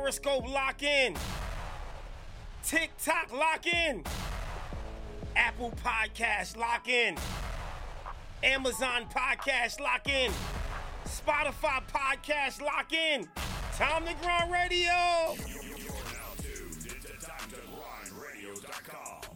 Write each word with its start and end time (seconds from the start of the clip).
Periscope 0.00 0.48
lock 0.48 0.82
in. 0.82 1.14
TikTok 2.64 3.32
lock 3.34 3.66
in. 3.66 4.02
Apple 5.36 5.74
Podcast 5.84 6.56
lock 6.56 6.88
in. 6.88 7.18
Amazon 8.42 9.04
Podcast 9.14 9.78
lock 9.78 10.08
in. 10.08 10.32
Spotify 11.04 11.82
Podcast 11.92 12.62
lock 12.62 12.94
in. 12.94 13.28
Time 13.76 14.06
to 14.06 14.14
Grind 14.22 14.50
Radio. 14.50 15.34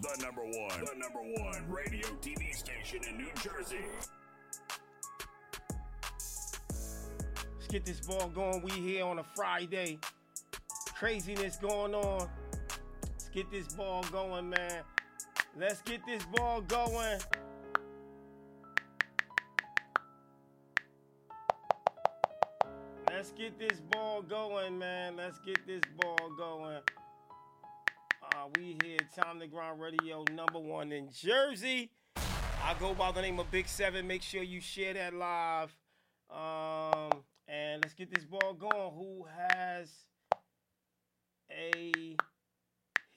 The 0.00 0.22
number 0.22 0.42
one, 0.42 0.80
the 0.80 0.94
number 0.96 1.20
one 1.42 1.64
radio 1.68 2.08
TV 2.22 2.54
station 2.54 3.00
in 3.08 3.18
New 3.18 3.30
Jersey. 3.42 3.84
Let's 6.68 7.66
get 7.68 7.84
this 7.84 8.00
ball 8.00 8.28
going. 8.28 8.62
We 8.62 8.70
here 8.72 9.04
on 9.04 9.18
a 9.18 9.24
Friday. 9.36 9.98
Craziness 10.94 11.56
going 11.56 11.92
on. 11.92 12.28
Let's 13.02 13.28
get 13.30 13.50
this 13.50 13.66
ball 13.74 14.04
going, 14.12 14.48
man. 14.48 14.82
Let's 15.58 15.82
get 15.82 16.06
this 16.06 16.24
ball 16.26 16.60
going. 16.60 17.18
Let's 23.08 23.32
get 23.32 23.58
this 23.58 23.80
ball 23.90 24.22
going, 24.22 24.78
man. 24.78 25.16
Let's 25.16 25.40
get 25.40 25.66
this 25.66 25.80
ball 26.00 26.30
going. 26.38 26.78
Uh, 28.22 28.48
we 28.56 28.76
here, 28.84 28.98
Time 29.16 29.40
to 29.40 29.48
Grind 29.48 29.80
Radio, 29.80 30.24
number 30.32 30.60
one 30.60 30.92
in 30.92 31.08
Jersey. 31.10 31.90
I 32.16 32.74
go 32.78 32.94
by 32.94 33.10
the 33.10 33.20
name 33.20 33.40
of 33.40 33.50
Big 33.50 33.66
Seven. 33.66 34.06
Make 34.06 34.22
sure 34.22 34.44
you 34.44 34.60
share 34.60 34.94
that 34.94 35.12
live. 35.12 35.74
Um, 36.30 37.22
and 37.48 37.82
let's 37.82 37.94
get 37.94 38.14
this 38.14 38.24
ball 38.24 38.54
going. 38.54 38.92
Who 38.94 39.26
has 39.36 39.90
a 41.50 41.92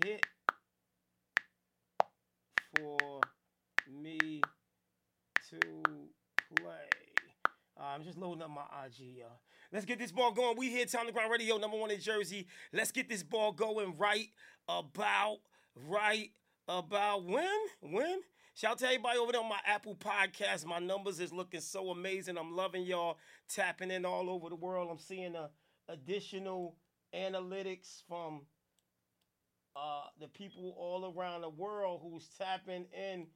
hit 0.04 0.26
for 2.76 3.22
me 3.90 4.42
to 5.50 5.60
play? 6.56 6.74
Uh, 7.80 7.84
I'm 7.84 8.04
just 8.04 8.18
loading 8.18 8.42
up 8.42 8.50
my 8.50 8.64
IG, 8.86 9.18
y'all. 9.18 9.40
Let's 9.72 9.86
get 9.86 10.00
this 10.00 10.12
ball 10.12 10.32
going. 10.32 10.58
We 10.58 10.70
here, 10.70 10.86
Time 10.86 11.06
to 11.06 11.12
Grind 11.12 11.32
Radio, 11.32 11.58
number 11.58 11.78
one 11.78 11.92
in 11.92 12.00
Jersey. 12.00 12.48
Let's 12.74 12.92
get 12.92 13.10
this 13.10 13.24
ball 13.24 13.52
going 13.52 13.96
right 13.98 14.28
about, 14.68 15.38
right 15.88 16.32
about 16.68 17.24
when? 17.26 17.48
When? 17.82 18.22
Shout 18.56 18.72
out 18.72 18.78
to 18.80 18.86
everybody 18.86 19.20
over 19.20 19.32
there 19.32 19.42
on 19.42 19.50
my 19.50 19.60
Apple 19.66 19.96
Podcast. 19.96 20.66
My 20.66 20.80
numbers 20.80 21.20
is 21.20 21.32
looking 21.32 21.62
so 21.62 21.92
amazing. 21.92 22.38
I'm 22.38 22.56
loving 22.56 22.84
y'all 22.84 23.20
tapping 23.48 23.92
in 23.92 24.04
all 24.04 24.30
over 24.32 24.50
the 24.50 24.56
world. 24.56 24.90
I'm 24.90 24.98
seeing 24.98 25.36
a 25.36 25.52
additional 25.88 26.76
analytics 27.16 28.02
from 28.08 28.42
uh, 29.76 30.06
the 30.20 30.28
people 30.28 30.76
all 30.78 31.14
around 31.16 31.42
the 31.42 31.50
world 31.50 32.02
who's 32.04 32.28
tapping 32.38 32.86
in 32.94 33.28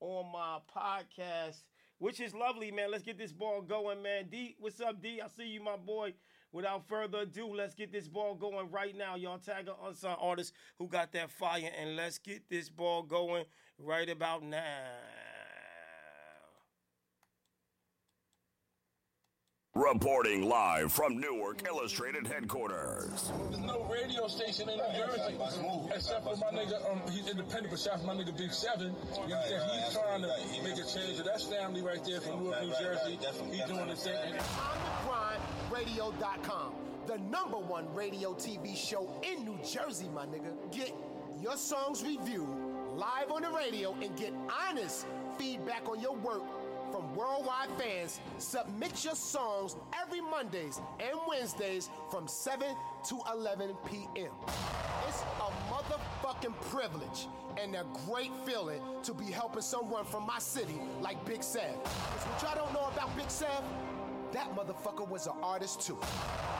on 0.00 0.30
my 0.32 0.58
podcast, 0.76 1.62
which 1.98 2.20
is 2.20 2.34
lovely, 2.34 2.70
man. 2.70 2.90
Let's 2.90 3.04
get 3.04 3.18
this 3.18 3.32
ball 3.32 3.62
going, 3.62 4.02
man. 4.02 4.26
D, 4.30 4.56
what's 4.58 4.80
up, 4.80 5.00
D? 5.00 5.20
I 5.22 5.28
see 5.28 5.46
you, 5.46 5.62
my 5.62 5.76
boy. 5.76 6.14
Without 6.52 6.88
further 6.88 7.18
ado, 7.18 7.54
let's 7.54 7.74
get 7.74 7.92
this 7.92 8.08
ball 8.08 8.34
going 8.34 8.70
right 8.70 8.96
now. 8.96 9.16
Y'all 9.16 9.38
tag 9.38 9.68
an 9.68 9.74
unsung 9.84 10.16
artist 10.20 10.52
who 10.78 10.86
got 10.86 11.12
that 11.12 11.30
fire, 11.30 11.70
and 11.78 11.96
let's 11.96 12.18
get 12.18 12.48
this 12.48 12.70
ball 12.70 13.02
going 13.02 13.44
right 13.78 14.08
about 14.08 14.42
now. 14.42 14.86
Reporting 19.76 20.48
live 20.48 20.90
from 20.90 21.20
Newark 21.20 21.68
Illustrated 21.68 22.26
headquarters. 22.26 23.30
There's 23.50 23.62
no 23.62 23.86
radio 23.92 24.26
station 24.26 24.70
in 24.70 24.78
New 24.78 24.84
Jersey 24.96 25.36
except 25.94 26.24
for 26.24 26.34
my 26.36 26.58
nigga. 26.58 26.90
Um, 26.90 27.02
he's 27.12 27.28
independent, 27.28 27.68
but 27.68 27.78
shout 27.78 27.92
out 27.92 28.00
to 28.00 28.06
my 28.06 28.14
nigga 28.14 28.34
Big 28.38 28.54
Seven. 28.54 28.94
You 29.28 29.34
understand? 29.34 29.70
He's 29.84 29.92
trying 29.92 30.22
to 30.22 30.28
make 30.62 30.78
a 30.78 30.84
change. 30.88 31.22
That's 31.22 31.44
family 31.44 31.82
right 31.82 32.02
there 32.06 32.22
from 32.22 32.44
Newark, 32.44 32.62
New 32.62 32.72
Jersey. 32.80 33.18
He's 33.50 33.64
doing 33.66 33.88
the 33.88 33.96
same. 33.96 34.14
TimeToGrindRadio.com, 35.70 36.72
the 37.06 37.18
number 37.30 37.58
one 37.58 37.84
radio 37.94 38.32
TV 38.32 38.74
show 38.74 39.10
in 39.22 39.44
New 39.44 39.58
Jersey, 39.58 40.08
my 40.14 40.24
nigga. 40.24 40.54
Get 40.72 40.96
your 41.42 41.58
songs 41.58 42.02
reviewed 42.02 42.48
live 42.94 43.30
on 43.30 43.42
the 43.42 43.50
radio 43.50 43.94
and 44.02 44.16
get 44.16 44.32
honest 44.70 45.06
feedback 45.36 45.86
on 45.86 46.00
your 46.00 46.16
work 46.16 46.42
from 46.90 47.14
worldwide 47.14 47.68
fans. 47.78 48.20
Submit 48.38 49.04
your 49.04 49.14
songs 49.14 49.76
every 50.00 50.20
Mondays 50.20 50.80
and 51.00 51.18
Wednesdays 51.28 51.90
from 52.10 52.26
7 52.28 52.68
to 53.08 53.20
11 53.32 53.74
p.m. 53.90 54.30
It's 55.08 55.22
a 55.40 55.72
motherfucking 55.72 56.54
privilege 56.70 57.28
and 57.60 57.74
a 57.74 57.84
great 58.06 58.32
feeling 58.44 58.80
to 59.02 59.14
be 59.14 59.26
helping 59.26 59.62
someone 59.62 60.04
from 60.04 60.26
my 60.26 60.38
city 60.38 60.80
like 61.00 61.22
Big 61.24 61.42
Sev. 61.42 61.74
Because 61.82 62.24
what 62.24 62.42
y'all 62.42 62.64
don't 62.64 62.74
know 62.74 62.88
about 62.92 63.16
Big 63.16 63.30
Sev, 63.30 63.62
that 64.32 64.54
motherfucker 64.54 65.08
was 65.08 65.26
an 65.26 65.34
artist 65.42 65.80
too. 65.80 65.98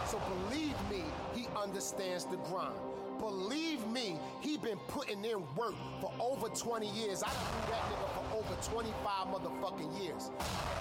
So 0.06 0.20
believe 0.48 0.74
me, 0.90 1.02
he 1.34 1.46
understands 1.56 2.24
the 2.24 2.36
grind. 2.36 2.74
Believe 3.18 3.86
me, 3.88 4.18
he 4.40 4.56
been 4.58 4.78
putting 4.88 5.24
in 5.24 5.42
work 5.56 5.74
for 6.00 6.12
over 6.20 6.48
20 6.48 6.88
years. 6.90 7.22
I 7.22 7.28
done 7.28 7.36
knew 7.42 7.72
that 7.72 7.82
nigga 7.90 8.08
for 8.14 8.25
over 8.46 8.60
25 8.62 9.26
motherfucking 9.28 10.02
years. 10.02 10.30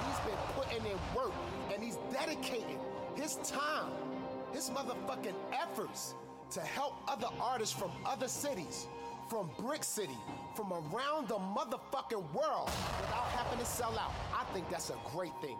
He's 0.05 0.19
been 0.19 0.37
putting 0.55 0.85
in 0.85 0.97
work 1.15 1.33
and 1.73 1.83
he's 1.83 1.97
dedicating 2.11 2.79
his 3.15 3.35
time, 3.37 3.91
his 4.53 4.69
motherfucking 4.69 5.35
efforts 5.51 6.15
to 6.51 6.61
help 6.61 6.95
other 7.07 7.27
artists 7.41 7.77
from 7.77 7.91
other 8.05 8.27
cities, 8.27 8.87
from 9.29 9.49
Brick 9.59 9.83
City, 9.83 10.17
from 10.55 10.71
around 10.71 11.27
the 11.27 11.35
motherfucking 11.35 12.33
world 12.33 12.69
without 13.01 13.27
having 13.29 13.59
to 13.59 13.65
sell 13.65 13.97
out. 13.97 14.13
I 14.33 14.43
think 14.53 14.69
that's 14.69 14.89
a 14.89 14.97
great 15.13 15.33
thing. 15.41 15.57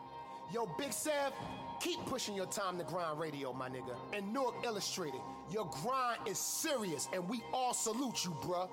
Yo, 0.53 0.67
Big 0.77 0.93
Sev, 0.93 1.33
keep 1.79 1.99
pushing 2.05 2.35
your 2.35 2.45
time 2.45 2.77
to 2.77 2.83
grind 2.83 3.19
radio, 3.19 3.51
my 3.51 3.67
nigga. 3.67 3.95
And 4.13 4.31
Newark 4.31 4.63
Illustrated, 4.63 5.21
your 5.51 5.67
grind 5.81 6.19
is 6.27 6.37
serious, 6.37 7.09
and 7.13 7.27
we 7.27 7.41
all 7.51 7.73
salute 7.73 8.23
you, 8.23 8.31
bruh. 8.41 8.69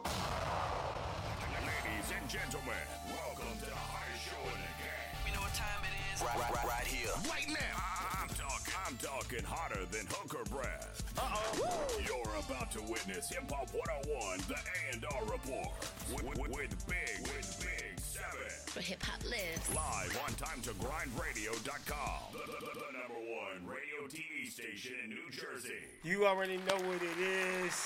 Ladies 2.32 2.44
and 2.44 2.52
gentlemen, 2.52 2.88
welcome 3.12 3.58
to 3.60 3.66
the 3.68 3.76
hottest 3.76 4.24
show 4.24 4.40
in 4.40 4.56
the 4.56 4.72
game. 4.80 5.12
You 5.28 5.32
know 5.36 5.44
what 5.44 5.52
time 5.52 5.84
it 5.84 5.92
is? 5.92 6.24
Right, 6.24 6.40
right, 6.40 6.64
right 6.64 6.88
here. 6.88 7.12
Right 7.28 7.44
now, 7.44 7.76
I'm 8.24 8.32
talking, 8.32 8.72
I'm 8.72 8.96
talking 8.96 9.44
hotter 9.44 9.84
than 9.92 10.08
hooker 10.08 10.40
breath. 10.48 11.04
Uh-oh. 11.20 12.00
You're 12.00 12.32
about 12.40 12.72
to 12.72 12.80
witness 12.88 13.28
Hip 13.28 13.44
Hop 13.52 13.68
101, 13.76 14.48
the 14.48 14.56
A&R 14.56 15.24
Report, 15.28 15.76
with, 16.08 16.24
with, 16.24 16.48
with 16.56 16.72
Big, 16.88 17.20
with 17.28 17.52
Big 17.60 18.00
Seven. 18.00 18.48
For 18.64 18.80
hip 18.80 19.02
hop 19.02 19.20
lives. 19.28 19.68
Live 19.76 20.16
on 20.24 20.32
TimeToGrindRadio.com, 20.40 22.32
the, 22.32 22.48
the, 22.48 22.58
the, 22.64 22.72
the 22.80 22.90
number 22.96 23.20
one 23.28 23.60
radio 23.68 24.08
TV 24.08 24.48
station 24.48 24.96
in 25.04 25.10
New 25.10 25.28
Jersey. 25.28 25.84
You 26.02 26.24
already 26.24 26.56
know 26.64 26.80
what 26.80 27.02
it 27.04 27.18
is. 27.20 27.76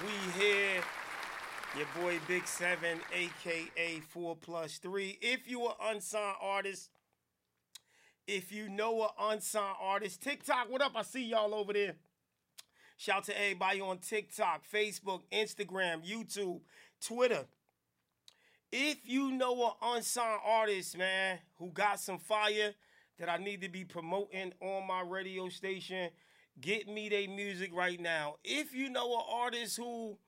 We 0.00 0.40
here. 0.40 0.80
Your 1.76 1.86
boy 2.02 2.18
Big 2.26 2.48
Seven, 2.48 2.98
aka 3.14 4.00
Four 4.08 4.34
Plus 4.34 4.78
Three. 4.78 5.18
If 5.22 5.48
you 5.48 5.62
are 5.62 5.76
an 5.80 5.96
unsigned 5.96 6.34
artist, 6.42 6.90
if 8.26 8.50
you 8.50 8.68
know 8.68 9.02
an 9.04 9.08
unsigned 9.20 9.76
artist, 9.80 10.20
TikTok, 10.20 10.68
what 10.68 10.82
up? 10.82 10.92
I 10.96 11.02
see 11.02 11.24
y'all 11.24 11.54
over 11.54 11.72
there. 11.72 11.94
Shout 12.96 13.18
out 13.18 13.24
to 13.26 13.40
everybody 13.40 13.80
on 13.80 13.98
TikTok, 13.98 14.64
Facebook, 14.68 15.20
Instagram, 15.32 16.04
YouTube, 16.04 16.60
Twitter. 17.00 17.46
If 18.72 18.98
you 19.04 19.30
know 19.30 19.66
an 19.66 19.94
unsigned 19.94 20.40
artist, 20.44 20.98
man, 20.98 21.38
who 21.60 21.70
got 21.70 22.00
some 22.00 22.18
fire 22.18 22.74
that 23.20 23.28
I 23.28 23.36
need 23.36 23.60
to 23.62 23.68
be 23.68 23.84
promoting 23.84 24.52
on 24.60 24.88
my 24.88 25.02
radio 25.02 25.48
station, 25.48 26.10
get 26.60 26.88
me 26.88 27.08
their 27.08 27.28
music 27.28 27.70
right 27.72 28.00
now. 28.00 28.36
If 28.42 28.74
you 28.74 28.90
know 28.90 29.14
an 29.14 29.24
artist 29.30 29.76
who 29.76 30.18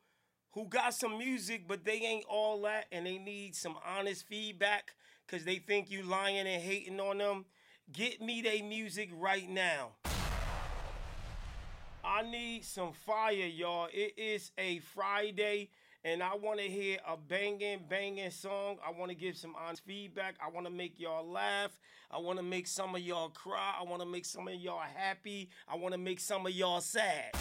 who 0.52 0.66
got 0.66 0.94
some 0.94 1.18
music, 1.18 1.66
but 1.66 1.84
they 1.84 2.00
ain't 2.00 2.24
all 2.28 2.60
that 2.62 2.86
and 2.92 3.06
they 3.06 3.18
need 3.18 3.54
some 3.54 3.76
honest 3.86 4.26
feedback 4.26 4.94
because 5.26 5.44
they 5.44 5.56
think 5.56 5.90
you 5.90 6.02
lying 6.02 6.46
and 6.46 6.62
hating 6.62 7.00
on 7.00 7.18
them, 7.18 7.44
get 7.92 8.20
me 8.20 8.42
their 8.42 8.62
music 8.62 9.10
right 9.18 9.48
now. 9.48 9.90
I 12.04 12.22
need 12.22 12.64
some 12.64 12.92
fire, 12.92 13.32
y'all. 13.32 13.88
It 13.92 14.14
is 14.18 14.50
a 14.58 14.80
Friday, 14.80 15.70
and 16.04 16.20
I 16.22 16.34
want 16.34 16.58
to 16.58 16.66
hear 16.66 16.98
a 17.08 17.16
banging, 17.16 17.84
banging 17.88 18.30
song. 18.30 18.78
I 18.86 18.90
want 18.90 19.10
to 19.10 19.14
give 19.14 19.36
some 19.36 19.54
honest 19.54 19.84
feedback. 19.86 20.34
I 20.44 20.50
want 20.50 20.66
to 20.66 20.72
make 20.72 20.98
y'all 20.98 21.26
laugh. 21.26 21.70
I 22.10 22.18
want 22.18 22.38
to 22.38 22.42
make 22.42 22.66
some 22.66 22.94
of 22.94 23.00
y'all 23.00 23.28
cry. 23.30 23.74
I 23.80 23.84
want 23.84 24.02
to 24.02 24.08
make 24.08 24.26
some 24.26 24.48
of 24.48 24.54
y'all 24.54 24.82
happy. 24.94 25.48
I 25.68 25.76
want 25.76 25.92
to 25.92 25.98
make 25.98 26.18
some 26.18 26.44
of 26.44 26.52
y'all 26.52 26.80
sad. 26.80 27.32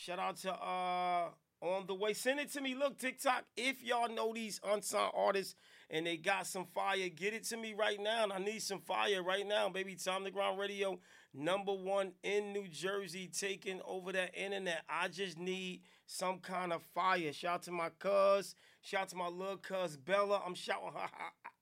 Shout 0.00 0.18
out 0.18 0.38
to 0.38 0.54
uh 0.54 1.28
on 1.60 1.86
the 1.86 1.94
way. 1.94 2.14
Send 2.14 2.40
it 2.40 2.50
to 2.52 2.62
me. 2.62 2.74
Look, 2.74 2.96
TikTok. 2.96 3.44
If 3.54 3.82
y'all 3.82 4.08
know 4.08 4.32
these 4.32 4.58
unsigned 4.66 5.12
artists 5.14 5.56
and 5.90 6.06
they 6.06 6.16
got 6.16 6.46
some 6.46 6.64
fire, 6.64 7.10
get 7.10 7.34
it 7.34 7.44
to 7.48 7.58
me 7.58 7.74
right 7.74 8.00
now. 8.00 8.22
And 8.22 8.32
I 8.32 8.38
need 8.38 8.62
some 8.62 8.80
fire 8.80 9.22
right 9.22 9.46
now, 9.46 9.68
baby. 9.68 9.96
Time 9.96 10.24
to 10.24 10.30
Grind 10.30 10.58
Radio, 10.58 10.98
number 11.34 11.72
one 11.74 12.12
in 12.22 12.54
New 12.54 12.66
Jersey, 12.66 13.28
taking 13.30 13.82
over 13.86 14.10
that 14.12 14.34
internet. 14.34 14.84
I 14.88 15.08
just 15.08 15.38
need 15.38 15.82
some 16.06 16.38
kind 16.38 16.72
of 16.72 16.80
fire. 16.94 17.30
Shout 17.34 17.56
out 17.56 17.62
to 17.64 17.70
my 17.70 17.90
cuz. 17.98 18.54
Shout 18.80 19.02
out 19.02 19.08
to 19.10 19.16
my 19.16 19.28
little 19.28 19.58
cuz 19.58 19.98
Bella. 19.98 20.40
I'm 20.46 20.54
shouting 20.54 20.92
her 20.94 21.08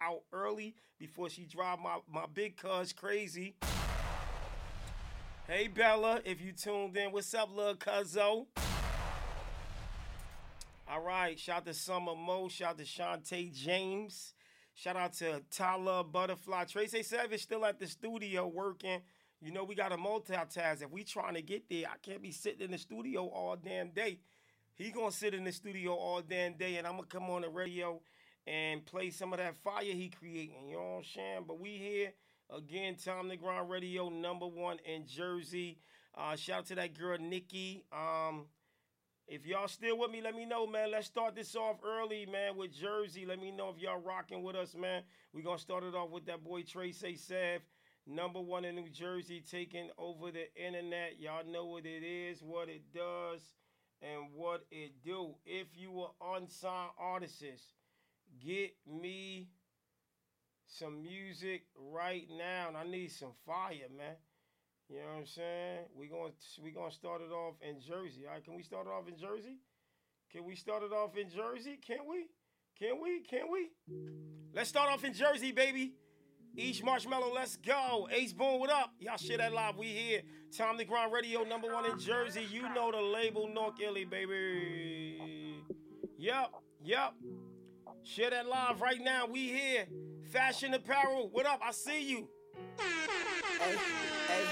out 0.01 0.23
early 0.33 0.77
before 0.97 1.29
she 1.29 1.45
drive 1.45 1.81
my, 1.81 1.97
my 2.09 2.27
big 2.33 2.57
cuz 2.57 2.93
crazy. 2.93 3.57
Hey 5.51 5.67
Bella, 5.67 6.21
if 6.27 6.43
you 6.43 6.53
tuned 6.53 6.95
in, 6.99 7.11
what's 7.11 7.33
up, 7.33 7.49
little 7.57 7.75
cuzzo? 7.75 8.45
All 10.87 11.01
right, 11.01 11.39
shout 11.39 11.57
out 11.57 11.65
to 11.65 11.73
Summer 11.73 12.15
Mo, 12.15 12.49
shout 12.49 12.73
out 12.73 12.79
to 12.79 12.85
Shantae 12.85 13.51
James, 13.55 14.35
shout 14.75 14.97
out 14.97 15.15
to 15.15 15.43
Tyler 15.51 16.05
Butterfly. 16.05 16.65
Tracy 16.65 17.03
Savage 17.03 17.45
still 17.45 17.65
at 17.65 17.81
the 17.81 17.87
studio 17.87 18.47
working. 18.47 19.01
You 19.41 19.51
know, 19.51 19.65
we 19.65 19.75
got 19.75 19.91
a 19.91 19.97
multitask. 19.97 20.83
If 20.83 20.91
we 20.91 21.03
trying 21.03 21.33
to 21.33 21.41
get 21.41 21.67
there, 21.71 21.87
I 21.87 21.97
can't 22.03 22.21
be 22.21 22.31
sitting 22.31 22.61
in 22.61 22.73
the 22.73 22.79
studio 22.79 23.23
all 23.29 23.57
damn 23.57 23.89
day. 23.89 24.19
He 24.75 24.91
gonna 24.91 25.11
sit 25.11 25.33
in 25.33 25.45
the 25.45 25.53
studio 25.53 25.95
all 25.95 26.21
damn 26.21 26.59
day, 26.59 26.77
and 26.77 26.87
I'm 26.87 26.97
gonna 26.97 27.07
come 27.07 27.31
on 27.31 27.41
the 27.41 27.49
radio 27.49 28.03
and 28.47 28.85
play 28.85 29.09
some 29.09 29.33
of 29.33 29.39
that 29.39 29.57
fire 29.65 29.83
he 29.83 30.11
creating. 30.11 30.69
You 30.69 30.77
know 30.77 30.83
what 30.83 30.99
I'm 30.99 31.05
saying? 31.05 31.45
But 31.49 31.59
we 31.59 31.71
here 31.71 32.13
again, 32.51 32.97
Time 32.97 33.29
to 33.29 33.37
Grind 33.37 33.71
Radio, 33.71 34.09
number 34.09 34.47
one 34.47 34.79
in 34.85 35.07
Jersey. 35.07 35.79
Uh, 36.17 36.37
shout 36.37 36.61
out 36.61 36.67
to 36.67 36.75
that 36.77 36.99
girl 36.99 37.19
Nikki. 37.19 37.85
Um, 37.93 38.47
if 39.27 39.47
y'all 39.47 39.69
still 39.69 39.99
with 39.99 40.11
me, 40.11 40.23
let 40.23 40.35
me 40.35 40.47
know, 40.47 40.67
man. 40.67 40.91
Let's 40.91 41.07
start 41.07 41.35
this 41.35 41.55
off 41.55 41.77
early, 41.85 42.27
man, 42.27 42.57
with 42.57 42.73
Jersey. 42.73 43.27
Let 43.27 43.41
me 43.41 43.51
know 43.51 43.69
if 43.69 43.81
y'all 43.81 44.01
rocking 44.01 44.43
with 44.43 44.57
us, 44.57 44.75
man. 44.75 45.03
we 45.33 45.43
gonna 45.43 45.59
start 45.59 45.85
it 45.85 45.95
off 45.95 46.11
with 46.11 46.27
that 46.27 46.43
boy 46.43 46.63
Tracy 46.63 47.17
Sav, 47.17 47.61
number 48.07 48.41
one 48.41 48.65
in 48.65 48.75
New 48.75 48.89
Jersey, 48.89 49.43
taking 49.49 49.91
over 49.99 50.31
the 50.31 50.47
internet. 50.57 51.21
Y'all 51.21 51.47
know 51.47 51.67
what 51.67 51.85
it 51.85 52.03
is, 52.03 52.43
what 52.43 52.69
it 52.69 52.83
does, 52.95 53.41
and 54.01 54.33
what 54.35 54.65
it 54.71 54.93
do. 55.05 55.35
If 55.45 55.67
you 55.77 55.93
were 55.93 56.35
unsigned 56.35 56.91
artists, 56.99 57.43
get 58.43 58.73
me 58.87 59.49
some 60.69 61.03
music 61.03 61.63
right 61.77 62.27
now, 62.31 62.69
and 62.69 62.77
I 62.77 62.85
need 62.85 63.11
some 63.11 63.33
fire, 63.47 63.89
man. 63.97 64.17
You 64.89 64.97
know 64.97 65.07
what 65.07 65.19
I'm 65.21 65.27
saying? 65.27 65.79
We 65.95 66.07
going 66.07 66.33
we 66.63 66.71
gonna 66.71 66.91
start 66.91 67.21
it 67.21 67.33
off 67.33 67.57
in 67.63 67.81
Jersey. 67.81 68.23
All 68.27 68.35
right, 68.35 68.45
can 68.45 68.55
we 68.55 68.63
start 68.63 68.87
it 68.87 68.91
off 68.91 69.09
in 69.09 69.19
Jersey? 69.19 69.59
Can 70.33 70.45
we 70.45 70.55
start 70.55 70.83
it 70.83 70.93
off 70.93 71.17
in 71.17 71.29
Jersey? 71.31 71.79
Can 71.85 71.99
we? 72.09 72.29
Can 72.79 73.01
we? 73.03 73.21
Can 73.23 73.51
we? 73.51 73.71
Let's 74.55 74.69
start 74.69 74.91
off 74.91 75.05
in 75.05 75.13
Jersey, 75.13 75.53
baby. 75.53 75.95
Each 76.57 76.83
Marshmallow, 76.83 77.33
let's 77.35 77.57
go. 77.57 78.09
Ace 78.11 78.33
Boone, 78.33 78.61
what 78.61 78.71
up? 78.71 78.93
Y'all 78.99 79.17
share 79.17 79.39
that 79.39 79.53
live. 79.53 79.77
We 79.77 79.89
here. 79.89 80.23
Time 80.57 80.79
to 80.79 80.85
Grind 80.85 81.13
Radio, 81.13 81.45
number 81.45 81.73
one 81.73 81.87
in 81.87 81.99
Jersey. 81.99 82.47
You 82.51 82.63
know 82.75 82.91
the 82.91 83.01
label, 83.01 83.49
North 83.49 83.75
Illy, 83.81 84.05
baby. 84.05 85.63
Yep, 86.19 86.53
yep. 86.83 87.15
Share 88.03 88.31
that 88.31 88.47
live 88.47 88.81
right 88.81 89.01
now. 89.01 89.27
We 89.27 89.49
here. 89.49 89.87
Fashion 90.29 90.75
apparel. 90.75 91.31
What 91.33 91.47
up? 91.47 91.61
I 91.65 91.71
see 91.73 92.03
you. 92.03 92.29
Hey, 92.79 93.77
hey, 94.27 94.45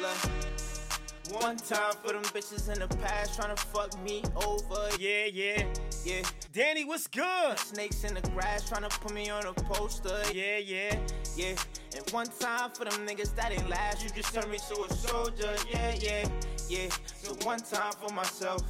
look. 0.00 1.42
One 1.42 1.56
time 1.56 1.94
for 2.04 2.12
them 2.12 2.22
bitches 2.24 2.70
in 2.70 2.80
the 2.80 2.88
past 2.98 3.36
trying 3.40 3.56
to 3.56 3.62
fuck 3.62 3.98
me 4.02 4.22
over. 4.44 4.88
Yeah, 4.98 5.24
yeah. 5.24 5.64
Yeah. 6.04 6.22
Danny, 6.52 6.84
what's 6.84 7.06
good? 7.06 7.58
Snakes 7.58 8.04
in 8.04 8.12
the 8.12 8.20
grass 8.32 8.68
trying 8.68 8.82
to 8.82 8.98
put 8.98 9.14
me 9.14 9.30
on 9.30 9.46
a 9.46 9.54
poster. 9.54 10.20
Yeah, 10.34 10.58
yeah. 10.58 10.98
Yeah. 11.34 11.54
And 11.96 12.10
one 12.10 12.26
time 12.38 12.70
for 12.72 12.84
them 12.84 13.06
niggas 13.06 13.34
that 13.36 13.52
ain't 13.52 13.70
last, 13.70 14.04
you 14.04 14.10
just 14.10 14.34
turned 14.34 14.50
me 14.50 14.58
to 14.58 14.82
a 14.82 14.92
soldier. 14.92 15.54
Yeah, 15.70 15.94
yeah, 15.98 16.28
yeah. 16.68 16.90
So 17.22 17.34
one 17.46 17.60
time 17.60 17.92
for 17.92 18.12
myself. 18.12 18.62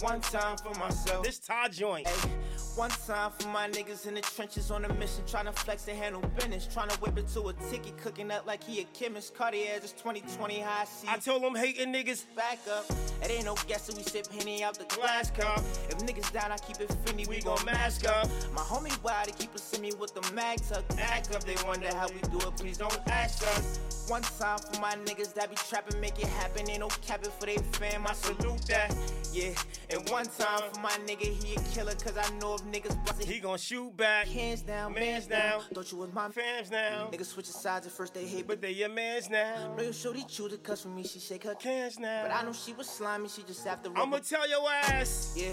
One 0.00 0.20
time 0.20 0.58
for 0.58 0.78
myself. 0.78 1.24
This 1.24 1.40
tie 1.40 1.68
joint. 1.68 2.06
Ay, 2.06 2.28
one 2.78 2.90
time 2.90 3.32
for 3.36 3.48
my 3.48 3.68
niggas 3.70 4.06
in 4.06 4.14
the 4.14 4.20
trenches 4.20 4.70
on 4.70 4.84
a 4.84 4.94
mission, 4.94 5.24
trying 5.26 5.46
to 5.46 5.52
flex 5.52 5.88
and 5.88 5.98
handle 5.98 6.22
business, 6.36 6.68
trying 6.72 6.88
to 6.88 6.96
whip 7.00 7.18
it 7.18 7.26
to 7.26 7.48
a 7.48 7.52
ticket, 7.70 7.98
cooking 7.98 8.30
up 8.30 8.46
like 8.46 8.62
he 8.62 8.80
a 8.80 8.84
chemist. 8.94 9.34
Cartier 9.34 9.80
just 9.80 9.98
2020 9.98 10.60
high 10.60 10.84
see. 10.84 11.08
I 11.10 11.16
told 11.16 11.42
him 11.42 11.56
hating 11.56 11.92
niggas. 11.92 12.24
Back 12.36 12.60
up, 12.70 12.84
it 13.20 13.32
ain't 13.32 13.46
no 13.46 13.56
guessing. 13.66 13.96
We 13.96 14.04
sip 14.04 14.28
henny 14.28 14.62
out 14.62 14.78
the 14.78 14.84
glass 14.94 15.32
cup. 15.32 15.58
If 15.88 15.98
niggas 15.98 16.32
down, 16.32 16.52
I 16.52 16.56
keep 16.58 16.80
it 16.80 16.94
finny. 17.04 17.26
We, 17.28 17.40
gon' 17.40 17.58
mask 17.64 18.08
up. 18.08 18.28
My 18.54 18.62
homie 18.62 19.02
wild 19.02 19.26
to 19.26 19.34
keep 19.34 19.52
us 19.56 19.72
in 19.72 19.82
me 19.82 19.90
with 19.98 20.14
the 20.14 20.32
mag 20.32 20.60
tuck. 20.68 20.84
Act 21.00 21.34
up, 21.34 21.42
they 21.42 21.56
wonder 21.66 21.88
how 21.96 22.06
we 22.06 22.20
do 22.30 22.38
it. 22.46 22.56
Please 22.56 22.78
don't 22.78 22.96
ask 23.08 23.42
us. 23.58 23.80
One 24.08 24.22
time 24.22 24.58
for 24.58 24.80
my 24.80 24.94
niggas 25.04 25.34
that 25.34 25.50
be 25.50 25.56
trapping, 25.56 26.00
make 26.00 26.18
it 26.20 26.28
happen. 26.28 26.70
Ain't 26.70 26.80
no 26.80 26.88
capping 27.04 27.32
for 27.40 27.46
they 27.46 27.56
fam. 27.72 28.06
I 28.06 28.12
salute 28.12 28.62
that. 28.68 28.94
Yeah. 29.32 29.50
And 29.90 30.08
one 30.08 30.26
time 30.26 30.70
for 30.72 30.80
my 30.80 30.96
nigga, 31.06 31.26
he 31.26 31.56
a 31.56 31.60
killer, 31.74 31.94
cause 31.94 32.16
I 32.16 32.30
know 32.38 32.54
if 32.54 32.67
niggas 32.72 33.04
bust 33.04 33.24
He 33.24 33.40
gon' 33.40 33.58
shoot 33.58 33.96
back. 33.96 34.26
hands 34.28 34.62
down, 34.62 34.92
Mans 34.94 35.26
down. 35.26 35.62
Thought 35.72 35.90
you 35.92 35.98
was 35.98 36.12
my 36.12 36.28
Fams 36.28 36.70
now. 36.70 37.08
Niggas 37.12 37.26
switching 37.26 37.52
sides 37.52 37.86
at 37.86 37.92
first 37.92 38.14
they 38.14 38.24
hate, 38.26 38.46
But 38.46 38.60
but 38.60 38.62
they 38.62 38.72
your 38.72 38.88
mans 38.88 39.28
now. 39.30 39.72
real 39.76 39.92
shorty 39.92 40.24
choose 40.28 40.52
to 40.52 40.58
cuss 40.58 40.82
for 40.82 40.88
me. 40.88 41.02
She 41.04 41.18
shake 41.20 41.44
her 41.44 41.54
Cans 41.54 41.98
now. 41.98 42.22
But 42.22 42.32
I 42.32 42.42
know 42.42 42.52
she 42.52 42.72
was 42.72 42.88
slimy, 42.88 43.28
she 43.28 43.42
just 43.42 43.66
after 43.66 43.90
I'ma 43.96 44.18
tell 44.18 44.48
your 44.48 44.68
ass. 44.70 45.34
Yeah. 45.36 45.52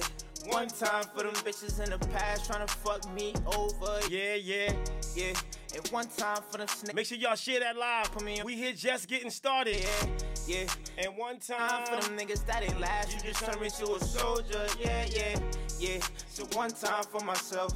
One 0.49 0.67
time 0.67 1.05
for 1.15 1.23
them 1.23 1.33
bitches 1.35 1.83
in 1.83 1.89
the 1.89 1.97
past 2.07 2.45
trying 2.45 2.65
to 2.67 2.71
fuck 2.71 3.11
me 3.13 3.33
over. 3.55 3.99
Yeah, 4.09 4.35
yeah. 4.35 4.71
Yeah. 5.15 5.33
And 5.75 5.87
one 5.89 6.07
time 6.15 6.41
for 6.49 6.57
them 6.57 6.67
snakes. 6.67 6.93
Make 6.93 7.05
sure 7.05 7.17
y'all 7.17 7.35
share 7.35 7.59
that 7.59 7.75
live. 7.75 8.11
Put 8.11 8.23
me 8.23 8.41
We 8.45 8.55
here 8.55 8.73
just 8.73 9.07
getting 9.07 9.29
started. 9.29 9.77
Yeah. 9.77 10.09
Yeah. 10.47 10.65
And 10.99 11.17
one 11.17 11.39
Time 11.39 11.85
time 11.85 11.85
for 11.85 12.07
them 12.07 12.17
niggas 12.17 12.45
that 12.45 12.63
ain't 12.63 12.79
last. 12.79 13.13
You 13.13 13.19
just 13.31 13.43
turned 13.43 13.59
me 13.59 13.69
to 13.69 13.95
a 13.95 13.99
soldier. 13.99 14.65
Yeah, 14.79 15.05
yeah, 15.11 15.39
yeah. 15.79 15.99
So 16.29 16.45
one 16.53 16.71
time 16.71 17.03
for 17.03 17.23
myself. 17.25 17.73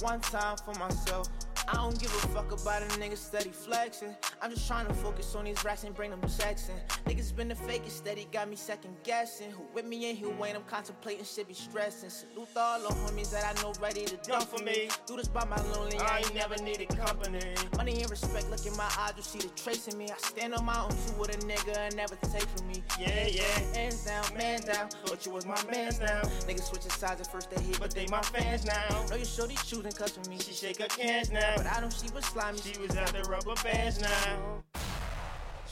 One 0.00 0.20
time 0.20 0.56
for 0.56 0.74
myself. 0.78 1.28
I 1.70 1.74
don't 1.76 1.96
give 2.00 2.12
a 2.12 2.26
fuck 2.28 2.50
about 2.50 2.82
a 2.82 2.86
nigga 2.98 3.16
steady 3.16 3.50
flexing. 3.50 4.16
I'm 4.42 4.50
just 4.50 4.66
trying 4.66 4.88
to 4.88 4.94
focus 4.94 5.36
on 5.36 5.44
these 5.44 5.64
racks 5.64 5.84
and 5.84 5.94
bring 5.94 6.10
them 6.10 6.20
checks 6.36 6.68
in. 6.68 6.74
Niggas 7.06 7.34
been 7.34 7.46
the 7.46 7.54
fakest 7.54 7.90
steady, 7.92 8.26
got 8.32 8.50
me 8.50 8.56
second 8.56 8.96
guessing. 9.04 9.52
Who 9.52 9.62
with 9.72 9.84
me 9.84 10.10
and 10.10 10.18
who 10.18 10.30
ain't, 10.44 10.56
I'm 10.56 10.64
contemplating 10.64 11.24
shit 11.24 11.46
be 11.46 11.54
stressing. 11.54 12.10
Salute 12.10 12.52
to 12.54 12.60
all 12.60 12.80
the 12.80 12.88
homies 12.88 13.30
that 13.30 13.44
I 13.44 13.62
know 13.62 13.72
ready 13.80 14.04
to 14.04 14.16
dump 14.16 14.48
for 14.48 14.64
me. 14.64 14.88
Do 15.06 15.16
this 15.16 15.28
by 15.28 15.44
my 15.44 15.62
lonely, 15.72 15.96
I 15.98 16.18
ain't 16.18 16.34
never 16.34 16.56
needed 16.56 16.88
company. 16.88 17.54
Money 17.76 18.02
and 18.02 18.10
respect, 18.10 18.50
look 18.50 18.66
in 18.66 18.76
my 18.76 18.90
eyes, 18.98 19.12
you 19.16 19.22
see 19.22 19.38
the 19.38 19.48
trace 19.54 19.86
in 19.86 19.96
me. 19.96 20.06
I 20.10 20.16
stand 20.18 20.54
on 20.54 20.64
my 20.64 20.82
own 20.82 20.90
too 20.90 21.20
with 21.20 21.36
a 21.36 21.38
nigga 21.46 21.76
and 21.76 21.94
never 21.94 22.16
take 22.16 22.48
from 22.48 22.66
me. 22.66 22.82
Yeah, 22.98 23.28
yeah. 23.28 23.74
Hands 23.76 24.04
down, 24.04 24.24
man 24.36 24.60
down. 24.62 24.88
Thought 25.06 25.24
you 25.24 25.30
was 25.32 25.46
my 25.46 25.62
man's 25.70 26.00
now. 26.00 26.22
Niggas 26.48 26.68
switching 26.68 26.90
sides 26.90 27.20
at 27.20 27.30
first 27.30 27.48
they 27.50 27.62
hate, 27.62 27.78
But 27.78 27.92
they 27.92 28.06
my 28.06 28.22
fans 28.22 28.64
now. 28.66 29.06
Know 29.08 29.16
you 29.16 29.24
shorty 29.24 29.54
choosing 29.54 29.92
cause 29.92 30.10
for 30.10 30.28
me. 30.28 30.38
She 30.40 30.52
shake 30.52 30.80
her 30.82 30.88
cans 30.88 31.30
now. 31.30 31.59
I 31.66 31.80
know 31.80 31.90
she 31.90 32.10
was 32.12 32.24
slimy. 32.26 32.58
She 32.58 32.78
was 32.80 32.94
at 32.96 33.08
the 33.08 33.22
rubber 33.28 33.54
bands 33.62 34.00
now. 34.00 34.62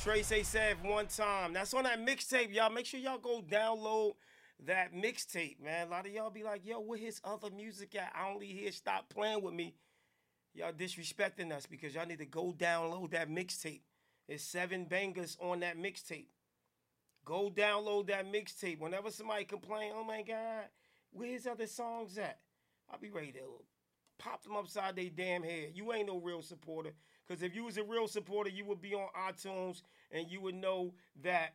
Trace 0.02 0.32
A 0.32 0.42
Sav 0.42 0.82
one 0.84 1.06
time. 1.06 1.52
That's 1.52 1.74
on 1.74 1.84
that 1.84 2.04
mixtape, 2.04 2.54
y'all. 2.54 2.70
Make 2.70 2.86
sure 2.86 3.00
y'all 3.00 3.18
go 3.18 3.42
download 3.42 4.12
that 4.66 4.94
mixtape, 4.94 5.60
man. 5.62 5.88
A 5.88 5.90
lot 5.90 6.06
of 6.06 6.12
y'all 6.12 6.30
be 6.30 6.42
like, 6.42 6.64
yo, 6.64 6.80
where 6.80 6.98
his 6.98 7.20
other 7.24 7.50
music 7.50 7.94
at? 7.94 8.12
I 8.14 8.30
only 8.30 8.46
hear 8.46 8.72
Stop 8.72 9.08
Playing 9.08 9.42
With 9.42 9.54
Me. 9.54 9.74
Y'all 10.54 10.72
disrespecting 10.72 11.52
us 11.52 11.66
because 11.66 11.94
y'all 11.94 12.06
need 12.06 12.18
to 12.18 12.26
go 12.26 12.52
download 12.56 13.10
that 13.10 13.28
mixtape. 13.30 13.82
There's 14.26 14.42
seven 14.42 14.84
bangers 14.84 15.36
on 15.40 15.60
that 15.60 15.78
mixtape. 15.78 16.26
Go 17.24 17.50
download 17.50 18.08
that 18.08 18.32
mixtape. 18.32 18.80
Whenever 18.80 19.10
somebody 19.10 19.44
complain, 19.44 19.92
oh 19.94 20.04
my 20.04 20.22
God, 20.22 20.64
where's 21.12 21.46
other 21.46 21.66
songs 21.66 22.18
at? 22.18 22.38
I'll 22.90 22.98
be 22.98 23.10
ready 23.10 23.32
to 23.32 23.40
pop 24.18 24.42
them 24.42 24.56
upside 24.56 24.96
their 24.96 25.10
damn 25.14 25.42
head. 25.42 25.70
You 25.74 25.92
ain't 25.92 26.08
no 26.08 26.18
real 26.18 26.42
supporter. 26.42 26.90
Because 27.26 27.42
if 27.42 27.54
you 27.54 27.64
was 27.64 27.76
a 27.78 27.84
real 27.84 28.08
supporter, 28.08 28.50
you 28.50 28.64
would 28.64 28.80
be 28.80 28.94
on 28.94 29.08
iTunes 29.28 29.82
and 30.10 30.30
you 30.30 30.40
would 30.40 30.54
know 30.54 30.94
that 31.22 31.54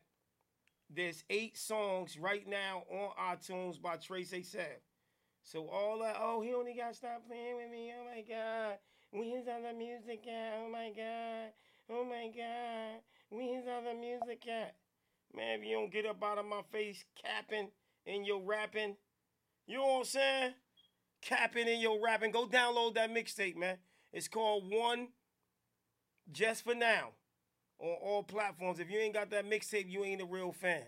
there's 0.89 1.23
eight 1.29 1.57
songs 1.57 2.17
right 2.17 2.47
now 2.47 2.83
on 2.91 3.09
iTunes 3.35 3.81
by 3.81 3.95
Trace 3.97 4.33
A. 4.33 4.43
So 5.43 5.67
all 5.67 5.99
that, 5.99 6.15
oh, 6.19 6.41
he 6.41 6.53
only 6.53 6.73
got 6.73 6.89
to 6.89 6.95
stop 6.95 7.27
playing 7.27 7.57
with 7.57 7.71
me. 7.71 7.91
Oh 7.99 8.05
my 8.05 8.21
God. 8.21 8.77
Where's 9.11 9.47
all 9.47 9.61
the 9.61 9.77
music 9.77 10.25
at? 10.27 10.53
Oh 10.59 10.69
my 10.71 10.91
God. 10.95 11.51
Oh 11.89 12.05
my 12.05 12.31
God. 12.35 13.01
Where's 13.29 13.65
all 13.67 13.83
the 13.83 13.99
music 13.99 14.47
at? 14.47 14.75
Man, 15.35 15.59
if 15.59 15.65
you 15.65 15.75
don't 15.75 15.91
get 15.91 16.05
up 16.05 16.23
out 16.23 16.37
of 16.37 16.45
my 16.45 16.61
face 16.71 17.03
capping 17.21 17.69
in 18.05 18.23
your 18.23 18.41
rapping, 18.41 18.95
you 19.65 19.77
know 19.77 19.85
what 19.85 19.99
I'm 19.99 20.05
saying? 20.05 20.53
Capping 21.23 21.69
in 21.69 21.79
your 21.79 22.03
rapping. 22.03 22.31
Go 22.31 22.47
download 22.47 22.95
that 22.95 23.09
mixtape, 23.09 23.55
man. 23.55 23.77
It's 24.11 24.27
called 24.27 24.69
One 24.69 25.07
Just 26.31 26.65
for 26.65 26.75
Now 26.75 27.11
on 27.79 27.95
all 28.01 28.23
platforms. 28.23 28.79
If 28.79 28.91
you 28.91 28.99
ain't 28.99 29.13
got 29.13 29.29
that 29.29 29.49
mixtape, 29.49 29.89
you 29.89 30.03
ain't 30.03 30.21
a 30.21 30.25
real 30.25 30.51
fan. 30.51 30.83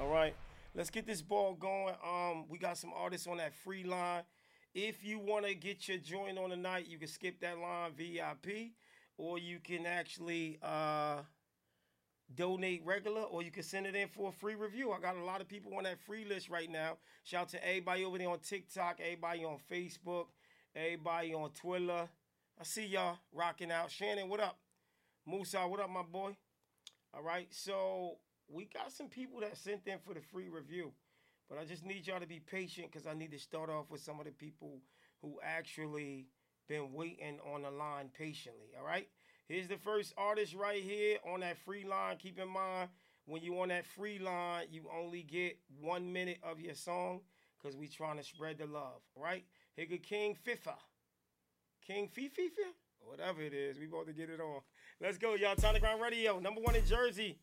All 0.00 0.08
right, 0.08 0.34
let's 0.74 0.90
get 0.90 1.06
this 1.06 1.22
ball 1.22 1.54
going. 1.54 1.94
Um, 2.04 2.46
we 2.48 2.58
got 2.58 2.76
some 2.78 2.92
artists 2.96 3.28
on 3.28 3.36
that 3.36 3.54
free 3.54 3.84
line. 3.84 4.22
If 4.74 5.04
you 5.04 5.20
want 5.20 5.46
to 5.46 5.54
get 5.54 5.86
your 5.86 5.98
joint 5.98 6.36
on 6.36 6.50
tonight, 6.50 6.86
you 6.88 6.98
can 6.98 7.08
skip 7.08 7.40
that 7.40 7.58
line 7.58 7.92
VIP, 7.96 8.72
or 9.16 9.38
you 9.38 9.60
can 9.62 9.86
actually 9.86 10.58
uh 10.62 11.18
donate 12.34 12.82
regular, 12.84 13.22
or 13.22 13.42
you 13.42 13.50
can 13.50 13.62
send 13.62 13.86
it 13.86 13.94
in 13.94 14.08
for 14.08 14.28
a 14.28 14.32
free 14.32 14.54
review. 14.54 14.92
I 14.92 15.00
got 15.00 15.16
a 15.16 15.24
lot 15.24 15.40
of 15.40 15.48
people 15.48 15.74
on 15.76 15.84
that 15.84 15.98
free 16.00 16.24
list 16.24 16.50
right 16.50 16.70
now. 16.70 16.98
Shout 17.24 17.42
out 17.42 17.48
to 17.50 17.66
everybody 17.66 18.04
over 18.04 18.18
there 18.18 18.28
on 18.28 18.38
TikTok, 18.40 19.00
everybody 19.00 19.44
on 19.44 19.58
Facebook, 19.70 20.26
everybody 20.74 21.34
on 21.34 21.50
Twitter. 21.50 22.08
I 22.60 22.64
see 22.64 22.86
y'all 22.86 23.18
rocking 23.32 23.70
out. 23.70 23.90
Shannon, 23.90 24.28
what 24.28 24.40
up? 24.40 24.58
Musa, 25.26 25.58
what 25.60 25.80
up, 25.80 25.90
my 25.90 26.02
boy? 26.02 26.36
All 27.14 27.22
right, 27.22 27.48
so 27.50 28.16
we 28.48 28.66
got 28.66 28.92
some 28.92 29.08
people 29.08 29.40
that 29.40 29.56
sent 29.56 29.86
in 29.86 29.98
for 30.06 30.14
the 30.14 30.20
free 30.20 30.48
review, 30.48 30.92
but 31.48 31.58
I 31.58 31.64
just 31.64 31.84
need 31.84 32.06
y'all 32.06 32.20
to 32.20 32.26
be 32.26 32.40
patient 32.40 32.90
because 32.90 33.06
I 33.06 33.14
need 33.14 33.32
to 33.32 33.38
start 33.38 33.70
off 33.70 33.90
with 33.90 34.00
some 34.00 34.18
of 34.18 34.26
the 34.26 34.32
people 34.32 34.80
who 35.22 35.38
actually 35.42 36.26
been 36.68 36.92
waiting 36.92 37.38
on 37.54 37.62
the 37.62 37.70
line 37.70 38.10
patiently. 38.16 38.68
All 38.78 38.86
right, 38.86 39.08
here's 39.48 39.68
the 39.68 39.76
first 39.76 40.14
artist 40.16 40.54
right 40.54 40.82
here 40.82 41.18
on 41.32 41.40
that 41.40 41.58
free 41.58 41.84
line. 41.84 42.16
Keep 42.18 42.38
in 42.38 42.48
mind 42.48 42.90
when 43.26 43.42
you 43.42 43.60
on 43.60 43.68
that 43.68 43.84
free 43.84 44.18
line, 44.18 44.66
you 44.70 44.82
only 44.96 45.22
get 45.22 45.58
one 45.80 46.12
minute 46.12 46.38
of 46.42 46.60
your 46.60 46.74
song 46.74 47.20
because 47.58 47.76
we 47.76 47.88
trying 47.88 48.16
to 48.16 48.24
spread 48.24 48.58
the 48.58 48.66
love. 48.66 49.00
right? 49.16 49.44
here 49.76 49.98
King 49.98 50.36
FIFA. 50.46 50.74
King 51.86 52.08
Fifi, 52.08 52.50
whatever 53.00 53.40
it 53.40 53.54
is, 53.54 53.78
we 53.78 53.86
about 53.86 54.06
to 54.06 54.12
get 54.12 54.28
it 54.28 54.40
on. 54.40 54.60
Let's 55.00 55.18
go, 55.18 55.34
y'all. 55.34 55.54
Time 55.54 55.74
to 55.74 55.80
Grind 55.80 56.00
Radio, 56.00 56.38
number 56.38 56.60
one 56.60 56.76
in 56.76 56.84
Jersey. 56.84 57.38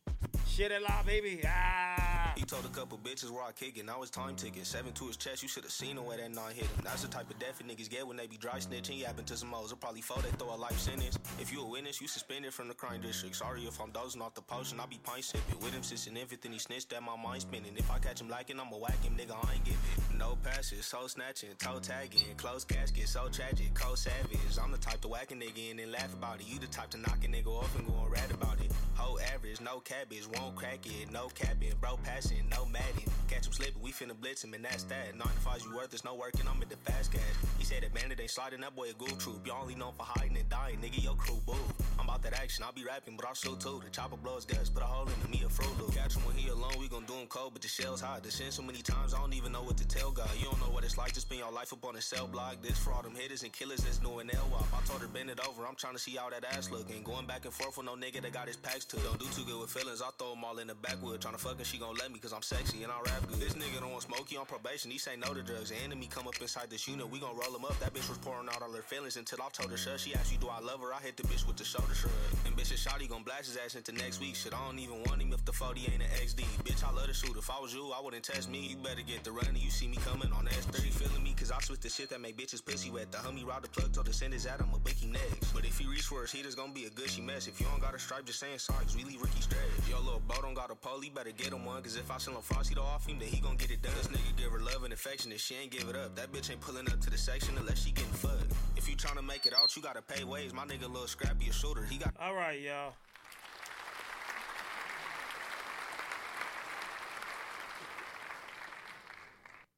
Shit 0.46 0.70
it 0.70 0.82
live, 0.82 1.06
baby. 1.06 1.40
Ah. 1.46 2.05
He 2.36 2.44
told 2.44 2.64
a 2.64 2.68
couple 2.68 2.98
bitches 2.98 3.30
where 3.30 3.42
I 3.42 3.52
kick 3.52 3.78
it. 3.78 3.86
Now 3.86 4.02
it's 4.02 4.10
time 4.10 4.36
ticking. 4.36 4.64
Seven 4.64 4.92
to 4.92 5.06
his 5.06 5.16
chest. 5.16 5.42
You 5.42 5.48
should 5.48 5.64
have 5.64 5.72
seen 5.72 5.96
him 5.96 6.04
where 6.04 6.16
that 6.18 6.30
nine 6.30 6.54
hit 6.54 6.64
him. 6.64 6.82
That's 6.84 7.02
the 7.02 7.08
type 7.08 7.30
of 7.30 7.38
death 7.38 7.62
niggas 7.66 7.90
get 7.90 8.06
when 8.06 8.16
they 8.16 8.26
be 8.26 8.36
dry 8.36 8.58
snitching. 8.58 9.00
Yapping 9.00 9.24
to 9.24 9.36
some 9.36 9.48
moles. 9.50 9.72
Or 9.72 9.76
probably 9.76 10.02
four 10.02 10.22
they 10.22 10.30
throw 10.30 10.54
a 10.54 10.56
life 10.56 10.78
sentence. 10.78 11.18
If 11.40 11.52
you 11.52 11.62
a 11.62 11.66
witness, 11.68 12.00
you 12.00 12.08
suspended 12.08 12.52
from 12.52 12.68
the 12.68 12.74
crime 12.74 13.00
district. 13.00 13.36
Sorry 13.36 13.62
if 13.62 13.80
I'm 13.80 13.90
dozing 13.90 14.22
off 14.22 14.34
the 14.34 14.42
potion. 14.42 14.78
I 14.80 14.86
be 14.86 15.00
pint 15.02 15.24
sipping. 15.24 15.58
With 15.60 15.72
him 15.72 15.82
since 15.82 16.06
an 16.06 16.16
infant, 16.16 16.42
then 16.42 16.52
he 16.52 16.58
snitched 16.58 16.90
that 16.90 17.02
my 17.02 17.16
mind 17.16 17.42
spinning. 17.42 17.72
If 17.76 17.90
I 17.90 17.98
catch 17.98 18.20
him 18.20 18.28
lacking, 18.28 18.60
I'ma 18.60 18.76
whack 18.76 19.02
him, 19.02 19.16
nigga. 19.16 19.32
I 19.32 19.54
ain't 19.54 19.64
give 19.64 19.74
it. 19.74 20.16
No 20.16 20.36
passes, 20.42 20.86
soul 20.86 21.08
snatching, 21.08 21.50
toe 21.58 21.78
tagging, 21.80 22.34
close 22.36 22.64
casket, 22.64 23.08
so 23.08 23.28
tragic, 23.28 23.74
cold 23.74 23.98
savage. 23.98 24.40
I'm 24.62 24.72
the 24.72 24.78
type 24.78 25.00
to 25.02 25.08
whack 25.08 25.30
a 25.30 25.34
nigga 25.34 25.70
and 25.70 25.78
then 25.78 25.92
laugh 25.92 26.12
about 26.12 26.40
it. 26.40 26.48
You 26.48 26.58
the 26.58 26.66
type 26.66 26.90
to 26.90 26.98
knock 26.98 27.18
a 27.24 27.28
nigga 27.28 27.48
off 27.48 27.76
and 27.76 27.86
go 27.86 27.94
on 27.94 28.10
rat 28.10 28.30
about 28.30 28.60
it. 28.60 28.70
Whole 28.96 29.20
average, 29.34 29.60
no 29.60 29.80
cabbage, 29.80 30.26
won't 30.34 30.56
crack 30.56 30.86
it, 30.86 31.12
no 31.12 31.28
capping, 31.34 31.72
bro 31.80 31.98
passing, 32.02 32.48
no 32.50 32.64
matting. 32.66 33.04
Catch 33.28 33.46
him 33.46 33.52
slipping, 33.52 33.82
we 33.82 33.92
finna 33.92 34.18
blitz 34.18 34.42
him, 34.42 34.54
and 34.54 34.64
that's 34.64 34.84
that. 34.84 35.14
Nine 35.14 35.28
to 35.28 35.40
five, 35.40 35.60
you 35.62 35.74
worth 35.74 35.92
it's 35.92 36.04
no 36.04 36.14
working, 36.14 36.46
I'm 36.48 36.60
at 36.62 36.70
the 36.70 36.76
fast 36.76 37.12
cash. 37.12 37.20
He 37.58 37.64
said 37.64 37.82
that 37.82 37.92
bandit 37.92 38.20
ain't 38.20 38.30
sliding, 38.30 38.60
that 38.60 38.74
boy 38.74 38.90
a 38.90 38.92
goof 38.94 39.18
troop. 39.18 39.46
You 39.46 39.52
only 39.52 39.74
known 39.74 39.92
for 39.96 40.04
hiding 40.04 40.36
and 40.36 40.48
dying, 40.48 40.78
nigga, 40.78 41.02
your 41.02 41.14
crew 41.14 41.40
boo. 41.44 41.54
I'm 41.98 42.06
about 42.08 42.22
that 42.22 42.34
action, 42.34 42.64
I'll 42.64 42.72
be 42.72 42.84
rapping, 42.84 43.16
but 43.16 43.26
I'll 43.26 43.34
shoot 43.34 43.60
too. 43.60 43.82
The 43.84 43.90
chopper 43.90 44.16
blows 44.16 44.44
guts, 44.44 44.70
put 44.70 44.82
a 44.82 44.86
hole 44.86 45.08
in 45.08 45.30
me, 45.30 45.42
a 45.44 45.48
fruit 45.48 45.76
loop. 45.78 45.94
Catch 45.94 46.16
him 46.16 46.24
when 46.24 46.36
he 46.36 46.48
alone, 46.48 46.72
we 46.78 46.88
gon' 46.88 47.04
do 47.04 47.14
him 47.14 47.26
cold, 47.26 47.52
but 47.52 47.62
the 47.62 47.68
shell's 47.68 48.00
hot. 48.00 48.22
The 48.22 48.30
sin 48.30 48.50
so 48.50 48.62
many 48.62 48.80
times, 48.80 49.12
I 49.12 49.20
don't 49.20 49.34
even 49.34 49.52
know 49.52 49.62
what 49.62 49.76
to 49.76 49.86
tell 49.86 50.10
God. 50.10 50.30
You 50.38 50.46
don't 50.46 50.60
know 50.60 50.72
what 50.72 50.84
it's 50.84 50.96
like 50.96 51.12
to 51.12 51.20
spend 51.20 51.40
your 51.40 51.52
life 51.52 51.72
up 51.72 51.84
on 51.84 51.96
a 51.96 52.00
cell 52.00 52.26
block. 52.26 52.62
This 52.62 52.78
for 52.78 52.92
all 52.92 53.02
them 53.02 53.14
hitters 53.14 53.42
and 53.42 53.52
killers 53.52 53.80
that's 53.84 53.98
doing 53.98 54.30
L-WAP. 54.32 54.66
I 54.72 54.86
told 54.86 55.02
her 55.02 55.08
bend 55.08 55.30
it 55.30 55.40
over, 55.46 55.66
I'm 55.66 55.76
trying 55.76 55.94
to 55.94 55.98
see 55.98 56.16
how 56.16 56.30
that 56.30 56.44
ass 56.56 56.70
look. 56.70 56.90
Ain't 56.90 57.04
going 57.04 57.26
back 57.26 57.44
and 57.44 57.52
forth 57.52 57.76
with 57.76 57.86
no 57.86 57.96
nigga 57.96 58.22
that 58.22 58.32
got 58.32 58.46
his 58.46 58.56
packs 58.56 58.85
too. 58.88 58.98
Don't 59.02 59.18
do 59.18 59.26
too 59.34 59.44
good 59.44 59.60
with 59.60 59.70
feelings, 59.70 60.00
I 60.00 60.10
throw 60.18 60.30
them 60.30 60.44
all 60.44 60.58
in 60.58 60.68
the 60.68 60.74
backwood. 60.74 61.20
Trying 61.20 61.34
to 61.34 61.40
fuck 61.40 61.58
her, 61.58 61.64
she 61.64 61.78
gon' 61.78 61.94
let 61.96 62.12
me 62.12 62.18
cause 62.18 62.32
I'm 62.32 62.42
sexy 62.42 62.82
and 62.82 62.92
I 62.92 62.98
rap 63.02 63.26
good. 63.28 63.40
This 63.40 63.54
nigga 63.54 63.80
don't 63.80 63.90
want 63.90 64.04
smoke, 64.04 64.28
he 64.28 64.36
on 64.36 64.46
probation, 64.46 64.90
he 64.90 64.98
say 64.98 65.16
no 65.16 65.34
to 65.34 65.42
drugs. 65.42 65.70
The 65.70 65.76
enemy 65.82 66.06
come 66.06 66.26
up 66.26 66.40
inside 66.40 66.70
this 66.70 66.86
unit, 66.86 67.08
we 67.10 67.18
gon' 67.18 67.36
roll 67.36 67.54
him 67.54 67.64
up. 67.64 67.78
That 67.80 67.94
bitch 67.94 68.08
was 68.08 68.18
pouring 68.18 68.48
out 68.48 68.62
all 68.62 68.72
her 68.72 68.82
feelings 68.82 69.16
until 69.16 69.42
I 69.42 69.48
told 69.50 69.70
her 69.70 69.76
shut. 69.76 70.00
She 70.00 70.14
asked 70.14 70.32
you, 70.32 70.38
do 70.38 70.48
I 70.48 70.60
love 70.60 70.80
her? 70.80 70.94
I 70.94 71.00
hit 71.00 71.16
the 71.16 71.24
bitch 71.24 71.46
with 71.46 71.56
the 71.56 71.64
shoulder 71.64 71.94
shrug. 71.94 72.12
And 72.46 72.56
bitch, 72.56 72.72
a 72.72 72.76
shot, 72.76 73.00
gon' 73.08 73.22
blast 73.22 73.46
his 73.46 73.56
ass 73.56 73.74
into 73.74 73.92
next 73.92 74.20
week. 74.20 74.34
Shit, 74.36 74.54
I 74.54 74.64
don't 74.66 74.78
even 74.78 75.02
want 75.06 75.20
him 75.20 75.32
if 75.32 75.44
the 75.44 75.52
40 75.52 75.80
ain't 75.92 76.02
an 76.02 76.10
XD. 76.22 76.44
Bitch, 76.62 76.84
I 76.84 76.92
love 76.92 77.06
to 77.06 77.14
shoot. 77.14 77.36
If 77.36 77.50
I 77.50 77.58
was 77.60 77.74
you, 77.74 77.92
I 77.96 78.00
wouldn't 78.02 78.24
test 78.24 78.50
me. 78.50 78.66
You 78.66 78.76
better 78.76 79.02
get 79.02 79.24
the 79.24 79.32
running. 79.32 79.56
You 79.56 79.70
see 79.70 79.88
me 79.88 79.96
coming 80.04 80.30
on 80.32 80.46
S3. 80.46 80.84
She 80.84 80.90
feeling 80.90 81.22
me 81.22 81.34
cause 81.36 81.50
I 81.50 81.60
switch 81.60 81.80
the 81.80 81.88
shit 81.88 82.08
that 82.10 82.20
make 82.20 82.36
bitches 82.36 82.64
pussy 82.64 82.90
wet. 82.90 83.10
The 83.10 83.18
homie 83.18 83.46
ride 83.46 83.62
the 83.62 83.68
plug 83.68 83.92
told 83.92 84.06
the 84.06 84.12
send 84.12 84.32
his 84.34 84.46
ad, 84.46 84.60
I'ma 84.60 84.78
break 84.78 84.98
him 84.98 85.12
next. 85.12 85.52
But 85.54 85.64
if 85.64 85.78
he 85.78 85.86
reach 85.86 86.02
for 86.02 86.20
his 86.20 86.32
heat, 86.32 86.44
it's 86.44 86.54
gonna 86.54 86.72
be 86.72 86.84
a 86.84 86.90
gushy 86.90 87.22
mess. 87.22 87.48
If 87.48 87.60
you 87.60 87.66
don't 87.66 87.80
got 87.80 87.94
a 87.94 87.98
stripe, 87.98 88.26
just 88.26 88.40
saying 88.40 88.58
sorry, 88.58 88.75
cause 88.80 88.96
we 88.96 89.04
leave 89.04 89.22
Ricky 89.22 89.40
stretch. 89.40 89.60
Yo, 89.88 89.98
little 90.00 90.22
bro 90.26 90.42
don't 90.42 90.54
got 90.54 90.70
a 90.70 90.74
pole, 90.74 91.00
better 91.14 91.30
get 91.30 91.52
him 91.52 91.64
one. 91.64 91.82
Cause 91.82 91.96
if 91.96 92.10
I 92.10 92.18
send 92.18 92.36
him 92.36 92.42
Frosty 92.42 92.74
to 92.74 92.80
off 92.80 93.06
him, 93.06 93.18
then 93.18 93.28
he 93.28 93.40
gon' 93.40 93.56
get 93.56 93.70
it 93.70 93.82
done. 93.82 93.92
This 93.96 94.08
nigga 94.08 94.36
give 94.36 94.50
her 94.52 94.60
love 94.60 94.84
and 94.84 94.92
affection, 94.92 95.30
and 95.30 95.40
she 95.40 95.54
ain't 95.54 95.70
give 95.70 95.88
it 95.88 95.96
up. 95.96 96.14
That 96.16 96.32
bitch 96.32 96.50
ain't 96.50 96.60
pulling 96.60 96.88
up 96.90 97.00
to 97.00 97.10
the 97.10 97.18
section 97.18 97.56
unless 97.58 97.84
she 97.84 97.92
getting 97.92 98.12
fucked. 98.12 98.52
If 98.76 98.88
you 98.88 98.96
tryna 98.96 99.26
make 99.26 99.46
it 99.46 99.54
out, 99.54 99.74
you 99.76 99.82
gotta 99.82 100.02
pay 100.02 100.24
waves. 100.24 100.52
My 100.52 100.64
nigga, 100.64 100.82
little 100.82 101.06
scrappy, 101.06 101.48
a 101.48 101.52
shooter. 101.52 101.84
He 101.84 101.98
got. 101.98 102.14
All 102.20 102.34
right, 102.34 102.60
y'all. 102.60 102.94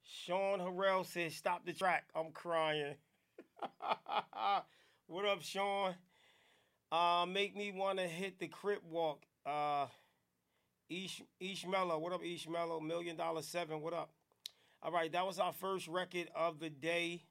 Sean 0.05 0.61
Harrell 0.61 1.07
says, 1.07 1.35
"Stop 1.35 1.65
the 1.65 1.73
track. 1.73 2.05
I'm 2.15 2.33
crying." 2.33 2.97
what 5.07 5.25
up, 5.25 5.43
Sean? 5.43 5.95
Uh, 6.91 7.27
make 7.29 7.55
me 7.55 7.71
want 7.71 7.99
to 7.99 8.07
hit 8.07 8.39
the 8.39 8.49
crip 8.49 8.83
walk. 8.91 9.25
Uh, 9.45 9.87
Ish 10.89 11.23
Ish 11.39 11.67
Mello, 11.67 11.99
what 11.99 12.15
up, 12.15 12.25
Ish 12.25 12.49
Mello? 12.49 12.81
Million 12.81 13.15
Dollar 13.15 13.43
Seven, 13.43 13.83
what 13.83 13.93
up? 13.93 14.11
All 14.83 14.91
right, 14.91 15.13
that 15.13 15.27
was 15.27 15.39
our 15.39 15.53
first 15.53 15.87
record 15.87 16.29
of 16.35 16.61
the 16.61 16.71
day. 16.71 17.25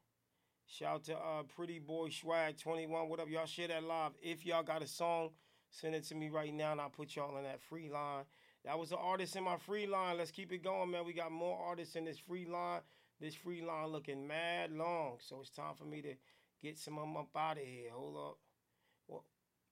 Shout 0.68 0.96
out 0.96 1.04
to 1.06 1.16
uh, 1.16 1.44
Pretty 1.56 1.80
Boy 1.80 2.10
Swag 2.10 2.58
21. 2.58 3.10
What 3.10 3.20
up, 3.20 3.30
y'all? 3.30 3.48
Share 3.48 3.70
that 3.70 3.84
live. 3.84 4.12
If 4.22 4.46
y'all 4.46 4.62
got 4.62 4.84
a 4.84 4.88
song, 4.88 5.30
send 5.72 5.96
it 5.96 6.04
to 6.10 6.16
me 6.16 6.30
right 6.30 6.54
now, 6.54 6.74
and 6.74 6.82
I'll 6.82 6.90
put 6.90 7.16
y'all 7.16 7.38
in 7.38 7.44
that 7.46 7.62
free 7.62 7.90
line. 7.90 8.26
That 8.64 8.78
was 8.78 8.90
the 8.90 8.98
artist 8.98 9.36
in 9.38 9.44
my 9.44 9.58
free 9.58 9.88
line. 9.88 10.18
Let's 10.18 10.30
keep 10.30 10.52
it 10.52 10.64
going, 10.64 10.92
man. 10.92 11.06
We 11.06 11.14
got 11.14 11.32
more 11.32 11.58
artists 11.58 11.96
in 11.96 12.06
this 12.06 12.20
free 12.20 12.46
line. 12.46 12.82
This 13.20 13.34
free 13.34 13.64
line 13.64 13.88
looking 13.88 14.28
mad 14.28 14.72
long, 14.72 15.18
so 15.20 15.40
it's 15.42 15.50
time 15.50 15.74
for 15.76 15.86
me 15.86 16.04
to 16.04 16.14
get 16.62 16.78
some 16.78 17.00
of 17.00 17.06
them 17.06 17.18
up 17.18 17.30
out 17.36 17.58
of 17.58 17.64
here. 17.64 17.90
Hold 17.92 18.18
up. 18.18 18.38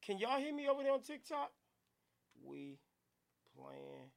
Can 0.06 0.20
y'all 0.20 0.40
hear 0.40 0.54
me 0.54 0.68
over 0.68 0.84
there 0.84 0.92
on 0.92 1.02
TikTok? 1.02 1.52
We 2.44 2.78
playing 3.58 4.12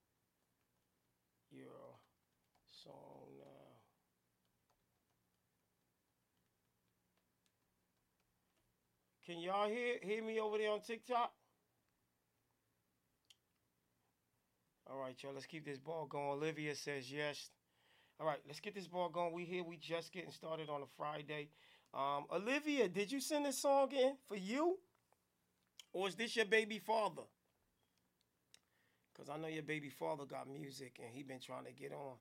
your 1.50 1.96
song 2.84 3.28
now. 3.38 3.44
Can 9.24 9.40
y'all 9.40 9.66
hear 9.66 9.94
hear 10.02 10.22
me 10.22 10.38
over 10.38 10.58
there 10.58 10.72
on 10.72 10.82
TikTok? 10.82 11.32
All 14.90 14.98
right, 14.98 15.16
y'all. 15.22 15.32
Let's 15.32 15.46
keep 15.46 15.64
this 15.64 15.78
ball 15.78 16.04
going. 16.04 16.28
Olivia 16.28 16.74
says 16.74 17.10
yes. 17.10 17.48
All 18.20 18.26
right, 18.26 18.40
let's 18.46 18.60
get 18.60 18.74
this 18.74 18.88
ball 18.88 19.08
going. 19.08 19.32
We 19.32 19.44
here. 19.44 19.64
We 19.64 19.78
just 19.78 20.12
getting 20.12 20.32
started 20.32 20.68
on 20.68 20.82
a 20.82 20.86
Friday. 20.98 21.48
Um, 21.94 22.26
Olivia, 22.30 22.88
did 22.88 23.10
you 23.10 23.20
send 23.20 23.46
this 23.46 23.62
song 23.62 23.90
in 23.92 24.16
for 24.28 24.36
you, 24.36 24.78
or 25.92 26.08
is 26.08 26.14
this 26.14 26.36
your 26.36 26.44
baby 26.46 26.78
father? 26.78 27.22
Cause 29.16 29.28
I 29.28 29.36
know 29.36 29.48
your 29.48 29.64
baby 29.64 29.88
father 29.88 30.24
got 30.24 30.48
music 30.48 31.00
and 31.02 31.12
he 31.12 31.24
been 31.24 31.40
trying 31.40 31.64
to 31.64 31.72
get 31.72 31.92
on. 31.92 32.14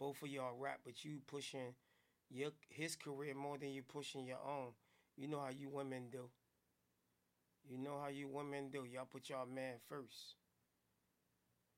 Both 0.00 0.22
of 0.22 0.28
y'all 0.28 0.56
rap, 0.58 0.80
but 0.84 1.04
you 1.04 1.18
pushing 1.26 1.74
your 2.30 2.50
his 2.70 2.96
career 2.96 3.34
more 3.34 3.58
than 3.58 3.70
you 3.70 3.82
pushing 3.82 4.26
your 4.26 4.40
own. 4.44 4.72
You 5.16 5.28
know 5.28 5.40
how 5.40 5.50
you 5.50 5.68
women 5.68 6.04
do. 6.10 6.28
You 7.68 7.78
know 7.78 8.00
how 8.02 8.08
you 8.08 8.26
women 8.26 8.70
do. 8.70 8.84
Y'all 8.84 9.06
put 9.10 9.28
y'all 9.28 9.46
man 9.46 9.74
first. 9.88 10.34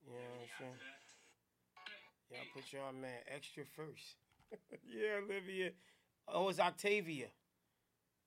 You 0.07 0.13
know 0.13 0.19
what 0.19 0.43
I'm 0.43 0.49
saying? 0.59 0.75
Y'all 2.31 2.53
put 2.55 2.73
y'all 2.73 2.93
man 2.93 3.21
extra 3.35 3.65
first. 3.77 4.17
yeah, 4.87 5.19
Olivia. 5.23 5.71
Oh, 6.29 6.49
it's 6.49 6.61
Octavia. 6.61 7.27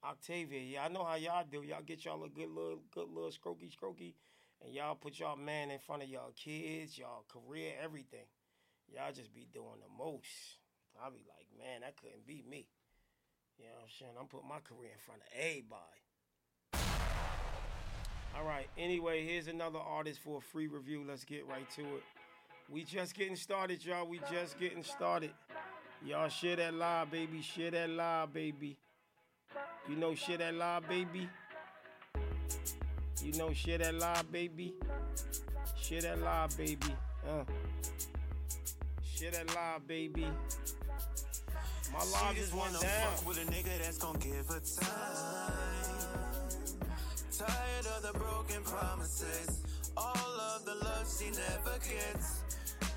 Octavia. 0.05 0.59
Yeah, 0.59 0.85
I 0.85 0.87
know 0.89 1.03
how 1.03 1.15
y'all 1.15 1.43
do. 1.49 1.63
Y'all 1.63 1.81
get 1.85 2.05
y'all 2.05 2.23
a 2.23 2.29
good 2.29 2.49
little, 2.49 2.79
good 2.93 3.07
little 3.09 3.31
scrokey, 3.31 3.69
scrokey, 3.73 4.13
and 4.63 4.73
y'all 4.73 4.95
put 4.95 5.19
y'all 5.19 5.35
man 5.35 5.71
in 5.71 5.79
front 5.79 6.03
of 6.03 6.09
y'all 6.09 6.31
kids, 6.35 6.97
y'all 6.97 7.25
career, 7.27 7.73
everything. 7.83 8.27
Y'all 8.93 9.11
just 9.11 9.33
be 9.33 9.47
doing 9.53 9.81
the 9.81 10.03
most. 10.03 10.59
I 11.03 11.09
be 11.09 11.25
like, 11.27 11.47
man, 11.57 11.81
that 11.81 11.97
couldn't 11.97 12.25
be 12.27 12.43
me. 12.49 12.67
You 13.57 13.65
know 13.65 13.71
what 13.75 13.83
I'm 13.83 13.89
saying? 13.99 14.11
I'm 14.19 14.27
putting 14.27 14.49
my 14.49 14.59
career 14.59 14.91
in 14.93 14.99
front 14.99 15.21
of 15.21 15.27
everybody. 15.37 16.01
All 18.37 18.45
right. 18.45 18.67
Anyway, 18.77 19.25
here's 19.25 19.47
another 19.47 19.79
artist 19.79 20.19
for 20.19 20.37
a 20.37 20.41
free 20.41 20.67
review. 20.67 21.03
Let's 21.07 21.23
get 21.23 21.47
right 21.47 21.69
to 21.71 21.81
it. 21.81 22.03
We 22.69 22.83
just 22.83 23.15
getting 23.15 23.35
started, 23.35 23.83
y'all. 23.85 24.07
We 24.07 24.19
just 24.31 24.59
getting 24.59 24.83
started. 24.83 25.31
Y'all 26.05 26.29
share 26.29 26.57
that 26.57 26.73
live, 26.73 27.11
baby. 27.11 27.41
Share 27.41 27.71
that 27.71 27.89
live, 27.89 28.33
baby. 28.33 28.77
You 29.89 29.95
know, 29.95 30.15
shit 30.15 30.39
that 30.39 30.53
live, 30.55 30.87
baby. 30.87 31.29
You 33.23 33.33
know, 33.37 33.53
shit 33.53 33.81
that 33.81 33.95
live, 33.95 34.31
baby. 34.31 34.73
Shit 35.75 36.03
that 36.03 36.21
live, 36.21 36.57
baby. 36.57 36.95
Uh. 37.27 37.43
Share 39.15 39.31
that 39.31 39.55
live, 39.55 39.87
baby. 39.87 40.27
My 41.93 41.99
live 41.99 42.35
just 42.35 42.53
went 42.53 42.73
down. 42.73 42.81
Fuck 42.81 43.27
with 43.27 43.37
a 43.37 43.49
nigga 43.49 43.77
that's 43.81 43.97
gonna 43.97 44.19
give 44.19 44.45
her 44.47 44.59
time. 44.59 45.53
Tired 47.31 47.85
of 47.95 48.01
the 48.01 48.19
broken 48.19 48.61
promises. 48.63 49.63
All 49.95 50.39
of 50.55 50.65
the 50.65 50.75
love 50.83 51.07
she 51.17 51.25
she 51.25 51.31
never 51.31 51.77
gets. 51.79 52.41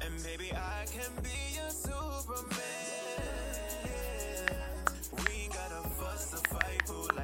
And 0.04 0.24
baby, 0.24 0.52
I 0.52 0.86
can 0.86 1.12
be 1.22 1.54
your 1.54 1.70
Superman. 1.70 3.47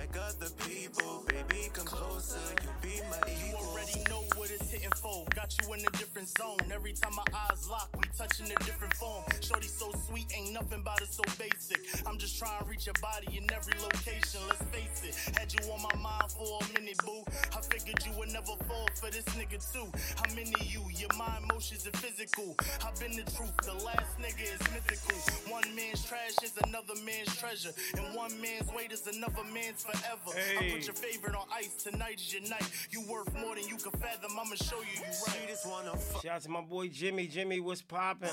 Like 0.05 0.17
other 0.17 0.51
people. 0.67 1.25
Baby, 1.29 1.71
come 1.73 1.87
closer, 1.87 2.39
you 2.63 2.69
be 2.83 3.01
my 3.11 3.17
You 3.49 3.57
already 3.57 4.03
know 4.11 4.23
what 4.37 4.51
it's 4.51 4.71
hitting 4.71 4.93
for. 4.97 5.25
Got 5.35 5.55
you 5.61 5.73
in 5.75 5.81
a 5.81 5.91
different 5.97 6.29
zone. 6.37 6.59
Every 6.73 6.93
time 6.93 7.15
my 7.15 7.25
eyes 7.33 7.69
lock, 7.69 7.89
we 7.97 8.05
touching 8.17 8.47
a 8.47 8.59
different 8.65 8.95
form. 8.95 9.25
Shorty 9.41 9.69
so 9.69 9.91
sweet, 10.07 10.27
ain't 10.37 10.53
nothing 10.53 10.81
about 10.81 11.01
it 11.01 11.13
so 11.13 11.23
basic. 11.39 11.81
I'm 12.07 12.19
just 12.19 12.39
trying 12.39 12.59
to 12.63 12.65
reach 12.69 12.87
your 12.87 12.99
body 13.01 13.39
in 13.39 13.45
every 13.53 13.75
location. 13.81 14.41
Let's 14.49 14.63
face 14.75 15.01
it, 15.05 15.39
had 15.39 15.53
you 15.53 15.73
on 15.73 15.81
my 15.83 15.97
mind 15.97 16.31
for 16.33 16.59
a 16.61 16.81
minute, 16.81 16.99
boo. 17.05 17.25
I 17.57 17.61
figured 17.63 18.05
you 18.05 18.13
would 18.19 18.33
never 18.33 18.55
fall 18.69 18.89
for 19.01 19.11
this 19.11 19.25
nigga 19.37 19.59
too. 19.73 19.89
I'm 20.23 20.37
into 20.37 20.65
you, 20.65 20.83
your 20.97 21.13
mind, 21.17 21.45
emotions, 21.49 21.87
and 21.87 21.97
physical. 21.97 22.57
I've 22.85 22.99
been 23.01 23.17
the 23.17 23.25
truth. 23.33 23.57
The 23.65 23.75
last 23.85 24.19
nigga 24.21 24.45
is 24.45 24.61
mythical. 24.73 25.19
One 25.51 25.65
man's 25.75 26.05
trash 26.05 26.37
is 26.43 26.53
another 26.67 26.95
man's 27.05 27.35
treasure, 27.37 27.73
and 27.97 28.15
one 28.15 28.33
man's 28.41 28.69
weight 28.75 28.93
is 28.93 29.07
another 29.07 29.45
man's 29.53 29.83
forever. 29.83 29.94
I 29.95 30.33
Hey. 30.39 30.73
put 30.73 30.87
your 30.87 30.95
favorite 30.95 31.35
on 31.35 31.47
ice. 31.53 31.75
Tonight 31.83 32.17
is 32.21 32.33
your 32.33 32.43
night. 32.43 32.69
You 32.91 33.03
worth 33.03 33.33
more 33.35 33.55
than 33.55 33.67
you 33.69 33.77
can 33.77 33.93
fathom. 34.01 34.33
I'ma 34.39 34.55
show 34.57 34.81
you 34.81 34.87
you 34.97 35.03
right. 35.05 35.37
She 35.41 35.47
just 35.49 35.67
wanna 35.67 35.97
fuck. 35.97 36.23
Shout 36.23 36.37
out 36.37 36.43
to 36.43 36.49
my 36.51 36.61
boy 36.63 36.89
Jimmy. 36.89 37.27
Jimmy, 37.27 37.61
what's 37.61 37.83
poppin'? 37.83 38.31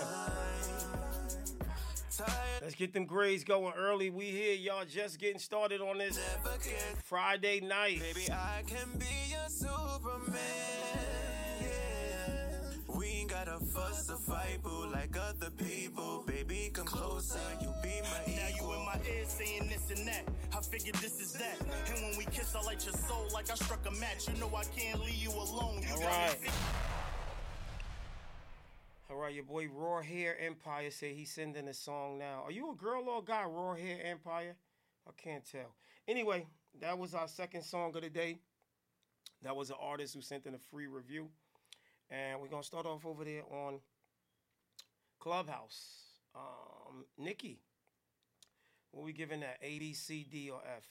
Let's 2.62 2.76
get 2.76 2.94
them 2.94 3.06
grades 3.06 3.44
going 3.44 3.74
early. 3.76 4.10
We 4.12 4.26
here, 4.26 4.54
y'all 4.54 4.86
just 4.86 5.20
getting 5.20 5.40
started 5.40 5.82
on 5.82 5.98
this. 5.98 6.20
Friday 7.04 7.62
night. 7.62 8.00
Baby, 8.00 8.32
I 8.32 8.62
can 8.68 8.88
be 9.00 9.06
your 9.32 9.50
Superman. 9.50 10.38
Yeah. 12.92 12.98
We 12.98 13.06
ain't 13.08 13.30
gotta 13.30 13.60
fuss 13.60 14.10
or 14.10 14.18
fight, 14.18 14.60
boo, 14.64 14.88
like 14.92 15.16
other 15.18 15.50
people. 15.52 16.24
Baby, 16.28 16.70
come 16.74 16.86
closer, 16.86 17.40
you 17.62 17.74
be 17.82 18.02
my 18.02 18.34
Now 18.34 18.48
you 18.50 18.56
equal. 18.56 18.74
in 18.74 18.86
my 18.86 18.98
ear 19.10 19.26
saying 19.26 19.70
this 19.70 19.98
and 19.98 20.08
that. 20.08 20.24
I 20.56 20.62
figured 20.62 20.96
this 20.96 21.20
is 21.20 21.34
that. 21.34 21.60
And 21.62 22.04
when 22.06 22.18
we 22.18 22.26
kiss, 22.26 22.56
I 22.56 22.62
light 22.62 22.84
your 22.86 22.94
soul 22.96 23.28
like 23.34 23.50
I 23.52 23.56
struck 23.56 23.86
a 23.88 23.92
match. 23.92 24.28
You 24.28 24.36
know 24.40 24.52
I 24.56 24.64
can't 24.76 25.00
leave 25.02 25.16
you 25.16 25.32
alone. 25.32 25.82
You 25.82 25.94
All 25.96 26.00
got 26.02 26.08
right. 26.30 26.42
me. 26.42 26.50
All 29.10 29.18
right, 29.18 29.34
your 29.34 29.44
boy 29.44 29.68
Raw 29.74 30.02
Hair 30.02 30.38
Empire 30.40 30.90
said 30.90 31.12
he's 31.12 31.32
sending 31.32 31.68
a 31.68 31.74
song 31.74 32.18
now. 32.18 32.44
Are 32.46 32.52
you 32.52 32.72
a 32.72 32.76
girl 32.76 33.04
or 33.10 33.20
a 33.20 33.22
guy, 33.24 33.44
Raw 33.44 33.74
Hair 33.76 34.00
Empire? 34.06 34.56
I 35.08 35.12
can't 35.22 35.44
tell. 35.50 35.76
Anyway, 36.08 36.46
that 36.80 36.98
was 36.98 37.14
our 37.14 37.28
second 37.28 37.64
song 37.64 37.94
of 37.96 38.04
the 38.04 38.10
day. 38.10 38.40
That 39.44 39.56
was 39.56 39.70
an 39.70 39.76
artist 39.82 40.14
who 40.16 40.22
sent 40.22 40.46
in 40.46 40.54
a 40.54 40.60
free 40.60 40.88
review. 40.88 41.28
And 42.12 42.42
we're 42.42 42.50
going 42.50 42.62
to 42.62 42.68
start 42.68 42.86
off 42.86 43.06
over 43.06 43.24
there 43.24 43.44
on 43.50 43.80
Clubhouse. 45.20 46.04
Um, 46.36 47.06
Nikki, 47.18 47.60
what 48.92 49.06
we 49.06 49.14
giving 49.14 49.40
that? 49.42 49.58
A, 49.62 49.80
B, 49.80 49.94
C, 49.94 50.26
D, 50.30 50.50
or 50.50 50.62
F? 50.66 50.84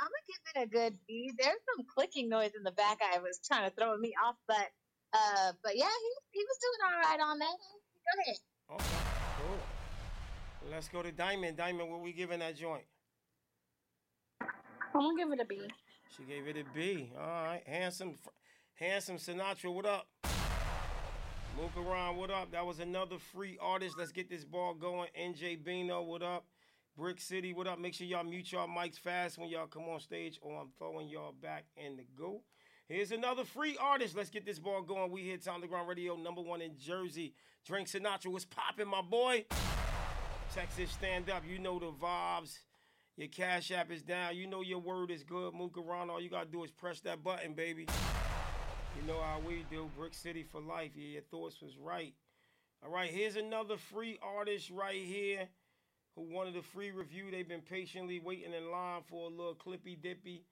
I'm 0.00 0.06
gonna 0.06 0.26
give 0.28 0.62
it 0.62 0.66
a 0.66 0.88
good 0.90 0.98
B. 1.08 1.32
There's 1.38 1.58
some 1.76 1.84
clicking 1.92 2.28
noise 2.28 2.52
in 2.56 2.62
the 2.62 2.72
back. 2.72 2.98
I 3.02 3.18
was 3.18 3.40
trying 3.44 3.68
to 3.68 3.74
throw 3.76 3.96
me 3.96 4.14
off, 4.24 4.36
but 4.46 4.68
uh, 5.12 5.52
but 5.62 5.76
yeah, 5.76 5.86
he 5.86 6.38
he 6.38 6.44
was 6.44 6.58
doing 6.60 6.80
all 6.86 7.10
right 7.10 7.20
on 7.20 7.38
that. 7.40 7.56
Go 8.06 8.22
ahead. 8.22 8.36
Okay, 8.72 9.04
cool. 9.38 10.70
Let's 10.70 10.88
go 10.88 11.02
to 11.02 11.10
Diamond. 11.12 11.56
Diamond, 11.56 11.90
what 11.90 12.00
we 12.00 12.12
giving 12.12 12.40
that 12.40 12.56
joint? 12.56 12.84
I'm 14.94 15.00
gonna 15.00 15.16
give 15.16 15.32
it 15.32 15.40
a 15.40 15.44
B. 15.44 15.60
She 16.16 16.22
gave 16.24 16.46
it 16.46 16.56
a 16.56 16.64
B. 16.74 17.10
All 17.18 17.44
right. 17.44 17.62
Handsome, 17.66 18.14
handsome 18.78 19.16
Sinatra, 19.16 19.72
what 19.72 19.86
up? 19.86 20.06
Mook 21.56 21.76
around, 21.76 22.16
what 22.16 22.30
up? 22.30 22.52
That 22.52 22.64
was 22.64 22.78
another 22.78 23.16
free 23.18 23.58
artist. 23.60 23.96
Let's 23.98 24.12
get 24.12 24.30
this 24.30 24.44
ball 24.44 24.74
going. 24.74 25.08
NJ 25.20 25.64
Bino, 25.64 26.02
what 26.02 26.22
up? 26.22 26.44
Brick 26.96 27.20
City, 27.20 27.52
what 27.52 27.66
up? 27.66 27.80
Make 27.80 27.94
sure 27.94 28.06
y'all 28.06 28.22
mute 28.22 28.52
y'all 28.52 28.68
mics 28.68 28.98
fast 28.98 29.36
when 29.36 29.48
y'all 29.48 29.66
come 29.66 29.88
on 29.88 29.98
stage, 29.98 30.38
or 30.42 30.60
I'm 30.60 30.68
throwing 30.78 31.08
y'all 31.08 31.32
back 31.32 31.64
in 31.76 31.96
the 31.96 32.04
go. 32.16 32.42
Here's 32.88 33.10
another 33.10 33.44
free 33.44 33.76
artist. 33.80 34.16
Let's 34.16 34.30
get 34.30 34.46
this 34.46 34.60
ball 34.60 34.82
going. 34.82 35.10
We 35.10 35.22
here, 35.22 35.36
to 35.36 35.66
Grind 35.66 35.88
Radio, 35.88 36.16
number 36.16 36.40
one 36.40 36.60
in 36.60 36.78
Jersey. 36.78 37.34
Drink 37.66 37.88
Sinatra, 37.88 38.28
what's 38.28 38.44
popping, 38.44 38.88
my 38.88 39.02
boy? 39.02 39.44
Texas, 40.54 40.92
stand 40.92 41.28
up. 41.30 41.42
You 41.46 41.58
know 41.58 41.80
the 41.80 41.90
vibes. 41.90 42.60
Your 43.16 43.28
cash 43.28 43.72
app 43.72 43.90
is 43.90 44.02
down. 44.02 44.36
You 44.36 44.46
know 44.46 44.62
your 44.62 44.78
word 44.78 45.10
is 45.10 45.24
good. 45.24 45.52
Mook 45.52 45.76
around. 45.76 46.10
All 46.10 46.20
you 46.20 46.30
gotta 46.30 46.48
do 46.48 46.62
is 46.62 46.70
press 46.70 47.00
that 47.00 47.24
button, 47.24 47.54
baby. 47.54 47.86
You 49.00 49.06
know 49.06 49.20
how 49.20 49.40
we 49.46 49.64
do. 49.70 49.88
Brick 49.96 50.14
City 50.14 50.42
for 50.42 50.60
life. 50.60 50.90
Yeah, 50.96 51.08
your 51.08 51.22
thoughts 51.22 51.62
was 51.62 51.76
right. 51.78 52.14
All 52.84 52.90
right, 52.90 53.10
here's 53.10 53.36
another 53.36 53.76
free 53.76 54.18
artist 54.22 54.70
right 54.70 55.02
here 55.02 55.48
who 56.14 56.22
wanted 56.22 56.56
a 56.56 56.62
free 56.62 56.90
review. 56.90 57.30
They've 57.30 57.48
been 57.48 57.60
patiently 57.60 58.18
waiting 58.18 58.54
in 58.54 58.70
line 58.70 59.02
for 59.08 59.26
a 59.26 59.30
little 59.30 59.54
clippy 59.54 60.00
dippy. 60.00 60.44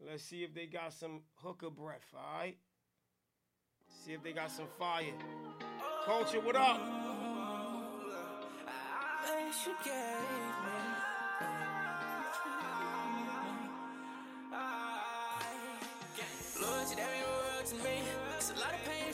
Let's 0.00 0.22
see 0.22 0.44
if 0.44 0.54
they 0.54 0.66
got 0.66 0.94
some 0.94 1.20
hooker 1.34 1.68
breath, 1.68 2.06
all 2.14 2.40
right? 2.40 2.56
See 4.04 4.12
if 4.12 4.22
they 4.22 4.32
got 4.32 4.50
some 4.50 4.68
fire. 4.78 5.04
Culture, 6.06 6.40
what 6.40 6.56
up? 6.56 6.80
Thanks 9.24 9.66
you 9.66 9.74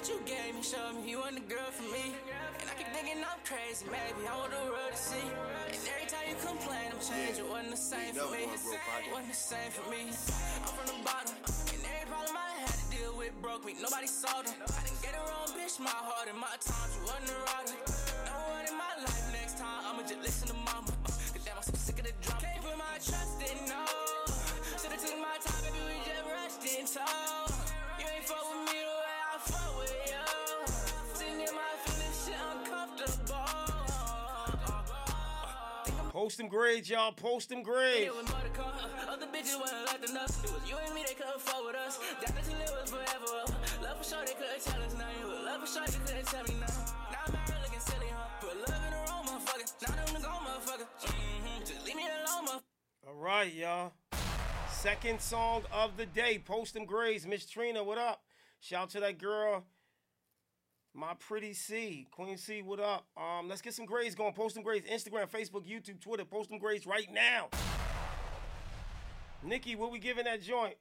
that 0.06 0.12
you 0.12 0.20
gave 0.26 0.54
me. 0.54 0.62
Show 0.62 0.78
me 0.94 1.10
you 1.10 1.18
want 1.18 1.34
the 1.34 1.46
girl 1.50 1.70
for 1.70 1.82
me. 1.90 2.14
And 2.60 2.70
I 2.70 2.74
keep 2.78 2.86
thinking 2.94 3.18
I'm 3.22 3.40
crazy. 3.42 3.86
Maybe 3.90 4.26
I 4.26 4.34
want 4.38 4.52
the 4.54 4.62
world 4.70 4.94
to 4.94 4.98
see. 4.98 5.26
And 5.26 5.82
every 5.82 6.06
time 6.06 6.26
you 6.30 6.36
complain, 6.38 6.94
I'm 6.94 7.02
changing. 7.02 7.46
Wasn't 7.50 7.70
the 7.70 7.76
same 7.76 8.14
for 8.14 8.30
me. 8.30 8.46
Wasn't 8.46 9.30
the 9.30 9.34
same 9.34 9.70
for 9.74 9.86
me. 9.90 10.10
I'm 10.62 10.70
from 10.70 10.86
the 10.86 10.98
bottom. 11.02 11.34
And 11.74 11.82
every 11.82 12.06
problem 12.06 12.38
I 12.38 12.50
had 12.62 12.70
to 12.70 12.86
deal 12.90 13.12
with 13.18 13.34
broke 13.42 13.66
me. 13.66 13.74
Nobody. 13.82 14.06
I 14.06 14.80
didn't 14.86 15.02
get 15.02 15.14
it 15.18 15.22
wrong, 15.26 15.50
bitch. 15.54 15.78
My 15.82 15.90
heart 15.90 16.30
and 16.30 16.38
my 16.38 16.54
time. 16.62 16.90
You 16.94 17.02
wasn't 17.06 17.34
a 17.34 17.38
rider. 17.50 17.78
No 18.30 18.34
one 18.54 18.64
in 18.66 18.76
my 18.78 18.94
life 19.02 19.26
next 19.34 19.58
time. 19.58 19.90
I'ma 19.90 20.06
just 20.06 20.22
listen 20.22 20.54
to 20.54 20.58
mama. 20.70 20.92
Cause 21.34 21.42
damn, 21.42 21.58
I'm 21.58 21.66
so 21.66 21.74
sick 21.74 21.98
of 21.98 22.06
the 22.06 22.14
drama. 22.22 22.42
Can't 22.46 22.62
put 22.62 22.76
my 22.78 22.94
trust 23.02 23.42
in 23.42 23.58
no. 23.66 23.82
Should've 24.78 25.02
took 25.02 25.18
my 25.18 25.34
time, 25.42 25.62
baby. 25.66 25.82
We 25.82 25.98
just 26.06 26.22
rushed 26.30 26.62
in 26.62 26.86
Post 36.26 36.38
them 36.38 36.48
grades, 36.48 36.90
y'all. 36.90 37.12
Post 37.12 37.50
them 37.50 37.62
grades. 37.62 38.08
It 38.08 38.12
was 38.12 38.28
more 38.28 38.40
to 38.40 38.48
come. 38.48 38.66
Other 39.08 39.26
bitches 39.26 39.60
wasn't 39.60 39.86
like 39.86 40.10
enough. 40.10 40.44
It 40.44 40.50
was 40.50 40.68
you 40.68 40.74
and 40.84 40.92
me, 40.92 41.04
they 41.06 41.14
couldn't 41.14 41.40
fuck 41.40 41.64
with 41.64 41.76
us. 41.76 42.00
That 42.20 42.34
bitch 42.34 42.50
live 42.50 42.68
was 42.82 42.90
forever. 42.90 43.54
Love 43.80 43.98
for 43.98 44.02
sure, 44.02 44.24
they 44.26 44.34
couldn't 44.34 44.60
tell 44.60 44.82
us 44.82 44.92
nothing. 44.98 45.22
But 45.22 45.44
love 45.44 45.60
for 45.60 45.66
sure, 45.68 45.86
they 45.86 45.98
couldn't 46.04 46.26
tell 46.26 46.42
me 46.42 46.58
nothing. 46.58 46.94
Now 47.12 47.18
I'm 47.28 47.36
out 47.36 47.62
looking 47.62 47.78
silly, 47.78 48.06
huh? 48.10 48.26
Put 48.40 48.58
love 48.58 48.82
in 48.86 48.90
the 48.90 48.96
wrong 49.06 49.24
motherfucker. 49.24 49.70
Now 49.86 50.18
the 50.18 50.26
gone 50.26 50.42
motherfucker. 50.42 50.86
Mm-hmm. 51.06 51.60
Just 51.60 51.86
leave 51.86 51.94
me 51.94 52.02
alone, 52.02 52.46
motherfucker. 52.46 53.06
All 53.06 53.14
right, 53.14 53.54
y'all. 53.54 53.92
Second 54.72 55.20
song 55.20 55.62
of 55.72 55.96
the 55.96 56.06
day. 56.06 56.42
Post 56.44 56.74
them 56.74 56.86
grades. 56.86 57.24
Miss 57.24 57.46
Trina, 57.46 57.84
what 57.84 57.98
up? 57.98 58.24
Shout 58.58 58.82
out 58.82 58.90
to 58.90 58.98
that 58.98 59.18
girl, 59.18 59.62
my 60.96 61.14
pretty 61.14 61.52
C. 61.52 62.08
Queen 62.10 62.38
C, 62.38 62.62
what 62.62 62.80
up? 62.80 63.06
Um, 63.16 63.48
let's 63.48 63.60
get 63.60 63.74
some 63.74 63.84
grades 63.84 64.14
going. 64.14 64.32
Post 64.32 64.54
them 64.54 64.64
grades. 64.64 64.86
Instagram, 64.86 65.28
Facebook, 65.28 65.66
YouTube, 65.66 66.00
Twitter. 66.00 66.24
Post 66.24 66.48
them 66.48 66.58
grades 66.58 66.86
right 66.86 67.08
now. 67.12 67.48
Nikki, 69.42 69.76
what 69.76 69.92
we 69.92 69.98
giving 69.98 70.24
that 70.24 70.42
joint? 70.42 70.74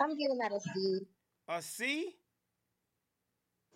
I'm 0.00 0.16
giving 0.16 0.38
that 0.38 0.52
a 0.52 0.60
C. 0.60 1.00
A 1.48 1.62
C? 1.62 2.16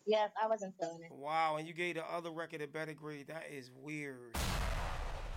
Yes, 0.06 0.30
I 0.42 0.46
wasn't 0.46 0.74
feeling 0.78 1.02
it. 1.02 1.12
Wow, 1.12 1.56
and 1.56 1.66
you 1.66 1.74
gave 1.74 1.96
the 1.96 2.04
other 2.04 2.30
record 2.30 2.60
a 2.60 2.68
better 2.68 2.94
grade. 2.94 3.26
That 3.28 3.44
is 3.50 3.70
weird. 3.82 4.36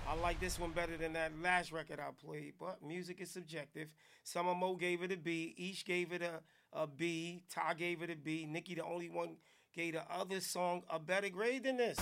I 0.07 0.15
like 0.15 0.39
this 0.39 0.59
one 0.59 0.71
better 0.71 0.95
than 0.95 1.13
that 1.13 1.31
last 1.41 1.71
record 1.71 1.99
I 1.99 2.09
played, 2.25 2.53
but 2.59 2.81
music 2.81 3.19
is 3.19 3.31
subjective. 3.31 3.93
Some 4.23 4.47
of 4.47 4.55
Mo 4.57 4.75
gave 4.75 5.03
it 5.03 5.11
a 5.11 5.17
B. 5.17 5.53
Each 5.57 5.83
gave 5.83 6.13
it 6.13 6.21
a, 6.21 6.41
a 6.73 6.87
B. 6.87 7.43
Ty 7.49 7.73
gave 7.75 8.01
it 8.01 8.09
a 8.09 8.15
B. 8.15 8.45
Nikki, 8.45 8.75
the 8.75 8.83
only 8.83 9.09
one, 9.09 9.37
gave 9.73 9.93
the 9.93 10.03
other 10.11 10.39
song 10.39 10.83
a 10.89 10.99
better 10.99 11.29
grade 11.29 11.63
than 11.63 11.77
this. 11.77 11.97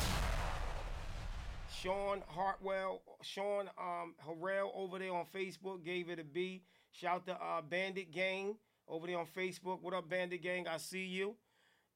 Sean 1.82 2.24
Hartwell, 2.28 3.02
Sean 3.22 3.70
um, 3.78 4.16
Harrell 4.26 4.70
over 4.76 5.00
there 5.00 5.14
on 5.14 5.26
Facebook 5.26 5.84
gave 5.84 6.10
it 6.10 6.20
a 6.20 6.24
B. 6.24 6.62
Shout 6.92 7.26
to 7.26 7.34
uh, 7.34 7.62
Bandit 7.62 8.12
Gang 8.12 8.56
over 8.88 9.08
there 9.08 9.18
on 9.18 9.26
Facebook. 9.26 9.82
What 9.82 9.94
up, 9.94 10.10
Bandit 10.10 10.42
Gang? 10.42 10.68
I 10.68 10.78
see 10.78 11.06
you. 11.06 11.36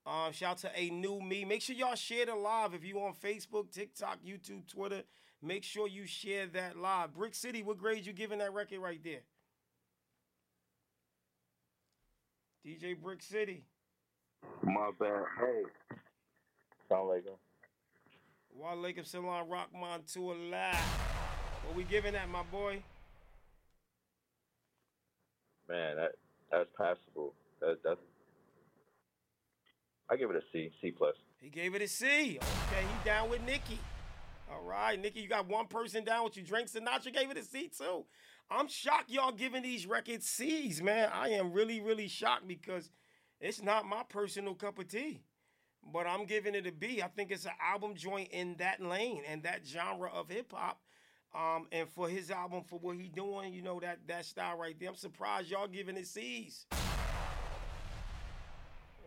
Um, 0.06 0.32
shout 0.32 0.58
to 0.58 0.70
a 0.74 0.90
new 0.90 1.20
me. 1.20 1.44
Make 1.44 1.62
sure 1.62 1.76
y'all 1.76 1.94
share 1.94 2.26
the 2.26 2.34
live 2.34 2.74
if 2.74 2.84
you 2.84 2.98
on 3.00 3.14
Facebook, 3.14 3.70
TikTok, 3.70 4.18
YouTube, 4.26 4.66
Twitter. 4.66 5.02
Make 5.42 5.64
sure 5.64 5.88
you 5.88 6.06
share 6.06 6.46
that 6.48 6.76
live. 6.76 7.14
Brick 7.14 7.34
City, 7.34 7.62
what 7.62 7.78
grade 7.78 8.04
you 8.04 8.12
giving 8.12 8.38
that 8.38 8.52
record 8.52 8.80
right 8.80 9.02
there? 9.02 9.20
DJ 12.66 13.00
Brick 13.00 13.22
City. 13.22 13.64
My 14.62 14.90
bad. 14.98 15.24
Hey. 15.38 15.62
Sound 16.88 17.08
like. 17.08 17.24
Wale 18.54 18.76
Lake 18.76 18.98
of 18.98 19.06
Ceylon 19.06 19.48
Rock 19.48 19.68
Montour 19.72 20.34
live. 20.34 20.74
What 21.64 21.76
we 21.76 21.84
giving 21.84 22.12
that, 22.12 22.28
my 22.28 22.42
boy? 22.42 22.82
Man, 25.68 25.96
that 25.96 26.12
that's 26.50 26.68
passable. 26.76 27.32
That 27.60 27.78
that's. 27.84 28.00
I 30.10 30.16
give 30.16 30.30
it 30.30 30.36
a 30.36 30.42
C, 30.52 30.70
C 30.82 30.90
plus. 30.90 31.14
He 31.40 31.48
gave 31.48 31.74
it 31.74 31.82
a 31.82 31.88
C. 31.88 32.38
Okay, 32.38 32.82
he 32.82 33.04
down 33.04 33.30
with 33.30 33.40
Nikki. 33.42 33.78
All 34.52 34.62
right, 34.64 35.00
Nikki, 35.00 35.20
you 35.20 35.28
got 35.28 35.48
one 35.48 35.66
person 35.66 36.04
down 36.04 36.24
with 36.24 36.36
you. 36.36 36.42
Drink 36.42 36.68
Sinatra 36.68 37.14
gave 37.14 37.30
it 37.30 37.36
a 37.36 37.44
C 37.44 37.68
too. 37.68 38.04
I'm 38.50 38.66
shocked 38.66 39.10
y'all 39.10 39.30
giving 39.30 39.62
these 39.62 39.86
records 39.86 40.26
C's, 40.26 40.82
man. 40.82 41.08
I 41.12 41.28
am 41.28 41.52
really, 41.52 41.80
really 41.80 42.08
shocked 42.08 42.48
because 42.48 42.90
it's 43.40 43.62
not 43.62 43.86
my 43.86 44.02
personal 44.08 44.54
cup 44.54 44.78
of 44.80 44.88
tea. 44.88 45.22
But 45.92 46.06
I'm 46.06 46.26
giving 46.26 46.54
it 46.54 46.66
a 46.66 46.72
B. 46.72 47.00
I 47.00 47.06
think 47.06 47.30
it's 47.30 47.46
an 47.46 47.52
album 47.62 47.94
joint 47.94 48.28
in 48.32 48.56
that 48.58 48.82
lane 48.82 49.22
and 49.26 49.44
that 49.44 49.60
genre 49.66 50.10
of 50.12 50.28
hip 50.28 50.52
hop. 50.52 50.80
Um, 51.32 51.68
and 51.70 51.88
for 51.88 52.08
his 52.08 52.30
album, 52.30 52.64
for 52.64 52.80
what 52.80 52.96
he 52.96 53.08
doing, 53.08 53.54
you 53.54 53.62
know, 53.62 53.78
that 53.80 54.00
that 54.08 54.24
style 54.24 54.58
right 54.58 54.76
there. 54.78 54.88
I'm 54.88 54.96
surprised 54.96 55.48
y'all 55.48 55.68
giving 55.68 55.96
it 55.96 56.08
C's. 56.08 56.66
You 56.72 56.78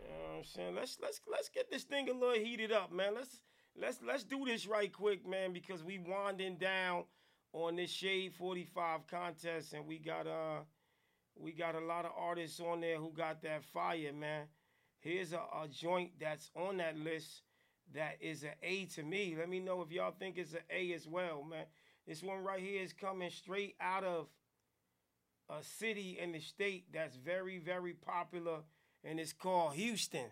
know 0.08 0.30
what 0.32 0.38
I'm 0.38 0.46
saying? 0.46 0.76
Let's 0.76 0.98
let's 1.02 1.20
let's 1.30 1.50
get 1.50 1.70
this 1.70 1.84
thing 1.84 2.10
a 2.10 2.14
little 2.14 2.42
heated 2.42 2.72
up, 2.72 2.94
man. 2.94 3.14
Let's 3.14 3.42
let's 3.80 4.00
let's 4.08 4.24
do 4.24 4.46
this 4.46 4.66
right 4.66 4.92
quick, 4.92 5.28
man, 5.28 5.52
because 5.52 5.84
we 5.84 6.00
winding 6.00 6.56
down 6.56 7.04
on 7.54 7.76
this 7.76 7.92
Shade 7.92 8.34
45 8.34 9.08
contest, 9.08 9.74
and 9.74 9.86
we 9.86 10.00
got 10.00 10.28
uh 10.28 10.62
we 11.36 11.52
got 11.52 11.76
a 11.76 11.80
lot 11.80 12.06
of 12.06 12.12
artists 12.18 12.60
on 12.60 12.82
there 12.82 12.98
who 12.98 13.12
got 13.12 13.42
that 13.44 13.63
fire, 13.63 14.13
man. 14.13 14.46
Here's 15.00 15.34
a, 15.34 15.38
a 15.38 15.68
joint 15.68 16.12
that's 16.20 16.50
on 16.56 16.78
that 16.78 16.98
list 16.98 17.42
that 17.94 18.18
is 18.22 18.44
an 18.44 18.52
A 18.62 18.86
to 18.86 19.04
me. 19.04 19.36
Let 19.38 19.50
me 19.50 19.60
know 19.60 19.82
if 19.82 19.92
y'all 19.92 20.13
think 20.18 20.38
it's 20.38 20.54
an 20.54 20.62
A 20.70 20.94
as 20.94 21.08
well, 21.08 21.44
man. 21.44 21.66
This 22.08 22.22
one 22.22 22.44
right 22.44 22.60
here 22.60 22.82
is 22.82 22.94
coming 22.94 23.30
straight 23.30 23.76
out 23.80 24.04
of 24.04 24.28
a 25.50 25.63
city 25.63 26.18
in 26.22 26.32
the 26.32 26.39
state 26.39 26.86
that's 26.94 27.16
very, 27.16 27.60
very 27.60 27.94
popular, 27.94 28.60
and 29.04 29.20
it's 29.20 29.34
called 29.34 29.74
Houston. 29.74 30.26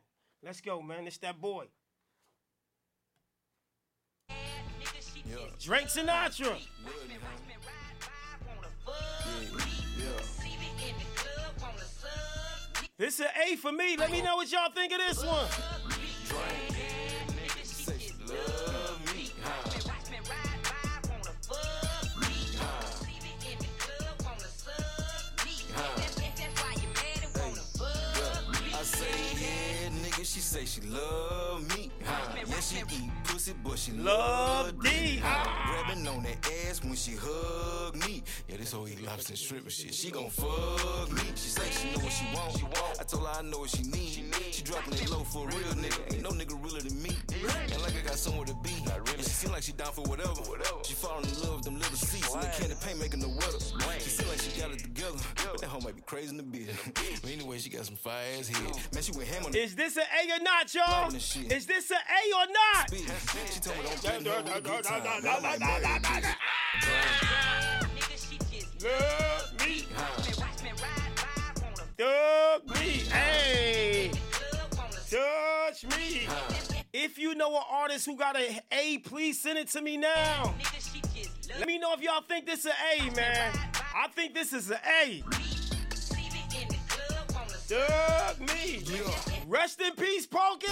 Let's 0.44 0.62
go, 0.62 0.82
man. 0.82 1.08
It's 1.08 1.18
that 1.20 1.40
boy. 1.40 1.66
Drink 5.60 5.88
Sinatra. 5.88 6.58
This 12.98 13.16
is 13.16 13.22
an 13.22 13.28
A 13.48 13.56
for 13.56 13.72
me. 13.72 13.98
Let 13.98 14.12
me 14.12 14.22
know 14.22 14.36
what 14.36 14.52
y'all 14.52 14.70
think 14.74 14.94
of 14.94 15.00
this 15.00 15.24
one. 15.26 15.46
I 28.74 28.84
say 28.84 29.90
nigga. 29.90 30.20
She 30.20 30.40
say 30.40 30.66
she 30.66 30.82
love 30.82 31.68
me. 31.70 31.71
She 32.62 32.78
eat 32.78 33.12
pussy, 33.24 33.54
but 33.64 33.78
she 33.80 33.92
Love 33.94 34.80
D. 34.84 35.18
Huh? 35.18 35.28
Ah. 35.28 35.84
Grabbing 35.84 36.08
on 36.08 36.22
that 36.24 36.38
ass 36.70 36.84
when 36.84 36.96
she 36.96 37.14
hug 37.20 37.96
me. 37.96 38.22
Yeah, 38.48 38.58
this 38.58 38.72
whole 38.72 38.88
eat 38.88 39.02
lobster 39.02 39.34
and 39.34 39.40
shrimp 39.40 39.64
and 39.64 39.72
shit. 39.72 39.94
She 39.96 40.12
gon' 40.12 40.30
fuck 40.30 41.12
me. 41.12 41.24
She 41.36 41.50
say 41.50 41.68
she 41.72 41.98
know 41.98 42.04
what 42.04 42.14
she 42.14 42.26
want. 42.36 42.58
She 42.58 42.64
want. 42.64 43.00
I 43.00 43.04
told 43.04 43.26
her 43.26 43.34
I 43.40 43.42
know 43.42 43.60
what 43.60 43.70
she 43.72 43.82
need. 43.84 44.10
She 44.10 44.22
need. 44.22 44.54
she 44.54 44.62
dropping 44.62 44.94
it 44.94 45.10
low 45.10 45.24
for 45.24 45.50
a 45.50 45.52
real 45.52 45.74
nigga. 45.74 46.14
Ain't 46.14 46.22
no 46.22 46.30
nigga 46.30 46.54
realer 46.64 46.82
than 46.82 47.02
me. 47.02 47.10
And 47.74 47.82
like 47.82 47.96
I 47.98 48.06
got 48.06 48.16
somewhere 48.16 48.46
to 48.46 48.54
be. 48.62 48.72
And 48.86 49.18
she 49.18 49.24
seem 49.24 49.52
like 49.52 49.64
she 49.64 49.72
down 49.72 49.94
for 49.94 50.04
whatever. 50.04 50.42
She 50.84 50.94
falling 50.94 51.26
in 51.26 51.42
love 51.42 51.56
with 51.56 51.66
them 51.66 51.80
little 51.80 51.98
seats 51.98 52.34
and 52.34 52.44
the 52.44 52.48
candy 52.48 52.76
paint 52.86 53.00
making 53.00 53.20
the 53.22 53.30
weather. 53.30 53.60
She 54.00 54.10
seem 54.10 54.28
like 54.30 54.40
she 54.40 54.60
got 54.60 54.72
it 54.72 54.80
together, 54.80 55.18
but 55.36 55.62
that 55.62 55.68
hoe 55.68 55.80
might 55.82 55.96
be 55.96 56.04
crazy 56.04 56.30
in 56.30 56.38
the 56.38 56.44
bit. 56.44 56.70
but 57.22 57.32
anyway, 57.32 57.58
she 57.58 57.70
got 57.70 57.86
some 57.86 57.96
fire 57.96 58.22
ass 58.38 58.48
head. 58.48 58.78
Man, 58.94 59.02
she 59.02 59.12
went 59.14 59.28
ham 59.28 59.46
on 59.46 59.56
Is 59.56 59.76
this 59.76 59.98
an 59.98 60.04
A 60.04 60.40
or 60.40 60.44
not, 60.44 60.74
y'all? 60.74 60.86
Loving 60.88 61.14
this 61.14 61.26
shit. 61.26 61.52
Is 61.52 61.66
this 61.66 61.90
an 61.90 61.98
A 61.98 62.22
or 62.38 62.51
not? 62.52 62.90
She 62.92 63.60
told 63.60 63.78
me 63.78 63.84
don't 63.84 64.46
Love 72.00 72.66
me. 72.68 72.88
Hey. 73.12 74.12
Touch 75.10 75.84
me. 75.98 76.28
If 76.94 77.18
you 77.18 77.36
know 77.36 77.56
an 77.56 77.64
artist 77.70 78.06
who 78.06 78.18
got 78.18 78.36
an 78.36 78.60
A, 78.72 78.98
please 79.00 79.40
send 79.40 79.58
it 79.60 79.68
to 79.70 79.82
me 79.82 79.98
now. 79.98 80.54
Let 81.60 81.68
me 81.68 81.78
know 81.78 81.94
if 81.94 82.02
y'all 82.02 82.24
think 82.28 82.46
this 82.46 82.62
is 82.62 82.68
an 82.68 82.74
A, 83.00 83.16
man. 83.16 83.54
I 83.96 84.08
think 84.16 84.34
this 84.34 84.52
is 84.54 84.72
an 84.72 84.80
A. 85.04 85.24
Thug 87.68 88.40
me. 88.40 88.84
Rest 89.48 89.80
in 89.82 89.94
peace, 89.94 90.26
Pokey. 90.26 90.72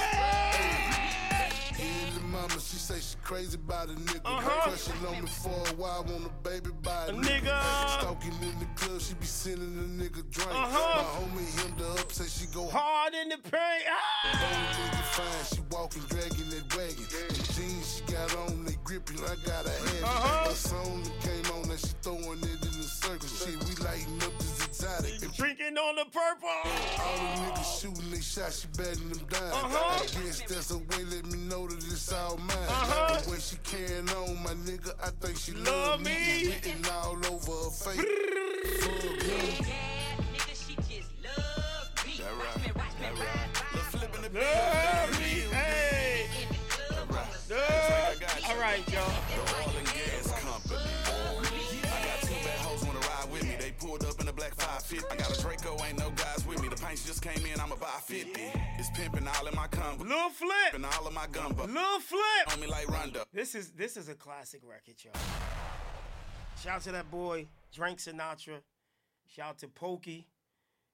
Yeah, 1.79 2.13
the 2.15 2.21
mama, 2.27 2.59
she 2.59 2.77
say 2.77 2.99
she 2.99 3.15
crazy 3.23 3.55
about 3.55 3.87
a 3.89 3.93
nigga. 3.93 4.21
Uh-huh. 4.25 4.69
Crushing 4.69 5.05
on 5.07 5.21
me 5.23 5.29
for 5.29 5.49
a 5.49 5.75
while, 5.75 6.03
want 6.03 6.25
a 6.25 6.49
baby 6.49 6.71
by 6.83 7.05
a, 7.05 7.09
A 7.09 7.13
nigga. 7.13 7.55
Stalking 7.99 8.33
in 8.43 8.59
the 8.59 8.67
club, 8.75 8.99
she 8.99 9.13
be 9.13 9.25
sending 9.25 9.77
a 9.79 10.03
nigga 10.03 10.29
drink. 10.29 10.51
Uh-huh. 10.51 11.01
My 11.01 11.39
homie 11.39 11.47
him 11.61 11.73
the 11.77 12.01
up, 12.01 12.11
say 12.11 12.27
she 12.27 12.51
go 12.53 12.67
Hard 12.67 13.13
in 13.13 13.29
the 13.29 13.37
paint. 13.37 13.83
Ah. 13.87 14.69
Nigga 14.75 15.03
fine, 15.15 15.45
she 15.55 15.61
walking, 15.71 16.03
dragging 16.09 16.49
that 16.49 16.75
wagon. 16.75 17.07
The 17.07 17.53
jeans 17.53 17.95
she 17.95 18.13
got 18.13 18.35
on, 18.35 18.65
they 18.65 18.75
grippy, 18.83 19.15
I 19.23 19.35
gotta 19.45 19.69
have 19.69 19.95
it. 19.95 20.03
Uh-huh. 20.03 20.49
Her 20.49 20.55
song 20.55 21.03
that 21.03 21.19
came 21.21 21.47
on, 21.55 21.69
and 21.71 21.79
she 21.79 21.93
throwing 22.01 22.39
it 22.43 22.59
in 22.59 22.73
the 22.75 22.87
circle. 22.87 23.27
Shit, 23.27 23.55
we 23.63 23.75
lighting 23.85 24.21
up 24.23 24.38
exotic. 24.79 25.21
And 25.23 25.33
Drinking 25.33 25.77
on 25.77 25.95
the 25.95 26.05
purple. 26.05 26.49
all 26.49 27.17
the 27.17 27.41
niggas 27.41 27.81
shooting 27.81 28.11
they 28.11 28.21
shot, 28.21 28.53
she 28.53 28.67
batting 28.77 29.09
them 29.09 29.25
down. 29.29 29.51
Uh-huh. 29.51 29.99
I 29.99 30.23
guess 30.23 30.41
that's 30.41 30.71
a 30.71 30.77
way 30.77 31.03
let 31.09 31.25
me 31.25 31.37
know 31.47 31.67
that 31.67 31.77
it's 31.77 32.11
all 32.13 32.37
mine. 32.37 32.49
Uh-huh. 32.51 33.19
The 33.21 33.31
way 33.31 33.39
she 33.39 33.57
carrying 33.63 34.09
on, 34.09 34.43
my 34.43 34.53
nigga, 34.53 34.93
I 35.03 35.09
think 35.19 35.37
she 35.37 35.53
Love 35.53 35.65
love, 35.67 36.01
me. 36.01 36.11
me. 36.11 36.47
Written 36.47 36.85
all 36.93 37.17
over 37.27 37.51
her 37.51 37.71
face. 37.71 38.05
Fuck 38.81 39.03
me. 39.03 39.65
That 42.19 42.35
right, 42.35 42.93
that 42.99 43.13
right. 43.17 43.93
Lil' 43.93 44.29
the 44.29 44.39
Love 44.39 45.19
me. 45.19 45.25
Hey. 45.55 46.25
All 48.47 48.59
right, 48.59 48.83
y'all. 48.91 49.88
50. 54.89 55.05
I 55.11 55.17
got 55.17 55.37
a 55.37 55.39
Draco, 55.39 55.77
ain't 55.85 55.99
no 55.99 56.09
guys 56.09 56.43
with 56.47 56.63
me. 56.63 56.67
The 56.67 56.75
paints 56.75 57.05
just 57.05 57.21
came 57.21 57.45
in, 57.45 57.59
I'ma 57.59 57.75
buy 57.75 57.99
50. 58.01 58.41
It's 58.79 58.89
pimping 58.89 59.27
all 59.27 59.45
in 59.45 59.55
my 59.55 59.67
combo. 59.67 60.03
Lil 60.03 60.29
Flip. 60.31 60.73
And 60.73 60.83
all 60.83 61.05
of 61.05 61.13
my 61.13 61.27
gumbo. 61.31 61.67
Lil 61.67 61.99
Flip. 61.99 62.53
On 62.53 62.59
me 62.59 62.65
like 62.65 62.89
Rondo. 62.89 63.23
This 63.31 63.53
is 63.53 63.69
this 63.71 63.97
is 63.97 64.09
a 64.09 64.15
classic 64.15 64.61
record, 64.67 64.95
y'all. 65.03 65.13
Shout 66.63 66.77
out 66.77 66.81
to 66.81 66.91
that 66.93 67.11
boy, 67.11 67.45
Drink 67.71 67.99
Sinatra. 67.99 68.61
Shout 69.27 69.49
out 69.49 69.57
to 69.59 69.67
Pokey. 69.67 70.25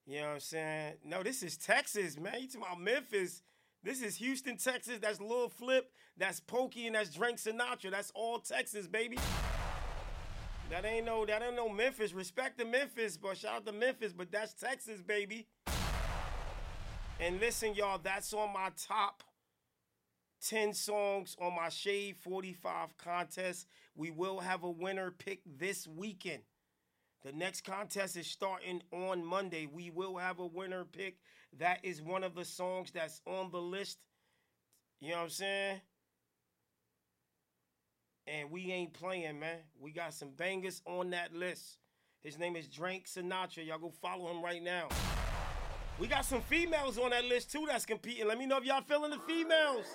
You 0.06 0.20
know 0.20 0.28
what 0.28 0.34
I'm 0.34 0.40
saying? 0.42 0.94
No, 1.06 1.24
this 1.24 1.42
is 1.42 1.56
Texas, 1.56 2.20
man. 2.20 2.34
You 2.42 2.48
talking 2.48 2.64
about 2.64 2.82
Memphis. 2.82 3.44
This 3.82 4.02
is 4.02 4.18
Houston, 4.18 4.58
Texas. 4.58 5.00
That's 5.02 5.22
Lil 5.22 5.48
Flip. 5.48 5.90
That's 6.18 6.42
Pokey 6.42 6.88
and 6.88 6.96
that's 6.96 7.12
Drink 7.12 7.38
Sinatra. 7.38 7.92
That's 7.92 8.12
all 8.14 8.40
Texas, 8.40 8.88
baby. 8.88 9.18
That 10.76 10.84
ain't 10.84 11.06
no, 11.06 11.26
that 11.26 11.42
ain't 11.42 11.56
no 11.56 11.70
Memphis. 11.70 12.12
Respect 12.12 12.60
to 12.60 12.66
Memphis, 12.66 13.16
but 13.16 13.38
shout 13.38 13.56
out 13.56 13.66
to 13.66 13.72
Memphis, 13.72 14.12
but 14.12 14.30
that's 14.30 14.54
Texas, 14.54 15.02
baby. 15.02 15.48
And 17.18 17.40
listen, 17.40 17.74
y'all, 17.76 17.98
that's 17.98 18.34
on 18.34 18.52
my 18.52 18.72
top 18.86 19.24
10 20.46 20.74
songs 20.74 21.38
on 21.40 21.56
my 21.56 21.70
Shade 21.70 22.18
45 22.18 22.98
contest. 22.98 23.68
We 23.96 24.12
will 24.12 24.40
have 24.40 24.64
a 24.64 24.70
winner 24.70 25.12
pick 25.12 25.40
this 25.46 25.88
weekend. 25.88 26.42
The 27.24 27.32
next 27.32 27.62
contest 27.64 28.18
is 28.18 28.28
starting 28.28 28.82
on 28.92 29.24
Monday. 29.24 29.70
We 29.72 29.92
will 29.92 30.18
have 30.18 30.40
a 30.40 30.46
winner 30.46 30.84
pick. 30.84 31.20
That 31.58 31.80
is 31.84 32.02
one 32.02 32.26
of 32.26 32.36
the 32.36 32.44
songs 32.44 32.92
that's 32.92 33.22
on 33.26 33.50
the 33.50 33.62
list. 33.62 34.00
You 35.00 35.12
know 35.12 35.20
what 35.20 35.24
I'm 35.24 35.30
saying? 35.30 35.82
And 38.28 38.50
we 38.50 38.72
ain't 38.72 38.94
playing, 38.94 39.40
man. 39.40 39.60
We 39.80 39.92
got 39.92 40.14
some 40.14 40.30
bangers 40.30 40.82
on 40.86 41.12
that 41.12 41.34
list. 41.34 41.78
His 42.24 42.40
name 42.40 42.56
is 42.56 42.68
Drake 42.68 43.06
Sinatra. 43.06 43.66
Y'all 43.66 43.78
go 43.78 43.92
follow 44.02 44.32
him 44.32 44.44
right 44.44 44.64
now. 44.64 44.88
We 46.00 46.08
got 46.08 46.26
some 46.26 46.42
females 46.42 46.98
on 46.98 47.12
that 47.12 47.24
list 47.24 47.52
too 47.52 47.66
that's 47.68 47.86
competing. 47.86 48.28
Let 48.28 48.40
me 48.40 48.46
know 48.46 48.58
if 48.58 48.66
y'all 48.66 48.82
feeling 48.82 49.12
the 49.12 49.20
females. 49.28 49.86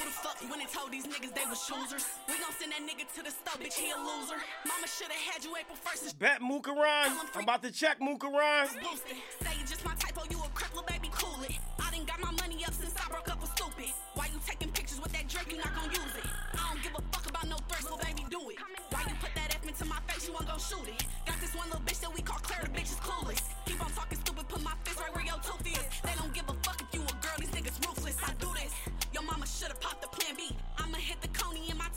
Who 0.00 0.06
the 0.08 0.16
fuck 0.16 0.40
when 0.48 0.60
it 0.64 0.72
told 0.72 0.90
these 0.90 1.04
niggas 1.04 1.34
they 1.36 1.44
was 1.44 1.60
choosers? 1.60 2.08
We 2.24 2.32
gon' 2.40 2.56
send 2.56 2.72
that 2.72 2.80
nigga 2.88 3.04
to 3.04 3.20
the 3.20 3.28
stove, 3.28 3.60
bitch, 3.60 3.76
he 3.76 3.92
a 3.92 4.00
loser. 4.00 4.40
Mama 4.64 4.88
shoulda 4.88 5.12
had 5.12 5.44
you 5.44 5.52
April 5.52 5.76
1st. 5.76 6.16
Bet 6.18 6.40
Mukaran. 6.40 7.12
I'm 7.36 7.44
about 7.44 7.60
to 7.64 7.70
check 7.70 8.00
Mukaran. 8.00 8.72
Say 8.72 9.52
you 9.60 9.66
just 9.68 9.84
my 9.84 9.92
typo, 10.00 10.24
oh, 10.24 10.28
you 10.30 10.38
a 10.38 10.48
cripple, 10.56 10.86
baby, 10.88 11.10
cool 11.12 11.36
it. 11.44 11.52
I 11.78 11.92
done 11.92 12.06
got 12.06 12.18
my 12.18 12.32
money 12.40 12.64
up 12.64 12.72
since 12.72 12.96
I 12.96 13.12
broke 13.12 13.28
up 13.28 13.42
with 13.42 13.52
stupid. 13.52 13.92
Why 14.14 14.24
you 14.32 14.40
taking 14.46 14.72
pictures 14.72 15.02
with 15.02 15.12
that 15.12 15.28
drink, 15.28 15.52
you 15.52 15.58
not 15.58 15.74
gon' 15.76 15.92
use 15.92 16.16
it? 16.16 16.24
I 16.56 16.72
don't 16.72 16.82
give 16.82 16.96
a 16.96 17.02
fuck 17.12 17.28
about 17.28 17.46
no 17.46 17.56
thirst, 17.68 17.84
well, 17.84 18.00
baby, 18.00 18.24
do 18.30 18.40
it. 18.48 18.56
Why 18.88 19.04
you 19.04 19.12
put 19.20 19.36
that 19.36 19.52
F 19.52 19.68
into 19.68 19.84
my 19.84 20.00
face, 20.08 20.26
you 20.26 20.32
won't 20.32 20.48
gon' 20.48 20.58
shoot 20.58 20.88
it? 20.88 21.04
Got 21.28 21.36
this 21.44 21.52
one 21.52 21.68
little 21.68 21.84
bitch 21.84 22.00
that 22.00 22.08
we 22.16 22.22
call 22.22 22.40
Claire, 22.40 22.64
the 22.64 22.72
bitch 22.72 22.96
is 22.96 23.00
clueless. 23.04 23.44
Keep 23.68 23.84
on 23.84 23.92
talking 23.92 24.16
stupid, 24.16 24.48
put 24.48 24.64
my 24.64 24.72
fist 24.80 24.96
right 24.96 25.12
where 25.12 25.26
your 25.28 25.36
tooth 25.44 25.68
is. 25.68 25.84
They 26.00 26.16
don't 26.16 26.32
give 26.32 26.48
a 26.48 26.56
fuck 26.56 26.59
a 26.59 26.59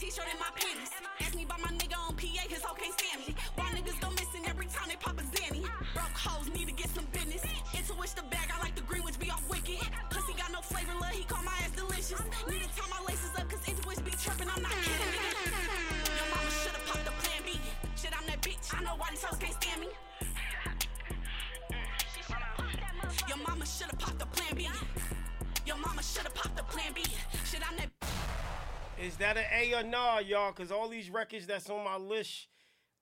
t-shirt 0.03 0.27
and 0.27 0.39
my 0.39 0.51
panties. 0.59 0.91
Ask 1.23 1.35
me 1.35 1.43
about 1.47 1.61
my 1.63 1.71
nigga 1.79 1.95
on 1.95 2.11
PA, 2.19 2.43
his 2.51 2.61
hoe 2.61 2.75
can't 2.75 2.91
stand 2.99 3.23
me. 3.23 3.31
Why 3.55 3.71
niggas 3.71 3.95
go 4.03 4.09
missing 4.11 4.43
every 4.51 4.67
time 4.67 4.87
they 4.91 4.99
pop 4.99 5.15
a 5.15 5.23
zanny? 5.31 5.63
Broke 5.95 6.17
hoes 6.19 6.51
need 6.51 6.67
to 6.67 6.75
get 6.75 6.89
some 6.91 7.07
business. 7.15 7.39
Into 7.71 7.93
which 7.95 8.13
the 8.13 8.23
bag, 8.27 8.51
I 8.51 8.59
like 8.59 8.75
the 8.75 8.83
Greenwich 8.83 9.17
be 9.17 9.31
off 9.31 9.47
wicked. 9.47 9.79
Pussy 10.11 10.33
got 10.35 10.51
no 10.51 10.59
flavor, 10.59 10.91
love, 10.99 11.15
he 11.15 11.23
call 11.23 11.41
my 11.43 11.55
ass 11.63 11.71
delicious. 11.71 12.19
Need 12.51 12.67
to 12.67 12.69
tie 12.75 12.91
my 12.91 12.99
laces 13.07 13.31
up, 13.39 13.47
cause 13.47 13.63
into 13.63 13.83
which 13.87 14.03
be 14.03 14.11
tripping, 14.11 14.49
I'm 14.51 14.61
not 14.61 14.75
kidding. 14.83 15.07
nigga. 15.07 15.31
Your 16.19 16.27
mama 16.35 16.51
shoulda 16.51 16.79
popped 16.83 17.05
the 17.07 17.15
plan 17.23 17.39
B. 17.47 17.49
Shit, 17.95 18.11
I'm 18.11 18.27
that 18.27 18.41
bitch. 18.43 18.67
I 18.75 18.83
know 18.83 18.95
why 18.99 19.07
these 19.11 19.23
hoes 19.23 19.39
can't 19.39 19.55
stand 19.55 19.79
me. 19.79 19.89
Your 23.31 23.39
mama 23.47 23.65
shoulda 23.65 23.95
popped 23.95 24.19
the 24.19 24.27
plan 24.35 24.51
B. 24.51 24.67
Your 25.65 25.77
mama 25.77 26.03
shoulda 26.03 26.29
popped 26.35 26.57
the 26.59 26.63
plan 26.63 26.91
B. 26.91 27.07
Shit, 27.47 27.63
I'm 27.63 27.77
that. 27.77 27.92
Is 29.01 29.17
that 29.17 29.37
an 29.37 29.45
A 29.51 29.73
or 29.73 29.83
nah, 29.83 30.19
y'all? 30.19 30.51
Cause 30.51 30.71
all 30.71 30.87
these 30.87 31.09
records 31.09 31.47
that's 31.47 31.69
on 31.69 31.83
my 31.83 31.97
list, 31.97 32.47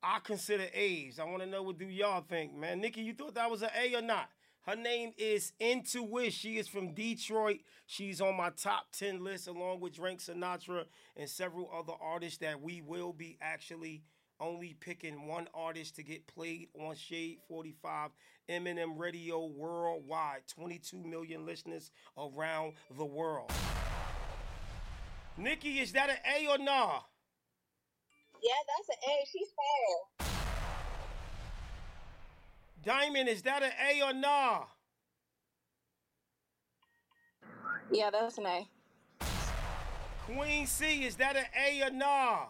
I 0.01 0.19
consider 0.23 0.65
A's. 0.73 1.19
I 1.19 1.25
want 1.25 1.41
to 1.43 1.45
know 1.45 1.63
what 1.63 1.77
do 1.77 1.85
y'all 1.85 2.21
think, 2.21 2.55
man. 2.55 2.79
Nikki, 2.79 3.01
you 3.01 3.13
thought 3.13 3.35
that 3.35 3.51
was 3.51 3.61
an 3.61 3.69
A 3.77 3.95
or 3.95 4.01
not? 4.01 4.29
Her 4.65 4.75
name 4.75 5.11
is 5.17 5.53
Wish. 5.95 6.37
She 6.37 6.57
is 6.57 6.67
from 6.67 6.93
Detroit. 6.93 7.59
She's 7.87 8.21
on 8.21 8.37
my 8.37 8.51
top 8.51 8.91
10 8.93 9.23
list 9.23 9.47
along 9.47 9.79
with 9.81 9.95
Drake 9.95 10.19
Sinatra 10.19 10.85
and 11.17 11.27
several 11.27 11.69
other 11.75 11.93
artists 11.99 12.37
that 12.39 12.61
we 12.61 12.81
will 12.81 13.11
be 13.11 13.37
actually 13.41 14.03
only 14.39 14.75
picking 14.79 15.27
one 15.27 15.47
artist 15.53 15.95
to 15.97 16.03
get 16.03 16.25
played 16.25 16.69
on 16.79 16.95
Shade 16.95 17.39
45 17.47 18.11
Eminem 18.49 18.97
Radio 18.97 19.45
worldwide. 19.45 20.47
22 20.47 20.97
million 21.03 21.45
listeners 21.45 21.91
around 22.17 22.73
the 22.97 23.05
world. 23.05 23.51
Nikki, 25.41 25.79
is 25.79 25.91
that 25.93 26.09
an 26.09 26.17
A 26.37 26.47
or 26.47 26.59
nah? 26.59 26.99
Yeah, 28.43 28.51
that's 28.67 28.89
an 28.89 28.95
A. 29.09 29.25
She's 29.31 29.47
fair. 29.57 30.27
Diamond, 32.83 33.27
is 33.27 33.41
that 33.41 33.63
an 33.63 33.71
A 33.89 34.03
or 34.03 34.13
nah? 34.13 34.65
Yeah, 37.91 38.11
that's 38.11 38.37
an 38.37 38.45
A. 38.45 38.67
Queen 40.27 40.67
C, 40.67 41.05
is 41.05 41.15
that 41.15 41.35
an 41.35 41.45
A 41.59 41.87
or 41.87 41.91
nah? 41.91 42.45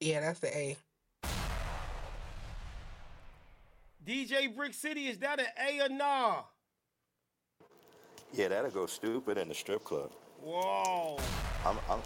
Yeah, 0.00 0.20
that's 0.20 0.40
the 0.40 0.56
A. 0.56 0.76
DJ 4.04 4.54
Brick 4.54 4.74
City, 4.74 5.06
is 5.06 5.18
that 5.18 5.38
an 5.38 5.46
A 5.68 5.84
or 5.84 5.88
nah? 5.88 6.42
Yeah, 8.32 8.48
that'll 8.48 8.70
go 8.70 8.86
stupid 8.86 9.38
in 9.38 9.48
the 9.48 9.54
strip 9.54 9.84
club. 9.84 10.10
Whoa. 10.46 11.18
I'm, 11.64 11.76
I'm, 11.90 11.98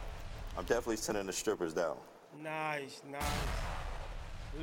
I'm 0.56 0.64
definitely 0.64 0.96
sending 0.96 1.26
the 1.26 1.32
strippers 1.32 1.74
down. 1.74 1.98
Nice, 2.42 3.02
nice. 3.06 3.22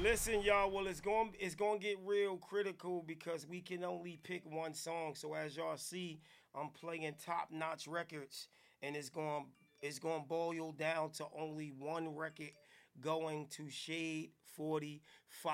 Listen, 0.01 0.41
y'all. 0.41 0.71
Well, 0.71 0.87
it's 0.87 0.99
going 0.99 1.33
it's 1.39 1.53
going 1.53 1.79
to 1.79 1.85
get 1.85 1.99
real 2.03 2.37
critical 2.37 3.03
because 3.05 3.45
we 3.47 3.61
can 3.61 3.83
only 3.83 4.17
pick 4.23 4.41
one 4.51 4.73
song. 4.73 5.13
So 5.13 5.35
as 5.35 5.55
y'all 5.55 5.77
see, 5.77 6.19
I'm 6.55 6.69
playing 6.69 7.13
top 7.23 7.49
notch 7.51 7.87
records, 7.87 8.47
and 8.81 8.95
it's 8.95 9.09
going 9.09 9.45
it's 9.83 9.99
going 9.99 10.23
to 10.23 10.27
boil 10.27 10.71
down 10.71 11.11
to 11.11 11.25
only 11.37 11.71
one 11.77 12.15
record 12.15 12.53
going 12.99 13.45
to 13.57 13.69
Shade 13.69 14.31
45. 14.55 15.51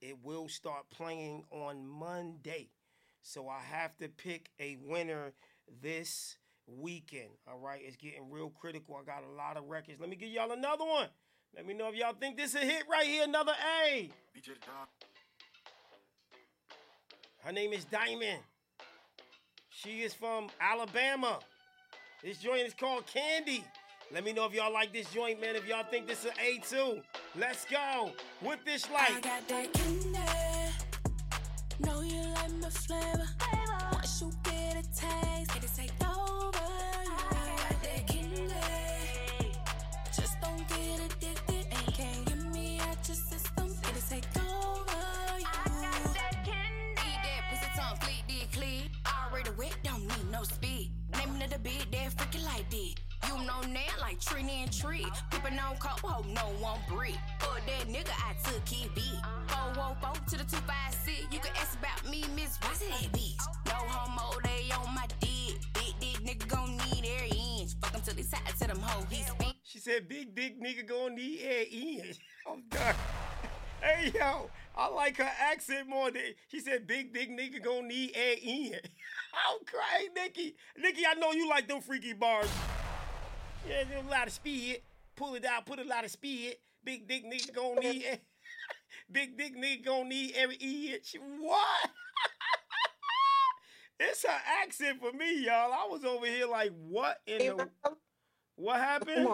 It 0.00 0.16
will 0.20 0.48
start 0.48 0.90
playing 0.90 1.44
on 1.52 1.86
Monday, 1.86 2.70
so 3.22 3.48
I 3.48 3.60
have 3.60 3.96
to 3.98 4.08
pick 4.08 4.50
a 4.58 4.78
winner 4.84 5.32
this 5.80 6.38
weekend. 6.66 7.30
All 7.48 7.58
right, 7.58 7.80
it's 7.84 7.96
getting 7.96 8.30
real 8.30 8.50
critical. 8.50 8.96
I 8.96 9.04
got 9.04 9.22
a 9.24 9.32
lot 9.36 9.56
of 9.56 9.64
records. 9.64 10.00
Let 10.00 10.08
me 10.08 10.16
give 10.16 10.30
y'all 10.30 10.52
another 10.52 10.84
one. 10.84 11.08
Let 11.54 11.66
me 11.66 11.74
know 11.74 11.88
if 11.88 11.94
y'all 11.94 12.14
think 12.18 12.36
this 12.36 12.54
a 12.54 12.58
hit 12.60 12.84
right 12.90 13.06
here. 13.06 13.24
Another 13.24 13.54
A. 13.88 14.10
Her 17.44 17.52
name 17.52 17.72
is 17.72 17.84
Diamond. 17.84 18.40
She 19.70 20.02
is 20.02 20.12
from 20.12 20.48
Alabama. 20.60 21.38
This 22.22 22.38
joint 22.38 22.66
is 22.66 22.74
called 22.74 23.06
Candy. 23.06 23.64
Let 24.12 24.24
me 24.24 24.32
know 24.32 24.46
if 24.46 24.54
y'all 24.54 24.72
like 24.72 24.92
this 24.92 25.08
joint, 25.12 25.40
man. 25.40 25.56
If 25.56 25.66
y'all 25.66 25.84
think 25.90 26.06
this 26.06 26.24
is 26.24 26.32
A 26.40 26.58
too. 26.58 27.02
Let's 27.36 27.64
go. 27.64 28.12
With 28.42 28.64
this 28.64 28.86
I 28.90 29.12
light. 29.12 29.22
got 29.22 29.48
that 29.48 29.72
candy. 29.72 30.18
Know 31.78 32.00
you 32.00 32.20
like 32.34 32.52
my 32.60 32.70
flavor. 32.70 33.28
Once 33.92 34.20
you 34.20 34.32
get 34.44 34.76
a 34.76 34.82
taste, 34.94 35.56
it'll 35.56 35.68
take 35.76 35.92
over. 36.06 36.55
Wet, 49.56 49.74
don't 49.82 50.02
need 50.02 50.30
no 50.30 50.42
speed. 50.42 50.92
Name 51.16 51.42
of 51.42 51.50
the 51.50 51.58
bed, 51.58 51.86
that 51.90 52.16
freaking 52.16 52.44
like 52.44 52.68
that. 52.70 52.94
You 53.28 53.46
know 53.46 53.60
now, 53.72 53.80
like 54.00 54.20
Trini 54.20 54.62
and 54.62 54.72
Tree. 54.72 55.06
People 55.30 55.50
on 55.58 55.76
cold, 55.78 56.00
hope 56.00 56.26
no 56.26 56.42
one 56.60 56.78
breathe. 56.88 57.16
Fuck 57.38 57.64
that 57.66 57.88
nigga, 57.88 58.12
I 58.12 58.34
took 58.44 58.68
his 58.68 58.88
beat. 58.94 59.20
404 59.48 60.12
to 60.12 60.36
the 60.36 60.44
256. 60.44 61.32
You 61.32 61.40
can 61.40 61.52
ask 61.56 61.78
about 61.78 62.08
me, 62.10 62.24
Miss 62.34 62.58
What's 62.60 62.80
that 62.80 63.12
bitch? 63.12 63.38
No 63.66 63.74
homo, 63.74 64.38
they 64.44 64.70
on 64.74 64.94
my 64.94 65.06
dick. 65.20 65.56
Big 65.74 65.94
dick 66.00 66.20
nigga 66.22 66.48
gon' 66.48 66.76
need 66.76 67.08
every 67.16 67.30
inch. 67.60 67.72
Fuck 67.80 67.94
him 67.94 68.00
till 68.04 68.14
he 68.14 68.22
side 68.22 68.40
to 68.60 68.66
them 68.66 68.80
hoe, 68.80 69.06
he 69.10 69.22
spin. 69.22 69.52
She 69.62 69.78
said, 69.78 70.08
"Big 70.08 70.34
dick 70.34 70.60
nigga 70.60 70.86
gonna 70.86 71.14
need 71.14 71.40
air 71.42 71.64
in." 71.70 72.14
I'm 72.50 72.62
done. 72.70 72.94
Hey 73.82 74.12
yo, 74.14 74.50
I 74.74 74.88
like 74.88 75.16
her 75.18 75.30
accent 75.40 75.88
more 75.88 76.10
than 76.10 76.22
she 76.48 76.60
said. 76.60 76.86
Big 76.86 77.12
big 77.12 77.30
nigga 77.30 77.62
gonna 77.62 77.86
need 77.86 78.12
air 78.14 78.36
in. 78.42 78.72
I'm 79.48 79.58
crying, 79.66 80.08
Nikki. 80.14 80.56
Nikki, 80.78 81.02
I 81.06 81.14
know 81.14 81.32
you 81.32 81.48
like 81.48 81.68
them 81.68 81.80
freaky 81.80 82.12
bars. 82.14 82.48
Yeah, 83.68 83.84
there's 83.88 84.04
a 84.04 84.08
lot 84.10 84.26
of 84.26 84.32
speed. 84.32 84.80
Pull 85.14 85.34
it 85.34 85.44
out, 85.44 85.66
put 85.66 85.78
a 85.78 85.84
lot 85.84 86.04
of 86.04 86.10
speed. 86.10 86.56
Big 86.84 87.06
dick 87.08 87.24
nigga 87.24 87.54
gonna 87.54 87.80
need. 87.80 88.04
air- 88.04 88.18
Big 89.12 89.36
dick 89.36 89.56
nigga 89.56 89.84
gonna 89.84 90.08
need 90.08 90.34
every 90.36 90.56
inch. 90.56 91.16
What? 91.40 91.90
it's 94.00 94.24
her 94.24 94.40
accent 94.62 95.00
for 95.00 95.12
me, 95.12 95.44
y'all. 95.44 95.72
I 95.72 95.86
was 95.90 96.04
over 96.04 96.26
here 96.26 96.46
like, 96.46 96.72
what 96.88 97.18
in 97.26 97.56
the? 97.56 97.68
What 98.56 98.78
happened? 98.80 99.28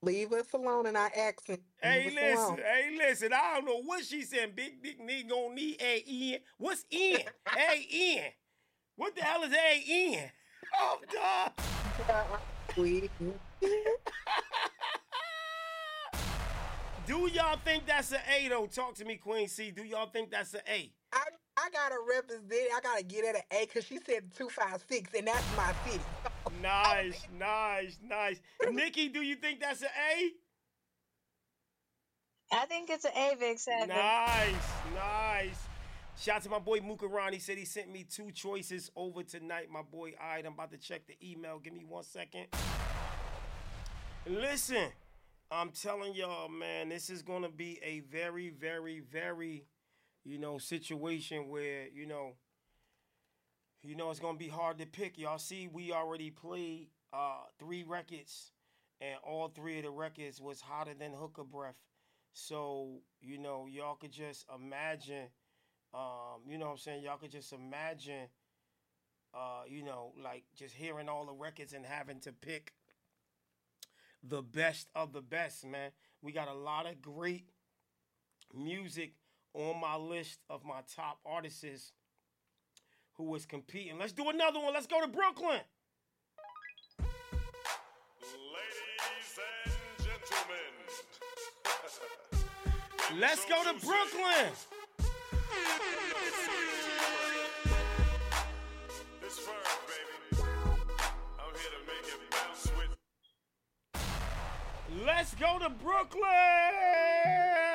Leave 0.00 0.32
us 0.32 0.46
alone 0.54 0.86
in 0.86 0.94
our 0.96 1.10
accent. 1.16 1.60
Hey, 1.82 2.04
Leave 2.04 2.18
us 2.18 2.22
listen, 2.22 2.44
alone. 2.44 2.56
hey, 2.58 2.96
listen. 2.96 3.32
I 3.32 3.54
don't 3.56 3.64
know 3.66 3.82
what 3.82 4.04
she 4.04 4.22
said. 4.22 4.54
Big 4.54 4.80
dick 4.82 5.00
nigga 5.00 5.28
gonna 5.28 5.54
need 5.54 5.80
a 5.82 5.98
in. 6.06 6.38
What's 6.56 6.84
in? 6.90 7.18
a 7.56 7.86
in. 7.90 8.24
What 8.96 9.16
the 9.16 9.22
hell 9.22 9.42
is 9.42 9.52
a 9.52 9.84
in? 9.88 10.30
Oh, 10.80 10.98
dog. 11.12 11.52
We- 12.76 13.08
Do 17.06 17.26
y'all 17.32 17.58
think 17.64 17.86
that's 17.86 18.12
an 18.12 18.20
A 18.36 18.48
though? 18.48 18.66
Talk 18.66 18.94
to 18.96 19.04
me, 19.06 19.16
Queen 19.16 19.48
C. 19.48 19.70
Do 19.70 19.82
y'all 19.82 20.10
think 20.10 20.30
that's 20.30 20.52
an 20.52 20.60
A? 20.68 20.92
I, 21.12 21.22
I 21.56 21.70
gotta 21.70 21.96
represent. 22.06 22.44
It, 22.52 22.70
I 22.76 22.80
gotta 22.82 23.02
get 23.02 23.24
at 23.24 23.36
an 23.36 23.42
A 23.50 23.64
because 23.64 23.84
she 23.86 23.98
said 24.04 24.30
two 24.36 24.50
five 24.50 24.84
six, 24.88 25.10
and 25.16 25.26
that's 25.26 25.56
my 25.56 25.72
city. 25.86 26.04
Nice, 26.62 27.26
nice, 27.38 27.98
nice. 28.02 28.40
Nikki, 28.70 29.08
do 29.08 29.22
you 29.22 29.36
think 29.36 29.60
that's 29.60 29.82
an 29.82 29.88
A? 30.12 30.30
I 32.50 32.66
think 32.66 32.90
it's 32.90 33.04
an 33.04 33.12
A, 33.14 33.36
Big 33.38 33.58
Seven. 33.58 33.88
Nice, 33.88 34.54
nice. 34.94 35.58
Shout 36.20 36.36
out 36.36 36.42
to 36.44 36.48
my 36.48 36.58
boy 36.58 36.80
Mukaran. 36.80 37.32
He 37.32 37.38
said 37.38 37.58
he 37.58 37.64
sent 37.64 37.92
me 37.92 38.04
two 38.04 38.32
choices 38.32 38.90
over 38.96 39.22
tonight. 39.22 39.70
My 39.70 39.82
boy, 39.82 40.14
all 40.20 40.28
right, 40.30 40.44
I'm 40.44 40.54
about 40.54 40.72
to 40.72 40.78
check 40.78 41.06
the 41.06 41.16
email. 41.22 41.58
Give 41.58 41.74
me 41.74 41.84
one 41.84 42.02
second. 42.02 42.46
Listen, 44.26 44.88
I'm 45.50 45.70
telling 45.70 46.14
y'all, 46.14 46.48
man, 46.48 46.88
this 46.88 47.08
is 47.08 47.22
gonna 47.22 47.50
be 47.50 47.78
a 47.84 48.00
very, 48.00 48.50
very, 48.50 49.00
very, 49.00 49.66
you 50.24 50.38
know, 50.38 50.58
situation 50.58 51.48
where, 51.48 51.86
you 51.88 52.06
know, 52.06 52.32
you 53.82 53.94
know, 53.94 54.10
it's 54.10 54.20
gonna 54.20 54.38
be 54.38 54.48
hard 54.48 54.78
to 54.78 54.86
pick. 54.86 55.18
Y'all 55.18 55.38
see, 55.38 55.68
we 55.68 55.92
already 55.92 56.30
played 56.30 56.88
uh, 57.12 57.42
three 57.58 57.84
records, 57.84 58.52
and 59.00 59.16
all 59.24 59.48
three 59.48 59.78
of 59.78 59.84
the 59.84 59.90
records 59.90 60.40
was 60.40 60.60
hotter 60.60 60.94
than 60.98 61.12
hooker 61.12 61.44
breath. 61.44 61.76
So 62.32 63.02
you 63.20 63.38
know, 63.38 63.66
y'all 63.70 63.96
could 63.96 64.12
just 64.12 64.46
imagine. 64.54 65.28
Um, 65.94 66.42
you 66.46 66.58
know 66.58 66.66
what 66.66 66.72
I'm 66.72 66.78
saying? 66.78 67.02
Y'all 67.02 67.16
could 67.18 67.30
just 67.30 67.52
imagine. 67.52 68.28
Uh, 69.34 69.62
you 69.68 69.82
know, 69.84 70.12
like 70.22 70.44
just 70.56 70.74
hearing 70.74 71.08
all 71.08 71.26
the 71.26 71.32
records 71.32 71.74
and 71.74 71.84
having 71.84 72.18
to 72.20 72.32
pick 72.32 72.72
the 74.22 74.42
best 74.42 74.88
of 74.94 75.12
the 75.12 75.20
best, 75.20 75.66
man. 75.66 75.90
We 76.22 76.32
got 76.32 76.48
a 76.48 76.54
lot 76.54 76.86
of 76.86 77.00
great 77.02 77.50
music 78.54 79.12
on 79.54 79.80
my 79.80 79.96
list 79.96 80.40
of 80.48 80.64
my 80.64 80.80
top 80.94 81.18
artists 81.24 81.92
who 83.18 83.24
was 83.24 83.44
competing. 83.44 83.98
Let's 83.98 84.12
do 84.12 84.30
another 84.30 84.60
one. 84.60 84.72
Let's 84.72 84.86
go 84.86 85.00
to 85.00 85.08
Brooklyn. 85.08 85.60
Ladies 88.54 89.38
and 89.66 89.74
gentlemen. 90.06 90.72
Let's 93.20 93.44
go 93.44 93.64
to 93.64 93.72
Brooklyn. 93.84 94.52
It's 99.24 99.38
Ferg, 99.40 99.66
baby. 99.88 100.44
I'm 101.38 101.54
here 101.54 101.72
to 101.74 101.80
make 101.86 102.06
it 102.06 102.20
bounce 102.30 102.66
with. 102.78 102.92
Let's 105.04 105.34
go 105.34 105.58
to 105.58 105.68
Brooklyn. 105.70 107.67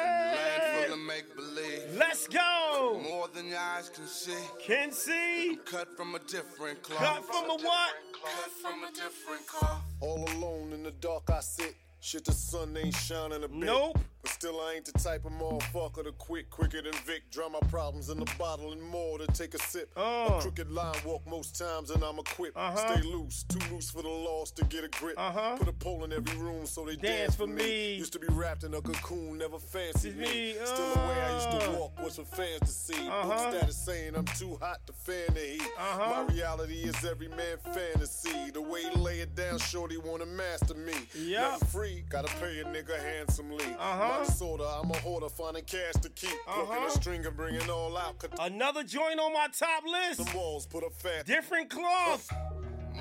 Let's 1.96 2.28
go. 2.28 3.00
More 3.04 3.28
than 3.34 3.50
your 3.50 3.60
eyes 3.60 3.90
can 3.90 4.08
see. 4.08 4.32
Can 4.60 4.92
see. 4.92 5.52
I'm 5.52 5.58
cut 5.60 5.96
from 5.96 6.16
a 6.16 6.20
different 6.20 6.82
cloth. 6.82 7.00
Cut 7.00 7.26
from 7.26 7.50
a 7.52 7.54
what? 7.54 7.94
Cut 8.14 8.52
from 8.62 8.84
a 8.84 8.92
different 8.92 9.46
cloth. 9.46 9.82
All 10.00 10.28
alone 10.36 10.74
in 10.74 10.82
the 10.82 10.92
dark, 10.92 11.30
I 11.30 11.40
sit. 11.42 11.76
Shit, 12.00 12.26
the 12.26 12.32
sun 12.32 12.76
ain't 12.78 12.96
shining 12.96 13.44
a 13.44 13.48
bit. 13.48 13.52
Nope. 13.54 14.00
But 14.24 14.32
still, 14.32 14.62
I 14.62 14.76
ain't 14.76 14.86
the 14.86 14.98
type 14.98 15.26
of 15.26 15.34
motherfucker 15.34 16.06
to 16.06 16.14
quit 16.14 16.50
quicker 16.50 16.82
than 16.82 16.94
Vic. 17.06 17.30
Drown 17.30 17.52
my 17.52 17.60
problems 17.70 18.10
in 18.10 18.18
the 18.20 18.32
bottle 18.40 18.72
and 18.72 18.82
more 18.82 19.18
to 19.18 19.28
take 19.28 19.54
a 19.54 19.60
sip. 19.60 19.92
Uh. 19.98 20.30
A 20.30 20.42
crooked 20.42 20.72
line 20.72 20.96
walk 21.06 21.28
most 21.28 21.60
times 21.60 21.90
and 21.90 22.02
I'm 22.02 22.18
equipped. 22.20 22.56
Uh-huh. 22.56 22.94
Stay 22.94 23.06
loose, 23.06 23.44
too 23.44 23.60
loose 23.70 23.92
for 23.92 24.02
the 24.02 24.08
lost 24.08 24.56
to 24.58 24.66
get 24.66 24.86
a 24.86 24.88
grip. 24.88 25.16
Uh-huh. 25.18 25.58
Put 25.58 25.68
a 25.68 25.74
pole 25.74 26.06
in 26.06 26.14
every 26.14 26.38
room 26.38 26.66
so 26.66 26.86
they 26.86 26.96
Dance 26.96 27.04
dance, 27.04 27.36
for 27.36 27.48
me. 27.48 27.96
Used 27.96 28.14
to 28.14 28.20
be 28.20 28.28
wrapped 28.32 28.64
in 28.64 28.74
a 28.74 28.82
cocoon, 28.82 29.40
never 29.40 29.60
fancied 29.60 30.16
me. 30.16 30.24
me, 30.24 30.56
Still 30.64 30.94
the 30.94 31.00
way 31.00 31.22
I 31.22 31.34
used 31.34 31.52
to 31.52 31.70
uh. 31.72 31.80
walk 31.80 32.02
was 32.02 32.16
for 32.16 32.24
fans 32.24 32.62
to 32.62 32.68
see. 32.68 33.08
Uh-huh. 33.08 33.28
Book 33.28 33.40
status 33.40 33.76
saying 33.76 34.16
I'm 34.16 34.26
too 34.26 34.58
hot 34.62 34.88
to 34.88 34.94
fan 34.94 35.34
the 35.34 35.42
heat. 35.42 35.62
Uh-huh. 35.78 36.24
My 36.24 36.34
reality 36.34 36.76
is 36.76 37.04
every 37.04 37.28
man 37.28 37.58
fantasy. 37.74 38.52
The 38.54 38.62
way 38.62 38.84
he 38.84 38.98
lay 38.98 39.20
it 39.20 39.36
down, 39.36 39.60
shorty 39.60 39.98
wanna 39.98 40.28
master 40.28 40.76
me. 40.76 40.94
Yep. 41.14 41.42
Nothing 41.42 41.68
free, 41.68 42.04
gotta 42.08 42.34
pay 42.38 42.62
a 42.62 42.64
nigga 42.64 42.98
handsomely. 42.98 43.66
Uh-huh. 43.78 44.13
Disorder, 44.20 44.64
I'm 44.64 44.92
a 44.92 44.98
hoarder, 44.98 45.30
finding 45.30 45.64
cash 45.64 45.94
to 46.02 46.10
keep. 46.10 46.32
Uh-huh. 46.48 46.88
a 46.88 46.92
string 46.92 47.26
and 47.26 47.36
bringing 47.36 47.70
all 47.70 47.98
out. 47.98 48.24
Another 48.40 48.84
joint 48.84 49.20
on 49.20 49.34
my 49.34 49.48
top 49.58 49.84
list. 49.86 50.26
the 50.26 50.38
walls, 50.38 50.66
put 50.66 50.84
a 50.84 50.90
fat. 50.90 51.26
Different 51.26 51.70
cloth. 51.70 52.32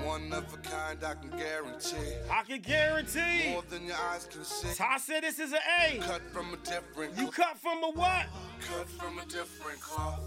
One 0.01 0.33
of 0.33 0.51
a 0.53 0.57
kind 0.57 1.03
I 1.03 1.13
can 1.13 1.29
guarantee. 1.37 2.15
I 2.29 2.41
can 2.43 2.61
guarantee. 2.61 3.51
More 3.51 3.63
than 3.69 3.85
your 3.85 3.95
eyes 3.95 4.25
can 4.25 4.43
see. 4.43 4.75
Ty 4.75 4.97
said 4.97 5.23
this 5.23 5.39
is 5.39 5.53
an 5.53 5.59
A. 5.87 5.97
Cut 5.99 6.21
from 6.31 6.53
a 6.53 6.57
different 6.57 7.17
You 7.17 7.29
cut 7.29 7.57
from 7.59 7.83
a 7.83 7.91
what? 7.91 8.25
Cut 8.67 8.89
from 8.89 9.19
a 9.19 9.25
different 9.25 9.79
cloth. 9.79 10.21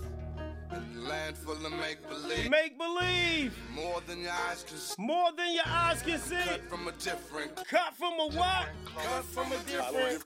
Land 0.97 1.37
full 1.37 1.65
of 1.65 1.73
make 1.73 2.07
believe. 2.09 2.51
Make 2.51 2.79
believe. 2.79 3.57
More 3.75 4.01
than 4.07 4.23
your 4.23 4.33
eyes 4.33 4.65
can 4.67 4.77
see. 4.77 4.95
More 4.99 5.33
than 5.37 5.55
your 5.55 5.67
eyes 5.67 6.03
can 6.03 6.19
see. 6.19 6.37
Cut 6.37 6.69
from 6.69 6.89
a 6.89 6.93
different. 6.93 7.57
Cut 7.69 7.95
from 7.95 8.13
a 8.15 8.27
what? 8.29 8.69
Cut 8.85 9.25
from 9.25 9.53
a 9.53 9.59
different. 9.71 10.25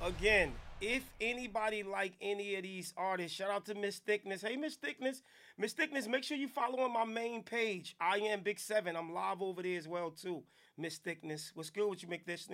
Again, 0.00 0.52
if 0.80 1.02
anybody 1.20 1.82
like 1.82 2.12
any 2.20 2.54
of 2.54 2.62
these 2.62 2.94
artists, 2.96 3.36
shout 3.36 3.50
out 3.50 3.66
to 3.66 3.74
Miss 3.74 3.98
Thickness. 3.98 4.42
Hey, 4.42 4.56
Miss 4.56 4.76
Thickness. 4.76 5.22
Miss 5.56 5.72
Thickness, 5.72 6.06
make 6.06 6.22
sure 6.22 6.36
you 6.36 6.46
follow 6.46 6.80
on 6.80 6.92
my 6.92 7.04
main 7.04 7.42
page. 7.42 7.96
I 8.00 8.18
am 8.18 8.42
Big 8.42 8.60
Seven. 8.60 8.94
I'm 8.94 9.12
live 9.12 9.42
over 9.42 9.62
there 9.62 9.76
as 9.76 9.88
well, 9.88 10.10
too. 10.10 10.44
Miss 10.76 10.98
Thickness. 10.98 11.50
What's 11.54 11.70
good 11.70 11.88
with 11.88 12.02
you, 12.02 12.08
Mick 12.08 12.24
this 12.24 12.48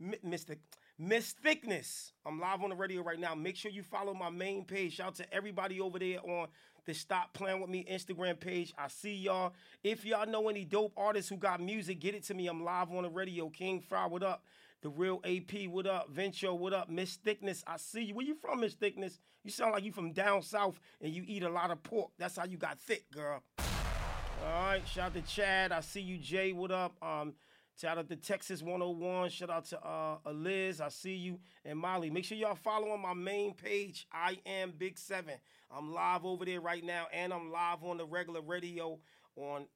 Miss 0.00 0.44
Thick. 0.44 0.58
Miss 0.98 1.32
Thickness. 1.32 2.12
I'm 2.26 2.40
live 2.40 2.62
on 2.62 2.70
the 2.70 2.76
radio 2.76 3.02
right 3.02 3.18
now. 3.18 3.34
Make 3.34 3.56
sure 3.56 3.70
you 3.70 3.82
follow 3.82 4.14
my 4.14 4.30
main 4.30 4.64
page. 4.64 4.94
Shout 4.94 5.08
out 5.08 5.14
to 5.16 5.34
everybody 5.34 5.80
over 5.80 5.98
there 5.98 6.18
on 6.20 6.48
the 6.84 6.94
Stop 6.94 7.32
Playing 7.32 7.60
With 7.60 7.70
Me 7.70 7.84
Instagram 7.90 8.38
page. 8.38 8.72
I 8.76 8.88
see 8.88 9.14
y'all. 9.14 9.54
If 9.82 10.04
y'all 10.04 10.26
know 10.26 10.48
any 10.48 10.64
dope 10.64 10.92
artists 10.96 11.30
who 11.30 11.36
got 11.36 11.60
music, 11.60 12.00
get 12.00 12.14
it 12.14 12.24
to 12.24 12.34
me. 12.34 12.46
I'm 12.46 12.64
live 12.64 12.90
on 12.90 13.04
the 13.04 13.08
radio. 13.08 13.48
King 13.48 13.80
Fry, 13.80 14.06
what 14.06 14.22
up? 14.22 14.44
The 14.82 14.90
real 14.90 15.20
AP, 15.24 15.68
what 15.68 15.86
up? 15.86 16.10
Venture, 16.10 16.52
what 16.52 16.74
up? 16.74 16.90
Miss 16.90 17.16
Thickness, 17.16 17.64
I 17.66 17.78
see 17.78 18.02
you. 18.02 18.14
Where 18.14 18.26
you 18.26 18.34
from, 18.34 18.60
Miss 18.60 18.74
Thickness? 18.74 19.18
You 19.42 19.50
sound 19.50 19.72
like 19.72 19.84
you 19.84 19.92
from 19.92 20.12
down 20.12 20.42
south 20.42 20.78
and 21.00 21.12
you 21.12 21.24
eat 21.26 21.42
a 21.42 21.48
lot 21.48 21.70
of 21.70 21.82
pork. 21.82 22.10
That's 22.18 22.36
how 22.36 22.44
you 22.44 22.58
got 22.58 22.78
thick, 22.78 23.10
girl. 23.10 23.42
All 23.58 24.62
right, 24.66 24.86
shout 24.86 25.06
out 25.06 25.14
to 25.14 25.22
Chad. 25.22 25.72
I 25.72 25.80
see 25.80 26.02
you, 26.02 26.18
Jay. 26.18 26.52
What 26.52 26.70
up? 26.70 26.94
Um, 27.00 27.32
shout 27.80 27.98
out 27.98 28.08
to 28.08 28.16
Texas 28.16 28.62
101. 28.62 29.30
Shout 29.30 29.50
out 29.50 29.64
to 29.66 29.84
uh 29.84 30.18
Liz. 30.32 30.80
I 30.80 30.88
see 30.88 31.14
you. 31.14 31.38
And 31.64 31.78
Molly. 31.78 32.10
Make 32.10 32.24
sure 32.24 32.36
y'all 32.36 32.54
follow 32.54 32.90
on 32.90 33.00
my 33.00 33.14
main 33.14 33.54
page. 33.54 34.06
I 34.12 34.38
am 34.46 34.72
Big 34.76 34.98
Seven. 34.98 35.34
I'm 35.70 35.92
live 35.92 36.24
over 36.24 36.44
there 36.44 36.60
right 36.60 36.84
now, 36.84 37.06
and 37.12 37.32
I'm 37.32 37.50
live 37.50 37.82
on 37.82 37.98
the 37.98 38.06
regular 38.06 38.40
radio 38.40 38.98
on 39.36 39.66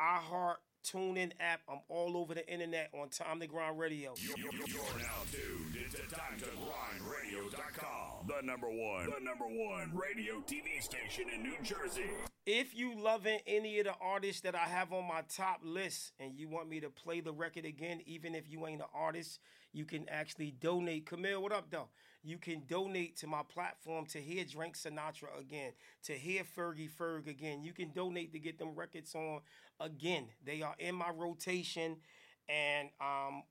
iHeart 0.00 0.56
TuneIn 0.84 1.32
app. 1.40 1.60
I'm 1.68 1.80
all 1.88 2.16
over 2.16 2.34
the 2.34 2.48
internet 2.52 2.90
on 2.92 3.08
Time 3.08 3.38
to 3.40 3.46
Grind 3.46 3.78
Radio. 3.78 4.14
You're, 4.18 4.36
you're 4.38 4.98
now 4.98 5.22
tuned 5.30 5.76
into 5.76 6.02
TimeToGrindRadio.com. 6.02 8.01
The 8.26 8.40
number 8.46 8.68
one, 8.68 9.06
the 9.06 9.24
number 9.24 9.46
one 9.46 9.90
radio 9.92 10.40
TV 10.46 10.80
station 10.80 11.24
in 11.34 11.42
New 11.42 11.56
Jersey. 11.62 12.10
If 12.46 12.74
you 12.74 12.96
loving 12.96 13.40
any 13.48 13.80
of 13.80 13.86
the 13.86 13.94
artists 14.00 14.42
that 14.42 14.54
I 14.54 14.64
have 14.68 14.92
on 14.92 15.08
my 15.08 15.22
top 15.34 15.60
list 15.64 16.12
and 16.20 16.36
you 16.36 16.48
want 16.48 16.68
me 16.68 16.78
to 16.80 16.90
play 16.90 17.20
the 17.20 17.32
record 17.32 17.64
again, 17.64 18.00
even 18.06 18.36
if 18.36 18.48
you 18.48 18.64
ain't 18.66 18.80
an 18.80 18.86
artist, 18.94 19.40
you 19.72 19.84
can 19.84 20.08
actually 20.08 20.52
donate. 20.52 21.06
Camille, 21.06 21.42
what 21.42 21.52
up 21.52 21.70
though? 21.70 21.88
You 22.22 22.38
can 22.38 22.62
donate 22.68 23.16
to 23.18 23.26
my 23.26 23.42
platform 23.42 24.06
to 24.06 24.18
hear 24.18 24.44
Drink 24.44 24.76
Sinatra 24.76 25.40
again, 25.40 25.72
to 26.04 26.12
hear 26.12 26.44
Fergie 26.44 26.90
Ferg 26.90 27.26
again. 27.26 27.64
You 27.64 27.72
can 27.72 27.90
donate 27.90 28.32
to 28.32 28.38
get 28.38 28.58
them 28.58 28.76
records 28.76 29.16
on 29.16 29.40
again. 29.80 30.26
They 30.44 30.62
are 30.62 30.76
in 30.78 30.94
my 30.94 31.10
rotation, 31.10 31.96
and 32.48 32.88
um, 33.00 33.42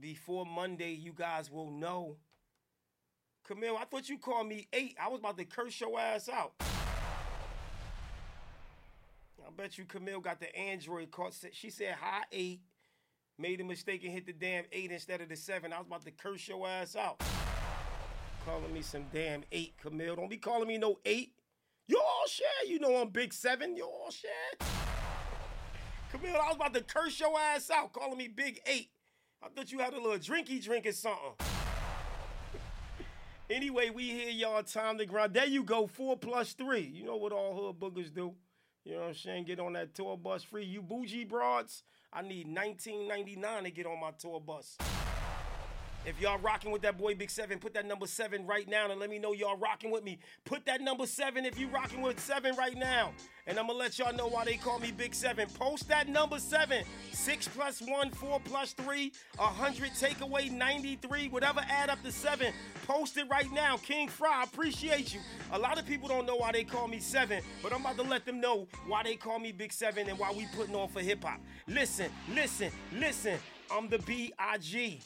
before 0.00 0.46
Monday, 0.46 0.92
you 0.92 1.12
guys 1.12 1.50
will 1.50 1.70
know. 1.70 2.16
Camille, 3.46 3.76
I 3.80 3.84
thought 3.84 4.08
you 4.08 4.18
called 4.18 4.48
me 4.48 4.66
eight. 4.72 4.96
I 5.00 5.08
was 5.08 5.20
about 5.20 5.38
to 5.38 5.44
curse 5.44 5.80
your 5.80 5.98
ass 6.00 6.28
out. 6.28 6.54
I 9.40 9.50
bet 9.56 9.78
you 9.78 9.84
Camille 9.84 10.20
got 10.20 10.40
the 10.40 10.54
Android 10.56 11.12
caught. 11.12 11.32
She 11.52 11.70
said 11.70 11.94
high 11.94 12.24
eight, 12.32 12.60
made 13.38 13.60
a 13.60 13.64
mistake 13.64 14.02
and 14.02 14.12
hit 14.12 14.26
the 14.26 14.32
damn 14.32 14.64
eight 14.72 14.90
instead 14.90 15.20
of 15.20 15.28
the 15.28 15.36
seven. 15.36 15.72
I 15.72 15.78
was 15.78 15.86
about 15.86 16.04
to 16.06 16.10
curse 16.10 16.48
your 16.48 16.66
ass 16.66 16.96
out. 16.96 17.22
Calling 18.44 18.72
me 18.72 18.82
some 18.82 19.04
damn 19.12 19.44
eight, 19.52 19.74
Camille. 19.80 20.16
Don't 20.16 20.28
be 20.28 20.38
calling 20.38 20.66
me 20.66 20.78
no 20.78 20.98
eight. 21.04 21.32
You 21.86 21.98
all 21.98 22.26
share. 22.26 22.66
You 22.66 22.80
know 22.80 22.96
I'm 22.96 23.10
big 23.10 23.32
seven. 23.32 23.76
You 23.76 23.84
all 23.84 24.10
share. 24.10 24.68
Camille, 26.10 26.34
I 26.34 26.48
was 26.48 26.56
about 26.56 26.74
to 26.74 26.82
curse 26.82 27.20
your 27.20 27.38
ass 27.38 27.70
out, 27.70 27.92
calling 27.92 28.18
me 28.18 28.26
big 28.26 28.60
eight. 28.66 28.90
I 29.40 29.48
thought 29.48 29.70
you 29.70 29.78
had 29.78 29.92
a 29.92 30.00
little 30.00 30.18
drinky 30.18 30.62
drink 30.62 30.86
or 30.86 30.92
something. 30.92 31.55
Anyway, 33.50 33.90
we 33.90 34.04
hear 34.04 34.30
y'all 34.30 34.62
time 34.62 34.98
to 34.98 35.06
grind. 35.06 35.34
There 35.34 35.46
you 35.46 35.62
go, 35.62 35.86
four 35.86 36.16
plus 36.16 36.52
three. 36.52 36.80
You 36.80 37.04
know 37.04 37.16
what 37.16 37.32
all 37.32 37.54
hood 37.54 37.80
boogers 37.80 38.12
do. 38.14 38.34
You 38.84 38.92
know 38.92 39.00
what 39.00 39.08
I'm 39.08 39.14
saying? 39.14 39.44
Get 39.44 39.60
on 39.60 39.72
that 39.72 39.94
tour 39.94 40.16
bus 40.16 40.44
free. 40.44 40.64
You 40.64 40.80
bougie 40.80 41.24
broads, 41.24 41.82
I 42.12 42.22
need 42.22 42.46
19.99 42.46 43.64
to 43.64 43.70
get 43.70 43.86
on 43.86 44.00
my 44.00 44.12
tour 44.12 44.40
bus. 44.40 44.78
If 46.06 46.20
y'all 46.20 46.38
rocking 46.38 46.70
with 46.70 46.82
that 46.82 46.96
boy 46.96 47.16
Big 47.16 47.30
Seven, 47.30 47.58
put 47.58 47.74
that 47.74 47.84
number 47.84 48.06
seven 48.06 48.46
right 48.46 48.68
now 48.68 48.88
and 48.88 49.00
let 49.00 49.10
me 49.10 49.18
know 49.18 49.32
y'all 49.32 49.56
rocking 49.56 49.90
with 49.90 50.04
me. 50.04 50.20
Put 50.44 50.64
that 50.66 50.80
number 50.80 51.04
seven 51.04 51.44
if 51.44 51.58
you 51.58 51.66
rocking 51.66 52.00
with 52.00 52.20
seven 52.20 52.54
right 52.54 52.76
now. 52.76 53.12
And 53.48 53.58
I'm 53.58 53.66
gonna 53.66 53.80
let 53.80 53.98
y'all 53.98 54.14
know 54.14 54.28
why 54.28 54.44
they 54.44 54.54
call 54.54 54.78
me 54.78 54.92
Big 54.92 55.16
Seven. 55.16 55.48
Post 55.58 55.88
that 55.88 56.08
number 56.08 56.38
seven. 56.38 56.84
Six 57.10 57.48
plus 57.48 57.82
one, 57.82 58.12
four 58.12 58.38
plus 58.44 58.72
three, 58.72 59.12
a 59.40 59.46
hundred 59.46 59.90
take 59.98 60.20
away 60.20 60.48
93, 60.48 61.28
whatever 61.28 61.60
add 61.68 61.90
up 61.90 62.00
to 62.04 62.12
seven. 62.12 62.52
Post 62.86 63.16
it 63.16 63.26
right 63.28 63.50
now. 63.52 63.76
King 63.76 64.06
Fry, 64.06 64.42
I 64.42 64.44
appreciate 64.44 65.12
you. 65.12 65.18
A 65.50 65.58
lot 65.58 65.76
of 65.76 65.86
people 65.86 66.06
don't 66.06 66.24
know 66.24 66.36
why 66.36 66.52
they 66.52 66.62
call 66.62 66.86
me 66.86 67.00
seven, 67.00 67.42
but 67.64 67.72
I'm 67.72 67.80
about 67.80 67.96
to 67.96 68.02
let 68.04 68.24
them 68.24 68.40
know 68.40 68.68
why 68.86 69.02
they 69.02 69.16
call 69.16 69.40
me 69.40 69.50
Big 69.50 69.72
Seven 69.72 70.08
and 70.08 70.16
why 70.20 70.30
we 70.30 70.46
putting 70.56 70.76
on 70.76 70.86
for 70.86 71.00
hip 71.00 71.24
hop. 71.24 71.40
Listen, 71.66 72.12
listen, 72.32 72.70
listen. 72.92 73.38
I'm 73.72 73.88
the 73.88 73.98
B.I.G. 73.98 75.00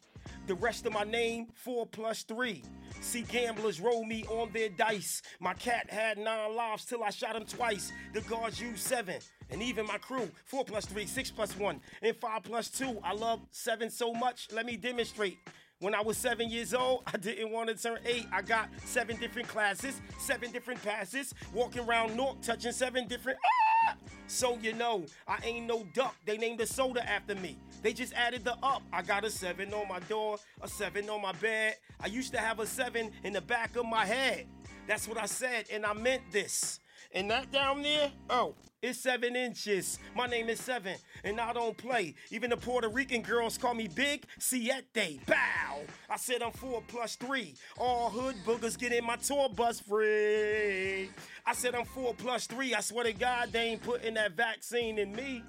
The 0.46 0.54
rest 0.54 0.86
of 0.86 0.92
my 0.92 1.04
name, 1.04 1.46
four 1.54 1.86
plus 1.86 2.22
three. 2.22 2.64
See 3.00 3.22
gamblers 3.22 3.80
roll 3.80 4.04
me 4.04 4.24
on 4.24 4.50
their 4.52 4.68
dice. 4.68 5.22
My 5.38 5.54
cat 5.54 5.90
had 5.90 6.18
nine 6.18 6.56
lives 6.56 6.84
till 6.84 7.04
I 7.04 7.10
shot 7.10 7.36
him 7.36 7.44
twice. 7.44 7.92
The 8.12 8.20
guards 8.22 8.60
used 8.60 8.80
seven. 8.80 9.20
And 9.50 9.62
even 9.62 9.86
my 9.86 9.98
crew, 9.98 10.28
four 10.44 10.64
plus 10.64 10.86
three, 10.86 11.06
six 11.06 11.30
plus 11.30 11.56
one, 11.56 11.80
and 12.02 12.16
five 12.16 12.42
plus 12.42 12.68
two. 12.68 12.98
I 13.02 13.12
love 13.14 13.40
seven 13.50 13.90
so 13.90 14.12
much, 14.12 14.48
let 14.52 14.66
me 14.66 14.76
demonstrate. 14.76 15.38
When 15.78 15.94
I 15.94 16.02
was 16.02 16.18
seven 16.18 16.50
years 16.50 16.74
old, 16.74 17.04
I 17.06 17.16
didn't 17.16 17.50
want 17.50 17.68
to 17.70 17.74
turn 17.74 17.98
eight. 18.04 18.26
I 18.32 18.42
got 18.42 18.68
seven 18.84 19.16
different 19.16 19.48
classes, 19.48 20.00
seven 20.18 20.50
different 20.52 20.82
passes, 20.82 21.32
walking 21.54 21.82
around 21.82 22.16
North, 22.16 22.40
touching 22.42 22.72
seven 22.72 23.08
different. 23.08 23.38
Ah! 23.86 23.94
So 24.26 24.58
you 24.62 24.74
know, 24.74 25.06
I 25.26 25.38
ain't 25.42 25.66
no 25.66 25.84
duck. 25.94 26.14
They 26.26 26.36
named 26.36 26.60
the 26.60 26.66
soda 26.66 27.08
after 27.08 27.34
me. 27.34 27.56
They 27.82 27.92
just 27.92 28.12
added 28.12 28.44
the 28.44 28.56
up. 28.62 28.82
I 28.92 29.02
got 29.02 29.24
a 29.24 29.30
seven 29.30 29.72
on 29.72 29.88
my 29.88 30.00
door, 30.00 30.38
a 30.60 30.68
seven 30.68 31.08
on 31.08 31.22
my 31.22 31.32
bed. 31.32 31.76
I 32.00 32.06
used 32.06 32.32
to 32.32 32.38
have 32.38 32.60
a 32.60 32.66
seven 32.66 33.10
in 33.24 33.32
the 33.32 33.40
back 33.40 33.76
of 33.76 33.86
my 33.86 34.04
head. 34.04 34.46
That's 34.86 35.08
what 35.08 35.18
I 35.18 35.26
said, 35.26 35.66
and 35.72 35.86
I 35.86 35.92
meant 35.92 36.22
this. 36.32 36.80
And 37.12 37.30
that 37.30 37.50
down 37.50 37.82
there, 37.82 38.12
oh, 38.28 38.54
it's 38.82 38.98
seven 39.00 39.34
inches. 39.34 39.98
My 40.14 40.26
name 40.26 40.48
is 40.48 40.60
Seven, 40.60 40.96
and 41.24 41.40
I 41.40 41.52
don't 41.52 41.76
play. 41.76 42.14
Even 42.30 42.50
the 42.50 42.56
Puerto 42.56 42.88
Rican 42.88 43.20
girls 43.20 43.58
call 43.58 43.74
me 43.74 43.88
Big 43.88 44.24
Siete. 44.38 45.20
Bow! 45.26 45.80
I 46.08 46.16
said 46.16 46.42
I'm 46.42 46.52
four 46.52 46.82
plus 46.86 47.16
three. 47.16 47.54
All 47.78 48.10
hood 48.10 48.36
boogers 48.46 48.78
get 48.78 48.92
in 48.92 49.04
my 49.04 49.16
tour 49.16 49.48
bus 49.48 49.80
free. 49.80 51.10
I 51.44 51.52
said 51.52 51.74
I'm 51.74 51.84
four 51.84 52.14
plus 52.14 52.46
three. 52.46 52.74
I 52.74 52.80
swear 52.80 53.04
to 53.04 53.12
God, 53.12 53.52
they 53.52 53.70
ain't 53.70 53.82
putting 53.82 54.14
that 54.14 54.32
vaccine 54.32 54.98
in 54.98 55.12
me. 55.12 55.42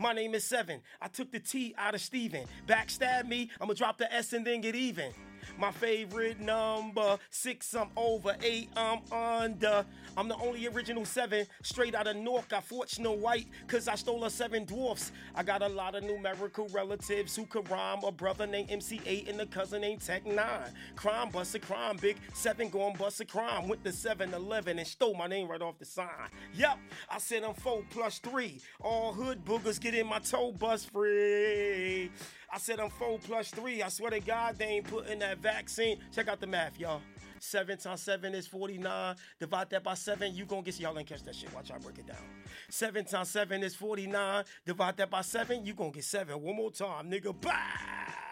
My 0.00 0.14
name 0.14 0.34
is 0.34 0.44
Seven. 0.44 0.80
I 0.98 1.08
took 1.08 1.30
the 1.30 1.38
T 1.38 1.74
out 1.76 1.94
of 1.94 2.00
Steven. 2.00 2.46
Backstab 2.66 3.28
me, 3.28 3.50
I'ma 3.60 3.74
drop 3.74 3.98
the 3.98 4.10
S 4.10 4.32
and 4.32 4.46
then 4.46 4.62
get 4.62 4.74
even. 4.74 5.12
My 5.58 5.70
favorite 5.70 6.40
number, 6.40 7.18
six, 7.30 7.74
I'm 7.74 7.88
over, 7.96 8.36
eight, 8.42 8.70
I'm 8.76 9.00
under. 9.12 9.84
I'm 10.16 10.28
the 10.28 10.36
only 10.36 10.66
original 10.66 11.04
seven, 11.04 11.46
straight 11.62 11.94
out 11.94 12.06
of 12.06 12.16
North. 12.16 12.52
I 12.52 12.60
fought 12.60 12.90
Snow 12.90 13.12
White, 13.12 13.46
cause 13.68 13.88
I 13.88 13.94
stole 13.94 14.24
a 14.24 14.30
seven 14.30 14.64
dwarfs. 14.64 15.12
I 15.34 15.42
got 15.42 15.62
a 15.62 15.68
lot 15.68 15.94
of 15.94 16.02
numerical 16.02 16.68
relatives 16.68 17.36
who 17.36 17.46
could 17.46 17.70
rhyme. 17.70 18.02
A 18.04 18.12
brother 18.12 18.46
named 18.46 18.70
MC8 18.70 19.28
and 19.28 19.40
a 19.40 19.46
cousin 19.46 19.82
named 19.82 20.00
Tech 20.00 20.26
9. 20.26 20.36
Crime 20.96 21.30
bust 21.30 21.54
a 21.54 21.58
crime, 21.58 21.96
big 21.96 22.16
seven 22.34 22.68
going 22.68 22.96
bust 22.96 23.20
a 23.20 23.24
crime. 23.24 23.68
Went 23.68 23.84
to 23.84 23.92
7 23.92 24.34
Eleven 24.34 24.78
and 24.78 24.86
stole 24.86 25.14
my 25.14 25.26
name 25.26 25.48
right 25.48 25.62
off 25.62 25.78
the 25.78 25.84
sign. 25.84 26.06
Yep, 26.54 26.78
I 27.08 27.18
said 27.18 27.44
I'm 27.44 27.54
four 27.54 27.82
plus 27.90 28.18
three. 28.18 28.60
All 28.80 29.12
hood 29.12 29.44
boogers 29.44 29.80
get 29.80 29.94
in 29.94 30.06
my 30.06 30.18
tow 30.18 30.52
bus 30.52 30.84
free. 30.84 32.10
I 32.52 32.58
said 32.58 32.80
I'm 32.80 32.90
four 32.90 33.18
plus 33.18 33.50
three. 33.50 33.82
I 33.82 33.88
swear 33.88 34.10
to 34.10 34.20
God, 34.20 34.58
they 34.58 34.64
ain't 34.66 34.86
putting 34.88 35.20
that 35.20 35.38
vaccine. 35.38 35.98
Check 36.12 36.28
out 36.28 36.40
the 36.40 36.46
math, 36.46 36.78
y'all. 36.80 37.00
Seven 37.38 37.78
times 37.78 38.02
seven 38.02 38.34
is 38.34 38.46
49. 38.46 39.16
Divide 39.38 39.70
that 39.70 39.82
by 39.82 39.94
seven, 39.94 40.34
you 40.34 40.44
gonna 40.44 40.62
get 40.62 40.78
y'all 40.78 40.98
ain't 40.98 41.08
catch 41.08 41.22
that 41.22 41.34
shit. 41.34 41.52
Watch 41.54 41.70
I 41.70 41.78
break 41.78 41.98
it 41.98 42.06
down. 42.06 42.18
Seven 42.68 43.04
times 43.04 43.30
seven 43.30 43.62
is 43.62 43.74
49. 43.74 44.44
Divide 44.66 44.96
that 44.98 45.10
by 45.10 45.22
seven, 45.22 45.64
you 45.64 45.74
gonna 45.74 45.90
get 45.90 46.04
seven. 46.04 46.40
One 46.42 46.56
more 46.56 46.70
time, 46.70 47.10
nigga. 47.10 47.38
Bow! 47.40 48.29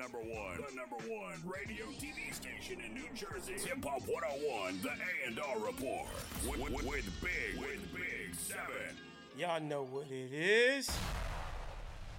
Number 0.00 0.18
one, 0.18 0.56
the 0.56 0.74
number 0.74 0.96
one 1.12 1.34
radio 1.44 1.84
TV 2.00 2.32
station 2.32 2.80
in 2.80 2.94
New 2.94 3.08
Jersey. 3.14 3.52
Hip 3.68 3.84
Hop 3.84 4.00
101, 4.08 4.80
the 4.80 4.88
A 4.88 5.26
and 5.26 5.38
R 5.38 5.58
Report 5.58 6.06
with, 6.48 6.58
with, 6.58 6.84
with 6.86 7.20
Big, 7.20 7.60
with 7.60 7.94
Big 7.94 8.34
Seven. 8.34 8.96
Y'all 9.36 9.60
know 9.60 9.82
what 9.82 10.06
it 10.10 10.32
is. 10.32 10.90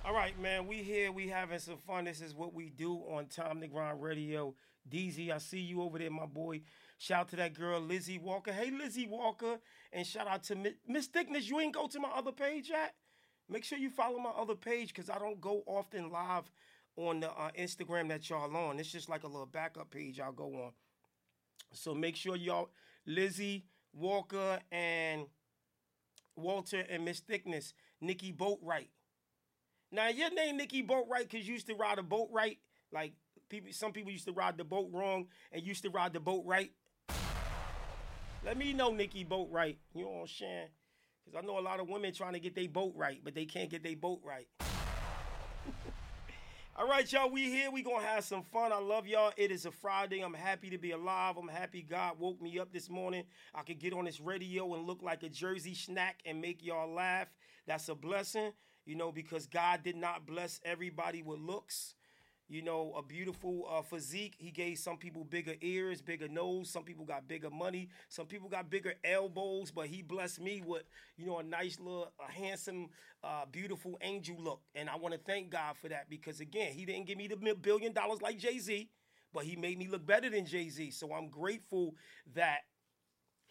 All 0.05 0.13
right, 0.13 0.39
man. 0.39 0.67
We 0.67 0.77
here. 0.77 1.11
We 1.11 1.27
having 1.27 1.57
some 1.57 1.77
fun. 1.77 2.05
This 2.05 2.21
is 2.21 2.35
what 2.35 2.53
we 2.53 2.69
do 2.69 2.97
on 3.09 3.25
Time 3.25 3.61
to 3.61 3.67
Grind 3.67 3.99
Radio. 3.99 4.53
DZ, 4.87 5.31
I 5.31 5.39
see 5.39 5.59
you 5.59 5.81
over 5.81 5.97
there, 5.97 6.11
my 6.11 6.27
boy. 6.27 6.61
Shout 6.99 7.21
out 7.21 7.29
to 7.29 7.35
that 7.37 7.55
girl, 7.55 7.79
Lizzie 7.79 8.19
Walker. 8.19 8.51
Hey, 8.51 8.69
Lizzie 8.69 9.07
Walker. 9.07 9.57
And 9.91 10.05
shout 10.05 10.27
out 10.27 10.43
to 10.43 10.55
Mi- 10.55 10.75
Miss 10.87 11.07
Thickness. 11.07 11.49
You 11.49 11.59
ain't 11.59 11.73
go 11.73 11.87
to 11.87 11.99
my 11.99 12.09
other 12.09 12.31
page 12.31 12.69
yet? 12.69 12.93
Make 13.49 13.63
sure 13.63 13.79
you 13.79 13.89
follow 13.89 14.19
my 14.19 14.29
other 14.29 14.55
page 14.55 14.93
because 14.93 15.09
I 15.09 15.17
don't 15.17 15.41
go 15.41 15.63
often 15.65 16.11
live 16.11 16.49
on 16.97 17.19
the 17.19 17.31
uh, 17.31 17.51
Instagram 17.57 18.09
that 18.09 18.29
y'all 18.29 18.55
on. 18.55 18.79
It's 18.79 18.91
just 18.91 19.09
like 19.09 19.23
a 19.23 19.27
little 19.27 19.45
backup 19.45 19.91
page 19.91 20.19
I'll 20.19 20.31
go 20.31 20.47
on. 20.47 20.71
So 21.73 21.93
make 21.93 22.15
sure 22.15 22.35
y'all, 22.35 22.69
Lizzie 23.05 23.65
Walker 23.93 24.59
and 24.71 25.25
Walter 26.35 26.85
and 26.89 27.05
Miss 27.05 27.19
Thickness, 27.19 27.73
Nikki 27.99 28.31
Boatwright. 28.33 28.89
Now 29.91 30.07
your 30.09 30.33
name 30.33 30.57
Nikki 30.57 30.83
Boatwright 30.83 31.29
because 31.29 31.47
you 31.47 31.53
used 31.53 31.67
to 31.67 31.75
ride 31.75 31.99
a 31.99 32.03
boat 32.03 32.29
right. 32.31 32.57
Like 32.91 33.13
people, 33.49 33.71
some 33.73 33.91
people 33.91 34.11
used 34.11 34.25
to 34.25 34.33
ride 34.33 34.57
the 34.57 34.63
boat 34.63 34.89
wrong 34.91 35.27
and 35.51 35.61
used 35.63 35.83
to 35.83 35.89
ride 35.89 36.13
the 36.13 36.19
boat 36.19 36.43
right. 36.45 36.71
Let 38.43 38.57
me 38.57 38.73
know, 38.73 38.91
Nikki 38.91 39.23
Boatwright. 39.23 39.77
You 39.93 40.05
know 40.05 40.11
what 40.11 40.21
I'm 40.21 40.27
saying? 40.27 40.67
Because 41.23 41.43
I 41.43 41.45
know 41.45 41.59
a 41.59 41.61
lot 41.61 41.79
of 41.79 41.87
women 41.87 42.13
trying 42.13 42.33
to 42.33 42.39
get 42.39 42.55
their 42.55 42.67
boat 42.67 42.93
right, 42.95 43.19
but 43.23 43.35
they 43.35 43.45
can't 43.45 43.69
get 43.69 43.83
their 43.83 43.95
boat 43.95 44.21
right. 44.23 44.47
All 46.73 46.87
right, 46.87 47.11
y'all, 47.11 47.29
we 47.29 47.49
here. 47.49 47.69
We 47.69 47.83
gonna 47.83 48.05
have 48.05 48.23
some 48.23 48.43
fun. 48.43 48.71
I 48.71 48.79
love 48.79 49.05
y'all. 49.05 49.33
It 49.35 49.51
is 49.51 49.65
a 49.65 49.71
Friday. 49.71 50.21
I'm 50.21 50.33
happy 50.33 50.69
to 50.69 50.77
be 50.77 50.91
alive. 50.91 51.35
I'm 51.35 51.49
happy 51.49 51.81
God 51.81 52.17
woke 52.17 52.41
me 52.41 52.59
up 52.59 52.71
this 52.71 52.89
morning. 52.89 53.25
I 53.53 53.63
could 53.63 53.77
get 53.77 53.91
on 53.91 54.05
this 54.05 54.21
radio 54.21 54.73
and 54.73 54.87
look 54.87 55.01
like 55.01 55.21
a 55.23 55.29
Jersey 55.29 55.75
snack 55.75 56.21
and 56.25 56.39
make 56.39 56.63
y'all 56.63 56.89
laugh. 56.89 57.27
That's 57.67 57.89
a 57.89 57.93
blessing, 57.93 58.53
you 58.85 58.95
know, 58.95 59.11
because 59.11 59.47
God 59.47 59.83
did 59.83 59.97
not 59.97 60.25
bless 60.25 60.61
everybody 60.63 61.21
with 61.21 61.39
looks. 61.39 61.93
You 62.51 62.61
know, 62.61 62.93
a 62.97 63.01
beautiful 63.01 63.65
uh, 63.71 63.81
physique. 63.81 64.35
He 64.37 64.51
gave 64.51 64.77
some 64.77 64.97
people 64.97 65.23
bigger 65.23 65.55
ears, 65.61 66.01
bigger 66.01 66.27
nose. 66.27 66.69
Some 66.69 66.83
people 66.83 67.05
got 67.05 67.25
bigger 67.25 67.49
money. 67.49 67.87
Some 68.09 68.25
people 68.25 68.49
got 68.49 68.69
bigger 68.69 68.95
elbows. 69.05 69.71
But 69.71 69.87
he 69.87 70.01
blessed 70.01 70.41
me 70.41 70.61
with, 70.65 70.83
you 71.15 71.25
know, 71.25 71.39
a 71.39 71.43
nice 71.43 71.79
little, 71.79 72.11
a 72.19 72.29
handsome, 72.29 72.89
uh, 73.23 73.45
beautiful 73.49 73.97
angel 74.01 74.35
look. 74.37 74.59
And 74.75 74.89
I 74.89 74.97
want 74.97 75.13
to 75.13 75.19
thank 75.21 75.49
God 75.49 75.77
for 75.77 75.87
that 75.87 76.09
because 76.09 76.41
again, 76.41 76.73
he 76.73 76.83
didn't 76.85 77.05
give 77.07 77.17
me 77.17 77.29
the 77.29 77.37
billion 77.55 77.93
dollars 77.93 78.21
like 78.21 78.37
Jay 78.37 78.59
Z, 78.59 78.89
but 79.33 79.45
he 79.45 79.55
made 79.55 79.77
me 79.77 79.87
look 79.87 80.05
better 80.05 80.29
than 80.29 80.45
Jay 80.45 80.67
Z. 80.67 80.91
So 80.91 81.13
I'm 81.13 81.29
grateful 81.29 81.95
that 82.35 82.63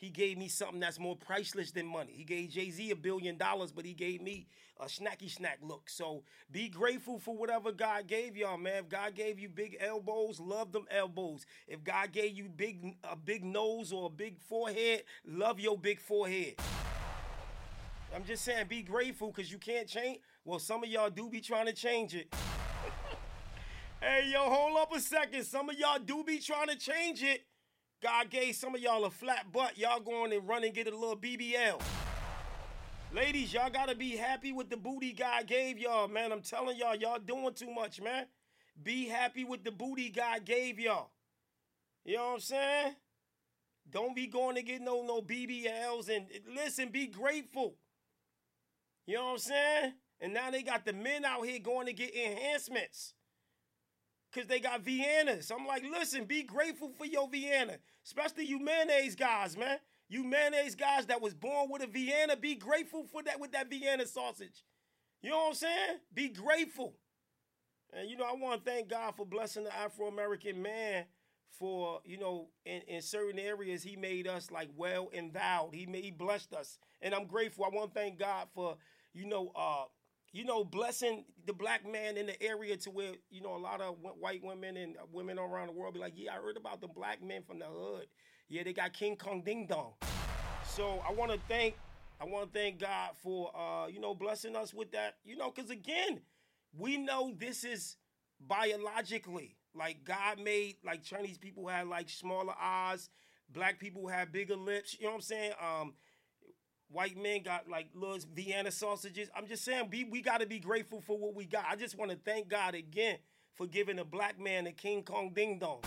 he 0.01 0.09
gave 0.09 0.39
me 0.39 0.49
something 0.49 0.81
that's 0.81 0.99
more 0.99 1.15
priceless 1.15 1.73
than 1.73 1.85
money. 1.85 2.15
He 2.17 2.25
gave 2.25 2.49
Jay 2.49 2.71
Z 2.71 2.91
a 2.91 2.97
billion 2.97 3.37
dollars, 3.37 3.71
but 3.71 3.85
he 3.85 3.93
gave 3.93 4.23
me 4.23 4.47
a 4.81 4.87
snacky 4.87 5.31
snack 5.31 5.59
look. 5.63 5.91
So 5.91 6.23
be 6.51 6.71
grateful 6.71 7.19
for 7.19 7.37
whatever 7.37 7.71
God 7.71 8.07
gave 8.07 8.35
y'all, 8.35 8.57
man. 8.57 8.85
If 8.85 8.89
God 8.89 9.15
gave 9.15 9.39
you 9.39 9.51
big 9.51 9.77
elbows, 9.79 10.41
love 10.41 10.73
them 10.73 10.87
elbows. 10.91 11.45
If 11.69 11.85
God 11.85 12.13
gave 12.13 12.35
you 12.35 12.49
big 12.49 12.97
a 13.05 13.15
big 13.15 13.45
nose 13.45 13.93
or 13.93 14.07
a 14.07 14.11
big 14.11 14.41
forehead, 14.41 15.03
love 15.27 15.61
your 15.61 15.77
big 15.77 16.01
forehead. 16.01 16.55
I'm 18.17 18.25
just 18.25 18.43
saying, 18.43 18.67
be 18.69 18.81
grateful 18.81 19.29
because 19.29 19.53
you 19.53 19.59
can't 19.59 19.87
change. 19.87 20.21
Well, 20.47 20.59
some 20.59 20.83
of 20.83 20.89
y'all 20.89 21.11
do 21.11 21.29
be 21.29 21.43
trying 21.43 21.67
to 21.67 21.75
change 21.75 22.15
it. 22.15 22.35
hey, 24.01 24.31
yo, 24.33 24.41
hold 24.45 24.79
up 24.79 24.95
a 24.95 24.99
second. 24.99 25.45
Some 25.45 25.69
of 25.69 25.79
y'all 25.79 25.99
do 26.03 26.25
be 26.25 26.39
trying 26.39 26.69
to 26.69 26.77
change 26.77 27.23
it. 27.23 27.43
God 28.03 28.31
gave 28.31 28.57
some 28.57 28.75
of 28.75 28.81
y'all 28.81 29.05
a 29.05 29.11
flat 29.11 29.53
butt. 29.53 29.77
Y'all 29.77 30.01
going 30.01 30.33
and 30.33 30.49
run 30.49 30.65
and 30.65 30.73
get 30.73 30.87
a 30.87 30.91
little 30.91 31.17
BBL. 31.17 31.81
Ladies, 33.13 33.53
y'all 33.53 33.69
gotta 33.69 33.95
be 33.95 34.17
happy 34.17 34.53
with 34.53 34.71
the 34.71 34.77
booty 34.77 35.13
God 35.13 35.47
gave 35.47 35.79
y'all, 35.79 36.09
man. 36.09 36.33
I'm 36.33 36.41
telling 36.41 36.79
y'all, 36.79 36.97
y'all 36.97 37.19
doing 37.19 37.53
too 37.53 37.71
much, 37.71 38.01
man. 38.01 38.27
Be 38.83 39.07
happy 39.07 39.45
with 39.45 39.65
the 39.65 39.71
booty 39.71 40.09
God 40.09 40.47
gave 40.47 40.79
y'all. 40.79 41.11
You 42.05 42.17
know 42.17 42.29
what 42.29 42.35
I'm 42.35 42.41
saying? 42.41 42.95
Don't 43.91 44.17
be 44.17 44.27
going 44.27 44.57
to 44.57 44.63
get 44.63 44.81
no 44.81 45.03
no 45.03 45.21
BBLs 45.21 46.09
and 46.09 46.27
listen, 46.55 46.89
be 46.89 47.07
grateful. 47.07 47.75
You 49.07 49.17
know 49.17 49.25
what 49.25 49.33
I'm 49.33 49.39
saying? 49.39 49.93
And 50.21 50.33
now 50.33 50.51
they 50.51 50.63
got 50.63 50.87
the 50.87 50.93
men 50.93 51.25
out 51.25 51.45
here 51.45 51.59
going 51.59 51.87
to 51.87 51.93
get 51.93 52.15
enhancements. 52.15 53.15
Cause 54.33 54.47
they 54.47 54.61
got 54.61 54.85
Viennas. 54.85 55.51
I'm 55.51 55.67
like, 55.67 55.83
listen, 55.83 56.25
be 56.25 56.45
grateful 56.45 56.93
for 56.97 57.05
your 57.05 57.29
Vienna. 57.29 57.79
Especially 58.05 58.45
you 58.45 58.61
mayonnaise 58.61 59.17
guys, 59.17 59.57
man. 59.57 59.79
You 60.09 60.23
mayonnaise 60.25 60.77
guys 60.77 61.07
that 61.07 61.21
was 61.21 61.35
born 61.35 61.69
with 61.71 61.83
a 61.83 61.87
Vienna, 61.87 62.37
be 62.37 62.55
grateful 62.55 63.05
for 63.05 63.23
that 63.25 63.41
with 63.41 63.53
that 63.53 63.69
Vienna 63.69 64.07
sausage. 64.07 64.65
You 65.23 65.31
know 65.31 65.39
what 65.39 65.49
I'm 65.49 65.55
saying? 65.55 65.99
Be 66.15 66.29
grateful. 66.29 66.95
And 67.93 68.09
you 68.09 68.17
know, 68.17 68.25
I 68.25 68.35
want 68.35 68.65
to 68.65 68.71
thank 68.71 68.89
God 68.89 69.17
for 69.17 69.27
blessing 69.27 69.65
the 69.65 69.77
Afro-American 69.77 70.63
man 70.63 71.07
for, 71.61 72.01
you 72.05 72.17
know, 72.17 72.49
in, 72.65 72.81
in 72.83 73.03
certain 73.03 73.39
areas, 73.39 73.83
he 73.83 73.97
made 73.97 74.27
us 74.27 74.51
like 74.51 74.71
well 74.77 75.11
endowed. 75.13 75.75
He 75.75 75.87
made 75.87 76.05
he 76.05 76.11
blessed 76.11 76.55
us. 76.55 76.79
And 77.03 77.15
I'm 77.15 77.27
grateful. 77.27 77.65
I 77.65 77.69
want 77.69 77.93
to 77.95 78.01
thank 78.01 78.19
God 78.19 78.49
for, 78.55 78.77
you 79.13 79.27
know, 79.27 79.53
uh, 79.55 79.85
you 80.33 80.45
know, 80.45 80.65
blessing 80.65 81.25
the 81.47 81.53
black 81.53 81.91
man 81.91 82.17
in 82.17 82.27
the 82.27 82.41
area 82.43 82.77
to 82.77 82.91
where, 82.91 83.13
you 83.31 83.41
know, 83.41 83.57
a 83.57 83.59
lot 83.59 83.81
of 83.81 83.97
white 84.19 84.43
women 84.45 84.77
and 84.77 84.97
uh, 84.97 85.01
women 85.13 85.39
around 85.39 85.69
the 85.69 85.73
world 85.73 85.95
be 85.95 86.01
like, 86.01 86.13
yeah, 86.17 86.33
I 86.33 86.37
heard 86.37 86.57
about 86.57 86.81
the 86.81 86.89
black 86.89 87.23
men 87.23 87.43
from 87.43 87.59
the 87.59 87.67
hood. 87.67 88.07
Yeah, 88.49 88.63
they 88.63 88.73
got 88.73 88.93
King 88.93 89.17
Kong 89.17 89.43
Ding 89.45 89.67
Dong. 89.67 89.95
So 90.65 91.03
I 91.09 91.13
want 91.13 91.33
to 91.33 91.39
thank 91.49 91.75
I 92.21 92.27
want 92.27 92.53
to 92.53 92.59
thank 92.59 92.79
God 92.79 93.11
for 93.23 93.51
uh, 93.57 93.87
you 93.87 94.01
know 94.01 94.15
blessing 94.15 94.55
us 94.55 94.75
with 94.75 94.93
that. 94.93 95.17
You 95.25 95.37
know, 95.37 95.51
because 95.51 95.71
again, 95.71 96.21
we 96.77 96.97
know 96.97 97.33
this 97.37 97.65
is 97.65 97.97
biologically 98.41 99.57
like 99.75 100.05
God 100.05 100.39
made 100.39 100.77
like 100.85 101.03
Chinese 101.03 101.39
people 101.39 101.67
had 101.69 101.87
like 101.89 102.09
smaller 102.09 102.55
eyes, 102.61 103.09
black 103.49 103.79
people 103.79 104.09
had 104.09 104.33
bigger 104.33 104.57
lips. 104.57 104.97
You 104.99 105.07
know 105.07 105.13
what 105.13 105.17
I'm 105.17 105.23
saying? 105.23 105.53
Um, 105.61 105.95
white 106.91 107.17
men 107.17 107.43
got 107.43 107.69
like 107.69 107.89
little 107.95 108.19
Vienna 108.35 108.71
sausages. 108.71 109.29
I'm 109.37 109.47
just 109.47 109.65
saying 109.65 109.89
we 109.91 110.05
we 110.05 110.21
got 110.23 110.41
to 110.41 110.47
be 110.47 110.59
grateful 110.59 111.01
for 111.01 111.17
what 111.19 111.35
we 111.35 111.45
got. 111.45 111.65
I 111.69 111.77
just 111.77 111.97
want 111.97 112.11
to 112.11 112.17
thank 112.17 112.49
God 112.49 112.75
again 112.75 113.19
for 113.55 113.67
giving 113.67 113.99
a 113.99 114.05
black 114.05 114.39
man 114.39 114.67
a 114.67 114.73
King 114.73 115.03
Kong 115.03 115.33
ding 115.35 115.59
dong. 115.59 115.81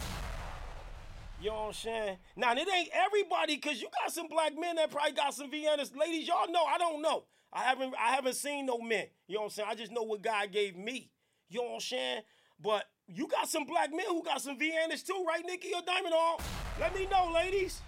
You 1.41 1.49
know 1.49 1.55
what 1.55 1.67
I'm 1.67 1.73
saying? 1.73 2.17
Now 2.35 2.53
it 2.53 2.67
ain't 2.73 2.89
everybody, 2.93 3.57
cause 3.57 3.81
you 3.81 3.89
got 4.01 4.13
some 4.13 4.27
black 4.27 4.57
men 4.57 4.75
that 4.77 4.91
probably 4.91 5.11
got 5.11 5.33
some 5.33 5.51
Viennas. 5.51 5.95
Ladies, 5.97 6.27
y'all 6.27 6.49
know. 6.51 6.63
I 6.63 6.77
don't 6.77 7.01
know. 7.01 7.25
I 7.51 7.63
haven't 7.63 7.93
I 7.99 8.11
haven't 8.13 8.35
seen 8.35 8.65
no 8.65 8.77
men. 8.79 9.07
You 9.27 9.35
know 9.35 9.41
what 9.41 9.45
I'm 9.45 9.49
saying? 9.51 9.69
I 9.71 9.75
just 9.75 9.91
know 9.91 10.03
what 10.03 10.21
God 10.21 10.51
gave 10.51 10.75
me. 10.77 11.09
You 11.49 11.61
know 11.61 11.67
what 11.69 11.73
I'm 11.75 11.79
saying? 11.81 12.21
But 12.61 12.85
you 13.07 13.27
got 13.27 13.49
some 13.49 13.65
black 13.65 13.91
men 13.91 14.05
who 14.07 14.23
got 14.23 14.41
some 14.41 14.57
Viennas 14.57 15.05
too, 15.05 15.25
right, 15.27 15.43
Nikki 15.45 15.73
or 15.75 15.81
Diamond 15.85 16.13
All? 16.17 16.39
Let 16.79 16.95
me 16.95 17.07
know, 17.07 17.31
ladies. 17.33 17.81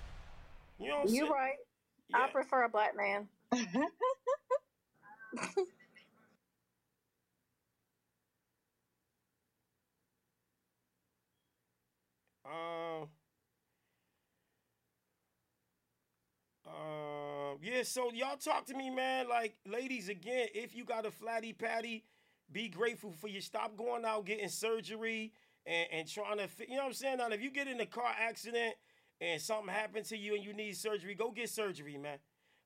You 0.77 0.89
know 0.89 0.95
what 0.97 1.09
I'm 1.09 1.13
You 1.15 1.21
saying? 1.21 1.31
right. 1.31 1.55
I 2.13 2.27
prefer 2.29 2.63
a 2.63 2.69
black 2.69 2.95
man. 2.95 3.27
Um. 12.45 13.09
Um. 16.65 17.57
Yeah. 17.61 17.83
So 17.83 18.11
y'all 18.13 18.37
talk 18.37 18.65
to 18.67 18.73
me, 18.73 18.89
man. 18.89 19.27
Like, 19.29 19.55
ladies, 19.65 20.09
again, 20.09 20.47
if 20.53 20.75
you 20.75 20.83
got 20.85 21.05
a 21.05 21.11
flatty 21.11 21.53
patty, 21.53 22.03
be 22.51 22.69
grateful 22.69 23.11
for 23.11 23.27
you. 23.27 23.41
Stop 23.41 23.77
going 23.77 24.05
out 24.05 24.25
getting 24.25 24.49
surgery 24.49 25.33
and, 25.65 25.87
and 25.91 26.07
trying 26.07 26.37
to. 26.37 26.47
fi- 26.47 26.65
You 26.67 26.75
know 26.77 26.83
what 26.83 26.87
I'm 26.89 26.93
saying? 26.93 27.17
Now, 27.17 27.29
if 27.29 27.41
you 27.41 27.51
get 27.51 27.67
in 27.67 27.79
a 27.79 27.85
car 27.85 28.11
accident 28.19 28.75
and 29.21 29.41
something 29.41 29.73
happened 29.73 30.05
to 30.05 30.17
you 30.17 30.35
and 30.35 30.43
you 30.43 30.53
need 30.53 30.75
surgery, 30.75 31.15
go 31.15 31.31
get 31.31 31.49
surgery, 31.49 31.97
man. 31.97 32.17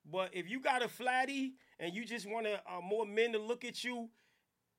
But 0.10 0.32
if 0.34 0.50
you 0.50 0.60
got 0.60 0.82
a 0.82 0.88
flatty 0.88 1.54
and 1.80 1.94
you 1.94 2.06
just 2.06 2.30
want 2.30 2.46
to, 2.46 2.56
uh, 2.56 2.82
more 2.82 3.06
men 3.06 3.34
to 3.34 3.40
look 3.40 3.64
at 3.64 3.84
you 3.84 4.10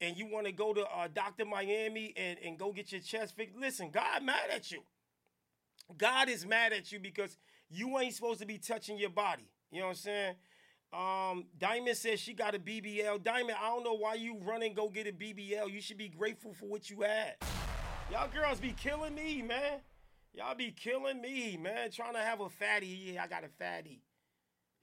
and 0.00 0.16
you 0.16 0.26
want 0.26 0.46
to 0.46 0.52
go 0.52 0.72
to 0.72 0.82
uh, 0.82 1.08
Dr. 1.12 1.44
Miami 1.44 2.12
and, 2.16 2.38
and 2.44 2.58
go 2.58 2.72
get 2.72 2.90
your 2.90 3.00
chest 3.00 3.36
fixed, 3.36 3.56
listen, 3.56 3.90
God 3.90 4.22
mad 4.22 4.50
at 4.52 4.70
you. 4.70 4.82
God 5.96 6.28
is 6.28 6.46
mad 6.46 6.72
at 6.72 6.90
you 6.92 6.98
because 6.98 7.36
you 7.68 7.98
ain't 7.98 8.14
supposed 8.14 8.40
to 8.40 8.46
be 8.46 8.58
touching 8.58 8.98
your 8.98 9.10
body. 9.10 9.48
You 9.70 9.80
know 9.80 9.86
what 9.86 9.90
I'm 9.90 9.96
saying? 9.96 10.34
Um, 10.92 11.44
Diamond 11.58 11.96
says 11.96 12.18
she 12.18 12.32
got 12.32 12.54
a 12.54 12.58
BBL. 12.58 13.22
Diamond, 13.22 13.58
I 13.62 13.68
don't 13.68 13.84
know 13.84 13.94
why 13.94 14.14
you 14.14 14.38
run 14.42 14.62
and 14.62 14.74
go 14.74 14.88
get 14.88 15.06
a 15.06 15.12
BBL. 15.12 15.70
You 15.70 15.80
should 15.80 15.98
be 15.98 16.08
grateful 16.08 16.52
for 16.52 16.66
what 16.66 16.90
you 16.90 17.02
had. 17.02 17.34
Y'all 18.10 18.28
girls 18.28 18.58
be 18.58 18.72
killing 18.72 19.14
me, 19.14 19.42
man. 19.42 19.80
Y'all 20.32 20.54
be 20.54 20.70
killing 20.70 21.20
me, 21.20 21.56
man. 21.56 21.90
Trying 21.90 22.14
to 22.14 22.20
have 22.20 22.40
a 22.40 22.48
fatty. 22.48 22.86
Yeah, 22.86 23.24
I 23.24 23.26
got 23.26 23.44
a 23.44 23.48
fatty. 23.48 24.02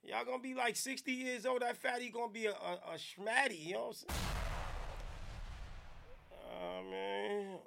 Y'all 0.03 0.25
gonna 0.25 0.41
be 0.41 0.53
like 0.53 0.75
60 0.75 1.11
years 1.11 1.45
old. 1.45 1.61
That 1.61 1.77
fatty 1.77 2.09
gonna 2.09 2.31
be 2.31 2.45
a, 2.45 2.51
a, 2.51 2.93
a 2.93 2.97
schmatty. 2.97 3.65
You 3.67 3.73
know 3.73 3.79
what 3.79 3.87
I'm 3.87 3.93
saying? 3.93 4.21
Oh, 6.31 6.89
man. 6.89 7.57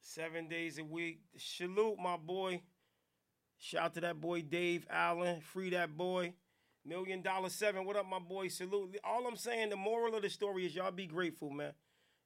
Seven 0.00 0.48
days 0.48 0.78
a 0.78 0.84
week. 0.84 1.20
Salute, 1.36 1.98
my 1.98 2.16
boy. 2.16 2.60
Shout 3.58 3.82
out 3.84 3.94
to 3.94 4.00
that 4.00 4.20
boy 4.20 4.42
Dave 4.42 4.86
Allen. 4.90 5.40
Free 5.40 5.70
that 5.70 5.96
boy. 5.96 6.34
Million 6.84 7.22
dollar 7.22 7.48
seven. 7.48 7.84
What 7.86 7.96
up, 7.96 8.08
my 8.08 8.18
boy? 8.18 8.48
Salute. 8.48 8.98
All 9.04 9.26
I'm 9.26 9.36
saying, 9.36 9.70
the 9.70 9.76
moral 9.76 10.16
of 10.16 10.22
the 10.22 10.30
story 10.30 10.66
is 10.66 10.74
y'all 10.74 10.90
be 10.90 11.06
grateful, 11.06 11.50
man. 11.50 11.72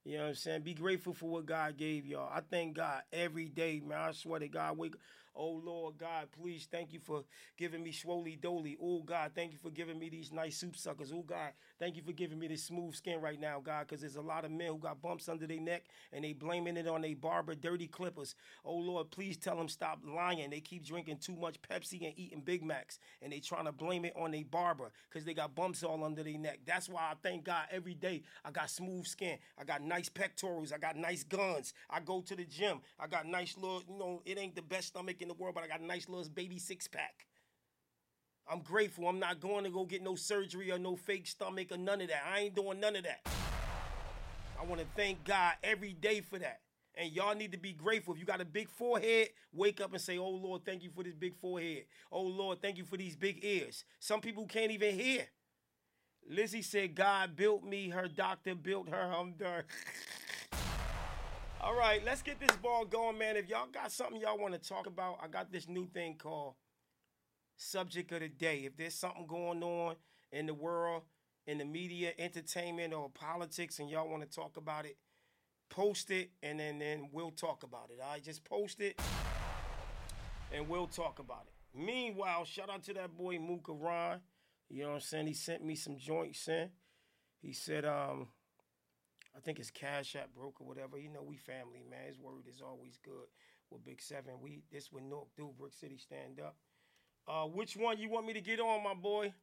You 0.06 0.18
know 0.18 0.22
what 0.22 0.28
I'm 0.28 0.34
saying? 0.36 0.62
Be 0.62 0.72
grateful 0.72 1.12
for 1.12 1.28
what 1.28 1.46
God 1.46 1.76
gave 1.76 2.06
y'all. 2.06 2.30
I 2.32 2.40
thank 2.40 2.76
God 2.76 3.02
every 3.12 3.48
day, 3.48 3.82
man. 3.84 3.98
I 3.98 4.12
swear 4.12 4.38
to 4.38 4.46
God, 4.46 4.78
wake 4.78 4.94
Oh 5.36 5.60
Lord 5.62 5.98
God, 5.98 6.28
please 6.40 6.66
thank 6.70 6.92
you 6.92 6.98
for 6.98 7.24
giving 7.56 7.82
me 7.82 7.92
Swoley 7.92 8.40
Dolly. 8.40 8.76
Oh 8.80 9.02
God, 9.02 9.32
thank 9.34 9.52
you 9.52 9.58
for 9.58 9.70
giving 9.70 9.98
me 9.98 10.08
these 10.08 10.32
nice 10.32 10.56
soup 10.56 10.76
suckers. 10.76 11.12
Oh 11.14 11.22
God, 11.22 11.50
thank 11.78 11.96
you 11.96 12.02
for 12.02 12.12
giving 12.12 12.38
me 12.38 12.48
this 12.48 12.64
smooth 12.64 12.94
skin 12.94 13.20
right 13.20 13.38
now, 13.38 13.60
God, 13.60 13.86
because 13.86 14.00
there's 14.00 14.16
a 14.16 14.22
lot 14.22 14.44
of 14.44 14.50
men 14.50 14.68
who 14.68 14.78
got 14.78 15.02
bumps 15.02 15.28
under 15.28 15.46
their 15.46 15.60
neck 15.60 15.84
and 16.12 16.24
they 16.24 16.32
blaming 16.32 16.76
it 16.76 16.88
on 16.88 17.02
their 17.02 17.14
barber 17.14 17.54
dirty 17.54 17.86
clippers. 17.86 18.34
Oh 18.64 18.76
Lord, 18.76 19.10
please 19.10 19.36
tell 19.36 19.56
them 19.56 19.68
stop 19.68 20.00
lying. 20.06 20.48
They 20.50 20.60
keep 20.60 20.86
drinking 20.86 21.18
too 21.18 21.36
much 21.36 21.60
Pepsi 21.60 22.06
and 22.06 22.14
eating 22.16 22.40
Big 22.40 22.64
Macs 22.64 22.98
and 23.20 23.30
they 23.30 23.40
trying 23.40 23.66
to 23.66 23.72
blame 23.72 24.06
it 24.06 24.14
on 24.16 24.30
their 24.30 24.44
barber 24.44 24.90
because 25.08 25.24
they 25.26 25.34
got 25.34 25.54
bumps 25.54 25.82
all 25.82 26.02
under 26.02 26.22
their 26.22 26.38
neck. 26.38 26.60
That's 26.64 26.88
why 26.88 27.02
I 27.02 27.14
thank 27.22 27.44
God 27.44 27.64
every 27.70 27.94
day 27.94 28.22
I 28.44 28.50
got 28.50 28.70
smooth 28.70 29.06
skin. 29.06 29.36
I 29.60 29.64
got 29.64 29.82
nice 29.82 30.08
pectorals. 30.08 30.72
I 30.72 30.78
got 30.78 30.96
nice 30.96 31.24
guns. 31.24 31.74
I 31.90 32.00
go 32.00 32.22
to 32.22 32.34
the 32.34 32.44
gym. 32.44 32.80
I 32.98 33.06
got 33.06 33.26
nice 33.26 33.56
little, 33.56 33.82
you 33.88 33.98
know, 33.98 34.22
it 34.24 34.38
ain't 34.38 34.54
the 34.54 34.62
best 34.62 34.88
stomach 34.88 35.20
in 35.26 35.36
the 35.36 35.42
world, 35.42 35.54
but 35.54 35.64
I 35.64 35.66
got 35.66 35.80
a 35.80 35.84
nice 35.86 36.08
little 36.08 36.28
baby 36.32 36.58
six 36.58 36.86
pack. 36.86 37.26
I'm 38.48 38.60
grateful. 38.60 39.08
I'm 39.08 39.18
not 39.18 39.40
going 39.40 39.64
to 39.64 39.70
go 39.70 39.84
get 39.84 40.02
no 40.02 40.14
surgery 40.14 40.70
or 40.70 40.78
no 40.78 40.94
fake 40.94 41.26
stomach 41.26 41.72
or 41.72 41.76
none 41.76 42.00
of 42.00 42.08
that. 42.08 42.22
I 42.32 42.40
ain't 42.40 42.54
doing 42.54 42.78
none 42.78 42.94
of 42.94 43.02
that. 43.02 43.26
I 44.60 44.64
want 44.64 44.80
to 44.80 44.86
thank 44.94 45.24
God 45.24 45.54
every 45.64 45.92
day 45.92 46.20
for 46.20 46.38
that. 46.38 46.60
And 46.94 47.12
y'all 47.12 47.34
need 47.34 47.52
to 47.52 47.58
be 47.58 47.72
grateful. 47.72 48.14
If 48.14 48.20
you 48.20 48.24
got 48.24 48.40
a 48.40 48.44
big 48.44 48.70
forehead, 48.70 49.30
wake 49.52 49.80
up 49.80 49.92
and 49.92 50.00
say, 50.00 50.16
Oh 50.16 50.30
Lord, 50.30 50.64
thank 50.64 50.82
you 50.82 50.90
for 50.90 51.02
this 51.02 51.14
big 51.14 51.36
forehead. 51.36 51.84
Oh 52.10 52.22
Lord, 52.22 52.62
thank 52.62 52.78
you 52.78 52.84
for 52.84 52.96
these 52.96 53.16
big 53.16 53.44
ears. 53.44 53.84
Some 53.98 54.20
people 54.20 54.46
can't 54.46 54.70
even 54.70 54.98
hear. 54.98 55.26
Lizzie 56.28 56.62
said, 56.62 56.94
God 56.94 57.36
built 57.36 57.64
me, 57.64 57.90
her 57.90 58.08
doctor 58.08 58.54
built 58.54 58.88
her. 58.88 59.12
I'm 59.12 59.32
done. 59.32 59.64
All 61.66 61.74
right, 61.74 62.00
let's 62.04 62.22
get 62.22 62.38
this 62.38 62.56
ball 62.58 62.84
going, 62.84 63.18
man. 63.18 63.36
If 63.36 63.48
y'all 63.48 63.66
got 63.66 63.90
something 63.90 64.20
y'all 64.20 64.38
want 64.38 64.54
to 64.54 64.68
talk 64.68 64.86
about, 64.86 65.18
I 65.20 65.26
got 65.26 65.50
this 65.50 65.68
new 65.68 65.84
thing 65.84 66.14
called 66.16 66.54
Subject 67.56 68.12
of 68.12 68.20
the 68.20 68.28
Day. 68.28 68.58
If 68.66 68.76
there's 68.76 68.94
something 68.94 69.26
going 69.26 69.64
on 69.64 69.96
in 70.30 70.46
the 70.46 70.54
world, 70.54 71.02
in 71.44 71.58
the 71.58 71.64
media, 71.64 72.12
entertainment, 72.20 72.94
or 72.94 73.10
politics, 73.10 73.80
and 73.80 73.90
y'all 73.90 74.08
want 74.08 74.22
to 74.22 74.28
talk 74.28 74.56
about 74.56 74.86
it, 74.86 74.96
post 75.68 76.12
it, 76.12 76.30
and 76.40 76.60
then, 76.60 76.78
then 76.78 77.08
we'll 77.10 77.32
talk 77.32 77.64
about 77.64 77.90
it. 77.90 77.98
Right, 78.00 78.22
just 78.22 78.44
post 78.44 78.80
it, 78.80 79.02
and 80.52 80.68
we'll 80.68 80.86
talk 80.86 81.18
about 81.18 81.48
it. 81.48 81.76
Meanwhile, 81.76 82.44
shout 82.44 82.70
out 82.70 82.84
to 82.84 82.94
that 82.94 83.16
boy 83.16 83.38
Mooka 83.38 83.76
Ron. 83.76 84.20
You 84.68 84.84
know 84.84 84.90
what 84.90 84.94
I'm 84.94 85.00
saying? 85.00 85.26
He 85.26 85.34
sent 85.34 85.64
me 85.64 85.74
some 85.74 85.98
joints 85.98 86.46
in. 86.46 86.70
He 87.42 87.52
said, 87.52 87.84
um, 87.84 88.28
I 89.36 89.40
think 89.40 89.58
it's 89.58 89.70
Cash 89.70 90.16
App 90.16 90.34
broke 90.34 90.60
or 90.60 90.66
whatever. 90.66 90.98
You 90.98 91.10
know, 91.10 91.22
we 91.22 91.36
family, 91.36 91.84
man. 91.90 92.06
His 92.08 92.18
word 92.18 92.44
is 92.48 92.62
always 92.62 92.98
good 93.04 93.26
with 93.70 93.84
Big 93.84 94.00
Seven. 94.00 94.34
We 94.40 94.62
this 94.72 94.90
with 94.90 95.02
North 95.02 95.28
do 95.36 95.52
Brick 95.58 95.74
City 95.74 95.98
stand 95.98 96.40
up. 96.40 96.56
Uh, 97.28 97.44
which 97.44 97.76
one 97.76 97.98
you 97.98 98.08
want 98.08 98.26
me 98.26 98.32
to 98.32 98.40
get 98.40 98.60
on, 98.60 98.82
my 98.82 98.94
boy? 98.94 99.34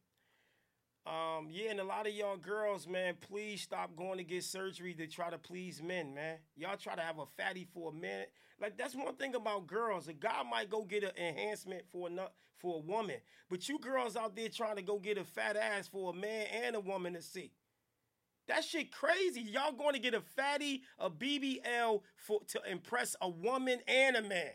Um, 1.06 1.48
yeah, 1.50 1.70
and 1.70 1.80
a 1.80 1.84
lot 1.84 2.06
of 2.06 2.14
y'all 2.14 2.38
girls, 2.38 2.88
man, 2.88 3.14
please 3.20 3.60
stop 3.60 3.94
going 3.94 4.16
to 4.16 4.24
get 4.24 4.42
surgery 4.42 4.94
to 4.94 5.06
try 5.06 5.28
to 5.28 5.36
please 5.36 5.82
men, 5.82 6.14
man. 6.14 6.38
Y'all 6.56 6.78
try 6.78 6.94
to 6.94 7.02
have 7.02 7.18
a 7.18 7.26
fatty 7.36 7.68
for 7.74 7.90
a 7.90 7.94
minute. 7.94 8.32
Like 8.60 8.78
that's 8.78 8.94
one 8.94 9.14
thing 9.16 9.34
about 9.34 9.66
girls. 9.66 10.08
A 10.08 10.14
guy 10.14 10.42
might 10.50 10.70
go 10.70 10.84
get 10.84 11.04
an 11.04 11.10
enhancement 11.16 11.84
for 11.92 12.08
a 12.08 12.28
for 12.56 12.76
a 12.76 12.80
woman, 12.80 13.16
but 13.50 13.68
you 13.68 13.78
girls 13.78 14.16
out 14.16 14.34
there 14.34 14.48
trying 14.48 14.76
to 14.76 14.82
go 14.82 14.98
get 14.98 15.18
a 15.18 15.24
fat 15.24 15.56
ass 15.56 15.88
for 15.88 16.10
a 16.10 16.16
man 16.16 16.46
and 16.64 16.74
a 16.74 16.80
woman 16.80 17.12
to 17.12 17.20
see. 17.20 17.52
That 18.48 18.62
shit 18.62 18.92
crazy. 18.92 19.40
Y'all 19.40 19.72
going 19.72 19.94
to 19.94 19.98
get 19.98 20.14
a 20.14 20.20
fatty, 20.20 20.82
a 20.98 21.08
BBL 21.08 22.00
for 22.16 22.40
to 22.48 22.60
impress 22.70 23.16
a 23.20 23.28
woman 23.28 23.80
and 23.88 24.16
a 24.16 24.22
man. 24.22 24.52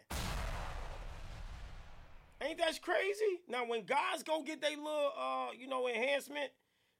Ain't 2.41 2.57
that 2.59 2.81
crazy? 2.81 3.41
Now 3.47 3.65
when 3.65 3.83
guys 3.85 4.23
go 4.23 4.43
get 4.43 4.61
their 4.61 4.77
little 4.77 5.11
uh, 5.19 5.47
you 5.57 5.67
know, 5.67 5.87
enhancement, 5.87 6.51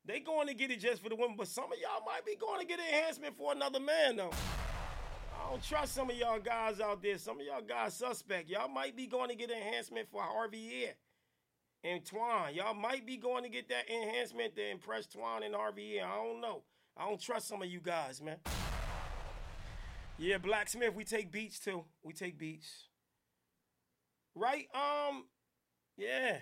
they 0.06 0.20
going 0.20 0.48
to 0.48 0.54
get 0.54 0.72
it 0.72 0.80
just 0.80 1.02
for 1.04 1.10
the 1.10 1.16
women, 1.16 1.36
but 1.38 1.48
some 1.48 1.66
of 1.66 1.78
y'all 1.80 2.06
might 2.06 2.26
be 2.26 2.36
going 2.36 2.60
to 2.60 2.66
get 2.66 2.80
an 2.80 2.86
enhancement 2.88 3.38
for 3.38 3.54
another 3.54 3.80
man 3.80 4.16
though. 4.18 4.32
I 5.34 5.50
don't 5.50 5.64
trust 5.64 5.94
some 5.94 6.10
of 6.10 6.16
y'all 6.16 6.40
guys 6.40 6.80
out 6.80 7.02
there. 7.02 7.18
Some 7.18 7.40
of 7.40 7.46
y'all 7.46 7.62
guys 7.62 7.94
suspect. 7.94 8.50
Y'all 8.50 8.68
might 8.68 8.96
be 8.96 9.08
going 9.08 9.30
to 9.30 9.36
get 9.36 9.50
enhancement 9.50 10.08
for 10.12 10.22
Harvey 10.22 10.82
Ear 10.82 10.94
and 11.84 12.04
Twan. 12.04 12.54
Y'all 12.54 12.74
might 12.74 13.06
be 13.06 13.18
going 13.18 13.44
to 13.44 13.50
get 13.50 13.70
that 13.70 13.90
enhancement 13.90 14.56
to 14.56 14.70
impress 14.70 15.08
Twan 15.08 15.46
and 15.46 15.56
Harvey 15.56 15.94
Ear. 15.96 16.06
I 16.06 16.16
don't 16.16 16.42
know. 16.42 16.64
I 17.00 17.08
don't 17.08 17.22
trust 17.22 17.48
some 17.48 17.62
of 17.62 17.70
you 17.70 17.80
guys, 17.80 18.22
man. 18.22 18.36
Yeah, 20.18 20.38
Blacksmith, 20.38 20.94
we 20.94 21.06
take 21.06 21.32
beats 21.32 21.58
too. 21.58 21.86
We 22.04 22.12
take 22.12 22.38
beats. 22.38 22.90
Right? 24.36 24.68
Um, 24.76 25.24
yeah. 25.98 26.38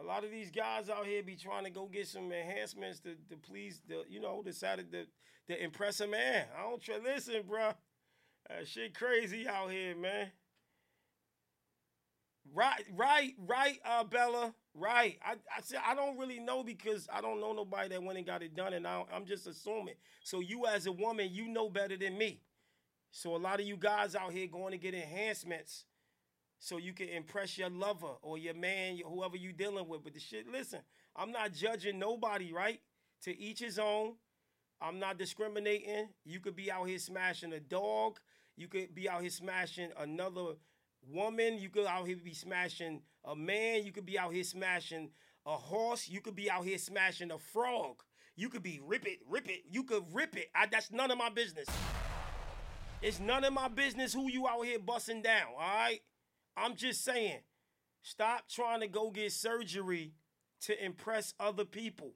A 0.00 0.02
lot 0.02 0.24
of 0.24 0.30
these 0.30 0.50
guys 0.50 0.88
out 0.88 1.06
here 1.06 1.22
be 1.22 1.36
trying 1.36 1.64
to 1.64 1.70
go 1.70 1.86
get 1.86 2.08
some 2.08 2.32
enhancements 2.32 3.00
to, 3.00 3.16
to 3.28 3.36
please 3.36 3.82
the, 3.86 4.04
you 4.08 4.18
know, 4.18 4.42
decided 4.42 4.90
to, 4.92 5.04
to 5.48 5.62
impress 5.62 6.00
a 6.00 6.06
man. 6.06 6.46
I 6.58 6.62
don't 6.62 6.82
try. 6.82 6.96
Listen, 7.04 7.42
bro. 7.46 7.72
That 8.48 8.66
shit 8.66 8.94
crazy 8.94 9.46
out 9.46 9.70
here, 9.70 9.94
man. 9.94 10.28
Right, 12.52 12.84
right, 12.94 13.34
right, 13.46 13.78
uh, 13.84 14.04
Bella. 14.04 14.54
Right. 14.74 15.18
I 15.24 15.34
I 15.56 15.60
said 15.62 15.80
I 15.86 15.94
don't 15.94 16.18
really 16.18 16.40
know 16.40 16.64
because 16.64 17.08
I 17.12 17.20
don't 17.20 17.40
know 17.40 17.52
nobody 17.52 17.90
that 17.90 18.02
went 18.02 18.18
and 18.18 18.26
got 18.26 18.42
it 18.42 18.56
done, 18.56 18.72
and 18.72 18.86
I, 18.86 19.04
I'm 19.12 19.24
just 19.24 19.46
assuming. 19.46 19.94
So 20.24 20.40
you 20.40 20.66
as 20.66 20.86
a 20.86 20.92
woman, 20.92 21.28
you 21.30 21.46
know 21.48 21.68
better 21.68 21.96
than 21.96 22.18
me. 22.18 22.42
So 23.12 23.36
a 23.36 23.38
lot 23.38 23.60
of 23.60 23.66
you 23.66 23.76
guys 23.76 24.16
out 24.16 24.32
here 24.32 24.48
going 24.48 24.72
to 24.72 24.78
get 24.78 24.92
enhancements 24.92 25.84
so 26.58 26.78
you 26.78 26.92
can 26.92 27.08
impress 27.08 27.56
your 27.56 27.70
lover 27.70 28.14
or 28.22 28.38
your 28.38 28.54
man, 28.54 28.98
whoever 29.06 29.36
you 29.36 29.52
dealing 29.52 29.86
with. 29.86 30.02
But 30.02 30.14
the 30.14 30.20
shit, 30.20 30.48
listen, 30.50 30.80
I'm 31.14 31.30
not 31.30 31.52
judging 31.52 32.00
nobody, 32.00 32.52
right? 32.52 32.80
To 33.22 33.38
each 33.38 33.60
his 33.60 33.78
own. 33.78 34.14
I'm 34.80 34.98
not 34.98 35.18
discriminating. 35.18 36.08
You 36.24 36.40
could 36.40 36.56
be 36.56 36.72
out 36.72 36.88
here 36.88 36.98
smashing 36.98 37.52
a 37.52 37.60
dog. 37.60 38.18
You 38.56 38.66
could 38.66 38.94
be 38.94 39.08
out 39.08 39.20
here 39.20 39.30
smashing 39.30 39.90
another 39.98 40.54
woman. 41.08 41.58
You 41.58 41.68
could 41.68 41.86
out 41.86 42.06
here 42.06 42.16
be 42.16 42.34
smashing 42.34 43.02
a 43.24 43.34
man. 43.34 43.84
You 43.84 43.92
could 43.92 44.06
be 44.06 44.18
out 44.18 44.32
here 44.32 44.44
smashing 44.44 45.10
a 45.46 45.56
horse. 45.56 46.08
You 46.08 46.20
could 46.20 46.36
be 46.36 46.50
out 46.50 46.64
here 46.64 46.78
smashing 46.78 47.30
a 47.30 47.38
frog. 47.38 48.02
You 48.36 48.48
could 48.48 48.62
be 48.62 48.80
rip 48.84 49.06
it, 49.06 49.18
rip 49.28 49.48
it. 49.48 49.62
You 49.70 49.84
could 49.84 50.04
rip 50.12 50.36
it. 50.36 50.50
I, 50.54 50.66
that's 50.66 50.90
none 50.90 51.10
of 51.10 51.18
my 51.18 51.30
business. 51.30 51.68
It's 53.02 53.20
none 53.20 53.44
of 53.44 53.52
my 53.52 53.68
business 53.68 54.14
who 54.14 54.30
you 54.30 54.48
out 54.48 54.64
here 54.64 54.78
busting 54.78 55.22
down, 55.22 55.48
all 55.54 55.60
right? 55.60 56.00
I'm 56.56 56.74
just 56.74 57.04
saying, 57.04 57.40
stop 58.02 58.48
trying 58.48 58.80
to 58.80 58.88
go 58.88 59.10
get 59.10 59.32
surgery 59.32 60.12
to 60.62 60.84
impress 60.84 61.34
other 61.38 61.64
people. 61.64 62.12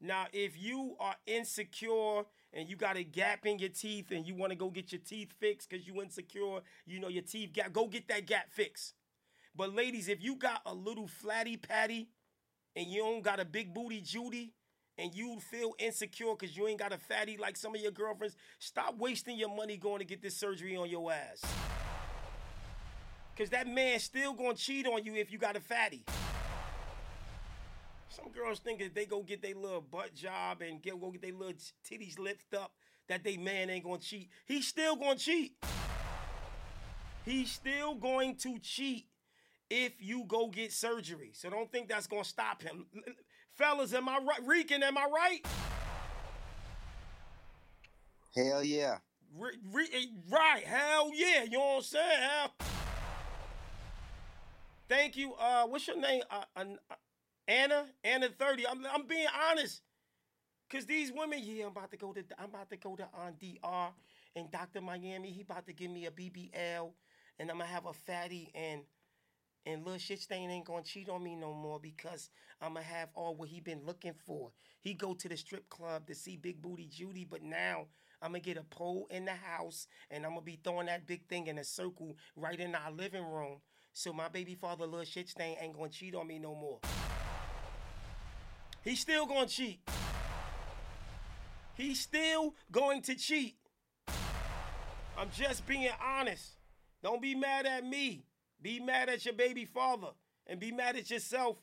Now, 0.00 0.26
if 0.32 0.60
you 0.60 0.96
are 0.98 1.14
insecure 1.26 2.24
and 2.52 2.68
you 2.68 2.76
got 2.76 2.96
a 2.96 3.02
gap 3.02 3.46
in 3.46 3.58
your 3.58 3.70
teeth 3.70 4.10
and 4.10 4.26
you 4.26 4.34
want 4.34 4.50
to 4.50 4.56
go 4.56 4.70
get 4.70 4.92
your 4.92 5.00
teeth 5.00 5.32
fixed 5.40 5.68
because 5.68 5.86
you 5.86 6.00
insecure, 6.02 6.60
you 6.86 7.00
know 7.00 7.08
your 7.08 7.22
teeth 7.22 7.52
gap, 7.52 7.72
go 7.72 7.86
get 7.86 8.08
that 8.08 8.26
gap 8.26 8.50
fixed. 8.50 8.94
But 9.54 9.74
ladies, 9.74 10.08
if 10.08 10.22
you 10.22 10.36
got 10.36 10.60
a 10.66 10.74
little 10.74 11.06
flatty 11.06 11.56
patty 11.56 12.08
and 12.76 12.86
you 12.86 13.00
don't 13.00 13.22
got 13.22 13.40
a 13.40 13.44
big 13.44 13.74
booty 13.74 14.00
Judy 14.00 14.52
and 14.98 15.14
you 15.14 15.38
feel 15.40 15.74
insecure 15.78 16.34
because 16.38 16.56
you 16.56 16.66
ain't 16.68 16.78
got 16.78 16.92
a 16.92 16.98
fatty 16.98 17.36
like 17.36 17.56
some 17.56 17.74
of 17.74 17.80
your 17.80 17.90
girlfriends, 17.90 18.36
stop 18.58 18.96
wasting 18.98 19.38
your 19.38 19.54
money 19.54 19.76
going 19.76 19.98
to 19.98 20.04
get 20.04 20.22
this 20.22 20.36
surgery 20.36 20.76
on 20.76 20.88
your 20.88 21.12
ass. 21.12 21.42
Cause 23.36 23.48
that 23.48 23.66
man 23.66 23.98
still 23.98 24.34
gonna 24.34 24.54
cheat 24.54 24.86
on 24.86 25.04
you 25.04 25.14
if 25.14 25.32
you 25.32 25.38
got 25.38 25.56
a 25.56 25.60
fatty. 25.60 26.04
Some 28.12 28.30
girls 28.30 28.58
think 28.58 28.80
that 28.80 28.94
they 28.94 29.06
go 29.06 29.22
get 29.22 29.40
their 29.40 29.54
little 29.54 29.80
butt 29.80 30.14
job 30.14 30.60
and 30.60 30.82
get, 30.82 31.00
go 31.00 31.10
get 31.10 31.22
their 31.22 31.32
little 31.32 31.54
titties 31.90 32.18
lifted 32.18 32.58
up, 32.58 32.72
that 33.08 33.24
they 33.24 33.38
man 33.38 33.70
ain't 33.70 33.84
gonna 33.84 33.98
cheat. 33.98 34.28
He's 34.44 34.68
still 34.68 34.96
gonna 34.96 35.16
cheat. 35.16 35.54
He's 37.24 37.50
still 37.50 37.94
going 37.94 38.36
to 38.36 38.58
cheat 38.58 39.06
if 39.70 39.92
you 39.98 40.24
go 40.28 40.48
get 40.48 40.72
surgery. 40.72 41.30
So 41.32 41.48
don't 41.48 41.72
think 41.72 41.88
that's 41.88 42.06
gonna 42.06 42.24
stop 42.24 42.60
him. 42.60 42.84
Fellas, 43.54 43.94
am 43.94 44.10
I 44.10 44.18
right? 44.18 44.46
Reekin, 44.46 44.82
am 44.82 44.98
I 44.98 45.06
right? 45.06 45.46
Hell 48.36 48.62
yeah. 48.62 48.98
Re- 49.38 49.58
re- 49.72 50.12
right, 50.30 50.64
hell 50.64 51.10
yeah. 51.14 51.44
You 51.44 51.52
know 51.52 51.60
what 51.60 51.76
I'm 51.76 51.82
saying? 51.82 52.20
Hell. 52.20 52.54
Thank 54.86 55.16
you. 55.16 55.32
Uh, 55.32 55.64
what's 55.66 55.86
your 55.86 55.98
name? 55.98 56.22
Uh, 56.30 56.42
uh, 56.54 56.64
Anna, 57.48 57.86
Anna 58.04 58.28
30. 58.28 58.66
I'm, 58.66 58.86
I'm 58.92 59.06
being 59.06 59.26
honest. 59.50 59.82
Cause 60.70 60.86
these 60.86 61.12
women, 61.12 61.40
yeah, 61.42 61.64
I'm 61.64 61.72
about 61.72 61.90
to 61.90 61.98
go 61.98 62.14
to 62.14 62.24
I'm 62.38 62.48
about 62.48 62.70
to 62.70 62.78
go 62.78 62.96
to 62.96 63.06
on 63.12 63.34
DR 63.38 63.90
and 64.34 64.50
Dr. 64.50 64.80
Miami. 64.80 65.30
He 65.30 65.42
about 65.42 65.66
to 65.66 65.74
give 65.74 65.90
me 65.90 66.06
a 66.06 66.10
BBL 66.10 66.90
and 67.38 67.50
I'm 67.50 67.58
gonna 67.58 67.68
have 67.68 67.84
a 67.84 67.92
fatty 67.92 68.50
and 68.54 68.80
and 69.66 69.84
little 69.84 69.98
shit 69.98 70.20
stain 70.20 70.50
ain't 70.50 70.64
gonna 70.64 70.82
cheat 70.82 71.10
on 71.10 71.22
me 71.22 71.36
no 71.36 71.52
more 71.52 71.78
because 71.78 72.30
I'm 72.60 72.74
gonna 72.74 72.86
have 72.86 73.10
all 73.14 73.34
what 73.34 73.50
he 73.50 73.60
been 73.60 73.84
looking 73.84 74.14
for. 74.14 74.50
He 74.80 74.94
go 74.94 75.12
to 75.12 75.28
the 75.28 75.36
strip 75.36 75.68
club 75.68 76.06
to 76.06 76.14
see 76.14 76.38
Big 76.38 76.62
Booty 76.62 76.86
Judy, 76.86 77.26
but 77.28 77.42
now 77.42 77.86
I'm 78.22 78.30
gonna 78.30 78.40
get 78.40 78.56
a 78.56 78.64
pole 78.64 79.06
in 79.10 79.26
the 79.26 79.34
house 79.34 79.88
and 80.10 80.24
I'm 80.24 80.32
gonna 80.32 80.40
be 80.40 80.58
throwing 80.64 80.86
that 80.86 81.06
big 81.06 81.28
thing 81.28 81.48
in 81.48 81.58
a 81.58 81.64
circle 81.64 82.16
right 82.34 82.58
in 82.58 82.74
our 82.74 82.90
living 82.90 83.26
room. 83.26 83.60
So 83.92 84.10
my 84.12 84.28
baby 84.28 84.54
father, 84.54 84.86
little 84.86 85.04
shit 85.04 85.28
stain, 85.28 85.58
ain't 85.60 85.76
gonna 85.76 85.90
cheat 85.90 86.14
on 86.14 86.26
me 86.26 86.38
no 86.38 86.54
more. 86.54 86.80
He's 88.84 89.00
still 89.00 89.26
gonna 89.26 89.46
cheat. 89.46 89.80
He's 91.74 92.00
still 92.00 92.54
going 92.70 93.02
to 93.02 93.14
cheat. 93.14 93.56
I'm 95.18 95.30
just 95.34 95.66
being 95.66 95.88
honest. 96.02 96.58
Don't 97.02 97.22
be 97.22 97.34
mad 97.34 97.66
at 97.66 97.84
me. 97.84 98.24
Be 98.60 98.78
mad 98.78 99.08
at 99.08 99.24
your 99.24 99.34
baby 99.34 99.64
father 99.64 100.08
and 100.46 100.60
be 100.60 100.70
mad 100.70 100.96
at 100.96 101.10
yourself 101.10 101.58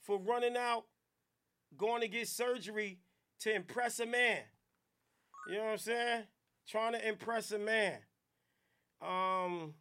for 0.00 0.18
running 0.18 0.56
out, 0.56 0.84
going 1.76 2.00
to 2.00 2.08
get 2.08 2.28
surgery 2.28 2.98
to 3.40 3.54
impress 3.54 4.00
a 4.00 4.06
man. 4.06 4.38
You 5.48 5.56
know 5.56 5.64
what 5.64 5.72
I'm 5.72 5.78
saying? 5.78 6.22
Trying 6.68 6.92
to 6.92 7.08
impress 7.08 7.52
a 7.52 7.58
man. 7.58 7.98
Um, 9.00 9.74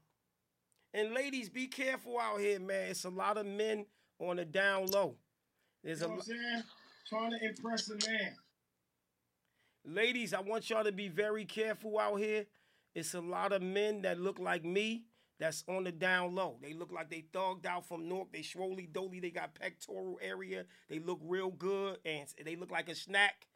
and 0.93 1.13
ladies, 1.13 1.49
be 1.49 1.67
careful 1.67 2.19
out 2.19 2.39
here, 2.39 2.59
man. 2.59 2.89
It's 2.89 3.05
a 3.05 3.09
lot 3.09 3.37
of 3.37 3.45
men 3.45 3.85
on 4.19 4.37
the 4.37 4.45
down 4.45 4.87
low. 4.87 5.15
There's 5.83 6.01
You 6.01 6.07
know 6.07 6.13
a 6.13 6.17
what 6.17 6.25
I'm 6.27 6.37
saying? 6.37 6.63
Trying 7.09 7.31
to 7.31 7.45
impress 7.45 7.89
a 7.89 7.95
man. 8.09 8.35
Ladies, 9.83 10.33
I 10.33 10.41
want 10.41 10.69
y'all 10.69 10.83
to 10.83 10.91
be 10.91 11.07
very 11.07 11.45
careful 11.45 11.97
out 11.99 12.17
here. 12.17 12.45
It's 12.93 13.13
a 13.13 13.21
lot 13.21 13.51
of 13.51 13.61
men 13.61 14.03
that 14.03 14.19
look 14.19 14.37
like 14.37 14.63
me 14.63 15.05
that's 15.39 15.63
on 15.67 15.85
the 15.85 15.91
down 15.91 16.35
low. 16.35 16.57
They 16.61 16.73
look 16.73 16.91
like 16.91 17.09
they 17.09 17.25
thugged 17.33 17.65
out 17.65 17.87
from 17.87 18.07
North. 18.07 18.27
They 18.31 18.41
swoley 18.41 18.91
dolly. 18.91 19.19
They 19.19 19.31
got 19.31 19.55
pectoral 19.55 20.19
area. 20.21 20.65
They 20.87 20.99
look 20.99 21.19
real 21.23 21.49
good 21.49 21.97
and 22.05 22.27
they 22.45 22.55
look 22.55 22.69
like 22.69 22.89
a 22.89 22.95
snack. 22.95 23.47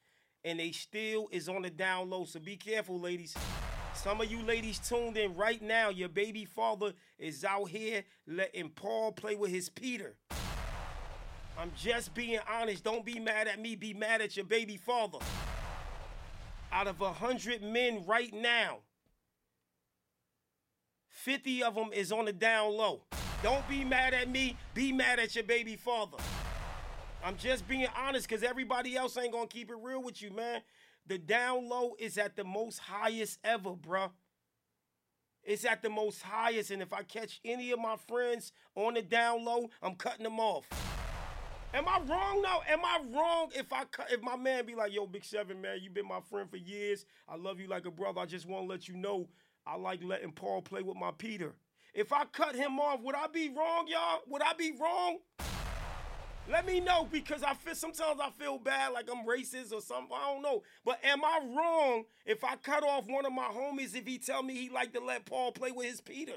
And 0.43 0.59
they 0.59 0.71
still 0.71 1.27
is 1.31 1.47
on 1.47 1.61
the 1.61 1.69
down 1.69 2.09
low. 2.09 2.25
So 2.25 2.39
be 2.39 2.55
careful, 2.55 2.99
ladies. 2.99 3.35
Some 3.93 4.19
of 4.19 4.31
you 4.31 4.41
ladies 4.43 4.79
tuned 4.79 5.17
in 5.17 5.35
right 5.35 5.61
now. 5.61 5.89
Your 5.89 6.09
baby 6.09 6.45
father 6.45 6.93
is 7.19 7.43
out 7.45 7.69
here 7.69 8.03
letting 8.27 8.69
Paul 8.69 9.11
play 9.11 9.35
with 9.35 9.51
his 9.51 9.69
Peter. 9.69 10.15
I'm 11.57 11.71
just 11.77 12.13
being 12.13 12.39
honest. 12.51 12.83
Don't 12.83 13.05
be 13.05 13.19
mad 13.19 13.47
at 13.47 13.59
me. 13.59 13.75
Be 13.75 13.93
mad 13.93 14.21
at 14.21 14.35
your 14.35 14.45
baby 14.45 14.77
father. 14.77 15.19
Out 16.71 16.87
of 16.87 16.99
a 17.01 17.13
hundred 17.13 17.63
men 17.63 18.03
right 18.05 18.33
now, 18.33 18.79
50 21.09 21.63
of 21.63 21.75
them 21.75 21.89
is 21.93 22.11
on 22.11 22.25
the 22.25 22.33
down 22.33 22.75
low. 22.75 23.01
Don't 23.41 23.67
be 23.69 23.85
mad 23.85 24.13
at 24.13 24.29
me. 24.29 24.57
Be 24.73 24.91
mad 24.91 25.19
at 25.19 25.35
your 25.35 25.43
baby 25.43 25.75
father. 25.75 26.17
I'm 27.23 27.37
just 27.37 27.67
being 27.67 27.87
honest 27.97 28.27
because 28.27 28.43
everybody 28.43 28.95
else 28.95 29.17
ain't 29.17 29.31
gonna 29.31 29.47
keep 29.47 29.71
it 29.71 29.77
real 29.81 30.03
with 30.03 30.21
you, 30.21 30.31
man. 30.31 30.61
The 31.07 31.17
down 31.17 31.69
low 31.69 31.95
is 31.97 32.17
at 32.17 32.35
the 32.35 32.43
most 32.43 32.79
highest 32.79 33.39
ever, 33.43 33.71
bruh. 33.71 34.11
It's 35.43 35.63
at 35.63 35.81
the 35.81 35.89
most 35.89 36.23
highest, 36.23 36.71
and 36.71 36.81
if 36.81 36.91
I 36.91 37.03
catch 37.03 37.39
any 37.45 37.71
of 37.71 37.79
my 37.79 37.95
friends 38.07 38.51
on 38.75 38.95
the 38.95 39.01
down 39.01 39.45
low, 39.45 39.69
I'm 39.81 39.95
cutting 39.95 40.23
them 40.23 40.39
off. 40.39 40.67
Am 41.75 41.89
I 41.89 41.99
wrong 42.07 42.41
now? 42.41 42.61
Am 42.69 42.79
I 42.85 43.01
wrong 43.13 43.49
if 43.53 43.73
I 43.73 43.83
if 44.09 44.21
my 44.21 44.37
man 44.37 44.65
be 44.65 44.75
like, 44.75 44.93
yo, 44.93 45.05
Big 45.05 45.25
Seven, 45.25 45.59
man, 45.59 45.79
you 45.81 45.89
been 45.89 46.07
my 46.07 46.21
friend 46.21 46.49
for 46.49 46.55
years. 46.55 47.05
I 47.27 47.35
love 47.35 47.59
you 47.59 47.67
like 47.67 47.85
a 47.85 47.91
brother. 47.91 48.21
I 48.21 48.25
just 48.25 48.47
want 48.47 48.63
to 48.63 48.69
let 48.69 48.87
you 48.87 48.95
know 48.95 49.27
I 49.67 49.75
like 49.75 50.01
letting 50.01 50.31
Paul 50.31 50.61
play 50.61 50.83
with 50.83 50.95
my 50.95 51.11
Peter. 51.17 51.53
If 51.93 52.13
I 52.13 52.23
cut 52.31 52.55
him 52.55 52.79
off, 52.79 53.01
would 53.01 53.15
I 53.15 53.27
be 53.27 53.49
wrong, 53.49 53.87
y'all? 53.89 54.21
Would 54.27 54.41
I 54.41 54.53
be 54.53 54.71
wrong? 54.79 55.17
Let 56.49 56.65
me 56.65 56.79
know 56.79 57.09
because 57.11 57.43
I 57.43 57.53
feel 57.55 57.75
sometimes 57.75 58.21
I 58.21 58.29
feel 58.29 58.57
bad 58.57 58.93
like 58.93 59.09
I'm 59.11 59.25
racist 59.25 59.73
or 59.73 59.81
something. 59.81 60.15
I 60.15 60.31
don't 60.31 60.43
know. 60.43 60.63
But 60.85 61.03
am 61.03 61.25
I 61.25 61.41
wrong 61.57 62.05
if 62.25 62.45
I 62.45 62.55
cut 62.55 62.83
off 62.83 63.05
one 63.07 63.25
of 63.25 63.33
my 63.33 63.47
homies 63.47 63.95
if 63.95 64.05
he 64.07 64.17
tell 64.17 64.43
me 64.43 64.53
he 64.53 64.69
like 64.69 64.93
to 64.93 65.01
let 65.01 65.25
Paul 65.25 65.51
play 65.51 65.71
with 65.71 65.87
his 65.87 65.99
Peter? 65.99 66.35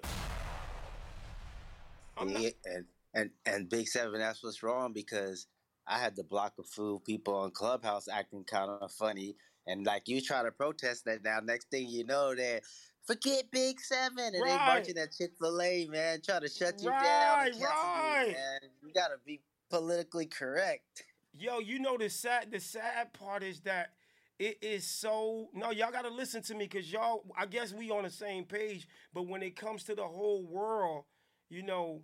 Yeah, 2.27 2.51
and 2.65 2.87
and 3.15 3.31
and 3.47 3.69
Big 3.69 3.89
Seven, 3.89 4.21
that's 4.21 4.43
what's 4.43 4.63
wrong 4.63 4.93
because 4.93 5.47
I 5.87 5.99
had 5.99 6.17
to 6.17 6.25
block 6.25 6.55
a 6.59 6.63
few 6.63 7.01
people 7.07 7.35
on 7.35 7.51
Clubhouse 7.51 8.09
acting 8.09 8.45
kind 8.45 8.71
of 8.71 8.93
funny, 8.93 9.37
and 9.67 9.87
like 9.87 10.09
you 10.09 10.21
try 10.21 10.43
to 10.43 10.51
protest 10.51 11.05
that 11.07 11.25
now. 11.25 11.39
Next 11.43 11.71
thing 11.71 11.89
you 11.89 12.05
know, 12.05 12.35
that 12.35 12.63
forget 13.07 13.45
Big 13.51 13.81
Seven, 13.81 14.19
and 14.19 14.35
they 14.35 14.57
marching 14.57 14.99
at 14.99 15.13
Chick 15.13 15.33
Fil 15.39 15.61
A, 15.61 15.87
man, 15.87 16.21
trying 16.25 16.43
to 16.43 16.49
shut 16.49 16.81
you 16.81 16.91
down, 16.91 17.01
Right, 17.01 17.53
right. 17.61 18.37
you. 18.63 18.89
You 18.89 18.93
gotta 18.95 19.17
be 19.27 19.41
politically 19.71 20.27
correct. 20.27 21.05
Yo, 21.35 21.59
you 21.59 21.79
know 21.79 21.97
the 21.97 22.11
sad 22.11 22.51
the 22.51 22.61
sad 22.61 23.13
part 23.13 23.43
is 23.43 23.61
that 23.61 23.93
it 24.39 24.59
is 24.63 24.87
so 24.87 25.49
no, 25.55 25.71
y'all 25.71 25.91
gotta 25.91 26.11
listen 26.11 26.43
to 26.43 26.55
me 26.55 26.67
because 26.67 26.93
y'all 26.93 27.25
I 27.37 27.47
guess 27.47 27.73
we 27.73 27.91
on 27.91 28.05
the 28.05 28.11
same 28.11 28.45
page, 28.45 28.87
but 29.13 29.27
when 29.27 29.43
it 29.43 29.57
comes 29.57 29.85
to 29.85 29.95
the 29.95 30.07
whole 30.07 30.47
world, 30.47 31.05
you 31.49 31.63
know, 31.63 32.03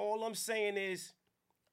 all 0.00 0.24
I'm 0.24 0.34
saying 0.34 0.76
is 0.76 1.12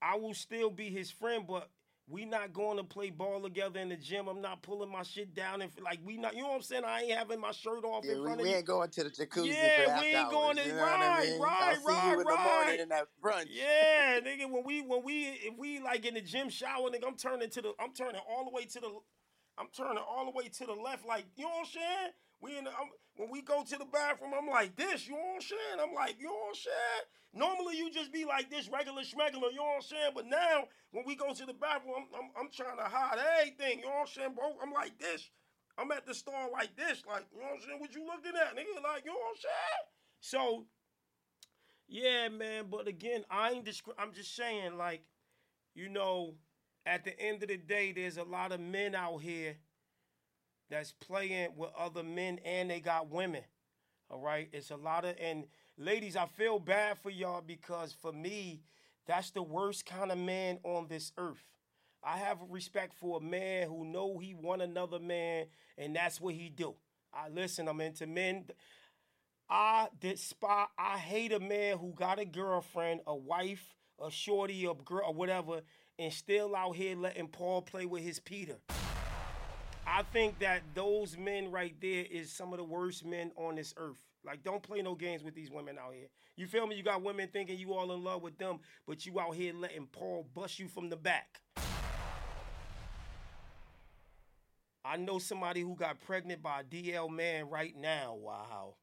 I 0.01 0.17
will 0.17 0.33
still 0.33 0.69
be 0.69 0.89
his 0.89 1.11
friend, 1.11 1.45
but 1.47 1.69
We 2.09 2.25
not 2.25 2.53
going 2.53 2.77
to 2.77 2.83
play 2.83 3.09
ball 3.11 3.41
together 3.41 3.79
in 3.79 3.89
the 3.89 3.97
gym. 3.97 4.27
I'm 4.27 4.41
not 4.41 4.61
pulling 4.63 4.91
my 4.91 5.03
shit 5.03 5.33
down 5.35 5.61
and 5.61 5.71
like 5.83 5.99
we 6.05 6.17
not. 6.17 6.35
You 6.35 6.43
know 6.43 6.49
what 6.49 6.55
I'm 6.57 6.61
saying? 6.63 6.85
I 6.85 7.01
ain't 7.03 7.17
having 7.17 7.39
my 7.39 7.51
shirt 7.51 7.83
off 7.83 8.05
Yeah, 8.05 8.13
in 8.13 8.19
front 8.19 8.39
we 8.39 8.43
of 8.43 8.47
you. 8.47 8.53
We 8.53 8.57
ain't 8.57 8.65
going 8.65 8.89
to 8.89 9.03
the 9.03 9.09
jacuzzi. 9.11 9.57
Yeah, 9.57 9.69
for 9.75 9.89
we 9.91 10.05
ain't 10.05 10.29
after 10.29 10.31
going 10.31 10.57
hours, 10.57 10.59
to 10.59 10.67
you 10.67 10.73
know 10.73 10.87
what 10.87 11.01
I 11.01 11.07
right, 11.07 11.29
mean? 11.29 11.39
right, 11.39 11.77
right, 11.83 12.03
you 12.03 12.19
in 12.21 12.27
the 12.27 12.37
morning 12.37 12.79
right. 12.79 12.79
in 12.79 12.89
that 12.89 13.07
brunch. 13.21 13.47
Yeah, 13.49 14.19
nigga. 14.21 14.49
When 14.49 14.63
we 14.63 14.81
when 14.81 15.03
we 15.03 15.27
if 15.43 15.57
we 15.57 15.79
like 15.79 16.05
in 16.05 16.13
the 16.15 16.21
gym 16.21 16.49
shower, 16.49 16.89
nigga, 16.89 17.07
I'm 17.07 17.17
turning 17.17 17.49
to 17.51 17.61
the 17.61 17.73
I'm 17.79 17.93
turning 17.93 18.21
all 18.29 18.45
the 18.45 18.51
way 18.51 18.65
to 18.65 18.79
the 18.79 18.89
I'm 19.57 19.67
turning 19.75 20.03
all 20.07 20.25
the 20.25 20.31
way 20.31 20.49
to 20.49 20.65
the 20.65 20.73
left, 20.73 21.05
like 21.05 21.25
you 21.35 21.43
know 21.45 21.49
what 21.51 21.59
I'm 21.59 21.65
saying. 21.65 22.11
We 22.41 22.57
in 22.57 22.65
the, 22.65 22.71
I'm, 22.71 22.89
when 23.15 23.29
we 23.31 23.41
go 23.41 23.63
to 23.63 23.77
the 23.77 23.85
bathroom, 23.85 24.33
I'm 24.37 24.47
like 24.47 24.75
this. 24.75 25.07
You 25.07 25.13
know 25.13 25.33
what 25.33 25.35
I'm 25.35 25.41
saying? 25.41 25.77
I'm 25.81 25.93
like 25.93 26.15
you 26.19 26.25
know 26.25 26.37
what 26.37 26.49
I'm 26.49 26.55
saying. 26.55 27.03
Normally 27.33 27.77
you 27.77 27.91
just 27.91 28.13
be 28.13 28.25
like 28.25 28.49
this, 28.49 28.69
regular 28.69 29.01
schmegular. 29.01 29.51
You 29.51 29.61
know 29.61 29.77
what 29.77 29.83
I'm 29.83 29.89
saying? 29.89 30.11
But 30.13 30.25
now 30.27 30.65
when 30.91 31.03
we 31.05 31.15
go 31.15 31.33
to 31.33 31.45
the 31.45 31.53
bathroom, 31.53 31.95
I'm, 31.97 32.07
I'm, 32.13 32.29
I'm 32.39 32.49
trying 32.53 32.77
to 32.77 32.83
hide 32.85 33.17
everything. 33.39 33.79
You 33.79 33.85
know 33.85 34.05
what 34.05 34.09
I'm 34.09 34.13
saying, 34.13 34.33
bro? 34.35 34.53
I'm 34.61 34.71
like 34.71 34.97
this. 34.99 35.29
I'm 35.77 35.91
at 35.91 36.05
the 36.05 36.13
store 36.13 36.49
like 36.51 36.75
this, 36.75 37.03
like 37.07 37.25
you 37.33 37.39
know 37.39 37.45
what 37.53 37.61
I'm 37.61 37.61
saying. 37.61 37.79
What 37.79 37.93
you 37.93 38.05
looking 38.05 38.33
at, 38.33 38.55
nigga? 38.55 38.81
Like 38.81 39.05
you 39.05 39.11
know 39.11 39.21
what 39.21 39.37
I'm 39.37 39.41
saying? 39.41 39.83
So 40.21 40.65
yeah, 41.87 42.29
man. 42.29 42.65
But 42.69 42.87
again, 42.87 43.23
I 43.29 43.51
ain't. 43.51 43.69
I'm 43.97 44.13
just 44.13 44.35
saying, 44.35 44.77
like, 44.77 45.03
you 45.73 45.89
know, 45.89 46.35
at 46.85 47.03
the 47.03 47.19
end 47.19 47.43
of 47.43 47.49
the 47.49 47.57
day, 47.57 47.91
there's 47.91 48.17
a 48.17 48.23
lot 48.23 48.51
of 48.51 48.59
men 48.59 48.95
out 48.95 49.21
here 49.21 49.57
that's 50.69 50.91
playing 50.91 51.49
with 51.55 51.69
other 51.77 52.03
men, 52.03 52.39
and 52.45 52.69
they 52.69 52.79
got 52.79 53.09
women. 53.09 53.43
All 54.09 54.19
right, 54.19 54.49
it's 54.53 54.71
a 54.71 54.77
lot 54.77 55.05
of 55.05 55.15
and 55.21 55.45
ladies. 55.77 56.15
I 56.15 56.25
feel 56.25 56.59
bad 56.59 56.97
for 56.97 57.09
y'all 57.09 57.41
because 57.41 57.93
for 57.93 58.11
me, 58.11 58.61
that's 59.05 59.31
the 59.31 59.43
worst 59.43 59.85
kind 59.85 60.11
of 60.11 60.17
man 60.17 60.59
on 60.63 60.87
this 60.87 61.11
earth. 61.17 61.43
I 62.03 62.17
have 62.17 62.37
respect 62.49 62.93
for 62.93 63.17
a 63.17 63.21
man 63.21 63.67
who 63.67 63.83
know 63.83 64.17
he 64.17 64.33
want 64.33 64.61
another 64.61 64.99
man, 64.99 65.47
and 65.77 65.95
that's 65.95 66.21
what 66.21 66.35
he 66.35 66.49
do. 66.49 66.75
I 67.13 67.29
listen. 67.29 67.67
I'm 67.67 67.81
into 67.81 68.07
men. 68.07 68.45
I 69.49 69.87
despise. 69.99 70.67
I 70.77 70.97
hate 70.97 71.31
a 71.31 71.39
man 71.39 71.77
who 71.77 71.93
got 71.93 72.19
a 72.19 72.25
girlfriend, 72.25 73.01
a 73.07 73.15
wife, 73.15 73.75
a 73.99 74.11
shorty, 74.11 74.65
a 74.65 74.73
girl, 74.73 75.07
or 75.07 75.13
whatever, 75.13 75.61
and 75.99 76.13
still 76.13 76.55
out 76.55 76.75
here 76.75 76.95
letting 76.95 77.27
Paul 77.27 77.61
play 77.61 77.85
with 77.85 78.03
his 78.03 78.19
Peter. 78.19 78.57
I 79.87 80.03
think 80.11 80.37
that 80.39 80.63
those 80.73 81.17
men 81.17 81.49
right 81.49 81.73
there 81.81 82.05
is 82.11 82.29
some 82.31 82.51
of 82.51 82.57
the 82.57 82.65
worst 82.65 83.05
men 83.05 83.31
on 83.37 83.55
this 83.55 83.73
earth. 83.77 84.03
Like, 84.25 84.43
don't 84.43 84.61
play 84.61 84.81
no 84.81 84.95
games 84.95 85.23
with 85.23 85.33
these 85.33 85.49
women 85.49 85.77
out 85.77 85.93
here. 85.93 86.07
You 86.35 86.45
feel 86.45 86.67
me? 86.67 86.75
You 86.75 86.83
got 86.83 87.01
women 87.01 87.29
thinking 87.31 87.57
you 87.57 87.73
all 87.73 87.93
in 87.93 88.03
love 88.03 88.21
with 88.21 88.37
them, 88.37 88.59
but 88.85 89.05
you 89.05 89.17
out 89.19 89.33
here 89.33 89.53
letting 89.53 89.87
Paul 89.87 90.27
bust 90.35 90.59
you 90.59 90.67
from 90.67 90.89
the 90.89 90.97
back. 90.97 91.39
I 94.83 94.97
know 94.97 95.19
somebody 95.19 95.61
who 95.61 95.75
got 95.75 95.99
pregnant 96.01 96.43
by 96.43 96.61
a 96.61 96.63
DL 96.63 97.09
man 97.09 97.49
right 97.49 97.75
now. 97.75 98.15
Wow. 98.19 98.75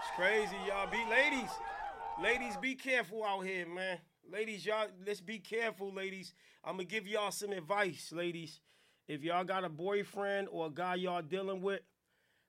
It's 0.00 0.14
crazy, 0.14 0.56
y'all. 0.66 0.90
Be 0.90 1.04
ladies. 1.10 1.50
Ladies, 2.22 2.56
be 2.58 2.74
careful 2.74 3.24
out 3.24 3.46
here, 3.46 3.66
man. 3.66 3.98
Ladies, 4.30 4.66
y'all, 4.66 4.88
let's 5.06 5.22
be 5.22 5.38
careful, 5.38 5.90
ladies. 5.90 6.34
I'm 6.62 6.74
gonna 6.74 6.84
give 6.84 7.06
y'all 7.06 7.30
some 7.30 7.50
advice, 7.50 8.12
ladies. 8.12 8.60
If 9.06 9.22
y'all 9.22 9.42
got 9.42 9.64
a 9.64 9.70
boyfriend 9.70 10.48
or 10.50 10.66
a 10.66 10.70
guy 10.70 10.96
y'all 10.96 11.22
dealing 11.22 11.62
with, 11.62 11.80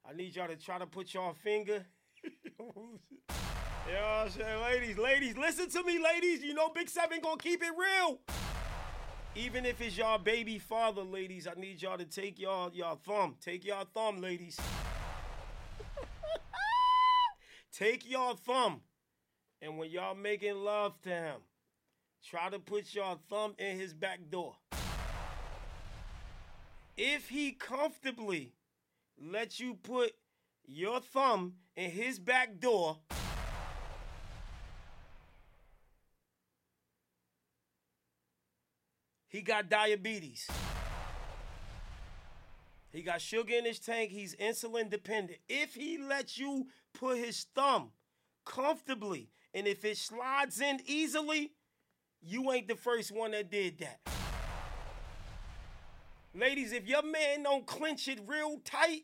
I 0.05 0.13
need 0.13 0.35
y'all 0.35 0.49
to 0.49 0.57
try 0.57 0.77
to 0.77 0.85
put 0.85 1.13
y'all 1.13 1.33
finger. 1.33 1.85
you 2.59 2.99
I'm 3.97 4.29
saying? 4.29 4.61
Ladies, 4.61 4.97
ladies, 4.97 5.37
listen 5.37 5.69
to 5.69 5.83
me, 5.83 6.03
ladies. 6.03 6.43
You 6.43 6.53
know 6.53 6.67
Big 6.67 6.89
Seven 6.89 7.21
gonna 7.21 7.37
keep 7.37 7.63
it 7.63 7.71
real. 7.77 8.19
Even 9.35 9.65
if 9.65 9.79
it's 9.79 9.97
y'all 9.97 10.17
baby 10.17 10.59
father, 10.59 11.03
ladies, 11.03 11.47
I 11.47 11.53
need 11.57 11.81
y'all 11.81 11.97
to 11.97 12.05
take 12.05 12.39
y'all 12.39 12.71
y'all 12.73 12.99
thumb. 13.05 13.35
Take 13.39 13.63
y'all 13.63 13.87
thumb, 13.93 14.19
ladies. 14.19 14.59
take 17.71 18.09
y'all 18.09 18.35
thumb. 18.35 18.81
And 19.61 19.77
when 19.77 19.89
y'all 19.89 20.15
making 20.15 20.55
love 20.55 20.99
to 21.03 21.09
him, 21.09 21.35
try 22.23 22.49
to 22.49 22.59
put 22.59 22.93
y'all 22.93 23.19
thumb 23.29 23.55
in 23.57 23.77
his 23.77 23.93
back 23.93 24.19
door. 24.29 24.55
If 26.97 27.29
he 27.29 27.51
comfortably 27.53 28.53
lets 29.17 29.59
you 29.59 29.75
put 29.75 30.13
your 30.65 30.99
thumb 30.99 31.53
in 31.75 31.89
his 31.91 32.19
back 32.19 32.59
door, 32.59 32.97
he 39.29 39.41
got 39.41 39.69
diabetes. 39.69 40.47
He 42.91 43.01
got 43.01 43.21
sugar 43.21 43.53
in 43.53 43.65
his 43.65 43.79
tank. 43.79 44.11
He's 44.11 44.35
insulin 44.35 44.89
dependent. 44.89 45.39
If 45.47 45.75
he 45.75 45.97
lets 45.97 46.37
you 46.37 46.67
put 46.93 47.17
his 47.17 47.45
thumb 47.55 47.91
comfortably 48.45 49.29
and 49.53 49.67
if 49.67 49.85
it 49.85 49.97
slides 49.97 50.59
in 50.59 50.79
easily, 50.85 51.53
you 52.21 52.51
ain't 52.51 52.67
the 52.67 52.75
first 52.75 53.11
one 53.11 53.31
that 53.31 53.49
did 53.49 53.79
that. 53.79 53.99
Ladies, 56.35 56.71
if 56.73 56.87
your 56.87 57.03
man 57.03 57.43
don't 57.43 57.65
clench 57.65 58.07
it 58.07 58.19
real 58.27 58.59
tight, 58.63 59.03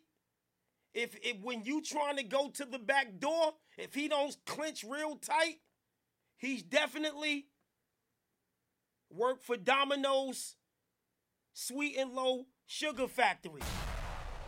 if, 0.93 1.15
if 1.23 1.41
when 1.41 1.63
you 1.63 1.81
trying 1.81 2.17
to 2.17 2.23
go 2.23 2.49
to 2.49 2.65
the 2.65 2.79
back 2.79 3.19
door, 3.19 3.53
if 3.77 3.93
he 3.93 4.07
don't 4.07 4.35
clench 4.45 4.85
real 4.87 5.15
tight, 5.17 5.57
he's 6.37 6.63
definitely 6.63 7.47
work 9.09 9.41
for 9.41 9.57
Domino's 9.57 10.55
Sweet 11.53 11.97
and 11.97 12.13
Low 12.13 12.45
Sugar 12.65 13.07
Factory. 13.07 13.61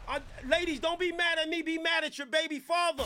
I, 0.08 0.22
ladies, 0.48 0.80
don't 0.80 1.00
be 1.00 1.12
mad 1.12 1.38
at 1.40 1.50
me. 1.50 1.62
Be 1.62 1.78
mad 1.78 2.04
at 2.04 2.18
your 2.18 2.28
baby 2.28 2.60
father. 2.60 3.06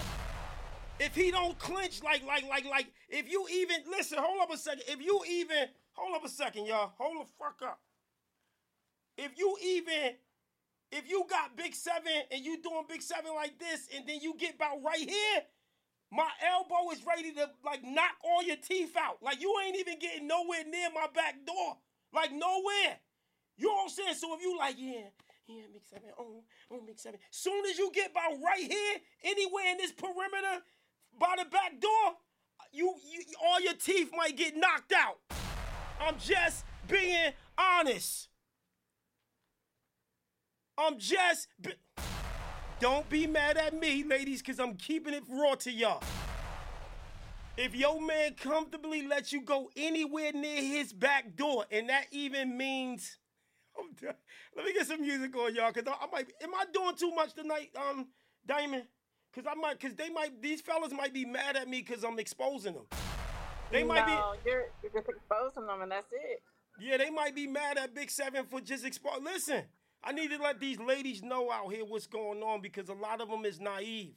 If 1.01 1.15
he 1.15 1.31
don't 1.31 1.57
clinch 1.57 2.03
like 2.03 2.23
like 2.27 2.47
like 2.47 2.63
like 2.65 2.85
if 3.09 3.27
you 3.29 3.47
even 3.51 3.77
listen, 3.89 4.19
hold 4.21 4.39
up 4.39 4.53
a 4.53 4.57
second. 4.57 4.83
If 4.87 5.01
you 5.01 5.19
even 5.27 5.65
hold 5.93 6.15
up 6.15 6.23
a 6.23 6.29
second, 6.29 6.67
y'all. 6.67 6.91
Hold 6.99 7.25
the 7.25 7.29
fuck 7.39 7.59
up. 7.63 7.79
If 9.17 9.31
you 9.35 9.57
even 9.63 10.13
if 10.91 11.09
you 11.09 11.25
got 11.27 11.57
big 11.57 11.73
seven 11.73 12.11
and 12.31 12.45
you 12.45 12.61
doing 12.61 12.83
big 12.87 13.01
seven 13.01 13.33
like 13.33 13.57
this, 13.57 13.87
and 13.95 14.07
then 14.07 14.19
you 14.21 14.35
get 14.37 14.53
about 14.55 14.83
right 14.83 15.09
here, 15.09 15.41
my 16.11 16.29
elbow 16.47 16.91
is 16.91 17.03
ready 17.03 17.33
to 17.33 17.49
like 17.65 17.83
knock 17.83 18.17
all 18.23 18.43
your 18.43 18.57
teeth 18.57 18.95
out. 18.95 19.17
Like 19.23 19.41
you 19.41 19.51
ain't 19.65 19.79
even 19.79 19.97
getting 19.97 20.27
nowhere 20.27 20.63
near 20.69 20.89
my 20.93 21.07
back 21.15 21.33
door. 21.47 21.77
Like 22.13 22.31
nowhere. 22.31 22.99
You 23.57 23.67
know 23.69 23.73
what 23.73 23.83
I'm 23.85 23.89
saying? 23.89 24.15
So 24.15 24.35
if 24.35 24.41
you 24.43 24.55
like, 24.55 24.75
yeah, 24.77 25.09
yeah, 25.47 25.63
big 25.73 25.83
seven, 25.83 26.09
oh, 26.19 26.43
oh, 26.71 26.81
big 26.85 26.99
seven. 26.99 27.19
Soon 27.31 27.65
as 27.65 27.79
you 27.79 27.91
get 27.91 28.11
about 28.11 28.37
right 28.43 28.71
here, 28.71 28.97
anywhere 29.23 29.71
in 29.71 29.77
this 29.77 29.91
perimeter, 29.91 30.61
by 31.21 31.35
the 31.37 31.45
back 31.49 31.79
door, 31.79 32.15
you, 32.73 32.95
you 33.09 33.21
all 33.45 33.61
your 33.61 33.73
teeth 33.75 34.09
might 34.17 34.35
get 34.35 34.57
knocked 34.57 34.91
out. 34.91 35.19
I'm 35.99 36.15
just 36.17 36.65
being 36.87 37.31
honest. 37.57 38.27
I'm 40.77 40.97
just. 40.97 41.47
Be- 41.61 41.75
Don't 42.79 43.07
be 43.07 43.27
mad 43.27 43.57
at 43.57 43.79
me, 43.79 44.03
ladies, 44.03 44.41
because 44.41 44.59
I'm 44.59 44.75
keeping 44.75 45.13
it 45.13 45.23
raw 45.29 45.53
to 45.55 45.71
y'all. 45.71 46.01
If 47.55 47.75
your 47.75 48.01
man 48.01 48.33
comfortably 48.33 49.05
lets 49.05 49.31
you 49.31 49.41
go 49.43 49.69
anywhere 49.75 50.31
near 50.33 50.61
his 50.63 50.91
back 50.91 51.35
door, 51.35 51.65
and 51.71 51.87
that 51.89 52.05
even 52.11 52.57
means. 52.57 53.19
I'm 53.77 53.93
done. 54.01 54.15
Let 54.55 54.65
me 54.65 54.73
get 54.73 54.87
some 54.87 55.01
music 55.01 55.35
on, 55.37 55.53
y'all, 55.53 55.71
because 55.71 55.87
I, 55.87 56.05
I 56.05 56.09
might. 56.11 56.31
Am 56.41 56.55
I 56.55 56.63
doing 56.73 56.95
too 56.95 57.11
much 57.11 57.33
tonight, 57.35 57.69
um, 57.77 58.07
Diamond? 58.45 58.85
Cause 59.33 59.45
I 59.49 59.55
might, 59.55 59.79
cause 59.79 59.93
they 59.95 60.09
might, 60.09 60.41
these 60.41 60.59
fellas 60.59 60.91
might 60.91 61.13
be 61.13 61.23
mad 61.23 61.55
at 61.55 61.67
me 61.69 61.81
because 61.81 62.03
I'm 62.03 62.19
exposing 62.19 62.73
them. 62.73 62.85
They 63.71 63.83
might 63.83 64.05
be. 64.05 64.11
No, 64.11 64.33
you're 64.45 64.65
you're 64.83 64.91
just 64.91 65.07
exposing 65.07 65.65
them, 65.67 65.81
and 65.81 65.91
that's 65.91 66.07
it. 66.11 66.43
Yeah, 66.79 66.97
they 66.97 67.09
might 67.09 67.35
be 67.35 67.47
mad 67.47 67.77
at 67.77 67.95
Big 67.95 68.11
Seven 68.11 68.45
for 68.45 68.59
just 68.59 68.83
expo. 68.83 69.23
Listen, 69.23 69.63
I 70.03 70.11
need 70.11 70.31
to 70.31 70.37
let 70.37 70.59
these 70.59 70.79
ladies 70.79 71.23
know 71.23 71.49
out 71.51 71.71
here 71.71 71.85
what's 71.85 72.07
going 72.07 72.41
on 72.43 72.61
because 72.61 72.89
a 72.89 72.93
lot 72.93 73.21
of 73.21 73.29
them 73.29 73.45
is 73.45 73.59
naive. 73.59 74.15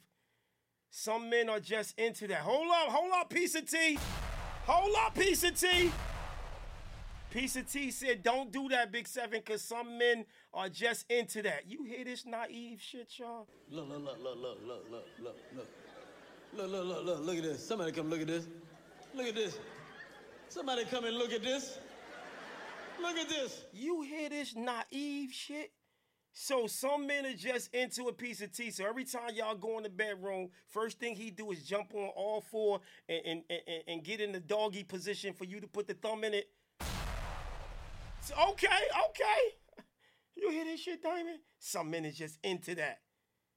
Some 0.89 1.29
men 1.29 1.49
are 1.49 1.59
just 1.59 1.97
into 1.97 2.27
that. 2.27 2.39
Hold 2.39 2.69
up, 2.69 2.87
hold 2.89 3.11
up, 3.13 3.29
piece 3.29 3.55
of 3.55 3.69
tea. 3.69 3.97
Hold 4.65 4.95
up, 4.99 5.15
piece 5.15 5.43
of 5.43 5.59
tea. 5.59 5.91
Piece 7.35 7.57
of 7.57 7.69
tea 7.69 7.91
said, 7.91 8.23
"Don't 8.23 8.49
do 8.49 8.69
that, 8.69 8.93
Big 8.93 9.09
Seven, 9.09 9.41
because 9.41 9.61
some 9.61 9.97
men 9.97 10.25
are 10.53 10.69
just 10.69 11.05
into 11.11 11.41
that." 11.41 11.67
You 11.67 11.83
hear 11.83 12.05
this 12.05 12.25
naive 12.25 12.81
shit, 12.81 13.19
y'all? 13.19 13.45
Look, 13.69 13.89
look, 13.89 14.01
look, 14.05 14.17
look, 14.19 14.37
look, 14.37 14.57
look, 14.65 14.85
look, 14.89 15.05
look, 15.19 15.37
look. 15.53 15.67
Look, 16.53 16.71
look, 16.71 16.85
look, 16.85 17.05
look, 17.05 17.19
look 17.25 17.35
at 17.35 17.43
this. 17.43 17.67
Somebody 17.67 17.91
come 17.91 18.09
look 18.09 18.21
at 18.21 18.27
this. 18.27 18.47
Look 19.13 19.27
at 19.27 19.35
this. 19.35 19.59
Somebody 20.47 20.85
come 20.85 21.03
and 21.03 21.17
look 21.17 21.33
at 21.33 21.43
this. 21.43 21.77
Look 23.01 23.17
at 23.17 23.27
this. 23.27 23.65
You 23.73 24.01
hear 24.03 24.29
this 24.29 24.55
naive 24.55 25.33
shit? 25.33 25.73
So 26.31 26.67
some 26.67 27.05
men 27.05 27.25
are 27.25 27.33
just 27.33 27.75
into 27.75 28.07
a 28.07 28.13
piece 28.13 28.39
of 28.39 28.53
tea. 28.53 28.71
So 28.71 28.87
every 28.87 29.03
time 29.03 29.31
y'all 29.33 29.55
go 29.55 29.75
in 29.75 29.83
the 29.83 29.89
bedroom, 29.89 30.51
first 30.67 30.99
thing 30.99 31.15
he 31.15 31.31
do 31.31 31.51
is 31.51 31.63
jump 31.63 31.93
on 31.95 32.07
all 32.15 32.39
four 32.39 32.79
and, 33.09 33.21
and, 33.25 33.43
and, 33.49 33.83
and 33.89 34.03
get 34.05 34.21
in 34.21 34.31
the 34.31 34.39
doggy 34.39 34.83
position 34.85 35.33
for 35.33 35.43
you 35.43 35.59
to 35.59 35.67
put 35.67 35.85
the 35.85 35.95
thumb 35.95 36.23
in 36.23 36.33
it. 36.33 36.49
Okay, 38.31 38.67
okay. 39.09 39.55
You 40.35 40.49
hear 40.49 40.65
this 40.65 40.81
shit, 40.81 41.01
Diamond? 41.01 41.39
Some 41.59 41.89
men 41.91 42.05
is 42.05 42.17
just 42.17 42.39
into 42.43 42.75
that. 42.75 42.99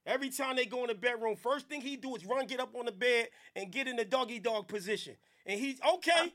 Every 0.07 0.31
time 0.31 0.57
they 0.57 0.65
go 0.67 0.83
in 0.83 0.89
the 0.89 0.95
bedroom, 0.95 1.37
first 1.37 1.69
thing 1.69 1.81
he 1.81 1.97
do 1.97 2.17
is 2.17 2.25
run, 2.25 2.47
get 2.47 2.61
up 2.61 2.75
on 2.75 2.87
the 2.87 2.93
bed, 2.93 3.29
and 3.57 3.71
get 3.71 3.89
in 3.89 3.97
the 3.97 4.05
doggy 4.05 4.39
dog 4.39 4.69
position. 4.69 5.17
And 5.45 5.59
he's 5.61 5.81
okay. 5.83 6.33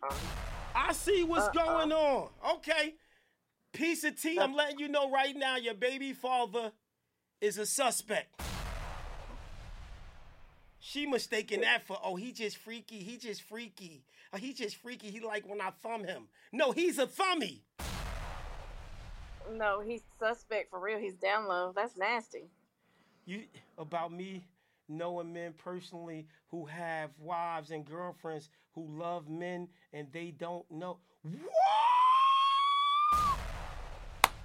I 0.75 0.93
see 0.93 1.23
what's 1.23 1.55
Uh-uh. 1.55 1.65
going 1.65 1.91
on. 1.91 2.29
Okay. 2.55 2.95
Piece 3.71 4.03
of 4.03 4.21
tea, 4.21 4.37
uh-uh. 4.37 4.45
I'm 4.45 4.55
letting 4.55 4.79
you 4.79 4.87
know 4.89 5.09
right 5.09 5.35
now, 5.35 5.55
your 5.55 5.73
baby 5.73 6.13
father 6.13 6.71
is 7.41 7.57
a 7.57 7.65
suspect. 7.65 8.41
She 10.79 11.05
mistaken 11.05 11.61
that 11.61 11.87
for, 11.87 11.97
oh, 12.03 12.15
he 12.15 12.31
just 12.33 12.57
freaky. 12.57 12.97
He 12.97 13.17
just 13.17 13.41
freaky. 13.41 14.03
Oh, 14.33 14.37
he 14.37 14.53
just 14.53 14.75
freaky. 14.75 15.09
He 15.09 15.19
like 15.21 15.47
when 15.47 15.61
I 15.61 15.69
thumb 15.81 16.03
him. 16.03 16.27
No, 16.51 16.71
he's 16.71 16.99
a 16.99 17.07
thummy. 17.07 17.63
No, 19.51 19.81
he's 19.81 20.03
suspect 20.19 20.69
for 20.69 20.79
real. 20.79 20.99
He's 20.99 21.15
down 21.15 21.47
low. 21.47 21.73
That's 21.75 21.97
nasty. 21.97 22.49
You 23.25 23.43
about 23.77 24.11
me 24.11 24.45
knowing 24.89 25.33
men 25.33 25.53
personally 25.57 26.27
who 26.47 26.65
have 26.65 27.09
wives 27.19 27.71
and 27.71 27.85
girlfriends 27.85 28.49
who 28.75 28.85
love 28.89 29.29
men 29.29 29.67
and 29.93 30.07
they 30.11 30.31
don't 30.31 30.69
know. 30.69 30.97
What? 31.23 31.39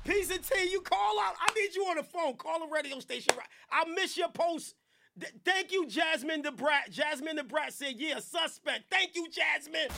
Piece 0.04 0.30
of 0.30 0.48
tea, 0.48 0.70
you 0.70 0.80
call 0.80 1.20
out. 1.20 1.34
I 1.40 1.52
need 1.54 1.74
you 1.74 1.84
on 1.84 1.96
the 1.96 2.02
phone. 2.02 2.34
Call 2.36 2.62
a 2.62 2.70
radio 2.70 2.98
station. 3.00 3.34
I 3.70 3.84
miss 3.84 4.16
your 4.16 4.30
post. 4.30 4.74
Th- 5.20 5.32
thank 5.44 5.72
you, 5.72 5.86
Jasmine 5.86 6.42
the 6.42 6.52
Brat. 6.52 6.90
Jasmine 6.90 7.36
the 7.36 7.44
Brat 7.44 7.72
said, 7.72 7.94
yeah, 7.96 8.20
suspect. 8.20 8.84
Thank 8.90 9.16
you, 9.16 9.28
Jasmine. 9.28 9.88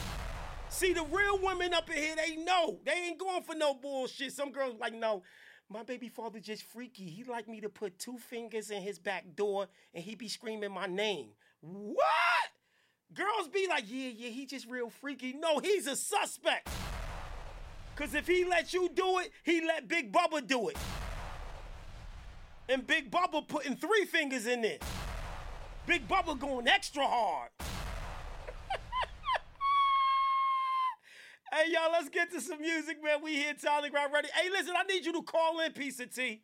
See, 0.71 0.93
the 0.93 1.03
real 1.03 1.37
women 1.37 1.73
up 1.73 1.89
in 1.89 1.97
here, 1.97 2.15
they 2.15 2.37
know. 2.37 2.79
They 2.85 2.93
ain't 2.93 3.19
going 3.19 3.43
for 3.43 3.53
no 3.53 3.73
bullshit. 3.73 4.31
Some 4.31 4.51
girls 4.51 4.75
like, 4.79 4.93
no, 4.93 5.21
my 5.69 5.83
baby 5.83 6.07
father 6.07 6.39
just 6.39 6.63
freaky. 6.63 7.03
He 7.03 7.25
like 7.25 7.47
me 7.47 7.59
to 7.59 7.69
put 7.69 7.99
two 7.99 8.17
fingers 8.17 8.71
in 8.71 8.81
his 8.81 8.97
back 8.97 9.25
door 9.35 9.67
and 9.93 10.01
he 10.03 10.15
be 10.15 10.29
screaming 10.29 10.71
my 10.71 10.87
name. 10.87 11.31
What? 11.59 11.97
Girls 13.13 13.49
be 13.49 13.67
like, 13.67 13.83
yeah, 13.87 14.11
yeah, 14.15 14.29
he 14.29 14.45
just 14.45 14.67
real 14.69 14.89
freaky. 14.89 15.33
No, 15.33 15.59
he's 15.59 15.87
a 15.87 15.95
suspect. 15.95 16.69
Cause 17.97 18.15
if 18.15 18.25
he 18.25 18.45
let 18.45 18.73
you 18.73 18.89
do 18.93 19.19
it, 19.19 19.31
he 19.43 19.61
let 19.67 19.89
Big 19.89 20.11
Bubba 20.13 20.47
do 20.47 20.69
it. 20.69 20.77
And 22.69 22.87
Big 22.87 23.11
Bubba 23.11 23.45
putting 23.45 23.75
three 23.75 24.05
fingers 24.05 24.47
in 24.47 24.61
there. 24.61 24.79
Big 25.85 26.07
Bubba 26.07 26.39
going 26.39 26.69
extra 26.69 27.05
hard. 27.05 27.49
Hey, 31.53 31.73
y'all, 31.73 31.91
let's 31.91 32.07
get 32.07 32.31
to 32.31 32.39
some 32.39 32.61
music, 32.61 33.03
man. 33.03 33.21
We 33.21 33.35
here, 33.35 33.53
Time 33.53 33.83
to 33.83 33.89
Grind 33.89 34.13
Radio. 34.13 34.31
Hey, 34.33 34.49
listen, 34.49 34.73
I 34.77 34.83
need 34.83 35.05
you 35.05 35.11
to 35.11 35.21
call 35.21 35.59
in, 35.59 35.73
piece 35.73 35.99
of 35.99 36.15
tea. 36.15 36.43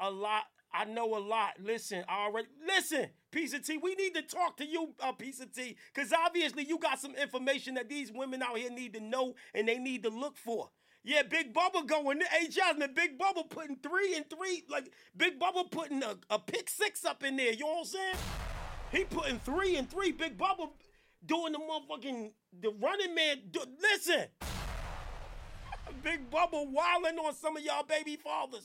A, 0.00 0.10
lot. 0.10 0.42
I 0.74 0.86
know 0.86 1.16
a 1.16 1.20
lot. 1.20 1.52
Listen, 1.62 2.02
I 2.08 2.26
already 2.26 2.48
listen, 2.66 3.10
piece 3.30 3.54
of 3.54 3.64
tea. 3.64 3.78
We 3.80 3.94
need 3.94 4.14
to 4.14 4.22
talk 4.22 4.56
to 4.56 4.66
you, 4.66 4.94
uh, 4.98 5.12
piece 5.12 5.40
of 5.40 5.52
tea, 5.52 5.76
because 5.94 6.12
obviously 6.12 6.64
you 6.64 6.80
got 6.80 6.98
some 6.98 7.14
information 7.14 7.74
that 7.74 7.88
these 7.88 8.10
women 8.10 8.42
out 8.42 8.58
here 8.58 8.70
need 8.70 8.94
to 8.94 9.00
know 9.00 9.34
and 9.54 9.68
they 9.68 9.78
need 9.78 10.02
to 10.02 10.08
look 10.08 10.36
for. 10.36 10.70
Yeah, 11.04 11.22
Big 11.22 11.54
Bubba 11.54 11.86
going. 11.86 12.20
Hey, 12.28 12.48
Jasmine, 12.48 12.92
Big 12.94 13.16
Bubba 13.20 13.48
putting 13.48 13.76
three 13.76 14.16
and 14.16 14.28
three, 14.28 14.64
like 14.68 14.90
Big 15.16 15.38
Bubba 15.38 15.70
putting 15.70 16.02
a, 16.02 16.16
a 16.28 16.40
pick 16.40 16.68
six 16.68 17.04
up 17.04 17.22
in 17.22 17.36
there. 17.36 17.52
You 17.52 17.60
know 17.60 17.66
what 17.66 17.78
I'm 17.78 17.84
saying? 17.84 18.16
He 18.90 19.04
putting 19.04 19.38
three 19.38 19.76
and 19.76 19.88
three. 19.88 20.10
Big 20.10 20.36
Bubba 20.36 20.70
doing 21.24 21.52
the 21.52 21.58
motherfucking 21.58 22.32
the 22.58 22.70
running 22.70 23.14
man. 23.14 23.42
Do, 23.50 23.60
listen, 23.80 24.26
Big 26.02 26.30
Bubba 26.30 26.66
wilding 26.70 27.18
on 27.18 27.34
some 27.34 27.56
of 27.56 27.62
y'all 27.62 27.84
baby 27.84 28.16
fathers. 28.16 28.64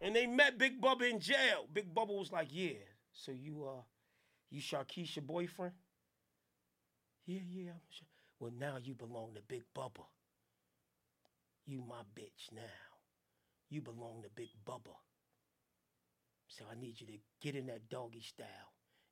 And 0.00 0.14
they 0.14 0.26
met 0.26 0.58
Big 0.58 0.80
Bubba 0.80 1.10
in 1.10 1.18
jail. 1.18 1.66
Big 1.72 1.92
Bubba 1.92 2.16
was 2.16 2.30
like, 2.30 2.48
"Yeah, 2.50 2.78
so 3.12 3.32
you 3.32 3.64
uh, 3.64 3.82
you 4.50 4.60
Sharkeisha 4.60 5.16
your 5.16 5.24
boyfriend? 5.24 5.72
Yeah, 7.26 7.40
yeah. 7.48 7.70
I'm 7.70 7.80
Sha- 7.90 8.04
Well, 8.38 8.52
now 8.56 8.76
you 8.80 8.94
belong 8.94 9.34
to 9.34 9.42
Big 9.42 9.64
Bubba. 9.76 10.04
You 11.66 11.82
my 11.86 12.02
bitch 12.14 12.52
now. 12.54 12.62
You 13.68 13.82
belong 13.82 14.22
to 14.22 14.30
Big 14.34 14.50
Bubba. 14.64 14.94
So 16.46 16.64
I 16.70 16.80
need 16.80 17.00
you 17.00 17.06
to 17.08 17.18
get 17.42 17.56
in 17.56 17.66
that 17.66 17.90
doggy 17.90 18.22
style 18.22 18.46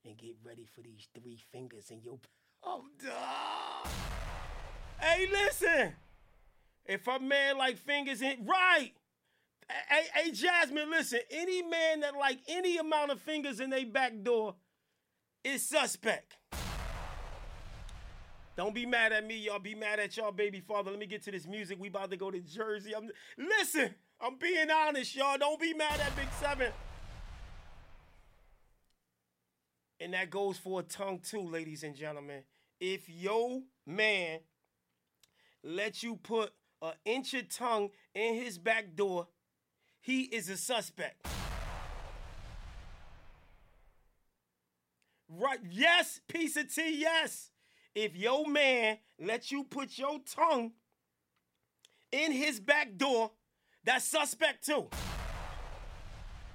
and 0.07 0.17
get 0.17 0.37
ready 0.45 0.67
for 0.75 0.83
these 0.83 1.09
three 1.15 1.39
fingers 1.53 1.91
in 1.91 2.03
your. 2.03 2.19
Oh, 2.69 2.83
duh. 3.01 3.89
Hey, 4.99 5.29
listen. 5.31 5.93
If 6.85 7.07
a 7.07 7.21
man 7.21 7.59
like 7.59 7.79
fingers 7.79 8.23
in 8.23 8.45
right. 8.45 8.93
Hey, 9.89 10.03
hey, 10.13 10.31
Jasmine, 10.33 10.91
listen. 10.91 11.21
Any 11.31 11.63
man 11.63 12.01
that 12.01 12.17
like 12.17 12.39
any 12.49 12.79
amount 12.79 13.13
of 13.13 13.21
fingers 13.21 13.61
in 13.61 13.71
their 13.71 13.87
back 13.87 14.15
door 14.25 14.57
is 15.45 15.65
suspect. 15.65 16.37
Don't 18.57 18.75
be 18.75 18.87
mad 18.87 19.13
at 19.13 19.25
me, 19.25 19.37
y'all. 19.37 19.59
Be 19.61 19.75
mad 19.77 20.01
at 20.01 20.17
y'all, 20.17 20.33
baby 20.33 20.61
father. 20.61 20.91
Let 20.91 20.99
me 20.99 21.07
get 21.07 21.23
to 21.25 21.31
this 21.31 21.47
music. 21.47 21.79
We 21.79 21.89
about 21.89 22.11
to 22.11 22.17
go 22.17 22.33
to 22.33 22.41
Jersey. 22.41 22.97
I'm 22.97 23.11
listen. 23.39 23.95
I'm 24.21 24.39
being 24.39 24.71
honest, 24.71 25.15
y'all. 25.15 25.37
Don't 25.39 25.61
be 25.61 25.75
mad 25.75 26.01
at 26.01 26.17
Big 26.17 26.29
Seven. 26.41 26.73
And 30.01 30.13
that 30.13 30.31
goes 30.31 30.59
for 30.59 30.81
a 30.81 30.83
tongue 30.83 31.21
too, 31.21 31.41
ladies 31.41 31.83
and 31.83 31.95
gentlemen. 31.95 32.43
If 32.79 33.09
your 33.09 33.63
man 33.87 34.41
let 35.63 36.03
you 36.03 36.17
put 36.17 36.53
an 36.83 36.93
inch 37.05 37.33
of 37.35 37.49
tongue 37.49 37.91
in 38.15 38.35
his 38.35 38.59
back 38.59 38.95
door, 38.95 39.29
he 40.01 40.23
is 40.23 40.49
a 40.51 40.57
suspect. 40.57 41.27
Right? 45.29 45.59
Yes, 45.71 46.21
piece 46.29 46.57
of 46.57 46.73
tea, 46.73 47.01
yes. 47.01 47.51
If 47.95 48.15
your 48.15 48.47
man 48.47 48.99
let 49.19 49.51
you 49.51 49.65
put 49.65 49.99
your 49.99 50.19
tongue 50.21 50.73
in 52.13 52.33
his 52.33 52.61
back 52.61 52.97
door, 52.97 53.31
that's 53.83 54.05
suspect 54.05 54.67
too. 54.67 54.89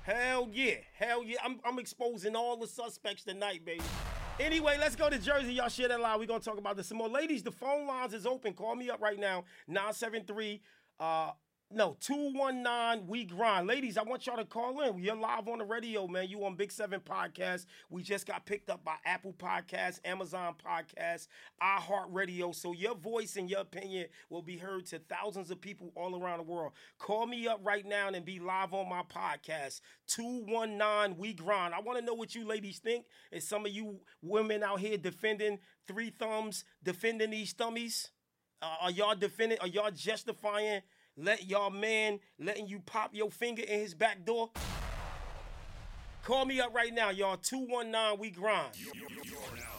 Hell 0.03 0.49
yeah. 0.51 0.75
Hell 0.93 1.23
yeah. 1.23 1.37
I'm, 1.43 1.59
I'm 1.63 1.79
exposing 1.79 2.35
all 2.35 2.57
the 2.57 2.67
suspects 2.67 3.23
tonight, 3.23 3.63
baby. 3.65 3.83
Anyway, 4.39 4.77
let's 4.79 4.95
go 4.95 5.09
to 5.09 5.19
Jersey. 5.19 5.53
Y'all 5.53 5.69
share 5.69 5.87
that 5.89 5.99
loud. 5.99 6.19
We're 6.19 6.25
gonna 6.25 6.39
talk 6.39 6.57
about 6.57 6.75
this 6.75 6.87
some 6.87 6.97
more. 6.97 7.09
Ladies, 7.09 7.43
the 7.43 7.51
phone 7.51 7.85
lines 7.85 8.13
is 8.13 8.25
open. 8.25 8.53
Call 8.53 8.75
me 8.75 8.89
up 8.89 8.99
right 9.01 9.19
now. 9.19 9.43
973 9.67 10.61
uh 10.99 11.31
no, 11.73 11.95
219 12.01 13.07
We 13.07 13.23
Grind. 13.25 13.67
Ladies, 13.67 13.97
I 13.97 14.03
want 14.03 14.25
y'all 14.25 14.37
to 14.37 14.45
call 14.45 14.81
in. 14.81 14.99
You're 14.99 15.15
live 15.15 15.47
on 15.47 15.59
the 15.59 15.63
radio, 15.65 16.07
man. 16.07 16.27
You 16.27 16.43
on 16.43 16.55
Big 16.55 16.71
Seven 16.71 16.99
Podcast. 16.99 17.65
We 17.89 18.03
just 18.03 18.25
got 18.25 18.45
picked 18.45 18.69
up 18.69 18.83
by 18.83 18.95
Apple 19.05 19.33
Podcasts, 19.33 19.99
Amazon 20.03 20.55
Podcasts, 20.63 21.27
iHeartRadio. 21.61 22.53
So 22.53 22.73
your 22.73 22.95
voice 22.95 23.37
and 23.37 23.49
your 23.49 23.61
opinion 23.61 24.07
will 24.29 24.41
be 24.41 24.57
heard 24.57 24.85
to 24.87 24.99
thousands 24.99 25.49
of 25.49 25.61
people 25.61 25.91
all 25.95 26.21
around 26.21 26.39
the 26.39 26.43
world. 26.43 26.73
Call 26.99 27.25
me 27.25 27.47
up 27.47 27.61
right 27.63 27.85
now 27.85 28.09
and 28.09 28.25
be 28.25 28.39
live 28.39 28.73
on 28.73 28.89
my 28.89 29.03
podcast. 29.03 29.81
219 30.07 31.17
We 31.17 31.33
Grind. 31.33 31.73
I 31.73 31.79
want 31.79 31.99
to 31.99 32.05
know 32.05 32.13
what 32.13 32.35
you 32.35 32.45
ladies 32.45 32.79
think. 32.79 33.05
And 33.31 33.41
some 33.41 33.65
of 33.65 33.71
you 33.71 34.01
women 34.21 34.63
out 34.63 34.79
here 34.79 34.97
defending 34.97 35.59
three 35.87 36.09
thumbs, 36.09 36.65
defending 36.83 37.29
these 37.31 37.53
thummies. 37.53 38.09
Uh, 38.61 38.75
are 38.81 38.91
y'all 38.91 39.15
defending? 39.15 39.57
Are 39.59 39.67
y'all 39.67 39.89
justifying 39.89 40.81
let 41.21 41.47
y'all 41.47 41.69
man 41.69 42.19
letting 42.39 42.67
you 42.67 42.79
pop 42.79 43.11
your 43.13 43.29
finger 43.29 43.61
in 43.63 43.79
his 43.79 43.93
back 43.93 44.25
door? 44.25 44.49
Call 46.23 46.45
me 46.45 46.59
up 46.59 46.73
right 46.73 46.93
now, 46.93 47.09
y'all. 47.09 47.37
219 47.37 48.19
We 48.19 48.31
Grind. 48.31 48.69
You're 48.75 48.93
now 48.95 49.05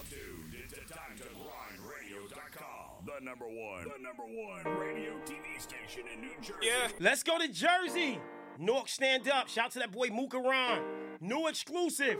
tuned 0.09 0.55
into 0.55 0.81
TimeToGrindRadio.com, 0.81 3.07
the 3.07 3.21
number 3.25 3.47
one, 3.47 3.85
the 3.85 3.99
number 4.03 4.25
one 4.25 4.65
radio 4.79 5.13
TV 5.25 5.61
station 5.61 6.05
in 6.13 6.21
New 6.21 6.35
Jersey. 6.41 6.55
Yeah. 6.63 6.89
Let's 6.99 7.23
go 7.23 7.39
to 7.39 7.49
Jersey. 7.49 8.21
Newark, 8.59 8.89
stand 8.89 9.29
up. 9.29 9.49
Shout 9.49 9.67
out 9.67 9.71
to 9.73 9.79
that 9.81 9.93
boy 9.93 10.09
Mooka 10.09 10.43
Ron. 10.43 10.83
New 11.21 11.47
exclusive. 11.49 12.19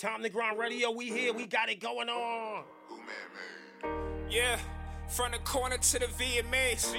Time 0.00 0.22
to 0.22 0.28
Grind 0.28 0.58
Radio. 0.58 0.90
We 0.90 1.10
here. 1.10 1.32
We 1.32 1.46
got 1.46 1.68
it 1.68 1.80
going 1.80 2.08
on. 2.08 2.64
Yeah. 4.30 4.58
From 5.10 5.32
the 5.32 5.38
corner 5.38 5.76
to 5.76 5.98
the 5.98 6.06
VMAs. 6.06 6.94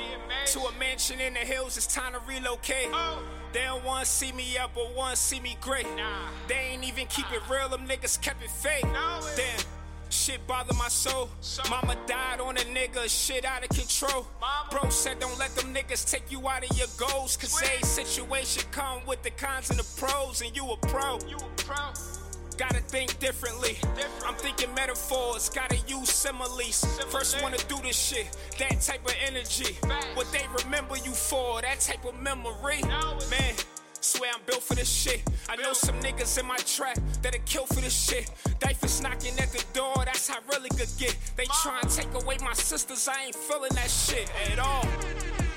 To 0.48 0.60
a 0.60 0.72
mansion 0.78 1.22
in 1.22 1.34
the 1.34 1.40
hills, 1.40 1.78
it's 1.78 1.88
time 1.88 2.12
to 2.14 2.20
relocate. 2.28 2.90
Oh. 2.92 3.24
They 3.54 3.64
don't 3.64 3.84
wanna 3.86 4.06
see 4.06 4.34
me 4.34 4.58
up 4.58 4.76
or 4.76 4.94
wanna 4.94 5.16
see 5.16 5.40
me 5.40 5.58
great. 5.62 5.86
Nah. 5.96 6.28
They 6.48 6.72
ain't 6.74 6.84
even 6.84 7.08
keep 7.08 7.32
it 7.32 7.42
real, 7.50 7.70
them 7.70 7.88
niggas 7.88 8.22
kept 8.22 8.44
it 8.44 8.52
fake. 8.52 8.84
Damn, 8.84 9.66
shit 10.10 10.46
bother 10.46 10.74
my 10.74 10.90
soul. 10.90 11.30
Mama 11.70 11.96
died 12.06 12.42
on 12.42 12.58
a 12.58 12.62
nigga, 12.62 13.08
shit 13.08 13.46
out 13.46 13.64
of 13.64 13.70
control. 13.70 14.28
Bro 14.70 14.90
said 14.90 15.20
don't 15.20 15.40
let 15.40 15.56
them 15.56 15.74
niggas 15.74 16.10
take 16.10 16.30
you 16.32 16.48
out 16.48 16.70
of 16.70 16.78
your 16.78 16.88
goals. 16.98 17.38
Cause 17.38 17.62
a 17.62 17.86
situation 17.86 18.64
come 18.72 19.06
with 19.06 19.24
the 19.24 19.32
cons 19.32 19.70
and 19.70 19.80
the 19.80 19.88
pros, 19.98 20.42
and 20.42 20.56
you 20.56 20.70
a 20.70 20.78
pro. 20.78 21.18
you 21.28 21.38
a 21.38 21.50
pro. 21.56 22.21
Gotta 22.62 22.80
think 22.80 23.18
differently. 23.18 23.76
I'm 24.24 24.36
thinking 24.36 24.72
metaphors, 24.76 25.50
gotta 25.50 25.78
use 25.88 26.12
similes. 26.12 26.86
First 27.10 27.42
wanna 27.42 27.58
do 27.68 27.76
this 27.82 27.98
shit, 27.98 28.38
that 28.60 28.80
type 28.82 29.04
of 29.04 29.16
energy. 29.26 29.80
What 30.14 30.32
they 30.32 30.46
remember 30.64 30.96
you 30.98 31.10
for, 31.10 31.60
that 31.64 31.80
type 31.80 32.06
of 32.06 32.14
memory. 32.22 32.84
Man. 32.84 33.56
Swear 34.00 34.32
I'm 34.36 34.42
built 34.46 34.62
for 34.62 34.76
this 34.76 34.90
shit. 34.90 35.22
I 35.50 35.56
know 35.56 35.74
some 35.74 35.96
niggas 36.02 36.40
in 36.40 36.46
my 36.46 36.58
trap 36.58 37.00
that'll 37.24 37.42
kill 37.46 37.66
for 37.66 37.82
this 37.82 37.94
shit. 37.94 38.30
Dife 38.60 38.84
is 38.84 39.02
knocking 39.02 39.38
at 39.40 39.52
the 39.52 39.64
door, 39.74 39.96
that's 40.06 40.28
how 40.28 40.38
really 40.52 40.70
could 40.70 40.90
get. 41.00 41.18
They 41.38 41.46
try 41.64 41.80
and 41.82 41.90
take 41.90 42.14
away 42.14 42.38
my 42.44 42.54
sisters, 42.54 43.08
I 43.08 43.26
ain't 43.26 43.36
feeling 43.36 43.74
that 43.74 43.90
shit 43.90 44.30
at 44.52 44.60
all. 44.60 44.86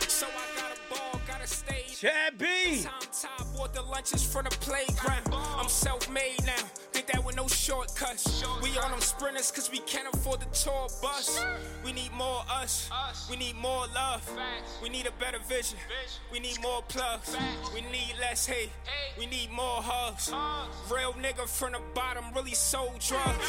So 0.08 0.26
I 0.26 0.53
ball, 1.44 1.46
stage. 1.46 2.00
Chad 2.00 2.38
B. 2.38 2.82
Time 2.82 2.92
top, 3.12 3.56
bought 3.56 3.74
the 3.74 3.82
lunches 3.82 4.24
from 4.24 4.44
the 4.44 4.50
playground. 4.50 5.22
I'm 5.32 5.68
self-made 5.68 6.44
now, 6.44 6.52
did 6.92 7.06
that 7.08 7.24
with 7.24 7.36
no 7.36 7.46
shortcuts. 7.48 8.44
We 8.62 8.76
on 8.78 8.90
them 8.90 9.00
sprinters 9.00 9.50
cause 9.50 9.70
we 9.70 9.78
can't 9.80 10.12
afford 10.12 10.40
the 10.40 10.46
tour 10.46 10.88
bus. 11.02 11.44
We 11.84 11.92
need 11.92 12.12
more 12.12 12.42
us, 12.50 12.90
we 13.30 13.36
need 13.36 13.56
more 13.56 13.86
love. 13.94 14.28
We 14.82 14.88
need 14.88 15.06
a 15.06 15.12
better 15.12 15.38
vision, 15.48 15.78
we 16.32 16.40
need 16.40 16.60
more 16.62 16.82
plugs. 16.88 17.36
We 17.74 17.80
need 17.82 18.14
less 18.20 18.46
hate, 18.46 18.70
we 19.18 19.26
need 19.26 19.50
more 19.50 19.82
hugs. 19.82 20.30
Real 20.92 21.12
nigga 21.14 21.48
from 21.48 21.72
the 21.72 21.80
bottom, 21.94 22.24
really 22.34 22.54
sold 22.54 22.98
drugs. 23.00 23.46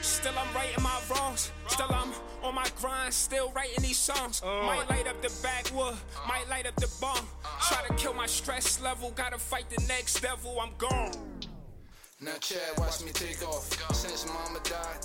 Still 0.00 0.32
I'm 0.38 0.54
writing 0.54 0.82
my 0.82 1.00
wrongs. 1.10 1.52
Still 1.66 1.86
I'm 1.90 2.12
on 2.42 2.54
my 2.54 2.66
grind, 2.80 3.12
still 3.12 3.50
writing 3.54 3.82
these 3.82 3.98
songs. 3.98 4.40
Oh. 4.44 4.62
Might 4.66 4.88
light 4.88 5.06
up 5.08 5.20
the 5.22 5.32
backwood, 5.42 5.96
might 6.26 6.48
light 6.48 6.66
up 6.66 6.76
the 6.76 6.90
bomb. 7.00 7.26
Try 7.68 7.86
to 7.86 7.94
kill 7.94 8.14
my 8.14 8.26
stress 8.26 8.80
level, 8.80 9.12
gotta 9.14 9.38
fight 9.38 9.68
the 9.70 9.82
next 9.88 10.20
devil. 10.20 10.58
I'm 10.60 10.70
gone. 10.78 11.12
Now 12.20 12.34
Chad, 12.40 12.58
watch 12.78 13.04
me 13.04 13.12
take 13.12 13.46
off. 13.46 13.70
Since 13.94 14.26
mama 14.26 14.58
died, 14.64 14.98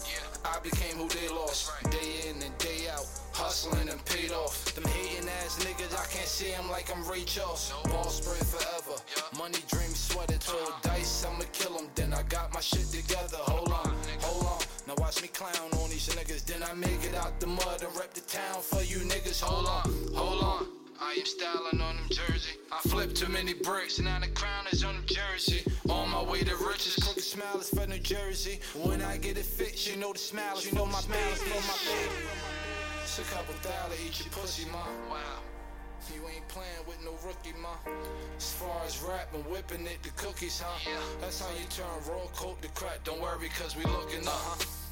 I 0.45 0.59
became 0.63 0.97
who 0.97 1.07
they 1.09 1.29
lost. 1.29 1.71
Day 1.91 2.29
in 2.29 2.41
and 2.41 2.57
day 2.57 2.89
out, 2.89 3.05
hustling 3.33 3.87
and 3.87 4.03
paid 4.05 4.31
off. 4.31 4.73
Them 4.73 4.85
hating 4.85 5.29
ass 5.29 5.63
niggas, 5.63 5.93
I 5.93 6.05
can't 6.11 6.27
see 6.27 6.49
them 6.51 6.71
like 6.71 6.89
I'm 6.91 7.07
Ray 7.07 7.23
Charles. 7.23 7.71
Ball 7.85 8.09
spread 8.09 8.43
forever. 8.47 8.99
Money, 9.37 9.59
dream, 9.69 9.93
sweater, 9.93 10.39
told 10.39 10.73
dice, 10.81 11.23
I'ma 11.25 11.43
kill 11.51 11.77
them. 11.77 11.87
Then 11.93 12.13
I 12.15 12.23
got 12.23 12.51
my 12.51 12.61
shit 12.61 12.89
together. 12.89 13.37
Hold 13.37 13.49
on, 13.49 13.57
hold 13.57 13.71
on. 13.71 13.72
Now 14.95 15.05
watch 15.05 15.21
me 15.21 15.27
clown 15.29 15.71
on 15.81 15.89
these 15.89 16.07
niggas. 16.09 16.45
Then 16.45 16.61
I 16.61 16.73
make 16.73 17.03
it 17.03 17.15
out 17.15 17.39
the 17.39 17.47
mud 17.47 17.81
and 17.81 17.95
rep 17.97 18.13
the 18.13 18.21
town 18.21 18.61
for 18.61 18.81
you 18.83 18.97
niggas. 18.97 19.41
Hold 19.41 19.65
on, 19.65 19.89
hold 20.13 20.43
on. 20.43 20.67
I 21.01 21.13
am 21.13 21.25
styling 21.25 21.81
on 21.81 21.95
them 21.95 22.07
jersey. 22.11 22.51
I 22.71 22.79
flipped 22.87 23.15
too 23.15 23.29
many 23.29 23.53
bricks, 23.53 23.97
and 23.97 24.05
now 24.05 24.19
the 24.19 24.27
crown 24.27 24.65
is 24.71 24.83
on 24.83 24.95
them 24.95 25.05
jersey. 25.07 25.63
On 25.89 26.09
my 26.09 26.21
way 26.21 26.43
to 26.43 26.55
riches, 26.57 26.95
crooked 27.01 27.23
smile 27.23 27.59
is 27.59 27.69
for 27.69 27.87
New 27.87 27.99
Jersey. 27.99 28.59
When 28.83 29.01
I 29.01 29.17
get 29.17 29.37
it 29.37 29.45
fixed, 29.45 29.89
you 29.89 29.97
know 29.99 30.13
the 30.13 30.19
smile 30.19 30.57
is 30.57 30.67
for 30.67 30.85
my 30.85 31.01
baby. 31.01 31.41
For 31.41 31.61
my 31.67 31.77
baby. 31.89 32.29
It's 33.01 33.17
a 33.17 33.23
couple 33.33 33.55
thousand 33.65 33.97
eat 34.05 34.19
your 34.19 34.29
pussy, 34.29 34.65
ma. 34.71 34.83
Wow. 35.09 35.17
You 36.13 36.21
ain't 36.27 36.47
playing 36.49 36.85
with 36.87 37.03
no 37.03 37.13
rookie, 37.25 37.57
ma. 37.59 37.73
As 38.37 38.53
far 38.53 38.81
as 38.85 39.01
rapping, 39.01 39.41
whipping 39.51 39.87
it, 39.87 40.03
the 40.03 40.09
cookies, 40.09 40.61
huh? 40.61 40.91
That's 41.19 41.41
how 41.41 41.49
you 41.57 41.65
turn 41.69 41.87
raw 42.07 42.27
coke 42.35 42.61
to 42.61 42.67
crack. 42.69 43.03
Don't 43.03 43.21
worry, 43.21 43.49
cause 43.57 43.75
we 43.75 43.83
looking 43.85 44.27
up, 44.27 44.33
huh? 44.33 44.82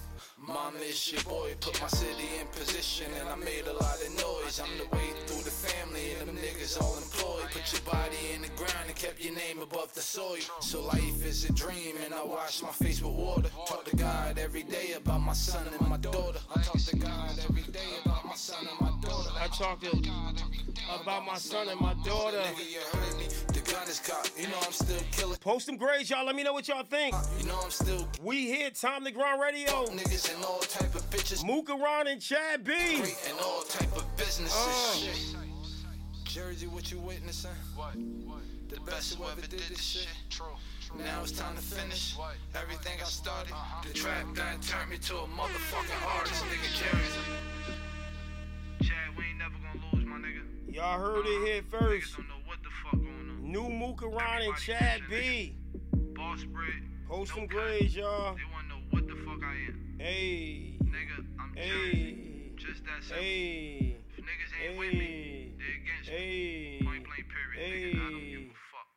Mom 0.47 0.75
is 0.77 1.11
your 1.11 1.21
boy, 1.23 1.53
put 1.59 1.79
my 1.79 1.87
city 1.87 2.27
in 2.39 2.47
position, 2.47 3.05
and 3.19 3.29
I 3.29 3.35
made 3.35 3.67
a 3.67 3.73
lot 3.73 3.95
of 4.01 4.09
noise. 4.15 4.59
I'm 4.59 4.75
the 4.79 4.95
way 4.95 5.13
through 5.27 5.43
the 5.43 5.51
family, 5.51 6.13
and 6.19 6.29
them 6.29 6.35
niggas 6.37 6.81
all 6.81 6.97
employed. 6.97 7.51
Put 7.51 7.71
your 7.71 7.81
body 7.81 8.17
in 8.33 8.41
the 8.41 8.47
ground 8.57 8.87
and 8.87 8.95
kept 8.95 9.23
your 9.23 9.35
name 9.35 9.59
above 9.61 9.93
the 9.93 10.01
soil. 10.01 10.39
So 10.59 10.81
life 10.81 11.23
is 11.23 11.47
a 11.47 11.53
dream, 11.53 11.95
and 12.03 12.11
I 12.13 12.23
wash 12.23 12.63
my 12.63 12.69
face 12.69 13.03
with 13.03 13.13
water. 13.13 13.49
Talk 13.67 13.85
to 13.85 13.95
God 13.95 14.39
every 14.39 14.63
day 14.63 14.93
about 14.93 15.21
my 15.21 15.33
son 15.33 15.67
and 15.79 15.87
my 15.87 15.97
daughter. 15.97 16.39
I 16.55 16.61
talk 16.63 16.79
to 16.79 16.95
God 16.95 17.37
every 17.47 17.71
day 17.71 17.91
about 18.03 18.20
my 18.31 18.37
son 18.37 18.65
and 18.65 18.79
my 18.79 18.97
daughter. 19.01 19.29
I 19.37 19.47
talk 19.47 19.81
to 19.81 19.89
about 21.01 21.25
my 21.25 21.35
son 21.35 21.67
and 21.67 21.79
my 21.81 21.93
daughter. 22.05 22.37
Nigga, 22.37 22.71
you 22.71 22.79
heard 22.79 23.17
me. 23.17 23.25
The 23.47 23.59
gun 23.69 23.85
is 23.89 23.99
cocked. 23.99 24.31
You 24.39 24.47
know 24.47 24.57
I'm 24.65 24.71
still 24.71 25.01
killing. 25.11 25.37
Post 25.39 25.65
them 25.65 25.75
grades, 25.75 26.09
y'all. 26.09 26.25
Let 26.25 26.37
me 26.37 26.43
know 26.43 26.53
what 26.53 26.65
y'all 26.69 26.83
think. 26.83 27.13
You 27.39 27.47
know 27.47 27.59
I'm 27.61 27.69
still. 27.69 28.07
We 28.23 28.45
here, 28.45 28.69
Time 28.69 29.03
to 29.03 29.11
Grind 29.11 29.41
Radio. 29.41 29.85
Niggas 29.87 30.33
and 30.33 30.45
all 30.45 30.59
type 30.59 30.95
of 30.95 31.09
bitches. 31.09 31.43
Mooka 31.43 31.77
Ron 31.77 32.07
and 32.07 32.21
Chad 32.21 32.63
B. 32.63 32.71
Great 32.71 33.17
and 33.29 33.37
all 33.43 33.63
type 33.63 33.93
of 33.97 34.05
businesses. 34.15 35.35
Uh. 35.35 35.39
Jersey, 36.23 36.67
what 36.67 36.89
you 36.89 36.99
witnessing? 36.99 37.51
What? 37.75 37.95
The 38.69 38.79
best 38.89 39.15
who 39.15 39.25
ever 39.25 39.41
did 39.41 39.59
this 39.59 39.81
shit. 39.81 40.07
True. 40.29 40.45
Now 40.97 41.21
it's 41.21 41.33
time 41.33 41.55
to 41.57 41.61
finish 41.61 42.15
everything 42.55 42.97
I 43.01 43.05
started. 43.05 43.53
The 43.85 43.93
trap 43.93 44.23
done 44.35 44.61
turned 44.61 44.89
me 44.89 44.97
to 44.99 45.17
a 45.17 45.27
motherfucking 45.27 46.15
artist, 46.15 46.45
nigga. 46.45 46.79
Jersey. 46.79 47.90
Chad, 48.91 49.17
we 49.17 49.23
ain't 49.23 49.37
never 49.37 49.55
gonna 49.63 49.85
lose, 49.93 50.05
my 50.05 50.17
nigga. 50.17 50.43
Y'all 50.75 50.99
heard 50.99 51.25
it 51.25 51.47
here 51.47 51.63
first. 51.69 52.17
Don't 52.17 52.27
know 52.27 52.33
what 52.45 52.57
the 52.61 52.69
fuck 52.83 52.99
going 52.99 53.29
on. 53.29 53.51
New 53.51 53.69
Mooka 53.69 54.03
Ron 54.03 54.41
and 54.41 54.55
Chad 54.57 55.01
B. 55.09 55.55
Boss 56.13 56.43
bread. 56.43 56.83
Post 57.07 57.33
some 57.33 57.47
grades, 57.47 57.95
y'all. 57.95 58.35
They 58.35 58.41
wanna 58.51 58.67
know 58.67 58.81
what 58.89 59.07
the 59.07 59.15
fuck 59.25 59.41
I 59.43 59.53
am. 59.67 59.95
Hey. 59.97 60.77
Nigga, 60.83 61.25
I'm 61.39 61.55
Hey. 61.55 62.51
Just 62.55 62.83
that 62.83 63.01
simple. 63.01 63.23
Hey. 63.23 63.97
If 64.17 64.25
niggas 64.25 64.67
ain't 64.67 64.77
with 64.77 64.93
me, 64.93 65.53
they 65.57 65.73
against 65.83 66.09
me. 66.09 66.17
Hey. 66.17 66.79
Point 66.83 67.05
blank 67.05 67.25
period, 67.29 67.95
nigga. 67.95 68.07
I 68.07 68.11
don't 68.11 68.19
give 68.19 68.41
a 68.41 68.53
fuck. 68.71 68.87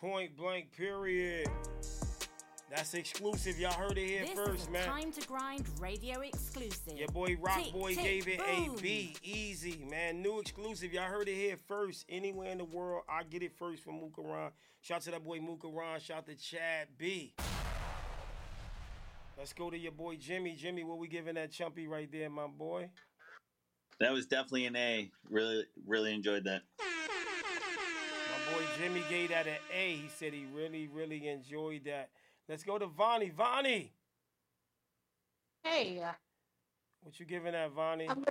Point 0.00 0.36
blank, 0.38 0.72
period. 0.72 1.48
That's 2.74 2.94
exclusive. 2.94 3.56
Y'all 3.58 3.70
heard 3.72 3.98
it 3.98 4.06
here 4.08 4.22
This 4.26 4.30
first, 4.34 4.62
is 4.62 4.66
a 4.66 4.70
man. 4.72 4.84
Time 4.84 5.12
to 5.12 5.26
Grind 5.28 5.64
radio 5.78 6.20
exclusive. 6.20 6.98
Your 6.98 7.06
boy 7.08 7.36
Rock 7.40 7.62
Tick, 7.62 7.72
Boy 7.72 7.94
tick, 7.94 8.02
gave 8.04 8.26
it 8.28 8.38
boom. 8.38 8.74
a 8.76 8.80
B. 8.80 9.14
Easy, 9.22 9.86
man. 9.88 10.20
New 10.22 10.40
exclusive. 10.40 10.92
Y'all 10.92 11.04
heard 11.04 11.28
it 11.28 11.36
here 11.36 11.56
first. 11.68 12.04
Anywhere 12.08 12.50
in 12.50 12.58
the 12.58 12.64
world, 12.64 13.04
I 13.08 13.22
get 13.22 13.44
it 13.44 13.52
first 13.56 13.84
from 13.84 14.00
Mooka 14.00 14.18
Ron. 14.28 14.50
Shout 14.80 14.96
out 14.96 15.02
to 15.02 15.10
that 15.12 15.24
boy 15.24 15.38
Mooka 15.38 15.72
Ron. 15.72 16.00
Shout 16.00 16.26
to 16.26 16.34
Chad 16.34 16.88
B. 16.98 17.34
Let's 19.38 19.52
go 19.52 19.70
to 19.70 19.78
your 19.78 19.92
boy 19.92 20.16
Jimmy. 20.16 20.56
Jimmy, 20.56 20.82
what 20.82 20.98
we 20.98 21.06
giving 21.06 21.36
that 21.36 21.52
chumpy 21.52 21.88
right 21.88 22.10
there, 22.10 22.28
my 22.28 22.48
boy? 22.48 22.90
That 24.00 24.12
was 24.12 24.26
definitely 24.26 24.66
an 24.66 24.74
A. 24.74 25.12
Really, 25.30 25.64
really 25.86 26.12
enjoyed 26.12 26.42
that. 26.44 26.62
My 26.80 28.52
boy 28.52 28.64
Jimmy 28.80 29.02
gave 29.08 29.28
that 29.28 29.46
an 29.46 29.58
A. 29.72 29.92
He 29.94 30.08
said 30.08 30.32
he 30.32 30.46
really, 30.52 30.88
really 30.92 31.28
enjoyed 31.28 31.84
that. 31.84 32.10
Let's 32.48 32.62
go 32.62 32.78
to 32.78 32.86
Vonnie. 32.86 33.30
Vonnie, 33.30 33.92
Hey, 35.64 35.98
uh, 36.02 36.12
what 37.02 37.18
you 37.18 37.24
giving 37.24 37.52
that, 37.52 37.72
Vonnie? 37.72 38.06
I'm, 38.08 38.22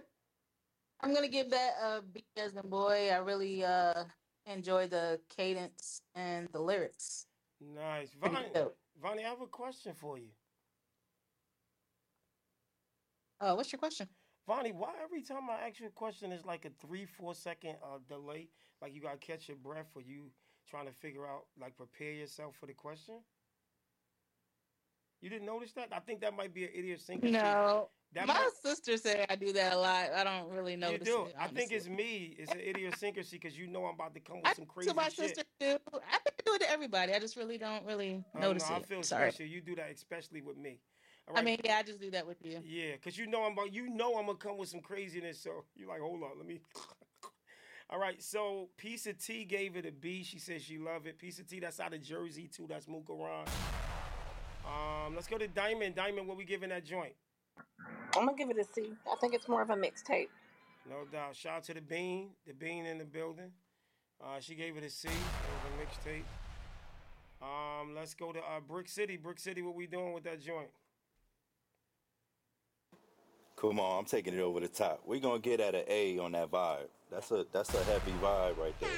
I'm 1.02 1.14
gonna 1.14 1.28
give 1.28 1.50
that 1.50 1.72
a 1.84 2.02
B 2.02 2.24
as 2.38 2.56
in 2.56 2.70
boy. 2.70 3.10
I 3.12 3.18
really 3.18 3.64
uh 3.64 4.04
enjoy 4.46 4.88
the 4.88 5.20
cadence 5.36 6.02
and 6.14 6.48
the 6.54 6.60
lyrics. 6.60 7.26
Nice. 7.60 8.12
Vonnie. 8.22 8.50
Vonnie, 9.02 9.26
I 9.26 9.30
have 9.30 9.42
a 9.42 9.48
question 9.48 9.94
for 9.96 10.20
you. 10.20 10.30
Uh, 13.42 13.56
what's 13.56 13.72
your 13.72 13.80
question? 13.80 14.08
Vonnie, 14.48 14.72
why 14.72 14.92
every 15.04 15.24
time 15.24 15.50
I 15.50 15.68
ask 15.68 15.80
you 15.80 15.88
a 15.88 15.90
question, 15.90 16.32
it's 16.32 16.46
like 16.46 16.66
a 16.66 16.70
three, 16.86 17.06
four 17.06 17.34
second 17.34 17.78
uh, 17.84 17.98
delay? 18.08 18.50
Like 18.82 18.94
you 18.94 19.02
gotta 19.02 19.18
catch 19.18 19.48
your 19.48 19.58
breath 19.58 19.90
or 19.96 20.02
you 20.02 20.32
trying 20.70 20.86
to 20.86 20.94
figure 20.94 21.26
out, 21.26 21.46
like 21.60 21.76
prepare 21.76 22.12
yourself 22.12 22.56
for 22.60 22.68
the 22.68 22.74
question? 22.74 23.16
You 25.24 25.30
didn't 25.30 25.46
notice 25.46 25.72
that? 25.74 25.88
I 25.94 26.00
think 26.00 26.20
that 26.20 26.36
might 26.36 26.54
be 26.54 26.66
an 26.66 26.72
idiosyncrasy. 26.78 27.32
No, 27.32 27.88
That 28.14 28.28
my 28.28 28.34
might- 28.34 28.52
sister 28.62 28.98
said 28.98 29.26
I 29.30 29.38
do 29.38 29.54
that 29.54 29.72
a 29.72 29.78
lot. 29.78 30.12
I 30.12 30.26
don't 30.26 30.50
really 30.50 30.76
notice. 30.76 31.08
It. 31.08 31.08
You 31.08 31.14
do. 31.14 31.26
it. 31.28 31.36
I 31.40 31.48
think 31.48 31.72
it's 31.72 31.88
me. 31.88 32.36
It's 32.38 32.52
an 32.52 32.60
idiosyncrasy 32.60 33.38
because 33.38 33.58
you 33.58 33.68
know 33.68 33.86
I'm 33.86 33.94
about 33.96 34.14
to 34.16 34.20
come 34.20 34.38
with 34.38 34.48
I 34.48 34.54
some 34.54 34.66
crazy 34.66 34.90
to 34.90 34.96
my 34.96 35.08
shit. 35.08 35.30
sister 35.30 35.44
too. 35.62 35.78
I 35.94 36.18
think 36.18 36.36
I 36.40 36.42
do 36.46 36.54
it 36.56 36.60
to 36.64 36.70
everybody. 36.70 37.14
I 37.14 37.20
just 37.20 37.38
really 37.38 37.58
don't 37.58 37.86
really 37.86 38.22
oh, 38.36 38.38
I 38.38 38.42
don't 38.42 38.50
notice 38.50 38.70
know, 38.70 38.76
I 38.76 38.82
feel 38.82 39.02
Sorry. 39.02 39.32
special. 39.32 39.50
You 39.50 39.62
do 39.62 39.76
that 39.78 39.90
especially 39.96 40.42
with 40.42 40.58
me. 40.58 40.82
All 41.30 41.38
I 41.38 41.42
mean, 41.42 41.58
yeah, 41.64 41.78
I 41.78 41.84
just 41.84 42.02
do 42.02 42.12
that 42.12 42.28
with 42.28 42.44
you. 42.44 42.60
Yeah, 42.66 42.98
cause 43.02 43.18
you 43.18 43.26
know 43.26 43.44
I'm 43.46 43.54
about 43.54 43.72
you 43.74 43.90
know 43.90 44.18
I'm 44.18 44.26
gonna 44.26 44.38
come 44.38 44.58
with 44.58 44.68
some 44.68 44.82
craziness. 44.82 45.40
So 45.42 45.64
you're 45.78 45.88
like, 45.88 46.02
hold 46.02 46.22
on, 46.22 46.32
let 46.38 46.46
me. 46.46 46.60
All 47.90 48.00
right, 48.00 48.22
so 48.22 48.70
Piece 48.76 49.08
of 49.08 49.24
T 49.24 49.46
gave 49.46 49.78
it 49.78 49.86
a 49.86 49.92
B. 49.92 50.24
She 50.24 50.40
says 50.40 50.64
she 50.64 50.78
love 50.78 51.06
it. 51.08 51.18
Piece 51.18 51.40
of 51.40 51.48
T, 51.48 51.62
that's 51.62 51.80
out 51.80 51.94
of 51.94 52.02
Jersey 52.02 52.50
too. 52.54 52.66
That's 52.68 52.88
Mooka 52.88 53.18
Ron. 53.18 53.46
Um, 54.66 55.16
let's 55.16 55.28
go 55.28 55.38
to 55.38 55.48
Diamond. 55.48 55.96
Diamond, 55.96 56.28
what 56.28 56.38
we 56.38 56.46
giving 56.46 56.70
that 56.70 56.86
joint? 56.86 57.14
I'm 58.16 58.26
gonna 58.26 58.38
give 58.38 58.50
it 58.50 58.58
a 58.58 58.64
C. 58.64 58.94
I 59.12 59.16
think 59.20 59.34
it's 59.34 59.48
more 59.48 59.62
of 59.62 59.70
a 59.70 59.76
mixtape. 59.76 60.30
No 60.90 61.06
doubt. 61.12 61.36
Shout 61.36 61.58
out 61.58 61.64
to 61.66 61.74
the 61.74 61.82
Bean, 61.82 62.30
the 62.46 62.54
Bean 62.54 62.86
in 62.86 62.98
the 62.98 63.06
building. 63.06 63.52
Uh, 64.24 64.40
she 64.40 64.56
gave 64.56 64.78
it 64.78 64.84
a 64.84 64.90
C. 64.90 65.08
It 65.08 65.12
was 65.12 66.06
a 66.06 66.10
mixtape. 66.10 66.24
Um, 67.42 67.96
let's 67.96 68.14
go 68.14 68.32
to 68.32 68.40
uh, 68.40 68.60
Brick 68.66 68.88
City. 68.88 69.18
Brick 69.18 69.40
City, 69.40 69.62
what 69.62 69.76
we 69.76 69.88
doing 69.88 70.14
with 70.14 70.24
that 70.24 70.42
joint? 70.42 70.70
Come 73.58 73.80
on, 73.80 74.00
I'm 74.00 74.06
taking 74.06 74.34
it 74.34 74.40
over 74.40 74.60
the 74.60 74.68
top. 74.68 75.02
We're 75.06 75.20
gonna 75.20 75.40
get 75.40 75.60
at 75.60 75.76
an 75.76 75.84
A 75.88 76.20
on 76.20 76.34
that 76.34 76.52
vibe. 76.52 76.88
That's 77.12 77.32
a 77.32 77.46
that's 77.52 77.74
a 77.74 77.84
heavy 77.84 78.12
vibe 78.22 78.58
right 78.58 78.76
there. 78.80 78.90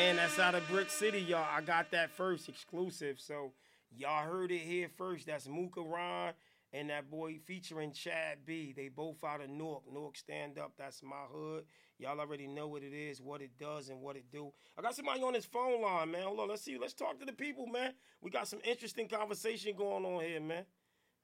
And 0.00 0.18
that's 0.18 0.38
out 0.38 0.54
of 0.54 0.66
Brick 0.68 0.90
City, 0.90 1.20
y'all. 1.20 1.46
I 1.50 1.60
got 1.60 1.90
that 1.90 2.10
first 2.10 2.48
exclusive. 2.48 3.20
So 3.20 3.52
Y'all 3.96 4.24
heard 4.24 4.50
it 4.50 4.60
here 4.60 4.88
first. 4.96 5.26
That's 5.26 5.46
Mooka 5.46 5.84
Ron 5.84 6.32
and 6.72 6.88
that 6.90 7.10
boy 7.10 7.38
featuring 7.44 7.92
Chad 7.92 8.38
B. 8.46 8.72
They 8.74 8.88
both 8.88 9.22
out 9.22 9.42
of 9.42 9.50
Newark. 9.50 9.82
Newark 9.92 10.16
stand 10.16 10.58
up. 10.58 10.72
That's 10.78 11.02
my 11.02 11.24
hood. 11.30 11.64
Y'all 11.98 12.18
already 12.18 12.46
know 12.46 12.68
what 12.68 12.82
it 12.82 12.94
is, 12.94 13.20
what 13.20 13.42
it 13.42 13.50
does, 13.58 13.90
and 13.90 14.00
what 14.00 14.16
it 14.16 14.24
do. 14.32 14.52
I 14.78 14.82
got 14.82 14.96
somebody 14.96 15.22
on 15.22 15.34
this 15.34 15.44
phone 15.44 15.82
line, 15.82 16.10
man. 16.10 16.22
Hold 16.22 16.40
on, 16.40 16.48
let's 16.48 16.62
see. 16.62 16.78
Let's 16.78 16.94
talk 16.94 17.20
to 17.20 17.26
the 17.26 17.32
people, 17.32 17.66
man. 17.66 17.92
We 18.20 18.30
got 18.30 18.48
some 18.48 18.60
interesting 18.64 19.08
conversation 19.08 19.76
going 19.76 20.04
on 20.04 20.24
here, 20.24 20.40
man. 20.40 20.64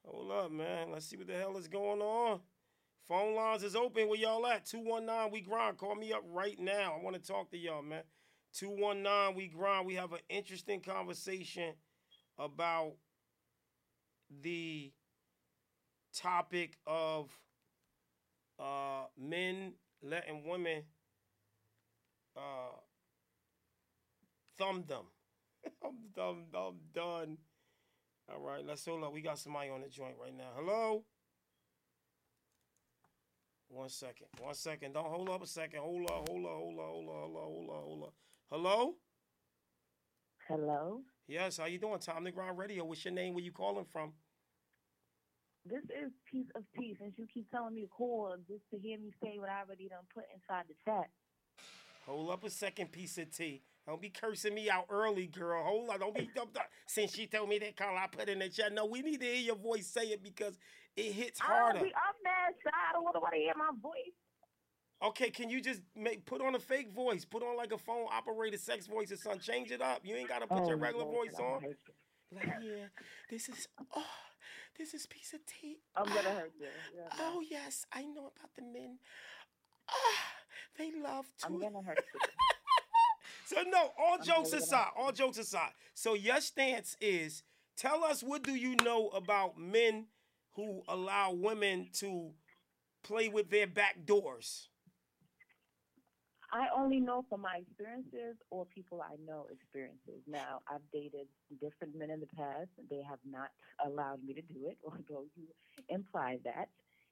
Hold 0.06 0.30
up, 0.30 0.50
man. 0.52 0.92
Let's 0.92 1.06
see 1.06 1.16
what 1.16 1.26
the 1.26 1.34
hell 1.34 1.56
is 1.56 1.68
going 1.68 2.00
on. 2.00 2.40
Phone 3.08 3.34
lines 3.34 3.62
is 3.62 3.74
open. 3.74 4.08
Where 4.08 4.18
y'all 4.18 4.46
at? 4.46 4.66
219 4.66 5.32
We 5.32 5.40
Grind. 5.40 5.78
Call 5.78 5.94
me 5.94 6.12
up 6.12 6.22
right 6.30 6.58
now. 6.58 6.94
I 6.98 7.02
want 7.02 7.16
to 7.16 7.22
talk 7.22 7.50
to 7.50 7.58
y'all, 7.58 7.82
man. 7.82 8.02
219 8.52 9.34
We 9.34 9.48
Grind. 9.48 9.86
We 9.86 9.94
have 9.94 10.12
an 10.12 10.20
interesting 10.28 10.80
conversation 10.80 11.72
about 12.39 12.95
the 14.43 14.93
topic 16.14 16.78
of 16.86 17.30
uh, 18.59 19.05
men 19.16 19.74
letting 20.03 20.47
women 20.47 20.82
uh, 22.36 22.76
thumb 24.57 24.84
them. 24.86 25.05
I'm, 25.84 25.97
I'm, 26.16 26.45
I'm 26.55 26.74
done. 26.93 27.39
All 28.30 28.41
right, 28.41 28.64
let's 28.64 28.84
hold 28.84 29.05
up. 29.05 29.12
We 29.12 29.22
got 29.22 29.39
somebody 29.39 29.70
on 29.70 29.80
the 29.80 29.89
joint 29.89 30.16
right 30.22 30.36
now. 30.36 30.51
Hello? 30.55 31.05
One 33.68 33.89
second. 33.89 34.26
One 34.41 34.55
second. 34.55 34.93
Don't 34.95 35.07
hold 35.07 35.28
up 35.28 35.43
a 35.43 35.47
second. 35.47 35.80
Hold 35.80 36.11
up, 36.11 36.28
hold 36.28 36.45
up, 36.47 36.53
hold 36.53 36.78
up, 36.78 36.84
hold 36.86 37.09
up, 37.09 37.14
hold 37.14 37.36
up, 37.36 37.43
hold 37.45 37.70
up, 37.70 37.82
hold 37.84 38.03
up. 38.05 38.14
Hello? 38.51 38.95
Hello? 40.47 41.03
Yes, 41.28 41.58
how 41.58 41.66
you 41.66 41.78
doing? 41.78 41.98
Time 41.98 42.24
to 42.24 42.30
Grind 42.30 42.56
Radio. 42.56 42.86
What's 42.86 43.04
your 43.04 43.12
name? 43.12 43.34
Where 43.34 43.44
you 43.44 43.52
calling 43.52 43.84
from? 43.84 44.12
This 45.66 45.82
is 45.84 46.10
Piece 46.30 46.46
of 46.56 46.62
Tea. 46.74 46.96
Since 46.98 47.18
you 47.18 47.26
keep 47.32 47.50
telling 47.50 47.74
me 47.74 47.82
to 47.82 47.86
call 47.88 48.34
just 48.48 48.62
to 48.72 48.78
hear 48.78 48.98
me 48.98 49.12
say 49.22 49.36
what 49.38 49.50
I 49.50 49.60
already 49.60 49.88
done 49.88 50.08
put 50.14 50.24
inside 50.34 50.64
the 50.68 50.74
chat. 50.86 51.10
Hold 52.06 52.30
up 52.30 52.44
a 52.44 52.50
second, 52.50 52.92
piece 52.92 53.18
of 53.18 53.30
tea. 53.30 53.60
Don't 53.86 54.00
be 54.00 54.08
cursing 54.08 54.54
me 54.54 54.70
out 54.70 54.86
early, 54.88 55.26
girl. 55.26 55.62
Hold 55.62 55.90
on. 55.90 56.00
Don't 56.00 56.14
be. 56.14 56.30
Don't, 56.34 56.52
don't- 56.54 56.64
since 56.86 57.14
she 57.14 57.26
told 57.26 57.50
me 57.50 57.58
that 57.58 57.76
call, 57.76 57.94
I 57.94 58.06
put 58.06 58.30
in 58.30 58.38
the 58.38 58.48
chat. 58.48 58.72
No, 58.72 58.86
we 58.86 59.02
need 59.02 59.20
to 59.20 59.26
hear 59.26 59.52
your 59.52 59.56
voice 59.56 59.86
say 59.86 60.06
it 60.06 60.22
because 60.22 60.58
it 60.96 61.12
hits 61.12 61.40
oh, 61.42 61.46
harder. 61.46 61.80
Oh, 61.80 61.82
we 61.82 61.88
up 61.88 62.16
there, 62.24 62.56
so 62.64 62.70
I 62.72 62.94
don't 62.94 63.04
want 63.04 63.34
to 63.34 63.38
hear 63.38 63.52
my 63.54 63.70
voice. 63.82 64.16
Okay, 65.03 65.30
can 65.30 65.49
you 65.49 65.61
just 65.61 65.80
make 65.94 66.26
put 66.26 66.40
on 66.40 66.55
a 66.55 66.59
fake 66.59 66.92
voice? 66.92 67.24
Put 67.24 67.42
on 67.42 67.57
like 67.57 67.72
a 67.72 67.78
phone 67.78 68.07
operated 68.12 68.61
sex 68.61 68.86
voice 68.86 69.12
or 69.12 69.16
something. 69.16 69.40
Change 69.40 69.70
it 69.70 69.80
up. 69.80 70.01
You 70.05 70.16
ain't 70.16 70.28
gotta 70.28 70.46
put 70.46 70.62
Oh, 70.62 70.68
your 70.68 70.76
regular 70.76 71.05
voice 71.05 71.34
on. 71.38 71.62
Like, 72.32 72.46
yeah, 72.61 72.86
this 73.30 73.49
is 73.49 73.68
oh, 73.96 74.05
this 74.76 74.94
is 74.94 75.07
piece 75.07 75.32
of 75.34 75.40
tea. 75.46 75.78
I'm 75.96 76.07
gonna 76.07 76.18
Ah, 76.28 76.34
hurt 76.34 76.53
you. 76.59 76.66
Yeah, 76.96 77.09
no. 77.16 77.24
Oh 77.36 77.40
yes, 77.49 77.86
I 77.92 78.03
know 78.03 78.32
about 78.36 78.51
the 78.57 78.62
men. 78.62 78.99
Ah, 79.88 80.34
they 80.76 80.90
love 81.01 81.26
to. 81.38 81.46
I'm 81.46 81.59
gonna 81.59 81.82
hurt 81.82 81.99
you. 82.14 82.20
So 83.46 83.62
no, 83.66 83.92
all 83.99 84.18
I'm 84.20 84.24
jokes 84.26 84.53
aside, 84.53 84.88
all 84.96 85.11
jokes 85.11 85.38
aside. 85.38 85.70
So 85.94 86.12
your 86.14 86.40
stance 86.40 86.96
is 87.01 87.42
tell 87.76 88.05
us 88.05 88.22
what 88.22 88.42
do 88.42 88.55
you 88.55 88.76
know 88.84 89.09
about 89.09 89.57
men 89.59 90.07
who 90.55 90.82
allow 90.86 91.32
women 91.32 91.88
to 91.94 92.32
play 93.03 93.28
with 93.28 93.49
their 93.49 93.66
back 93.66 94.05
doors? 94.05 94.68
I 96.53 96.66
only 96.76 97.01
know 97.01 97.24
from 97.28 97.42
my 97.42 97.61
experiences 97.66 98.36
or 98.51 98.66
people 98.66 99.03
I 99.03 99.16
know 99.26 99.46
experiences. 99.53 100.22
Now, 100.26 100.61
I've 100.68 100.84
dated 100.92 101.28
different 101.61 101.96
men 101.96 102.11
in 102.11 102.20
the 102.20 102.26
past. 102.36 102.68
They 102.90 103.03
have 103.09 103.18
not 103.28 103.51
allowed 103.84 104.24
me 104.24 104.34
to 104.34 104.42
do 104.42 104.68
it, 104.68 104.78
although 104.84 105.24
you 105.36 105.46
imply 105.88 106.38
that. 106.44 106.68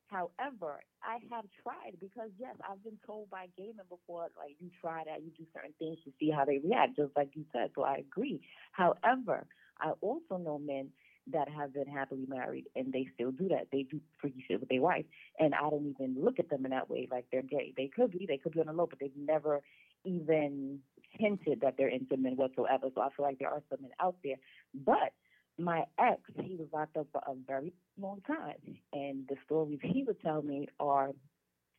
However, 0.09 0.85
I 1.03 1.19
have 1.31 1.45
tried 1.63 1.99
because, 2.01 2.31
yes, 2.39 2.55
I've 2.69 2.83
been 2.85 2.99
told 3.07 3.29
by 3.31 3.47
gay 3.59 3.73
men 3.77 3.87
before, 3.91 4.29
like, 4.39 4.55
you 4.61 4.71
try 4.81 5.03
that, 5.05 5.23
you 5.23 5.31
do 5.37 5.45
certain 5.53 5.75
things 5.79 5.99
to 6.05 6.13
see 6.21 6.31
how 6.31 6.45
they 6.45 6.59
react, 6.59 6.97
just 6.97 7.13
like 7.17 7.31
you 7.35 7.45
said. 7.53 7.71
So 7.75 7.83
I 7.83 7.97
agree. 7.97 8.41
However, 8.73 9.47
I 9.81 9.91
also 10.01 10.37
know 10.39 10.59
men 10.59 10.91
that 11.33 11.49
have 11.49 11.75
been 11.75 11.89
happily 11.89 12.25
married 12.29 12.67
and 12.77 12.93
they 12.93 13.09
still 13.15 13.33
do 13.33 13.49
that. 13.49 13.69
They 13.73 13.83
do 13.83 14.01
freaky 14.21 14.45
shit 14.47 14.61
with 14.61 14.69
their 14.69 14.81
wife. 14.81 15.05
And 15.39 15.55
I 15.55 15.69
don't 15.69 15.95
even 15.99 16.17
look 16.23 16.39
at 16.39 16.49
them 16.49 16.65
in 16.65 16.71
that 16.71 16.89
way 16.89 17.09
like 17.11 17.27
they're 17.33 17.43
gay. 17.43 17.73
They 17.77 17.89
could 17.95 18.13
be, 18.13 18.27
they 18.27 18.39
could 18.39 18.53
be 18.53 18.61
on 18.61 18.67
the 18.67 18.73
low, 18.73 18.87
but 18.87 18.99
they've 19.01 19.11
never 19.17 19.61
even 20.05 20.81
hinted 21.11 21.61
that 21.63 21.75
they're 21.77 21.89
into 21.89 22.17
men 22.17 22.37
whatsoever. 22.37 22.87
So 22.95 23.01
I 23.01 23.09
feel 23.17 23.27
like 23.27 23.39
there 23.39 23.51
are 23.51 23.63
some 23.71 23.83
men 23.83 23.91
out 24.01 24.17
there. 24.23 24.37
But 24.75 25.13
my 25.59 25.85
ex, 25.99 26.21
he 26.43 26.57
was 26.57 26.69
locked 26.73 26.97
up 26.97 27.07
for 27.13 27.23
a 27.27 27.35
very 27.47 27.73
long 28.01 28.23
time. 28.27 28.79
And 28.93 29.27
the 29.29 29.37
stories 29.45 29.79
he 29.83 30.05
would 30.05 30.21
tell 30.21 30.43
me 30.43 30.69
are 30.79 31.11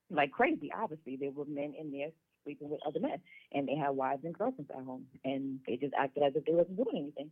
like 0.10 0.32
crazy, 0.32 0.72
obviously. 0.76 1.16
There 1.16 1.32
were 1.32 1.46
men 1.46 1.74
in 1.80 1.92
there 1.92 2.10
sleeping 2.44 2.70
with 2.70 2.82
other 2.86 3.00
men. 3.00 3.20
And 3.54 3.68
they 3.68 3.76
had 3.76 3.92
wives 3.92 4.26
and 4.26 4.38
girlfriends 4.38 4.72
at 4.76 4.84
home. 4.84 5.06
And 5.24 5.60
they 5.66 5.78
just 5.78 5.94
acted 5.98 6.24
as 6.24 6.34
if 6.36 6.46
they 6.46 6.54
wasn't 6.54 6.78
doing 6.78 6.98
anything. 6.98 7.32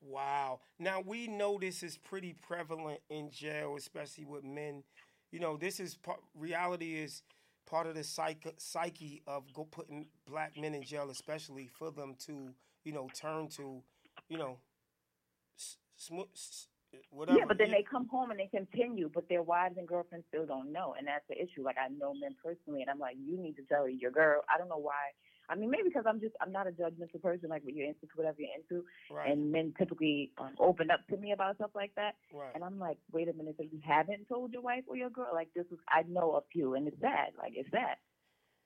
Wow. 0.00 0.60
Now 0.78 1.00
we 1.00 1.26
know 1.28 1.58
this 1.58 1.82
is 1.82 1.96
pretty 1.98 2.34
prevalent 2.34 3.00
in 3.10 3.30
jail, 3.30 3.76
especially 3.76 4.24
with 4.24 4.44
men. 4.44 4.84
You 5.30 5.40
know, 5.40 5.56
this 5.56 5.78
is 5.80 5.94
part, 5.96 6.20
reality 6.34 6.96
is 6.96 7.22
part 7.66 7.86
of 7.86 7.94
the 7.94 8.04
psyche, 8.04 8.52
psyche 8.58 9.22
of 9.26 9.52
go 9.52 9.64
putting 9.64 10.06
black 10.26 10.56
men 10.56 10.74
in 10.74 10.84
jail, 10.84 11.10
especially 11.10 11.68
for 11.68 11.90
them 11.90 12.14
to, 12.26 12.54
you 12.84 12.92
know, 12.92 13.10
turn 13.14 13.48
to, 13.50 13.82
you 14.28 14.38
know, 14.38 14.58
sm- 15.96 16.30
s- 16.34 16.68
whatever. 17.10 17.38
Yeah, 17.38 17.44
but 17.46 17.58
then 17.58 17.70
they 17.70 17.82
come 17.82 18.08
home 18.08 18.30
and 18.30 18.40
they 18.40 18.48
continue, 18.48 19.10
but 19.12 19.28
their 19.28 19.42
wives 19.42 19.76
and 19.78 19.86
girlfriends 19.86 20.26
still 20.28 20.46
don't 20.46 20.72
know, 20.72 20.94
and 20.98 21.06
that's 21.06 21.24
the 21.28 21.40
issue. 21.40 21.62
Like 21.62 21.76
I 21.78 21.88
know 21.88 22.14
men 22.14 22.34
personally, 22.42 22.82
and 22.82 22.90
I'm 22.90 22.98
like, 22.98 23.16
you 23.22 23.38
need 23.38 23.56
to 23.56 23.62
tell 23.62 23.88
your 23.88 24.10
girl. 24.10 24.42
I 24.52 24.58
don't 24.58 24.68
know 24.68 24.78
why. 24.82 25.14
I 25.50 25.56
mean, 25.56 25.70
maybe 25.70 25.84
because 25.88 26.04
I'm 26.06 26.20
just 26.20 26.34
I'm 26.40 26.52
not 26.52 26.66
a 26.66 26.70
judgmental 26.70 27.20
person. 27.20 27.48
Like 27.50 27.64
what 27.64 27.74
you're 27.74 27.86
into 27.88 28.06
whatever 28.14 28.36
you're 28.38 28.50
into, 28.56 28.86
Right. 29.10 29.30
and 29.30 29.50
men 29.50 29.74
typically 29.78 30.30
um, 30.38 30.52
open 30.58 30.90
up 30.90 31.00
to 31.10 31.16
me 31.16 31.32
about 31.32 31.56
stuff 31.56 31.70
like 31.74 31.92
that. 31.96 32.14
Right. 32.32 32.52
And 32.54 32.62
I'm 32.64 32.78
like, 32.78 32.98
wait 33.12 33.28
a 33.28 33.32
minute, 33.32 33.56
so 33.58 33.64
you 33.64 33.80
haven't 33.84 34.28
told 34.28 34.52
your 34.52 34.62
wife 34.62 34.84
or 34.86 34.96
your 34.96 35.10
girl? 35.10 35.28
Like 35.34 35.48
this 35.54 35.66
is 35.72 35.78
I 35.88 36.02
know 36.08 36.32
a 36.36 36.40
few, 36.52 36.74
and 36.74 36.86
it's 36.86 37.00
sad. 37.00 37.32
Like 37.36 37.52
it's 37.56 37.70
that. 37.72 37.96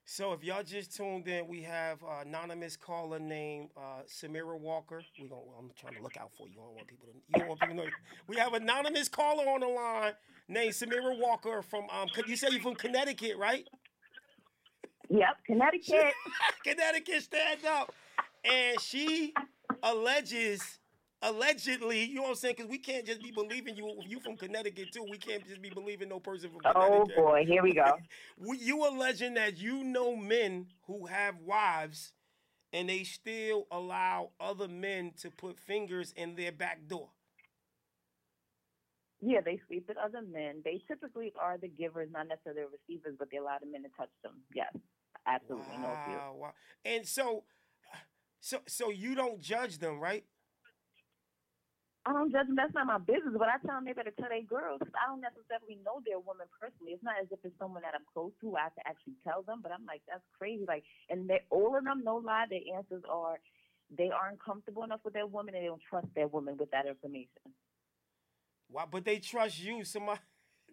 So 0.06 0.34
if 0.34 0.44
y'all 0.44 0.62
just 0.62 0.94
tuned 0.94 1.26
in, 1.28 1.48
we 1.48 1.62
have 1.62 2.02
uh, 2.04 2.20
anonymous 2.26 2.76
caller 2.76 3.18
named 3.18 3.70
uh, 3.74 4.02
Samira 4.06 4.60
Walker. 4.60 5.02
We 5.18 5.28
gonna, 5.28 5.40
I'm 5.58 5.70
trying 5.80 5.94
to 5.94 6.02
look 6.02 6.18
out 6.18 6.30
for 6.36 6.46
you. 6.46 6.60
I 6.60 6.64
don't 6.66 6.74
want 6.74 6.86
people 6.88 7.06
to. 7.06 7.14
You 7.28 7.38
don't 7.38 7.48
want 7.48 7.60
people 7.60 7.76
to 7.76 7.82
know. 7.84 7.90
We 8.26 8.36
have 8.36 8.52
anonymous 8.52 9.08
caller 9.08 9.44
on 9.48 9.60
the 9.60 9.66
line 9.68 10.12
named 10.46 10.74
Samira 10.74 11.18
Walker 11.18 11.62
from. 11.62 11.84
Um, 11.90 12.08
you 12.26 12.36
say 12.36 12.48
you're 12.50 12.60
from 12.60 12.74
Connecticut, 12.74 13.38
right? 13.38 13.66
Yep, 15.10 15.36
Connecticut. 15.46 16.12
Connecticut, 16.64 17.22
stand 17.22 17.64
up. 17.66 17.92
And 18.44 18.80
she 18.80 19.32
alleges, 19.82 20.78
allegedly, 21.22 22.04
you 22.04 22.16
know 22.16 22.22
what 22.22 22.28
I'm 22.30 22.34
saying? 22.34 22.54
Because 22.56 22.70
we 22.70 22.78
can't 22.78 23.06
just 23.06 23.22
be 23.22 23.30
believing 23.30 23.76
you. 23.76 23.94
You 24.06 24.20
from 24.20 24.36
Connecticut 24.36 24.92
too. 24.92 25.06
We 25.08 25.18
can't 25.18 25.46
just 25.46 25.62
be 25.62 25.70
believing 25.70 26.08
no 26.08 26.20
person 26.20 26.50
from 26.50 26.60
oh, 26.64 26.72
Connecticut. 26.72 27.14
Oh 27.18 27.22
boy, 27.22 27.44
here 27.46 27.62
we 27.62 27.72
go. 27.72 27.96
You 28.58 28.86
alleging 28.88 29.34
that 29.34 29.58
you 29.58 29.84
know 29.84 30.16
men 30.16 30.66
who 30.86 31.06
have 31.06 31.36
wives 31.38 32.12
and 32.72 32.88
they 32.88 33.04
still 33.04 33.66
allow 33.70 34.30
other 34.40 34.68
men 34.68 35.12
to 35.22 35.30
put 35.30 35.58
fingers 35.58 36.12
in 36.16 36.34
their 36.34 36.52
back 36.52 36.88
door. 36.88 37.08
Yeah, 39.20 39.40
they 39.42 39.60
sleep 39.68 39.86
with 39.88 39.96
other 39.96 40.20
men. 40.20 40.60
They 40.64 40.82
typically 40.86 41.32
are 41.40 41.56
the 41.56 41.68
givers, 41.68 42.10
not 42.12 42.28
necessarily 42.28 42.62
the 42.62 42.76
receivers, 42.76 43.14
but 43.18 43.28
they 43.30 43.38
allow 43.38 43.56
the 43.58 43.70
men 43.70 43.84
to 43.84 43.88
touch 43.96 44.10
them. 44.22 44.34
Yes, 44.54 44.74
absolutely, 45.26 45.76
no 45.78 45.96
fear. 46.06 46.16
Wow, 46.16 46.36
wow. 46.38 46.52
And 46.84 47.06
so, 47.06 47.44
so, 48.40 48.58
so 48.66 48.90
you 48.90 49.14
don't 49.14 49.40
judge 49.40 49.78
them, 49.78 49.98
right? 50.00 50.24
I 52.06 52.12
don't 52.12 52.30
judge 52.30 52.46
them. 52.46 52.56
That's 52.56 52.74
not 52.74 52.86
my 52.86 52.98
business. 52.98 53.32
But 53.32 53.48
I 53.48 53.56
tell 53.64 53.80
them 53.80 53.88
they 53.88 53.96
better 53.96 54.12
tell 54.12 54.28
their 54.28 54.44
girls. 54.44 54.80
I 54.92 55.08
don't 55.08 55.24
necessarily 55.24 55.80
know 55.80 56.04
their 56.04 56.20
woman 56.20 56.46
personally. 56.60 56.92
It's 56.92 57.02
not 57.02 57.16
as 57.16 57.32
if 57.32 57.40
it's 57.42 57.56
someone 57.58 57.80
that 57.80 57.96
I'm 57.96 58.04
close 58.12 58.32
to. 58.44 58.56
I 58.56 58.68
have 58.68 58.76
to 58.76 58.84
actually 58.84 59.16
tell 59.24 59.40
them. 59.40 59.60
But 59.64 59.72
I'm 59.72 59.88
like, 59.88 60.02
that's 60.04 60.24
crazy. 60.36 60.68
Like, 60.68 60.84
and 61.08 61.24
they 61.28 61.40
all 61.48 61.72
of 61.72 61.84
them, 61.84 62.04
no 62.04 62.20
lie, 62.20 62.44
their 62.50 62.60
answers 62.76 63.02
are 63.08 63.40
they 63.88 64.10
aren't 64.12 64.42
comfortable 64.42 64.84
enough 64.84 65.00
with 65.04 65.14
their 65.14 65.26
woman 65.26 65.54
and 65.54 65.64
they 65.64 65.68
don't 65.68 65.80
trust 65.88 66.08
their 66.14 66.28
woman 66.28 66.56
with 66.58 66.70
that 66.72 66.84
information. 66.86 67.56
Why? 68.68 68.84
But 68.84 69.04
they 69.04 69.18
trust 69.18 69.62
you. 69.64 69.84
Somebody. 69.84 70.20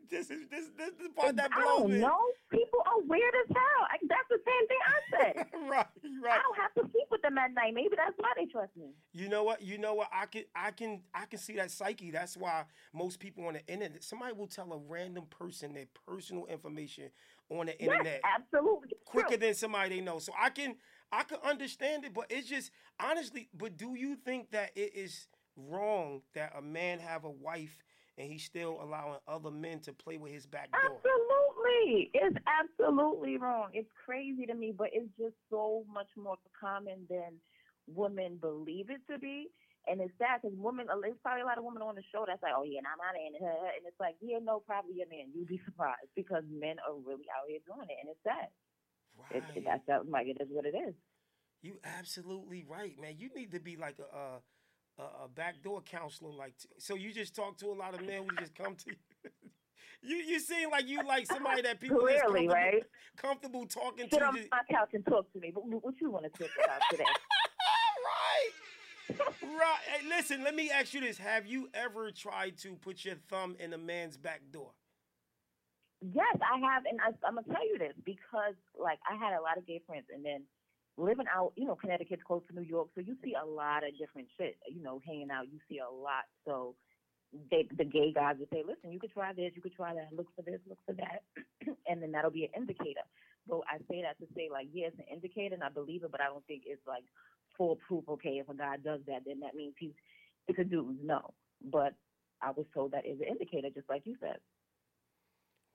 This 0.10 0.30
is 0.30 0.48
this 0.50 0.70
this 0.78 0.90
is 0.90 0.98
the 1.04 1.10
part 1.16 1.36
that 1.38 1.52
I 1.54 1.62
blows 1.62 1.80
don't 1.82 1.92
me. 1.92 2.00
know. 2.00 2.20
People 2.50 2.80
are 2.86 3.02
weird 3.02 3.34
as 3.48 3.56
hell. 3.56 3.88
That's 4.08 4.30
the 4.30 4.40
same 4.46 4.68
thing 4.68 4.78
I 4.86 5.00
said. 5.12 5.46
right, 5.70 5.86
right. 6.24 6.40
I 6.40 6.42
don't 6.42 6.58
have 6.60 6.74
to 6.76 6.82
sleep 6.92 7.08
with 7.10 7.22
them. 7.22 7.38
at 7.38 7.54
night. 7.54 7.74
Maybe 7.74 7.96
that's 7.96 8.14
why 8.18 8.32
they 8.36 8.46
trust 8.46 8.76
me. 8.76 8.88
You 9.14 9.30
know 9.30 9.44
what? 9.44 9.62
You 9.62 9.78
know 9.78 9.94
what? 9.94 10.10
I 10.14 10.26
can 10.26 10.44
I 10.56 10.72
can 10.72 11.02
I 11.14 11.26
can 11.26 11.40
see 11.40 11.54
that 11.56 11.72
psyche. 11.72 12.12
That's 12.12 12.36
why 12.36 12.64
most 12.94 13.20
people 13.20 13.46
on 13.48 13.54
the 13.54 13.66
internet, 13.68 14.04
somebody 14.04 14.34
will 14.34 14.48
tell 14.48 14.72
a 14.74 14.78
random 14.78 15.26
person 15.30 15.74
their 15.74 15.88
personal 16.08 16.46
information 16.48 17.10
on 17.50 17.68
the 17.68 17.76
Yes, 17.80 17.90
internet 17.90 18.22
absolutely. 18.24 18.90
quicker 19.06 19.38
than 19.38 19.54
somebody 19.54 19.96
they 19.98 20.02
know. 20.02 20.20
So 20.20 20.34
I 20.40 20.50
can 20.50 20.76
I 21.12 21.24
can 21.24 21.38
understand 21.44 22.06
it, 22.06 22.14
but 22.14 22.26
it's 22.30 22.48
just 22.48 22.72
honestly. 23.00 23.50
But 23.54 23.78
do 23.78 23.96
you 23.96 24.16
think 24.16 24.52
that 24.52 24.72
it 24.76 24.94
is 24.96 25.28
wrong 25.56 26.22
that 26.34 26.54
a 26.58 26.62
man 26.62 27.00
have 27.00 27.24
a 27.26 27.30
wife 27.30 27.78
and 28.18 28.32
he's 28.32 28.44
still 28.44 28.80
allowing 28.82 29.20
other 29.28 29.52
men 29.52 29.80
to 29.82 29.94
play 29.94 30.18
with 30.18 30.32
his 30.32 30.46
back 30.46 30.70
door? 30.72 31.00
Absolutely. 31.00 32.12
It's 32.14 32.38
absolutely 32.46 33.38
wrong. 33.38 33.70
It's 33.74 33.90
crazy 34.06 34.46
to 34.46 34.54
me, 34.54 34.74
but 34.78 34.90
it's 34.94 35.10
just 35.18 35.36
so 35.50 35.84
much 35.92 36.08
more 36.18 36.38
common 36.60 37.08
than 37.10 37.40
women 37.88 38.38
believe 38.40 38.90
it 38.90 39.02
to 39.12 39.20
be. 39.20 39.48
And 39.88 40.00
it's 40.00 40.14
sad 40.20 40.42
because 40.42 40.56
women, 40.60 40.86
there's 41.02 41.18
probably 41.24 41.42
a 41.42 41.46
lot 41.46 41.58
of 41.58 41.64
women 41.64 41.82
on 41.82 41.96
the 41.96 42.04
show 42.14 42.24
that's 42.28 42.44
like, 42.44 42.54
oh, 42.56 42.64
yeah, 42.64 42.82
nah, 42.86 42.94
my 43.02 43.12
man. 43.18 43.34
uh, 43.42 43.66
And 43.78 43.88
it's 43.88 44.00
like, 44.00 44.16
yeah, 44.22 44.38
no, 44.38 44.60
probably 44.60 44.94
your 45.02 45.10
man. 45.10 45.34
You'd 45.34 45.48
be 45.48 45.60
surprised 45.66 46.14
because 46.16 46.44
men 46.52 46.78
are 46.86 46.94
really 46.94 47.26
out 47.34 47.50
here 47.50 47.60
doing 47.66 47.90
it. 47.90 47.98
And 47.98 48.10
it's 48.14 48.22
sad. 48.22 48.50
It, 49.34 49.44
it, 49.58 49.66
that's 49.66 49.82
that, 49.88 50.08
like, 50.10 50.28
it 50.28 50.38
is 50.40 50.48
what 50.52 50.66
it 50.66 50.76
is. 50.78 50.94
You 51.62 51.80
absolutely 51.84 52.66
right, 52.68 52.94
man. 53.00 53.16
You 53.18 53.30
need 53.36 53.52
to 53.52 53.60
be 53.60 53.78
like 53.78 53.98
a 54.00 54.10
a, 54.16 54.40
a, 55.02 55.26
a 55.26 55.28
backdoor 55.28 55.82
counselor, 55.82 56.32
like 56.34 56.58
t- 56.58 56.70
so. 56.78 56.96
You 56.96 57.14
just 57.14 57.36
talk 57.36 57.58
to 57.58 57.68
a 57.68 57.74
lot 57.74 57.94
of 57.94 58.02
men 58.06 58.24
who 58.30 58.36
just 58.38 58.56
come 58.56 58.76
to 58.76 58.90
you. 58.92 59.30
You 60.04 60.16
you 60.18 60.40
seem 60.40 60.72
like 60.72 60.88
you 60.88 61.04
like 61.06 61.28
somebody 61.28 61.62
that 61.62 61.80
people 61.80 62.00
Clearly, 62.00 62.48
comfortable, 62.48 62.54
right? 62.56 62.84
comfortable 63.18 63.66
talking 63.68 64.08
Sit 64.10 64.18
to. 64.18 64.26
on 64.26 64.36
Just- 64.36 64.48
my 64.50 64.62
couch 64.76 64.90
and 64.94 65.06
talk 65.06 65.32
to 65.34 65.40
me. 65.40 65.52
But 65.54 65.62
what 65.68 65.94
you 66.02 66.10
want 66.10 66.24
to 66.26 66.32
talk 66.32 66.50
about 66.66 66.82
today? 66.90 67.04
right. 69.44 69.78
Hey, 69.88 70.08
listen, 70.10 70.44
let 70.44 70.56
me 70.56 70.72
ask 70.72 70.96
you 70.96 71.02
this: 71.02 71.20
Have 71.20 71.46
you 71.46 71.70
ever 71.76 72.10
tried 72.10 72.58
to 72.60 72.74
put 72.78 73.06
your 73.06 73.14
thumb 73.30 73.56
in 73.60 73.74
a 73.74 73.78
man's 73.78 74.18
back 74.18 74.42
door? 74.52 74.72
Yes, 76.02 76.36
I 76.42 76.58
have, 76.60 76.84
and 76.90 77.00
I, 77.00 77.10
I'm 77.28 77.36
gonna 77.36 77.46
tell 77.54 77.68
you 77.68 77.78
this 77.78 77.94
because, 78.04 78.56
like, 78.80 78.98
I 79.08 79.16
had 79.24 79.38
a 79.38 79.42
lot 79.42 79.60
of 79.60 79.68
gay 79.68 79.82
friends, 79.86 80.06
and 80.12 80.26
then 80.26 80.42
living 80.98 81.26
out, 81.34 81.54
you 81.56 81.66
know, 81.66 81.76
Connecticut's 81.76 82.24
close 82.26 82.42
to 82.50 82.56
New 82.56 82.66
York, 82.66 82.90
so 82.96 83.02
you 83.02 83.16
see 83.24 83.34
a 83.42 83.46
lot 83.46 83.88
of 83.88 83.98
different 83.98 84.28
shit. 84.38 84.58
You 84.68 84.84
know, 84.84 85.02
hanging 85.06 85.32
out, 85.32 85.48
you 85.52 85.60
see 85.70 85.80
a 85.80 85.90
lot. 85.90 86.26
So 86.46 86.76
they, 87.50 87.68
the 87.78 87.86
gay 87.86 88.12
guys 88.14 88.36
would 88.40 88.50
say, 88.52 88.64
"Listen, 88.66 88.92
you 88.92 89.00
could 89.00 89.14
try 89.14 89.34
this, 89.34 89.52
you 89.56 89.62
could 89.62 89.76
try 89.76 89.94
that. 89.94 90.10
Look 90.16 90.28
for 90.36 90.42
this, 90.42 90.60
look 90.68 90.80
for 90.86 90.94
that," 90.94 91.24
and 91.88 92.02
then 92.02 92.12
that'll 92.12 92.32
be 92.32 92.46
an 92.46 92.62
indicator. 92.62 93.06
But 93.48 93.62
I 93.68 93.78
say 93.90 94.04
that 94.04 94.20
to 94.20 94.28
say, 94.36 94.50
like, 94.52 94.68
yeah, 94.74 94.88
it's 94.88 95.00
an 95.00 95.06
indicator, 95.12 95.56
and 95.56 95.64
I 95.64 95.70
believe 95.70 96.04
it, 96.04 96.12
but 96.12 96.22
I 96.22 96.26
don't 96.26 96.46
think 96.46 96.64
it's 96.66 96.86
like 96.86 97.04
foolproof. 97.58 98.08
Okay, 98.08 98.40
if 98.40 98.50
a 98.50 98.54
guy 98.54 98.78
does 98.78 99.02
that, 99.08 99.24
then 99.26 99.40
that 99.42 99.56
means 99.56 99.74
he's 99.80 99.94
it's 100.48 100.60
a 100.60 100.64
dude. 100.64 101.04
No, 101.04 101.34
but 101.64 101.94
I 102.42 102.52
was 102.52 102.66
told 102.74 102.92
that 102.92 103.06
is 103.06 103.20
an 103.22 103.28
indicator, 103.28 103.70
just 103.70 103.90
like 103.90 104.04
you 104.06 104.16
said. 104.20 104.38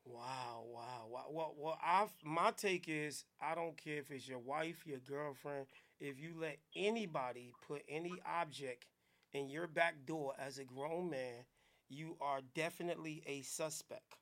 Wow, 0.07 0.65
wow, 0.69 1.07
wow. 1.09 1.27
Well, 1.31 1.55
well, 1.59 1.79
I 1.83 2.07
my 2.25 2.53
take 2.53 2.89
is 2.89 3.25
I 3.41 3.55
don't 3.55 3.77
care 3.77 3.99
if 3.99 4.11
it's 4.11 4.29
your 4.29 4.39
wife, 4.39 4.87
your 4.87 5.01
girlfriend. 5.01 5.67
If 6.01 6.19
you 6.21 6.35
let 6.39 6.59
anybody 6.77 7.55
put 7.67 7.83
any 7.89 8.21
object 8.27 8.87
in 9.35 9.51
your 9.51 9.67
back 9.67 10.07
door 10.07 10.35
as 10.39 10.59
a 10.59 10.65
grown 10.65 11.11
man, 11.11 11.45
you 11.89 12.17
are 12.21 12.41
definitely 12.55 13.23
a 13.27 13.43
suspect. 13.43 14.17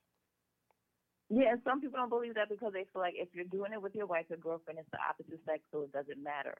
Yeah, 1.30 1.56
some 1.64 1.80
people 1.80 1.98
don't 1.98 2.10
believe 2.10 2.34
that 2.34 2.48
because 2.50 2.72
they 2.72 2.84
feel 2.92 3.02
like 3.02 3.14
if 3.16 3.28
you're 3.34 3.44
doing 3.44 3.72
it 3.72 3.82
with 3.82 3.94
your 3.94 4.06
wife 4.06 4.26
or 4.30 4.36
girlfriend, 4.36 4.78
it's 4.78 4.90
the 4.90 4.98
opposite 5.08 5.40
sex, 5.46 5.62
so 5.72 5.82
it 5.82 5.92
doesn't 5.92 6.22
matter. 6.22 6.56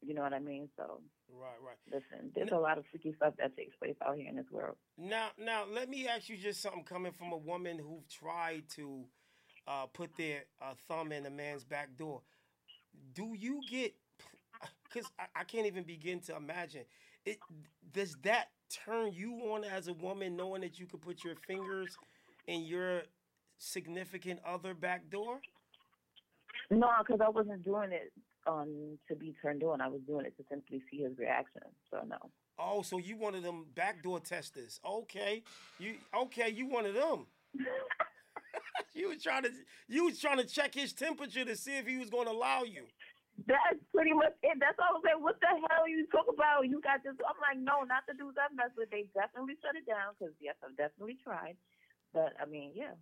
You 0.00 0.14
know 0.14 0.22
what 0.22 0.32
I 0.32 0.38
mean? 0.38 0.68
So 0.76 1.00
Right, 1.30 1.56
right. 1.64 1.76
listen, 1.92 2.30
there's 2.34 2.52
a 2.52 2.56
lot 2.56 2.78
of 2.78 2.84
freaky 2.90 3.12
stuff 3.16 3.34
that 3.38 3.56
takes 3.56 3.76
place 3.76 3.96
out 4.06 4.16
here 4.16 4.28
in 4.28 4.36
this 4.36 4.50
world. 4.50 4.76
Now, 4.96 5.28
now, 5.38 5.64
let 5.70 5.88
me 5.88 6.08
ask 6.08 6.28
you 6.28 6.36
just 6.36 6.62
something 6.62 6.84
coming 6.84 7.12
from 7.12 7.32
a 7.32 7.36
woman 7.36 7.78
who 7.78 8.02
tried 8.10 8.64
to 8.76 9.04
uh, 9.66 9.86
put 9.86 10.16
their 10.16 10.44
uh, 10.62 10.74
thumb 10.88 11.12
in 11.12 11.26
a 11.26 11.30
man's 11.30 11.64
back 11.64 11.96
door. 11.96 12.22
Do 13.14 13.34
you 13.36 13.60
get? 13.68 13.94
Because 14.84 15.10
I, 15.18 15.40
I 15.40 15.44
can't 15.44 15.66
even 15.66 15.84
begin 15.84 16.20
to 16.20 16.36
imagine. 16.36 16.84
It 17.26 17.38
does 17.92 18.16
that 18.22 18.48
turn 18.84 19.12
you 19.12 19.34
on 19.52 19.64
as 19.64 19.88
a 19.88 19.92
woman, 19.92 20.36
knowing 20.36 20.62
that 20.62 20.78
you 20.78 20.86
could 20.86 21.02
put 21.02 21.24
your 21.24 21.34
fingers 21.46 21.96
in 22.46 22.62
your 22.62 23.02
significant 23.58 24.40
other 24.46 24.74
back 24.74 25.10
door? 25.10 25.40
No, 26.70 26.88
because 27.00 27.20
I 27.24 27.28
wasn't 27.28 27.64
doing 27.64 27.92
it 27.92 28.12
um 28.48 28.98
to 29.08 29.14
be 29.14 29.34
turned 29.42 29.62
on. 29.62 29.80
I 29.80 29.88
was 29.88 30.00
doing 30.06 30.26
it 30.26 30.36
to 30.38 30.44
simply 30.50 30.82
see 30.90 31.02
his 31.02 31.16
reaction. 31.18 31.62
So 31.90 32.00
no. 32.06 32.16
Oh, 32.58 32.82
so 32.82 32.98
you 32.98 33.16
one 33.16 33.34
of 33.34 33.42
them 33.42 33.66
backdoor 33.74 34.20
testers? 34.20 34.80
Okay, 34.84 35.42
you 35.78 35.94
okay? 36.14 36.48
You 36.48 36.66
one 36.66 36.86
of 36.86 36.94
them? 36.94 37.26
you 38.94 39.08
was 39.08 39.22
trying 39.22 39.44
to 39.44 39.50
you 39.88 40.04
was 40.04 40.18
trying 40.18 40.38
to 40.38 40.46
check 40.46 40.74
his 40.74 40.92
temperature 40.92 41.44
to 41.44 41.56
see 41.56 41.76
if 41.76 41.86
he 41.86 41.98
was 41.98 42.10
going 42.10 42.26
to 42.26 42.32
allow 42.32 42.62
you. 42.62 42.84
That's 43.46 43.78
pretty 43.94 44.10
much 44.10 44.34
it. 44.42 44.58
That's 44.58 44.74
all 44.82 44.90
I 44.90 44.98
was 44.98 45.06
like, 45.06 45.22
what 45.22 45.38
the 45.38 45.46
hell 45.46 45.86
are 45.86 45.88
you 45.88 46.10
talk 46.10 46.26
about? 46.26 46.66
You 46.66 46.82
got 46.82 47.06
this. 47.06 47.14
I'm 47.22 47.38
like, 47.38 47.62
no, 47.62 47.86
not 47.86 48.02
the 48.10 48.18
dudes 48.18 48.34
I've 48.34 48.50
messed 48.56 48.74
with. 48.74 48.90
They 48.90 49.06
definitely 49.14 49.54
shut 49.62 49.78
it 49.78 49.86
down 49.86 50.18
because, 50.18 50.34
yes, 50.42 50.58
I've 50.58 50.74
definitely 50.74 51.22
tried. 51.22 51.54
But, 52.10 52.34
I 52.42 52.50
mean, 52.50 52.74
yeah. 52.74 52.98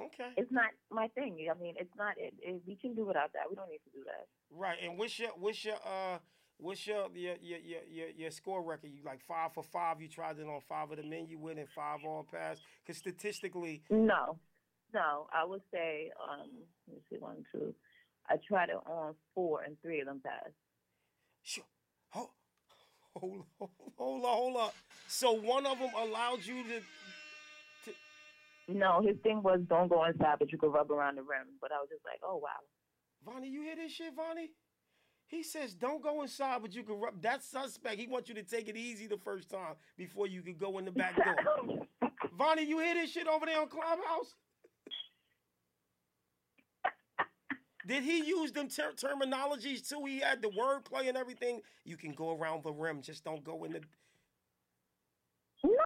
Okay. 0.00 0.30
It's 0.36 0.50
not 0.50 0.70
my 0.90 1.08
thing. 1.08 1.36
I 1.50 1.60
mean, 1.60 1.74
it's 1.78 1.94
not, 1.96 2.14
it, 2.18 2.34
it, 2.42 2.60
we 2.66 2.76
can 2.76 2.94
do 2.94 3.04
without 3.06 3.32
that. 3.34 3.42
We 3.48 3.54
don't 3.54 3.70
need 3.70 3.78
to 3.84 3.90
do 3.90 4.04
that. 4.06 4.26
Right, 4.50 4.78
and 4.82 4.98
what's 4.98 5.18
your 5.18 5.30
what's 5.36 5.64
your 5.64 5.74
uh 5.74 6.18
what's 6.58 6.86
your 6.86 7.08
your 7.14 7.36
your 7.42 7.58
your, 7.90 8.08
your, 8.16 8.30
score 8.30 8.62
record? 8.62 8.90
You 8.92 9.02
like 9.04 9.20
five 9.26 9.52
for 9.52 9.62
five. 9.62 10.00
You 10.00 10.08
tried 10.08 10.38
it 10.38 10.46
on 10.46 10.60
five 10.68 10.90
of 10.90 10.96
the 10.96 11.02
men 11.02 11.26
you 11.28 11.38
win 11.38 11.58
and 11.58 11.68
five 11.68 12.00
all 12.04 12.26
pass. 12.30 12.58
Because 12.84 12.98
statistically, 12.98 13.82
No, 13.90 14.38
no. 14.92 15.26
I 15.32 15.44
would 15.44 15.62
say, 15.72 16.10
um, 16.22 16.48
let 16.88 16.96
me 16.96 17.02
see, 17.10 17.16
one, 17.18 17.44
two. 17.52 17.74
I 18.28 18.36
tried 18.48 18.70
it 18.70 18.76
on 18.86 19.14
four 19.34 19.62
and 19.62 19.76
three 19.82 20.00
of 20.00 20.06
them 20.06 20.20
passed. 20.24 20.54
Sure. 21.42 21.64
Hold, 22.10 22.30
hold, 23.16 23.44
hold, 23.58 23.70
hold 23.96 24.24
on, 24.24 24.30
hold 24.30 24.56
on. 24.56 24.70
So 25.06 25.32
one 25.32 25.66
of 25.66 25.78
them 25.78 25.90
allowed 25.96 26.44
you 26.44 26.64
to. 26.64 26.80
No, 28.68 29.02
his 29.02 29.16
thing 29.22 29.42
was 29.42 29.60
don't 29.68 29.88
go 29.88 30.04
inside, 30.04 30.36
but 30.38 30.52
you 30.52 30.58
could 30.58 30.72
rub 30.72 30.90
around 30.90 31.16
the 31.16 31.22
rim. 31.22 31.58
But 31.60 31.72
I 31.72 31.76
was 31.80 31.88
just 31.90 32.04
like, 32.04 32.20
oh, 32.24 32.36
wow. 32.38 32.50
Vonnie, 33.24 33.48
you 33.48 33.62
hear 33.62 33.76
this 33.76 33.92
shit, 33.92 34.14
Vonnie? 34.14 34.50
He 35.26 35.42
says, 35.42 35.74
don't 35.74 36.02
go 36.02 36.22
inside, 36.22 36.62
but 36.62 36.74
you 36.74 36.82
can 36.82 36.96
rub. 37.00 37.22
That's 37.22 37.46
suspect. 37.46 37.98
He 38.00 38.06
wants 38.06 38.28
you 38.28 38.34
to 38.36 38.42
take 38.42 38.68
it 38.68 38.76
easy 38.76 39.06
the 39.06 39.18
first 39.18 39.50
time 39.50 39.74
before 39.96 40.26
you 40.26 40.42
can 40.42 40.56
go 40.56 40.78
in 40.78 40.84
the 40.84 40.92
back 40.92 41.16
door. 41.16 41.86
Vonnie, 42.38 42.64
you 42.66 42.78
hear 42.80 42.94
this 42.94 43.10
shit 43.12 43.26
over 43.28 43.46
there 43.46 43.60
on 43.60 43.68
Clubhouse? 43.68 44.34
Did 47.86 48.04
he 48.04 48.24
use 48.24 48.52
them 48.52 48.68
ter- 48.68 48.92
terminologies 48.92 49.88
too? 49.88 50.04
He 50.06 50.20
had 50.20 50.42
the 50.42 50.48
wordplay 50.50 51.08
and 51.08 51.16
everything. 51.16 51.60
You 51.84 51.96
can 51.96 52.12
go 52.12 52.36
around 52.36 52.64
the 52.64 52.72
rim, 52.72 53.02
just 53.02 53.24
don't 53.24 53.44
go 53.44 53.64
in 53.64 53.72
the. 53.72 53.80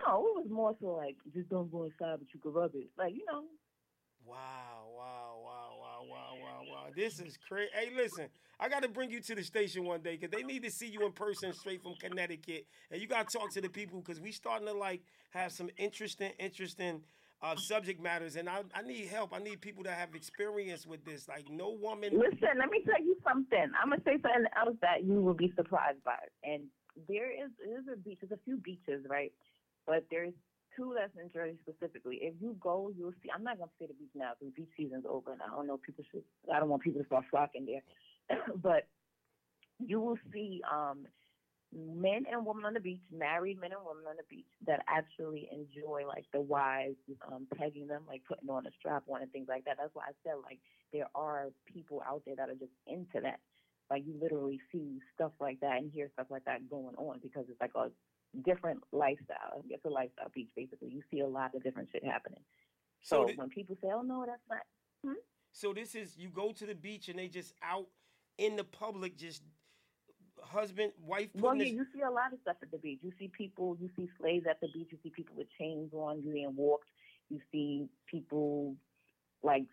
No, 0.08 0.26
it 0.26 0.36
was 0.38 0.46
more 0.50 0.74
so 0.80 0.86
like, 0.86 1.16
just 1.34 1.50
don't 1.50 1.70
go 1.70 1.84
inside, 1.84 2.18
but 2.18 2.32
you 2.32 2.40
could 2.40 2.54
rub 2.54 2.74
it. 2.74 2.88
Like, 2.96 3.12
you 3.14 3.24
know. 3.30 3.44
Wow, 4.24 4.88
wow, 4.96 5.40
wow, 5.44 5.70
wow, 5.78 6.02
wow, 6.08 6.34
wow, 6.42 6.62
wow. 6.70 6.86
This 6.94 7.20
is 7.20 7.36
crazy. 7.48 7.70
Hey, 7.74 7.90
listen, 7.94 8.28
I 8.58 8.68
got 8.68 8.82
to 8.82 8.88
bring 8.88 9.10
you 9.10 9.20
to 9.20 9.34
the 9.34 9.42
station 9.42 9.84
one 9.84 10.00
day 10.00 10.16
because 10.16 10.30
they 10.30 10.42
need 10.42 10.62
to 10.62 10.70
see 10.70 10.86
you 10.86 11.04
in 11.04 11.12
person 11.12 11.52
straight 11.52 11.82
from 11.82 11.94
Connecticut. 12.00 12.66
And 12.90 13.00
you 13.00 13.06
got 13.06 13.28
to 13.28 13.38
talk 13.38 13.50
to 13.52 13.60
the 13.60 13.68
people 13.68 14.00
because 14.00 14.20
we 14.20 14.32
starting 14.32 14.66
to 14.66 14.72
like 14.72 15.02
have 15.30 15.52
some 15.52 15.68
interesting, 15.76 16.32
interesting 16.38 17.02
uh, 17.42 17.56
subject 17.56 18.02
matters. 18.02 18.36
And 18.36 18.48
I, 18.48 18.62
I 18.74 18.82
need 18.82 19.08
help. 19.08 19.34
I 19.34 19.38
need 19.40 19.60
people 19.60 19.84
that 19.84 19.94
have 19.98 20.14
experience 20.14 20.86
with 20.86 21.04
this. 21.04 21.28
Like, 21.28 21.50
no 21.50 21.76
woman. 21.80 22.12
Listen, 22.14 22.58
let 22.58 22.70
me 22.70 22.82
tell 22.84 23.02
you 23.02 23.16
something. 23.26 23.66
I'm 23.80 23.90
gonna 23.90 24.02
say 24.04 24.12
something 24.22 24.46
else 24.58 24.76
that 24.80 25.04
you 25.04 25.20
will 25.20 25.34
be 25.34 25.52
surprised 25.54 26.02
by. 26.02 26.16
And 26.44 26.64
there 27.08 27.30
is 27.30 27.50
there's 27.64 27.84
a 27.92 27.96
beach. 27.96 28.18
There's 28.20 28.32
a 28.32 28.42
few 28.44 28.56
beaches, 28.56 29.04
right? 29.08 29.32
But 29.88 30.04
there's 30.10 30.34
two 30.76 30.94
in 31.20 31.30
Jersey 31.32 31.58
specifically. 31.66 32.18
If 32.20 32.34
you 32.40 32.54
go, 32.60 32.92
you'll 32.96 33.14
see. 33.22 33.30
I'm 33.34 33.42
not 33.42 33.58
gonna 33.58 33.70
say 33.80 33.86
the 33.86 33.94
beach 33.94 34.12
now 34.14 34.32
because 34.38 34.54
beach 34.54 34.68
season's 34.76 35.06
over, 35.08 35.32
and 35.32 35.40
I 35.40 35.48
don't 35.48 35.66
know 35.66 35.78
people 35.78 36.04
should. 36.12 36.22
I 36.52 36.60
don't 36.60 36.68
want 36.68 36.82
people 36.82 37.00
to 37.00 37.06
start 37.06 37.24
flocking 37.30 37.66
there. 37.66 38.38
but 38.62 38.86
you 39.80 39.98
will 39.98 40.18
see 40.32 40.60
um 40.70 41.06
men 41.72 42.24
and 42.30 42.44
women 42.44 42.66
on 42.66 42.74
the 42.74 42.80
beach, 42.80 43.00
married 43.10 43.60
men 43.60 43.72
and 43.72 43.80
women 43.80 44.04
on 44.08 44.16
the 44.16 44.28
beach 44.28 44.46
that 44.66 44.84
actually 44.88 45.48
enjoy 45.50 46.06
like 46.06 46.26
the 46.32 46.40
wives 46.40 46.96
um, 47.32 47.46
pegging 47.56 47.86
them, 47.86 48.02
like 48.06 48.22
putting 48.28 48.50
on 48.50 48.66
a 48.66 48.70
strap 48.78 49.04
on 49.08 49.22
and 49.22 49.32
things 49.32 49.48
like 49.48 49.64
that. 49.64 49.76
That's 49.78 49.94
why 49.94 50.04
I 50.04 50.12
said 50.22 50.34
like 50.44 50.58
there 50.92 51.08
are 51.14 51.48
people 51.72 52.02
out 52.06 52.22
there 52.26 52.36
that 52.36 52.50
are 52.50 52.60
just 52.60 52.76
into 52.86 53.20
that. 53.22 53.40
Like 53.90 54.04
you 54.06 54.14
literally 54.20 54.60
see 54.70 55.00
stuff 55.14 55.32
like 55.40 55.60
that 55.60 55.78
and 55.78 55.90
hear 55.90 56.10
stuff 56.12 56.26
like 56.30 56.44
that 56.44 56.68
going 56.68 56.94
on 56.96 57.20
because 57.22 57.46
it's 57.48 57.60
like 57.60 57.72
a 57.74 57.88
different 58.44 58.82
lifestyle. 58.92 59.64
It's 59.68 59.84
a 59.84 59.88
lifestyle 59.88 60.30
beach 60.34 60.50
basically. 60.54 60.88
You 60.90 61.02
see 61.10 61.20
a 61.20 61.26
lot 61.26 61.54
of 61.54 61.62
different 61.62 61.88
shit 61.90 62.04
happening. 62.04 62.40
So 63.02 63.22
So, 63.22 63.26
the- 63.26 63.34
when 63.36 63.48
people 63.48 63.76
say, 63.80 63.88
"Oh 63.92 64.02
no, 64.02 64.24
that's 64.26 64.42
not," 64.48 64.62
hmm? 65.04 65.14
So 65.52 65.72
this 65.72 65.94
is 65.94 66.16
you 66.18 66.28
go 66.28 66.52
to 66.52 66.66
the 66.66 66.74
beach 66.74 67.08
and 67.08 67.18
they 67.18 67.28
just 67.28 67.54
out 67.62 67.86
in 68.36 68.56
the 68.56 68.64
public 68.64 69.16
just 69.16 69.42
husband, 70.42 70.92
wife 71.00 71.30
Well, 71.34 71.56
yeah, 71.56 71.64
this- 71.64 71.72
you 71.72 71.84
see 71.92 72.00
a 72.02 72.10
lot 72.10 72.32
of 72.32 72.40
stuff 72.40 72.56
at 72.62 72.70
the 72.70 72.78
beach. 72.78 73.00
You 73.02 73.12
see 73.18 73.28
people, 73.28 73.76
you 73.80 73.88
see 73.96 74.08
slaves 74.18 74.46
at 74.46 74.60
the 74.60 74.68
beach. 74.68 74.88
You 74.92 74.98
see 75.02 75.10
people 75.10 75.34
with 75.36 75.48
chains 75.58 75.92
on, 75.92 76.22
you 76.22 76.32
being 76.32 76.54
walked. 76.54 76.88
You 77.28 77.40
see 77.50 77.88
people 78.06 78.76
like 79.42 79.66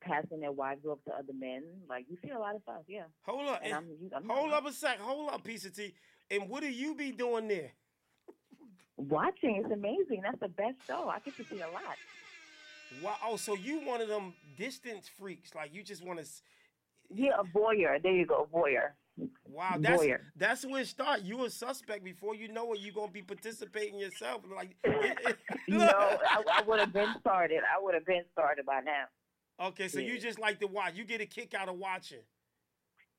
passing 0.00 0.40
their 0.40 0.52
wives 0.52 0.84
off 0.86 1.02
to 1.04 1.12
other 1.14 1.32
men. 1.32 1.64
Like 1.88 2.06
you 2.08 2.16
see 2.22 2.30
a 2.30 2.38
lot 2.38 2.54
of 2.54 2.62
stuff. 2.62 2.82
Yeah. 2.86 3.04
Hold 3.24 3.48
up, 3.48 3.60
And 3.62 3.72
and- 3.74 4.12
I'm, 4.14 4.22
I'm 4.22 4.28
hold 4.28 4.52
up 4.52 4.66
a 4.66 4.72
sec, 4.72 4.98
hold 4.98 5.30
up, 5.30 5.42
piece 5.44 5.64
of 5.66 5.74
tea. 5.74 5.94
And 6.30 6.48
what 6.48 6.62
do 6.62 6.68
you 6.68 6.94
be 6.94 7.10
doing 7.10 7.48
there? 7.48 7.70
Watching, 8.96 9.62
it's 9.64 9.72
amazing. 9.72 10.22
That's 10.22 10.40
the 10.40 10.48
best 10.48 10.76
show. 10.86 11.08
I 11.08 11.20
get 11.20 11.36
to 11.36 11.44
see 11.44 11.60
a 11.60 11.68
lot. 11.68 11.96
Wow. 13.02 13.16
Oh, 13.24 13.36
so 13.36 13.54
you 13.54 13.80
one 13.86 14.00
of 14.00 14.08
them 14.08 14.34
distance 14.56 15.08
freaks? 15.18 15.54
Like 15.54 15.72
you 15.74 15.82
just 15.82 16.04
want 16.04 16.18
to? 16.18 16.26
Yeah, 17.14 17.30
a 17.38 17.44
voyeur. 17.44 18.02
There 18.02 18.12
you 18.12 18.26
go, 18.26 18.48
voyeur. 18.52 18.90
Wow, 19.46 19.76
that's 19.78 20.02
voyeur. 20.02 20.18
that's 20.36 20.64
where 20.64 20.82
it 20.82 20.86
start. 20.88 21.22
You 21.22 21.44
a 21.44 21.50
suspect 21.50 22.04
before 22.04 22.34
you 22.34 22.48
know 22.48 22.72
it. 22.72 22.80
You 22.80 22.92
gonna 22.92 23.10
be 23.10 23.22
participating 23.22 23.98
yourself. 23.98 24.42
Like, 24.54 24.76
You 25.66 25.78
know, 25.78 25.86
I, 26.28 26.42
I 26.58 26.62
would 26.62 26.80
have 26.80 26.92
been 26.92 27.14
started. 27.20 27.58
I 27.58 27.82
would 27.82 27.94
have 27.94 28.06
been 28.06 28.22
started 28.32 28.64
by 28.66 28.80
now. 28.80 29.04
okay, 29.68 29.88
so 29.88 30.00
you 30.00 30.18
just 30.18 30.38
like 30.38 30.60
to 30.60 30.66
watch. 30.66 30.94
You 30.94 31.04
get 31.04 31.20
a 31.20 31.26
kick 31.26 31.54
out 31.54 31.68
of 31.68 31.76
watching. 31.76 32.20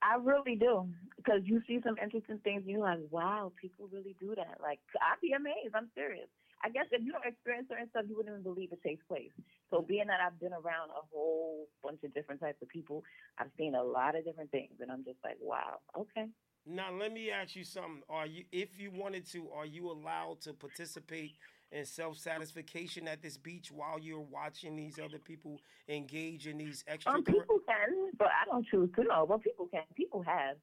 I 0.02 0.15
really 0.15 0.56
do, 0.56 0.88
because 1.20 1.41
you 1.44 1.62
see 1.68 1.80
some 1.84 1.96
interesting 2.02 2.40
things. 2.44 2.64
And 2.64 2.72
you're 2.72 2.82
like, 2.82 3.00
wow, 3.12 3.52
people 3.60 3.90
really 3.91 4.16
do 4.20 4.34
that. 4.36 4.60
Like, 4.62 4.80
I'd 4.96 5.20
be 5.22 5.34
amazed. 5.34 5.76
I'm 5.76 5.90
serious. 5.94 6.28
I 6.64 6.70
guess 6.70 6.86
if 6.91 7.04
you 7.04 7.12
don't 7.12 7.26
experience 7.26 7.68
certain 7.70 7.90
stuff, 7.90 8.06
you 8.08 8.16
wouldn't 8.16 8.34
even 8.34 8.44
believe 8.44 8.72
it 8.72 8.84
takes 8.84 9.04
place. 9.08 9.32
So, 9.72 9.82
being 9.82 10.08
that 10.08 10.20
I've 10.26 10.40
been 10.40 10.54
around 10.54 10.91
a 10.91 11.04
whole 11.12 11.68
bunch 11.84 12.04
of 12.04 12.14
different 12.14 12.41
types 12.41 12.62
of 12.62 12.68
people, 12.68 13.04
I've 13.38 13.52
seen 13.58 13.76
a 13.76 13.84
lot 13.84 14.16
of 14.16 14.26
different 14.26 14.52
things, 14.52 14.74
and 14.82 14.91
I'm 14.91 15.04
just 15.04 15.20
like, 15.24 15.38
wow, 15.41 15.80
okay. 15.98 16.28
Now 16.66 16.91
let 16.91 17.14
me 17.14 17.32
ask 17.32 17.56
you 17.56 17.64
something. 17.64 18.02
Are 18.10 18.28
you, 18.28 18.44
if 18.52 18.80
you 18.80 18.91
wanted 18.91 19.26
to, 19.32 19.50
are 19.56 19.66
you 19.66 19.90
allowed 19.90 20.41
to 20.41 20.54
participate 20.54 21.38
in 21.72 21.86
self 21.86 22.18
satisfaction 22.18 23.08
at 23.08 23.22
this 23.22 23.38
beach 23.38 23.72
while 23.72 23.98
you're 24.00 24.20
watching 24.20 24.76
these 24.76 25.00
other 25.00 25.18
people 25.18 25.62
engage 25.88 26.48
in 26.48 26.58
these 26.58 26.84
extra? 26.88 27.14
Um, 27.14 27.24
people 27.24 27.60
can, 27.68 28.12
but 28.18 28.28
I 28.28 28.46
don't 28.46 28.66
choose 28.68 28.90
to 28.98 29.04
know. 29.04 29.26
But 29.28 29.41
people 29.41 29.68
can. 29.68 29.84
People 29.96 30.24
have. 30.24 30.58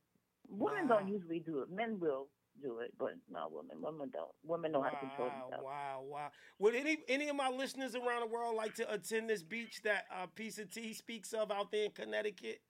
Women 0.48 0.88
Wow. 0.88 0.98
don't 0.98 1.08
usually 1.08 1.40
do 1.40 1.60
it. 1.62 1.70
Men 1.70 1.98
will 2.00 2.28
do 2.62 2.78
it, 2.78 2.92
but 2.98 3.12
not 3.28 3.52
women. 3.52 3.80
Women 3.82 4.10
don't. 4.10 4.30
Women 4.42 4.72
know 4.72 4.82
how 4.82 4.90
to 4.90 4.96
control 4.96 5.28
Wow, 5.28 5.40
themselves. 5.42 5.64
wow, 5.64 6.02
wow. 6.06 6.30
Would 6.58 6.74
any 6.74 6.98
any 7.08 7.28
of 7.28 7.36
my 7.36 7.48
listeners 7.50 7.94
around 7.94 8.20
the 8.20 8.26
world 8.26 8.54
like 8.56 8.74
to 8.76 8.90
attend 8.92 9.28
this 9.28 9.42
beach 9.42 9.82
that 9.82 10.04
uh, 10.14 10.26
Piece 10.26 10.58
of 10.58 10.70
Tea 10.72 10.92
speaks 10.94 11.32
of 11.32 11.50
out 11.50 11.70
there 11.70 11.84
in 11.84 11.90
Connecticut? 11.90 12.60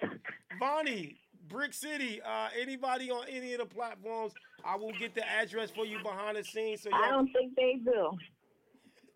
Vonnie, 0.58 1.16
Brick 1.48 1.72
City, 1.74 2.20
uh, 2.22 2.48
anybody 2.58 3.10
on 3.10 3.26
any 3.28 3.52
of 3.54 3.60
the 3.60 3.66
platforms, 3.66 4.32
I 4.64 4.76
will 4.76 4.92
get 4.92 5.14
the 5.14 5.28
address 5.28 5.70
for 5.70 5.84
you 5.84 6.02
behind 6.02 6.36
the 6.36 6.44
scenes. 6.44 6.82
So 6.82 6.90
I 6.92 7.08
don't 7.10 7.30
think 7.32 7.54
they 7.56 7.74
do. 7.84 8.10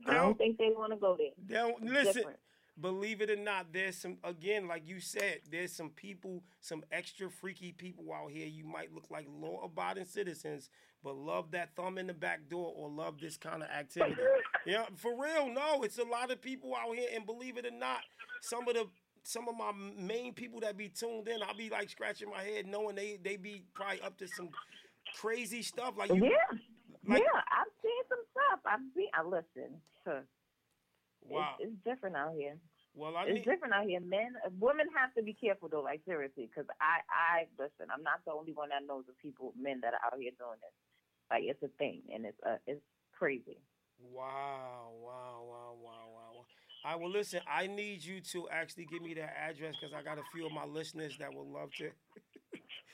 I 0.06 0.14
don't 0.14 0.22
don't- 0.24 0.38
think 0.38 0.58
they 0.58 0.68
want 0.70 0.92
to 0.92 0.98
go 0.98 1.16
there. 1.16 1.30
They 1.46 1.54
don't 1.54 1.82
listen. 1.82 2.14
different. 2.14 2.38
Believe 2.80 3.20
it 3.20 3.30
or 3.30 3.36
not, 3.36 3.72
there's 3.72 3.96
some 3.96 4.18
again, 4.22 4.68
like 4.68 4.86
you 4.86 5.00
said, 5.00 5.40
there's 5.50 5.72
some 5.72 5.90
people, 5.90 6.44
some 6.60 6.84
extra 6.92 7.28
freaky 7.28 7.72
people 7.72 8.12
out 8.12 8.30
here. 8.30 8.46
You 8.46 8.64
might 8.64 8.94
look 8.94 9.10
like 9.10 9.26
law-abiding 9.28 10.04
citizens, 10.04 10.70
but 11.02 11.16
love 11.16 11.50
that 11.52 11.74
thumb 11.74 11.98
in 11.98 12.06
the 12.06 12.14
back 12.14 12.48
door 12.48 12.72
or 12.76 12.88
love 12.88 13.20
this 13.20 13.36
kind 13.36 13.62
of 13.64 13.68
activity. 13.70 14.14
yeah, 14.66 14.84
for 14.96 15.20
real. 15.20 15.48
No, 15.52 15.82
it's 15.82 15.98
a 15.98 16.04
lot 16.04 16.30
of 16.30 16.40
people 16.40 16.74
out 16.76 16.94
here, 16.94 17.08
and 17.14 17.26
believe 17.26 17.56
it 17.58 17.66
or 17.66 17.72
not, 17.76 18.00
some 18.42 18.68
of 18.68 18.74
the 18.74 18.86
some 19.24 19.48
of 19.48 19.56
my 19.56 19.72
main 19.98 20.32
people 20.32 20.60
that 20.60 20.76
be 20.76 20.88
tuned 20.88 21.26
in, 21.28 21.42
I'll 21.42 21.56
be 21.56 21.70
like 21.70 21.90
scratching 21.90 22.30
my 22.30 22.42
head, 22.42 22.66
knowing 22.66 22.94
they 22.94 23.18
they 23.22 23.36
be 23.36 23.64
probably 23.74 24.00
up 24.02 24.16
to 24.18 24.28
some 24.28 24.50
crazy 25.20 25.62
stuff. 25.62 25.94
Like 25.98 26.10
you, 26.10 26.24
yeah, 26.24 26.58
like- 27.08 27.22
yeah. 27.22 27.40
I've 27.50 27.72
seen 27.82 28.02
some 28.08 28.18
stuff. 28.30 28.60
I've 28.66 28.80
seen. 28.94 29.08
I 29.14 29.24
listen. 29.24 29.80
Huh. 30.06 30.20
Wow. 31.26 31.56
It's, 31.58 31.72
it's 31.72 31.84
different 31.84 32.16
out 32.16 32.34
here. 32.36 32.56
Well, 32.94 33.16
I 33.16 33.24
it's 33.24 33.34
need- 33.36 33.44
different 33.44 33.74
out 33.74 33.86
here. 33.86 34.00
Men, 34.00 34.34
women 34.58 34.86
have 34.96 35.14
to 35.14 35.22
be 35.22 35.32
careful 35.32 35.68
though. 35.68 35.82
Like 35.82 36.00
seriously, 36.06 36.48
because 36.48 36.68
I, 36.80 37.00
I 37.10 37.46
listen. 37.58 37.86
I'm 37.94 38.02
not 38.02 38.20
the 38.26 38.32
only 38.32 38.52
one 38.52 38.70
that 38.70 38.86
knows 38.86 39.04
of 39.08 39.18
people, 39.18 39.52
men 39.60 39.80
that 39.82 39.94
are 39.94 40.00
out 40.04 40.18
here 40.18 40.32
doing 40.38 40.58
this. 40.60 40.74
Like 41.30 41.42
it's 41.44 41.62
a 41.62 41.68
thing, 41.78 42.02
and 42.12 42.24
it's 42.26 42.38
uh, 42.44 42.56
it's 42.66 42.82
crazy. 43.16 43.58
Wow, 44.00 44.90
wow, 45.00 45.42
wow, 45.44 45.74
wow, 45.76 46.06
wow. 46.12 46.30
wow. 46.34 46.44
I 46.84 46.94
will 46.96 47.10
listen. 47.10 47.40
I 47.50 47.66
need 47.66 48.02
you 48.04 48.20
to 48.32 48.48
actually 48.50 48.86
give 48.86 49.02
me 49.02 49.14
that 49.14 49.34
address 49.36 49.74
because 49.80 49.94
I 49.94 50.02
got 50.02 50.18
a 50.18 50.22
few 50.32 50.46
of 50.46 50.52
my 50.52 50.64
listeners 50.64 51.16
that 51.18 51.32
would 51.34 51.46
love 51.46 51.70
to 51.78 51.90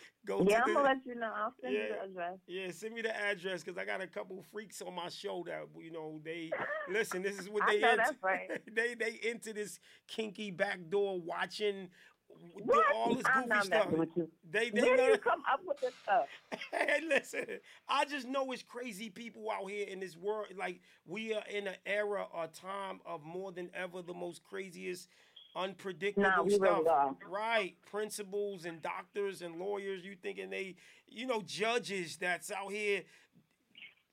go. 0.26 0.44
yeah, 0.48 0.58
to 0.58 0.62
I'm 0.62 0.68
the, 0.68 0.74
gonna 0.74 0.88
let 0.88 1.06
you 1.06 1.14
know. 1.14 1.32
I'll 1.34 1.54
send 1.60 1.74
you 1.74 1.80
Yeah. 1.80 1.88
the 1.88 2.04
address. 2.10 2.38
Yeah, 2.46 2.70
send 2.70 2.94
me 2.94 3.02
the 3.02 3.16
address 3.16 3.62
because 3.62 3.78
I 3.78 3.84
got 3.84 4.00
a 4.00 4.06
couple 4.06 4.42
freaks 4.52 4.82
on 4.82 4.94
my 4.94 5.08
show 5.08 5.44
that 5.46 5.64
you 5.80 5.90
know 5.92 6.20
they 6.24 6.50
listen. 6.88 7.22
This 7.22 7.38
is 7.38 7.48
what 7.48 7.66
they 7.66 7.76
into. 7.76 8.14
right. 8.22 8.48
they 8.74 8.94
they 8.94 9.20
into 9.28 9.52
this 9.52 9.78
kinky 10.08 10.50
backdoor 10.50 11.20
watching 11.20 11.88
What? 12.28 12.86
all 12.94 13.14
this 13.14 13.28
goofy 13.28 13.60
stuff. 13.60 13.88
you. 14.16 14.30
They 14.50 14.70
they 14.70 14.80
Where 14.80 15.10
you 15.12 15.18
come 15.18 15.42
up 15.50 15.60
with 15.64 15.80
this 15.80 15.94
stuff? 16.02 16.26
hey, 16.72 17.00
listen, 17.08 17.44
I 17.88 18.04
just 18.04 18.26
know 18.26 18.50
it's 18.52 18.62
crazy 18.62 19.10
people 19.10 19.50
out 19.50 19.70
here 19.70 19.86
in 19.86 20.00
this 20.00 20.16
world. 20.16 20.48
Like 20.56 20.80
we 21.06 21.34
are 21.34 21.44
in 21.50 21.66
an 21.66 21.76
era 21.86 22.26
or 22.34 22.46
time 22.48 23.00
of 23.06 23.22
more 23.24 23.52
than 23.52 23.70
ever 23.74 24.02
the 24.02 24.14
most 24.14 24.42
craziest, 24.44 25.08
unpredictable 25.56 26.28
Nah, 26.28 26.48
stuff. 26.48 26.60
really. 26.60 27.14
Right, 27.28 27.76
principals 27.90 28.64
and 28.64 28.82
doctors 28.82 29.42
and 29.42 29.56
lawyers. 29.56 30.04
You 30.04 30.16
thinking 30.20 30.50
they, 30.50 30.76
you 31.06 31.26
know, 31.26 31.42
judges 31.42 32.16
that's 32.16 32.50
out 32.50 32.72
here. 32.72 33.02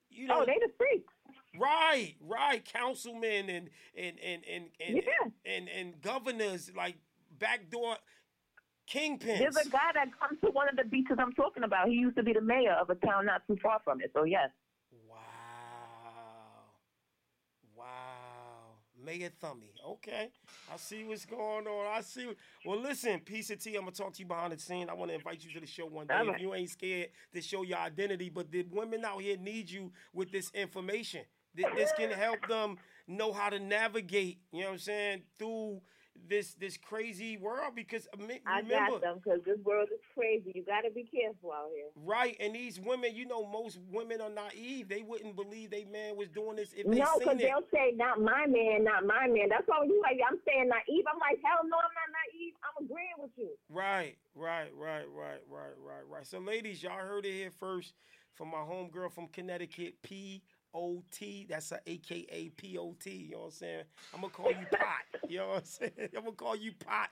You 0.09 0.26
oh, 0.26 0.27
know, 0.27 0.41
Oh, 0.41 0.45
they 0.45 0.59
the 0.59 0.72
freaks. 0.77 1.13
Right, 1.57 2.15
right. 2.22 2.63
Councilmen 2.63 3.49
and 3.49 3.69
and 3.97 4.19
and 4.19 4.43
and 4.49 4.65
and, 4.80 4.95
Yeah. 4.97 5.30
and, 5.45 5.68
and 5.69 6.01
governors 6.01 6.72
like 6.76 6.95
backdoor 7.39 7.97
kingpins. 8.89 9.39
There's 9.39 9.57
a 9.57 9.69
guy 9.69 9.91
that 9.93 10.18
comes 10.19 10.39
to 10.41 10.51
one 10.51 10.69
of 10.69 10.76
the 10.77 10.85
beaches 10.85 11.18
I'm 11.19 11.34
talking 11.34 11.63
about. 11.63 11.88
He 11.89 11.95
used 11.95 12.15
to 12.18 12.23
be 12.23 12.34
the 12.34 12.41
mayor 12.41 12.73
of 12.73 12.89
a 12.89 12.95
town 12.95 13.26
not 13.26 13.45
too 13.47 13.57
far 13.61 13.80
from 13.84 13.99
it. 14.01 14.11
So 14.13 14.23
yes. 14.23 14.49
Wow. 17.76 18.76
Mayor 19.03 19.30
Thummy. 19.40 19.73
Okay. 19.88 20.30
I 20.72 20.78
see 20.78 21.03
what's 21.03 21.26
going 21.26 21.68
on. 21.68 21.98
I 21.98 22.02
see. 22.02 22.28
Well, 22.65 22.80
listen, 22.80 23.19
piece 23.19 23.49
of 23.49 23.60
tea. 23.60 23.76
I'm 23.76 23.82
gonna 23.82 23.91
talk 23.91 24.14
to 24.14 24.19
you 24.19 24.26
behind 24.28 24.53
the 24.53 24.60
scene. 24.60 24.90
I 24.90 24.94
want 24.94 25.11
to 25.11 25.15
invite 25.15 25.44
you 25.44 25.52
to 25.53 25.60
the 25.60 25.68
show 25.68 25.86
one 25.86 26.07
day. 26.07 26.15
If 26.19 26.40
you 26.41 26.53
ain't 26.53 26.69
scared 26.69 27.10
to 27.34 27.41
show 27.41 27.64
your 27.64 27.80
identity, 27.80 28.30
but 28.30 28.52
the 28.52 28.65
women 28.72 29.03
out 29.06 29.22
here 29.22 29.38
need 29.38 29.69
you 29.69 29.91
with 30.14 30.32
this 30.32 30.52
information. 30.53 31.22
This 31.53 31.91
can 31.98 32.11
help 32.11 32.48
them 32.48 32.78
know 33.07 33.34
how 33.34 33.49
to 33.49 33.60
navigate. 33.60 34.40
You 34.52 34.61
know 34.61 34.68
what 34.68 34.73
I'm 34.73 34.80
saying 34.80 35.22
through 35.38 35.82
this 36.30 36.54
this 36.56 36.78
crazy 36.78 37.38
world 37.38 37.74
because 37.76 38.08
I 38.14 38.22
mean, 38.22 38.40
I 38.46 38.60
remember, 38.60 38.92
got 38.92 39.02
them 39.02 39.22
because 39.24 39.40
this 39.46 39.60
world 39.64 39.90
is 39.94 40.00
crazy. 40.16 40.52
You 40.56 40.64
got 40.64 40.82
to 40.82 40.92
be 40.92 41.04
careful 41.04 41.52
out 41.52 41.70
here. 41.76 41.90
Right, 41.96 42.36
and 42.40 42.56
these 42.56 42.80
women, 42.80 43.16
you 43.16 43.26
know, 43.26 43.46
most 43.46 43.80
women 43.92 44.22
are 44.22 44.30
naive. 44.30 44.88
They 44.88 45.02
wouldn't 45.02 45.36
believe 45.36 45.72
they 45.72 45.84
man 45.86 46.16
was 46.16 46.30
doing 46.30 46.56
this 46.56 46.74
if 46.74 46.88
they 46.88 47.00
No, 47.00 47.20
because 47.20 47.36
it. 47.36 47.42
they'll 47.42 47.68
say, 47.74 47.94
not 47.96 48.22
my 48.22 48.46
man, 48.48 48.84
not 48.84 49.06
my 49.06 49.28
man. 49.28 49.50
That's 49.50 49.68
why 49.68 49.84
you 49.86 50.02
like, 50.02 50.18
I'm 50.28 50.40
saying 50.48 50.70
naive. 50.70 51.06
I'm 51.12 51.20
like, 51.20 51.40
hell 51.44 51.64
no, 51.66 51.78
I'm 51.78 51.96
not 51.96 52.10
naive. 52.16 52.54
I'm 52.64 52.86
agreeing 52.86 53.20
with 53.20 53.32
you. 53.36 53.52
Right, 53.70 54.16
right, 54.36 54.72
right, 54.76 55.06
right, 55.14 55.42
right, 55.50 55.76
right, 55.78 56.06
right. 56.10 56.26
So, 56.26 56.40
ladies, 56.40 56.82
y'all 56.82 57.00
heard 57.00 57.26
it 57.26 57.34
here 57.34 57.52
first 57.52 57.94
from 58.34 58.50
my 58.50 58.60
homegirl 58.60 59.12
from 59.12 59.28
Connecticut, 59.28 60.02
P 60.02 60.44
O 60.73 61.03
T. 61.11 61.45
That's 61.49 61.72
a 61.72 61.80
AKA 61.85 62.52
P 62.56 62.77
O 62.77 62.95
T. 62.99 63.11
You 63.11 63.31
know 63.31 63.39
what 63.39 63.45
I'm 63.45 63.52
saying? 63.52 63.84
I'm 64.14 64.22
gonna 64.22 64.34
call 64.34 64.49
you 64.49 64.65
Pot. 64.72 65.22
You 65.27 65.38
know 65.39 65.48
what 65.49 65.57
I'm 65.57 65.65
saying? 65.65 65.91
I'm 66.18 66.23
gonna 66.23 66.31
call 66.31 66.56
you 66.56 66.72
Pot. 66.73 67.10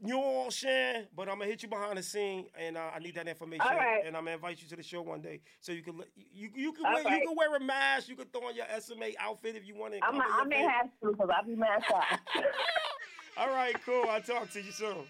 You 0.00 0.14
know 0.14 0.18
what 0.18 0.44
I'm 0.46 0.50
saying? 0.50 1.06
But 1.14 1.28
I'm 1.28 1.38
gonna 1.38 1.50
hit 1.50 1.62
you 1.62 1.68
behind 1.68 1.98
the 1.98 2.02
scene, 2.02 2.46
and 2.58 2.76
uh, 2.76 2.90
I 2.94 2.98
need 2.98 3.14
that 3.14 3.28
information. 3.28 3.66
Right. 3.66 4.02
And 4.04 4.16
I'm 4.16 4.24
gonna 4.24 4.36
invite 4.36 4.62
you 4.62 4.68
to 4.68 4.76
the 4.76 4.82
show 4.82 5.02
one 5.02 5.20
day, 5.20 5.40
so 5.60 5.72
you 5.72 5.82
can 5.82 6.00
you 6.32 6.50
you 6.54 6.72
can 6.72 6.84
wear 6.84 7.04
right. 7.04 7.20
you 7.20 7.28
can 7.28 7.36
wear 7.36 7.56
a 7.56 7.60
mask. 7.60 8.08
You 8.08 8.16
can 8.16 8.26
throw 8.26 8.48
on 8.48 8.54
your 8.54 8.66
SMA 8.80 9.10
outfit 9.18 9.56
if 9.56 9.66
you 9.66 9.74
want 9.76 9.94
to. 9.94 10.04
I'm, 10.04 10.20
I 10.20 10.44
may 10.44 10.62
have 10.62 10.86
to 11.02 11.10
because 11.12 11.28
I'll 11.36 11.46
be 11.46 11.56
masked 11.56 11.90
shy. 11.90 12.18
All 13.36 13.48
right, 13.48 13.74
cool. 13.84 14.04
I'll 14.08 14.20
talk 14.20 14.50
to 14.52 14.62
you 14.62 14.70
soon. 14.70 15.04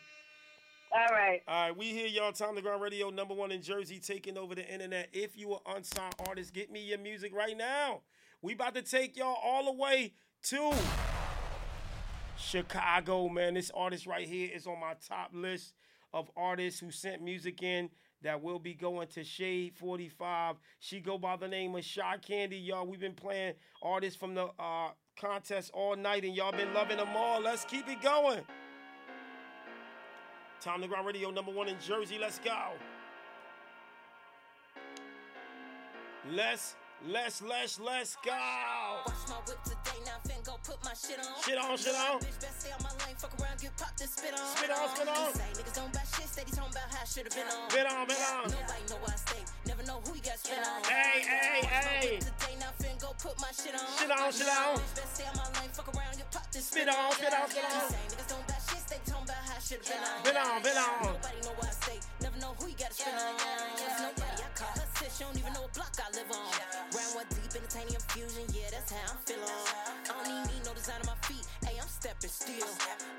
All 0.97 1.09
right. 1.11 1.43
All 1.49 1.66
right, 1.66 1.77
we 1.77 1.87
here, 1.87 2.07
y'all. 2.07 2.31
Time 2.31 2.55
to 2.55 2.62
Grind 2.62 2.81
Radio, 2.81 3.11
number 3.11 3.35
one 3.35 3.51
in 3.51 3.61
Jersey, 3.61 3.99
taking 3.99 4.39
over 4.39 4.55
the 4.55 4.65
internet. 4.65 5.09
If 5.12 5.37
you 5.37 5.53
are 5.53 5.61
unsigned 5.75 6.15
artist, 6.29 6.55
get 6.55 6.71
me 6.71 6.85
your 6.85 6.99
music 6.99 7.35
right 7.35 7.57
now. 7.59 8.03
We 8.43 8.53
about 8.53 8.77
to 8.77 8.83
take 8.83 9.16
y'all 9.16 9.37
all 9.43 9.65
the 9.65 9.73
way 9.73 10.12
to 10.45 10.73
Chicago, 12.37 13.29
man. 13.29 13.55
This 13.55 13.73
artist 13.75 14.07
right 14.07 14.25
here 14.25 14.49
is 14.55 14.69
on 14.69 14.79
my 14.79 14.95
top 15.09 15.31
list 15.33 15.75
of 16.12 16.31
artists 16.37 16.79
who 16.79 16.93
sent 16.93 17.23
music 17.23 17.61
in 17.61 17.91
that 18.23 18.41
will 18.41 18.61
be 18.61 18.75
going 18.75 19.09
to 19.09 19.25
Shade 19.25 19.75
45. 19.75 20.55
She 20.79 21.01
go 21.01 21.19
by 21.19 21.35
the 21.35 21.49
name 21.49 21.75
of 21.75 21.85
Shy 21.85 22.19
Candy, 22.25 22.59
y'all. 22.59 22.87
We've 22.87 23.01
been 23.01 23.15
playing 23.15 23.55
artists 23.83 24.16
from 24.16 24.37
the 24.37 24.47
uh, 24.61 24.91
contest 25.21 25.73
all 25.75 25.97
night, 25.97 26.23
and 26.23 26.37
y'all 26.37 26.53
been 26.53 26.73
loving 26.73 26.99
them 26.99 27.16
all. 27.16 27.41
Let's 27.41 27.65
keep 27.65 27.89
it 27.89 28.01
going. 28.01 28.43
Time 30.65 30.81
to 30.81 30.89
Grind 30.89 31.05
Radio, 31.05 31.28
number 31.28 31.53
one 31.53 31.69
in 31.69 31.77
Jersey. 31.77 32.16
Let's 32.16 32.41
go. 32.41 32.73
Let's, 36.32 36.74
let's, 37.05 37.43
let's, 37.45 37.77
let's 37.78 38.16
go. 38.24 38.32
Watch 38.32 39.28
my 39.28 39.36
whip 39.45 39.61
today, 39.61 40.01
now 40.09 40.16
I'm 40.24 40.41
go 40.41 40.57
put 40.65 40.81
my 40.81 40.97
shit 40.97 41.20
on. 41.20 41.36
Shit 41.45 41.61
on, 41.61 41.77
shit 41.77 41.93
on. 41.93 42.16
Bitch, 42.16 42.41
best 42.41 42.65
stay 42.65 42.73
on 42.73 42.81
my 42.81 42.89
lane, 43.05 43.12
fuck 43.20 43.36
around, 43.36 43.61
get 43.61 43.77
popped 43.77 44.01
and 44.01 44.09
spit 44.09 44.32
on. 44.32 44.57
Spit 44.57 44.73
on, 44.73 44.89
spit 44.89 45.09
on. 45.09 45.35
Say 45.36 45.53
niggas 45.53 45.77
don't 45.77 45.93
buy 45.93 46.01
shit, 46.16 46.28
steady 46.32 46.51
talking 46.57 46.73
about 46.73 46.89
how 46.97 47.05
I 47.05 47.09
should've 47.12 47.36
been 47.36 47.45
on. 47.45 47.69
Been 47.69 47.85
on, 47.85 48.09
been 48.09 48.24
on. 48.24 48.49
Nobody 48.49 48.85
know 48.89 48.99
where 49.05 49.12
I 49.12 49.20
stay, 49.20 49.45
never 49.69 49.85
know 49.85 50.01
who 50.01 50.16
you 50.16 50.24
got 50.24 50.41
spit 50.41 50.65
on. 50.65 50.81
Hey, 50.89 51.28
hey, 51.28 51.61
hey. 51.61 52.24
Today, 52.24 52.57
now 52.57 52.73
I'm 52.73 52.97
go 53.05 53.12
put 53.20 53.36
my 53.36 53.53
shit 53.53 53.77
on. 53.77 53.85
Shit 54.01 54.09
on, 54.09 54.32
shit 54.32 54.49
on. 54.49 54.81
Bitch, 54.81 54.97
best 54.97 55.12
stay 55.12 55.28
on 55.28 55.36
my 55.36 55.45
lane, 55.61 55.69
fuck 55.77 55.93
around, 55.93 56.16
get 56.16 56.32
popped 56.32 56.57
and 56.57 56.65
Spit 56.65 56.89
on, 56.89 57.12
spit 57.12 57.36
on, 57.36 57.53
spit 57.53 57.69
on. 57.69 57.85
Say 57.93 58.01
niggas 58.09 58.28
don't 58.32 58.32
buy 58.32 58.32
shit, 58.32 58.32
steady 58.32 58.44
talking 59.65 59.81
I 59.81 59.81
should've 59.81 59.89
been 59.89 60.05
on. 60.05 60.23
Been 60.24 60.36
on, 60.36 60.62
been 60.62 60.77
on. 60.77 61.16
Nobody 61.16 61.41
know 61.41 61.55
where 61.57 61.70
I 61.70 61.74
stay, 61.74 61.99
never 62.20 62.39
know 62.39 62.53
who 62.61 62.69
you 62.69 62.77
got 62.77 62.93
spit 62.93 63.15
on. 63.16 63.35
There's 63.77 64.01
nobody, 64.01 64.43
I 64.45 64.51
call 64.53 64.74
her 64.77 64.89
sis, 65.01 65.16
she 65.16 65.24
don't 65.24 65.36
even 65.39 65.53
know 65.53 65.65
what 65.65 65.74
block 65.74 65.95
I 65.97 66.09
live 66.12 66.31
on. 66.32 66.53
Round 66.93 67.12
one 67.16 67.28
deep 67.32 67.53
in 67.57 67.62
the 67.65 67.70
titanium 67.73 68.03
fusion, 68.12 68.45
yeah, 68.53 68.69
that's 68.70 68.93
how 68.93 69.16
I'm 69.16 69.20
feeling. 69.24 69.49
I 69.49 70.12
don't 70.12 70.28
even 70.28 70.45
need 70.53 70.65
no 70.69 70.73
design 70.77 71.01
on 71.01 71.16
my 71.16 71.19
feet, 71.24 71.45
hey, 71.65 71.81
I'm 71.81 71.89
stepping 71.89 72.32
still. 72.32 72.69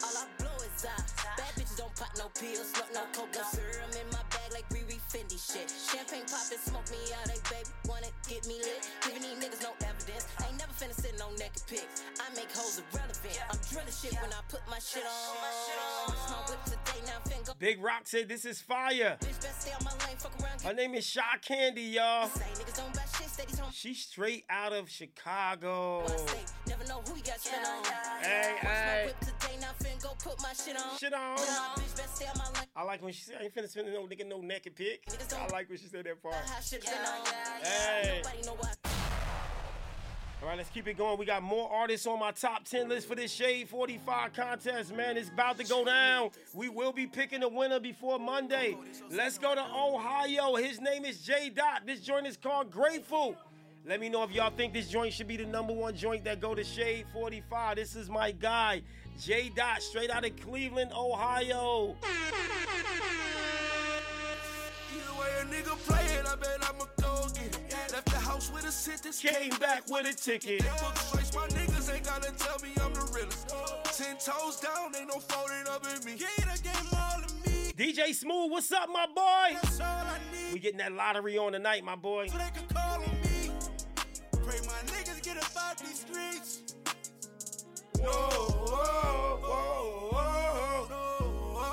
All 0.05 0.15
I 0.15 0.25
blow 0.37 0.57
is 0.61 0.85
I. 0.85 0.95
Bad 1.33 1.51
bitches 1.57 1.77
don't 1.77 1.93
pop 1.97 2.13
no 2.17 2.29
pills, 2.37 2.69
smoke 2.71 2.93
no 2.93 3.03
coke, 3.11 3.33
no 3.33 3.43
serum 3.49 3.91
in 3.97 4.07
my 4.13 4.21
bag 4.29 4.49
like 4.53 4.67
Riri 4.69 5.01
Fendi 5.09 5.37
shit. 5.41 5.67
Champagne 5.73 6.29
poppin', 6.29 6.61
smoke 6.61 6.87
me 6.93 7.01
out, 7.17 7.25
hey 7.25 7.41
baby, 7.49 7.69
wanna 7.89 8.11
get 8.29 8.45
me 8.45 8.61
lit? 8.61 8.85
Giving 9.01 9.23
these 9.25 9.39
niggas 9.41 9.63
no 9.65 9.73
naked 11.37 11.63
pics. 11.67 12.03
I 12.19 12.33
make 12.35 12.51
hoes 12.51 12.81
irrelevant. 12.91 13.39
I'm 13.49 13.59
drilling 13.69 13.91
shit 13.91 14.13
when 14.21 14.31
I 14.31 14.41
put 14.49 14.61
my 14.69 14.79
shit 14.79 15.03
on. 15.03 15.35
Big 17.59 17.81
Rock 17.83 18.01
said 18.05 18.27
this 18.27 18.45
is 18.45 18.61
fire. 18.61 19.17
Her 20.63 20.73
name 20.73 20.95
is 20.95 21.05
Sha 21.05 21.37
Candy, 21.41 21.81
y'all. 21.81 22.29
She's 23.71 23.99
straight 23.99 24.45
out 24.49 24.73
of 24.73 24.89
Chicago. 24.89 26.05
Hey, 28.21 28.55
hey. 28.61 29.11
Shit 30.99 31.13
on. 31.13 31.37
I 32.75 32.83
like 32.83 33.01
when 33.01 33.13
she 33.13 33.21
said, 33.23 33.37
I 33.39 33.43
ain't 33.45 33.55
finna 33.55 33.69
spend 33.69 33.87
no 33.93 34.05
nigga 34.05 34.25
no 34.27 34.41
naked 34.41 34.75
pick. 34.75 35.03
I 35.37 35.47
like 35.51 35.69
when 35.69 35.77
she 35.77 35.87
said 35.87 36.05
that 36.05 36.21
part. 36.21 36.35
Hey. 37.63 38.21
All 40.41 40.49
right, 40.49 40.57
let's 40.57 40.69
keep 40.69 40.87
it 40.87 40.97
going. 40.97 41.17
We 41.17 41.25
got 41.25 41.43
more 41.43 41.71
artists 41.71 42.05
on 42.05 42.19
my 42.19 42.31
top 42.31 42.65
10 42.65 42.89
list 42.89 43.07
for 43.07 43.15
this 43.15 43.31
Shade 43.31 43.69
45 43.69 44.33
contest, 44.33 44.93
man. 44.93 45.17
It's 45.17 45.29
about 45.29 45.57
to 45.57 45.63
go 45.63 45.85
down. 45.85 46.29
We 46.53 46.69
will 46.69 46.91
be 46.91 47.07
picking 47.07 47.41
a 47.41 47.47
winner 47.47 47.79
before 47.79 48.19
Monday. 48.19 48.77
Let's 49.09 49.37
go 49.37 49.55
to 49.55 49.61
Ohio. 49.63 50.55
His 50.55 50.79
name 50.81 51.05
is 51.05 51.21
J 51.21 51.49
Dot. 51.49 51.83
This 51.85 52.01
joint 52.01 52.27
is 52.27 52.37
called 52.37 52.69
Grateful. 52.69 53.35
Let 53.87 53.99
me 53.99 54.09
know 54.09 54.23
if 54.23 54.31
y'all 54.31 54.51
think 54.51 54.73
this 54.73 54.89
joint 54.89 55.13
should 55.13 55.27
be 55.27 55.37
the 55.37 55.45
number 55.45 55.73
one 55.73 55.95
joint 55.95 56.23
that 56.25 56.41
go 56.41 56.53
to 56.53 56.63
Shade 56.63 57.05
45. 57.13 57.77
This 57.77 57.95
is 57.95 58.09
my 58.09 58.31
guy, 58.31 58.81
J 59.19 59.51
Dot, 59.55 59.81
straight 59.81 60.09
out 60.09 60.25
of 60.25 60.35
Cleveland, 60.37 60.91
Ohio. 60.91 61.95
Either 64.93 65.19
way 65.19 65.29
a 65.41 65.45
nigga 65.45 65.77
play 65.87 66.05
it, 66.17 66.25
I 66.27 66.35
bet 66.35 66.61
go 66.97 67.04
with 68.55 68.65
a 68.65 68.71
sentence, 68.71 69.19
came 69.19 69.49
back 69.59 69.83
with 69.89 70.07
a 70.07 70.13
ticket. 70.13 70.61
They 70.61 70.69
book 70.79 70.97
straight, 70.97 71.35
my 71.35 71.47
niggas 71.47 71.93
ain't 71.93 72.05
gotta 72.05 72.31
tell 72.31 72.57
me 72.63 72.69
I'm 72.81 72.93
the 72.93 73.01
realest. 73.13 73.49
Ten 73.97 74.15
toes 74.17 74.61
down, 74.61 74.95
ain't 74.97 75.09
no 75.09 75.19
folding 75.19 75.67
up 75.69 75.85
in 75.85 76.05
me. 76.05 76.15
Yeah, 76.17 76.27
the 76.53 76.61
game 76.63 76.73
all 76.93 77.19
of 77.19 77.45
me. 77.45 77.73
DJ 77.73 78.13
Smooth, 78.13 78.51
what's 78.51 78.71
up, 78.71 78.87
my 78.87 79.07
boy? 79.07 79.57
That's 79.61 79.81
all 79.81 79.87
I 79.87 80.19
need. 80.31 80.53
We 80.53 80.59
getting 80.59 80.77
that 80.77 80.93
lottery 80.93 81.37
on 81.37 81.51
tonight, 81.51 81.83
my 81.83 81.95
boy. 81.95 82.27
So 82.27 82.37
they 82.37 82.49
can 82.53 82.65
call 82.73 83.03
on 83.03 83.21
me. 83.21 83.51
Pray 84.31 84.59
my 84.65 84.79
niggas 84.93 85.21
get 85.21 85.35
about 85.51 85.77
these 85.79 85.99
streets. 85.99 86.75
Whoa, 87.99 88.09
whoa, 88.09 89.39
whoa, 89.43 90.09
whoa. 91.53 91.65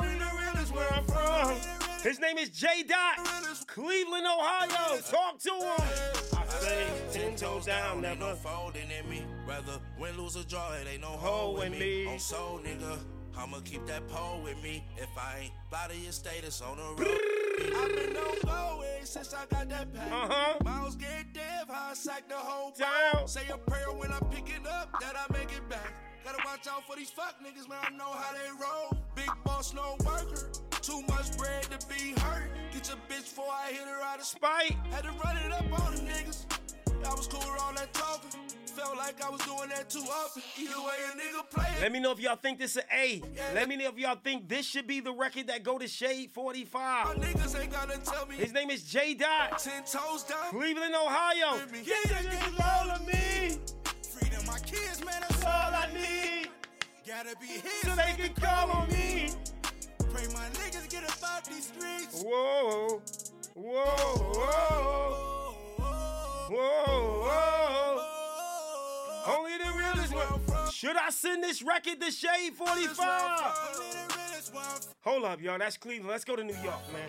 Only 0.00 0.18
the 0.18 0.30
real 0.40 0.56
is 0.62 0.72
where 0.72 0.92
I'm 0.92 1.04
from. 1.04 1.81
His 2.02 2.18
name 2.18 2.36
is 2.36 2.48
J 2.48 2.66
Dot, 2.82 3.24
Cleveland, 3.68 4.26
Ohio. 4.26 5.00
Talk 5.02 5.38
to 5.38 5.50
him. 5.50 6.36
I 6.36 6.44
say 6.48 6.86
ten 7.12 7.36
toes 7.36 7.66
down, 7.66 8.00
never. 8.00 8.34
folding 8.34 8.90
in 8.90 9.08
me. 9.08 9.22
Rather 9.46 9.78
win, 10.00 10.16
lose, 10.18 10.36
or 10.36 10.42
draw, 10.42 10.72
it 10.72 10.88
ain't 10.90 11.02
no 11.02 11.06
hoe 11.06 11.60
in 11.60 11.70
me. 11.70 11.78
me. 11.78 12.06
On 12.08 12.18
soul, 12.18 12.60
nigga. 12.64 12.98
I'ma 13.36 13.58
keep 13.64 13.86
that 13.86 14.06
pole 14.08 14.42
with 14.42 14.62
me. 14.62 14.84
If 14.96 15.08
I 15.16 15.44
ain't 15.44 15.52
of 15.72 16.02
your 16.02 16.12
status 16.12 16.60
on 16.62 16.76
the 16.76 17.02
road. 17.02 17.18
I've 17.76 17.94
been 17.94 18.16
on 18.16 18.36
go 18.44 18.82
since 19.04 19.34
I 19.34 19.44
got 19.46 19.68
that 19.68 19.92
pack. 19.92 20.12
Uh-huh. 20.12 20.58
Miles 20.64 20.96
get 20.96 21.32
dev, 21.34 21.68
I 21.68 21.92
sack 21.94 22.28
the 22.28 22.36
whole 22.36 22.72
ball. 22.78 23.26
Say 23.26 23.42
a 23.52 23.58
prayer 23.58 23.92
when 23.92 24.10
I 24.10 24.18
pick 24.30 24.48
it 24.48 24.66
up, 24.66 24.90
that 25.00 25.14
I 25.16 25.32
make 25.32 25.52
it 25.52 25.68
back. 25.68 25.92
Gotta 26.24 26.38
watch 26.46 26.66
out 26.68 26.86
for 26.86 26.96
these 26.96 27.10
fuck 27.10 27.34
niggas, 27.42 27.68
man. 27.68 27.78
I 27.82 27.90
know 27.90 28.12
how 28.12 28.32
they 28.32 28.48
roll. 28.60 28.96
Big 29.14 29.30
boss, 29.44 29.74
no 29.74 29.96
worker. 30.06 30.50
Too 30.80 31.02
much 31.08 31.36
bread 31.36 31.64
to 31.64 31.86
be 31.88 32.12
hurt. 32.20 32.50
Get 32.72 32.88
your 32.88 32.96
bitch 33.08 33.24
before 33.24 33.50
I 33.50 33.70
hit 33.72 33.86
her 33.86 34.02
out 34.02 34.18
of 34.18 34.24
spite. 34.24 34.76
Had 34.90 35.04
to 35.04 35.10
run 35.24 35.36
it 35.36 35.52
up 35.52 35.80
on 35.84 35.94
the 35.94 36.00
niggas. 36.02 36.46
I 37.04 37.14
was 37.14 37.26
cool 37.26 37.40
with 37.40 37.60
all 37.60 37.72
that 37.74 37.92
talking. 37.92 38.30
Felt 38.66 38.96
like 38.96 39.22
I 39.22 39.28
was 39.28 39.40
doing 39.42 39.68
that 39.68 39.90
too 39.90 40.00
often. 40.00 40.42
Either 40.58 40.80
way, 40.80 40.94
a 41.12 41.16
nigga 41.16 41.50
play. 41.50 41.68
Let 41.80 41.92
me 41.92 42.00
know 42.00 42.12
if 42.12 42.20
y'all 42.20 42.36
think 42.36 42.58
this 42.58 42.76
is 42.76 42.82
A. 42.92 43.22
Let 43.54 43.68
me 43.68 43.76
know 43.76 43.88
if 43.88 43.98
y'all 43.98 44.18
think 44.22 44.48
this 44.48 44.64
should 44.64 44.86
be 44.86 45.00
the 45.00 45.12
record 45.12 45.48
that 45.48 45.62
go 45.62 45.78
to 45.78 45.86
Shade 45.86 46.30
45. 46.32 47.16
Niggas 47.16 47.60
ain't 47.60 47.70
gotta 47.70 47.98
tell 47.98 48.26
me. 48.26 48.36
His 48.36 48.52
name 48.52 48.70
is 48.70 48.82
J 48.84 49.14
Dot, 49.14 49.58
Ten 49.58 49.82
toes 49.84 50.24
down. 50.24 50.50
Cleveland, 50.50 50.94
Ohio. 50.94 51.60
Yeah, 51.84 52.64
all 52.64 52.90
of 52.90 53.06
me. 53.06 53.58
Freedom, 54.02 54.46
my 54.46 54.58
kids, 54.60 55.04
man, 55.04 55.20
that's 55.20 55.44
all 55.44 55.50
I 55.50 55.88
need. 55.92 56.48
Gotta 57.06 57.36
be 57.40 57.46
here 57.46 57.62
So 57.82 57.94
they 57.96 58.14
can 58.16 58.34
call 58.34 58.70
on 58.70 58.88
me. 58.88 59.30
Pray 60.12 60.26
my 60.32 60.46
niggas 60.54 60.88
get 60.88 61.02
about 61.18 61.44
these 61.44 61.66
streets. 61.66 62.22
Whoa, 62.22 63.02
whoa, 63.54 63.82
whoa, 64.34 65.41
whoa, 66.54 67.24
whoa. 67.26 67.72
Only 69.36 69.58
the 69.58 69.72
realest 69.76 70.14
one. 70.14 70.70
Should 70.72 70.96
I 70.96 71.10
send 71.10 71.44
this 71.44 71.62
record 71.62 72.00
to 72.00 72.10
Shade 72.10 72.54
45? 72.54 72.98
Hold 75.02 75.24
up, 75.24 75.40
y'all. 75.40 75.58
That's 75.58 75.76
Cleveland. 75.76 76.10
Let's 76.10 76.24
go 76.24 76.36
to 76.36 76.44
New 76.44 76.56
York, 76.62 76.80
man. 76.92 77.08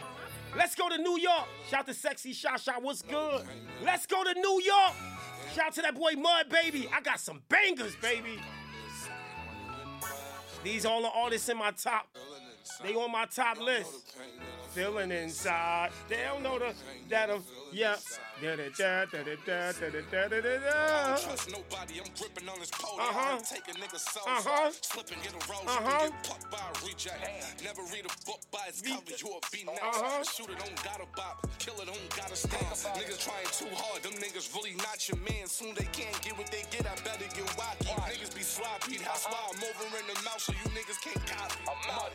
Let's 0.55 0.75
go 0.75 0.89
to 0.89 0.97
New 0.97 1.17
York. 1.19 1.47
Shout 1.69 1.87
to 1.87 1.93
Sexy 1.93 2.33
Shot 2.33 2.59
Shot. 2.59 2.83
What's 2.83 3.01
good? 3.01 3.43
Let's 3.83 4.05
go 4.05 4.23
to 4.23 4.33
New 4.33 4.61
York. 4.61 4.93
Shout 5.53 5.67
out 5.67 5.73
to 5.73 5.81
that 5.81 5.95
boy 5.95 6.13
Mud 6.13 6.49
Baby. 6.49 6.87
I 6.95 7.01
got 7.01 7.19
some 7.19 7.41
bangers, 7.49 7.95
baby. 7.95 8.39
These 10.63 10.85
all 10.85 11.01
the 11.01 11.09
artists 11.09 11.49
in 11.49 11.57
my 11.57 11.71
top. 11.71 12.07
They 12.83 12.93
on 12.95 13.11
my 13.11 13.25
top 13.25 13.59
list. 13.59 14.15
Feeling 14.71 15.11
inside. 15.11 15.91
They 16.09 16.17
don't 16.27 16.41
know 16.41 16.57
the 16.57 16.73
that 17.09 17.29
of 17.29 17.43
yeah. 17.71 17.95
Da 18.41 18.55
da 18.55 18.67
da 18.75 19.05
da 19.05 19.23
da 19.23 19.35
da 19.45 19.87
da 19.87 20.27
da 20.27 20.41
da 20.41 20.57
da. 20.57 21.15
Trust 21.15 21.51
nobody, 21.51 22.01
I'm 22.01 22.09
gripping 22.17 22.49
on 22.49 22.59
this 22.59 22.71
pole. 22.71 22.99
Uh-huh. 22.99 23.37
Take 23.45 23.69
a 23.69 23.77
nigga 23.77 23.99
soul. 24.01 24.23
Uh-huh. 24.25 24.71
Slipping, 24.81 25.21
get 25.21 25.33
a. 25.33 25.37
Uh-huh. 25.37 25.69
You 25.69 26.09
can 26.09 26.09
get 26.09 26.23
plucked 26.23 26.49
by 26.49 26.57
a 26.57 26.73
reject. 26.85 27.21
Never 27.63 27.81
read 27.93 28.05
a 28.09 28.13
book 28.25 28.41
by 28.51 28.65
its 28.67 28.81
cover. 28.81 29.05
You 29.05 29.37
a 29.37 29.39
be 29.53 29.63
next. 29.63 29.79
Uh-huh. 29.79 30.23
Shooter 30.25 30.57
don't 30.57 30.75
gotta 30.83 31.05
bop. 31.15 31.45
Killer 31.59 31.85
don't 31.85 32.09
gotta 32.17 32.35
stand. 32.35 32.73
Niggas 32.97 33.21
trying 33.21 33.47
too 33.53 33.69
hard. 33.77 34.01
Them 34.01 34.17
niggas 34.17 34.49
really 34.57 34.73
not 34.81 34.97
your 35.07 35.21
man. 35.21 35.45
Soon 35.45 35.77
they 35.77 35.87
can't 35.93 36.17
get 36.25 36.33
what 36.37 36.49
they 36.49 36.65
get. 36.73 36.89
I 36.89 36.97
better 37.05 37.29
get 37.29 37.45
wacky. 37.53 37.93
Niggas 38.09 38.33
be 38.33 38.41
sloppy. 38.41 38.97
That's 38.97 39.25
why 39.29 39.39
I'm 39.39 39.61
over 39.61 39.85
in 40.01 40.05
the 40.09 40.17
mouth 40.25 40.41
so 40.41 40.51
you 40.51 40.67
niggas 40.73 40.99
can't 40.99 41.21
copy. 41.29 41.61
I'm 41.69 41.79
out 41.93 42.11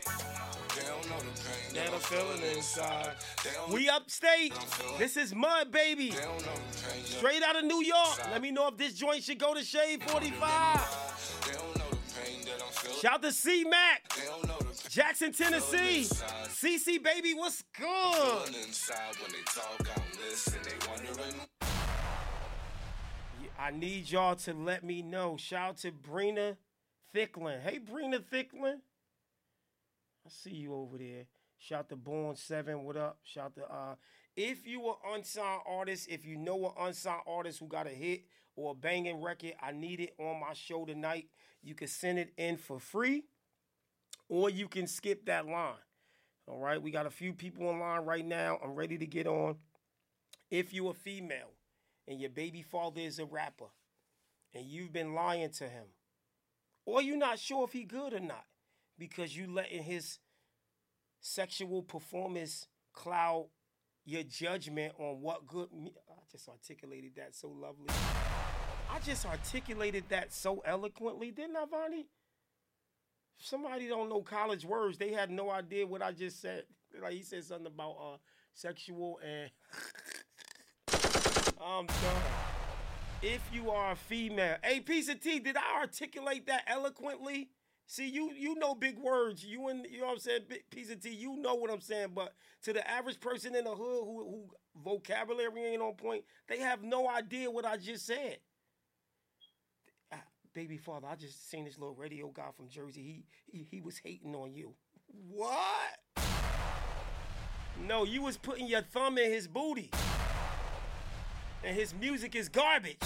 that 1.73 1.93
I'm 1.93 1.99
feeling 1.99 2.55
inside. 2.55 3.15
We 3.71 3.89
upstate. 3.89 4.53
This 4.97 5.17
is 5.17 5.33
Mud 5.33 5.71
Baby. 5.71 6.13
Straight 7.03 7.43
out 7.43 7.57
of 7.57 7.65
New 7.65 7.83
York. 7.83 8.19
Let 8.31 8.41
me 8.41 8.51
know 8.51 8.67
if 8.67 8.77
this 8.77 8.93
joint 8.93 9.23
should 9.23 9.39
go 9.39 9.53
to 9.53 9.63
Shade 9.63 10.03
45. 10.03 11.29
Shout 13.01 13.21
to 13.21 13.31
C 13.31 13.63
Mac. 13.63 14.11
Jackson, 14.89 15.31
Tennessee. 15.31 16.03
CC 16.47 17.01
Baby, 17.01 17.33
what's 17.33 17.63
good? 17.77 18.55
I 23.57 23.71
need 23.71 24.09
y'all 24.09 24.35
to 24.35 24.53
let 24.53 24.83
me 24.83 25.01
know. 25.01 25.37
Shout 25.37 25.77
to 25.77 25.91
Brina 25.91 26.57
Thicklin. 27.15 27.61
Hey, 27.61 27.79
Brina 27.79 28.19
Thicklin. 28.21 28.79
I 30.29 30.31
see 30.31 30.55
you 30.55 30.75
over 30.75 30.97
there. 30.97 31.25
Shout 31.57 31.89
to 31.89 31.95
Born 31.95 32.35
Seven. 32.35 32.83
What 32.83 32.95
up? 32.97 33.17
Shout 33.23 33.55
to 33.55 33.65
uh 33.65 33.95
if 34.35 34.65
you 34.65 34.85
are 34.87 34.97
unsigned 35.15 35.61
artist, 35.67 36.07
if 36.09 36.25
you 36.25 36.37
know 36.37 36.67
an 36.67 36.87
unsigned 36.87 37.23
artist 37.27 37.59
who 37.59 37.67
got 37.67 37.87
a 37.87 37.91
hit 37.91 38.25
or 38.55 38.71
a 38.71 38.75
banging 38.75 39.21
record, 39.21 39.53
I 39.61 39.71
need 39.71 39.99
it 39.99 40.13
on 40.19 40.39
my 40.39 40.53
show 40.53 40.85
tonight. 40.85 41.29
You 41.63 41.75
can 41.75 41.87
send 41.87 42.19
it 42.19 42.31
in 42.37 42.57
for 42.57 42.79
free. 42.79 43.25
or 44.29 44.49
you 44.49 44.67
can 44.67 44.87
skip 44.87 45.25
that 45.25 45.45
line. 45.47 45.75
All 46.47 46.59
right, 46.59 46.81
we 46.81 46.91
got 46.91 47.07
a 47.07 47.11
few 47.11 47.33
people 47.33 47.67
online 47.67 48.05
right 48.05 48.25
now. 48.25 48.59
I'm 48.63 48.75
ready 48.75 48.97
to 48.99 49.07
get 49.07 49.27
on. 49.27 49.57
If 50.51 50.73
you're 50.73 50.91
a 50.91 50.95
female 50.95 51.53
and 52.07 52.21
your 52.21 52.31
baby 52.31 52.63
father 52.63 53.01
is 53.01 53.19
a 53.19 53.25
rapper 53.25 53.71
and 54.53 54.65
you've 54.67 54.93
been 54.93 55.13
lying 55.15 55.51
to 55.51 55.69
him, 55.69 55.87
or 56.85 57.01
you're 57.01 57.17
not 57.17 57.39
sure 57.39 57.65
if 57.65 57.73
he 57.73 57.83
good 57.85 58.13
or 58.13 58.19
not 58.19 58.45
because 58.99 59.35
you 59.35 59.51
letting 59.51 59.81
his 59.81 60.19
sexual 61.21 61.81
performance 61.81 62.67
cloud 62.93 63.47
your 64.05 64.23
judgment 64.23 64.93
on 64.97 65.21
what 65.21 65.47
good 65.47 65.71
me- 65.71 65.93
I 66.09 66.13
just 66.31 66.47
articulated 66.49 67.15
that 67.15 67.35
so 67.35 67.49
lovely. 67.49 67.89
I 68.91 68.99
just 68.99 69.25
articulated 69.25 70.05
that 70.09 70.33
so 70.33 70.61
eloquently, 70.65 71.31
didn't 71.31 71.55
I, 71.55 71.65
Vonnie? 71.65 72.07
Somebody 73.37 73.87
don't 73.87 74.09
know 74.09 74.21
college 74.21 74.65
words, 74.65 74.97
they 74.97 75.13
had 75.13 75.29
no 75.29 75.49
idea 75.49 75.87
what 75.87 76.01
I 76.01 76.11
just 76.11 76.41
said. 76.41 76.63
Like 77.01 77.13
he 77.13 77.21
said 77.21 77.43
something 77.43 77.67
about 77.67 77.95
uh 78.01 78.17
sexual 78.53 79.19
and 79.23 79.51
I'm 81.61 81.85
done. 81.85 82.21
If 83.21 83.41
you 83.53 83.69
are 83.69 83.91
a 83.91 83.95
female, 83.95 84.57
hey, 84.63 84.79
piece 84.79 85.09
of 85.09 85.19
tea, 85.21 85.39
did 85.39 85.55
I 85.57 85.81
articulate 85.81 86.47
that 86.47 86.63
eloquently? 86.67 87.49
See, 87.91 88.07
you 88.07 88.31
you 88.37 88.53
know 88.53 88.75
big 88.75 88.99
words. 88.99 89.43
You 89.43 89.69
and 89.69 89.83
you 89.89 90.01
know 90.01 90.05
what 90.05 90.13
I'm 90.13 90.19
saying, 90.19 90.41
piece 90.69 90.91
of 90.91 91.01
tea. 91.01 91.09
You 91.09 91.35
know 91.37 91.55
what 91.55 91.71
I'm 91.71 91.81
saying, 91.81 92.09
but 92.13 92.35
to 92.61 92.71
the 92.71 92.87
average 92.87 93.19
person 93.19 93.55
in 93.55 93.63
the 93.63 93.71
hood 93.71 94.03
who 94.05 94.19
who 94.29 94.49
vocabulary 94.83 95.65
ain't 95.65 95.81
on 95.81 95.95
point, 95.95 96.23
they 96.47 96.59
have 96.59 96.83
no 96.83 97.09
idea 97.09 97.49
what 97.49 97.65
I 97.65 97.77
just 97.77 98.05
said. 98.05 98.37
Ah, 100.13 100.21
baby 100.53 100.77
father, 100.77 101.07
I 101.07 101.15
just 101.15 101.49
seen 101.49 101.65
this 101.65 101.79
little 101.79 101.95
radio 101.95 102.27
guy 102.27 102.49
from 102.55 102.69
Jersey. 102.69 103.01
He 103.01 103.57
he, 103.57 103.65
he 103.71 103.81
was 103.81 103.97
hating 103.97 104.35
on 104.35 104.53
you. 104.53 104.75
What? 105.27 105.99
No, 107.87 108.03
you 108.03 108.21
was 108.21 108.37
putting 108.37 108.67
your 108.67 108.83
thumb 108.83 109.17
in 109.17 109.31
his 109.31 109.47
booty. 109.47 109.89
And 111.63 111.75
his 111.75 111.95
music 111.95 112.35
is 112.35 112.49
garbage. 112.49 112.99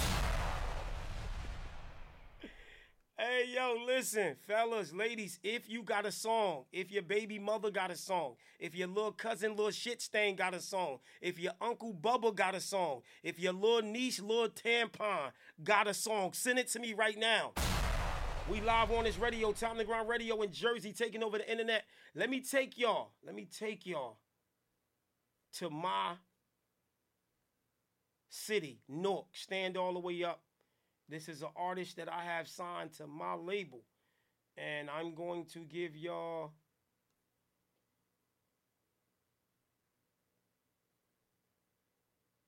Hey, 3.16 3.44
yo, 3.54 3.76
listen, 3.86 4.34
fellas, 4.44 4.92
ladies, 4.92 5.38
if 5.44 5.70
you 5.70 5.84
got 5.84 6.04
a 6.04 6.10
song, 6.10 6.64
if 6.72 6.90
your 6.90 7.04
baby 7.04 7.38
mother 7.38 7.70
got 7.70 7.92
a 7.92 7.96
song, 7.96 8.34
if 8.58 8.74
your 8.74 8.88
little 8.88 9.12
cousin, 9.12 9.54
little 9.54 9.70
shit 9.70 10.02
stain 10.02 10.34
got 10.34 10.52
a 10.52 10.60
song, 10.60 10.98
if 11.20 11.38
your 11.38 11.52
uncle 11.60 11.94
Bubba 11.94 12.34
got 12.34 12.56
a 12.56 12.60
song, 12.60 13.02
if 13.22 13.38
your 13.38 13.52
little 13.52 13.82
niece, 13.82 14.20
little 14.20 14.48
tampon 14.48 15.30
got 15.62 15.86
a 15.86 15.94
song, 15.94 16.32
send 16.32 16.58
it 16.58 16.66
to 16.72 16.80
me 16.80 16.92
right 16.92 17.16
now. 17.16 17.52
We 18.50 18.60
live 18.60 18.90
on 18.90 19.04
this 19.04 19.16
radio, 19.16 19.52
Time 19.52 19.76
to 19.76 19.84
Grind 19.84 20.08
Radio 20.08 20.42
in 20.42 20.50
Jersey, 20.50 20.92
taking 20.92 21.22
over 21.22 21.38
the 21.38 21.48
internet. 21.48 21.84
Let 22.16 22.28
me 22.28 22.40
take 22.40 22.76
y'all, 22.76 23.12
let 23.24 23.36
me 23.36 23.46
take 23.46 23.86
y'all 23.86 24.18
to 25.58 25.70
my 25.70 26.14
city, 28.28 28.80
Newark. 28.88 29.26
Stand 29.34 29.76
all 29.76 29.92
the 29.92 30.00
way 30.00 30.24
up. 30.24 30.40
This 31.14 31.28
is 31.28 31.42
an 31.42 31.50
artist 31.54 31.96
that 31.98 32.12
I 32.12 32.24
have 32.24 32.48
signed 32.48 32.90
to 32.94 33.06
my 33.06 33.34
label. 33.34 33.82
And 34.56 34.90
I'm 34.90 35.14
going 35.14 35.44
to 35.52 35.60
give 35.60 35.94
y'all 35.96 36.50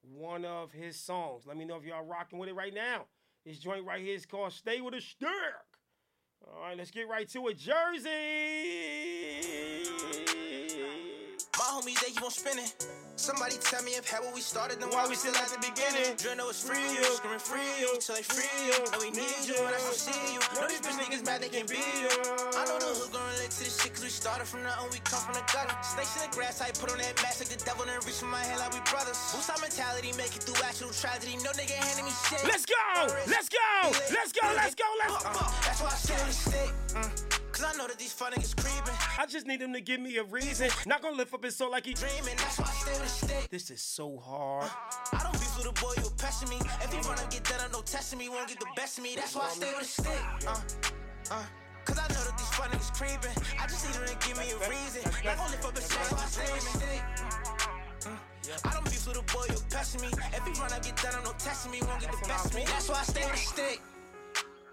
one 0.02 0.44
of 0.44 0.72
his 0.72 0.98
songs. 0.98 1.44
Let 1.46 1.56
me 1.56 1.64
know 1.64 1.76
if 1.76 1.84
y'all 1.84 2.04
rocking 2.04 2.40
with 2.40 2.48
it 2.48 2.56
right 2.56 2.74
now. 2.74 3.04
This 3.44 3.60
joint 3.60 3.86
right 3.86 4.02
here 4.02 4.16
is 4.16 4.26
called 4.26 4.52
Stay 4.52 4.80
With 4.80 4.94
a 4.94 5.00
Stick. 5.00 5.30
All 6.44 6.62
right, 6.62 6.76
let's 6.76 6.90
get 6.90 7.06
right 7.08 7.28
to 7.28 7.46
it. 7.46 7.58
Jersey! 7.58 8.10
My 11.56 11.64
homies, 11.72 11.96
they 12.04 12.12
keep 12.12 12.22
on 12.22 12.30
spinning. 12.30 12.68
Somebody 13.16 13.56
tell 13.56 13.80
me 13.80 13.96
if 13.96 14.04
had 14.04 14.20
what 14.20 14.36
we 14.36 14.44
started, 14.44 14.76
then 14.76 14.92
Why 14.92 15.08
we 15.08 15.16
still 15.16 15.32
at 15.32 15.48
the 15.48 15.56
beginning? 15.56 16.12
Dread 16.20 16.36
know 16.36 16.52
it's 16.52 16.60
free 16.60 16.76
you, 16.92 17.00
screaming 17.16 17.40
free 17.40 17.72
you, 17.80 17.96
till 17.96 18.12
they 18.12 18.20
free 18.20 18.44
you. 18.68 18.76
And 18.76 19.00
we 19.00 19.08
need 19.08 19.40
you, 19.48 19.56
and 19.56 19.72
I 19.72 19.80
don't 19.80 19.96
see 19.96 20.36
you. 20.36 20.40
Know 20.52 20.68
these 20.68 20.84
bitch 20.84 21.00
niggas 21.00 21.24
mad, 21.24 21.40
they 21.40 21.48
can 21.48 21.64
beat 21.64 21.80
you. 21.96 22.12
I 22.60 22.68
know 22.68 22.76
the 22.76 22.92
hood 22.92 23.08
gon' 23.08 23.24
relate 23.32 23.48
to 23.56 23.60
this 23.64 23.72
shit, 23.80 23.96
cause 23.96 24.04
we 24.04 24.12
started 24.12 24.44
from 24.44 24.68
nothing, 24.68 24.92
we 24.92 25.00
come 25.08 25.24
from 25.24 25.32
the 25.32 25.44
gutter. 25.48 25.72
Snakes 25.80 26.12
in 26.20 26.28
the 26.28 26.32
grass, 26.36 26.60
I 26.60 26.76
put 26.76 26.92
on 26.92 27.00
that 27.00 27.16
mask 27.24 27.40
like 27.40 27.48
the 27.48 27.60
devil, 27.64 27.88
then 27.88 28.04
reach 28.04 28.20
for 28.20 28.28
my 28.28 28.44
hand 28.44 28.60
like 28.60 28.76
we 28.76 28.84
brothers. 28.84 29.16
Boost 29.32 29.48
our 29.48 29.56
mentality, 29.64 30.12
make 30.20 30.36
it 30.36 30.44
through 30.44 30.60
actual 30.60 30.92
tragedy. 30.92 31.40
No 31.40 31.56
nigga 31.56 31.72
handing 31.72 32.04
me 32.04 32.12
shit. 32.28 32.44
Let's 32.44 32.68
go! 32.68 32.84
Let's 33.32 33.48
go! 33.48 33.96
Let's 34.12 34.32
go! 34.36 34.44
Let's 34.52 34.76
go! 34.76 34.88
Let's 35.00 35.24
go! 35.24 35.40
That's 35.64 35.80
why 35.80 35.88
I 35.88 35.98
sit 36.04 36.20
on 36.20 36.28
the 36.28 36.36
stick. 36.36 36.70
Mm. 36.92 37.45
Cause 37.56 37.72
I 37.72 37.78
know 37.78 37.86
that 37.88 37.98
these 37.98 38.12
fun 38.12 38.32
niggas 38.32 38.54
creeping. 38.54 38.92
I 39.18 39.24
just 39.24 39.46
need 39.46 39.62
him 39.62 39.72
to 39.72 39.80
give 39.80 39.98
me 39.98 40.18
a 40.18 40.24
reason. 40.24 40.68
Not 40.84 41.00
gonna 41.00 41.16
lift 41.16 41.32
up 41.32 41.42
his 41.42 41.56
soul 41.56 41.70
like 41.70 41.86
he 41.86 41.94
dreaming. 41.94 42.36
That's 42.36 42.58
why 42.58 42.66
I 42.68 42.74
stay 42.84 42.92
with 42.92 43.06
a 43.06 43.08
stick. 43.08 43.48
This 43.48 43.70
is 43.70 43.80
so 43.80 44.18
hard. 44.18 44.68
I 45.14 45.22
don't 45.22 45.32
beef 45.32 45.56
with 45.56 45.64
a 45.64 45.72
boy, 45.72 45.94
you 45.96 46.10
pester 46.18 46.46
me. 46.48 46.60
If 46.84 46.92
he 46.92 47.00
run 47.08 47.18
and 47.18 47.30
get 47.30 47.44
done, 47.44 47.64
on 47.64 47.72
no 47.72 47.80
testing 47.80 48.18
me, 48.18 48.28
won't 48.28 48.48
get 48.48 48.60
the 48.60 48.66
best 48.76 48.98
of 48.98 49.04
me. 49.04 49.14
That's 49.16 49.34
why 49.34 49.46
I 49.46 49.48
stay 49.48 49.72
with 49.72 49.80
a 49.80 49.88
stick. 49.88 50.20
Uh, 50.46 50.60
uh. 51.30 51.44
Cause 51.86 51.98
I 51.98 52.06
know 52.12 52.20
that 52.28 52.36
these 52.36 52.52
fun 52.52 52.68
niggas 52.68 52.92
creeping. 52.92 53.36
I 53.56 53.64
just 53.64 53.88
need 53.88 53.96
him 53.96 54.04
to 54.04 54.28
give 54.28 54.36
me 54.36 54.52
a 54.52 54.58
reason. 54.68 55.08
Not 55.24 55.38
gonna 55.40 55.50
lift 55.56 55.64
up 55.64 55.76
his 55.76 55.84
soul, 55.88 56.04
so 56.04 56.16
I 56.20 56.28
stay 56.28 56.52
with 56.52 56.60
a 56.60 56.72
stick. 56.76 57.02
Uh, 58.04 58.68
I 58.68 58.72
don't 58.76 58.84
beef 58.84 59.08
with 59.08 59.16
a 59.16 59.24
boy, 59.32 59.48
you 59.48 59.56
pester 59.72 60.04
me. 60.04 60.12
If 60.12 60.44
he 60.44 60.52
run 60.60 60.76
and 60.76 60.84
get 60.84 60.96
done, 61.00 61.24
no 61.24 61.32
testing 61.40 61.72
me, 61.72 61.80
won't 61.80 62.04
get 62.04 62.12
the 62.12 62.20
best 62.28 62.52
of 62.52 62.54
me. 62.54 62.64
That's 62.68 62.88
why 62.90 63.00
I 63.00 63.04
stay 63.08 63.24
with 63.24 63.32
a 63.32 63.48
stick. 63.48 63.80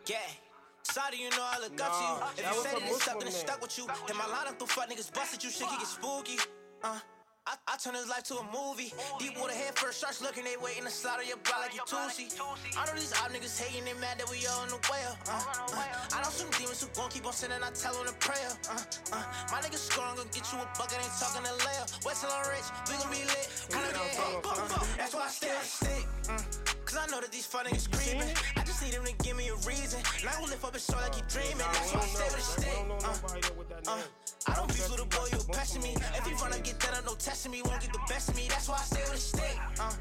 Yeah. 0.06 0.43
Sorry, 0.84 1.18
you 1.18 1.30
know 1.32 1.38
I 1.42 1.60
look 1.60 1.80
up 1.82 1.92
to 1.92 2.04
you. 2.04 2.20
Nah, 2.20 2.30
If 2.38 2.56
you 2.56 2.62
said 2.62 2.78
it, 2.78 2.84
it's 2.86 3.02
stuck, 3.04 3.20
then 3.20 3.28
it's 3.28 3.40
stuck 3.40 3.62
with 3.62 3.78
you. 3.78 3.88
Hit 4.08 4.16
my 4.16 4.28
line 4.28 4.48
up 4.48 4.58
through 4.60 4.68
fuck 4.68 4.90
niggas 4.90 5.14
busted 5.14 5.44
you, 5.44 5.50
shit 5.50 5.68
can 5.68 5.78
get 5.80 5.88
spooky. 5.88 6.38
Uh, 6.84 7.00
I, 7.46 7.56
I 7.68 7.76
turn 7.76 7.94
his 7.96 8.08
life 8.08 8.24
to 8.32 8.40
a 8.40 8.46
movie. 8.56 8.94
Deep 9.20 9.36
water 9.36 9.52
head 9.52 9.76
first, 9.76 10.00
sharks 10.00 10.22
looking, 10.22 10.46
they 10.46 10.56
way 10.56 10.80
waiting 10.80 10.88
to 10.88 10.90
slaughter 10.90 11.24
your 11.24 11.36
bra 11.44 11.60
like 11.60 11.76
you 11.76 11.84
Tootsie. 11.84 12.32
I 12.80 12.88
know 12.88 12.96
these 12.96 13.12
op 13.20 13.36
niggas 13.36 13.60
hating, 13.60 13.84
they 13.84 13.92
mad 14.00 14.16
that 14.20 14.32
we 14.32 14.48
all 14.48 14.64
in 14.64 14.72
the 14.72 14.80
way 14.88 15.04
up. 15.04 15.20
Uh, 15.28 15.36
uh, 15.76 16.16
I 16.16 16.24
know 16.24 16.32
some 16.32 16.48
demons 16.56 16.80
who 16.80 16.88
gon' 16.96 17.12
keep 17.12 17.28
on 17.28 17.34
sending, 17.34 17.60
I 17.60 17.68
tell 17.76 18.00
on 18.00 18.08
a 18.08 18.16
prayer. 18.24 18.48
Uh, 18.72 18.80
uh, 19.12 19.24
my 19.52 19.60
niggas 19.60 19.84
scoring, 19.92 20.16
gon' 20.16 20.32
get 20.32 20.48
you 20.56 20.64
a 20.64 20.68
bucket, 20.80 21.04
ain't 21.04 21.12
talking 21.20 21.44
a 21.44 21.52
layer. 21.68 21.86
Wait 22.08 22.16
till 22.16 22.32
I'm 22.32 22.48
rich, 22.48 22.68
we 22.88 22.96
gon' 22.96 23.12
be 23.12 23.28
lit. 23.28 23.48
Kinda 23.68 23.92
get 23.92 24.16
hate, 24.16 24.40
uh, 24.40 24.64
uh, 24.64 24.88
that's 24.96 25.12
why 25.12 25.28
I 25.28 25.32
stay 25.36 25.52
on 25.52 25.68
stick. 25.68 26.08
Mm. 26.32 26.74
Cause 26.88 26.96
I 26.96 27.12
know 27.12 27.20
that 27.20 27.32
these 27.32 27.46
fun 27.46 27.66
niggas 27.66 27.92
creeping. 27.92 28.32
I 28.56 28.64
just 28.64 28.80
need 28.80 28.94
him 28.96 29.04
to 29.04 29.16
give 29.20 29.36
me 29.36 29.52
a 29.52 29.58
reason. 29.68 30.00
Now 30.24 30.32
I 30.32 30.40
gon' 30.40 30.48
lift 30.48 30.64
up 30.64 30.74
his 30.74 30.84
soul 30.84 31.02
like 31.04 31.16
he 31.16 31.24
dreaming. 31.28 31.68
That's 31.76 31.92
why 31.92 32.00
I 32.00 32.08
stay 32.08 32.30
with 32.32 32.40
a 32.40 32.48
stick. 32.56 32.78
Uh, 33.04 33.92
uh, 33.92 34.00
I 34.48 34.56
don't 34.56 34.68
beef 34.68 34.88
with 34.88 35.02
a 35.02 35.08
boy, 35.12 35.28
you 35.32 35.40
passion 35.52 35.82
me. 35.82 35.96
If 36.16 36.24
he 36.24 36.34
run 36.40 36.54
and 36.54 36.64
get 36.64 36.80
that, 36.80 37.04
no 37.04 37.16
testing 37.16 37.33
me, 37.52 37.62
won't 37.66 37.82
get 37.82 37.92
the 37.92 38.00
best 38.08 38.30
of 38.30 38.36
me. 38.36 38.48
That's 38.48 38.70
why 38.70 38.76
I 38.76 38.84
stay 38.84 39.02
with 39.02 39.14
a 39.14 39.18
stick. 39.18 39.58
Uh, 39.80 39.92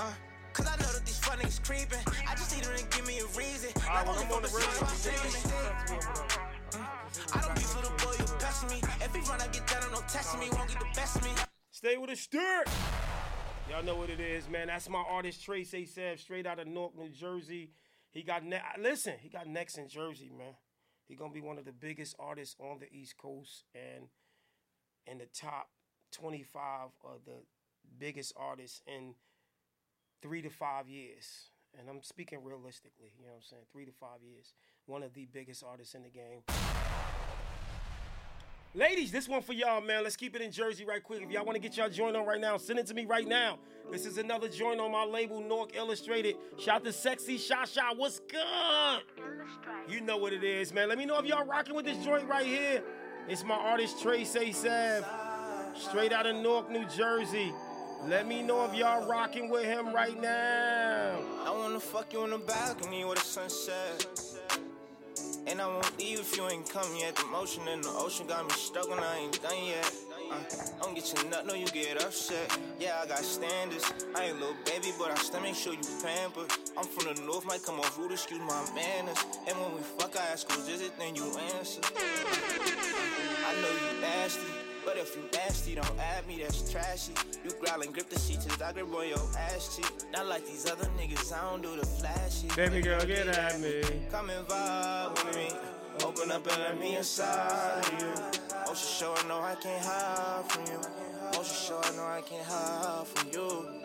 uh, 0.00 0.12
Cause 0.52 0.66
I 0.66 0.76
know 0.76 0.92
that 0.92 1.06
these 1.06 1.18
fun 1.18 1.38
niggas 1.38 1.64
creeping. 1.64 2.04
I 2.28 2.34
just 2.34 2.54
need 2.56 2.66
him 2.66 2.76
to 2.76 2.96
give 2.96 3.06
me 3.06 3.20
a 3.20 3.26
reason. 3.38 3.70
I 3.88 4.04
gon' 4.04 4.16
lift 4.16 4.32
up 4.32 4.42
his 4.42 4.50
soul, 4.50 4.60
so 4.60 4.84
I 4.84 4.88
stay 4.88 5.10
with 5.12 5.34
a 5.34 5.40
stick. 5.48 7.34
I 7.34 7.40
don't 7.40 7.54
beef 7.54 7.76
with 7.76 7.86
a 7.86 8.04
boy, 8.04 8.14
you 8.18 8.26
passion 8.38 8.68
me. 8.68 8.80
If 9.00 9.14
he 9.14 9.20
run 9.30 9.40
and 9.40 9.52
get 9.52 9.66
that, 9.68 9.86
no 9.92 10.00
testing 10.08 10.40
me, 10.40 10.48
won't 10.52 10.68
get 10.68 10.80
the 10.80 10.86
best 10.94 11.16
of 11.16 11.24
me. 11.24 11.30
Stay 11.70 11.96
with 11.96 12.10
a 12.10 12.16
stir. 12.16 12.64
Y'all 13.70 13.84
know 13.84 13.96
what 13.96 14.10
it 14.10 14.20
is, 14.20 14.48
man. 14.48 14.66
That's 14.66 14.88
my 14.88 15.04
artist 15.08 15.44
Trace 15.44 15.72
Asaph, 15.74 16.18
straight 16.18 16.46
out 16.46 16.58
of 16.58 16.66
Newark, 16.66 16.96
New 16.96 17.10
Jersey. 17.10 17.70
He 18.10 18.22
got 18.22 18.44
ne- 18.44 18.60
listen, 18.78 19.14
he 19.20 19.28
got 19.28 19.46
next 19.46 19.78
in 19.78 19.88
Jersey, 19.88 20.32
man. 20.36 20.54
He 21.06 21.14
gonna 21.14 21.32
be 21.32 21.40
one 21.40 21.58
of 21.58 21.64
the 21.64 21.72
biggest 21.72 22.16
artists 22.18 22.56
on 22.58 22.78
the 22.80 22.92
East 22.92 23.16
Coast 23.16 23.64
and 23.74 24.08
in 25.06 25.18
the 25.18 25.26
top 25.26 25.68
25 26.12 26.88
of 27.04 27.20
the 27.24 27.42
biggest 27.98 28.32
artists 28.36 28.82
in 28.86 29.14
three 30.22 30.42
to 30.42 30.50
five 30.50 30.88
years. 30.88 31.50
And 31.78 31.88
I'm 31.88 32.02
speaking 32.02 32.42
realistically, 32.42 33.12
you 33.18 33.24
know 33.24 33.32
what 33.32 33.36
I'm 33.36 33.42
saying? 33.42 33.62
Three 33.72 33.84
to 33.84 33.92
five 33.92 34.22
years. 34.22 34.54
One 34.86 35.02
of 35.02 35.12
the 35.12 35.26
biggest 35.32 35.62
artists 35.62 35.94
in 35.94 36.02
the 36.02 36.08
game. 36.08 36.42
Ladies, 38.74 39.10
this 39.10 39.28
one 39.28 39.40
for 39.40 39.54
y'all, 39.54 39.80
man. 39.80 40.02
Let's 40.04 40.16
keep 40.16 40.36
it 40.36 40.42
in 40.42 40.52
Jersey 40.52 40.84
right 40.84 41.02
quick. 41.02 41.22
If 41.22 41.30
y'all 41.30 41.44
want 41.44 41.56
to 41.56 41.60
get 41.60 41.76
y'all 41.76 41.88
joint 41.88 42.16
on 42.16 42.26
right 42.26 42.40
now, 42.40 42.56
send 42.58 42.78
it 42.78 42.86
to 42.86 42.94
me 42.94 43.06
right 43.06 43.26
now. 43.26 43.58
This 43.90 44.04
is 44.04 44.18
another 44.18 44.48
joint 44.48 44.78
on 44.78 44.92
my 44.92 45.04
label, 45.04 45.40
Nork 45.40 45.74
Illustrated. 45.74 46.36
Shout 46.58 46.84
to 46.84 46.92
Sexy 46.92 47.38
Shasha. 47.38 47.96
What's 47.96 48.20
good? 48.20 49.02
You 49.88 50.02
know 50.02 50.18
what 50.18 50.34
it 50.34 50.44
is, 50.44 50.72
man. 50.72 50.88
Let 50.88 50.98
me 50.98 51.06
know 51.06 51.18
if 51.18 51.24
y'all 51.24 51.46
rocking 51.46 51.74
with 51.74 51.86
this 51.86 52.04
joint 52.04 52.28
right 52.28 52.46
here. 52.46 52.82
It's 53.26 53.42
my 53.42 53.54
artist, 53.56 54.02
Trace 54.02 54.36
Asaph. 54.36 55.27
Straight 55.78 56.12
out 56.12 56.26
of 56.26 56.36
Newark, 56.36 56.70
New 56.70 56.84
Jersey. 56.86 57.52
Let 58.06 58.26
me 58.26 58.42
know 58.42 58.64
if 58.64 58.74
y'all 58.74 59.08
rocking 59.08 59.48
with 59.48 59.64
him 59.64 59.92
right 59.94 60.20
now. 60.20 61.18
I 61.44 61.50
wanna 61.50 61.78
fuck 61.78 62.12
you 62.12 62.20
on 62.20 62.30
the 62.30 62.38
balcony 62.38 63.04
with 63.04 63.18
a 63.18 63.24
sunset. 63.24 64.06
And 65.46 65.60
I 65.60 65.66
won't 65.66 65.98
leave 65.98 66.18
if 66.18 66.36
you 66.36 66.48
ain't 66.48 66.68
come 66.68 66.94
yet. 66.96 67.14
The 67.14 67.26
motion 67.26 67.66
in 67.68 67.80
the 67.80 67.90
ocean 67.90 68.26
got 68.26 68.44
me 68.44 68.54
and 68.90 69.00
I 69.00 69.18
ain't 69.18 69.40
done 69.40 69.64
yet. 69.64 69.92
Uh, 70.30 70.36
don't 70.82 70.94
get 70.94 71.14
your 71.14 71.30
nut, 71.30 71.46
no, 71.46 71.54
you 71.54 71.66
get 71.68 72.02
upset. 72.02 72.58
Yeah, 72.78 73.00
I 73.02 73.06
got 73.06 73.20
standards. 73.20 73.90
I 74.14 74.26
ain't 74.26 74.40
little 74.40 74.56
baby, 74.66 74.92
but 74.98 75.10
I 75.10 75.14
still 75.14 75.40
make 75.40 75.54
sure 75.54 75.72
you 75.72 75.80
pamper. 76.02 76.44
I'm 76.76 76.84
from 76.84 77.14
the 77.14 77.22
north, 77.22 77.46
might 77.46 77.62
come 77.62 77.80
off 77.80 77.96
rude, 77.96 78.12
excuse 78.12 78.40
my 78.40 78.64
manners. 78.74 79.24
And 79.46 79.56
when 79.58 79.74
we 79.76 79.80
fuck, 79.80 80.16
I 80.16 80.32
ask 80.32 80.50
who's 80.50 80.68
is 80.68 80.82
it, 80.82 80.98
then 80.98 81.14
you 81.14 81.24
answer. 81.56 81.80
I 81.96 83.54
know 83.62 83.70
you 83.70 84.00
nasty. 84.00 84.67
But 84.84 84.96
if 84.96 85.16
you 85.16 85.22
nasty, 85.32 85.74
don't 85.74 85.98
add 85.98 86.26
me, 86.26 86.40
that's 86.42 86.70
trashy. 86.70 87.12
You 87.44 87.50
growling, 87.60 87.92
grip 87.92 88.08
the 88.08 88.18
sheets, 88.18 88.46
I 88.60 88.72
grip 88.72 88.92
on 88.94 89.08
your 89.08 89.18
ass 89.38 89.76
cheek. 89.76 89.90
Not 90.12 90.26
like 90.26 90.46
these 90.46 90.70
other 90.70 90.86
niggas, 90.98 91.32
I 91.32 91.50
don't 91.50 91.62
do 91.62 91.76
the 91.76 91.86
flashy. 91.86 92.48
Baby 92.56 92.80
girl, 92.80 93.04
get 93.04 93.28
at 93.28 93.60
me. 93.60 93.82
Come 94.10 94.30
and 94.30 94.46
vibe 94.46 95.24
with 95.24 95.36
me. 95.36 95.50
Open 96.04 96.30
up 96.30 96.46
and 96.46 96.62
let 96.62 96.80
me 96.80 96.96
inside 96.96 97.84
you. 98.00 98.12
Oh, 98.16 98.64
Most 98.68 98.98
sure 98.98 99.16
I 99.16 99.28
know 99.28 99.40
I 99.40 99.54
can't 99.56 99.84
hide 99.84 100.50
from 100.50 100.66
you. 100.66 100.80
Oh, 100.80 101.30
Most 101.36 101.66
sure 101.66 101.80
I 101.82 101.90
know 101.96 102.04
I 102.04 102.20
can't 102.20 102.46
hide 102.46 103.06
from 103.06 103.28
you. 103.32 103.78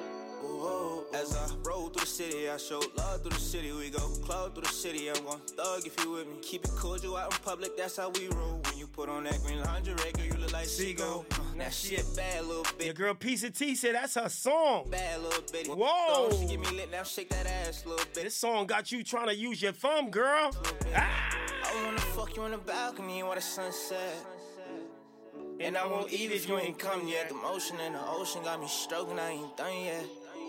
As 1.14 1.36
I 1.36 1.48
roll 1.64 1.90
through 1.90 2.02
the 2.02 2.08
city, 2.08 2.50
I 2.50 2.58
show 2.58 2.82
love 2.98 3.22
through 3.22 3.32
the 3.32 3.40
city. 3.40 3.72
We 3.72 3.92
go 3.92 4.00
club 4.26 4.56
through 4.56 4.64
the 4.64 4.70
city. 4.70 5.10
I'm 5.10 5.24
gon' 5.24 5.40
thug 5.46 5.86
if 5.86 6.04
you 6.04 6.12
with 6.12 6.28
me. 6.28 6.34
Keep 6.42 6.66
it 6.66 6.72
cordial 6.76 7.16
out 7.16 7.32
in 7.32 7.38
public, 7.46 7.78
that's 7.78 7.98
how 7.98 8.10
we 8.10 8.28
roll. 8.30 8.63
Put 8.94 9.10
on 9.10 9.24
that 9.24 9.42
green 9.44 9.60
lingerie, 9.60 10.12
girl, 10.12 10.26
you 10.26 10.34
look 10.34 10.54
like 10.54 10.68
Seagull. 10.68 11.26
Uh, 11.32 11.38
now 11.58 11.70
she 11.70 11.96
a 11.96 12.04
bad 12.16 12.46
little 12.46 12.64
bitch. 12.64 12.86
Your 12.86 12.94
girl 12.94 13.16
Piece 13.16 13.44
of 13.44 13.58
T 13.58 13.74
said 13.74 13.96
that's 13.96 14.14
her 14.14 14.30
song. 14.30 14.88
Bad 14.92 15.20
little 15.20 15.44
bitty. 15.52 15.72
Whoa. 15.72 16.30
She 16.32 16.46
get 16.46 16.60
me 16.60 16.78
lit, 16.78 16.92
now 16.92 17.02
shake 17.02 17.30
that 17.30 17.48
ass, 17.48 17.88
little 17.88 18.06
bit. 18.14 18.26
This 18.26 18.36
song 18.36 18.68
got 18.68 18.92
you 18.92 19.04
trying 19.04 19.30
to 19.30 19.36
use 19.36 19.64
your 19.64 19.72
thumb, 19.72 20.12
girl. 20.12 20.52
Ah. 20.96 21.38
I 21.66 21.86
wanna 21.86 21.98
fuck 21.98 22.36
you 22.36 22.44
on 22.44 22.52
the 22.52 22.60
balcony 22.60 23.24
while 23.24 23.34
the 23.34 23.42
sunset. 23.42 24.14
And 25.60 25.76
I 25.76 25.88
won't 25.88 26.14
eat 26.14 26.32
if 26.32 26.48
you 26.48 26.60
ain't 26.60 26.78
come 26.78 27.08
yet. 27.08 27.30
The 27.30 27.36
motion 27.36 27.80
in 27.80 27.94
the 27.94 28.08
ocean 28.08 28.44
got 28.44 28.62
me 28.62 28.68
stroking, 28.68 29.18
I 29.18 29.32
ain't 29.32 29.58
done 29.58 29.76
yet. 29.86 30.06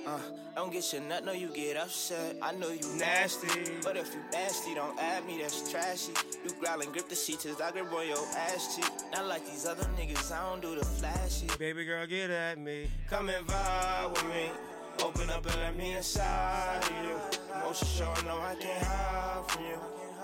Uh, 0.07 0.19
don't 0.55 0.71
get 0.71 0.93
your 0.93 1.03
nut, 1.03 1.25
no, 1.25 1.33
you 1.33 1.49
get 1.49 1.77
upset. 1.77 2.37
I 2.43 2.53
know 2.53 2.69
you 2.69 2.87
nasty, 2.99 3.49
but 3.83 3.97
if 3.97 4.13
you 4.13 4.21
nasty, 4.33 4.75
don't 4.75 4.99
add 4.99 5.27
me, 5.27 5.39
that's 5.41 5.71
trashy. 5.71 6.13
You 6.45 6.51
growling, 6.61 6.93
grip 6.93 7.09
the 7.09 7.15
sheets, 7.15 7.47
I 7.47 7.71
grip 7.71 7.91
on 7.93 8.07
your 8.07 8.19
ass 8.37 8.77
cheek. 8.77 8.91
Not 9.13 9.27
like 9.27 9.47
these 9.47 9.67
other 9.67 9.85
niggas, 9.99 10.31
I 10.31 10.51
don't 10.51 10.61
do 10.61 10.75
the 10.79 10.85
flashy. 10.85 11.49
Baby 11.59 11.87
girl, 11.87 12.07
get 12.07 12.31
at 12.31 12.59
me. 12.59 12.91
Come 13.09 13.31
and 13.31 13.47
vibe 13.47 14.11
with 14.11 14.25
me. 14.27 14.51
Open 15.03 15.31
up 15.31 15.45
and 15.47 15.57
let 15.57 15.77
me 15.77 15.97
inside 15.97 16.83
of 16.83 16.91
you. 17.05 17.17
Most 17.65 17.85
sure 17.97 18.07
I 18.07 18.23
know 18.23 18.39
I 18.39 18.55
can't 18.55 18.85
hide 18.85 19.45
from 19.49 19.65
you. 19.65 19.79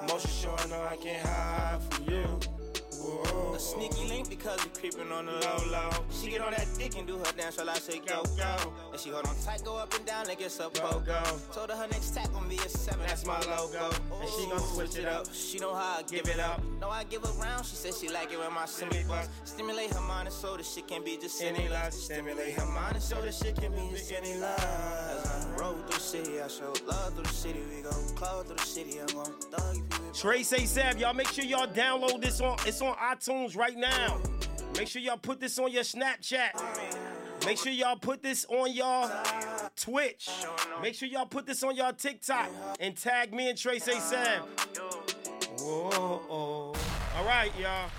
Most 0.09 0.29
sure 0.41 0.57
I 0.59 0.67
know 0.67 0.83
I 0.91 0.97
can't 0.97 1.27
hide 1.27 1.83
from 1.91 2.05
you. 2.09 2.60
A 3.55 3.59
sneaky 3.59 4.09
link 4.09 4.29
because 4.29 4.63
we 4.65 4.71
creeping 4.71 5.13
on 5.13 5.27
the 5.27 5.33
low 5.33 5.71
low. 5.71 5.91
She 6.11 6.31
get 6.31 6.41
on 6.41 6.53
that 6.53 6.67
dick 6.79 6.97
and 6.97 7.07
do 7.07 7.19
her 7.19 7.33
dance 7.37 7.59
while 7.59 7.71
I 7.71 7.75
say 7.75 8.01
go 8.01 8.25
go. 8.37 8.57
And 8.93 9.01
she 9.01 9.11
hold 9.11 9.27
on 9.27 9.37
tight, 9.45 9.63
go 9.65 9.77
up 9.77 9.95
and 9.95 10.05
down 10.05 10.27
like 10.27 10.41
it's 10.41 10.59
a 10.59 10.71
go 10.75 11.01
go. 11.01 11.23
Told 11.53 11.71
her 11.71 11.77
her 11.77 11.89
next 11.89 12.15
tap 12.15 12.35
on 12.35 12.49
me 12.49 12.57
is 12.57 12.73
seven. 12.73 13.07
That's 13.07 13.25
my 13.27 13.39
logo. 13.41 13.91
And 14.21 14.29
she 14.29 14.49
gon' 14.51 14.61
switch 14.61 14.97
it 14.97 15.07
up. 15.07 15.27
She 15.33 15.59
know 15.59 15.75
how 15.75 15.99
I 15.99 16.03
give 16.03 16.29
it 16.29 16.41
up. 16.41 16.63
No, 16.81 16.91
I 16.91 17.05
give 17.05 17.23
her 17.23 17.33
round. 17.43 17.65
She 17.67 17.77
said 17.77 17.95
she 17.95 18.09
like 18.09 18.33
it 18.33 18.39
when 18.39 18.53
my 18.53 18.67
semi 18.67 19.03
bust. 19.05 19.31
Stimulate 19.45 19.93
her 19.95 20.01
mind 20.01 20.29
and 20.29 20.35
so 20.35 20.57
the 20.57 20.63
shit 20.63 20.89
can 20.89 21.05
be 21.05 21.17
just 21.17 21.41
any 21.43 21.69
lust. 21.69 22.05
Stimulate 22.05 22.55
her 22.55 22.67
mind 22.67 22.95
and 22.95 23.03
so 23.03 23.21
the 23.21 23.33
shit 23.33 23.57
can 23.57 23.73
be 23.73 23.89
just 23.91 24.13
any 24.13 24.37
lust. 24.39 24.67
As 24.67 25.27
I 25.27 25.61
roll 25.61 25.75
through 25.75 25.95
the 25.95 26.01
city, 26.01 26.41
I 26.41 26.49
show 26.49 26.75
love 26.87 27.15
through 27.15 27.25
the 27.25 27.29
city. 27.29 27.61
We 27.75 27.83
go 27.83 27.91
club 28.17 28.47
through 28.47 28.57
the 28.57 28.63
city. 28.63 28.99
I'm 29.01 29.07
gon' 29.09 29.33
thug 29.51 29.77
if 29.77 29.99
you 29.99 30.13
Trace 30.13 30.53
A 30.53 30.67
Sav, 30.67 30.99
y'all 30.99 31.15
make 31.15 31.29
sure 31.29 31.45
y'all 31.45 31.67
download 31.67 32.21
this 32.21 32.41
on 32.41 32.57
it's 32.67 32.83
on 32.83 32.95
iTunes 32.97 33.20
right 33.29 33.77
now. 33.77 34.19
Make 34.77 34.89
sure 34.89 35.03
y'all 35.03 35.19
put 35.19 35.41
this 35.41 35.59
on 35.59 35.71
your 35.71 35.83
Snapchat. 35.83 36.51
Make 37.45 37.59
sure 37.59 37.73
y'all 37.73 37.97
put 37.97 38.23
this 38.23 38.45
on 38.47 38.73
y'all 38.73 39.11
Twitch. 39.77 40.29
Make 40.83 40.95
sure 40.95 41.09
y'all 41.09 41.27
put 41.27 41.47
this 41.47 41.63
on 41.63 41.77
y'all 41.77 41.93
TikTok 41.93 42.49
and 42.81 42.97
tag 42.97 43.35
me 43.35 43.51
and 43.51 43.59
Trace 43.59 43.89
A 43.89 44.01
Sav. 44.01 44.43
Whoa. 45.59 46.73
All 47.17 47.25
right, 47.25 47.51
y'all. 47.59 47.91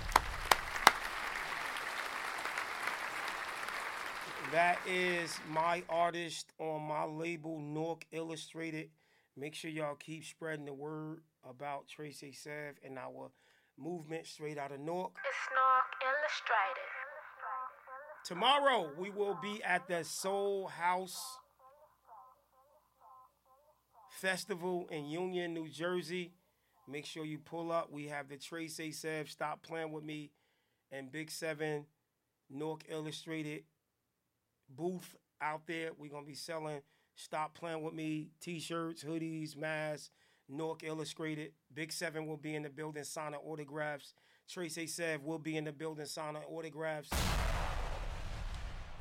That 4.50 4.78
is 4.86 5.38
my 5.48 5.82
artist 5.88 6.52
on 6.58 6.82
my 6.82 7.04
label, 7.04 7.58
Nork 7.60 8.04
Illustrated. 8.12 8.90
Make 9.36 9.54
sure 9.54 9.70
y'all 9.70 9.94
keep 9.94 10.24
spreading 10.24 10.66
the 10.66 10.74
word 10.74 11.22
about 11.48 11.88
Tracy 11.88 12.32
Sav 12.32 12.74
and 12.84 12.98
our 12.98 13.30
movement 13.78 14.26
straight 14.26 14.58
out 14.58 14.72
of 14.72 14.80
Newark. 14.80 15.12
It's 15.16 15.48
Nork 15.54 15.88
Illustrated. 16.02 16.90
Tomorrow 18.24 18.90
we 18.98 19.10
will 19.10 19.38
be 19.42 19.62
at 19.64 19.88
the 19.88 20.04
Soul 20.04 20.68
House 20.68 21.20
Festival 24.10 24.86
in 24.90 25.06
Union, 25.06 25.52
New 25.54 25.68
Jersey. 25.68 26.32
Make 26.88 27.06
sure 27.06 27.24
you 27.24 27.38
pull 27.38 27.72
up. 27.72 27.90
We 27.90 28.06
have 28.08 28.28
the 28.28 28.36
Tracy 28.36 28.92
Sav 28.92 29.28
Stop 29.28 29.62
Playing 29.62 29.92
With 29.92 30.04
Me 30.04 30.30
and 30.90 31.10
Big 31.10 31.30
Seven 31.30 31.86
Nork 32.50 32.84
Illustrated 32.88 33.64
booth 34.68 35.16
out 35.40 35.66
there. 35.66 35.90
We're 35.98 36.10
gonna 36.10 36.26
be 36.26 36.34
selling 36.34 36.82
Stop 37.16 37.54
Playing 37.54 37.82
With 37.82 37.94
Me 37.94 38.30
t-shirts, 38.40 39.02
hoodies, 39.02 39.56
masks, 39.56 40.10
Nork 40.52 40.84
Illustrated. 40.84 41.52
Big 41.72 41.92
Seven 41.92 42.26
will 42.26 42.36
be 42.36 42.54
in 42.54 42.62
the 42.62 42.70
building 42.70 43.04
signing 43.04 43.40
autographs. 43.44 44.14
Tracy 44.48 44.86
Sev 44.86 45.24
will 45.24 45.38
be 45.38 45.56
in 45.56 45.64
the 45.64 45.72
building 45.72 46.06
signing 46.06 46.42
autographs. 46.42 47.10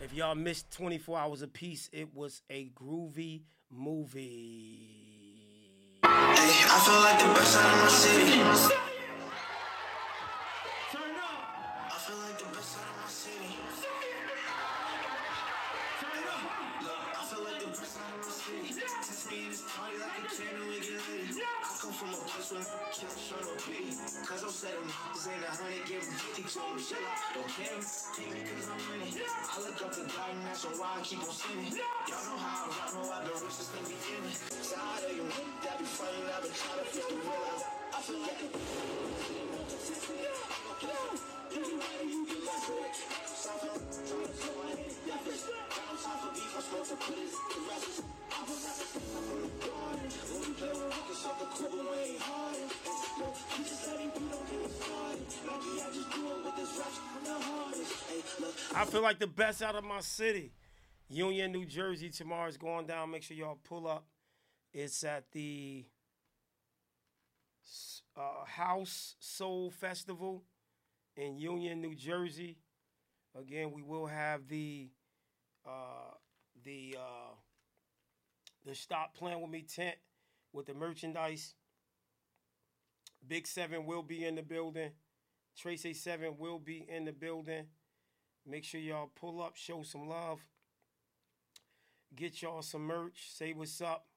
If 0.01 0.13
y'all 0.13 0.33
missed 0.33 0.71
24 0.71 1.19
Hours 1.19 1.45
Peace, 1.53 1.89
it 1.91 2.15
was 2.15 2.41
a 2.49 2.69
groovy 2.69 3.43
movie. 3.69 4.79
I 6.03 8.90
of 18.01 18.21
my 18.21 18.31
city. 18.31 18.73
Since 18.73 19.23
me 19.29 19.37
in 19.45 19.49
this 19.53 19.63
party 19.69 19.97
like 20.01 20.17
a 20.17 20.29
candle, 20.31 20.65
we 20.65 20.77
get. 20.81 21.01
I 21.01 21.69
come 21.77 21.93
from 21.93 22.09
a 22.09 22.19
place 22.25 22.49
where 22.51 22.65
can't 22.91 23.13
show 23.13 23.41
no 23.41 23.53
pity. 23.61 23.93
Cause 24.25 24.41
I'm 24.41 24.53
setting 24.53 24.89
this 24.89 25.27
ain't 25.29 25.45
a 25.45 25.51
hundred, 25.51 25.85
give 25.85 26.01
them 26.01 26.15
50 26.33 26.41
to 26.41 26.59
them 26.61 26.79
shit. 26.81 27.03
Don't 27.35 27.49
care, 27.53 27.77
take 28.17 28.29
me 28.33 28.41
cause 28.41 28.67
I'm 28.69 28.81
winning. 28.89 29.13
I 29.13 29.57
look 29.61 29.79
up 29.81 29.91
to 29.93 30.03
God 30.09 30.31
and 30.33 30.43
that's 30.45 30.65
why 30.65 30.97
I 30.97 31.01
keep 31.05 31.21
on 31.21 31.33
sinning. 31.33 31.73
Y'all 31.77 32.25
know 32.25 32.37
how 32.41 32.69
I 32.69 32.87
know 32.97 33.05
I 33.05 33.19
the. 33.25 33.37
Tired 33.37 35.03
of 35.05 35.17
you, 35.17 35.25
that 35.63 35.75
be 35.77 35.85
funny, 35.85 36.25
I've 36.31 36.41
been 36.41 36.51
trying 36.55 36.79
to 36.79 36.85
fix 36.85 37.05
the 37.05 37.15
real 37.15 37.61
out. 46.61 46.91
I 46.91 48.45
feel 58.25 58.43
like 58.47 58.75
I 58.75 58.85
feel 58.85 59.01
like 59.01 59.19
the 59.19 59.27
best 59.27 59.61
out 59.61 59.75
of 59.75 59.83
my 59.83 59.99
city. 60.01 60.53
Union, 61.09 61.51
New 61.51 61.65
Jersey. 61.65 62.09
tomorrow's 62.09 62.57
going 62.57 62.87
down. 62.87 63.11
Make 63.11 63.23
sure 63.23 63.35
y'all 63.35 63.59
pull 63.63 63.87
up. 63.87 64.05
It's 64.73 65.03
at 65.03 65.25
the 65.31 65.85
uh, 68.15 68.45
House 68.45 69.15
Soul 69.19 69.71
Festival 69.71 70.43
in 71.17 71.37
Union, 71.37 71.81
New 71.81 71.95
Jersey. 71.95 72.57
Again, 73.37 73.71
we 73.71 73.81
will 73.81 74.07
have 74.07 74.47
the 74.47 74.89
uh, 75.65 76.15
the 76.63 76.97
uh, 76.99 77.33
the 78.65 78.75
Stop 78.75 79.15
Playing 79.15 79.41
With 79.41 79.51
Me 79.51 79.63
tent 79.63 79.95
with 80.53 80.65
the 80.65 80.73
merchandise. 80.73 81.55
Big 83.27 83.47
Seven 83.47 83.85
will 83.85 84.03
be 84.03 84.25
in 84.25 84.35
the 84.35 84.41
building. 84.41 84.91
Tracy 85.57 85.93
Seven 85.93 86.35
will 86.37 86.59
be 86.59 86.85
in 86.89 87.05
the 87.05 87.11
building. 87.11 87.65
Make 88.47 88.63
sure 88.63 88.79
y'all 88.79 89.11
pull 89.15 89.41
up, 89.41 89.55
show 89.55 89.83
some 89.83 90.07
love. 90.07 90.43
Get 92.15 92.41
y'all 92.41 92.61
some 92.61 92.85
merch. 92.85 93.29
Say 93.31 93.53
what's 93.53 93.79
up. 93.81 94.07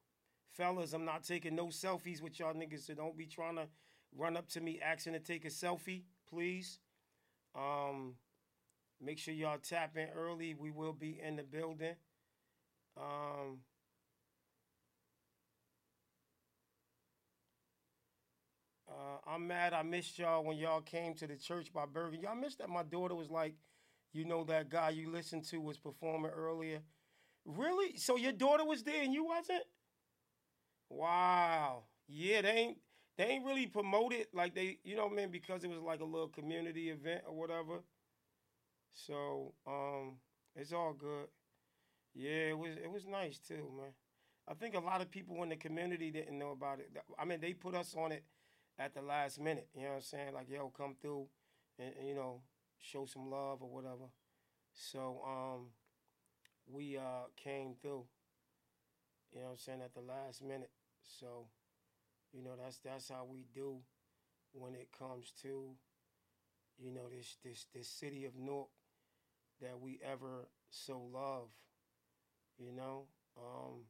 Fellas, 0.53 0.93
I'm 0.93 1.05
not 1.05 1.25
taking 1.25 1.55
no 1.55 1.67
selfies 1.67 2.23
with 2.23 2.39
y'all 2.39 2.55
niggas, 2.55 2.87
so 2.87 2.95
don't 2.95 3.17
be 3.17 3.27
trying 3.27 3.57
to 3.57 3.67
run 4.17 4.37
up 4.37 4.49
to 4.51 4.61
me 4.61 4.81
asking 4.81 5.13
to 5.13 5.19
take 5.19 5.45
a 5.45 5.49
selfie, 5.49 6.03
please. 6.29 6.79
Um, 7.55 8.15
make 9.01 9.19
sure 9.19 9.35
y'all 9.35 9.59
tap 9.59 9.97
in 9.97 10.09
early. 10.17 10.55
We 10.55 10.71
will 10.71 10.93
be 10.93 11.21
in 11.23 11.37
the 11.37 11.43
building. 11.43 11.95
Um, 12.97 13.61
uh, 18.89 19.19
I'm 19.27 19.47
mad 19.47 19.73
I 19.73 19.83
missed 19.83 20.19
y'all 20.19 20.45
when 20.45 20.57
y'all 20.57 20.81
came 20.81 21.15
to 21.15 21.27
the 21.27 21.37
church 21.37 21.73
by 21.73 21.87
Bergen. 21.87 22.21
Y'all 22.21 22.35
missed 22.35 22.59
that 22.59 22.69
my 22.69 22.83
daughter 22.83 23.15
was 23.15 23.31
like, 23.31 23.55
You 24.13 24.25
know 24.25 24.45
that 24.45 24.69
guy 24.71 24.91
you 24.91 25.11
listened 25.11 25.45
to 25.47 25.61
was 25.61 25.79
performing 25.79 26.31
earlier. 26.33 26.81
Really? 27.47 27.97
So 27.99 28.17
your 28.17 28.33
daughter 28.33 28.65
was 28.65 28.85
there 28.85 29.03
and 29.03 29.15
you 29.15 29.25
wasn't? 29.27 29.65
Wow. 30.89 31.85
Yeah, 32.09 32.43
they 32.43 32.51
ain't 32.51 32.79
they 33.17 33.25
ain't 33.27 33.45
really 33.45 33.67
promoted 33.67 34.27
like 34.33 34.55
they, 34.55 34.79
you 34.83 34.97
know 34.97 35.05
what 35.05 35.13
I 35.13 35.17
mean, 35.17 35.31
because 35.31 35.63
it 35.65 35.69
was 35.71 35.79
like 35.81 36.01
a 36.01 36.05
little 36.05 36.29
community 36.29 36.91
event 36.91 37.23
or 37.27 37.35
whatever. 37.35 37.81
So, 38.93 39.55
um, 39.67 40.17
it's 40.57 40.73
all 40.73 40.93
good. 40.95 41.27
Yeah, 42.15 42.51
it 42.51 42.59
was 42.59 42.77
it 42.83 42.91
was 42.91 43.07
nice 43.07 43.39
too, 43.39 43.71
man. 43.77 43.93
I 44.47 44.55
think 44.55 44.75
a 44.75 44.81
lot 44.81 45.01
of 45.01 45.11
people 45.11 45.43
in 45.43 45.49
the 45.49 45.57
community 45.57 46.11
didn't 46.11 46.39
know 46.39 46.51
about 46.53 46.79
it. 46.79 46.91
I 47.19 47.25
mean, 47.25 47.41
they 47.41 47.55
put 47.55 47.75
us 47.75 47.95
on 47.99 48.13
it 48.13 48.25
at 48.79 48.95
the 48.95 49.03
last 49.03 49.41
minute. 49.41 49.69
You 49.75 49.83
know 49.83 49.89
what 49.91 49.95
I'm 49.97 50.03
saying? 50.03 50.35
Like, 50.35 50.51
yo, 50.51 50.69
come 50.77 50.97
through 51.01 51.27
and, 51.79 51.93
and, 51.99 52.09
you 52.09 52.15
know 52.15 52.41
show 52.79 53.07
some 53.07 53.31
love 53.31 53.63
or 53.63 53.71
whatever. 53.71 54.11
So 54.75 55.21
um, 55.27 55.69
we 56.71 56.97
uh, 56.99 57.29
came 57.37 57.75
through. 57.81 58.05
You 59.33 59.41
know 59.41 59.47
what 59.47 59.53
I'm 59.53 59.59
saying 59.59 59.81
at 59.83 59.95
the 59.95 60.01
last 60.01 60.43
minute. 60.43 60.71
So 61.21 61.47
you 62.33 62.43
know 62.43 62.53
that's 62.63 62.79
that's 62.79 63.09
how 63.09 63.27
we 63.29 63.47
do 63.55 63.79
when 64.53 64.75
it 64.75 64.89
comes 64.97 65.33
to 65.43 65.71
you 66.79 66.91
know 66.93 67.09
this 67.15 67.37
this 67.45 67.67
this 67.75 67.89
city 67.89 68.25
of 68.25 68.37
Newark 68.37 68.69
that 69.61 69.81
we 69.81 70.01
ever 70.05 70.49
so 70.71 71.01
love. 71.13 71.49
You 72.59 72.73
know. 72.73 73.05
Um, 73.37 73.81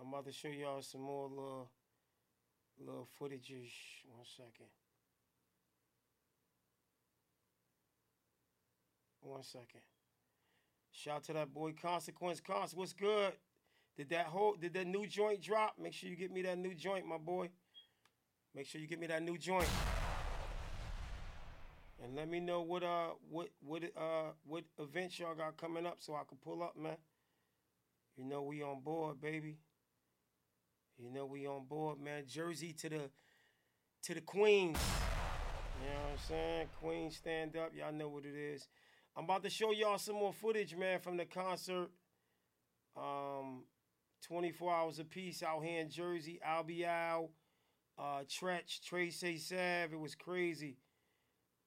I'm 0.00 0.08
about 0.08 0.26
to 0.26 0.32
show 0.32 0.48
y'all 0.48 0.82
some 0.82 1.02
more 1.02 1.28
little 1.28 1.70
little 2.78 3.08
footages. 3.20 3.70
One 4.08 4.24
second. 4.24 4.66
One 9.20 9.42
second. 9.42 9.80
Shout 10.92 11.16
out 11.16 11.24
to 11.24 11.32
that 11.34 11.52
boy 11.52 11.72
Consequence 11.72 12.40
Cons. 12.40 12.74
What's 12.74 12.92
good? 12.92 13.32
Did 13.96 14.10
that 14.10 14.26
whole 14.26 14.54
did 14.54 14.74
that 14.74 14.86
new 14.86 15.06
joint 15.06 15.42
drop? 15.42 15.74
Make 15.80 15.94
sure 15.94 16.10
you 16.10 16.16
get 16.16 16.30
me 16.30 16.42
that 16.42 16.58
new 16.58 16.74
joint, 16.74 17.06
my 17.06 17.18
boy. 17.18 17.48
Make 18.54 18.66
sure 18.66 18.80
you 18.80 18.86
get 18.86 19.00
me 19.00 19.06
that 19.06 19.22
new 19.22 19.38
joint. 19.38 19.68
And 22.06 22.14
let 22.16 22.30
me 22.30 22.40
know 22.40 22.62
what 22.62 22.84
uh 22.84 23.08
what 23.28 23.48
what 23.60 23.82
uh 23.96 24.30
what 24.46 24.64
events 24.78 25.18
y'all 25.18 25.34
got 25.34 25.56
coming 25.56 25.86
up 25.86 25.96
so 26.00 26.14
I 26.14 26.22
can 26.28 26.38
pull 26.38 26.62
up, 26.62 26.76
man. 26.78 26.98
You 28.16 28.24
know 28.24 28.42
we 28.44 28.62
on 28.62 28.80
board, 28.82 29.20
baby. 29.20 29.58
You 30.98 31.10
know 31.12 31.26
we 31.26 31.46
on 31.48 31.66
board, 31.66 32.00
man. 32.00 32.24
Jersey 32.28 32.72
to 32.74 32.90
the 32.90 33.10
to 34.04 34.14
the 34.14 34.22
Queens. 34.22 34.78
You 35.82 35.88
know 35.90 35.94
what 35.96 36.12
I'm 36.12 36.18
saying? 36.28 36.68
Queens 36.80 37.16
stand 37.16 37.56
up. 37.56 37.72
Y'all 37.76 37.92
know 37.92 38.08
what 38.08 38.24
it 38.24 38.36
is. 38.36 38.68
I'm 39.16 39.24
about 39.24 39.42
to 39.44 39.50
show 39.50 39.72
y'all 39.72 39.98
some 39.98 40.16
more 40.16 40.32
footage, 40.32 40.76
man, 40.76 41.00
from 41.00 41.16
the 41.18 41.26
concert. 41.26 41.90
Um, 42.96 43.64
24 44.26 44.72
hours 44.74 44.98
apiece 45.00 45.42
out 45.42 45.64
here 45.64 45.80
in 45.80 45.90
Jersey. 45.90 46.40
I'll 46.46 46.64
be 46.64 46.86
out. 46.86 47.30
uh, 47.98 48.22
Tretch, 48.28 48.82
Tracy 48.84 49.38
Sav. 49.38 49.92
It 49.92 50.00
was 50.00 50.14
crazy. 50.14 50.78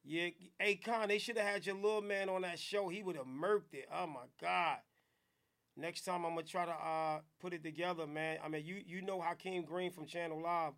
Yeah, 0.04 0.30
hey 0.60 0.76
Con, 0.76 1.10
they 1.10 1.20
should 1.20 1.38
have 1.38 1.48
had 1.48 1.66
your 1.66 1.76
little 1.76 2.02
man 2.02 2.30
on 2.30 2.42
that 2.42 2.58
show. 2.60 2.90
He 2.90 3.04
would 3.04 3.16
have 3.16 3.26
murked 3.26 3.74
it. 3.74 3.88
Oh 3.94 4.08
my 4.08 4.26
God. 4.42 4.78
Next 5.76 6.02
time 6.04 6.26
I'm 6.26 6.34
gonna 6.36 6.44
try 6.46 6.66
to 6.66 6.72
uh, 6.72 7.20
put 7.40 7.54
it 7.54 7.64
together, 7.64 8.06
man. 8.06 8.38
I 8.44 8.50
mean, 8.50 8.66
you 8.66 8.82
you 8.86 9.02
know 9.02 9.22
Hakim 9.22 9.64
Green 9.64 9.92
from 9.92 10.06
Channel 10.06 10.42
Live, 10.42 10.74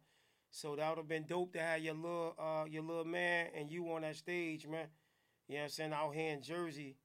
so 0.52 0.76
that 0.76 0.90
would 0.90 0.98
have 1.00 1.08
been 1.08 1.26
dope 1.26 1.54
to 1.54 1.60
have 1.60 1.82
your 1.82 1.96
little 1.96 2.36
uh, 2.38 2.66
your 2.70 2.84
little 2.84 3.06
man 3.06 3.48
and 3.56 3.72
you 3.72 3.92
on 3.92 4.02
that 4.04 4.16
stage, 4.16 4.68
man. 4.68 4.88
You 5.48 5.56
know 5.56 5.62
what 5.62 5.64
I'm 5.66 5.70
saying? 5.70 5.94
Out 5.94 6.16
here 6.16 6.34
in 6.34 6.42
Jersey, 6.44 6.98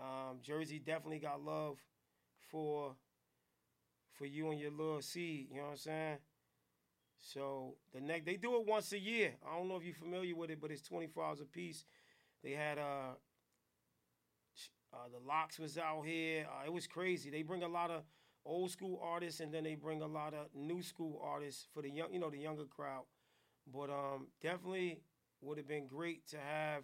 um, 0.00 0.38
Jersey 0.42 0.78
definitely 0.80 1.20
got 1.20 1.42
love 1.44 1.78
for 2.50 2.96
for 4.12 4.26
you 4.26 4.50
and 4.50 4.60
your 4.60 4.70
little 4.70 5.02
seed. 5.02 5.48
You 5.50 5.56
know 5.58 5.62
what 5.64 5.70
I'm 5.72 5.76
saying? 5.76 6.18
So 7.24 7.76
the 7.94 8.00
next 8.00 8.26
they 8.26 8.36
do 8.36 8.56
it 8.56 8.66
once 8.66 8.92
a 8.92 8.98
year. 8.98 9.32
I 9.50 9.56
don't 9.56 9.68
know 9.68 9.76
if 9.76 9.84
you're 9.84 9.94
familiar 9.94 10.36
with 10.36 10.50
it, 10.50 10.60
but 10.60 10.70
it's 10.70 10.82
24 10.82 11.24
hours 11.24 11.40
a 11.40 11.46
piece. 11.46 11.86
They 12.42 12.52
had 12.52 12.78
uh, 12.78 13.14
uh 14.92 15.08
the 15.10 15.26
LOX 15.26 15.58
was 15.58 15.78
out 15.78 16.02
here. 16.04 16.46
Uh, 16.46 16.66
it 16.66 16.72
was 16.72 16.86
crazy. 16.86 17.30
They 17.30 17.42
bring 17.42 17.62
a 17.62 17.68
lot 17.68 17.90
of 17.90 18.02
old 18.44 18.70
school 18.70 19.00
artists 19.02 19.40
and 19.40 19.52
then 19.54 19.64
they 19.64 19.74
bring 19.74 20.02
a 20.02 20.06
lot 20.06 20.34
of 20.34 20.48
new 20.54 20.82
school 20.82 21.18
artists 21.24 21.66
for 21.72 21.82
the 21.82 21.90
young, 21.90 22.12
you 22.12 22.18
know, 22.20 22.28
the 22.28 22.38
younger 22.38 22.66
crowd. 22.66 23.04
But 23.72 23.88
um, 23.88 24.26
definitely 24.42 25.00
would 25.40 25.56
have 25.56 25.66
been 25.66 25.86
great 25.86 26.28
to 26.28 26.36
have 26.36 26.82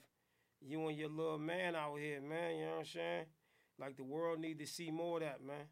you 0.62 0.88
and 0.88 0.96
your 0.96 1.10
little 1.10 1.38
man 1.38 1.76
out 1.76 1.96
here, 1.98 2.20
man. 2.22 2.56
You 2.56 2.64
know 2.64 2.70
what 2.72 2.78
I'm 2.78 2.84
saying? 2.86 3.24
Like 3.78 3.98
the 3.98 4.04
world 4.04 4.40
need 4.40 4.58
to 4.60 4.66
see 4.66 4.90
more 4.90 5.18
of 5.18 5.22
that, 5.22 5.44
man. 5.44 5.66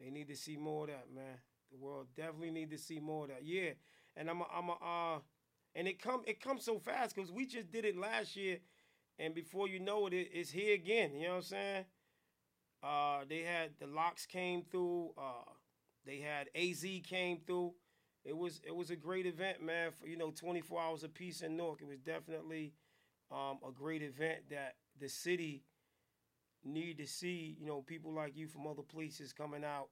They 0.00 0.10
need 0.10 0.28
to 0.28 0.36
see 0.36 0.56
more 0.56 0.84
of 0.84 0.90
that, 0.90 1.06
man. 1.12 1.38
The 1.70 1.78
world 1.78 2.08
definitely 2.16 2.50
need 2.50 2.70
to 2.70 2.78
see 2.78 2.98
more 2.98 3.24
of 3.24 3.30
that. 3.30 3.44
Yeah, 3.44 3.70
and 4.16 4.28
I'm 4.28 4.40
a, 4.40 4.46
I'm 4.52 4.68
a, 4.70 4.72
uh, 4.72 5.18
and 5.74 5.86
it 5.86 6.02
come 6.02 6.22
it 6.26 6.40
comes 6.40 6.64
so 6.64 6.78
fast 6.78 7.14
because 7.14 7.30
we 7.30 7.46
just 7.46 7.70
did 7.70 7.84
it 7.84 7.96
last 7.96 8.36
year, 8.36 8.58
and 9.18 9.34
before 9.34 9.68
you 9.68 9.80
know 9.80 10.06
it, 10.06 10.14
it, 10.14 10.30
it's 10.32 10.50
here 10.50 10.74
again. 10.74 11.14
You 11.14 11.24
know 11.24 11.30
what 11.30 11.36
I'm 11.36 11.42
saying? 11.42 11.84
Uh, 12.82 13.20
they 13.28 13.40
had 13.40 13.72
the 13.78 13.86
LOX 13.86 14.26
came 14.26 14.62
through. 14.70 15.12
Uh, 15.18 15.50
they 16.06 16.18
had 16.18 16.48
AZ 16.54 16.84
came 17.04 17.38
through. 17.46 17.74
It 18.24 18.36
was 18.36 18.60
it 18.66 18.74
was 18.74 18.90
a 18.90 18.96
great 18.96 19.26
event, 19.26 19.62
man. 19.62 19.92
For 19.92 20.06
you 20.06 20.16
know, 20.16 20.30
24 20.30 20.80
hours 20.80 21.04
of 21.04 21.14
peace 21.14 21.42
in 21.42 21.56
Newark. 21.56 21.82
It 21.82 21.88
was 21.88 22.00
definitely 22.00 22.74
um, 23.30 23.58
a 23.66 23.72
great 23.72 24.02
event 24.02 24.50
that 24.50 24.76
the 24.98 25.08
city 25.08 25.64
need 26.64 26.98
to 26.98 27.06
see. 27.06 27.56
You 27.58 27.66
know, 27.66 27.82
people 27.82 28.12
like 28.12 28.36
you 28.36 28.46
from 28.48 28.66
other 28.66 28.82
places 28.82 29.32
coming 29.32 29.64
out 29.64 29.88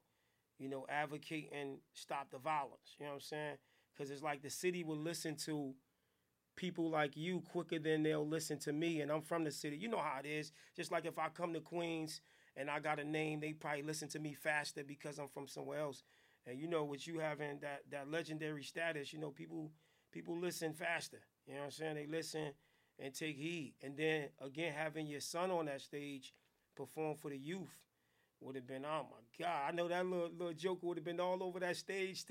you 0.59 0.69
know, 0.69 0.87
advocate 0.89 1.51
and 1.53 1.79
stop 1.95 2.31
the 2.31 2.39
violence. 2.39 2.97
You 2.99 3.07
know 3.07 3.13
what 3.13 3.17
I'm 3.17 3.21
saying? 3.21 3.57
Because 3.95 4.11
it's 4.11 4.23
like 4.23 4.43
the 4.43 4.51
city 4.51 4.85
will 4.85 4.97
listen 4.97 5.37
to 5.47 5.75
people 6.57 6.91
like 6.91 7.17
you 7.17 7.41
quicker 7.41 7.79
than 7.79 8.03
they'll 8.03 8.27
listen 8.27 8.59
to 8.59 8.73
me. 8.73 9.01
And 9.01 9.11
I'm 9.11 9.23
from 9.23 9.45
the 9.45 9.51
city. 9.51 9.77
You 9.77 9.89
know 9.89 9.99
how 9.99 10.19
it 10.23 10.27
is. 10.27 10.53
Just 10.77 10.91
like 10.91 11.07
if 11.07 11.19
I 11.19 11.29
come 11.29 11.53
to 11.55 11.61
Queens 11.61 12.21
and 12.57 12.69
I 12.69 12.81
got 12.81 12.99
a 12.99 13.05
name, 13.05 13.41
they 13.41 13.53
probably 13.53 13.83
listen 13.83 14.09
to 14.11 14.19
me 14.19 14.35
faster 14.35 14.83
because 14.85 15.19
I'm 15.19 15.29
from 15.29 15.47
somewhere 15.47 15.79
else. 15.79 16.03
And 16.47 16.59
you 16.59 16.67
know, 16.67 16.85
with 16.85 17.07
you 17.07 17.21
having 17.21 17.61
that 17.61 17.83
that 17.91 18.11
legendary 18.11 18.65
status, 18.65 19.13
you 19.13 19.21
know, 19.21 19.31
people 19.31 19.71
people 20.13 20.37
listen 20.37 20.73
faster. 20.73 21.21
You 21.47 21.55
know 21.55 21.61
what 21.61 21.67
I'm 21.67 21.71
saying? 21.73 21.95
They 21.95 22.07
listen 22.07 22.53
and 22.99 23.15
take 23.15 23.37
heed. 23.37 23.75
And 23.83 23.97
then 23.97 24.29
again, 24.41 24.73
having 24.77 25.07
your 25.07 25.21
son 25.21 25.51
on 25.51 25.67
that 25.67 25.81
stage 25.81 26.35
perform 26.75 27.17
for 27.17 27.31
the 27.31 27.39
youth 27.39 27.77
would 28.41 28.57
have 28.57 28.67
been, 28.67 28.85
oh 28.85 29.07
my 29.11 29.45
God. 29.45 29.63
I 29.69 29.73
know 29.73 29.89
that 29.89 30.07
little 30.07 30.31
little 30.37 30.55
joker 30.55 30.87
would 30.87 30.97
have 30.97 31.05
been 31.05 31.21
all 31.21 31.43
over 31.43 31.61
that 31.61 31.77
stage 31.77 32.25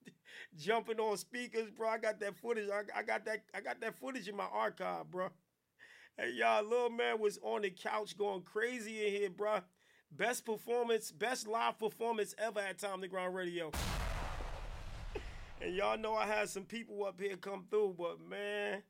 jumping 0.56 1.00
on 1.00 1.16
speakers, 1.16 1.70
bro. 1.70 1.88
I 1.88 1.98
got 1.98 2.20
that 2.20 2.36
footage. 2.36 2.68
I, 2.72 2.98
I 2.98 3.02
got 3.02 3.24
that 3.26 3.42
I 3.54 3.60
got 3.60 3.80
that 3.80 3.98
footage 3.98 4.28
in 4.28 4.36
my 4.36 4.46
archive, 4.52 5.10
bro. 5.10 5.28
Hey 6.16 6.32
y'all, 6.32 6.62
little 6.62 6.90
man 6.90 7.20
was 7.20 7.38
on 7.42 7.62
the 7.62 7.70
couch 7.70 8.16
going 8.16 8.42
crazy 8.42 9.06
in 9.06 9.12
here, 9.12 9.30
bro. 9.30 9.60
Best 10.10 10.44
performance, 10.44 11.10
best 11.10 11.48
live 11.48 11.78
performance 11.78 12.34
ever 12.38 12.60
at 12.60 12.78
Time 12.78 13.00
to 13.00 13.08
Grind 13.08 13.34
Radio. 13.34 13.70
and 15.62 15.74
y'all 15.74 15.96
know 15.96 16.14
I 16.14 16.26
had 16.26 16.50
some 16.50 16.64
people 16.64 17.04
up 17.04 17.18
here 17.18 17.36
come 17.36 17.64
through, 17.70 17.94
but 17.98 18.18
man, 18.20 18.82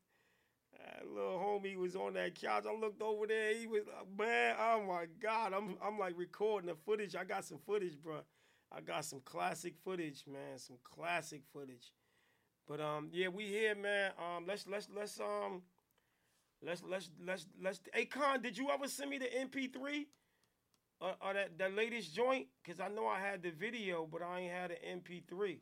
little 1.06 1.38
homie 1.38 1.76
was 1.76 1.96
on 1.96 2.14
that 2.14 2.40
couch. 2.40 2.64
I 2.68 2.74
looked 2.78 3.02
over 3.02 3.26
there. 3.26 3.54
He 3.54 3.66
was 3.66 3.82
man. 4.18 4.56
Oh 4.58 4.84
my 4.86 5.06
god. 5.22 5.52
I'm 5.52 5.76
I'm 5.84 5.98
like 5.98 6.14
recording 6.16 6.68
the 6.68 6.76
footage. 6.76 7.16
I 7.16 7.24
got 7.24 7.44
some 7.44 7.58
footage, 7.66 8.00
bro. 8.02 8.20
I 8.74 8.80
got 8.80 9.04
some 9.04 9.20
classic 9.24 9.74
footage, 9.84 10.24
man. 10.26 10.58
Some 10.58 10.78
classic 10.82 11.42
footage. 11.52 11.92
But 12.66 12.80
um, 12.80 13.08
yeah, 13.12 13.28
we 13.28 13.44
here, 13.44 13.74
man. 13.74 14.12
Um, 14.18 14.44
let's 14.46 14.66
let's 14.66 14.88
let's 14.94 15.20
um, 15.20 15.62
let's 16.64 16.82
let's 16.88 17.10
let's 17.24 17.46
let's. 17.60 17.80
Hey, 17.92 18.06
Con, 18.06 18.40
did 18.40 18.56
you 18.56 18.70
ever 18.70 18.88
send 18.88 19.10
me 19.10 19.18
the 19.18 19.26
MP3 19.26 20.06
or, 21.00 21.14
or 21.20 21.34
that 21.34 21.58
that 21.58 21.74
latest 21.74 22.14
joint? 22.14 22.46
Cause 22.66 22.80
I 22.80 22.88
know 22.88 23.06
I 23.06 23.18
had 23.18 23.42
the 23.42 23.50
video, 23.50 24.08
but 24.10 24.22
I 24.22 24.40
ain't 24.40 24.52
had 24.52 24.70
an 24.70 25.00
MP3 25.00 25.58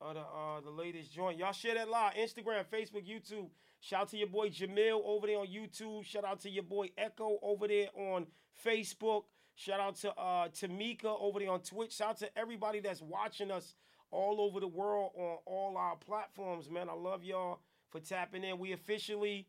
Or 0.00 0.14
the 0.14 0.20
uh 0.20 0.60
the 0.62 0.70
latest 0.70 1.12
joint. 1.12 1.38
Y'all 1.38 1.52
share 1.52 1.74
that 1.74 1.88
live. 1.88 2.14
Instagram, 2.14 2.64
Facebook, 2.66 3.06
YouTube. 3.08 3.48
Shout 3.80 4.02
out 4.02 4.08
to 4.08 4.16
your 4.16 4.28
boy 4.28 4.48
Jamil 4.48 5.00
over 5.04 5.26
there 5.26 5.38
on 5.38 5.46
YouTube. 5.46 6.04
Shout 6.04 6.24
out 6.24 6.40
to 6.40 6.50
your 6.50 6.64
boy 6.64 6.90
Echo 6.98 7.38
over 7.42 7.68
there 7.68 7.88
on 7.94 8.26
Facebook. 8.64 9.24
Shout 9.54 9.80
out 9.80 9.96
to 9.96 10.10
uh 10.12 10.48
Tamika 10.48 11.16
over 11.20 11.38
there 11.38 11.50
on 11.50 11.60
Twitch. 11.60 11.94
Shout 11.94 12.10
out 12.10 12.18
to 12.18 12.38
everybody 12.38 12.80
that's 12.80 13.00
watching 13.00 13.50
us 13.50 13.74
all 14.10 14.40
over 14.40 14.60
the 14.60 14.68
world 14.68 15.12
on 15.16 15.38
all 15.46 15.76
our 15.76 15.96
platforms, 15.96 16.70
man. 16.70 16.88
I 16.88 16.94
love 16.94 17.24
y'all 17.24 17.60
for 17.90 18.00
tapping 18.00 18.44
in. 18.44 18.58
We 18.58 18.72
officially 18.72 19.46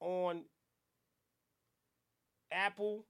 on 0.00 0.44
Apple 2.50 3.04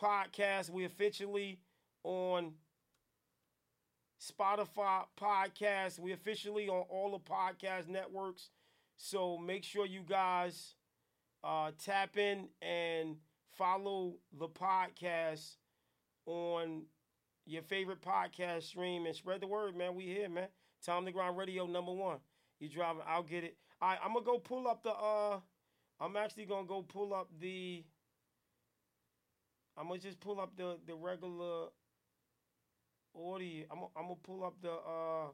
Podcast. 0.00 0.70
We 0.70 0.84
officially 0.84 1.60
on 2.02 2.52
Spotify 4.24 5.04
podcast. 5.20 5.98
We 5.98 6.12
officially 6.12 6.68
on 6.68 6.84
all 6.88 7.12
the 7.12 7.18
podcast 7.18 7.88
networks. 7.88 8.48
So 8.96 9.36
make 9.36 9.64
sure 9.64 9.86
you 9.86 10.02
guys 10.06 10.74
uh, 11.42 11.72
tap 11.82 12.16
in 12.16 12.48
and 12.62 13.16
follow 13.56 14.14
the 14.38 14.48
podcast 14.48 15.56
on 16.26 16.84
your 17.46 17.62
favorite 17.62 18.00
podcast 18.00 18.62
stream 18.62 19.06
and 19.06 19.14
spread 19.14 19.40
the 19.40 19.46
word, 19.46 19.76
man. 19.76 19.94
We 19.94 20.04
here, 20.04 20.28
man. 20.28 20.48
Time 20.84 21.04
to 21.04 21.12
Grind 21.12 21.36
Radio 21.36 21.66
number 21.66 21.92
one. 21.92 22.18
You 22.60 22.68
driving? 22.68 23.02
I'll 23.06 23.22
get 23.22 23.44
it. 23.44 23.56
All 23.82 23.90
right, 23.90 23.98
I'm 24.02 24.14
gonna 24.14 24.24
go 24.24 24.38
pull 24.38 24.68
up 24.68 24.82
the. 24.82 24.90
uh 24.90 25.40
I'm 26.00 26.16
actually 26.16 26.46
gonna 26.46 26.66
go 26.66 26.82
pull 26.82 27.12
up 27.14 27.28
the. 27.40 27.84
I'm 29.76 29.88
gonna 29.88 30.00
just 30.00 30.20
pull 30.20 30.40
up 30.40 30.56
the 30.56 30.78
the 30.86 30.94
regular 30.94 31.66
audio. 33.16 33.64
I'm 33.70 33.78
I'm 33.96 34.04
gonna 34.04 34.14
pull 34.22 34.44
up 34.44 34.54
the. 34.62 34.72
uh 34.72 35.28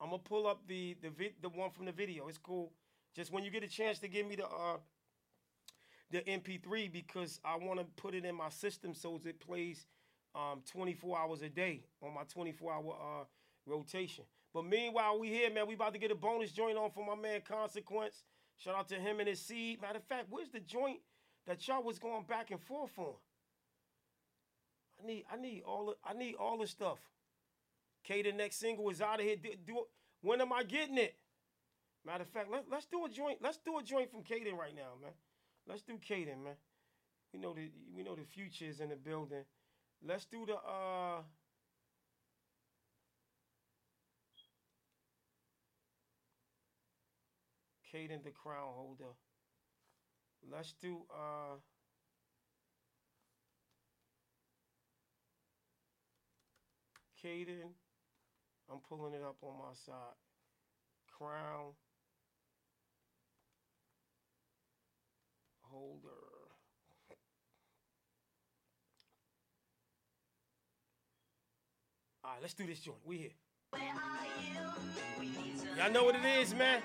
I'm 0.00 0.10
gonna 0.10 0.18
pull 0.18 0.46
up 0.46 0.60
the 0.66 0.96
the 1.02 1.10
vid, 1.10 1.34
the 1.40 1.48
one 1.48 1.70
from 1.70 1.86
the 1.86 1.92
video. 1.92 2.28
It's 2.28 2.38
cool. 2.38 2.72
Just 3.14 3.32
when 3.32 3.44
you 3.44 3.50
get 3.50 3.62
a 3.62 3.68
chance 3.68 3.98
to 4.00 4.08
give 4.08 4.26
me 4.26 4.36
the 4.36 4.46
uh 4.46 4.78
the 6.10 6.20
MP3 6.20 6.92
because 6.92 7.40
I 7.44 7.56
want 7.56 7.80
to 7.80 7.86
put 8.00 8.14
it 8.14 8.24
in 8.24 8.34
my 8.34 8.48
system 8.48 8.94
so 8.94 9.20
it 9.24 9.40
plays 9.40 9.86
um 10.34 10.62
24 10.70 11.18
hours 11.18 11.42
a 11.42 11.48
day 11.48 11.82
on 12.02 12.14
my 12.14 12.22
24 12.24 12.72
hour 12.72 12.96
uh 13.00 13.24
rotation. 13.66 14.24
But 14.52 14.64
meanwhile, 14.64 15.18
we 15.18 15.28
here, 15.28 15.50
man. 15.50 15.66
We 15.66 15.74
about 15.74 15.92
to 15.94 15.98
get 15.98 16.10
a 16.10 16.14
bonus 16.14 16.52
joint 16.52 16.78
on 16.78 16.90
for 16.90 17.04
my 17.04 17.20
man 17.20 17.40
Consequence. 17.42 18.22
Shout 18.56 18.74
out 18.74 18.88
to 18.88 18.94
him 18.94 19.20
and 19.20 19.28
his 19.28 19.40
seed. 19.40 19.82
Matter 19.82 19.98
of 19.98 20.04
fact, 20.04 20.26
where's 20.30 20.48
the 20.48 20.60
joint 20.60 21.00
that 21.46 21.66
y'all 21.68 21.82
was 21.82 21.98
going 21.98 22.24
back 22.24 22.50
and 22.50 22.60
forth 22.60 22.98
on? 22.98 23.14
I 25.02 25.06
need 25.06 25.24
I 25.32 25.36
need 25.36 25.62
all 25.66 25.86
the, 25.86 25.96
I 26.04 26.14
need 26.14 26.34
all 26.36 26.58
the 26.58 26.66
stuff. 26.66 26.98
K, 28.04 28.22
the 28.22 28.32
next 28.32 28.56
single 28.56 28.88
is 28.90 29.00
out 29.00 29.20
of 29.20 29.26
here. 29.26 29.36
Do, 29.36 29.50
do 29.66 29.84
when 30.22 30.40
am 30.40 30.52
I 30.52 30.62
getting 30.62 30.98
it? 30.98 31.14
Matter 32.04 32.22
of 32.22 32.28
fact, 32.28 32.50
let, 32.50 32.64
let's 32.70 32.86
do 32.86 33.04
a 33.04 33.08
joint. 33.08 33.38
Let's 33.42 33.58
do 33.58 33.78
a 33.78 33.82
joint 33.82 34.10
from 34.10 34.22
Kaden 34.22 34.56
right 34.56 34.74
now, 34.74 34.92
man. 35.02 35.10
Let's 35.68 35.82
do 35.82 35.94
Kaden, 35.94 36.44
man. 36.44 36.54
We 37.32 37.40
know 37.40 37.52
the 37.52 37.70
we 37.94 38.02
know 38.02 38.14
the 38.14 38.24
future 38.24 38.66
is 38.66 38.80
in 38.80 38.90
the 38.90 38.96
building. 38.96 39.44
Let's 40.06 40.24
do 40.24 40.46
the 40.46 40.54
uh 40.54 41.22
Kaden 47.92 48.22
the 48.22 48.30
crown 48.30 48.72
holder. 48.74 49.14
Let's 50.50 50.74
do 50.80 51.02
uh 51.12 51.56
Kaden. 57.26 57.70
I'm 58.70 58.78
pulling 58.88 59.14
it 59.14 59.22
up 59.22 59.36
on 59.42 59.58
my 59.58 59.74
side. 59.74 59.94
Crown 61.18 61.72
holder. 65.62 66.08
All 72.24 72.32
right, 72.32 72.42
let's 72.42 72.54
do 72.54 72.66
this 72.66 72.80
joint. 72.80 72.98
We 73.04 73.16
here. 73.18 73.30
Y'all 75.76 75.92
know 75.92 76.04
what 76.04 76.14
it 76.14 76.24
is, 76.40 76.54
man. 76.54 76.80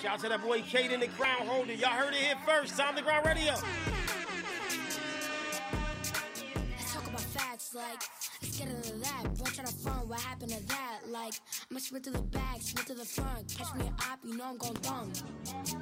Shout 0.00 0.14
out 0.14 0.20
to 0.20 0.28
that 0.30 0.42
boy 0.42 0.60
Kaden 0.60 1.00
the 1.00 1.08
crown 1.08 1.46
holder. 1.46 1.74
Y'all 1.74 1.90
heard 1.90 2.14
it 2.14 2.20
here 2.20 2.36
first. 2.46 2.78
Time 2.78 2.94
the 2.96 3.02
Grind 3.02 3.26
Radio. 3.26 3.54
Let's 6.72 6.94
talk 6.94 7.06
about 7.06 7.20
facts, 7.20 7.74
like, 7.74 8.02
get 8.52 8.68
into 8.68 8.92
that. 8.98 9.24
Boy, 9.38 9.44
try 9.46 9.64
to 9.64 9.72
front, 9.72 10.06
what 10.08 10.20
happened 10.20 10.52
to 10.52 10.66
that? 10.66 11.00
Like, 11.08 11.34
I'ma 11.70 11.80
sprint 11.80 12.04
to 12.04 12.10
the 12.10 12.22
back, 12.22 12.60
sprint 12.60 12.88
to 12.88 12.94
the 12.94 13.04
front. 13.04 13.54
Catch 13.56 13.74
me 13.74 13.86
an 13.86 13.94
op, 14.10 14.18
you 14.24 14.36
know 14.36 14.44
I'm 14.44 14.56
gon' 14.58 14.74
dumb. 14.82 15.12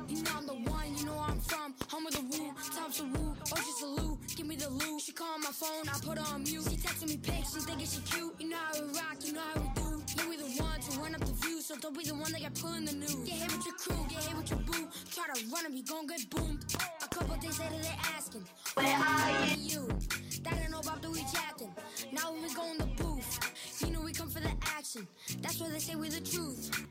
You 0.08 0.22
know 0.22 0.30
I'm 0.36 0.46
the 0.46 0.54
one, 0.70 0.96
you 0.96 1.04
know 1.06 1.12
where 1.12 1.30
I'm 1.30 1.40
from. 1.40 1.74
Home 1.90 2.06
of 2.06 2.12
the 2.14 2.22
woo, 2.22 2.52
Tom's 2.74 2.98
the 2.98 3.04
woo, 3.04 3.36
or 3.52 3.58
just 3.58 3.82
a 3.82 3.86
loo. 3.86 4.18
Give 4.36 4.46
me 4.46 4.56
the 4.56 4.70
loo. 4.70 4.98
She 5.00 5.12
call 5.12 5.38
my 5.38 5.50
phone, 5.50 5.88
I 5.88 5.98
put 6.04 6.18
her 6.18 6.34
on 6.34 6.44
mute. 6.44 6.66
She 6.70 6.76
texting 6.76 7.08
me 7.08 7.16
pics, 7.16 7.54
she 7.54 7.60
thinking 7.60 7.86
she 7.86 8.00
cute. 8.02 8.34
You 8.38 8.48
know 8.50 8.56
how 8.56 8.72
we 8.74 8.86
rock, 8.98 9.16
you 9.24 9.32
know 9.32 9.42
how 9.54 9.60
we 9.60 9.68
do. 9.74 10.02
Yeah, 10.16 10.28
we 10.28 10.36
the 10.36 10.62
one 10.62 10.80
to 10.80 11.00
run 11.00 11.14
up 11.14 11.20
the 11.20 11.32
view, 11.32 11.60
so 11.60 11.76
don't 11.76 11.96
be 11.96 12.04
the 12.04 12.14
one 12.14 12.32
that 12.32 12.40
get 12.40 12.54
put 12.54 12.76
in 12.76 12.84
the 12.84 12.94
news. 12.94 13.14
Get 13.26 13.34
hit 13.34 13.52
with 13.52 13.66
your 13.66 13.74
crew, 13.76 14.06
get 14.08 14.22
hit 14.24 14.36
with 14.36 14.50
your 14.50 14.60
boo. 14.60 14.88
Try 15.10 15.24
to 15.32 15.46
run 15.52 15.66
and 15.66 15.74
we 15.74 15.82
gon' 15.82 16.06
get 16.06 16.28
boomed. 16.30 16.64
Couple 17.14 17.36
days 17.36 17.60
later, 17.60 17.78
they 17.80 17.96
asking, 18.16 18.44
Where 18.74 18.86
are 18.86 19.56
you? 19.56 19.86
That 20.42 20.60
ain't 20.60 20.72
no 20.72 20.80
about 20.80 21.00
the 21.00 21.10
we. 21.10 21.20
Now 22.12 22.32
when 22.32 22.42
we 22.42 22.52
go 22.52 22.64
in 22.72 22.78
the 22.78 22.86
booth, 22.86 23.82
you 23.86 23.92
know 23.92 24.00
we 24.00 24.12
come 24.12 24.28
for 24.28 24.40
the 24.40 24.50
action. 24.76 25.06
That's 25.40 25.60
why 25.60 25.68
they 25.68 25.78
say 25.78 25.94
we 25.94 26.08
the 26.08 26.20
truth. 26.20 26.86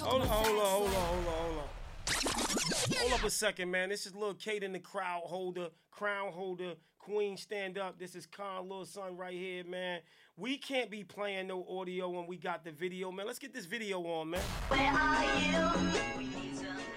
Hold 0.00 0.22
on, 0.22 0.28
hold 0.28 0.48
on, 0.48 0.56
hold 0.56 0.88
on, 0.88 0.94
hold 0.94 1.26
on, 1.28 1.34
hold 1.44 1.58
on. 1.58 2.98
Hold 2.98 3.12
up 3.12 3.24
a 3.24 3.30
second, 3.30 3.70
man. 3.70 3.90
This 3.90 4.04
is 4.04 4.14
little 4.14 4.34
Kate 4.34 4.64
in 4.64 4.72
the 4.72 4.80
crowd 4.80 5.22
holder, 5.26 5.68
crown 5.92 6.32
holder, 6.32 6.74
queen 7.02 7.36
stand 7.36 7.78
up. 7.78 7.98
This 7.98 8.14
is 8.14 8.26
Con, 8.26 8.68
little 8.68 8.84
son 8.84 9.16
right 9.16 9.34
here, 9.34 9.64
man. 9.64 10.00
We 10.36 10.56
can't 10.56 10.90
be 10.90 11.02
playing 11.04 11.48
no 11.48 11.66
audio 11.68 12.08
when 12.08 12.26
we 12.26 12.36
got 12.36 12.64
the 12.64 12.70
video, 12.70 13.10
man. 13.10 13.26
Let's 13.26 13.40
get 13.40 13.52
this 13.52 13.66
video 13.66 14.00
on, 14.02 14.30
man. 14.30 14.40
Where 14.68 14.80
are 14.80 15.24
you? 15.42 16.24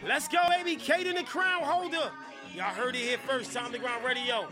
Let's 0.07 0.27
go, 0.27 0.37
baby. 0.49 0.77
Kaden 0.77 1.15
the 1.17 1.23
crown 1.23 1.63
holder. 1.63 2.11
Y'all 2.55 2.65
heard 2.65 2.95
it 2.95 3.01
here 3.01 3.17
first. 3.17 3.51
Time 3.51 3.71
to 3.71 3.79
Grind 3.79 4.05
Radio. 4.05 4.47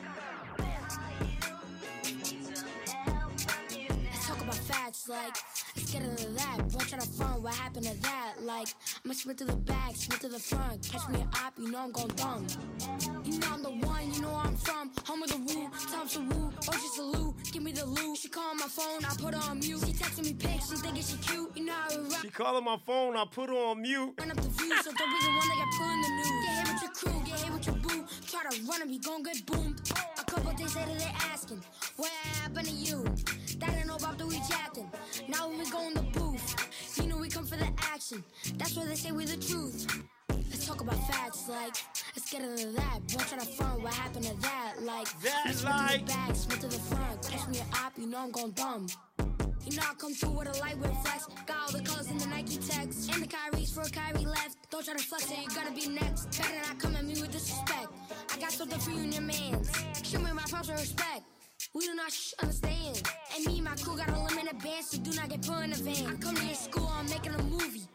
Let's 4.11 4.27
talk 4.27 4.41
about 4.41 4.55
facts, 4.55 5.07
like, 5.07 5.37
let's 5.75 5.91
get 5.91 6.03
into 6.03 6.27
that. 6.29 6.57
Boy, 6.69 6.79
try 6.79 6.99
to 6.99 7.07
front, 7.07 7.41
what 7.41 7.53
happened 7.53 7.85
to 7.85 8.01
that? 8.01 8.33
Like, 8.41 8.67
I'ma 9.03 9.13
sprint 9.13 9.39
to 9.39 9.45
the 9.45 9.55
back, 9.55 9.95
sprint 9.95 10.21
to 10.21 10.29
the 10.29 10.39
front. 10.39 10.87
Catch 10.89 11.09
me 11.09 11.21
an 11.21 11.27
op, 11.43 11.53
you 11.57 11.71
know 11.71 11.79
I'm 11.79 11.91
gon' 11.91 12.09
dumb. 12.15 12.47
You 13.23 13.39
know 13.39 13.47
I'm 13.51 13.63
the 13.63 13.69
one, 13.69 14.13
you 14.13 14.21
know 14.21 14.29
where 14.29 14.45
I'm 14.45 14.55
from. 14.55 14.91
Home 15.05 15.23
of 15.23 15.29
the 15.29 15.37
woo, 15.37 15.69
the 16.13 16.19
woo, 16.35 16.51
oh, 16.53 16.67
or 16.67 16.73
just 16.73 16.99
a 16.99 17.03
loo. 17.03 17.35
Give 17.51 17.63
me 17.63 17.71
the 17.71 17.85
loo. 17.85 18.15
She 18.15 18.29
call 18.29 18.55
my 18.55 18.67
phone, 18.67 19.05
I 19.05 19.15
put 19.15 19.33
her 19.33 19.49
on 19.49 19.59
mute. 19.59 19.79
She 19.85 19.93
texting 19.93 20.25
me 20.25 20.33
pics, 20.33 20.69
she 20.69 20.75
thinking 20.77 21.03
she 21.03 21.17
cute. 21.17 21.51
You 21.55 21.65
know 21.65 21.73
how 21.73 21.97
rock. 22.01 22.21
She 22.21 22.29
calling 22.29 22.63
my 22.63 22.77
phone. 22.85 23.15
I 23.17 23.25
put 23.29 23.49
her 23.49 23.55
on 23.55 23.81
mute. 23.81 24.13
Run 24.19 24.31
up 24.31 24.37
the 24.37 24.49
view, 24.49 24.83
so 24.83 24.91
don't 24.91 24.97
be 24.97 25.19
the 25.25 25.29
one 25.29 25.47
that 25.49 25.57
get 25.57 25.69
put 25.77 25.93
in 25.93 26.01
the 26.01 26.09
news. 26.09 26.45
Get 26.45 26.55
hit 26.55 26.73
with 26.73 26.81
your 26.83 26.91
crew, 26.91 27.21
get 27.25 27.39
hit 27.39 27.53
with 27.53 27.65
your 27.67 27.75
boo. 27.75 28.05
Try 28.27 28.49
to 28.49 28.63
run 28.63 28.89
we 28.89 28.99
gon' 28.99 29.23
get 29.23 29.45
boomed. 29.45 29.91
A 30.19 30.23
couple 30.25 30.51
days 30.53 30.75
later, 30.75 30.93
they 30.95 31.11
asking, 31.31 31.61
What 31.95 32.11
happened 32.41 32.67
to 32.67 32.73
you? 32.73 33.03
No 33.93 33.99
about 33.99 34.17
the 34.17 34.25
we. 34.25 34.37
Now 35.27 35.47
when 35.49 35.59
we 35.59 35.69
go 35.69 35.87
in 35.87 35.93
the 35.93 36.01
booth, 36.01 36.97
you 36.99 37.07
know 37.07 37.17
we 37.17 37.29
come 37.29 37.45
for 37.45 37.57
the 37.57 37.67
action. 37.77 38.23
That's 38.57 38.75
why 38.75 38.85
they 38.85 38.95
say 38.95 39.11
we 39.11 39.25
the 39.25 39.37
truth. 39.37 39.85
Let's 40.29 40.65
talk 40.65 40.81
about 40.81 40.95
facts, 41.07 41.47
like, 41.47 41.75
let's 42.15 42.31
get 42.31 42.41
into 42.41 42.71
that. 42.71 42.99
Boy, 43.09 43.21
try 43.23 43.37
to 43.37 43.45
front, 43.45 43.83
what 43.83 43.93
happened 43.93 44.25
to 44.25 44.35
that? 44.41 44.73
Like, 44.81 45.07
That, 45.21 45.43
we 45.45 45.53
sprint 45.53 45.59
to 45.59 45.83
like- 45.83 46.05
the 46.07 46.11
back, 46.11 46.35
sprint 46.35 46.61
to 46.61 46.67
the 46.69 46.79
front. 46.79 47.21
Catch 47.29 47.47
me 47.47 47.59
an 47.59 47.67
op, 47.85 47.93
you 47.99 48.07
know 48.07 48.17
I'm 48.17 48.31
gon' 48.31 48.51
dumb. 48.53 48.87
You 49.63 49.77
know 49.77 49.83
I 49.83 49.93
come 49.93 50.13
through 50.15 50.31
with 50.39 50.47
a 50.47 50.59
lightweight 50.59 50.97
flex. 51.03 51.27
Got 51.45 51.57
all 51.61 51.71
the 51.71 51.83
colors 51.83 52.09
in 52.09 52.17
the 52.17 52.25
Nike 52.25 52.57
text. 52.57 53.13
And 53.13 53.21
the 53.21 53.27
Kyrie's 53.27 53.71
for 53.71 53.81
a 53.81 53.89
Kyrie 53.89 54.25
left. 54.25 54.57
Don't 54.71 54.83
try 54.83 54.95
to 54.95 55.03
flex 55.03 55.29
it, 55.29 55.37
you're 55.37 55.63
gonna 55.63 55.75
be 55.75 55.87
next. 55.87 56.35
Better 56.37 56.55
not 56.67 56.79
come 56.79 56.95
at 56.95 57.05
me 57.05 57.13
with 57.21 57.31
disrespect. 57.31 57.89
I 58.33 58.39
got 58.39 58.51
something 58.53 58.79
for 58.79 58.89
you 58.89 59.03
and 59.03 59.13
your 59.13 59.21
mans. 59.21 59.71
Show 60.01 60.17
me 60.17 60.31
my 60.33 60.41
props 60.49 60.69
of 60.69 60.79
respect. 60.79 61.23
We 61.73 61.85
do 61.87 61.95
not 61.95 62.11
sh- 62.11 62.33
understand. 62.41 63.01
And 63.35 63.45
me 63.45 63.55
and 63.55 63.63
my 63.63 63.75
crew 63.75 63.97
got 63.97 64.09
a 64.09 64.19
limited 64.19 64.61
band, 64.61 64.85
so 64.85 64.97
do 64.99 65.11
not 65.13 65.29
get 65.29 65.41
put 65.41 65.63
in 65.63 65.71
a 65.71 65.75
van. 65.75 66.07
I 66.07 66.15
come 66.17 66.35
to 66.35 66.55
school, 66.55 66.91
I'm 66.95 67.05
making 67.09 67.33
a 67.33 67.43
movie. 67.43 67.87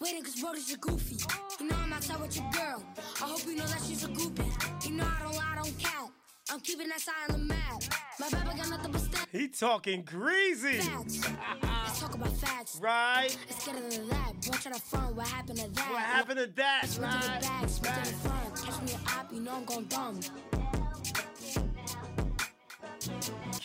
Waiting 0.00 0.22
cause 0.22 0.36
bro, 0.40 0.52
this 0.52 0.70
is 0.70 0.76
goofy. 0.76 1.16
You 1.60 1.68
know 1.68 1.76
I'm 1.76 1.92
outside 1.92 2.20
with 2.20 2.34
your 2.36 2.50
girl. 2.50 2.82
I 3.22 3.26
hope 3.26 3.44
you 3.46 3.56
know 3.56 3.66
that 3.66 3.80
she's 3.86 4.04
a 4.04 4.08
groupie. 4.08 4.84
You 4.88 4.92
know 4.96 5.04
I 5.04 5.22
don't 5.22 5.34
lie, 5.36 5.52
I 5.52 5.62
don't 5.62 5.78
count. 5.78 6.12
I'm 6.50 6.60
keeping 6.60 6.88
that 6.88 7.00
side 7.00 7.14
on 7.30 7.40
the 7.40 7.44
map. 7.46 7.82
My 8.18 8.28
baby 8.30 8.56
got 8.56 8.70
nothing 8.70 8.92
but 8.92 9.00
stats. 9.02 9.26
He 9.32 9.48
talking 9.48 10.02
greasy. 10.02 10.78
Let's 10.78 12.00
talk 12.00 12.14
about 12.14 12.32
facts. 12.36 12.78
Right. 12.80 13.36
Let's 13.50 13.66
get 13.66 13.76
into 13.76 14.00
that. 14.06 14.32
Try 14.42 14.72
to 14.72 14.80
front. 14.80 15.14
What 15.14 15.26
happened 15.28 15.58
to 15.58 15.68
that? 15.68 15.90
What 15.90 16.00
happened 16.02 16.38
to 16.38 16.46
that? 16.46 16.82
To 16.84 17.00
the 17.00 17.06
Right. 17.06 17.40
back, 17.42 17.60
to 17.62 17.66
the 17.82 18.16
front. 18.22 18.56
Catch 18.64 18.82
me 18.82 18.98
op, 19.18 19.32
you 19.32 19.40
know 19.40 19.52
I'm 19.56 19.64
gon' 19.64 19.84
dumb. 19.86 20.20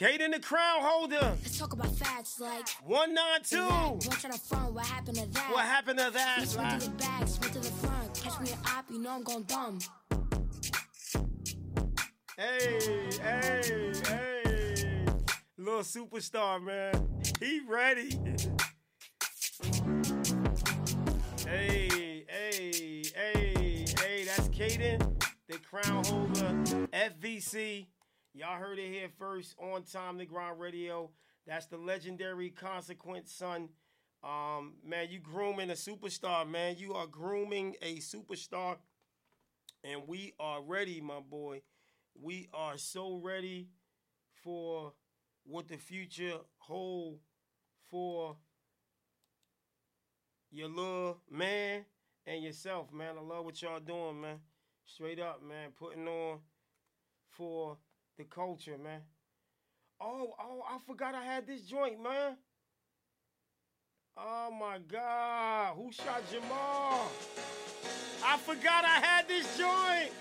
Kaden, 0.02 0.32
the 0.32 0.40
crown 0.40 0.82
holder. 0.82 1.20
Let's 1.44 1.60
talk 1.60 1.74
about 1.74 1.96
facts 1.96 2.40
like 2.40 2.68
192. 2.84 3.56
Boy, 3.56 4.00
try 4.16 4.32
to 4.32 4.40
front. 4.40 4.74
What 4.74 4.84
happened 4.88 5.18
to 5.18 5.28
that? 5.28 5.52
What 5.52 5.64
happened 5.64 6.00
to 6.00 6.10
that? 6.10 6.40
To 6.40 6.58
the 6.58 6.90
back, 6.96 7.26
the 7.28 7.62
front. 7.62 8.14
Catch 8.16 8.40
me 8.40 8.52
an 8.52 8.58
op, 8.66 8.90
you 8.90 8.98
know 8.98 9.12
I'm 9.12 9.24
gon' 9.24 9.44
dumb. 9.44 9.78
Hey, 12.36 13.12
hey, 13.22 13.94
hey. 14.08 15.06
Little 15.60 15.82
superstar, 15.82 16.60
man. 16.64 17.22
He 17.40 17.62
ready. 17.70 18.18
hey, 21.46 22.26
hey, 22.28 23.04
hey, 23.16 23.86
hey. 24.00 24.24
That's 24.26 24.48
Kaden, 24.48 25.22
the 25.48 25.60
crown 25.60 26.04
holder, 26.06 26.88
FVC. 26.92 27.86
Y'all 28.34 28.58
heard 28.58 28.80
it 28.80 28.90
here 28.90 29.10
first 29.20 29.56
on 29.60 29.84
Time 29.84 30.18
to 30.18 30.26
Grind 30.26 30.58
Radio. 30.58 31.10
That's 31.46 31.66
the 31.66 31.76
legendary 31.76 32.50
Consequence 32.50 33.34
Son 33.34 33.68
Um, 34.24 34.76
man, 34.86 35.08
you 35.10 35.20
grooming 35.20 35.70
a 35.70 35.74
superstar, 35.74 36.48
man. 36.48 36.78
You 36.78 36.94
are 36.94 37.08
grooming 37.08 37.76
a 37.82 37.98
superstar. 37.98 38.78
And 39.84 40.08
we 40.08 40.34
are 40.40 40.62
ready, 40.62 41.02
my 41.02 41.20
boy. 41.20 41.62
We 42.16 42.48
are 42.54 42.78
so 42.78 43.16
ready 43.16 43.68
for 44.44 44.94
what 45.44 45.68
the 45.68 45.78
future 45.78 46.38
hold 46.58 47.20
for 47.90 48.38
your 50.52 50.70
little 50.70 51.18
man 51.30 51.84
and 52.26 52.42
yourself, 52.42 52.94
man. 52.94 53.16
I 53.18 53.22
love 53.22 53.44
what 53.44 53.62
y'all 53.62 53.80
doing, 53.82 54.22
man. 54.22 54.40
Straight 54.86 55.20
up, 55.20 55.42
man. 55.44 55.72
Putting 55.78 56.08
on 56.08 56.40
for 57.30 57.78
the 58.22 58.36
culture, 58.36 58.78
man. 58.84 59.02
Oh, 60.00 60.34
oh, 60.40 60.62
I 60.70 60.78
forgot 60.86 61.16
I 61.16 61.24
had 61.24 61.48
this 61.48 61.62
joint, 61.62 62.02
man. 62.02 62.38
Oh 64.16 64.50
my 64.52 64.78
God. 64.88 65.76
Who 65.76 65.92
shot 65.92 66.22
Jamal? 66.32 67.10
I 68.24 68.38
forgot 68.38 68.86
I 68.86 69.00
had 69.00 69.28
this 69.28 69.58
joint. 69.58 70.12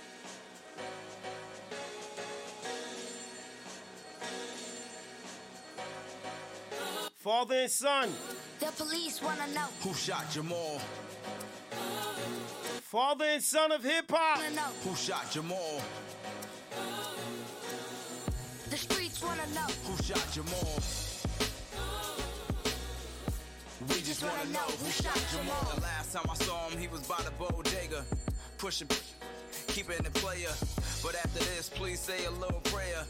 Father 7.16 7.54
and 7.56 7.70
son. 7.70 8.08
The 8.60 8.66
police 8.66 9.20
wanna 9.20 9.46
know 9.48 9.66
Who 9.82 9.92
shot 9.92 10.30
Jamal? 10.30 10.80
Father 12.80 13.26
and 13.26 13.42
son 13.42 13.72
of 13.72 13.84
hip 13.84 14.06
hop. 14.10 14.40
Who 14.84 14.96
shot 14.96 15.30
Jamal? 15.30 15.82
The 18.70 18.76
streets 18.76 19.20
wanna 19.20 19.46
know 19.52 19.66
Who 19.86 20.00
shot 20.00 20.24
Jamal? 20.32 20.78
We 23.88 24.00
just 24.02 24.22
wanna 24.22 24.48
know 24.52 24.68
who 24.78 24.90
shot 24.90 25.18
Jamal. 25.32 25.74
The 25.74 25.80
last 25.80 26.12
time 26.12 26.26
I 26.30 26.34
saw 26.34 26.68
him, 26.68 26.78
he 26.78 26.86
was 26.86 27.00
by 27.08 27.20
the 27.24 27.32
bodega, 27.32 28.04
pushing, 28.58 28.86
keeping 29.66 29.98
it 29.98 30.14
player. 30.14 30.52
But 31.02 31.16
after 31.16 31.40
this, 31.40 31.68
please 31.68 31.98
say 31.98 32.24
a 32.26 32.30
little 32.30 32.60
prayer. 32.60 33.02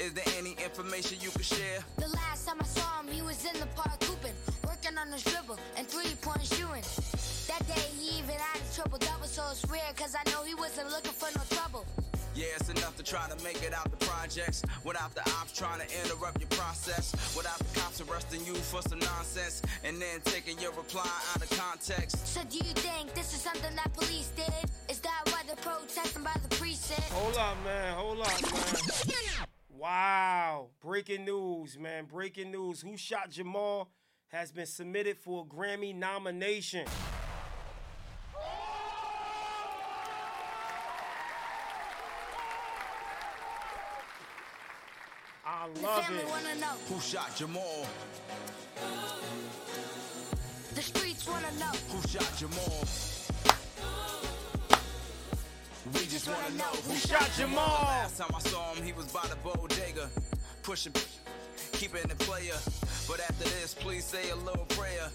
Is 0.00 0.12
there 0.12 0.24
any 0.38 0.56
information 0.64 1.18
you 1.20 1.30
can 1.30 1.42
share? 1.42 1.84
The 1.98 2.08
last 2.08 2.48
time 2.48 2.56
I 2.60 2.64
saw 2.64 3.00
him, 3.00 3.06
he 3.06 3.22
was 3.22 3.44
in 3.44 3.60
the 3.60 3.66
park 3.76 4.02
hooping, 4.02 4.34
working 4.66 4.98
on 4.98 5.12
his 5.12 5.22
dribble 5.22 5.58
and 5.76 5.86
three-point 5.86 6.42
shooting. 6.42 6.82
That 7.46 7.62
day, 7.68 7.84
he 7.96 8.18
even 8.18 8.34
had 8.34 8.60
a 8.60 8.74
triple 8.74 8.98
double, 8.98 9.26
so 9.26 9.44
it's 9.52 9.64
weird, 9.66 9.94
cause 9.96 10.16
I 10.18 10.28
know 10.30 10.42
he 10.42 10.54
wasn't 10.54 10.90
looking 10.90 11.12
for 11.12 11.28
no 11.38 11.44
trouble. 11.56 11.86
Yeah, 12.36 12.48
it's 12.56 12.68
enough 12.68 12.94
to 12.98 13.02
try 13.02 13.26
to 13.30 13.42
make 13.42 13.62
it 13.62 13.72
out 13.72 13.90
the 13.90 13.96
projects 14.04 14.62
without 14.84 15.14
the 15.14 15.22
ops 15.22 15.56
trying 15.56 15.80
to 15.80 15.86
interrupt 16.02 16.38
your 16.38 16.50
process, 16.50 17.14
without 17.34 17.56
the 17.56 17.80
cops 17.80 18.02
arresting 18.02 18.44
you 18.44 18.52
for 18.56 18.82
some 18.82 18.98
nonsense 18.98 19.62
and 19.84 19.98
then 20.02 20.20
taking 20.26 20.58
your 20.58 20.72
reply 20.72 21.08
out 21.34 21.42
of 21.42 21.48
context. 21.58 22.26
So 22.26 22.42
do 22.44 22.58
you 22.58 22.74
think 22.74 23.14
this 23.14 23.32
is 23.32 23.40
something 23.40 23.74
that 23.74 23.90
police 23.94 24.30
did? 24.36 24.70
Is 24.90 24.98
that 24.98 25.22
why 25.30 25.44
they're 25.46 25.56
protesting 25.56 26.24
by 26.24 26.36
the 26.42 26.54
precinct? 26.56 27.08
Hold 27.08 27.38
up, 27.38 27.56
man. 27.64 27.94
Hold 27.94 28.20
up, 28.20 28.42
man. 28.42 29.46
Wow. 29.70 30.66
Breaking 30.82 31.24
news, 31.24 31.78
man. 31.78 32.04
Breaking 32.04 32.50
news. 32.50 32.82
Who 32.82 32.98
shot 32.98 33.30
Jamal 33.30 33.88
has 34.28 34.52
been 34.52 34.66
submitted 34.66 35.16
for 35.16 35.46
a 35.46 35.46
Grammy 35.46 35.94
nomination. 35.94 36.86
I 45.48 45.68
The 45.74 45.80
love 45.82 46.04
family 46.04 46.22
it. 46.22 46.28
wanna 46.28 46.54
know. 46.56 46.74
Who 46.88 47.00
shot 47.00 47.36
Jamal? 47.36 47.86
The 50.74 50.82
streets 50.82 51.28
wanna 51.28 51.52
know. 51.52 51.72
Who 51.92 52.08
shot 52.08 52.32
Jamal? 52.36 52.84
We 55.94 56.00
just 56.06 56.26
wanna 56.26 56.50
know 56.56 56.64
Who 56.88 56.96
shot 56.96 57.30
Jamal? 57.36 57.84
Last 57.84 58.18
time 58.18 58.32
I 58.34 58.40
saw 58.40 58.74
him, 58.74 58.82
he 58.84 58.92
was 58.92 59.06
by 59.12 59.24
the 59.28 59.36
bodega, 59.36 60.10
pushing, 60.64 60.92
keeping 61.72 62.02
it 62.10 62.18
player. 62.18 62.58
But 63.06 63.20
after 63.20 63.44
this, 63.44 63.72
please 63.74 64.04
say 64.04 64.30
a 64.30 64.36
little 64.36 64.64
prayer. 64.66 65.08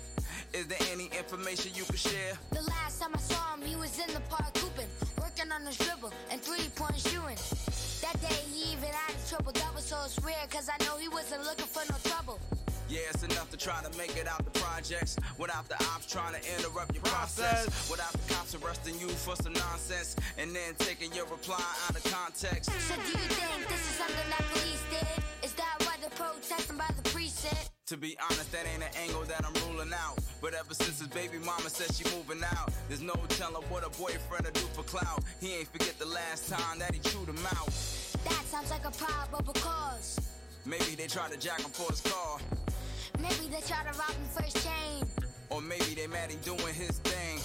Is 0.53 0.67
there 0.67 0.79
any 0.93 1.07
information 1.17 1.71
you 1.75 1.83
can 1.83 1.97
share? 1.97 2.37
The 2.51 2.61
last 2.61 3.01
time 3.01 3.11
I 3.13 3.19
saw 3.19 3.53
him, 3.55 3.61
he 3.63 3.75
was 3.75 3.99
in 3.99 4.13
the 4.13 4.21
park 4.21 4.55
hooping, 4.57 4.87
working 5.19 5.51
on 5.51 5.65
his 5.65 5.77
dribble 5.77 6.13
and 6.31 6.41
three-point 6.41 6.97
shooting. 6.99 7.37
That 8.01 8.19
day, 8.19 8.35
he 8.51 8.73
even 8.73 8.89
had 8.89 9.13
a 9.15 9.29
triple 9.29 9.51
double, 9.51 9.79
so 9.79 9.97
it's 10.05 10.19
weird, 10.21 10.49
cause 10.49 10.69
I 10.69 10.83
know 10.85 10.97
he 10.97 11.07
wasn't 11.07 11.43
looking 11.43 11.67
for 11.67 11.83
no 11.91 11.97
trouble. 12.09 12.39
Yeah, 12.89 12.99
it's 13.13 13.23
enough 13.23 13.49
to 13.51 13.57
try 13.57 13.81
to 13.81 13.97
make 13.97 14.17
it 14.17 14.27
out 14.27 14.43
the 14.43 14.59
projects 14.59 15.15
without 15.37 15.69
the 15.69 15.75
ops 15.93 16.11
trying 16.11 16.33
to 16.33 16.41
interrupt 16.57 16.93
your 16.93 17.03
process. 17.03 17.65
Process. 17.69 17.91
Without 17.91 18.11
the 18.11 18.33
cops 18.33 18.55
arresting 18.55 18.99
you 18.99 19.07
for 19.07 19.35
some 19.35 19.53
nonsense 19.53 20.15
and 20.37 20.53
then 20.53 20.73
taking 20.79 21.13
your 21.13 21.25
reply 21.27 21.63
out 21.87 21.95
of 21.95 22.03
context. 22.11 22.69
So 22.71 22.95
do 22.95 23.11
you 23.11 23.27
think 23.31 23.69
this 23.69 23.79
is 23.79 23.95
something 23.95 24.29
that 24.29 24.43
police 24.51 24.83
did? 24.89 25.23
Is 25.45 25.53
that 26.01 26.11
why 26.17 26.25
they're 26.25 26.27
protesting 26.27 26.77
by 26.77 26.87
the 26.95 27.09
precinct? 27.09 27.69
To 27.87 27.97
be 27.97 28.17
honest, 28.23 28.51
that 28.51 28.65
ain't 28.65 28.83
an 28.83 28.89
angle 29.03 29.23
that 29.23 29.45
I'm 29.45 29.53
ruling 29.69 29.93
out. 29.93 30.19
But 30.41 30.53
ever 30.53 30.73
since 30.73 30.99
his 30.99 31.07
baby 31.07 31.37
mama 31.39 31.69
said 31.69 31.93
she 31.93 32.03
moving 32.15 32.43
out, 32.43 32.71
there's 32.87 33.01
no 33.01 33.15
telling 33.29 33.63
what 33.69 33.85
a 33.85 33.89
boyfriend 33.89 34.45
will 34.45 34.51
do 34.53 34.67
for 34.73 34.83
clout. 34.83 35.23
He 35.39 35.55
ain't 35.55 35.67
forget 35.67 35.97
the 35.99 36.05
last 36.05 36.49
time 36.49 36.79
that 36.79 36.93
he 36.93 36.99
chewed 36.99 37.29
him 37.29 37.45
out. 37.45 37.67
That 38.23 38.43
sounds 38.49 38.69
like 38.69 38.85
a 38.85 38.91
probable 38.91 39.53
cause. 39.53 40.19
Maybe 40.65 40.95
they 40.95 41.07
tried 41.07 41.31
to 41.31 41.39
jack 41.39 41.59
him 41.59 41.71
for 41.71 41.91
his 41.91 42.01
car. 42.01 42.37
Maybe 43.19 43.49
they 43.49 43.61
try 43.61 43.83
to 43.83 43.97
rob 43.97 44.11
him 44.11 44.27
for 44.31 44.43
his 44.43 44.53
chain. 44.53 45.05
Or 45.49 45.61
maybe 45.61 45.95
they 45.95 46.07
mad 46.07 46.31
he 46.31 46.37
doing 46.37 46.73
his 46.73 46.99
thing. 46.99 47.39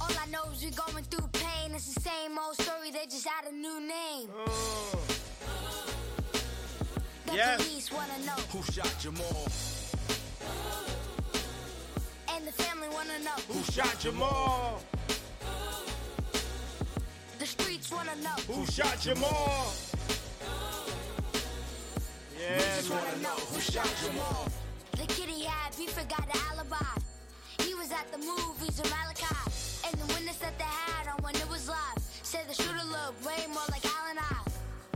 All 0.00 0.10
I 0.18 0.26
know 0.30 0.50
is 0.52 0.64
we're 0.64 0.70
going 0.70 1.04
through 1.04 1.28
pain. 1.32 1.72
It's 1.74 1.94
the 1.94 2.00
same 2.00 2.38
old 2.38 2.56
story, 2.56 2.90
they 2.90 3.04
just 3.04 3.26
add 3.26 3.52
a 3.52 3.54
new 3.54 3.80
name. 3.80 4.30
Oh. 4.46 5.00
The 7.30 7.36
Yes. 7.36 7.62
police 7.62 7.90
wanna 7.92 8.18
know, 8.26 8.42
Who 8.50 8.62
shot 8.72 8.92
Jamal? 9.00 9.46
and 12.28 12.46
the 12.46 12.52
family 12.52 12.88
wanna 12.88 13.18
know. 13.20 13.36
Who 13.48 13.62
shot 13.72 13.96
Jamal? 14.00 14.82
The 17.38 17.46
streets 17.46 17.90
wanna 17.92 18.16
know. 18.16 18.34
Who 18.48 18.66
shot 18.66 18.98
Jamal? 19.00 19.72
Yeah, 22.36 22.58
just 22.58 22.90
wanna 22.90 23.16
know 23.18 23.36
who 23.52 23.60
shot 23.60 23.88
Jamal. 24.02 24.48
The 24.92 25.06
kid 25.06 25.28
he 25.28 25.44
had, 25.44 25.76
we 25.78 25.86
forgot 25.86 26.26
the 26.32 26.38
alibi. 26.50 26.84
He 27.60 27.74
was 27.74 27.92
at 27.92 28.10
the 28.10 28.18
movies 28.18 28.76
with 28.80 28.90
Malachi. 28.90 29.36
And 29.86 29.94
the 30.00 30.06
witness 30.14 30.36
that 30.38 30.58
they 30.58 30.64
had 30.64 31.06
on 31.06 31.22
when 31.22 31.36
it 31.36 31.48
was 31.48 31.68
live 31.68 32.02
said 32.24 32.48
the 32.48 32.54
shooter 32.54 32.84
looked 32.84 33.24
way 33.24 33.46
more 33.46 33.62
like. 33.70 33.89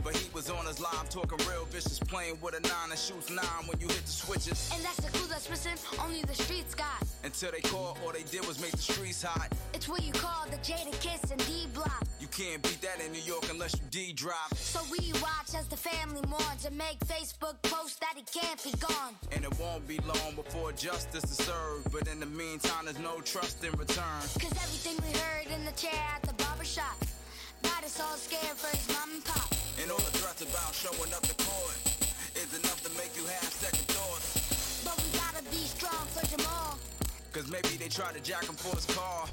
But 0.05 0.15
he 0.15 0.29
was 0.35 0.51
on 0.51 0.67
his 0.67 0.79
live 0.79 1.09
talking 1.09 1.39
real 1.49 1.65
vicious, 1.65 1.97
playing 1.97 2.37
with 2.39 2.53
a 2.53 2.59
nine 2.61 2.91
and 2.91 2.99
shoots 2.99 3.31
nine 3.31 3.65
when 3.65 3.79
you 3.81 3.87
hit 3.87 4.05
the 4.05 4.11
switches. 4.11 4.69
And 4.71 4.85
that's 4.85 4.97
the 4.97 5.09
clue 5.09 5.27
that's 5.27 5.49
missing, 5.49 5.73
only 5.99 6.21
the 6.21 6.35
streets 6.35 6.75
got. 6.75 7.01
Until 7.23 7.49
they 7.49 7.61
called, 7.61 7.97
all 8.05 8.11
they 8.11 8.21
did 8.21 8.45
was 8.45 8.61
make 8.61 8.69
the 8.69 8.85
streets 8.93 9.23
hot. 9.23 9.51
It's 9.73 9.89
what 9.89 10.03
you 10.03 10.13
call 10.13 10.45
the 10.51 10.57
Jadakiss 10.57 11.31
and 11.31 11.43
D 11.47 11.65
Block. 11.73 12.03
You 12.19 12.27
can't 12.27 12.61
beat 12.61 12.81
that 12.81 13.03
in 13.03 13.13
New 13.13 13.25
York 13.25 13.49
unless 13.49 13.73
you 13.73 13.81
D 13.89 14.13
drop. 14.13 14.53
So 14.53 14.79
we 14.91 15.11
watch 15.23 15.57
as 15.57 15.65
the 15.69 15.77
family 15.77 16.21
mourns 16.29 16.65
and 16.67 16.77
make 16.77 16.99
Facebook 16.99 17.59
posts 17.63 17.97
that 17.97 18.13
he 18.13 18.21
can't 18.29 18.63
be 18.63 18.77
gone. 18.77 19.15
And 19.31 19.43
it 19.43 19.59
won't 19.59 19.87
be 19.87 19.97
long 20.05 20.35
before 20.35 20.71
justice 20.73 21.23
is 21.23 21.37
served. 21.37 21.91
But 21.91 22.07
in 22.07 22.19
the 22.19 22.27
meantime, 22.27 22.85
there's 22.85 22.99
no 22.99 23.21
trust 23.21 23.63
in 23.63 23.71
return. 23.71 24.21
Cause 24.37 24.53
everything 24.53 25.01
we 25.01 25.17
heard 25.17 25.47
in 25.49 25.65
the 25.65 25.71
chair 25.71 25.99
at 26.13 26.21
the 26.21 26.33
barbershop 26.43 26.93
got 27.63 27.83
us 27.83 27.99
all 27.99 28.17
scared 28.17 28.55
for 28.55 28.69
his 28.69 28.87
mom 28.93 29.09
and 29.09 29.25
pop. 29.25 29.54
And 29.81 29.91
all 29.91 29.97
the 29.97 30.17
threats 30.17 30.41
about 30.41 30.73
showing 30.73 31.11
up 31.13 31.21
the 31.23 31.35
court 31.43 31.77
is 32.35 32.49
enough 32.59 32.81
to 32.83 32.89
make 32.97 33.15
you 33.15 33.25
have 33.25 33.51
second 33.51 33.85
thoughts. 33.91 34.83
But 34.85 34.95
we 34.97 35.07
gotta 35.19 35.43
be 35.51 35.63
strong 35.67 36.05
for 36.15 36.25
Jamal. 36.27 36.79
Cause 37.33 37.49
maybe 37.51 37.75
they 37.77 37.89
tried 37.89 38.15
to 38.15 38.21
jack 38.21 38.45
him 38.45 38.55
for 38.55 38.75
his 38.75 38.85
car. 38.85 39.27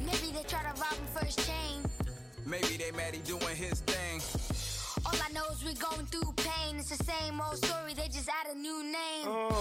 Maybe 0.00 0.30
they 0.32 0.44
try 0.46 0.62
to 0.62 0.74
rob 0.80 0.94
him 0.94 1.06
for 1.12 1.24
his 1.24 1.36
chain. 1.36 1.82
Maybe 2.46 2.76
they 2.76 2.90
mad 2.92 3.14
he 3.14 3.20
doing 3.20 3.56
his 3.56 3.80
thing. 3.80 4.20
All 5.06 5.18
I 5.20 5.32
know 5.32 5.44
is 5.52 5.64
we're 5.64 5.74
going 5.74 6.06
through 6.06 6.32
pain. 6.36 6.76
It's 6.78 6.96
the 6.96 7.02
same 7.04 7.40
old 7.40 7.56
story, 7.58 7.94
they 7.94 8.08
just 8.08 8.28
add 8.28 8.54
a 8.54 8.58
new 8.58 8.82
name. 8.84 9.26
Uh. 9.26 9.54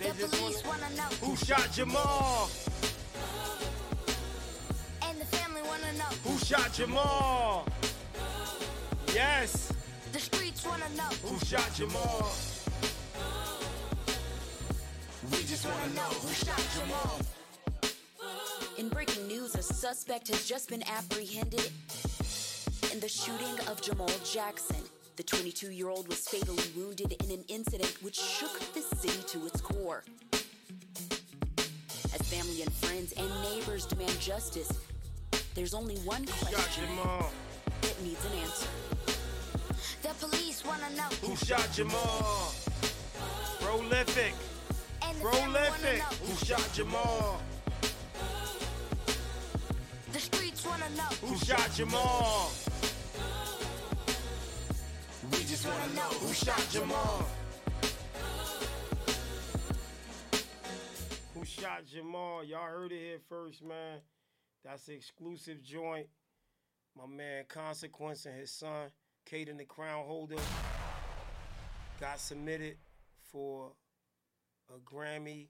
They 0.00 0.10
the 0.10 0.26
just 0.26 0.34
police 0.34 0.62
wanna 0.66 0.90
know 0.96 1.08
Who 1.22 1.36
shot 1.36 1.68
Jamal? 1.72 2.48
And 5.72 5.82
the 5.82 5.86
family 5.86 5.92
wanna 5.92 5.92
know 5.98 6.14
Who 6.24 6.38
shot 6.38 6.72
Jamal? 6.72 7.66
Yes. 9.14 9.72
the 10.12 10.18
streets 10.18 10.66
wanna 10.66 10.88
know 10.96 11.10
Who 11.24 11.38
shot 11.46 11.70
Jamal? 11.74 12.32
We 15.30 15.38
just 15.44 15.66
wanna 15.66 15.94
know 15.94 16.02
who 16.02 16.32
shot 16.34 16.62
Jamal. 16.78 17.20
In 18.76 18.88
breaking 18.88 19.26
news, 19.26 19.54
a 19.54 19.62
suspect 19.62 20.28
has 20.28 20.46
just 20.46 20.68
been 20.68 20.82
apprehended 20.86 21.70
in 22.92 23.00
the 23.00 23.08
shooting 23.08 23.58
of 23.68 23.80
Jamal 23.80 24.10
Jackson. 24.24 24.82
The 25.16 25.22
22 25.22 25.70
year 25.70 25.88
old 25.88 26.08
was 26.08 26.28
fatally 26.28 26.70
wounded 26.76 27.12
in 27.24 27.30
an 27.30 27.44
incident 27.48 27.96
which 28.02 28.16
shook 28.16 28.58
the 28.74 28.82
city 28.82 29.22
to 29.28 29.46
its 29.46 29.60
core. 29.60 30.04
As 30.32 32.20
family 32.28 32.62
and 32.62 32.72
friends 32.74 33.12
and 33.12 33.28
neighbors 33.42 33.86
demand 33.86 34.18
justice, 34.20 34.70
there's 35.54 35.72
only 35.74 35.96
one 35.98 36.24
question 36.26 36.84
that 37.80 38.02
needs 38.02 38.24
an 38.24 38.32
answer. 38.40 38.68
The 40.02 40.08
police 40.26 40.64
wanna 40.64 40.90
know 40.96 41.08
Who 41.22 41.36
shot 41.36 41.68
Jamal? 41.72 42.52
Prolific. 43.60 44.34
And 45.02 45.16
the 45.16 45.30
family 45.30 45.38
wanna 45.38 45.70
Prolific. 45.70 46.02
Who 46.02 46.44
shot 46.44 46.70
Jamal? 46.74 47.40
The 50.12 50.18
streets 50.18 50.66
wanna 50.66 50.90
know 50.96 51.10
Who 51.22 51.36
shot 51.38 51.70
Jamal? 51.74 52.50
We 55.30 55.38
just 55.38 55.66
wanna 55.66 55.94
know 55.94 56.10
Who 56.20 56.34
shot 56.34 56.66
Jamal? 56.70 57.28
Who 61.34 61.44
shot 61.44 61.86
Jamal? 61.86 62.44
Y'all 62.44 62.66
heard 62.66 62.90
it 62.90 62.98
here 62.98 63.18
first, 63.28 63.62
man. 63.62 64.00
That's 64.64 64.88
an 64.88 64.94
exclusive 64.94 65.62
joint. 65.62 66.06
My 66.96 67.06
man 67.06 67.44
Consequence 67.48 68.24
and 68.24 68.38
his 68.38 68.50
son, 68.50 68.88
Caden 69.30 69.58
the 69.58 69.64
Crown 69.64 70.06
Holder, 70.06 70.36
got 72.00 72.18
submitted 72.18 72.78
for 73.30 73.72
a 74.74 74.78
Grammy 74.78 75.48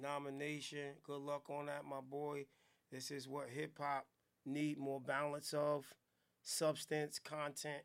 nomination. 0.00 0.94
Good 1.02 1.20
luck 1.20 1.50
on 1.50 1.66
that, 1.66 1.84
my 1.84 2.00
boy. 2.00 2.46
This 2.92 3.10
is 3.10 3.26
what 3.26 3.48
hip 3.48 3.78
hop 3.78 4.06
need 4.44 4.78
more 4.78 5.00
balance 5.00 5.52
of 5.52 5.84
substance, 6.42 7.18
content, 7.18 7.82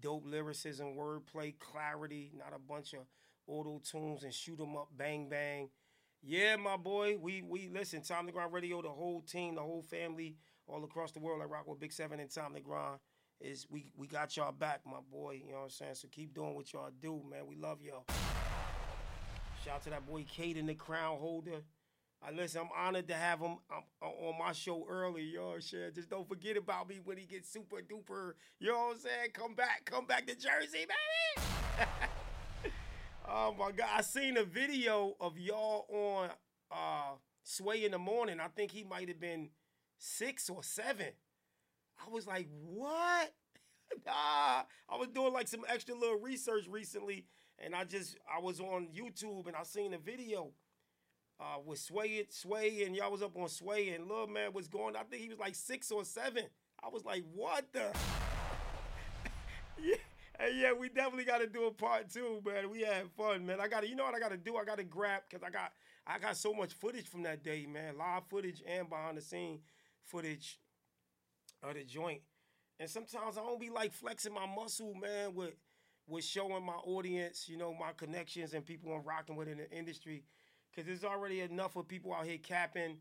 dope 0.00 0.24
lyricism, 0.26 0.94
wordplay, 0.94 1.58
clarity, 1.58 2.32
not 2.36 2.52
a 2.54 2.58
bunch 2.58 2.92
of 2.92 3.00
auto 3.46 3.80
tunes 3.80 4.22
and 4.22 4.34
shoot 4.34 4.60
'em 4.60 4.76
up, 4.76 4.88
bang 4.96 5.28
bang. 5.28 5.70
Yeah, 6.22 6.56
my 6.56 6.76
boy, 6.76 7.16
we 7.18 7.42
we 7.42 7.70
listen. 7.72 8.02
Time 8.02 8.26
to 8.26 8.32
Grind 8.32 8.52
Radio, 8.52 8.82
the 8.82 8.90
whole 8.90 9.22
team, 9.22 9.54
the 9.54 9.62
whole 9.62 9.82
family, 9.82 10.36
all 10.66 10.84
across 10.84 11.12
the 11.12 11.18
world. 11.18 11.40
I 11.40 11.46
rock 11.46 11.66
with 11.66 11.80
Big 11.80 11.92
Seven 11.92 12.20
and 12.20 12.30
Time 12.30 12.54
to 12.54 12.60
Grind. 12.60 12.98
Is 13.40 13.66
we 13.70 13.86
we 13.96 14.06
got 14.06 14.36
y'all 14.36 14.52
back, 14.52 14.80
my 14.84 14.98
boy. 15.10 15.40
You 15.44 15.52
know 15.52 15.58
what 15.58 15.64
I'm 15.64 15.70
saying? 15.70 15.94
So 15.94 16.08
keep 16.12 16.34
doing 16.34 16.54
what 16.54 16.70
y'all 16.74 16.90
do, 17.00 17.22
man. 17.30 17.46
We 17.46 17.56
love 17.56 17.78
y'all. 17.80 18.04
Shout 19.64 19.76
out 19.76 19.82
to 19.84 19.90
that 19.90 20.06
boy 20.06 20.24
Caden, 20.24 20.66
the 20.66 20.74
crown 20.74 21.16
holder. 21.18 21.62
I 22.22 22.32
listen. 22.32 22.60
I'm 22.60 22.68
honored 22.76 23.08
to 23.08 23.14
have 23.14 23.40
him 23.40 23.56
on 24.02 24.38
my 24.38 24.52
show 24.52 24.84
early. 24.90 25.32
Know 25.34 25.54
what 25.54 25.94
Just 25.94 26.10
don't 26.10 26.28
forget 26.28 26.58
about 26.58 26.86
me 26.86 27.00
when 27.02 27.16
he 27.16 27.24
gets 27.24 27.50
super 27.50 27.76
duper. 27.76 28.34
You 28.58 28.72
know 28.72 28.78
what 28.78 28.96
I'm 28.96 28.98
saying? 28.98 29.30
Come 29.32 29.54
back, 29.54 29.86
come 29.86 30.04
back 30.04 30.26
to 30.26 30.34
Jersey, 30.34 30.80
baby. 30.80 31.49
Oh 33.30 33.54
my 33.58 33.70
God! 33.72 33.88
I 33.96 34.02
seen 34.02 34.36
a 34.36 34.44
video 34.44 35.14
of 35.20 35.38
y'all 35.38 35.86
on 35.88 36.30
uh, 36.70 37.16
Sway 37.42 37.84
in 37.84 37.92
the 37.92 37.98
morning. 37.98 38.40
I 38.40 38.48
think 38.48 38.70
he 38.70 38.84
might 38.84 39.08
have 39.08 39.20
been 39.20 39.50
six 39.98 40.50
or 40.50 40.62
seven. 40.62 41.08
I 42.04 42.10
was 42.10 42.26
like, 42.26 42.48
what? 42.64 43.32
nah, 44.06 44.62
I 44.88 44.96
was 44.98 45.08
doing 45.08 45.32
like 45.32 45.48
some 45.48 45.64
extra 45.68 45.94
little 45.94 46.18
research 46.18 46.66
recently, 46.68 47.26
and 47.58 47.74
I 47.74 47.84
just 47.84 48.16
I 48.32 48.40
was 48.40 48.60
on 48.60 48.88
YouTube 48.88 49.46
and 49.46 49.56
I 49.56 49.62
seen 49.62 49.94
a 49.94 49.98
video 49.98 50.50
uh, 51.38 51.58
with 51.64 51.78
Sway, 51.78 52.24
Sway, 52.28 52.84
and 52.84 52.94
y'all 52.94 53.10
was 53.10 53.22
up 53.22 53.36
on 53.36 53.48
Sway, 53.48 53.90
and 53.90 54.08
little 54.08 54.26
man 54.26 54.52
was 54.52 54.68
going. 54.68 54.96
I 54.96 55.02
think 55.04 55.22
he 55.22 55.28
was 55.28 55.38
like 55.38 55.54
six 55.54 55.90
or 55.90 56.04
seven. 56.04 56.44
I 56.82 56.88
was 56.88 57.04
like, 57.04 57.24
what 57.34 57.66
the? 57.72 57.92
yeah, 59.82 59.96
yeah, 60.54 60.72
we 60.72 60.88
definitely 60.88 61.24
got 61.24 61.38
to 61.38 61.46
do 61.46 61.66
a 61.66 61.70
part 61.72 62.10
two, 62.10 62.40
man. 62.44 62.70
We 62.70 62.82
had 62.82 63.10
fun, 63.16 63.44
man. 63.46 63.60
I 63.60 63.68
got 63.68 63.82
to, 63.82 63.88
you 63.88 63.94
know 63.96 64.04
what 64.04 64.14
I 64.14 64.20
got 64.20 64.30
to 64.30 64.36
do? 64.36 64.56
I 64.56 64.64
got 64.64 64.78
to 64.78 64.84
grab 64.84 65.22
because 65.28 65.42
I 65.44 65.50
got, 65.50 65.72
I 66.06 66.18
got 66.18 66.36
so 66.36 66.52
much 66.54 66.72
footage 66.74 67.06
from 67.06 67.22
that 67.24 67.42
day, 67.42 67.66
man. 67.66 67.98
Live 67.98 68.22
footage 68.28 68.62
and 68.66 68.88
behind 68.88 69.16
the 69.18 69.22
scene 69.22 69.60
footage 70.04 70.58
of 71.62 71.74
the 71.74 71.84
joint. 71.84 72.20
And 72.78 72.88
sometimes 72.88 73.36
I 73.36 73.42
don't 73.42 73.60
be 73.60 73.70
like 73.70 73.92
flexing 73.92 74.32
my 74.32 74.46
muscle, 74.46 74.94
man, 74.94 75.34
with 75.34 75.54
with 76.08 76.24
showing 76.24 76.64
my 76.64 76.72
audience, 76.72 77.48
you 77.48 77.56
know, 77.56 77.72
my 77.72 77.92
connections 77.96 78.52
and 78.52 78.66
people 78.66 78.92
I'm 78.92 79.04
rocking 79.04 79.36
with 79.36 79.46
in 79.48 79.58
the 79.58 79.70
industry. 79.70 80.24
Cause 80.74 80.84
there's 80.86 81.04
already 81.04 81.40
enough 81.40 81.76
of 81.76 81.86
people 81.86 82.12
out 82.12 82.26
here 82.26 82.38
capping 82.38 82.96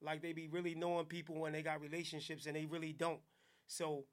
like 0.00 0.22
they 0.22 0.32
be 0.32 0.48
really 0.48 0.74
knowing 0.74 1.06
people 1.06 1.36
when 1.36 1.52
they 1.52 1.62
got 1.62 1.80
relationships 1.80 2.46
and 2.46 2.54
they 2.54 2.66
really 2.66 2.92
don't. 2.92 3.20
So 3.66 4.04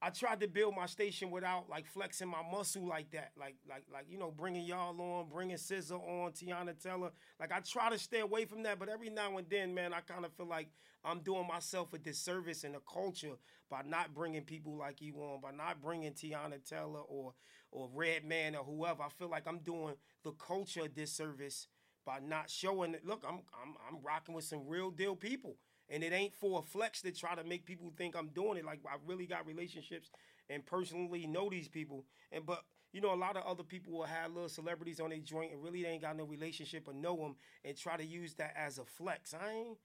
I 0.00 0.10
tried 0.10 0.38
to 0.40 0.48
build 0.48 0.76
my 0.76 0.86
station 0.86 1.30
without 1.30 1.68
like 1.68 1.86
flexing 1.86 2.28
my 2.28 2.42
muscle 2.52 2.86
like 2.86 3.10
that, 3.10 3.32
like 3.36 3.56
like 3.68 3.82
like 3.92 4.06
you 4.08 4.16
know 4.16 4.30
bringing 4.30 4.64
y'all 4.64 5.00
on, 5.00 5.28
bringing 5.28 5.56
SZA 5.56 5.98
on, 5.98 6.32
Teyana 6.32 6.80
Taylor. 6.80 7.10
Like 7.40 7.50
I 7.52 7.58
try 7.60 7.90
to 7.90 7.98
stay 7.98 8.20
away 8.20 8.44
from 8.44 8.62
that, 8.62 8.78
but 8.78 8.88
every 8.88 9.10
now 9.10 9.36
and 9.38 9.46
then, 9.50 9.74
man, 9.74 9.92
I 9.92 10.00
kind 10.00 10.24
of 10.24 10.32
feel 10.34 10.46
like 10.46 10.68
I'm 11.04 11.20
doing 11.20 11.48
myself 11.48 11.92
a 11.94 11.98
disservice 11.98 12.62
in 12.62 12.72
the 12.72 12.80
culture 12.92 13.34
by 13.68 13.82
not 13.84 14.14
bringing 14.14 14.42
people 14.42 14.76
like 14.76 15.00
you 15.00 15.16
on, 15.16 15.40
by 15.40 15.50
not 15.50 15.82
bringing 15.82 16.12
Teyana 16.12 16.64
Taylor 16.64 17.00
or 17.00 17.34
or 17.72 17.88
Redman 17.92 18.54
or 18.54 18.62
whoever. 18.64 19.02
I 19.02 19.08
feel 19.08 19.28
like 19.28 19.48
I'm 19.48 19.58
doing 19.58 19.94
the 20.22 20.30
culture 20.32 20.84
a 20.84 20.88
disservice 20.88 21.66
by 22.06 22.20
not 22.20 22.48
showing 22.50 22.94
it. 22.94 23.04
Look, 23.04 23.24
I'm 23.26 23.40
I'm 23.60 23.74
I'm 23.88 24.02
rocking 24.02 24.34
with 24.36 24.44
some 24.44 24.66
real 24.68 24.90
deal 24.90 25.16
people. 25.16 25.56
And 25.90 26.02
it 26.02 26.12
ain't 26.12 26.34
for 26.34 26.58
a 26.58 26.62
flex 26.62 27.02
to 27.02 27.12
try 27.12 27.34
to 27.34 27.44
make 27.44 27.64
people 27.64 27.90
think 27.96 28.14
I'm 28.16 28.28
doing 28.28 28.58
it. 28.58 28.64
Like 28.64 28.80
I 28.86 28.96
really 29.06 29.26
got 29.26 29.46
relationships 29.46 30.10
and 30.50 30.64
personally 30.64 31.26
know 31.26 31.48
these 31.48 31.68
people. 31.68 32.04
And 32.32 32.44
but 32.44 32.64
you 32.92 33.00
know, 33.00 33.12
a 33.12 33.16
lot 33.16 33.36
of 33.36 33.44
other 33.44 33.62
people 33.62 33.92
will 33.92 34.04
have 34.04 34.32
little 34.32 34.48
celebrities 34.48 34.98
on 35.00 35.10
their 35.10 35.18
joint 35.18 35.52
and 35.52 35.62
really 35.62 35.84
ain't 35.84 36.02
got 36.02 36.16
no 36.16 36.24
relationship 36.24 36.88
or 36.88 36.94
know 36.94 37.16
them 37.16 37.36
and 37.64 37.76
try 37.76 37.96
to 37.96 38.04
use 38.04 38.34
that 38.34 38.54
as 38.56 38.78
a 38.78 38.84
flex. 38.84 39.34
I 39.34 39.50
ain't 39.50 39.78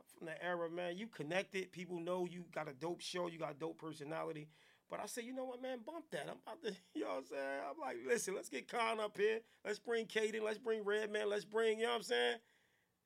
I'm 0.00 0.18
from 0.18 0.26
the 0.26 0.44
era, 0.44 0.70
man. 0.70 0.96
You 0.98 1.06
connected. 1.06 1.72
People 1.72 2.00
know 2.00 2.26
you 2.30 2.44
got 2.54 2.68
a 2.68 2.74
dope 2.74 3.00
show. 3.00 3.28
You 3.28 3.38
got 3.38 3.52
a 3.52 3.58
dope 3.58 3.78
personality. 3.78 4.48
But 4.90 5.00
I 5.00 5.06
say, 5.06 5.22
you 5.22 5.34
know 5.34 5.44
what, 5.44 5.62
man, 5.62 5.78
bump 5.86 6.04
that. 6.10 6.26
I'm 6.28 6.36
about 6.46 6.62
to, 6.64 6.72
you 6.94 7.04
know 7.04 7.08
what 7.08 7.18
I'm 7.18 7.24
saying? 7.24 7.60
I'm 7.70 7.80
like, 7.80 7.96
listen, 8.06 8.34
let's 8.34 8.50
get 8.50 8.68
Khan 8.68 9.00
up 9.00 9.16
here. 9.16 9.40
Let's 9.64 9.78
bring 9.78 10.04
Caden. 10.04 10.42
Let's 10.42 10.58
bring 10.58 10.84
Redman. 10.84 11.30
Let's 11.30 11.46
bring, 11.46 11.78
you 11.78 11.84
know 11.84 11.92
what 11.92 11.96
I'm 11.96 12.02
saying? 12.02 12.36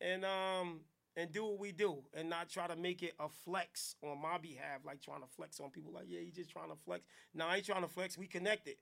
And 0.00 0.24
um, 0.24 0.80
and 1.16 1.32
do 1.32 1.44
what 1.44 1.58
we 1.58 1.72
do 1.72 1.96
and 2.14 2.28
not 2.28 2.50
try 2.50 2.66
to 2.66 2.76
make 2.76 3.02
it 3.02 3.14
a 3.18 3.28
flex 3.28 3.96
on 4.02 4.20
my 4.20 4.38
behalf, 4.38 4.80
like 4.84 5.00
trying 5.00 5.22
to 5.22 5.26
flex 5.26 5.58
on 5.60 5.70
people. 5.70 5.92
Like, 5.92 6.04
yeah, 6.08 6.20
you 6.20 6.30
just 6.30 6.50
trying 6.50 6.68
to 6.68 6.76
flex. 6.84 7.04
No, 7.34 7.46
I 7.46 7.56
ain't 7.56 7.66
trying 7.66 7.82
to 7.82 7.88
flex. 7.88 8.18
We 8.18 8.26
connected. 8.26 8.76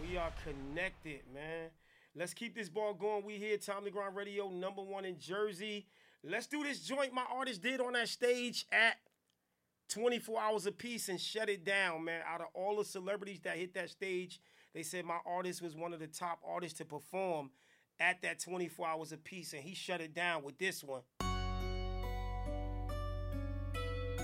We 0.00 0.16
are 0.18 0.30
connected, 0.44 1.20
man. 1.32 1.70
Let's 2.14 2.34
keep 2.34 2.54
this 2.54 2.68
ball 2.68 2.94
going. 2.94 3.24
We 3.24 3.34
here, 3.34 3.56
Time 3.56 3.84
to 3.84 3.90
Grind 3.90 4.14
Radio, 4.14 4.50
number 4.50 4.82
one 4.82 5.04
in 5.04 5.18
Jersey. 5.18 5.86
Let's 6.22 6.46
do 6.46 6.62
this 6.62 6.80
joint 6.80 7.12
my 7.12 7.24
artist 7.30 7.62
did 7.62 7.80
on 7.80 7.94
that 7.94 8.08
stage 8.08 8.66
at 8.72 8.96
24 9.88 10.40
hours 10.40 10.66
apiece 10.66 11.08
and 11.08 11.20
shut 11.20 11.48
it 11.48 11.64
down, 11.64 12.04
man. 12.04 12.22
Out 12.26 12.40
of 12.40 12.48
all 12.54 12.76
the 12.76 12.84
celebrities 12.84 13.40
that 13.44 13.56
hit 13.56 13.74
that 13.74 13.90
stage, 13.90 14.40
they 14.74 14.82
said 14.82 15.04
my 15.04 15.18
artist 15.24 15.62
was 15.62 15.76
one 15.76 15.92
of 15.92 16.00
the 16.00 16.06
top 16.06 16.40
artists 16.46 16.78
to 16.78 16.84
perform 16.84 17.50
at 18.00 18.22
that 18.22 18.40
24 18.40 18.86
hours 18.86 19.12
apiece, 19.12 19.52
and 19.52 19.62
he 19.62 19.74
shut 19.74 20.00
it 20.00 20.14
down 20.14 20.42
with 20.42 20.58
this 20.58 20.82
one. 20.84 21.02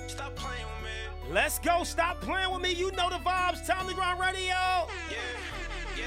Stop 0.08 0.34
playing 0.36 0.66
with 0.66 0.84
me. 0.84 1.32
Let's 1.32 1.58
go. 1.58 1.84
Stop 1.84 2.20
playing 2.20 2.52
with 2.52 2.60
me. 2.60 2.72
You 2.72 2.92
know 2.92 3.08
the 3.08 3.16
vibes. 3.16 3.66
Time 3.66 3.88
to 3.88 3.94
Grind 3.94 4.20
Radio. 4.20 4.42
Yeah, 4.44 4.86
yeah. 5.96 6.04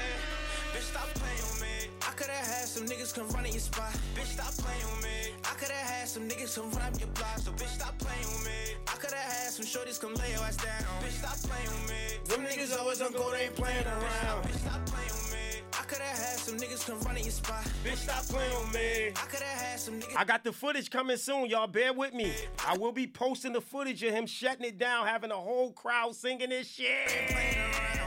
Bitch, 0.72 0.82
stop 0.82 1.08
playing 1.14 1.36
with 1.36 1.62
me. 1.62 1.90
I 2.02 2.12
could've 2.12 2.30
had 2.30 2.68
some 2.68 2.86
niggas 2.86 3.12
come 3.14 3.28
run 3.30 3.46
in 3.46 3.52
your 3.52 3.60
spot. 3.60 3.92
Bitch, 4.14 4.36
stop 4.36 4.52
playing 4.54 4.86
with 4.94 5.02
me. 5.02 5.34
I 5.44 5.54
could've 5.54 5.74
had 5.74 6.06
some 6.06 6.28
niggas 6.28 6.54
come 6.54 6.70
run 6.70 6.92
up 6.92 7.00
your 7.00 7.08
block. 7.08 7.38
So 7.38 7.50
bitch, 7.52 7.74
stop 7.74 7.98
playing 7.98 8.28
with 8.30 8.46
me. 8.46 8.76
I 8.86 8.96
could've 8.96 9.14
had 9.14 9.50
some 9.50 9.66
shorties 9.66 10.00
come 10.00 10.14
lay 10.14 10.32
your 10.32 10.42
ass 10.42 10.56
down. 10.56 10.84
Bitch, 11.02 11.18
stop 11.18 11.36
playing 11.50 11.66
with 11.66 11.90
me. 11.90 12.02
Them 12.28 12.46
niggas 12.46 12.78
always 12.78 13.00
on 13.00 13.12
go, 13.12 13.32
they 13.32 13.44
ain't 13.44 13.56
playing 13.56 13.86
around. 13.86 14.44
Bitch, 14.44 14.60
stop 14.60 14.86
playing 14.86 15.08
with 15.08 15.20
me. 15.20 15.25
I 15.72 15.82
could've 15.82 16.02
had 16.02 16.38
some 16.38 16.56
niggas 16.56 16.86
come 16.86 17.00
run 17.00 17.16
your 17.16 17.30
spot. 17.30 17.64
Bitch, 17.84 17.96
stop 17.96 18.24
playing 18.24 18.58
with 18.58 18.74
me. 18.74 19.08
I 19.08 19.26
could've 19.26 19.42
had 19.42 19.78
some 19.80 20.00
niggas. 20.00 20.16
I 20.16 20.24
got 20.24 20.44
the 20.44 20.52
footage 20.52 20.90
coming 20.90 21.16
soon, 21.16 21.48
y'all. 21.48 21.66
Bear 21.66 21.92
with 21.92 22.14
me. 22.14 22.32
I 22.66 22.76
will 22.76 22.92
be 22.92 23.06
posting 23.06 23.52
the 23.52 23.60
footage 23.60 24.02
of 24.02 24.12
him 24.12 24.26
shutting 24.26 24.64
it 24.64 24.78
down, 24.78 25.06
having 25.06 25.30
a 25.30 25.36
whole 25.36 25.72
crowd 25.72 26.14
singing 26.14 26.50
this 26.50 26.68
shit. 26.68 28.05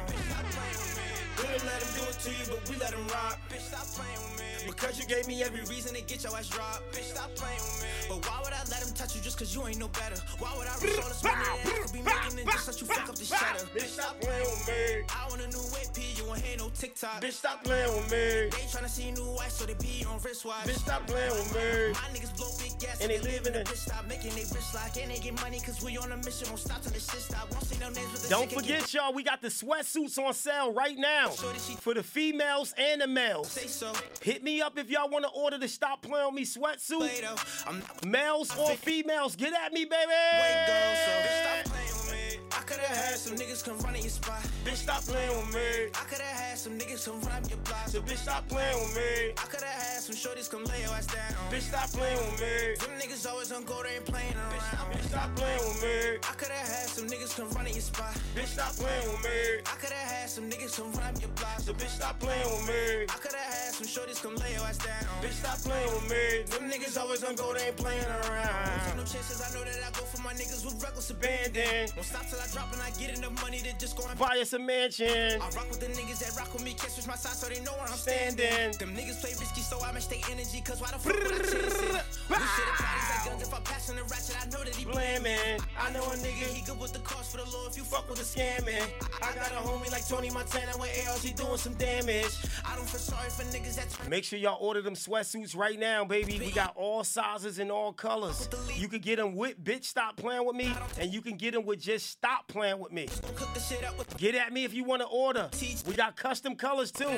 To 2.24 2.30
you, 2.30 2.46
but 2.50 2.60
we 2.70 2.76
let 2.76 2.94
him 2.94 3.08
rock. 3.08 3.40
Bitch, 3.50 3.64
stop 3.72 3.88
playing 3.96 4.20
with 4.20 4.36
me. 4.40 4.46
Because 4.68 5.00
you 5.00 5.06
gave 5.08 5.28
me 5.28 5.42
every 5.44 5.62
reason 5.72 5.96
to 5.96 6.02
get 6.04 6.24
your 6.24 6.36
ass 6.36 6.50
dropped. 6.50 6.84
Bitch, 6.92 7.16
stop 7.16 7.32
playing 7.36 7.60
with 7.64 7.80
me. 7.84 7.90
But 8.10 8.28
why 8.28 8.42
would 8.44 8.54
I 8.54 8.60
let 8.70 8.84
him 8.84 8.94
touch 8.94 9.16
you 9.16 9.22
just 9.22 9.38
cause 9.40 9.56
you 9.56 9.66
ain't 9.68 9.80
no 9.80 9.88
better? 9.90 10.20
Why 10.40 10.52
would 10.58 10.68
I 10.68 10.76
risk 10.84 11.00
all 11.00 11.08
this 11.10 11.24
money 11.24 11.46
could 11.64 11.94
be 11.94 12.02
making 12.04 12.40
it 12.40 12.46
just 12.52 12.66
so 12.68 12.72
you 12.76 12.86
fuck 12.92 13.08
up 13.10 13.16
this 13.16 13.30
cheddar? 13.30 13.66
Bitch, 13.72 13.96
stop 13.96 14.20
playing 14.20 14.44
with 14.52 14.64
me. 14.68 15.08
I 15.16 15.28
want 15.30 15.42
a 15.42 15.48
new 15.48 15.64
whip, 15.72 15.88
P, 15.96 16.04
you 16.20 16.26
ain't 16.36 16.60
no 16.60 16.70
TikTok. 16.76 17.22
Bitch, 17.24 17.40
stop 17.40 17.64
playing 17.64 17.88
with 17.96 18.12
me. 18.12 18.52
They 18.52 18.66
tryna 18.68 18.90
see 18.90 19.12
new 19.12 19.30
wife, 19.40 19.52
so 19.56 19.66
they 19.66 19.80
be 19.80 20.04
on 20.06 20.20
wristwatch. 20.20 20.68
Bitch, 20.68 20.84
stop 20.84 21.08
playing 21.08 21.32
with 21.32 21.50
me. 21.56 21.96
My 21.96 22.08
niggas 22.12 22.36
blow 22.36 22.52
big 22.60 22.76
gas 22.80 23.00
And 23.00 23.10
they 23.10 23.20
live 23.20 23.48
in 23.48 23.56
a- 23.56 23.64
bitch. 23.64 23.80
Stop 23.88 24.08
making 24.08 24.36
they 24.36 24.44
bitch 24.44 24.74
like 24.76 24.98
and 25.02 25.12
they 25.12 25.20
get 25.20 25.40
money 25.42 25.60
cause 25.64 25.82
we 25.82 25.98
on 25.98 26.12
a 26.12 26.18
mission. 26.18 26.48
Won't 26.50 26.60
stop 26.60 26.82
till 26.82 26.92
the 26.92 27.00
shit 27.00 27.22
stop. 27.24 27.50
Won't 27.52 27.64
see 27.66 27.80
no 27.80 27.90
names 27.90 28.12
with 28.12 28.24
the 28.24 28.30
Don't 28.30 28.52
forget, 28.52 28.94
y'all, 28.94 29.14
we 29.14 29.24
got 29.24 29.42
the 29.42 29.48
sweatsuits 29.48 30.18
on 30.20 30.34
sale 30.34 30.74
right 30.74 30.98
now 30.98 31.30
for 31.30 31.94
the 31.94 32.04
females 32.10 32.74
and 32.78 33.02
the 33.02 33.08
males. 33.08 33.52
So. 33.68 33.94
Hit 34.22 34.44
me 34.44 34.62
up 34.62 34.78
if 34.78 34.90
y'all 34.90 35.10
want 35.10 35.26
to 35.26 35.32
order 35.32 35.58
the 35.58 35.68
Stop 35.68 36.02
Playing 36.02 36.28
on 36.28 36.36
Me 36.36 36.44
sweatsuit. 36.44 38.06
Males 38.06 38.56
or 38.58 38.76
females, 38.76 39.36
get 39.36 39.54
at 39.54 39.72
me, 39.72 39.86
baby. 39.86 40.08
Wait, 40.08 40.66
girl, 40.68 40.96
so 40.96 42.29
bitch, 42.50 42.66
stop 42.66 42.76
playing 42.76 42.80
with 42.80 42.80
me. 42.80 42.80
I 42.80 42.80
coulda 42.80 42.84
had 42.84 43.18
some 43.18 43.38
niggas 43.38 43.64
come 43.64 43.78
run 43.82 43.96
your 43.96 44.10
spot. 44.10 44.42
Bitch, 44.66 44.82
stop 44.86 45.02
playing 45.04 45.36
with 45.38 45.54
me. 45.54 45.92
I 45.94 46.04
coulda 46.10 46.24
had 46.24 46.58
some 46.58 46.78
niggas 46.78 47.06
come 47.06 47.22
run 47.22 47.44
up 47.44 47.50
your 47.50 47.60
block. 47.66 47.88
So 47.88 48.02
bitch, 48.02 48.18
stop 48.18 48.48
playing 48.48 48.80
with 48.80 48.96
me. 48.96 49.34
I 49.38 49.46
coulda 49.50 49.66
had 49.66 50.02
some 50.02 50.16
shorties 50.16 50.50
come 50.50 50.64
lay 50.66 50.82
your 50.82 50.94
ass 50.94 51.08
down. 51.08 51.34
Bitch, 51.52 51.68
stop 51.70 51.90
playing 51.92 52.18
with 52.18 52.42
me. 52.42 52.56
Them 52.80 52.94
niggas 53.00 53.30
always 53.30 53.52
on 53.52 53.64
go, 53.66 53.82
they 53.84 53.96
ain't 53.96 54.06
playing 54.06 54.36
around. 54.36 54.86
Bitch, 54.94 55.08
stop 55.10 55.30
playing 55.36 55.64
with 55.68 55.82
me. 55.84 55.98
I 56.24 56.34
coulda 56.38 56.60
had 56.60 56.88
some 56.90 57.08
niggas 57.08 57.36
come 57.36 57.50
run 57.52 57.68
your 57.68 57.82
spot. 57.82 58.14
Bitch, 58.36 58.52
stop 58.58 58.74
playing 58.76 59.08
with 59.12 59.24
me. 59.24 59.40
I 59.66 59.76
coulda 59.78 60.02
had 60.10 60.30
some 60.30 60.50
niggas 60.50 60.74
come 60.78 60.92
run 60.98 61.14
up 61.14 61.22
your 61.22 61.34
block. 61.38 61.60
So 61.60 61.74
bitch, 61.74 61.94
stop 61.94 62.20
playing 62.20 62.50
with 62.50 62.66
me. 62.66 62.82
I 63.10 63.18
coulda 63.22 63.38
had 63.38 63.74
some 63.78 63.88
shorties 63.88 64.22
come 64.22 64.36
lay 64.42 64.54
your 64.58 64.66
ass 64.66 64.80
down. 64.80 65.06
Bitch, 65.22 65.38
stop 65.38 65.60
playing 65.62 65.92
with 65.94 66.08
me. 66.10 66.26
Them 66.50 66.66
niggas 66.70 66.98
always 66.98 67.24
on 67.24 67.36
go, 67.36 67.54
they 67.54 67.70
ain't 67.70 67.78
playing 67.78 68.10
around. 68.10 68.98
no 68.98 69.04
chances, 69.06 69.42
I 69.42 69.54
know 69.54 69.64
that 69.64 69.80
I 69.86 69.92
go 69.94 70.04
for 70.10 70.22
my 70.22 70.34
niggas 70.34 70.66
with 70.66 70.82
reckless 70.82 71.10
Abandon. 71.10 71.90
Won't 71.96 72.08
stop 72.08 72.26
till 72.30 72.39
I 72.40 72.48
drop 72.54 72.72
and 72.74 72.82
I 72.82 72.90
get 72.92 73.18
enough 73.18 73.36
money 73.42 73.60
to 73.60 73.78
just 73.78 73.98
go 73.98 74.08
and 74.08 74.18
Buy 74.18 74.40
us 74.42 74.54
a 74.54 74.60
mansion. 74.60 75.42
I 75.42 75.50
rock 75.56 75.70
with 75.70 75.80
the 75.80 75.88
niggas 75.88 76.20
that 76.20 76.38
rock 76.40 76.54
with 76.54 76.64
me, 76.64 76.74
can't 76.74 76.92
switch 76.92 77.08
my 77.08 77.16
side 77.16 77.36
so 77.36 77.48
they 77.48 77.60
know 77.64 77.74
where 77.74 77.88
I'm 77.88 77.98
Standing. 78.00 78.74
standing. 78.74 78.80
Them 78.80 78.96
niggas 78.96 79.20
play 79.22 79.32
risky, 79.40 79.62
so 79.62 79.80
I 79.82 79.98
stay 80.00 80.22
energy, 80.32 80.62
cause 80.62 80.80
why 80.82 80.88
the 80.92 81.00
fuck 81.00 81.14
would 81.14 81.34
I 81.34 81.44
chase 81.44 81.82
it? 81.84 82.04
We 82.30 82.36
shit 82.36 82.68
at 82.68 82.80
parties 82.80 83.10
like 83.12 83.26
guns, 83.28 83.42
if 83.44 83.54
I 83.54 83.60
pass 83.60 83.90
on 83.90 83.96
the 83.98 84.04
ratchet, 84.04 84.38
I 84.40 84.46
know 84.50 84.64
that 84.64 84.76
he 84.76 84.86
Blaming. 84.86 85.60
I 85.78 85.92
know 85.92 86.04
a 86.04 86.16
nigga, 86.16 86.48
he 86.56 86.66
good 86.66 86.80
with 86.80 86.94
the 86.94 87.00
cost 87.00 87.32
for 87.32 87.38
the 87.38 87.46
law 87.52 87.68
if 87.68 87.78
you 87.78 87.84
fuck 87.84 88.10
with 88.10 88.20
a 88.20 88.24
Scamming. 88.24 88.88
I 89.22 89.36
got 89.36 89.52
a 89.52 89.62
homie 89.62 89.92
like 89.92 90.08
Tony 90.08 90.30
Montana 90.30 90.72
with 90.80 90.90
ARs, 91.08 91.22
he 91.22 91.34
doing 91.34 91.58
some 91.58 91.74
damage. 91.76 92.34
I 92.66 92.76
don't 92.76 92.88
feel 92.88 93.00
sorry 93.00 93.30
for 93.30 93.44
niggas 93.44 93.76
that 93.76 94.10
Make 94.10 94.24
sure 94.24 94.40
y'all 94.40 94.58
order 94.60 94.82
them 94.82 94.96
sweatsuits 94.96 95.56
right 95.56 95.78
now, 95.80 96.06
baby. 96.06 96.40
We 96.40 96.52
got 96.52 96.74
all 96.76 97.04
sizes 97.04 97.60
and 97.60 97.72
all 97.72 97.92
colors. 97.94 98.50
You 98.76 98.88
can 98.88 99.00
get 99.00 99.18
them 99.18 99.36
with 99.36 99.62
Bitch 99.64 99.86
Stop 99.86 100.16
Playing 100.16 100.46
With 100.46 100.56
Me, 100.56 100.74
and 101.00 101.14
you 101.14 101.22
can 101.22 101.36
get 101.36 101.54
them 101.54 101.66
with 101.66 101.80
Just 101.82 102.10
Stop 102.10 102.29
Stop 102.30 102.48
playing 102.48 102.78
With 102.78 102.92
Me. 102.92 103.08
cook 103.36 103.52
the 103.56 103.60
shit 103.60 103.84
up 103.84 103.98
with 103.98 104.16
Get 104.18 104.36
at 104.36 104.54
me 104.54 104.64
if 104.64 104.72
you 104.72 104.84
want 104.84 105.02
to 105.02 105.08
order. 105.08 105.50
We 105.88 105.96
got 105.96 106.16
custom 106.16 106.56
colors 106.56 106.92
too. 106.92 107.10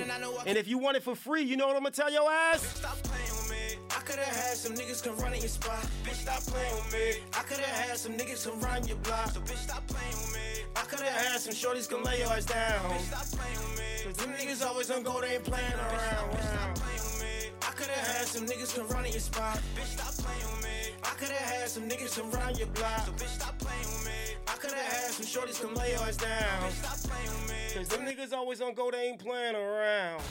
And 0.46 0.58
if 0.58 0.70
you 0.70 0.78
want 0.78 0.96
it 0.96 1.04
for 1.04 1.16
free, 1.16 1.42
you 1.42 1.58
know 1.58 1.68
what 1.68 1.76
I'm 1.76 1.84
gonna 1.84 1.92
tell 1.92 2.10
your 2.10 2.32
ass? 2.32 2.64
Stop 2.64 2.96
playing 3.04 3.28
with 3.28 3.52
me. 3.52 3.78
I 3.90 4.00
coulda 4.04 4.24
had 4.24 4.56
some 4.56 4.74
niggas 4.74 5.04
come 5.04 5.18
run 5.18 5.34
in 5.34 5.42
your 5.42 5.50
spot. 5.50 5.86
Bitch, 6.06 6.24
stop 6.24 6.40
playing 6.44 6.76
with 6.76 6.94
me. 6.94 7.24
I 7.34 7.44
coulda 7.44 7.64
had 7.64 7.98
some 7.98 8.14
niggas 8.14 8.48
come 8.48 8.62
run 8.62 8.88
your 8.88 8.96
block. 9.04 9.32
So 9.32 9.42
bitch, 9.42 9.58
stop 9.58 9.86
playing 9.88 10.16
with 10.16 10.34
me. 10.34 10.64
I 10.78 10.84
coulda 10.86 11.12
had 11.12 11.42
some 11.42 11.54
shorties 11.54 11.90
come 11.90 12.04
lay 12.04 12.20
your 12.20 12.32
ass 12.32 12.46
down. 12.46 12.80
Bitch, 12.92 13.12
stop 13.12 13.28
playing 13.38 13.60
with 13.60 13.80
me. 13.80 13.92
Cause 14.06 14.16
them 14.16 14.32
niggas 14.40 14.66
always 14.66 14.90
on 14.92 15.04
go, 15.04 15.20
they 15.20 15.36
ain't 15.36 15.44
playing 15.44 15.74
around. 15.74 16.40
Stop 16.40 16.76
playing 16.76 17.04
with 17.04 17.20
me. 17.20 17.52
I 17.68 17.72
coulda 17.76 17.92
had 17.92 18.28
some 18.28 18.46
niggas 18.46 18.74
come 18.78 18.88
run 18.88 19.06
in 19.06 19.12
your 19.12 19.20
spot. 19.20 19.60
Bitch, 19.76 19.92
stop 19.92 20.16
playing 20.24 20.48
with 20.56 20.64
me. 20.64 20.96
I 21.04 21.12
coulda 21.20 21.34
had 21.34 21.68
some 21.68 21.84
niggas 21.90 22.16
come 22.16 22.32
run 22.32 22.56
your 22.56 22.68
block. 22.68 23.06
So 23.06 23.12
bitch, 23.12 23.36
stop 23.36 23.60
playing 23.60 23.92
with 23.92 24.06
me. 24.06 24.12
I 24.48 24.56
coulda 24.56 24.76
had 24.76 25.01
some 25.10 25.26
shorties 25.26 25.62
come 25.62 25.74
lay 25.76 25.92
your 25.92 26.02
ass 26.02 26.18
down. 26.18 26.72
Stop 26.72 26.98
playing 27.12 27.30
with 27.30 27.50
me. 27.50 27.56
Cause 27.76 27.88
them 27.88 28.06
niggas 28.06 28.34
always 28.34 28.62
on 28.62 28.74
go, 28.74 28.92
they 28.92 29.08
ain't 29.08 29.20
playing 29.20 29.56
around. 29.56 30.22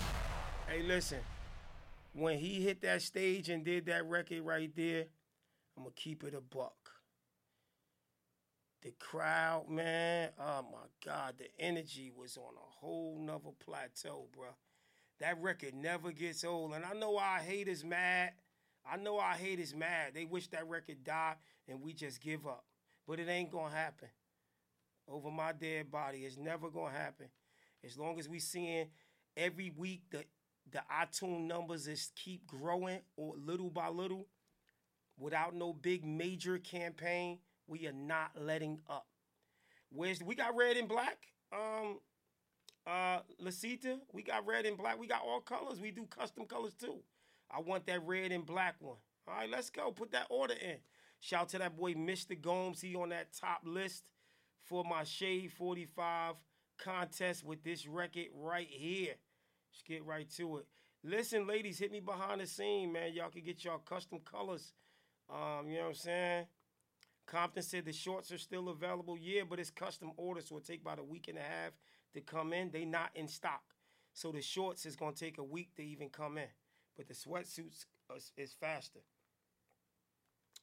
Hey, 0.69 0.83
listen. 0.83 1.19
When 2.13 2.39
he 2.39 2.61
hit 2.61 2.83
that 2.83 3.03
stage 3.03 3.49
and 3.49 3.65
did 3.65 3.87
that 3.87 4.05
record 4.07 4.43
right 4.43 4.75
there, 4.75 5.05
I'm 5.77 5.85
gonna 5.85 5.95
keep 5.95 6.25
it 6.25 6.35
a 6.35 6.41
buck. 6.41 6.91
The 8.83 8.93
crowd, 8.99 9.69
man, 9.69 10.31
oh 10.39 10.63
my 10.63 10.87
God, 11.05 11.35
the 11.39 11.49
energy 11.59 12.11
was 12.17 12.37
on 12.37 12.55
a 12.57 12.71
whole 12.81 13.19
nother 13.21 13.51
plateau, 13.65 14.27
bro. 14.35 14.49
That 15.21 15.41
record 15.41 15.75
never 15.75 16.13
gets 16.13 16.45
old. 16.45 16.73
And 16.73 16.85
I 16.85 16.95
know 16.95 17.19
our 17.19 17.39
haters 17.39 17.85
mad. 17.85 18.33
I 18.91 18.97
know 18.97 19.19
our 19.19 19.35
haters 19.35 19.75
mad. 19.75 20.15
They 20.15 20.25
wish 20.25 20.49
that 20.49 20.67
record 20.67 21.05
died 21.05 21.37
and 21.69 21.83
we 21.83 21.93
just 21.93 22.23
give 22.23 22.47
up. 22.47 22.65
But 23.07 23.21
it 23.21 23.29
ain't 23.29 23.53
gonna 23.53 23.75
happen. 23.75 24.09
Over 25.11 25.31
my 25.31 25.53
dead 25.53 25.91
body. 25.91 26.19
It's 26.21 26.37
never 26.37 26.71
gonna 26.71 26.97
happen. 26.97 27.27
As 27.85 27.99
long 27.99 28.19
as 28.19 28.29
we 28.29 28.39
seeing 28.39 28.87
every 29.37 29.73
week 29.77 30.03
the 30.11 30.25
the 30.71 30.83
iTunes 30.93 31.47
numbers 31.47 31.89
is 31.89 32.13
keep 32.15 32.47
growing 32.47 33.01
or 33.17 33.35
little 33.37 33.71
by 33.71 33.89
little 33.89 34.29
without 35.19 35.55
no 35.55 35.73
big 35.73 36.05
major 36.05 36.59
campaign, 36.59 37.39
we 37.67 37.89
are 37.89 37.93
not 37.93 38.31
letting 38.41 38.79
up. 38.89 39.07
Where's 39.91 40.23
we 40.23 40.37
got 40.37 40.55
red 40.55 40.77
and 40.77 40.89
black? 40.89 41.19
Um 41.53 41.99
uh 42.87 43.21
Lasita, 43.43 43.99
we 44.13 44.23
got 44.23 44.47
red 44.47 44.65
and 44.65 44.79
black. 44.79 44.99
We 44.99 45.09
got 45.09 45.23
all 45.23 45.41
colors. 45.41 45.81
We 45.81 45.91
do 45.91 46.07
custom 46.07 46.47
colors 46.47 46.75
too. 46.75 47.03
I 47.51 47.61
want 47.61 47.87
that 47.87 48.07
red 48.07 48.31
and 48.31 48.47
black 48.47 48.77
one. 48.79 48.99
All 49.27 49.35
right, 49.35 49.51
let's 49.51 49.71
go. 49.71 49.91
Put 49.91 50.13
that 50.13 50.27
order 50.31 50.55
in. 50.55 50.77
Shout 51.19 51.49
to 51.51 51.59
that 51.59 51.77
boy 51.77 51.95
Mr. 51.95 52.41
Gomes. 52.41 52.81
He 52.81 52.95
on 52.95 53.09
that 53.09 53.33
top 53.39 53.63
list 53.65 54.05
for 54.71 54.85
my 54.85 55.03
Shade 55.03 55.51
45 55.51 56.37
contest 56.79 57.45
with 57.45 57.65
this 57.65 57.89
record 57.89 58.27
right 58.33 58.69
here. 58.71 59.15
Let's 59.73 59.83
get 59.85 60.07
right 60.07 60.31
to 60.37 60.59
it. 60.59 60.67
Listen, 61.03 61.47
ladies, 61.49 61.81
hit 61.81 61.91
me 61.91 61.99
behind 61.99 62.41
the 62.41 62.47
scene, 62.47 62.93
man. 62.93 63.13
Y'all 63.13 63.31
can 63.31 63.43
get 63.43 63.65
y'all 63.65 63.79
custom 63.79 64.21
colors. 64.25 64.73
Um, 65.29 65.67
you 65.69 65.79
know 65.79 65.83
what 65.83 65.89
I'm 65.89 65.95
saying? 65.95 66.47
Compton 67.27 67.65
said 67.65 67.85
the 67.85 67.93
shorts 67.93 68.31
are 68.31 68.39
still 68.39 68.69
available. 68.69 69.19
Yeah, 69.19 69.43
but 69.49 69.59
it's 69.59 69.71
custom 69.71 70.13
orders, 70.17 70.49
so 70.49 70.57
it'll 70.57 70.65
take 70.65 70.83
about 70.83 71.01
a 71.01 71.05
week 71.05 71.27
and 71.27 71.37
a 71.37 71.43
half 71.43 71.73
to 72.15 72.21
come 72.21 72.53
in. 72.53 72.71
They 72.71 72.85
not 72.85 73.11
in 73.17 73.27
stock. 73.27 73.63
So 74.13 74.31
the 74.31 74.41
shorts 74.41 74.87
is 74.87 74.95
gonna 74.95 75.13
take 75.13 75.39
a 75.39 75.45
week 75.45 75.75
to 75.77 75.83
even 75.83 76.11
come 76.11 76.39
in. 76.39 76.49
But 76.97 77.09
the 77.09 77.15
sweatsuits 77.15 77.87
is, 78.17 78.33
is 78.37 78.53
faster. 78.53 79.01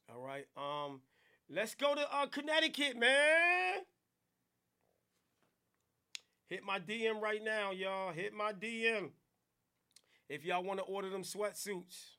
All 0.10 0.22
right. 0.22 0.46
Um, 0.56 1.02
let's 1.50 1.76
go 1.76 1.94
to 1.94 2.16
uh, 2.16 2.28
Connecticut, 2.28 2.98
man. 2.98 3.80
Hit 6.50 6.64
my 6.64 6.80
DM 6.80 7.22
right 7.22 7.44
now, 7.44 7.72
y'all. 7.72 8.14
Hit 8.14 8.34
my 8.34 8.54
DM. 8.54 9.10
If 10.30 10.46
y'all 10.46 10.64
want 10.64 10.80
to 10.80 10.86
order 10.86 11.10
them 11.10 11.24
sweatsuits. 11.24 12.16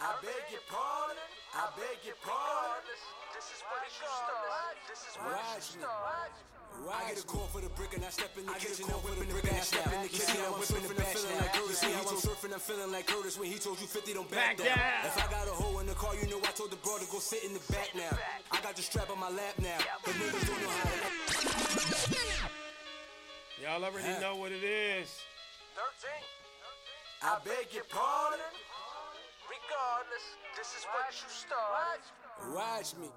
I 0.00 0.16
beg 0.22 0.32
your 0.50 0.64
pardon. 0.70 1.20
I 1.52 1.68
beg 1.76 2.00
your 2.06 2.16
pardon. 2.24 2.88
This 3.36 3.52
is 3.52 3.60
where 3.68 3.84
you 3.84 3.92
start. 4.00 4.76
This 4.88 5.00
is 5.04 5.14
where 5.20 5.28
you 5.28 5.44
Watch 5.44 5.76
me. 5.76 5.82
start. 5.84 6.59
I 6.88 7.10
get 7.12 7.20
a 7.20 7.26
call 7.26 7.46
for 7.52 7.60
the 7.60 7.68
brick 7.76 7.94
and 7.94 8.04
I 8.04 8.10
step 8.10 8.30
in 8.38 8.46
the 8.46 8.52
kitchen. 8.54 8.86
I'm 8.88 8.98
whipping 9.04 9.28
the 9.28 9.34
brick 9.34 9.44
and 9.50 9.56
I 9.56 9.60
step 9.60 9.86
in 9.92 10.02
the 10.02 10.08
kitchen. 10.08 10.40
I'm 10.46 10.54
whipping 10.58 10.88
the 10.88 10.94
back 10.94 11.12
feeling 11.14 11.36
like 11.38 11.52
Curtis. 11.52 11.78
See 11.78 11.92
how 11.92 12.00
I'm 12.08 12.16
surfing, 12.16 12.52
I'm 12.54 12.60
feeling 12.60 12.90
like 12.92 13.06
Curtis 13.06 13.38
when 13.38 13.48
he 13.50 13.58
told 13.58 13.80
you 13.80 13.86
50 13.86 14.14
don't 14.14 14.30
back, 14.30 14.56
Back 14.56 14.66
down. 14.66 14.78
down. 14.78 15.06
If 15.06 15.16
I 15.18 15.26
got 15.30 15.46
a 15.48 15.54
hole 15.54 15.78
in 15.80 15.86
the 15.86 15.94
car, 15.94 16.14
you 16.16 16.26
know 16.30 16.38
I 16.42 16.50
told 16.56 16.70
the 16.72 16.76
bro 16.80 16.98
to 16.98 17.06
go 17.10 17.18
sit 17.18 17.44
in 17.44 17.52
the 17.54 17.60
back 17.72 17.90
now. 17.94 18.10
I 18.50 18.60
got 18.62 18.74
the 18.76 18.82
strap 18.82 19.10
on 19.10 19.18
my 19.20 19.30
lap 19.30 19.54
now. 19.60 19.78
But 20.04 20.14
niggas 20.14 20.46
don't 20.46 20.62
know 20.62 20.70
how 20.70 20.88
to 20.88 21.00
Y'all 23.62 23.84
already 23.84 24.08
Yeah. 24.08 24.20
know 24.20 24.36
what 24.36 24.52
it 24.52 24.64
is. 24.64 25.20
13. 25.76 26.10
I 27.22 27.38
beg 27.44 27.72
your 27.74 27.84
pardon. 27.84 28.40
Regardless, 29.46 30.26
this 30.56 30.68
is 30.78 30.84
what 30.94 31.12
you 31.12 31.28
start. 31.28 32.00
Watch 32.54 32.94
me. 32.96 33.10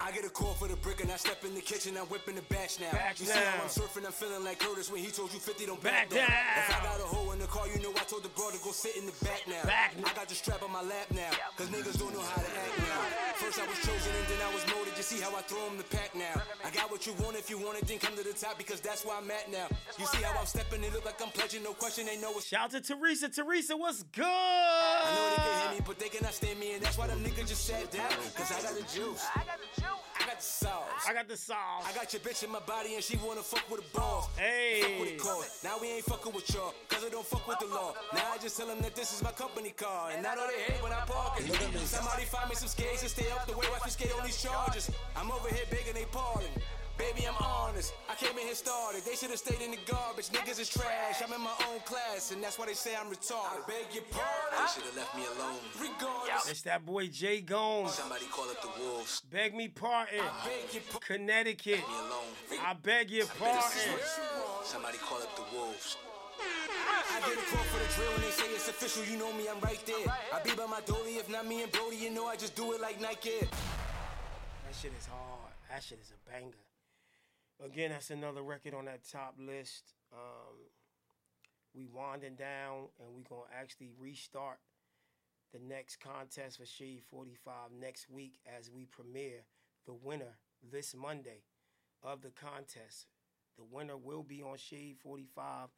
I 0.00 0.10
get 0.10 0.24
a 0.24 0.28
call 0.28 0.54
for 0.54 0.66
the 0.68 0.76
brick 0.76 1.00
and 1.02 1.10
I 1.10 1.16
step 1.16 1.44
in 1.44 1.54
the 1.54 1.60
kitchen. 1.60 1.96
I'm 1.96 2.06
whipping 2.06 2.34
the 2.34 2.42
batch 2.42 2.80
now. 2.80 2.90
Back 2.90 3.20
you 3.20 3.26
see 3.26 3.38
how. 3.38 3.62
I'm 3.62 3.68
surfing? 3.68 4.04
I'm 4.04 4.12
feeling 4.12 4.44
like 4.44 4.58
Curtis 4.58 4.90
when 4.90 5.00
he 5.02 5.10
told 5.10 5.32
you 5.32 5.38
50 5.38 5.66
don't 5.66 5.82
Back 5.82 6.10
back, 6.10 6.10
down. 6.10 6.28
down. 6.28 6.58
If 6.58 6.76
I 6.76 6.84
got 6.84 7.00
a 7.00 7.04
hole 7.04 7.32
in 7.32 7.38
the 7.38 7.46
car, 7.46 7.66
you 7.68 7.80
know 7.80 7.90
I 7.90 8.04
told 8.04 8.14
told 8.14 8.22
the 8.22 8.28
bro 8.38 8.50
to 8.50 8.58
go 8.62 8.70
sit 8.70 8.94
in 8.96 9.06
the 9.06 9.16
back 9.26 9.42
now. 9.50 9.62
Back 9.66 9.90
I 9.98 10.14
got 10.14 10.28
the 10.28 10.34
strap 10.36 10.62
on 10.62 10.70
my 10.70 10.82
lap 10.82 11.10
now, 11.10 11.30
cause 11.56 11.66
niggas 11.66 11.98
don't 11.98 12.14
know 12.14 12.22
how 12.22 12.40
to 12.40 12.46
act 12.46 12.78
now. 12.78 13.33
First 13.36 13.60
I 13.60 13.66
was 13.66 13.78
chosen 13.78 14.12
and 14.14 14.26
then 14.28 14.40
I 14.46 14.52
was 14.54 14.64
molded. 14.72 14.96
You 14.96 15.02
see 15.02 15.20
how 15.20 15.34
I 15.34 15.42
throw 15.42 15.64
them 15.66 15.76
the 15.76 15.84
pack 15.84 16.14
now. 16.14 16.40
I 16.64 16.70
got 16.70 16.90
what 16.90 17.06
you 17.06 17.12
want 17.20 17.36
if 17.36 17.50
you 17.50 17.58
want 17.58 17.78
it, 17.78 17.86
then 17.86 17.98
come 17.98 18.16
to 18.16 18.22
the 18.22 18.32
top 18.32 18.58
because 18.58 18.80
that's 18.80 19.04
where 19.04 19.16
I'm 19.16 19.30
at 19.30 19.50
now. 19.50 19.66
You 19.98 20.06
see 20.06 20.22
how 20.22 20.38
I'm 20.38 20.46
stepping, 20.46 20.82
it 20.84 20.92
look 20.92 21.04
like 21.04 21.20
I'm 21.20 21.30
pledging, 21.30 21.62
no 21.62 21.72
question, 21.72 22.06
they 22.06 22.16
know 22.20 22.32
it's 22.36 22.46
Shout 22.46 22.74
out 22.74 22.82
to 22.82 22.94
Teresa. 22.94 23.28
Teresa, 23.28 23.76
what's 23.76 24.02
good? 24.04 24.24
I 24.24 25.10
know 25.14 25.30
they 25.30 25.42
can 25.42 25.60
hear 25.60 25.78
me, 25.78 25.84
but 25.86 25.98
they 25.98 26.08
cannot 26.08 26.34
stand 26.34 26.58
me, 26.60 26.74
and 26.74 26.82
that's 26.82 26.96
why 26.96 27.06
them 27.06 27.22
niggas 27.24 27.48
just 27.48 27.66
sat 27.66 27.90
down. 27.90 28.10
Cause 28.36 28.52
I 28.52 28.62
got 28.62 28.74
the 28.74 28.82
juice. 28.82 29.26
I 29.34 29.44
got 29.44 29.58
the 29.58 29.80
juice. 29.80 30.03
I 30.34 30.36
got 30.36 30.40
the 30.40 30.42
sauce. 30.42 31.06
I 31.08 31.14
got 31.14 31.28
the 31.28 31.36
sauce. 31.36 31.84
I 31.86 31.92
got 31.94 32.12
your 32.12 32.20
bitch 32.20 32.42
in 32.42 32.50
my 32.50 32.58
body, 32.60 32.94
and 32.94 33.04
she 33.04 33.16
wanna 33.18 33.42
fuck 33.42 33.70
with 33.70 33.80
a 33.80 33.96
boss. 33.96 34.28
Hey. 34.36 34.80
Fuck 34.82 35.00
with 35.00 35.18
car. 35.18 35.44
Now 35.62 35.76
we 35.80 35.88
ain't 35.92 36.04
fucking 36.04 36.32
with 36.32 36.52
y'all, 36.52 36.74
cause 36.88 37.04
I 37.04 37.08
don't 37.08 37.24
fuck 37.24 37.46
with 37.46 37.60
the 37.60 37.66
law. 37.66 37.94
Now 38.12 38.32
I 38.34 38.38
just 38.38 38.56
tell 38.56 38.66
them 38.66 38.80
that 38.80 38.96
this 38.96 39.12
is 39.14 39.22
my 39.22 39.30
company 39.30 39.70
car, 39.70 40.10
and 40.10 40.26
I 40.26 40.34
know 40.34 40.46
they 40.48 40.72
hate 40.72 40.82
when 40.82 40.92
I 40.92 41.04
park 41.06 41.38
it. 41.38 41.46
Somebody 41.86 42.24
find 42.24 42.48
me 42.48 42.56
some 42.56 42.68
skates 42.68 43.02
and 43.02 43.10
stay 43.10 43.30
up 43.30 43.46
the 43.46 43.56
way, 43.56 43.66
watch 43.70 43.84
me 43.84 43.90
skate 43.90 44.12
on 44.18 44.24
these 44.24 44.42
charges. 44.42 44.90
I'm 45.14 45.30
over 45.30 45.48
here 45.48 45.64
begging 45.70 45.94
they 45.94 46.06
pardon. 46.10 46.50
Baby, 46.96 47.26
I'm 47.26 47.34
honest. 47.42 47.92
I 48.08 48.14
came 48.14 48.38
in 48.38 48.46
here 48.46 48.54
started. 48.54 49.02
They 49.04 49.16
should 49.16 49.30
have 49.30 49.38
stayed 49.38 49.60
in 49.60 49.72
the 49.72 49.78
garbage. 49.86 50.28
Niggas 50.28 50.60
is 50.60 50.68
trash. 50.68 51.22
I'm 51.24 51.32
in 51.32 51.40
my 51.40 51.54
own 51.70 51.80
class, 51.80 52.30
and 52.30 52.42
that's 52.42 52.56
why 52.58 52.66
they 52.66 52.74
say 52.74 52.94
I'm 52.94 53.10
retarded. 53.10 53.64
I 53.64 53.66
beg 53.66 53.92
your 53.92 54.04
pardon. 54.10 54.54
They 54.54 54.66
should 54.72 54.84
have 54.84 54.96
left 54.96 55.16
me 55.16 55.24
alone. 55.34 55.58
Regardless. 55.80 56.50
It's 56.50 56.62
that 56.62 56.86
boy 56.86 57.08
Jay 57.08 57.40
Gomes. 57.40 57.94
Somebody 57.94 58.26
call 58.30 58.48
it 58.50 58.62
the 58.62 58.70
wolves. 58.80 59.22
Beg 59.32 59.54
me 59.54 59.68
pardon. 59.68 60.20
I 60.20 60.46
beg 60.46 60.72
your 60.72 60.82
pardon. 60.90 61.26
Connecticut. 61.26 61.78
Me 61.78 61.94
alone. 61.98 62.62
I 62.64 62.74
beg 62.74 63.10
your 63.10 63.26
I 63.26 63.28
bet 63.28 63.62
this 63.62 63.76
is 63.76 63.82
pardon. 63.82 63.92
what 63.92 64.02
you 64.16 64.54
want. 64.54 64.66
Somebody 64.66 64.98
call 64.98 65.18
it 65.18 65.30
the 65.34 65.56
wolves. 65.56 65.96
I 67.10 67.20
get 67.20 67.38
a 67.38 67.46
call 67.50 67.64
for 67.64 67.78
the 67.78 67.94
drill 67.94 68.14
and 68.14 68.22
they 68.22 68.30
say 68.30 68.46
it's 68.54 68.68
official. 68.68 69.04
You 69.04 69.18
know 69.18 69.32
me, 69.32 69.46
I'm 69.48 69.60
right 69.60 69.82
there. 69.86 70.06
I 70.32 70.40
be 70.42 70.54
by 70.54 70.66
my 70.66 70.80
dolly. 70.86 71.16
If 71.16 71.28
not 71.28 71.46
me 71.46 71.62
and 71.62 71.72
Brody, 71.72 71.96
you 71.96 72.10
know 72.10 72.26
I 72.26 72.36
just 72.36 72.54
do 72.54 72.72
it 72.72 72.80
like 72.80 73.00
Nike. 73.00 73.40
That 73.40 74.74
shit 74.80 74.92
is 74.98 75.06
hard. 75.06 75.52
That 75.70 75.82
shit 75.82 75.98
is 76.02 76.10
a 76.10 76.30
banger. 76.30 76.63
Again, 77.64 77.90
that's 77.92 78.10
another 78.10 78.42
record 78.42 78.74
on 78.74 78.84
that 78.84 79.08
top 79.10 79.36
list. 79.38 79.94
Um, 80.12 80.68
we 81.74 81.86
winding 81.86 82.34
down, 82.34 82.88
and 83.00 83.08
we're 83.14 83.22
gonna 83.22 83.48
actually 83.58 83.88
restart 83.98 84.58
the 85.50 85.58
next 85.58 85.96
contest 85.98 86.58
for 86.58 86.66
Shade 86.66 87.02
45 87.08 87.72
next 87.80 88.10
week 88.10 88.38
as 88.58 88.70
we 88.70 88.84
premiere 88.84 89.46
the 89.86 89.94
winner 89.94 90.36
this 90.70 90.94
Monday 90.94 91.44
of 92.02 92.20
the 92.20 92.28
contest. 92.30 93.06
The 93.56 93.64
winner 93.64 93.96
will 93.96 94.22
be 94.22 94.42
on 94.42 94.58
Shade 94.58 94.98
45 95.02 95.70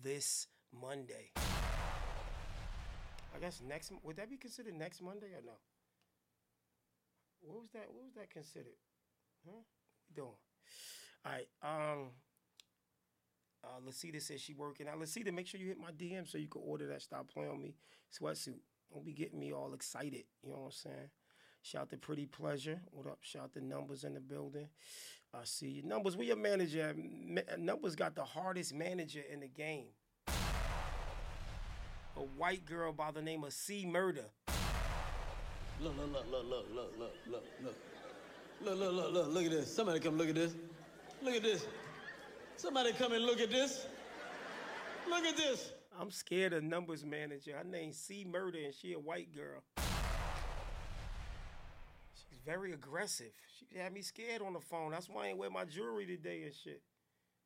this 0.00 0.46
Monday. 0.72 1.32
I 3.34 3.38
guess 3.40 3.60
next 3.66 3.90
would 4.04 4.14
that 4.16 4.30
be 4.30 4.36
considered 4.36 4.74
next 4.74 5.02
Monday 5.02 5.34
or 5.34 5.42
no? 5.44 5.58
What 7.40 7.62
was 7.62 7.70
that? 7.72 7.86
What 7.88 8.04
was 8.04 8.14
that 8.14 8.30
considered? 8.30 8.78
Huh? 9.44 9.50
What 9.56 9.64
we 10.08 10.22
doing? 10.22 10.36
All 11.24 11.32
right. 11.32 11.48
Um. 11.62 12.08
Uh, 13.64 13.78
Lasita 13.88 14.20
says 14.20 14.40
she 14.40 14.54
working 14.54 14.88
out. 14.88 14.98
Lasita, 14.98 15.32
make 15.32 15.46
sure 15.46 15.60
you 15.60 15.68
hit 15.68 15.78
my 15.78 15.92
DM 15.92 16.28
so 16.28 16.36
you 16.36 16.48
can 16.48 16.62
order 16.64 16.88
that. 16.88 17.00
Stop 17.00 17.28
playing 17.32 17.60
me 17.62 17.76
sweatsuit. 18.12 18.58
Don't 18.92 19.04
be 19.04 19.12
getting 19.12 19.38
me 19.38 19.52
all 19.52 19.72
excited. 19.72 20.24
You 20.42 20.50
know 20.50 20.56
what 20.56 20.64
I'm 20.66 20.72
saying? 20.72 21.10
Shout 21.62 21.90
to 21.90 21.96
Pretty 21.96 22.26
Pleasure. 22.26 22.80
What 22.90 23.06
up? 23.06 23.18
Shout 23.20 23.52
to 23.52 23.64
Numbers 23.64 24.02
in 24.02 24.14
the 24.14 24.20
building. 24.20 24.68
I 25.32 25.44
see 25.44 25.68
you. 25.68 25.82
Numbers, 25.84 26.16
we 26.16 26.26
your 26.26 26.36
manager. 26.36 26.92
Ma- 26.96 27.40
Numbers 27.56 27.94
got 27.94 28.16
the 28.16 28.24
hardest 28.24 28.74
manager 28.74 29.22
in 29.32 29.40
the 29.40 29.48
game. 29.48 29.86
A 32.16 32.20
white 32.36 32.66
girl 32.66 32.92
by 32.92 33.12
the 33.12 33.22
name 33.22 33.44
of 33.44 33.52
C 33.52 33.86
Murder. 33.86 34.24
Look, 35.80 35.96
look, 35.96 36.12
look, 36.12 36.26
look, 36.30 36.44
look, 36.44 36.66
look, 36.74 36.92
look, 36.98 37.14
look, 37.28 37.44
look. 37.62 37.76
Look, 38.60 38.78
look, 38.78 38.92
look, 38.92 39.12
look, 39.12 39.28
look 39.28 39.44
at 39.44 39.50
this. 39.50 39.74
Somebody 39.74 40.00
come 40.00 40.18
look 40.18 40.28
at 40.28 40.34
this. 40.34 40.54
Look 41.22 41.34
at 41.34 41.42
this. 41.42 41.66
Somebody 42.56 42.92
come 42.92 43.12
and 43.12 43.24
look 43.24 43.40
at 43.40 43.50
this. 43.50 43.86
Look 45.08 45.24
at 45.24 45.36
this. 45.36 45.72
I'm 45.98 46.10
scared 46.10 46.52
of 46.52 46.64
numbers 46.64 47.04
manager. 47.04 47.56
Her 47.56 47.64
name's 47.64 47.96
C 47.96 48.26
Murder 48.28 48.58
and 48.64 48.74
she 48.74 48.92
a 48.94 48.98
white 48.98 49.34
girl. 49.34 49.62
She's 52.14 52.40
very 52.44 52.72
aggressive. 52.72 53.32
She 53.58 53.78
had 53.78 53.92
me 53.92 54.02
scared 54.02 54.42
on 54.42 54.52
the 54.52 54.60
phone. 54.60 54.90
That's 54.90 55.08
why 55.08 55.26
I 55.26 55.28
ain't 55.28 55.38
wear 55.38 55.50
my 55.50 55.64
jewelry 55.64 56.06
today 56.06 56.42
and 56.42 56.54
shit. 56.54 56.82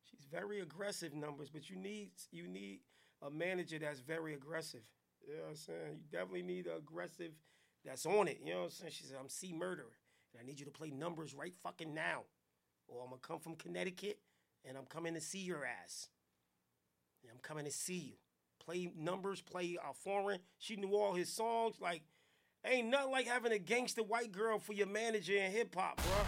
She's 0.09 0.25
very 0.31 0.61
aggressive 0.61 1.13
numbers, 1.13 1.49
but 1.49 1.69
you 1.69 1.75
need 1.75 2.09
you 2.31 2.47
need 2.47 2.79
a 3.21 3.29
manager 3.29 3.77
that's 3.79 3.99
very 3.99 4.33
aggressive. 4.33 4.87
You 5.27 5.35
know 5.35 5.43
what 5.43 5.49
I'm 5.49 5.55
saying? 5.55 5.97
You 5.97 6.03
definitely 6.11 6.43
need 6.43 6.65
an 6.67 6.77
aggressive 6.77 7.31
that's 7.85 8.05
on 8.05 8.27
it. 8.27 8.39
You 8.43 8.53
know 8.53 8.59
what 8.59 8.65
I'm 8.65 8.71
saying? 8.71 8.91
She 8.93 9.03
said, 9.03 9.17
I'm 9.19 9.29
C 9.29 9.53
Murderer. 9.53 9.97
And 10.33 10.41
I 10.41 10.45
need 10.45 10.59
you 10.59 10.65
to 10.65 10.71
play 10.71 10.89
numbers 10.89 11.35
right 11.35 11.53
fucking 11.61 11.93
now. 11.93 12.23
Or 12.87 13.03
I'm 13.03 13.09
gonna 13.09 13.21
come 13.21 13.39
from 13.39 13.55
Connecticut 13.55 14.19
and 14.67 14.77
I'm 14.77 14.85
coming 14.85 15.13
to 15.13 15.21
see 15.21 15.39
your 15.39 15.65
ass. 15.65 16.09
I'm 17.31 17.39
coming 17.41 17.65
to 17.65 17.71
see 17.71 17.97
you. 17.97 18.13
Play 18.63 18.91
numbers, 18.97 19.41
play 19.41 19.77
uh, 19.81 19.93
foreign. 19.93 20.39
She 20.57 20.75
knew 20.75 20.95
all 20.95 21.13
his 21.13 21.31
songs. 21.31 21.75
Like, 21.79 22.01
ain't 22.65 22.89
nothing 22.89 23.11
like 23.11 23.27
having 23.27 23.51
a 23.51 23.59
gangster 23.59 24.03
white 24.03 24.31
girl 24.31 24.59
for 24.59 24.73
your 24.73 24.87
manager 24.87 25.35
in 25.35 25.51
hip 25.51 25.75
hop, 25.75 25.97
bro. 25.97 26.25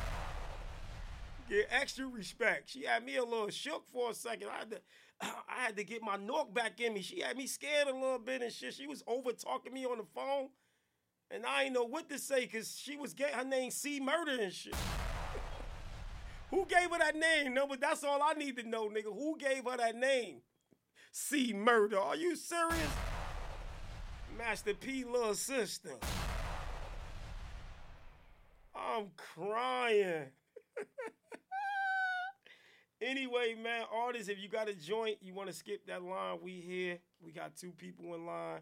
Get 1.49 1.67
extra 1.71 2.05
respect. 2.05 2.69
She 2.69 2.83
had 2.83 3.03
me 3.03 3.15
a 3.15 3.23
little 3.23 3.49
shook 3.49 3.87
for 3.91 4.11
a 4.11 4.13
second. 4.13 4.49
I 4.49 4.59
had 4.59 4.71
to, 4.71 4.81
I 5.21 5.65
had 5.65 5.77
to 5.77 5.83
get 5.83 6.03
my 6.03 6.15
knock 6.15 6.53
back 6.53 6.79
in 6.79 6.93
me. 6.93 7.01
She 7.01 7.21
had 7.21 7.35
me 7.35 7.47
scared 7.47 7.87
a 7.87 7.93
little 7.93 8.19
bit 8.19 8.41
and 8.41 8.53
shit. 8.53 8.75
She 8.75 8.87
was 8.87 9.03
over 9.07 9.31
talking 9.31 9.73
me 9.73 9.85
on 9.85 9.97
the 9.97 10.05
phone, 10.15 10.49
and 11.31 11.45
I 11.45 11.63
ain't 11.63 11.73
know 11.73 11.85
what 11.85 12.07
to 12.09 12.19
say 12.19 12.41
because 12.41 12.77
she 12.77 12.97
was 12.97 13.13
getting 13.13 13.35
her 13.35 13.43
name 13.43 13.71
C 13.71 13.99
Murder 13.99 14.37
and 14.39 14.53
shit. 14.53 14.75
Who 16.51 16.65
gave 16.65 16.89
her 16.91 16.97
that 16.97 17.15
name? 17.15 17.53
No, 17.53 17.67
but 17.67 17.79
that's 17.79 18.03
all 18.03 18.21
I 18.23 18.33
need 18.33 18.57
to 18.57 18.67
know, 18.67 18.89
nigga. 18.89 19.13
Who 19.13 19.37
gave 19.37 19.65
her 19.69 19.77
that 19.77 19.95
name? 19.95 20.37
C 21.11 21.53
Murder. 21.53 21.99
Are 21.99 22.15
you 22.15 22.35
serious? 22.35 22.91
Master 24.37 24.73
P, 24.73 25.03
little 25.03 25.33
sister. 25.33 25.91
I'm 28.73 29.07
crying. 29.17 30.25
anyway, 33.01 33.55
man, 33.61 33.83
artists, 33.93 34.29
if 34.29 34.39
you 34.39 34.49
got 34.49 34.69
a 34.69 34.73
joint, 34.73 35.17
you 35.21 35.33
want 35.33 35.49
to 35.49 35.55
skip 35.55 35.85
that 35.87 36.01
line, 36.01 36.39
we 36.41 36.53
here. 36.53 36.99
We 37.21 37.31
got 37.31 37.55
two 37.55 37.71
people 37.71 38.15
in 38.15 38.25
line. 38.25 38.61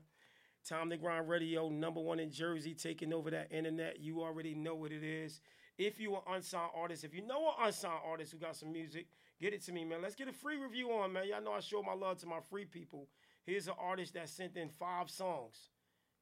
Time 0.67 0.89
to 0.89 0.97
Grind 0.97 1.29
Radio, 1.29 1.69
number 1.69 2.01
one 2.01 2.19
in 2.19 2.31
Jersey, 2.31 2.73
taking 2.73 3.13
over 3.13 3.31
that 3.31 3.51
internet. 3.51 3.99
You 3.99 4.21
already 4.21 4.53
know 4.53 4.75
what 4.75 4.91
it 4.91 5.03
is. 5.03 5.39
If 5.77 5.99
you 5.99 6.15
are 6.15 6.23
unsigned 6.35 6.71
artist, 6.75 7.03
if 7.03 7.13
you 7.13 7.25
know 7.25 7.49
an 7.49 7.67
unsigned 7.67 8.01
artist 8.05 8.31
who 8.31 8.39
got 8.39 8.55
some 8.55 8.71
music, 8.71 9.07
get 9.39 9.53
it 9.53 9.63
to 9.65 9.71
me, 9.71 9.85
man. 9.85 10.01
Let's 10.01 10.15
get 10.15 10.27
a 10.27 10.33
free 10.33 10.57
review 10.57 10.91
on, 10.91 11.13
man. 11.13 11.27
Y'all 11.27 11.43
know 11.43 11.53
I 11.53 11.59
show 11.59 11.83
my 11.83 11.93
love 11.93 12.17
to 12.19 12.25
my 12.25 12.39
free 12.49 12.65
people. 12.65 13.07
Here's 13.45 13.67
an 13.67 13.75
artist 13.79 14.15
that 14.15 14.27
sent 14.27 14.57
in 14.57 14.69
five 14.69 15.09
songs. 15.09 15.69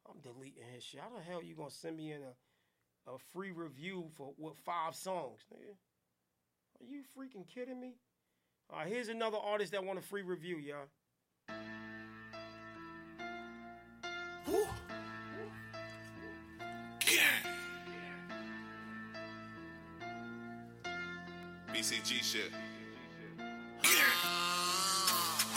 I'm 0.08 0.20
deleting 0.22 0.64
his 0.74 0.84
shit. 0.84 1.00
How 1.00 1.10
the 1.16 1.24
hell 1.24 1.42
you 1.42 1.56
gonna 1.56 1.72
send 1.72 1.96
me 1.98 2.12
in 2.12 2.22
a, 2.22 3.12
a 3.12 3.18
free 3.34 3.52
review 3.52 4.10
for 4.18 4.34
what 4.38 4.58
five 4.58 4.94
songs, 4.96 5.40
nigga? 5.54 5.76
Are 6.82 6.86
you 6.86 7.02
freaking 7.18 7.48
kidding 7.48 7.80
me? 7.80 7.96
All 8.70 8.80
right, 8.80 8.88
here's 8.88 9.08
another 9.08 9.38
artist 9.38 9.72
that 9.72 9.84
want 9.84 10.00
a 10.00 10.02
free 10.02 10.24
review, 10.24 10.58
y'all. 10.58 11.56
Woo. 14.48 14.68
Yeah. 17.08 17.45
BCG 21.76 22.24
shit. 22.24 22.52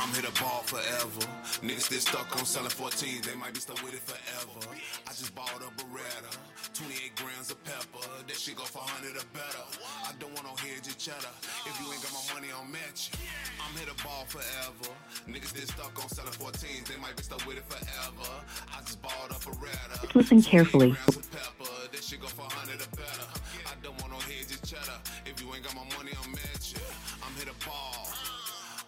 I'm 0.08 0.14
here 0.14 0.24
to 0.24 0.40
ball 0.40 0.64
forever. 0.64 1.20
Niggas 1.60 1.92
that 1.92 2.00
stuck 2.00 2.32
on 2.40 2.46
selling 2.48 2.72
14, 2.72 3.28
they 3.28 3.36
might 3.36 3.52
be 3.52 3.60
stuck 3.60 3.76
with 3.84 3.92
it 3.92 4.00
forever. 4.00 4.72
I 5.04 5.12
just 5.12 5.36
bought 5.36 5.60
a 5.60 5.68
Beretta, 5.76 6.32
28 6.72 7.12
grams 7.20 7.52
of 7.52 7.60
pepper. 7.68 8.08
That 8.24 8.32
shit 8.40 8.56
go 8.56 8.64
for 8.64 8.80
100 8.80 9.20
or 9.20 9.28
better. 9.36 9.64
I 10.08 10.16
don't 10.16 10.32
want 10.32 10.48
no 10.48 10.56
hedge 10.56 10.88
or 10.88 10.96
cheddar. 10.96 11.28
If 11.68 11.76
you 11.76 11.92
ain't 11.92 12.00
got 12.00 12.16
my 12.16 12.24
money, 12.32 12.48
I'll 12.56 12.64
match 12.64 13.12
you. 13.12 13.20
I'm 13.60 13.76
here 13.76 13.84
to 13.84 13.96
ball 14.00 14.24
forever. 14.32 14.96
Niggas 15.28 15.52
that 15.60 15.68
stuck 15.76 15.92
on 16.00 16.08
selling 16.08 16.32
14, 16.32 16.88
they 16.88 16.96
might 17.04 17.12
be 17.12 17.20
stuck 17.28 17.44
with 17.44 17.60
it 17.60 17.68
forever. 17.68 18.32
I 18.72 18.80
just 18.88 19.04
bought 19.04 19.28
a 19.28 19.36
Beretta. 19.44 20.08
Listen 20.16 20.40
carefully. 20.40 20.96
pepper. 21.36 21.68
That 21.92 22.00
shit 22.00 22.24
go 22.24 22.32
for 22.32 22.48
100 22.48 22.80
or 22.80 22.88
better. 22.96 23.28
I 23.68 23.76
don't 23.84 23.92
want 24.00 24.16
no 24.16 24.20
hedge 24.24 24.56
cheddar. 24.64 24.96
If 25.28 25.36
you 25.44 25.52
ain't 25.52 25.68
got 25.68 25.76
my 25.76 25.84
money, 26.00 26.16
I'll 26.16 26.32
match 26.32 26.72
you. 26.72 26.80
I'm 27.20 27.36
here 27.36 27.52
to 27.52 27.56
ball. 27.68 28.08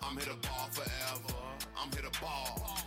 I'm 0.03 0.17
here 0.17 0.33
to 0.33 0.49
ball 0.49 0.69
forever. 0.71 1.35
I'm 1.77 1.91
here 1.93 2.09
to 2.09 2.21
ball. 2.21 2.79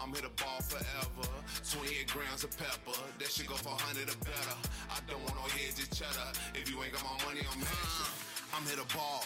I'm 0.00 0.12
here 0.12 0.22
to 0.22 0.32
ball 0.42 0.60
forever. 0.60 1.28
28 1.70 2.06
grams 2.08 2.44
of 2.44 2.56
pepper. 2.56 2.98
That 3.18 3.28
shit 3.28 3.46
go 3.46 3.54
for 3.54 3.70
100 3.70 4.08
or 4.08 4.18
better. 4.24 4.56
I 4.90 4.98
don't 5.08 5.20
want 5.22 5.34
no 5.36 5.48
hedge 5.54 5.80
or 5.82 5.88
cheddar. 5.94 6.30
If 6.54 6.70
you 6.70 6.82
ain't 6.82 6.92
got 6.92 7.02
my 7.04 7.16
money, 7.26 7.40
I'm 7.50 7.58
matching. 7.60 8.24
I 8.52 8.56
I'm 8.56 8.64
here 8.66 8.76
to 8.76 8.96
ball. 8.96 9.24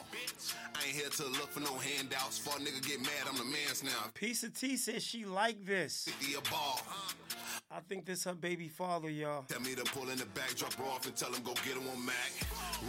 I 0.74 0.86
ain't 0.86 0.96
here 0.96 1.10
to 1.10 1.24
look 1.24 1.50
for 1.50 1.60
no 1.60 1.76
handouts. 1.76 2.38
For 2.38 2.56
a 2.56 2.60
nigga 2.60 2.86
get 2.86 3.00
mad, 3.00 3.28
I'm 3.28 3.36
the 3.36 3.44
man's 3.44 3.84
now. 3.84 4.10
Piece 4.14 4.42
of 4.42 4.58
T 4.58 4.76
says 4.76 5.02
she 5.02 5.26
like 5.26 5.66
this. 5.66 6.08
I 7.70 7.80
think 7.88 8.06
this 8.06 8.24
her 8.24 8.34
baby 8.34 8.68
father, 8.68 9.10
y'all. 9.10 9.42
Tell 9.48 9.60
me 9.60 9.74
to 9.74 9.84
pull 9.84 10.08
in 10.08 10.16
the 10.16 10.24
back, 10.26 10.54
drop 10.56 10.72
her 10.74 10.84
off, 10.84 11.06
and 11.06 11.14
tell 11.14 11.30
him 11.30 11.42
go 11.44 11.52
get 11.66 11.76
him 11.76 11.86
on 11.92 12.06
Mac. 12.06 12.32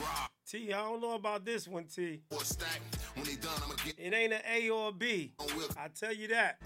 Rock. 0.02 0.32
T, 0.50 0.74
I 0.74 0.82
don't 0.82 1.00
know 1.00 1.14
about 1.14 1.46
this 1.46 1.68
one, 1.68 1.84
T. 1.84 2.22
Or 2.32 2.44
stack. 2.44 2.82
When 3.14 3.24
he 3.24 3.36
done, 3.36 3.52
I'ma 3.64 3.76
get. 3.86 4.00
It 4.00 4.16
ain't 4.16 4.34
an 4.34 4.42
A 4.52 4.68
or 4.72 4.90
a 4.90 4.92
B. 4.92 5.32
I 5.78 5.90
tell 5.90 6.12
you 6.12 6.28
that. 6.30 6.58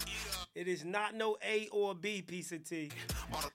It 0.54 0.68
is 0.68 0.86
not 0.86 1.14
no 1.14 1.36
A 1.46 1.68
or 1.70 1.94
B 1.94 2.22
piece 2.22 2.50
of 2.52 2.64
T. 2.64 2.90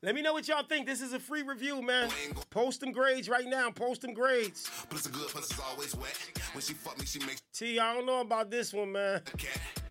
Let 0.04 0.14
me 0.14 0.22
know 0.22 0.34
what 0.34 0.48
y'all 0.48 0.64
think. 0.64 0.86
This 0.86 1.02
is 1.02 1.14
a 1.14 1.20
free 1.20 1.42
review, 1.42 1.82
man. 1.82 2.12
Post 2.52 2.82
them 2.82 2.92
grades 2.92 3.28
right 3.28 3.48
now. 3.48 3.72
Post 3.72 4.02
them 4.02 4.14
grades. 4.14 4.70
But 4.88 5.00
it's 5.00 5.08
a 5.08 5.10
good 5.10 5.30
plus 5.30 5.50
it's 5.50 5.60
always 5.60 5.96
wet. 5.96 6.16
When 6.54 6.62
she 6.62 6.74
fuck 6.74 7.00
me, 7.00 7.08
she 7.08 7.20
makes 7.20 7.42
T, 7.52 7.80
I 7.80 7.96
don't 7.96 8.06
know 8.06 8.22
about 8.22 8.52
this 8.52 8.72
one, 8.72 8.92
man. 8.92 9.22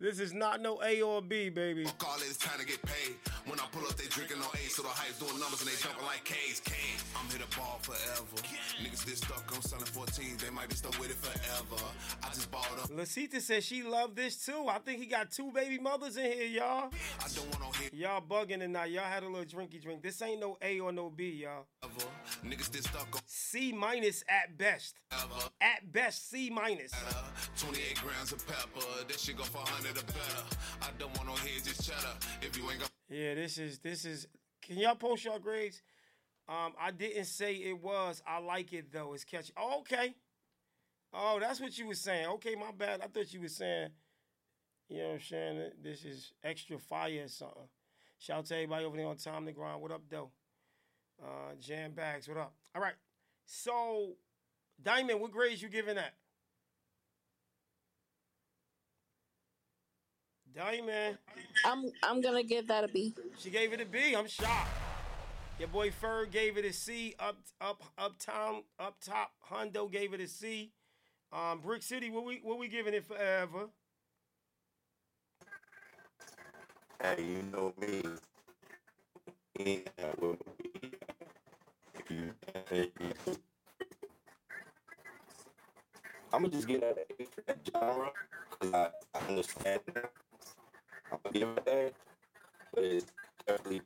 This 0.00 0.20
is 0.20 0.32
not 0.32 0.60
no 0.60 0.80
A 0.84 1.02
or 1.02 1.20
B, 1.20 1.48
baby. 1.48 1.84
call 1.98 2.16
it, 2.18 2.26
it's 2.28 2.36
time 2.36 2.60
to 2.60 2.64
get 2.64 2.80
paid. 2.82 3.16
When 3.46 3.58
I 3.58 3.64
pull 3.72 3.82
up, 3.82 3.96
they 3.96 4.06
drinking 4.06 4.38
on 4.38 4.50
A, 4.54 4.68
so 4.70 4.82
the 4.82 4.90
doing 5.18 5.40
numbers 5.40 5.60
and 5.62 5.70
they 5.70 5.74
jumping 5.82 6.06
like 6.06 6.22
K's. 6.22 6.60
K. 6.60 6.74
I'm 7.16 7.28
here 7.30 7.40
to 7.40 7.58
ball 7.58 7.80
forever. 7.82 8.38
Niggas 8.78 9.04
this 9.04 9.18
stuck 9.18 9.50
on 9.52 9.60
selling 9.60 9.86
14, 9.86 10.36
they 10.38 10.50
might 10.50 10.68
be 10.68 10.76
stuck 10.76 10.96
with 11.00 11.10
it 11.10 11.16
forever. 11.16 11.82
I 12.22 12.28
just 12.28 12.48
balled 12.52 12.66
up. 12.80 12.90
Lasita 12.90 13.40
says 13.40 13.64
she 13.64 13.82
loved 13.82 14.14
this 14.14 14.44
too. 14.44 14.66
I 14.68 14.78
think 14.78 15.00
he 15.00 15.06
got 15.06 15.32
two 15.32 15.50
baby 15.50 15.78
mothers 15.78 16.16
in 16.16 16.30
here, 16.30 16.46
y'all. 16.46 16.90
I 17.18 17.28
don't 17.34 17.48
want 17.48 17.60
no 17.60 17.70
hit. 17.80 17.92
Y'all 17.92 18.22
bugging 18.22 18.60
tonight. 18.60 18.92
Y'all 18.92 19.04
had 19.04 19.24
a 19.24 19.26
little 19.26 19.44
drinky 19.44 19.82
drink. 19.82 20.02
This 20.02 20.22
ain't 20.22 20.40
no 20.40 20.58
A 20.62 20.78
or 20.78 20.92
no 20.92 21.10
B, 21.10 21.42
y'all. 21.42 21.66
Ever. 21.82 22.06
Niggas 22.44 22.70
this 22.70 22.84
stuck 22.84 23.08
on 23.14 23.22
C 23.26 23.72
minus 23.72 24.22
at 24.28 24.56
best. 24.56 24.94
ever. 25.10 25.48
At 25.60 25.90
best, 25.90 26.30
C 26.30 26.50
minus. 26.50 26.92
28 27.58 28.00
grams 28.00 28.32
of 28.32 28.46
pepper, 28.46 28.86
that 29.08 29.18
shit 29.18 29.36
go 29.36 29.42
for 29.42 29.58
100 29.58 29.87
or 29.96 30.04
better. 30.04 30.44
I 30.82 30.88
don't 30.98 31.14
want 31.16 31.28
no 31.28 31.34
head, 31.34 31.64
just 31.64 31.86
cheddar. 31.88 32.14
If 32.42 32.56
you 32.56 32.68
ain't 32.70 32.80
got 32.80 32.90
Yeah, 33.08 33.34
this 33.34 33.58
is 33.58 33.78
this 33.78 34.04
is. 34.04 34.26
Can 34.62 34.78
y'all 34.78 34.94
post 34.94 35.24
your 35.24 35.38
grades? 35.38 35.82
Um, 36.48 36.72
I 36.80 36.90
didn't 36.90 37.26
say 37.26 37.54
it 37.54 37.82
was. 37.82 38.22
I 38.26 38.38
like 38.38 38.72
it 38.72 38.92
though. 38.92 39.14
It's 39.14 39.24
catchy. 39.24 39.52
Oh, 39.56 39.80
okay. 39.80 40.14
Oh, 41.12 41.38
that's 41.40 41.60
what 41.60 41.76
you 41.78 41.86
was 41.86 42.00
saying. 42.00 42.26
Okay, 42.26 42.54
my 42.54 42.72
bad. 42.76 43.00
I 43.02 43.06
thought 43.06 43.32
you 43.32 43.40
was 43.40 43.56
saying. 43.56 43.90
You 44.88 44.98
know 44.98 45.08
what 45.08 45.14
I'm 45.14 45.20
saying? 45.20 45.70
This 45.82 46.04
is 46.04 46.32
extra 46.42 46.78
fire 46.78 47.24
or 47.24 47.28
something. 47.28 47.68
Shout 48.18 48.38
out 48.38 48.46
to 48.46 48.54
everybody 48.54 48.84
over 48.84 48.96
there 48.96 49.06
on 49.06 49.16
Time 49.16 49.46
to 49.46 49.52
Grind. 49.52 49.80
What 49.80 49.92
up, 49.92 50.02
though? 50.10 50.30
Uh, 51.22 51.54
Jam 51.60 51.92
Bags, 51.92 52.28
what 52.28 52.38
up? 52.38 52.54
All 52.74 52.82
right. 52.82 52.94
So, 53.44 54.14
Diamond, 54.82 55.20
what 55.20 55.30
grades 55.30 55.62
you 55.62 55.68
giving 55.68 55.96
that? 55.96 56.14
Diamond. 60.54 61.18
I'm 61.64 61.90
I'm 62.02 62.20
gonna 62.20 62.42
give 62.42 62.68
that 62.68 62.84
a 62.84 62.88
B. 62.88 63.14
She 63.38 63.50
gave 63.50 63.72
it 63.72 63.80
a 63.80 63.84
B. 63.84 64.14
I'm 64.14 64.28
shocked. 64.28 64.70
Your 65.58 65.68
boy 65.68 65.90
Ferg 65.90 66.30
gave 66.30 66.56
it 66.56 66.64
a 66.64 66.72
C. 66.72 67.14
Up 67.18 67.36
up 67.60 67.82
uptown 67.96 68.62
up 68.78 68.96
top 69.04 69.32
Hondo 69.40 69.88
gave 69.88 70.14
it 70.14 70.20
a 70.20 70.28
C. 70.28 70.72
Um, 71.32 71.60
Brick 71.60 71.82
City, 71.82 72.10
what 72.10 72.24
we 72.24 72.40
what 72.42 72.58
we 72.58 72.68
giving 72.68 72.94
it 72.94 73.04
forever? 73.06 73.68
Hey, 77.02 77.22
you 77.22 77.42
know 77.52 77.72
me. 77.80 78.02
Yeah, 79.58 79.78
well, 80.20 80.36
you, 82.08 82.32
I'm 86.32 86.42
gonna 86.42 86.48
just 86.48 86.68
get 86.68 86.82
at 86.82 86.98
A 86.98 87.24
for 87.24 87.40
that 87.46 87.58
genre 87.72 88.10
because 88.50 88.74
I, 88.74 88.90
I 89.14 89.28
understand 89.28 89.80
that. 89.94 90.10
But 91.10 92.84
it's 92.84 93.06
definitely 93.46 93.82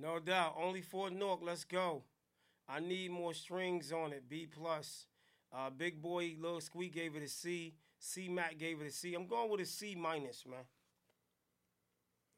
No 0.00 0.18
doubt. 0.18 0.56
Only 0.60 0.80
Fort 0.80 1.12
Newark. 1.12 1.40
Let's 1.42 1.64
go. 1.64 2.02
I 2.68 2.80
need 2.80 3.10
more 3.10 3.34
strings 3.34 3.92
on 3.92 4.12
it. 4.12 4.28
B 4.28 4.46
plus. 4.46 5.06
Uh, 5.52 5.68
Big 5.70 6.00
Boy 6.00 6.34
Lil 6.40 6.60
Squeak 6.60 6.94
gave 6.94 7.14
it 7.14 7.22
a 7.22 7.28
C. 7.28 7.74
C 7.98 8.28
Mac 8.28 8.58
gave 8.58 8.80
it 8.80 8.86
a 8.86 8.90
C. 8.90 9.14
I'm 9.14 9.26
going 9.26 9.50
with 9.50 9.60
a 9.60 9.66
C 9.66 9.94
minus, 9.94 10.44
man. 10.46 10.64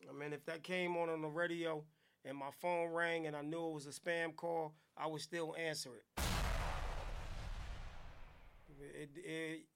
I 0.08 0.12
mean, 0.12 0.32
if 0.32 0.44
that 0.46 0.62
came 0.62 0.96
on 0.96 1.08
on 1.08 1.22
the 1.22 1.28
radio 1.28 1.82
and 2.24 2.36
my 2.36 2.50
phone 2.60 2.90
rang 2.92 3.26
and 3.26 3.36
I 3.36 3.40
knew 3.42 3.68
it 3.68 3.72
was 3.74 3.86
a 3.86 3.90
spam 3.90 4.34
call, 4.36 4.74
I 4.96 5.06
would 5.06 5.20
still 5.22 5.54
answer 5.56 5.90
it. 5.96 6.04
It- 8.80 9.16
it- 9.16 9.66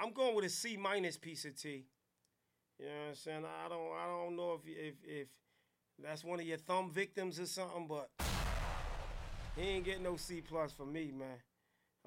I'm 0.00 0.12
going 0.12 0.34
with 0.34 0.44
a 0.44 0.48
C 0.48 0.76
minus 0.76 1.16
piece 1.16 1.44
of 1.44 1.56
T. 1.60 1.86
You 2.78 2.86
know 2.86 2.92
what 2.92 3.08
I'm 3.08 3.14
saying? 3.14 3.44
I 3.44 3.68
don't 3.68 3.92
I 3.92 4.06
don't 4.06 4.36
know 4.36 4.60
if 4.62 4.66
if 4.66 4.94
if 5.04 5.28
that's 6.00 6.22
one 6.22 6.38
of 6.38 6.46
your 6.46 6.58
thumb 6.58 6.90
victims 6.90 7.40
or 7.40 7.46
something, 7.46 7.88
but 7.88 8.08
he 9.56 9.62
ain't 9.62 9.84
getting 9.84 10.04
no 10.04 10.16
C 10.16 10.40
plus 10.40 10.72
for 10.72 10.86
me, 10.86 11.12
man. 11.16 11.38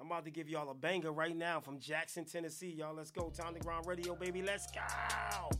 I'm 0.00 0.06
about 0.06 0.24
to 0.24 0.30
give 0.30 0.48
y'all 0.48 0.70
a 0.70 0.74
banger 0.74 1.12
right 1.12 1.36
now 1.36 1.60
from 1.60 1.78
Jackson, 1.78 2.24
Tennessee. 2.24 2.70
Y'all, 2.70 2.94
let's 2.94 3.10
go. 3.10 3.30
Time 3.30 3.54
to 3.54 3.60
grind 3.60 3.86
radio, 3.86 4.14
baby. 4.14 4.42
Let's 4.42 4.66
go. 4.72 5.50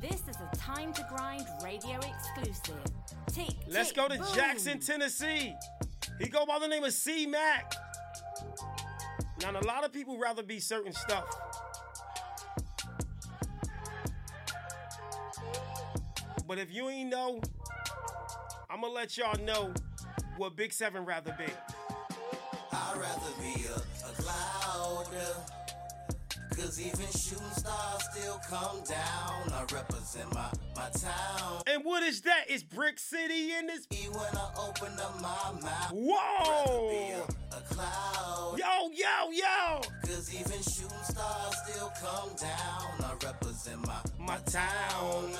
This 0.00 0.20
is 0.28 0.36
a 0.36 0.56
Time 0.56 0.92
to 0.94 1.06
Grind 1.08 1.46
radio 1.62 1.98
exclusive. 1.98 2.82
Tick, 3.32 3.54
Let's 3.68 3.88
tick, 3.88 3.96
go 3.96 4.08
to 4.08 4.18
boom. 4.18 4.26
Jackson, 4.34 4.80
Tennessee. 4.80 5.54
He 6.18 6.28
go 6.28 6.44
by 6.44 6.58
the 6.58 6.66
name 6.66 6.84
of 6.84 6.92
C 6.92 7.26
Mac. 7.26 7.74
Now, 9.52 9.60
a 9.60 9.62
lot 9.62 9.84
of 9.84 9.92
people 9.92 10.18
rather 10.18 10.42
be 10.42 10.58
certain 10.58 10.92
stuff. 10.92 11.24
But 16.48 16.58
if 16.58 16.74
you 16.74 16.88
ain't 16.88 17.10
know, 17.10 17.40
I'm 18.68 18.80
gonna 18.80 18.92
let 18.92 19.16
y'all 19.16 19.40
know 19.44 19.72
what 20.36 20.56
Big 20.56 20.72
Seven 20.72 21.04
rather 21.04 21.32
be. 21.38 21.44
I'd 22.72 22.96
rather 22.96 23.30
be 23.40 23.64
a, 23.66 23.76
a 23.76 24.12
cloud. 24.22 25.06
Cause 26.56 26.80
even 26.80 27.06
shooting 27.12 27.50
stars 27.52 28.02
still 28.12 28.40
come 28.48 28.82
down. 28.84 29.52
I 29.52 29.64
represent 29.72 30.32
my, 30.34 30.50
my 30.74 30.88
town. 30.88 31.62
And 31.66 31.84
what 31.84 32.02
is 32.02 32.22
that? 32.22 32.46
It's 32.48 32.62
Brick 32.62 32.98
City 32.98 33.52
in 33.52 33.66
this. 33.66 33.86
When 34.10 34.18
I 34.18 34.50
open 34.58 34.92
up 34.98 35.20
my 35.20 35.60
mouth. 35.60 35.92
Whoa! 35.92 37.26
Cloud. 37.70 38.58
Yo, 38.58 38.90
yo, 38.92 39.30
yo! 39.32 39.80
Cause 40.02 40.34
even 40.34 40.62
shooting 40.62 41.04
stars 41.04 41.56
still 41.66 41.92
come 42.00 42.30
down. 42.40 43.04
I 43.04 43.12
represent 43.24 43.86
my, 43.86 44.00
my 44.18 44.38
town. 44.46 45.30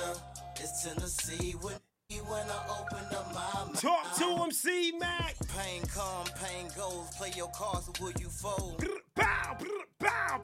It's 0.57 0.85
Tennessee 0.85 1.55
when, 1.61 1.75
when 2.27 2.47
I 2.49 2.81
open 2.81 3.17
up 3.17 3.27
my 3.35 3.73
mouth. 3.73 3.81
Talk 3.81 4.17
to 4.19 4.45
him, 4.45 4.51
C 4.51 4.93
Mac. 4.99 5.37
Pain 5.57 5.83
come, 5.83 6.27
pain 6.43 6.69
goes. 6.77 7.09
Play 7.17 7.33
your 7.37 7.49
cards, 7.49 7.89
will 8.01 8.13
you 8.19 8.29
fold? 8.29 8.85
Bow, 9.15 9.57
bow, 10.01 10.41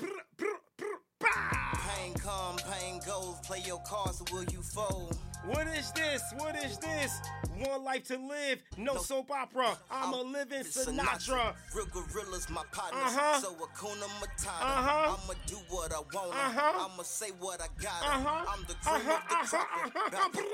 Pain 1.96 2.14
come, 2.14 2.56
pain 2.70 3.00
goes. 3.06 3.36
Play 3.44 3.62
your 3.66 3.80
cards, 3.80 4.20
or 4.20 4.36
will 4.38 4.44
you 4.44 4.62
fold? 4.62 5.16
What 5.46 5.66
is 5.66 5.90
this? 5.92 6.22
What 6.36 6.54
is 6.56 6.78
this? 6.78 7.20
One 7.58 7.84
life 7.84 8.04
to 8.04 8.16
live, 8.16 8.62
no, 8.78 8.96
soap 8.96 9.30
opera. 9.30 9.76
I'm, 9.90 10.12
a 10.12 10.22
living 10.22 10.62
Sinatra. 10.62 11.54
Real 11.74 11.86
gorillas, 11.86 12.48
my 12.48 12.62
partners. 12.72 13.02
Uh-huh. 13.04 13.40
So 13.40 13.52
Hakuna 13.54 14.06
Matata. 14.20 14.62
Uh-huh. 14.62 15.16
I'ma 15.18 15.34
do 15.46 15.56
what 15.68 15.92
I 15.92 15.98
want. 15.98 16.30
Uh-huh. 16.30 16.88
I'ma 16.88 17.02
say 17.02 17.30
what 17.40 17.60
I 17.60 17.66
got. 17.82 18.02
Uh-huh. 18.02 18.52
I'm 18.52 18.60
the 18.68 18.74
cream 18.74 18.94
Uh-huh, 18.94 19.18
of 19.18 19.28
the 19.28 19.34
uh-huh, 19.34 19.46
crop. 19.46 19.68
uh-huh. 19.86 20.10
Bout 20.10 20.32
to 20.32 20.42
take 20.42 20.46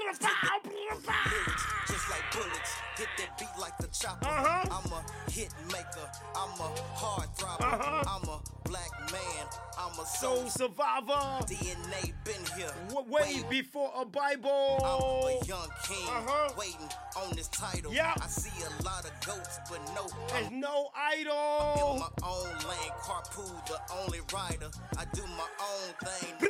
it. 1.48 1.59
Just 1.86 2.10
like 2.10 2.24
bullets. 2.32 2.73
Hit 2.97 3.09
that 3.19 3.39
beat 3.39 3.48
like 3.60 3.77
the 3.78 3.89
chopper. 3.89 4.27
Uh-huh. 4.27 4.65
I'm 4.73 4.93
a 4.93 5.31
hit 5.31 5.52
maker. 5.66 6.09
I'm 6.35 6.60
a 6.60 6.69
hard 6.97 7.28
throbber. 7.36 7.73
Uh-huh. 7.73 8.05
I'm 8.09 8.28
a 8.28 8.40
black 8.69 8.90
man. 9.12 9.47
I'm 9.78 9.93
a 10.01 10.06
Soul 10.06 10.48
soul 10.48 10.69
survivor. 10.69 11.12
DNA 11.46 12.12
been 12.24 12.44
here. 12.56 12.72
W- 12.88 13.10
way 13.12 13.42
before 13.48 13.92
a 13.96 14.05
Bible. 14.05 14.78
I'm 14.84 15.42
a 15.42 15.46
young 15.46 15.68
king 15.86 16.06
Uh-huh. 16.09 16.52
waiting 16.59 16.88
on 17.16 17.34
this 17.36 17.48
title. 17.48 17.92
Yeah. 17.92 18.14
I 18.20 18.26
see 18.26 18.62
a 18.64 18.82
lot 18.82 19.05
of 19.05 19.12
goats, 19.26 19.59
but 19.70 19.80
no. 19.94 20.06
There's 20.28 20.46
I'm 20.46 20.60
no 20.60 20.90
in 20.94 21.26
idol. 21.26 21.98
my 22.00 22.28
own 22.28 22.48
lane, 22.68 22.92
carpool, 23.02 23.66
the 23.66 23.78
only 24.00 24.20
rider. 24.32 24.70
I 24.96 25.05
do 25.12 25.22
my 25.26 25.48
own 25.60 25.94
thing. 26.05 26.48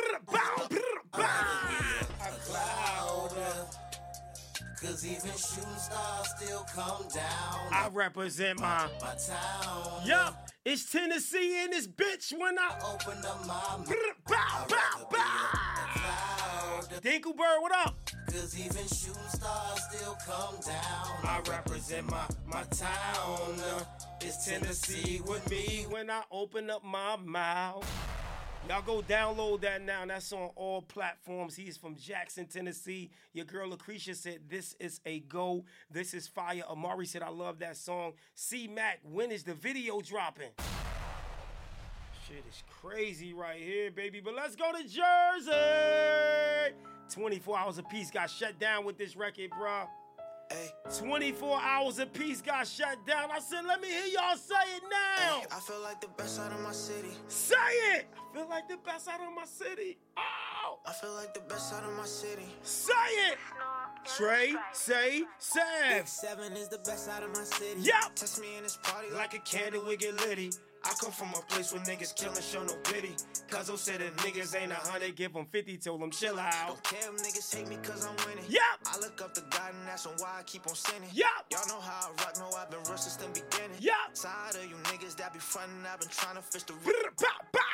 A 1.15 2.31
cloud. 2.47 3.88
Cause 4.81 5.05
even 5.05 5.31
shooting 5.31 5.79
stars 5.79 6.29
still 6.37 6.65
come 6.75 7.07
down. 7.15 7.73
I 7.73 7.89
represent 7.93 8.61
my. 8.61 8.89
my 9.01 9.15
town. 9.15 10.07
Yup, 10.07 10.49
it's 10.65 10.91
Tennessee 10.91 11.65
in 11.65 11.71
this 11.71 11.89
bitch 11.89 12.33
when 12.39 12.59
I 12.59 12.79
open 12.93 13.25
up 13.25 13.47
my 13.47 13.85
bow, 14.27 14.67
bow, 14.69 15.09
bow. 15.11 16.81
Dinkelberg, 17.03 17.61
what 17.63 17.73
up? 17.87 17.97
niggas, 18.39 18.59
even 18.59 18.87
shooting 18.89 19.29
stars, 19.29 19.83
still 19.91 20.17
come 20.27 20.55
down. 20.67 21.19
I 21.25 21.41
represent 21.49 22.11
my 22.11 22.25
my 22.47 22.63
town. 22.65 23.55
It's 24.21 24.45
Tennessee 24.45 25.21
with 25.27 25.49
me 25.51 25.87
when 25.89 26.11
I 26.11 26.23
open 26.31 26.71
up 26.71 26.85
my 26.85 27.17
mouth. 27.17 27.87
Y'all 28.69 28.83
go 28.83 29.01
download 29.01 29.63
that 29.63 29.83
now. 29.83 30.03
And 30.03 30.11
That's 30.11 30.31
on 30.31 30.51
all 30.55 30.83
platforms. 30.83 31.57
He's 31.57 31.79
from 31.79 31.97
Jackson, 31.97 32.45
Tennessee. 32.47 33.11
Your 33.33 33.47
girl 33.47 33.71
Lucretia 33.71 34.15
said, 34.15 34.41
This 34.51 34.77
is 34.79 35.01
a 35.07 35.21
go. 35.21 35.65
This 35.91 36.13
is 36.13 36.29
fire. 36.29 36.63
Amari 36.69 37.07
said, 37.07 37.23
I 37.23 37.31
love 37.31 37.61
that 37.61 37.79
song. 37.79 38.13
C 38.35 38.69
Mac, 38.69 39.01
when 39.11 39.33
is 39.33 39.43
the 39.43 39.55
video 39.55 40.03
dropping? 40.03 40.51
Shit 42.29 42.45
is 42.47 42.63
crazy 42.69 43.33
right 43.33 43.59
here, 43.59 43.91
baby. 43.91 44.21
But 44.23 44.35
let's 44.35 44.55
go 44.55 44.71
to 44.73 44.83
Jersey. 44.83 45.51
24 47.09 47.59
hours 47.59 47.79
of 47.79 47.89
peace 47.89 48.11
got 48.11 48.29
shut 48.29 48.59
down 48.59 48.85
with 48.85 48.99
this 48.99 49.17
record, 49.17 49.49
bro. 49.59 49.85
Hey. 50.51 50.71
24 50.99 51.61
hours 51.61 51.99
of 51.99 52.13
peace 52.13 52.41
got 52.41 52.67
shut 52.67 53.07
down. 53.07 53.31
I 53.31 53.39
said, 53.39 53.65
let 53.67 53.81
me 53.81 53.89
hear 53.89 54.07
y'all 54.07 54.37
say 54.37 54.55
it 54.77 54.83
now. 54.91 55.41
Hey, 55.41 55.47
I 55.53 55.61
feel 55.61 55.81
like 55.83 56.01
the 56.01 56.09
best 56.17 56.41
out 56.41 56.53
of 56.53 56.61
my 56.61 56.73
city. 56.73 57.11
Say 57.29 57.55
it. 57.95 58.07
I 58.17 58.35
feel 58.37 58.49
like 58.49 58.69
the 58.69 58.79
best 58.79 59.09
out 59.09 59.21
of 59.21 59.35
my 59.35 59.45
city. 59.45 59.99
Oh. 60.17 60.79
I 60.87 60.93
feel 60.93 61.13
like 61.15 61.35
the 61.35 61.41
best 61.41 61.75
out 61.75 61.85
of 61.85 61.95
my 61.97 62.07
city. 62.07 62.47
Say 62.63 62.93
it. 63.31 63.39
Trey, 64.17 64.55
say, 64.73 65.23
say. 65.39 65.61
Big 65.99 66.09
seven 66.09 66.53
is 66.55 66.69
the 66.69 66.79
best 66.79 67.11
out 67.11 67.23
of 67.23 67.29
my 67.35 67.45
city. 67.45 67.81
Yep. 67.81 68.15
Test 68.15 68.41
me 68.41 68.57
in 68.57 68.63
this 68.63 68.79
party 68.83 69.09
Like 69.15 69.35
a 69.35 69.39
candle, 69.41 69.85
we 69.87 69.97
get 69.97 70.15
litty. 70.27 70.51
I 70.85 70.95
come 71.01 71.13
from 71.13 71.29
a 71.31 71.43
place 71.49 71.73
where 71.73 71.83
niggas 71.83 72.15
killin', 72.15 72.43
show 72.43 72.63
no 72.65 72.75
pity. 72.85 73.15
Cuz 73.49 73.71
I 73.71 73.77
said 73.77 74.01
if 74.01 74.17
niggas 74.17 74.61
ain't 74.61 74.73
a 74.73 74.77
hundred, 74.77 75.15
give 75.17 75.33
them 75.33 75.47
50, 75.47 75.77
told 75.79 76.03
them 76.03 76.11
chill 76.11 76.39
out. 76.39 76.69
Don't 76.69 76.83
care 76.83 77.13
if 77.13 77.23
niggas 77.23 77.55
hate 77.55 77.69
me 77.69 77.77
cause 77.83 78.07
I'm 78.07 78.17
winning. 78.27 78.45
Yep. 78.49 78.75
I 78.87 78.99
look 78.99 79.21
up 79.23 79.35
to 79.35 79.43
God 79.51 79.75
and 79.75 79.87
that's 79.87 80.07
why 80.07 80.41
I 80.41 80.43
keep 80.43 80.67
on 80.67 80.75
sinning. 80.75 81.11
Yep. 81.13 81.29
Y'all 81.51 81.69
know 81.69 81.81
how 81.81 82.09
I 82.09 82.25
rock, 82.25 82.39
know 82.39 82.51
I've 82.59 82.71
been 82.71 82.81
real 82.89 82.97
since 82.99 83.17
the 83.17 83.29
beginning. 83.29 83.79
Yep. 83.81 84.15
Tired 84.15 84.57
of 84.57 84.65
you 84.65 84.77
niggas 84.91 85.17
that 85.17 85.33
be 85.33 85.39
frontin', 85.39 85.87
I've 85.87 86.01
been 86.01 86.11
trying 86.11 86.37
to 86.37 86.43
fish 86.43 86.65
the 86.65 86.75
real. 86.85 86.95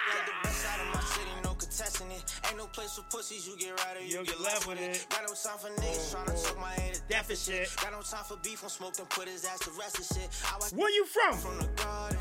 Like 0.05 0.27
the 0.27 0.37
best 0.43 0.67
out 0.69 0.81
of 0.81 0.95
my 0.95 1.01
city, 1.01 1.31
no 1.45 1.55
contesting 1.55 2.11
it. 2.11 2.25
Ain't 2.49 2.59
no 2.59 2.67
place 2.67 2.95
for 2.97 3.05
pussies, 3.09 3.49
you 3.49 3.57
get 3.57 3.73
right 3.81 3.97
or 3.97 4.01
you 4.01 4.21
You'll 4.21 4.25
get 4.25 4.35
get 4.37 4.45
left 4.45 4.67
with 4.67 4.81
it. 4.81 5.07
Got 5.11 5.23
no 5.23 5.35
time 5.35 5.59
for 5.59 5.71
niggas 5.81 6.15
tryna 6.15 6.35
talk 6.45 6.61
my 6.61 6.73
head 6.73 6.95
to 6.95 7.01
Death 7.09 7.31
and 7.31 7.39
shit. 7.39 7.69
Got 7.81 7.93
no 7.93 8.01
time 8.01 8.25
for 8.25 8.37
beef, 8.43 8.63
on 8.65 8.71
smoke 8.71 8.99
and 8.99 9.09
put 9.09 9.29
his 9.29 9.45
ass 9.45 9.61
to 9.61 9.71
rest 9.79 9.97
and 9.99 10.07
shit. 10.07 10.29
I 10.53 10.59
watch 10.59 10.73
Where 10.73 10.91
you 10.91 11.07
from? 11.07 11.37
From 11.39 11.59
the 11.59 11.69
garden, 11.83 12.19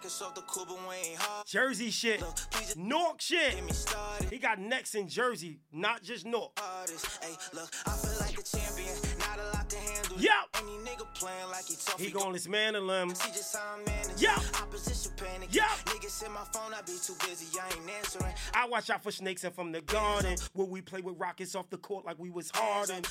where 0.00 0.12
we 0.12 0.20
play 0.20 0.20
with 0.20 0.20
rockets 0.20 0.22
off 0.22 0.34
the 0.34 0.42
cool, 0.42 0.64
but 0.66 0.88
we 0.88 1.10
ain't 1.10 1.18
hard. 1.18 1.46
Jersey 1.46 1.90
shit. 1.90 2.22
Newark 2.76 3.20
shit. 3.20 3.54
He 4.30 4.38
got 4.38 4.58
necks 4.58 4.94
in 4.94 5.08
Jersey, 5.08 5.60
not 5.72 6.02
just 6.02 6.26
artist. 6.26 7.22
Hey, 7.22 7.34
look, 7.52 7.70
I 7.86 7.90
feel 7.90 8.18
like 8.20 8.38
a 8.38 8.42
champion. 8.42 8.96
Not 9.18 9.38
a 9.38 9.56
lot 9.56 9.68
to 9.68 9.76
handle. 9.76 10.18
Yep. 10.18 10.32
Any 10.56 10.72
nigga 10.84 11.14
playing 11.14 11.48
like 11.50 11.66
he 11.66 11.76
tough. 11.76 12.00
He 12.00 12.10
gon' 12.10 12.32
dismantle 12.32 12.90
him. 12.90 13.08
He 13.08 13.14
just 13.32 13.56
how 13.56 13.76
I'm 13.76 13.84
managed. 13.84 14.20
Yep. 14.20 14.38
Opposition 14.62 15.12
panic. 15.16 15.54
Yep. 15.54 15.64
Niggas 15.86 16.22
hit 16.22 16.30
my 16.30 16.44
phone, 16.52 16.72
I 16.74 16.80
be 16.82 16.98
too 17.02 17.14
busy. 17.26 17.58
I 17.58 17.66
ain't 17.66 17.90
answering. 17.98 18.34
I 18.54 18.68
watch 18.68 18.90
out 18.90 19.02
for 19.02 19.10
snakes 19.10 19.44
and 19.44 19.54
from 19.54 19.72
the 19.72 19.80
garden 19.82 20.36
where 20.54 20.66
we 20.66 20.80
play 20.80 21.00
with 21.00 21.16
rockets 21.18 21.54
off 21.54 21.70
the 21.70 21.78
court 21.78 22.04
like 22.04 22.18
we 22.18 22.30
was 22.30 22.50
Harden. 22.54 23.02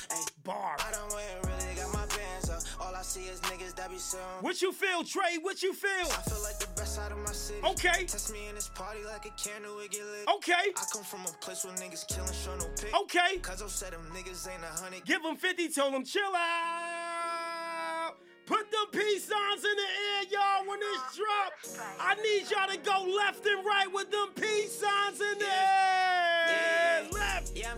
Bar. 0.44 0.76
I 0.78 0.90
don't 0.92 1.12
wear 1.12 1.40
really 1.44 1.74
got 1.76 1.92
my 1.92 2.06
bands. 2.06 2.49
All 2.80 2.94
I 2.94 3.02
see 3.02 3.24
is 3.26 3.40
niggas 3.40 3.74
that 3.76 3.90
be 3.90 3.98
selling. 3.98 4.26
What 4.40 4.60
you 4.62 4.72
feel, 4.72 5.04
Trey? 5.04 5.38
What 5.42 5.62
you 5.62 5.72
feel? 5.72 6.06
I 6.06 6.22
feel 6.22 6.42
like 6.42 6.58
the 6.58 6.68
best 6.76 6.98
out 6.98 7.12
of 7.12 7.18
my 7.18 7.32
city. 7.32 7.60
Okay. 7.64 8.04
Test 8.06 8.32
me 8.32 8.48
in 8.48 8.54
this 8.54 8.68
party 8.68 9.00
like 9.04 9.26
a 9.26 9.30
candle, 9.30 9.78
it 9.80 9.90
get 9.90 10.04
lit. 10.04 10.28
Okay. 10.36 10.72
I 10.76 10.84
come 10.92 11.02
from 11.02 11.20
a 11.22 11.32
place 11.40 11.64
where 11.64 11.74
niggas 11.74 12.06
killing, 12.08 12.32
show 12.32 12.56
no 12.56 12.66
pick. 12.80 12.94
Okay. 13.02 13.38
Cause 13.38 13.62
I 13.62 13.68
said 13.68 13.92
them 13.92 14.06
niggas 14.14 14.48
ain't 14.48 14.62
a 14.62 14.80
hundred. 14.80 15.04
Give 15.04 15.24
him 15.24 15.36
50, 15.36 15.68
told 15.70 15.94
them 15.94 16.04
chill 16.04 16.22
out. 16.34 18.14
Put 18.50 18.68
them 18.72 18.86
peace 18.90 19.28
signs 19.28 19.64
in 19.64 19.76
the 19.76 19.90
air, 20.10 20.24
y'all, 20.32 20.68
when 20.68 20.80
this 20.80 21.16
drop. 21.16 21.52
I 22.00 22.16
need 22.16 22.50
y'all 22.50 22.68
to 22.68 22.78
go 22.78 23.06
left 23.16 23.46
and 23.46 23.64
right 23.64 23.86
with 23.92 24.10
them 24.10 24.28
peace 24.34 24.80
signs 24.80 25.20
in 25.20 25.38
the 25.38 25.44
air. 25.44 26.46
Left, 26.48 26.79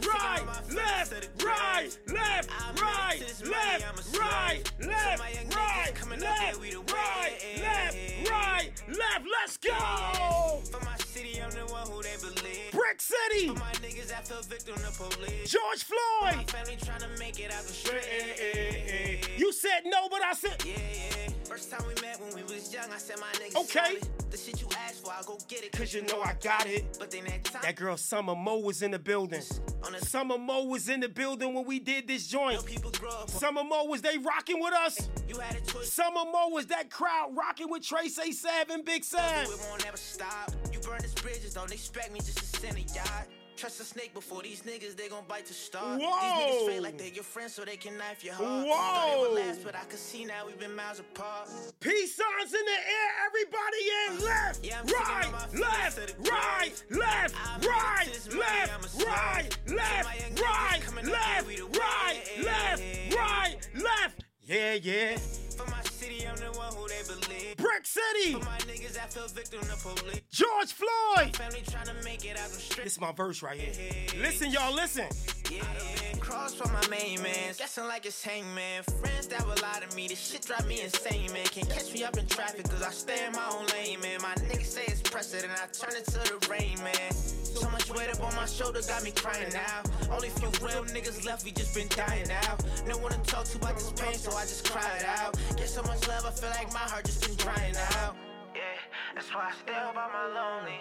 right, 0.01 0.47
left, 0.73 1.13
right, 1.43 1.99
left, 2.09 2.51
right, 2.81 2.81
left, 2.81 2.81
right, 2.81 3.21
left, 4.11 4.19
right, 4.19 4.63
left, 4.81 5.23
right, 6.93 7.33
left, 7.61 8.31
right, 8.31 8.71
left. 8.89 9.27
Let's 9.41 9.57
go. 9.59 10.61
For 10.71 10.85
my 10.85 10.97
city, 10.99 11.41
I'm 11.43 11.51
the 11.51 11.73
one 11.73 11.87
who 11.89 12.03
they 12.03 12.17
believe. 12.21 12.73
Brick 12.73 13.01
City. 13.01 13.49
For 13.49 13.55
my 13.55 13.73
niggas 13.83 14.09
that 14.09 14.27
feel 14.27 14.43
victim 14.43 14.75
to 14.77 14.91
police. 14.93 15.51
George 15.51 15.85
My 16.23 16.33
Floyd. 16.33 16.51
family 16.51 16.77
tryna 16.77 17.19
make 17.19 17.39
it 17.41 17.53
out 17.53 17.65
the 17.65 17.93
eh, 17.93 17.99
eh, 17.99 18.03
street. 18.03 19.21
Eh, 19.25 19.37
you 19.37 19.53
said 19.53 19.83
no, 19.87 20.09
but 20.11 20.23
I 20.25 20.33
said. 20.35 20.63
Yeah, 20.65 20.75
yeah. 20.75 21.32
First 21.53 21.71
time 21.71 21.87
we 21.87 21.93
met 22.01 22.19
when 22.19 22.35
we 22.35 22.43
was 22.45 22.73
young, 22.73 22.91
I 22.91 22.97
said 22.97 23.17
my 23.21 23.27
niggas 23.33 23.57
Okay. 23.65 23.99
The 24.31 24.39
shit 24.39 24.63
you 24.63 24.69
asked 24.87 25.05
for, 25.05 25.13
I'll 25.13 25.23
go 25.23 25.37
get 25.49 25.63
it. 25.63 25.73
Cause 25.73 25.93
you 25.93 26.01
know 26.01 26.23
I 26.23 26.33
got 26.43 26.65
it. 26.65 26.97
But 26.99 27.11
then 27.11 27.25
that 27.25 27.45
time, 27.45 27.61
That 27.63 27.77
girl 27.77 27.99
Summer 27.99 28.35
Mo 28.35 28.61
was 28.61 28.81
in 28.81 28.91
the 28.91 28.99
building. 28.99 29.43
Summer 29.99 30.39
Mo 30.39 30.65
was 30.65 30.89
in 30.89 31.01
the 31.01 31.11
building 31.11 31.53
when 31.53 31.67
we 31.67 31.79
did 31.79 32.09
this 32.09 32.27
joint. 32.27 32.65
people 32.65 32.91
grow 32.93 33.11
up. 33.11 33.29
Summer 33.29 33.65
Mo 33.65 33.85
was 33.85 34.01
they 34.01 34.17
rocking 34.17 34.63
with 34.63 34.73
us. 34.73 35.11
You 35.29 35.39
had 35.41 35.55
a 35.55 35.61
choice. 35.61 35.93
Summer 35.93 36.25
Mo 36.25 36.49
was 36.49 36.65
that 36.69 36.89
crowd 36.89 37.37
rocking 37.37 37.69
with 37.69 37.83
Trace 37.83 38.19
A. 38.19 38.33
Sav 38.33 38.71
and 38.71 38.83
Big 38.83 39.05
Sam. 39.05 39.45
It 39.45 39.61
won't 39.69 39.87
ever 39.87 39.99
stop. 39.99 40.53
You 40.73 40.79
burn 40.79 41.03
these 41.03 41.13
bridges, 41.13 41.53
don't 41.53 41.71
expect 41.71 42.15
me 42.15 42.21
just 42.21 42.39
to 42.39 42.61
send 42.61 42.79
a 42.79 42.81
yacht. 42.81 43.27
Trust 43.63 43.79
a 43.79 43.85
snake 43.85 44.13
before 44.13 44.43
these 44.43 44.63
niggas, 44.63 44.97
they 44.97 45.07
gon' 45.07 45.23
bite 45.29 45.47
to 45.47 45.55
start. 45.55 46.01
These 46.01 46.09
niggas 46.09 46.67
fake 46.67 46.83
like 46.83 46.99
they're 46.99 47.07
your 47.07 47.23
friends 47.23 47.55
so 47.55 47.65
they 47.65 47.77
can 47.77 47.97
knife 47.97 48.25
your 48.25 48.35
heart. 48.35 48.67
Whoa. 48.67 48.75
Thought 48.75 49.35
they 49.37 49.47
last, 49.47 49.65
but 49.65 49.77
I 49.77 49.85
could 49.85 50.01
see 50.01 50.25
now 50.25 50.47
we've 50.49 50.59
been 50.59 50.75
miles 50.75 50.99
apart. 50.99 51.49
Peace 51.79 52.17
signs 52.17 52.53
in 52.53 52.61
the 52.61 52.73
air, 52.73 53.11
everybody 53.25 53.83
in 53.87 54.17
uh, 54.17 54.25
left, 54.25 54.67
Yeah, 54.67 54.81
I'm 54.81 54.87
taking 54.87 55.01
all 55.01 55.13
right, 55.13 55.61
left, 55.61 55.99
right, 56.29 56.83
left, 56.91 57.37
right, 57.65 58.09
left, 58.37 58.75
I'm 58.75 58.81
a 58.81 58.89
slave. 58.89 59.07
right, 59.07 59.59
So 59.65 59.75
my 59.77 60.17
young 60.19 60.35
left, 60.35 60.97
right, 60.97 61.07
left, 61.07 61.47
we 61.47 61.61
right, 61.63 62.21
left, 62.43 63.15
right, 63.15 63.57
left. 63.77 64.25
Yeah, 64.45 64.75
yeah. 64.75 65.19
City, 66.03 66.27
I'm 66.27 66.35
the 66.35 66.59
one 66.59 66.75
who 66.75 66.89
they 66.89 67.03
believe. 67.07 67.57
Brick 67.59 67.87
City. 67.87 68.33
For 68.33 68.45
my 68.45 68.59
niggas 68.67 68.95
that 68.95 69.13
feel 69.13 69.29
victim 69.29 69.61
to 69.61 69.77
police. 69.77 70.21
George 70.33 70.73
Floyd. 70.73 71.37
Family 71.37 71.61
tryna 71.61 72.05
make 72.05 72.25
it 72.25 72.37
out 72.37 72.49
the 72.49 72.59
street. 72.59 72.85
This 72.85 72.95
is 72.95 73.01
my 73.01 73.13
verse 73.13 73.41
right 73.41 73.57
here. 73.57 74.21
Listen, 74.21 74.51
y'all, 74.51 74.75
listen. 74.75 75.07
Yeah, 75.49 75.63
cross 76.19 76.55
from 76.55 76.73
my 76.73 76.83
main 76.89 77.23
man, 77.23 77.55
guessing 77.59 77.85
like 77.85 78.07
it's 78.07 78.25
hangman. 78.25 78.83
Friends 79.01 79.29
that 79.29 79.47
will 79.47 79.61
lie 79.63 79.83
to 79.87 79.95
me, 79.95 80.09
this 80.09 80.19
shit 80.19 80.43
drive 80.43 80.67
me 80.67 80.81
insane, 80.81 81.31
man. 81.33 81.45
Can't 81.47 81.69
catch 81.69 81.93
me 81.93 82.03
up 82.05 82.17
in 82.17 82.27
traffic, 82.27 82.65
cause 82.65 82.83
I 82.83 82.91
stay 82.91 83.27
in 83.27 83.33
my 83.33 83.47
own 83.53 83.67
lane, 83.67 84.01
man. 84.01 84.23
My 84.23 84.35
niggas 84.49 84.67
say 84.67 84.85
it's 84.87 85.03
precedent, 85.03 85.53
I 85.53 85.67
turn 85.71 85.95
it 85.95 86.07
to 86.07 86.19
the 86.19 86.49
rain, 86.49 86.79
man. 86.83 87.13
So 87.13 87.69
much 87.71 87.91
weight 87.91 88.09
up 88.09 88.25
on 88.25 88.35
my 88.35 88.47
shoulder, 88.47 88.81
got 88.89 89.05
me 89.05 89.11
crying 89.11 89.53
now. 89.53 89.83
Only 90.11 90.31
few 90.31 90.49
real 90.67 90.85
niggas 90.85 91.27
left, 91.27 91.45
we 91.45 91.53
just 91.53 91.75
been 91.75 91.89
dying 91.89 92.31
out. 92.49 92.65
No 92.87 92.97
one 92.99 93.13
to 93.13 93.19
talk 93.19 93.45
to 93.45 93.59
about 93.59 93.75
this 93.75 93.93
pain, 93.93 94.15
so 94.15 94.35
I 94.35 94.43
just 94.43 94.67
it 94.67 95.05
out. 95.05 95.37
Get 95.57 95.69
so 95.69 95.83
much 95.93 96.09
love, 96.09 96.27
I 96.27 96.31
feel 96.31 96.51
like 96.51 96.73
my 96.73 96.79
heart 96.79 97.05
just 97.05 97.21
been 97.27 97.37
drying 97.37 97.77
out. 97.77 98.17
Yeah, 98.55 98.63
that's 99.15 99.35
why 99.35 99.51
I 99.51 99.53
stay 99.63 99.75
up 99.75 99.95
by 99.95 100.09
my 100.09 100.27
lonely. 100.33 100.81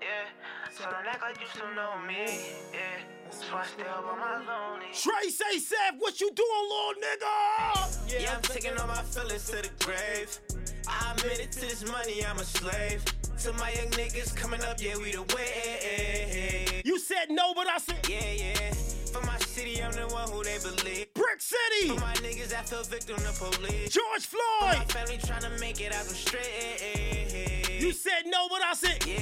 Yeah, 0.00 0.26
so 0.70 0.84
don't 0.84 1.06
act 1.06 1.22
like 1.22 1.40
you 1.40 1.46
still 1.52 1.72
know 1.74 1.98
me. 2.06 2.26
Yeah, 2.72 3.02
that's 3.24 3.42
why 3.50 3.62
I 3.62 3.66
stay 3.66 3.88
up 3.88 4.04
by 4.04 4.16
my 4.16 4.36
lonely. 4.46 4.86
Trey 4.94 5.30
say, 5.30 5.58
Sav, 5.58 5.94
what 5.98 6.20
you 6.20 6.30
doing, 6.32 6.64
little 6.70 6.94
nigga? 7.02 8.22
Yeah, 8.22 8.34
I'm 8.34 8.42
taking 8.42 8.76
all 8.78 8.86
my 8.86 9.02
feelings 9.02 9.46
to 9.46 9.62
the 9.62 9.70
grave. 9.84 10.38
I 10.86 11.14
admitted 11.16 11.52
to 11.52 11.60
this 11.60 11.84
money, 11.90 12.24
I'm 12.24 12.38
a 12.38 12.44
slave. 12.44 13.04
To 13.42 13.52
my 13.54 13.72
young 13.72 13.90
niggas 13.98 14.36
coming 14.36 14.62
up, 14.62 14.80
yeah, 14.80 14.96
we 14.96 15.12
the 15.12 15.22
way. 15.34 16.82
You 16.84 16.98
said 16.98 17.30
no, 17.30 17.54
but 17.54 17.66
I 17.66 17.78
said 17.78 18.06
Yeah, 18.08 18.32
yeah. 18.32 19.01
For 19.12 19.24
my 19.26 19.38
city, 19.38 19.82
I'm 19.82 19.92
the 19.92 20.06
one 20.08 20.28
who 20.30 20.42
they 20.42 20.58
believe. 20.58 21.12
Brick 21.14 21.40
City. 21.40 21.88
For 21.88 22.00
my 22.00 22.14
niggas 22.14 22.48
that 22.48 22.68
victim 22.88 23.16
to 23.16 23.32
police. 23.32 23.90
George 23.92 24.26
For 24.26 24.38
my 24.62 24.74
Floyd. 24.74 24.92
family 24.92 25.18
tryna 25.18 25.60
make 25.60 25.80
it 25.80 25.94
out 25.94 26.04
the. 26.06 27.78
You 27.80 27.92
said 27.92 28.22
no, 28.26 28.48
but 28.48 28.62
I 28.62 28.74
said 28.74 29.06
Yeah, 29.06 29.18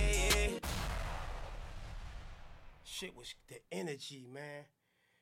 yeah. 0.52 0.58
shit 2.84 3.16
was 3.16 3.34
the 3.48 3.56
energy, 3.72 4.26
man. 4.32 4.64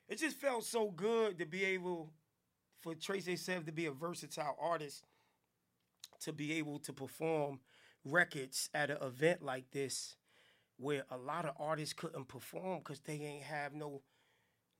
It 0.08 0.18
just 0.18 0.36
felt 0.38 0.64
so 0.64 0.90
good 0.90 1.38
to 1.38 1.46
be 1.46 1.64
able 1.64 2.10
for 2.80 2.94
Trace 2.94 3.26
A7 3.26 3.66
to 3.66 3.72
be 3.72 3.86
a 3.86 3.90
versatile 3.92 4.56
artist, 4.60 5.04
to 6.20 6.32
be 6.32 6.52
able 6.54 6.78
to 6.80 6.92
perform 6.92 7.60
records 8.04 8.68
at 8.74 8.90
an 8.90 8.98
event 9.02 9.42
like 9.42 9.70
this, 9.70 10.16
where 10.76 11.04
a 11.10 11.16
lot 11.16 11.44
of 11.44 11.54
artists 11.58 11.92
couldn't 11.94 12.28
perform 12.28 12.78
because 12.80 13.00
they 13.00 13.14
ain't 13.14 13.44
have 13.44 13.72
no 13.74 14.02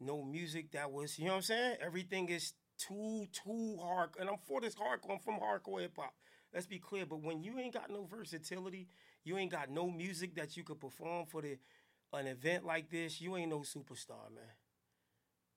no 0.01 0.23
music 0.25 0.73
that 0.73 0.91
was, 0.91 1.19
you 1.19 1.27
know 1.27 1.33
what 1.33 1.37
I'm 1.39 1.43
saying? 1.43 1.77
Everything 1.81 2.29
is 2.29 2.55
too 2.79 3.27
too 3.33 3.79
hard, 3.83 4.11
and 4.19 4.29
I'm 4.29 4.39
for 4.47 4.61
this 4.61 4.75
hardcore. 4.75 5.12
I'm 5.15 5.19
from 5.19 5.39
hardcore 5.41 5.81
hip 5.81 5.97
hop. 5.99 6.15
Let's 6.55 6.66
be 6.66 6.79
clear. 6.79 7.07
But 7.07 7.23
when 7.23 7.43
you 7.43 7.59
ain't 7.59 7.75
got 7.75 7.91
no 7.91 8.05
versatility, 8.05 8.89
you 9.25 9.37
ain't 9.37 9.53
got 9.53 9.70
no 9.70 9.91
music 9.91 10.35
that 10.37 10.57
you 10.57 10.65
could 10.65 10.81
perform 10.81 11.27
for 11.27 11.43
the 11.43 11.59
an 12.12 12.27
event 12.27 12.65
like 12.65 12.91
this, 12.91 13.20
you 13.20 13.37
ain't 13.37 13.51
no 13.51 13.61
superstar, 13.61 14.33
man. 14.35 14.55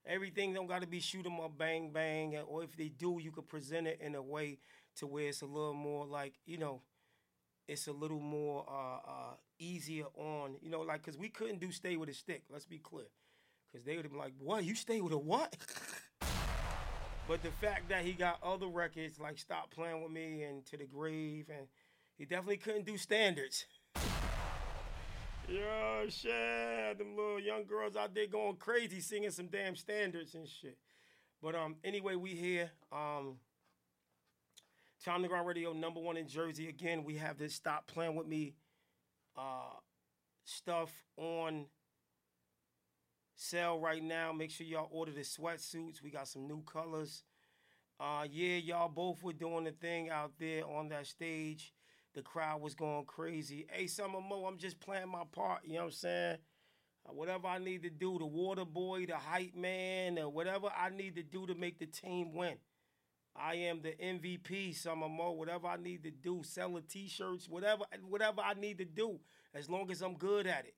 Everything 0.05 0.53
don't 0.53 0.67
got 0.67 0.81
to 0.81 0.87
be 0.87 0.99
shoot 0.99 1.25
'em 1.25 1.39
up, 1.39 1.57
bang 1.57 1.91
bang, 1.91 2.35
or 2.37 2.63
if 2.63 2.75
they 2.75 2.89
do, 2.89 3.19
you 3.21 3.31
could 3.31 3.47
present 3.47 3.87
it 3.87 3.99
in 4.01 4.15
a 4.15 4.21
way 4.21 4.57
to 4.95 5.05
where 5.07 5.27
it's 5.27 5.41
a 5.41 5.45
little 5.45 5.73
more 5.75 6.05
like 6.05 6.33
you 6.45 6.57
know, 6.57 6.81
it's 7.67 7.87
a 7.87 7.93
little 7.93 8.19
more 8.19 8.65
uh, 8.69 9.09
uh, 9.09 9.35
easier 9.59 10.05
on 10.15 10.57
you 10.61 10.69
know, 10.69 10.81
like 10.81 11.03
because 11.03 11.17
we 11.17 11.29
couldn't 11.29 11.59
do 11.59 11.71
stay 11.71 11.97
with 11.97 12.09
a 12.09 12.13
stick. 12.15 12.43
Let's 12.49 12.65
be 12.67 12.79
clear, 12.79 13.07
because 13.71 13.85
they 13.85 13.95
would 13.95 14.05
have 14.05 14.11
been 14.11 14.19
like, 14.19 14.33
what? 14.39 14.63
You 14.63 14.75
stay 14.75 15.01
with 15.01 15.13
a 15.13 15.17
what? 15.17 15.55
but 17.27 17.41
the 17.43 17.51
fact 17.61 17.89
that 17.89 18.03
he 18.03 18.13
got 18.13 18.37
other 18.43 18.67
records 18.67 19.19
like 19.19 19.37
Stop 19.37 19.71
Playing 19.71 20.01
with 20.01 20.11
Me 20.11 20.43
and 20.43 20.65
To 20.67 20.77
the 20.77 20.85
Grave, 20.85 21.49
and 21.49 21.67
he 22.17 22.25
definitely 22.25 22.57
couldn't 22.57 22.85
do 22.85 22.97
standards. 22.97 23.65
Yo, 25.47 26.05
shit, 26.09 26.97
them 26.97 27.15
little 27.15 27.39
young 27.39 27.65
girls 27.65 27.95
out 27.95 28.13
there 28.13 28.27
going 28.27 28.55
crazy 28.55 29.01
singing 29.01 29.31
some 29.31 29.47
damn 29.47 29.75
standards 29.75 30.35
and 30.35 30.47
shit. 30.47 30.77
But 31.41 31.55
um, 31.55 31.75
anyway, 31.83 32.15
we 32.15 32.31
here. 32.31 32.71
Um, 32.91 33.37
Time 35.03 35.23
to 35.23 35.27
Grind 35.27 35.47
Radio, 35.47 35.73
number 35.73 35.99
one 35.99 36.15
in 36.15 36.27
Jersey. 36.27 36.69
Again, 36.69 37.03
we 37.03 37.15
have 37.15 37.39
this 37.39 37.55
Stop 37.55 37.87
Playing 37.87 38.15
With 38.15 38.27
Me 38.27 38.53
uh, 39.35 39.73
stuff 40.45 40.91
on 41.17 41.65
sale 43.41 43.79
right 43.79 44.03
now. 44.03 44.31
Make 44.31 44.51
sure 44.51 44.67
y'all 44.67 44.87
order 44.91 45.11
the 45.11 45.21
sweatsuits. 45.21 46.01
We 46.03 46.11
got 46.11 46.27
some 46.27 46.47
new 46.47 46.61
colors. 46.61 47.23
Uh, 47.99 48.25
yeah, 48.31 48.57
y'all 48.57 48.89
both 48.89 49.23
were 49.23 49.33
doing 49.33 49.63
the 49.63 49.71
thing 49.71 50.09
out 50.09 50.33
there 50.39 50.65
on 50.65 50.89
that 50.89 51.07
stage. 51.07 51.73
The 52.13 52.21
crowd 52.21 52.61
was 52.61 52.75
going 52.75 53.05
crazy. 53.05 53.65
Hey, 53.71 53.87
Summer 53.87 54.21
Mo, 54.21 54.45
I'm 54.45 54.57
just 54.57 54.79
playing 54.79 55.09
my 55.09 55.23
part. 55.31 55.61
You 55.63 55.73
know 55.73 55.79
what 55.79 55.85
I'm 55.85 55.91
saying? 55.91 56.37
Uh, 57.07 57.13
whatever 57.13 57.47
I 57.47 57.57
need 57.57 57.83
to 57.83 57.89
do, 57.89 58.17
the 58.19 58.25
water 58.25 58.65
boy, 58.65 59.05
the 59.05 59.17
hype 59.17 59.55
man, 59.55 60.19
or 60.19 60.29
whatever 60.29 60.67
I 60.75 60.89
need 60.89 61.15
to 61.15 61.23
do 61.23 61.47
to 61.47 61.55
make 61.55 61.79
the 61.79 61.87
team 61.87 62.33
win. 62.33 62.57
I 63.35 63.55
am 63.55 63.81
the 63.81 63.93
MVP, 63.93 64.75
Summer 64.75 65.07
Mo. 65.07 65.31
Whatever 65.31 65.67
I 65.67 65.77
need 65.77 66.03
to 66.03 66.11
do, 66.11 66.41
selling 66.43 66.83
t-shirts, 66.87 67.47
whatever, 67.47 67.85
whatever 68.07 68.41
I 68.41 68.53
need 68.53 68.77
to 68.79 68.85
do, 68.85 69.19
as 69.55 69.69
long 69.69 69.89
as 69.89 70.01
I'm 70.01 70.15
good 70.15 70.47
at 70.47 70.65
it. 70.65 70.75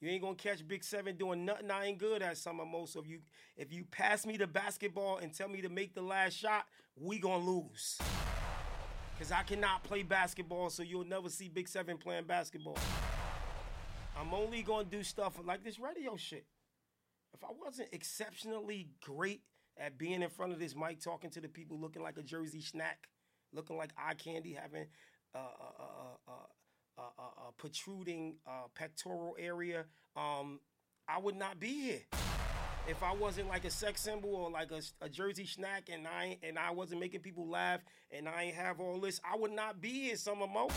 You 0.00 0.08
ain't 0.08 0.22
gonna 0.22 0.34
catch 0.34 0.66
Big 0.66 0.82
Seven 0.82 1.16
doing 1.16 1.44
nothing 1.44 1.70
I 1.70 1.86
ain't 1.86 1.98
good 1.98 2.22
at, 2.22 2.38
Summer 2.38 2.64
Mo. 2.64 2.86
So 2.86 3.00
if 3.00 3.06
you 3.06 3.18
if 3.56 3.72
you 3.72 3.84
pass 3.84 4.24
me 4.24 4.38
the 4.38 4.46
basketball 4.46 5.18
and 5.18 5.32
tell 5.32 5.48
me 5.48 5.60
to 5.60 5.68
make 5.68 5.94
the 5.94 6.00
last 6.02 6.34
shot, 6.34 6.64
we 6.96 7.18
gonna 7.18 7.44
lose. 7.44 7.98
Cause 9.18 9.30
I 9.30 9.42
cannot 9.42 9.84
play 9.84 10.02
basketball, 10.02 10.70
so 10.70 10.82
you'll 10.82 11.04
never 11.04 11.28
see 11.28 11.48
Big 11.50 11.68
Seven 11.68 11.98
playing 11.98 12.24
basketball. 12.24 12.78
I'm 14.18 14.32
only 14.32 14.62
gonna 14.62 14.84
do 14.84 15.02
stuff 15.02 15.38
like 15.44 15.62
this 15.62 15.78
radio 15.78 16.16
shit. 16.16 16.46
If 17.34 17.44
I 17.44 17.48
wasn't 17.62 17.90
exceptionally 17.92 18.88
great 19.02 19.42
at 19.76 19.98
being 19.98 20.22
in 20.22 20.30
front 20.30 20.52
of 20.52 20.58
this 20.58 20.74
mic, 20.74 21.00
talking 21.00 21.28
to 21.30 21.40
the 21.42 21.48
people, 21.48 21.78
looking 21.78 22.02
like 22.02 22.16
a 22.16 22.22
Jersey 22.22 22.62
snack, 22.62 23.08
looking 23.52 23.76
like 23.76 23.90
eye 23.98 24.14
candy, 24.14 24.56
having 24.60 24.86
uh, 25.34 25.38
uh, 25.38 26.16
uh, 26.28 26.32
uh, 27.00 27.02
uh, 27.02 27.22
uh, 27.22 27.48
uh, 27.48 27.50
protruding 27.56 28.34
pectoral 28.74 29.34
area, 29.38 29.84
um, 30.16 30.60
I 31.08 31.18
would 31.18 31.36
not 31.36 31.58
be 31.58 31.68
here. 31.68 32.00
If 32.88 33.02
I 33.02 33.14
wasn't 33.14 33.48
like 33.48 33.64
a 33.64 33.70
sex 33.70 34.02
symbol 34.02 34.34
or 34.34 34.50
like 34.50 34.70
a, 34.70 34.82
a 35.00 35.08
Jersey 35.08 35.46
snack, 35.46 35.88
and 35.90 36.06
I 36.06 36.38
and 36.42 36.58
I 36.58 36.72
wasn't 36.72 37.00
making 37.00 37.20
people 37.20 37.48
laugh, 37.48 37.80
and 38.10 38.28
I 38.28 38.44
ain't 38.44 38.56
have 38.56 38.80
all 38.80 38.98
this, 39.00 39.20
I 39.24 39.36
would 39.36 39.52
not 39.52 39.80
be 39.80 40.08
here, 40.08 40.16
Summer 40.16 40.46
Mo. 40.46 40.68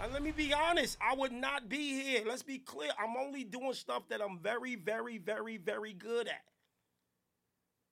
And 0.00 0.12
let 0.12 0.22
me 0.22 0.30
be 0.30 0.52
honest, 0.52 0.96
I 1.00 1.14
would 1.16 1.32
not 1.32 1.68
be 1.68 2.00
here. 2.00 2.22
Let's 2.26 2.44
be 2.44 2.58
clear. 2.58 2.90
I'm 2.98 3.16
only 3.16 3.42
doing 3.42 3.72
stuff 3.72 4.08
that 4.10 4.20
I'm 4.22 4.38
very, 4.38 4.76
very, 4.76 5.18
very, 5.18 5.56
very 5.56 5.94
good 5.94 6.28
at. 6.28 6.42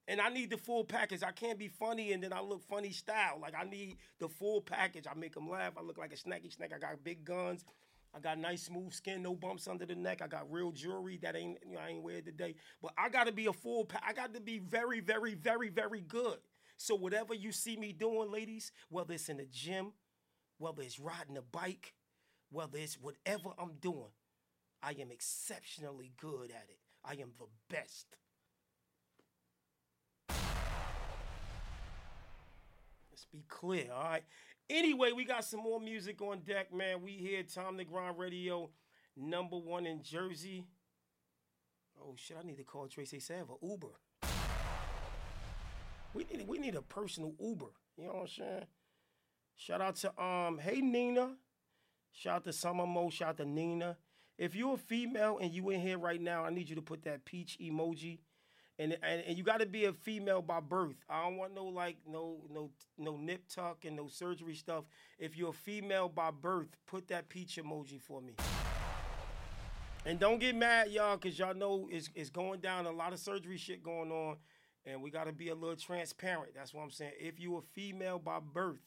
And 0.08 0.20
I 0.20 0.28
need 0.28 0.50
the 0.50 0.56
full 0.56 0.84
package. 0.84 1.22
I 1.22 1.32
can't 1.32 1.58
be 1.58 1.68
funny 1.68 2.12
and 2.12 2.22
then 2.22 2.32
I 2.32 2.40
look 2.40 2.62
funny 2.62 2.90
style. 2.92 3.38
Like 3.40 3.54
I 3.58 3.64
need 3.64 3.96
the 4.18 4.28
full 4.28 4.60
package. 4.60 5.06
I 5.10 5.18
make 5.18 5.34
them 5.34 5.50
laugh. 5.50 5.72
I 5.76 5.82
look 5.82 5.98
like 5.98 6.12
a 6.12 6.16
snacky 6.16 6.54
snack. 6.54 6.72
I 6.74 6.78
got 6.78 7.02
big 7.02 7.24
guns. 7.24 7.64
I 8.14 8.20
got 8.20 8.38
nice 8.38 8.62
smooth 8.62 8.94
skin, 8.94 9.22
no 9.22 9.34
bumps 9.34 9.68
under 9.68 9.84
the 9.84 9.94
neck. 9.94 10.22
I 10.22 10.26
got 10.26 10.50
real 10.50 10.72
jewelry 10.72 11.18
that 11.22 11.36
ain't 11.36 11.58
you 11.66 11.74
know, 11.74 11.80
I 11.80 11.90
ain't 11.90 12.02
wear 12.02 12.22
today. 12.22 12.54
But 12.80 12.92
I 12.96 13.10
got 13.10 13.26
to 13.26 13.32
be 13.32 13.46
a 13.46 13.52
full. 13.52 13.90
I 14.06 14.14
got 14.14 14.32
to 14.32 14.40
be 14.40 14.58
very, 14.58 15.00
very, 15.00 15.34
very, 15.34 15.68
very 15.68 16.00
good. 16.00 16.38
So 16.78 16.94
whatever 16.94 17.34
you 17.34 17.52
see 17.52 17.76
me 17.76 17.92
doing, 17.92 18.30
ladies, 18.30 18.72
whether 18.88 19.12
it's 19.12 19.28
in 19.28 19.36
the 19.36 19.46
gym, 19.46 19.92
whether 20.58 20.82
it's 20.82 20.98
riding 20.98 21.36
a 21.36 21.42
bike, 21.42 21.94
whether 22.50 22.78
it's 22.78 22.94
whatever 22.94 23.50
I'm 23.58 23.74
doing, 23.80 24.12
I 24.82 24.92
am 24.92 25.10
exceptionally 25.10 26.12
good 26.18 26.50
at 26.50 26.66
it. 26.68 26.78
I 27.04 27.20
am 27.20 27.32
the 27.38 27.46
best. 27.68 28.06
Let's 33.16 33.24
be 33.32 33.44
clear, 33.48 33.86
all 33.94 34.04
right? 34.04 34.24
Anyway, 34.68 35.12
we 35.12 35.24
got 35.24 35.42
some 35.42 35.60
more 35.60 35.80
music 35.80 36.20
on 36.20 36.40
deck, 36.40 36.70
man. 36.70 37.00
We 37.00 37.12
here, 37.12 37.42
Time 37.44 37.78
to 37.78 37.84
Grind 37.84 38.18
Radio, 38.18 38.68
number 39.16 39.56
one 39.56 39.86
in 39.86 40.02
Jersey. 40.02 40.66
Oh 41.98 42.12
shit, 42.14 42.36
I 42.38 42.46
need 42.46 42.58
to 42.58 42.62
call 42.62 42.88
Tracy 42.88 43.18
Sava 43.18 43.54
Uber. 43.62 43.86
We 46.12 46.24
need 46.24 46.46
we 46.46 46.58
need 46.58 46.74
a 46.74 46.82
personal 46.82 47.32
Uber. 47.40 47.72
You 47.96 48.04
know 48.04 48.12
what 48.12 48.20
I'm 48.20 48.28
saying? 48.28 48.66
Shout 49.56 49.80
out 49.80 49.96
to 49.96 50.22
um, 50.22 50.58
hey 50.58 50.82
Nina. 50.82 51.36
Shout 52.12 52.36
out 52.36 52.44
to 52.44 52.52
Summer 52.52 52.86
Mo. 52.86 53.08
Shout 53.08 53.30
out 53.30 53.36
to 53.38 53.46
Nina. 53.46 53.96
If 54.36 54.54
you're 54.54 54.74
a 54.74 54.76
female 54.76 55.38
and 55.40 55.54
you 55.54 55.70
in 55.70 55.80
here 55.80 55.96
right 55.96 56.20
now, 56.20 56.44
I 56.44 56.50
need 56.50 56.68
you 56.68 56.76
to 56.76 56.82
put 56.82 57.04
that 57.04 57.24
peach 57.24 57.56
emoji. 57.62 58.18
And, 58.78 58.96
and, 59.02 59.22
and 59.26 59.38
you 59.38 59.42
got 59.42 59.60
to 59.60 59.66
be 59.66 59.86
a 59.86 59.92
female 59.92 60.42
by 60.42 60.60
birth. 60.60 60.96
I 61.08 61.22
don't 61.22 61.38
want 61.38 61.54
no 61.54 61.64
like 61.64 61.96
no 62.06 62.36
no 62.52 62.70
no 62.98 63.16
nip 63.16 63.48
tuck 63.48 63.84
and 63.86 63.96
no 63.96 64.06
surgery 64.06 64.54
stuff. 64.54 64.84
If 65.18 65.36
you're 65.36 65.50
a 65.50 65.54
female 65.54 66.10
by 66.10 66.30
birth, 66.30 66.68
put 66.86 67.08
that 67.08 67.28
peach 67.30 67.58
emoji 67.62 68.00
for 68.00 68.20
me. 68.20 68.34
And 70.06 70.20
don't 70.20 70.38
get 70.38 70.54
mad, 70.54 70.90
y'all, 70.90 71.16
because 71.16 71.36
y'all 71.36 71.52
know 71.52 71.88
it's, 71.90 72.08
it's 72.14 72.30
going 72.30 72.60
down. 72.60 72.86
A 72.86 72.92
lot 72.92 73.12
of 73.12 73.18
surgery 73.18 73.56
shit 73.56 73.82
going 73.82 74.12
on. 74.12 74.36
And 74.84 75.02
we 75.02 75.10
got 75.10 75.24
to 75.24 75.32
be 75.32 75.48
a 75.48 75.54
little 75.54 75.74
transparent. 75.74 76.54
That's 76.54 76.72
what 76.72 76.82
I'm 76.82 76.92
saying. 76.92 77.10
If 77.18 77.40
you 77.40 77.56
a 77.56 77.60
female 77.60 78.20
by 78.20 78.38
birth, 78.38 78.84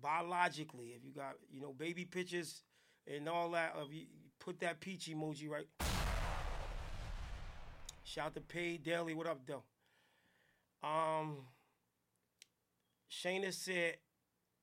biologically, 0.00 0.94
if 0.96 1.04
you 1.04 1.12
got, 1.12 1.34
you 1.52 1.60
know, 1.60 1.74
baby 1.74 2.06
pictures 2.06 2.62
and 3.06 3.28
all 3.28 3.50
that, 3.50 3.74
of 3.76 3.92
you, 3.92 4.06
put 4.40 4.58
that 4.60 4.80
peach 4.80 5.10
emoji 5.12 5.50
right. 5.50 5.66
Shout 8.04 8.34
to 8.34 8.40
Paid 8.40 8.82
Daily. 8.82 9.14
What 9.14 9.26
up, 9.26 9.40
though? 9.46 9.62
Um, 10.86 11.38
Shayna 13.10 13.52
said, 13.52 13.96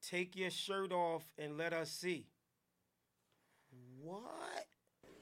take 0.05 0.35
your 0.35 0.49
shirt 0.49 0.91
off 0.91 1.23
and 1.37 1.57
let 1.57 1.73
us 1.73 1.89
see. 1.89 2.27
What? 4.01 4.65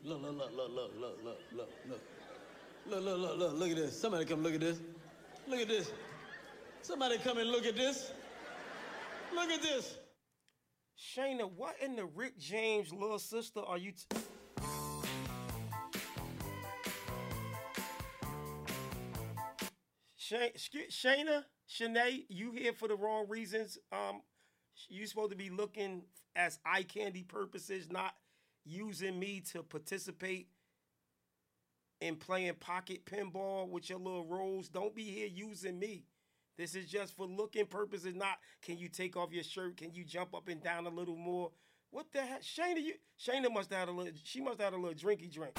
Look, 0.04 0.22
look, 0.22 0.36
look, 0.36 0.52
look, 0.56 0.72
look, 0.72 0.92
look, 1.00 1.18
look, 1.24 1.40
look, 1.54 1.70
look. 1.88 2.02
Look, 2.88 3.04
look, 3.04 3.20
look, 3.20 3.38
look, 3.38 3.54
look 3.54 3.70
at 3.70 3.76
this. 3.76 4.00
Somebody 4.00 4.26
come 4.26 4.42
look 4.42 4.56
at 4.56 4.62
this. 4.62 4.80
Look 5.48 5.60
at 5.60 5.68
this. 5.68 5.92
Somebody 6.82 7.18
come 7.20 7.38
and 7.38 7.50
look 7.50 7.66
at 7.66 7.76
this. 7.76 8.12
Look 9.36 9.50
at 9.52 9.62
this. 9.62 9.98
Shayna, 10.98 11.52
what 11.52 11.76
in 11.82 11.96
the 11.96 12.06
Rick 12.06 12.40
James 12.40 12.92
little 12.92 13.20
sister 13.20 13.60
are 13.60 13.78
you? 13.78 13.92
T- 13.92 14.18
Shay- 20.28 20.52
Sh- 20.58 20.92
Shayna, 20.92 21.46
Shanae, 21.70 22.26
you 22.28 22.52
here 22.52 22.74
for 22.74 22.90
the 22.90 22.96
wrong 22.96 23.28
reasons. 23.30 23.78
Um, 23.94 24.22
you 24.90 25.06
supposed 25.06 25.32
to 25.32 25.38
be 25.38 25.50
looking 25.50 26.04
as 26.36 26.60
eye 26.66 26.84
candy 26.84 27.24
purposes, 27.24 27.90
not 27.90 28.14
using 28.66 29.18
me 29.18 29.40
to 29.54 29.64
participate 29.64 30.50
in 32.02 32.18
playing 32.18 32.56
pocket 32.56 33.06
pinball 33.06 33.70
with 33.70 33.90
your 33.90 34.00
little 34.00 34.26
rolls. 34.26 34.68
Don't 34.68 34.94
be 34.94 35.06
here 35.06 35.28
using 35.28 35.80
me. 35.80 36.04
This 36.58 36.76
is 36.76 36.90
just 36.90 37.16
for 37.16 37.26
looking 37.26 37.66
purposes, 37.66 38.14
not 38.14 38.38
can 38.62 38.78
you 38.78 38.90
take 38.90 39.16
off 39.16 39.32
your 39.32 39.44
shirt? 39.44 39.78
Can 39.78 39.94
you 39.94 40.04
jump 40.04 40.36
up 40.36 40.50
and 40.50 40.62
down 40.62 40.88
a 40.88 40.90
little 40.90 41.16
more? 41.16 41.52
What 41.92 42.08
the 42.12 42.20
heck? 42.20 42.42
Shayna, 42.42 42.84
you 42.84 42.96
Shayna 43.18 43.50
must 43.50 43.70
have 43.70 43.80
had 43.80 43.90
a 43.90 43.92
little 43.92 44.14
she 44.26 44.42
must 44.42 44.60
have 44.60 44.74
had 44.74 44.78
a 44.78 44.82
little 44.82 44.98
drinky 44.98 45.32
drink. 45.32 45.58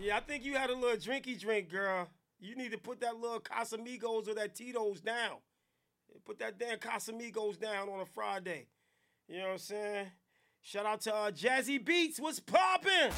Yeah, 0.00 0.16
I 0.16 0.20
think 0.20 0.44
you 0.44 0.56
had 0.56 0.70
a 0.70 0.74
little 0.74 0.96
drinky 0.96 1.38
drink, 1.38 1.68
girl. 1.70 2.08
You 2.40 2.56
need 2.56 2.72
to 2.72 2.78
put 2.78 3.00
that 3.00 3.16
little 3.16 3.40
Casamigos 3.40 4.28
or 4.28 4.34
that 4.34 4.54
Tito's 4.54 5.00
down. 5.00 5.36
Put 6.24 6.38
that 6.38 6.58
damn 6.58 6.78
Casamigos 6.78 7.58
down 7.60 7.88
on 7.88 8.00
a 8.00 8.06
Friday. 8.06 8.66
You 9.28 9.38
know 9.38 9.44
what 9.44 9.52
I'm 9.52 9.58
saying? 9.58 10.06
Shout 10.62 10.86
out 10.86 11.00
to 11.02 11.14
uh, 11.14 11.30
Jazzy 11.30 11.84
Beats. 11.84 12.18
What's 12.18 12.40
poppin'? 12.40 13.12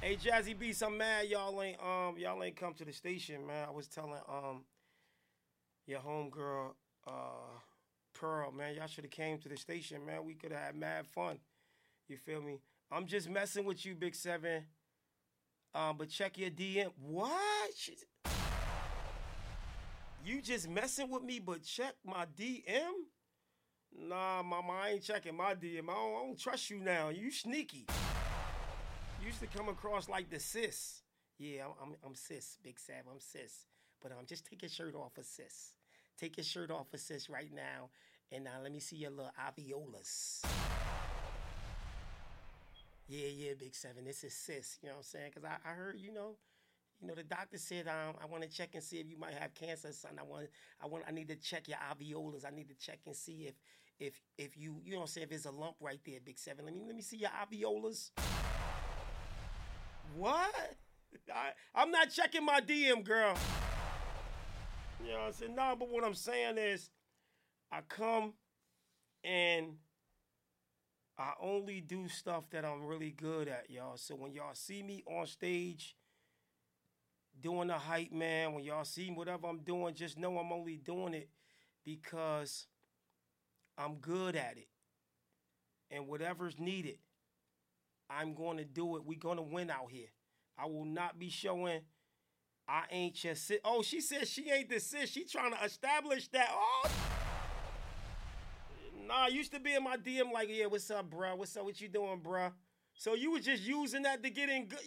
Hey 0.00 0.16
Jazzy 0.16 0.56
Beats, 0.56 0.82
I'm 0.82 0.98
mad 0.98 1.26
y'all 1.26 1.60
ain't 1.62 1.80
um 1.82 2.16
y'all 2.18 2.42
ain't 2.42 2.54
come 2.54 2.74
to 2.74 2.84
the 2.84 2.92
station, 2.92 3.46
man. 3.46 3.66
I 3.66 3.72
was 3.72 3.88
telling 3.88 4.20
um 4.28 4.64
your 5.86 6.00
homegirl 6.00 6.74
uh 7.06 7.58
Pearl, 8.12 8.52
man, 8.52 8.74
y'all 8.74 8.86
should 8.86 9.04
have 9.04 9.10
came 9.10 9.38
to 9.38 9.48
the 9.48 9.56
station, 9.56 10.04
man. 10.04 10.24
We 10.24 10.34
could 10.34 10.52
have 10.52 10.60
had 10.60 10.76
mad 10.76 11.06
fun. 11.06 11.38
You 12.08 12.18
feel 12.18 12.40
me? 12.42 12.60
I'm 12.92 13.06
just 13.06 13.28
messing 13.28 13.64
with 13.64 13.84
you, 13.84 13.94
Big 13.94 14.14
Seven. 14.14 14.64
Um, 15.76 15.96
but 15.98 16.08
check 16.08 16.38
your 16.38 16.48
DM. 16.48 16.90
What? 16.98 17.88
You 20.24 20.40
just 20.40 20.70
messing 20.70 21.10
with 21.10 21.22
me, 21.22 21.38
but 21.38 21.62
check 21.62 21.94
my 22.02 22.24
DM? 22.34 22.92
Nah, 23.94 24.42
mama, 24.42 24.72
I 24.72 24.90
ain't 24.92 25.02
checking 25.02 25.36
my 25.36 25.54
DM. 25.54 25.90
I 25.90 25.94
don't, 25.94 26.14
I 26.14 26.26
don't 26.26 26.40
trust 26.40 26.70
you 26.70 26.78
now. 26.78 27.10
You 27.10 27.30
sneaky. 27.30 27.86
You 29.20 29.26
used 29.26 29.40
to 29.40 29.46
come 29.46 29.68
across 29.68 30.08
like 30.08 30.30
the 30.30 30.40
sis. 30.40 31.02
Yeah, 31.38 31.66
I'm, 31.66 31.90
I'm, 31.90 31.96
I'm 32.06 32.14
sis, 32.14 32.56
Big 32.64 32.78
Sav. 32.80 33.04
I'm 33.10 33.20
sis. 33.20 33.66
But 34.02 34.12
um, 34.12 34.24
just 34.26 34.46
take 34.46 34.62
your 34.62 34.70
shirt 34.70 34.94
off 34.94 35.12
for 35.14 35.22
sis. 35.22 35.74
Take 36.18 36.38
your 36.38 36.44
shirt 36.44 36.70
off 36.70 36.90
for 36.90 36.96
sis 36.96 37.28
right 37.28 37.52
now. 37.54 37.90
And 38.32 38.44
now 38.44 38.62
let 38.62 38.72
me 38.72 38.80
see 38.80 38.96
your 38.96 39.10
little 39.10 39.32
alveolus. 39.38 40.42
Yeah, 43.08 43.28
yeah, 43.28 43.52
Big 43.58 43.74
Seven. 43.74 44.04
This 44.04 44.24
is 44.24 44.34
sis. 44.34 44.78
You 44.82 44.88
know 44.88 44.94
what 44.94 44.98
I'm 44.98 45.04
saying? 45.04 45.30
Because 45.32 45.48
I, 45.48 45.70
I 45.70 45.74
heard, 45.74 46.00
you 46.00 46.12
know, 46.12 46.36
you 47.00 47.06
know, 47.06 47.14
the 47.14 47.22
doctor 47.22 47.58
said 47.58 47.86
um, 47.86 48.14
I 48.22 48.26
want 48.26 48.42
to 48.42 48.48
check 48.48 48.70
and 48.74 48.82
see 48.82 48.98
if 48.98 49.08
you 49.08 49.18
might 49.18 49.34
have 49.34 49.54
cancer, 49.54 49.92
son. 49.92 50.12
I 50.18 50.24
want, 50.24 50.48
I 50.82 50.86
want, 50.86 51.04
I 51.06 51.12
need 51.12 51.28
to 51.28 51.36
check 51.36 51.68
your 51.68 51.78
alveolus. 51.78 52.44
I 52.44 52.50
need 52.50 52.68
to 52.68 52.74
check 52.74 53.00
and 53.06 53.14
see 53.14 53.48
if, 53.48 53.54
if, 54.00 54.20
if 54.38 54.56
you, 54.56 54.80
you 54.84 54.92
know, 54.92 54.98
what 54.98 55.02
I'm 55.04 55.08
saying 55.08 55.24
if 55.24 55.30
there's 55.30 55.46
a 55.46 55.50
lump 55.52 55.76
right 55.80 56.00
there, 56.04 56.18
Big 56.24 56.38
Seven. 56.38 56.64
Let 56.64 56.74
me, 56.74 56.82
let 56.84 56.96
me 56.96 57.02
see 57.02 57.18
your 57.18 57.30
alveolus. 57.30 58.10
What? 60.16 60.54
I, 61.32 61.50
I'm 61.74 61.92
not 61.92 62.10
checking 62.10 62.44
my 62.44 62.60
DM, 62.60 63.04
girl. 63.04 63.36
You 65.04 65.12
know 65.12 65.18
what 65.18 65.26
I'm 65.26 65.32
saying? 65.32 65.54
No, 65.54 65.76
but 65.78 65.88
what 65.90 66.02
I'm 66.02 66.14
saying 66.14 66.58
is, 66.58 66.90
I 67.70 67.80
come 67.88 68.32
and 69.22 69.74
I 71.18 71.32
only 71.40 71.80
do 71.80 72.08
stuff 72.08 72.44
that 72.50 72.64
I'm 72.64 72.84
really 72.84 73.10
good 73.10 73.48
at, 73.48 73.70
y'all. 73.70 73.96
So 73.96 74.14
when 74.14 74.32
y'all 74.32 74.54
see 74.54 74.82
me 74.82 75.02
on 75.06 75.26
stage 75.26 75.96
doing 77.40 77.68
the 77.68 77.74
hype, 77.74 78.12
man, 78.12 78.52
when 78.52 78.64
y'all 78.64 78.84
see 78.84 79.10
whatever 79.10 79.46
I'm 79.46 79.60
doing, 79.60 79.94
just 79.94 80.18
know 80.18 80.38
I'm 80.38 80.52
only 80.52 80.76
doing 80.76 81.14
it 81.14 81.30
because 81.84 82.66
I'm 83.78 83.94
good 83.96 84.36
at 84.36 84.58
it. 84.58 84.68
And 85.90 86.06
whatever's 86.06 86.58
needed, 86.58 86.98
I'm 88.10 88.34
going 88.34 88.58
to 88.58 88.64
do 88.64 88.96
it. 88.96 89.04
We're 89.04 89.18
going 89.18 89.36
to 89.36 89.42
win 89.42 89.70
out 89.70 89.90
here. 89.90 90.08
I 90.58 90.66
will 90.66 90.84
not 90.84 91.18
be 91.18 91.30
showing 91.30 91.80
I 92.68 92.82
ain't 92.90 93.14
just 93.14 93.46
sis. 93.46 93.60
Oh, 93.64 93.82
she 93.82 94.00
says 94.00 94.28
she 94.28 94.50
ain't 94.50 94.68
the 94.68 94.80
sis. 94.80 95.10
She 95.10 95.24
trying 95.24 95.52
to 95.52 95.64
establish 95.64 96.28
that. 96.28 96.48
Oh, 96.50 96.90
nah, 99.06 99.26
used 99.26 99.52
to 99.52 99.60
be 99.60 99.74
in 99.74 99.84
my 99.84 99.96
DM 99.96 100.32
like, 100.32 100.48
yeah, 100.50 100.66
what's 100.66 100.90
up, 100.90 101.10
bruh? 101.10 101.36
What's 101.36 101.56
up? 101.56 101.64
What 101.64 101.80
you 101.80 101.88
doing, 101.88 102.20
bruh? 102.20 102.52
So 102.94 103.14
you 103.14 103.30
were 103.30 103.40
just 103.40 103.62
using 103.62 104.02
that 104.02 104.22
to 104.22 104.30
get 104.30 104.48
in 104.48 104.66
good. 104.66 104.78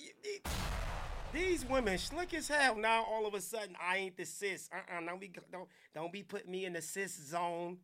These 1.32 1.64
women 1.66 1.98
slick 2.00 2.34
as 2.34 2.48
hell. 2.48 2.76
Now 2.76 3.04
all 3.04 3.28
of 3.28 3.36
a 3.36 3.42
sudden 3.42 3.76
I 3.80 3.98
ain't 3.98 4.18
the 4.18 4.26
sis. 4.26 4.68
Uh-uh. 4.74 5.06
Don't 5.06 5.22
be 5.22 5.32
don't 5.52 5.68
don't 5.94 6.12
be 6.12 6.24
putting 6.24 6.50
me 6.50 6.66
in 6.66 6.74
the 6.74 6.82
sis 6.82 7.14
zone. 7.30 7.78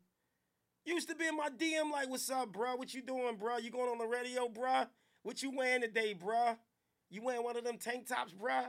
Used 0.84 1.10
to 1.10 1.16
be 1.16 1.28
in 1.28 1.38
my 1.38 1.50
DM 1.50 1.92
like, 1.92 2.10
what's 2.10 2.30
up, 2.30 2.52
bruh? 2.52 2.78
What 2.78 2.94
you 2.94 3.02
doing, 3.02 3.38
bruh? 3.38 3.62
You 3.62 3.70
going 3.72 3.90
on 3.90 4.00
the 4.00 4.06
radio, 4.06 4.48
bruh? 4.48 4.88
What 5.22 5.44
you 5.44 5.56
wearing 5.56 5.82
today, 5.82 6.16
bruh? 6.16 6.58
You 7.12 7.22
wearing 7.24 7.44
one 7.44 7.56
of 7.56 7.64
them 7.64 7.78
tank 7.78 8.08
tops, 8.08 8.34
bruh? 8.34 8.66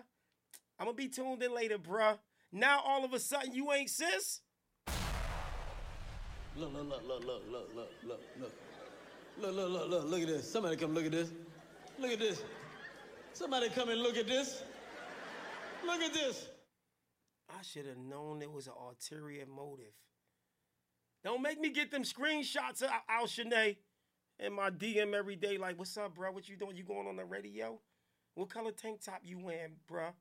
I'm 0.79 0.87
gonna 0.87 0.93
be 0.93 1.09
tuned 1.09 1.43
in 1.43 1.55
later, 1.55 1.79
bruh. 1.79 2.19
Now 2.53 2.81
all 2.85 3.03
of 3.05 3.15
a 3.15 3.19
sudden 3.19 3.55
you 3.55 3.73
ain't 3.73 3.89
sis? 3.89 4.41
Look, 6.59 6.73
look, 6.73 6.89
look, 6.89 7.03
look, 7.07 7.25
look, 7.27 7.43
look, 7.53 7.69
look, 7.75 7.91
look, 8.05 8.21
look. 8.41 8.53
Look, 9.39 9.55
look, 9.55 9.71
look, 9.71 9.91
look, 9.91 10.05
look 10.11 10.21
at 10.23 10.29
this. 10.29 10.51
Somebody 10.51 10.77
come 10.77 10.95
look 10.95 11.05
at 11.05 11.13
this. 11.13 11.31
Look 11.99 12.13
at 12.13 12.19
this. 12.19 12.43
Somebody 13.35 13.69
come 13.69 13.91
and 13.91 14.01
look 14.01 14.17
at 14.17 14.27
this. 14.27 14.63
Look 15.85 16.01
at 16.01 16.15
this. 16.15 16.49
I 17.51 17.63
should 17.63 17.87
have 17.87 17.99
known 17.99 18.41
it 18.41 18.51
was 18.51 18.69
an 18.69 18.73
ulterior 18.81 19.45
motive. 19.45 19.93
Don't 21.23 21.43
make 21.43 21.61
me 21.61 21.69
get 21.69 21.91
them 21.91 22.05
screenshots 22.05 22.83
of 22.83 22.91
Al 23.09 23.27
Shanae 23.27 23.77
in 24.39 24.53
my 24.55 24.71
DM 24.71 25.13
every 25.13 25.37
day. 25.37 25.59
Like, 25.59 25.79
what's 25.79 25.97
up, 25.99 26.15
bro? 26.15 26.31
What 26.31 26.49
you 26.49 26.57
doing? 26.57 26.77
You 26.77 26.85
going 26.85 27.07
on 27.07 27.17
the 27.17 27.25
radio? 27.25 27.79
What 28.35 28.49
color 28.49 28.71
tank 28.71 29.03
top 29.05 29.21
you 29.23 29.39
wearing, 29.39 29.77
bruh? 29.91 30.13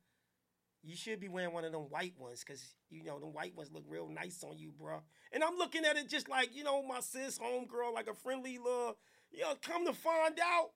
You 0.85 0.95
should 0.95 1.19
be 1.19 1.29
wearing 1.29 1.51
one 1.51 1.65
of 1.65 1.71
them 1.71 1.81
white 1.89 2.13
ones, 2.19 2.43
cause 2.43 2.63
you 2.91 3.03
know 3.03 3.19
them 3.19 3.33
white 3.33 3.55
ones 3.55 3.71
look 3.73 3.85
real 3.87 4.07
nice 4.07 4.43
on 4.43 4.57
you, 4.59 4.71
bro. 4.79 5.01
And 5.31 5.43
I'm 5.43 5.57
looking 5.57 5.83
at 5.83 5.97
it 5.97 6.07
just 6.07 6.29
like 6.29 6.55
you 6.55 6.63
know 6.63 6.83
my 6.83 6.99
sis 6.99 7.39
homegirl, 7.39 7.93
like 7.93 8.07
a 8.07 8.13
friendly 8.13 8.59
little. 8.59 8.97
You 9.31 9.41
know, 9.41 9.53
come 9.61 9.85
to 9.87 9.93
find 9.93 10.39
out, 10.39 10.69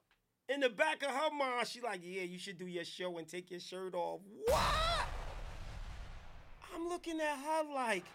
in 0.49 0.61
the 0.61 0.69
back 0.69 1.03
of 1.03 1.11
her 1.11 1.29
mind, 1.31 1.67
she 1.67 1.79
like, 1.79 2.01
yeah, 2.03 2.23
you 2.23 2.39
should 2.39 2.57
do 2.57 2.65
your 2.65 2.83
show 2.83 3.19
and 3.19 3.27
take 3.27 3.51
your 3.51 3.59
shirt 3.59 3.93
off. 3.93 4.21
What? 4.45 5.05
I'm 6.75 6.89
looking 6.89 7.19
at 7.21 7.37
her 7.37 7.73
like, 7.73 8.05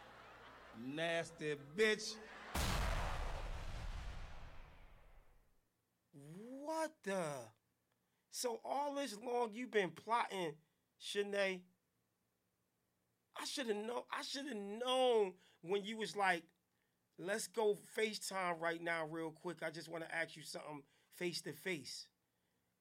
Nasty 0.84 1.54
bitch. 1.76 2.16
what 6.64 6.90
the? 7.04 7.22
So 8.30 8.58
all 8.64 8.96
this 8.96 9.16
long 9.24 9.50
you've 9.52 9.70
been 9.70 9.90
plotting, 9.90 10.54
Shanae. 11.00 11.60
I 13.40 13.44
should 13.44 13.66
have 13.68 13.76
known. 13.76 14.02
I 14.12 14.22
should 14.22 14.46
have 14.46 14.56
known 14.56 15.34
when 15.62 15.84
you 15.84 15.96
was 15.96 16.16
like, 16.16 16.44
"Let's 17.18 17.46
go 17.48 17.76
FaceTime 17.96 18.60
right 18.60 18.80
now, 18.82 19.06
real 19.06 19.30
quick. 19.30 19.62
I 19.62 19.70
just 19.70 19.88
want 19.88 20.04
to 20.04 20.14
ask 20.14 20.36
you 20.36 20.42
something 20.42 20.82
face 21.16 21.40
to 21.42 21.52
face." 21.52 22.06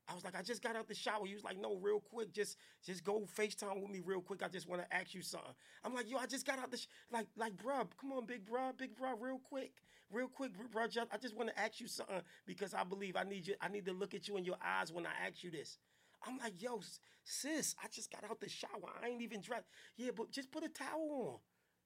I 0.07 0.13
was 0.13 0.23
like, 0.23 0.35
I 0.35 0.41
just 0.41 0.61
got 0.61 0.75
out 0.75 0.87
the 0.87 0.95
shower. 0.95 1.25
You 1.25 1.35
was 1.35 1.43
like, 1.43 1.59
no, 1.59 1.75
real 1.77 1.99
quick, 1.99 2.33
just 2.33 2.57
just 2.85 3.03
go 3.03 3.25
FaceTime 3.37 3.81
with 3.81 3.89
me 3.89 4.01
real 4.03 4.21
quick. 4.21 4.43
I 4.43 4.49
just 4.49 4.67
want 4.67 4.81
to 4.81 4.93
ask 4.93 5.13
you 5.13 5.21
something. 5.21 5.53
I'm 5.83 5.93
like, 5.93 6.09
yo, 6.09 6.17
I 6.17 6.25
just 6.25 6.45
got 6.45 6.59
out 6.59 6.71
the 6.71 6.77
sh-. 6.77 6.87
like 7.11 7.27
like 7.37 7.55
bruh, 7.55 7.87
come 7.99 8.11
on, 8.11 8.25
big 8.25 8.45
bruh, 8.45 8.75
big 8.77 8.95
bruh, 8.97 9.15
real 9.19 9.39
quick, 9.39 9.71
real 10.11 10.27
quick, 10.27 10.51
bruh. 10.73 11.07
I 11.11 11.17
just 11.17 11.35
want 11.35 11.49
to 11.49 11.59
ask 11.59 11.79
you 11.79 11.87
something 11.87 12.21
because 12.45 12.73
I 12.73 12.83
believe 12.83 13.15
I 13.15 13.23
need 13.23 13.47
you. 13.47 13.55
I 13.61 13.69
need 13.69 13.85
to 13.85 13.93
look 13.93 14.13
at 14.13 14.27
you 14.27 14.35
in 14.37 14.43
your 14.43 14.57
eyes 14.63 14.91
when 14.91 15.05
I 15.05 15.11
ask 15.25 15.43
you 15.43 15.51
this. 15.51 15.77
I'm 16.25 16.37
like, 16.37 16.61
yo, 16.61 16.79
sis, 17.23 17.75
I 17.83 17.87
just 17.87 18.11
got 18.11 18.23
out 18.29 18.39
the 18.39 18.49
shower. 18.49 18.69
I 19.01 19.07
ain't 19.07 19.21
even 19.21 19.41
dressed. 19.41 19.67
Yeah, 19.97 20.11
but 20.15 20.31
just 20.31 20.51
put 20.51 20.63
a 20.63 20.69
towel 20.69 21.09
on. 21.11 21.39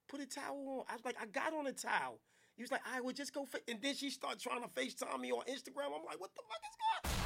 Put 0.07 0.21
a 0.21 0.25
towel 0.25 0.79
on. 0.79 0.83
I 0.89 0.93
was 0.93 1.05
like, 1.05 1.17
I 1.21 1.25
got 1.25 1.53
on 1.53 1.67
a 1.67 1.73
towel. 1.73 2.19
He 2.55 2.63
was 2.63 2.71
like, 2.71 2.81
I 2.91 3.01
would 3.01 3.15
just 3.15 3.33
go. 3.33 3.45
Fa-. 3.45 3.59
And 3.67 3.79
then 3.81 3.95
she 3.95 4.09
started 4.09 4.41
trying 4.41 4.61
to 4.61 4.67
FaceTime 4.69 5.19
me 5.19 5.31
on 5.31 5.41
Instagram. 5.41 5.87
I'm 5.95 6.05
like, 6.05 6.19
what 6.19 6.31
the 6.35 6.41
fuck 6.47 6.61
is 6.63 7.11
going? 7.11 7.21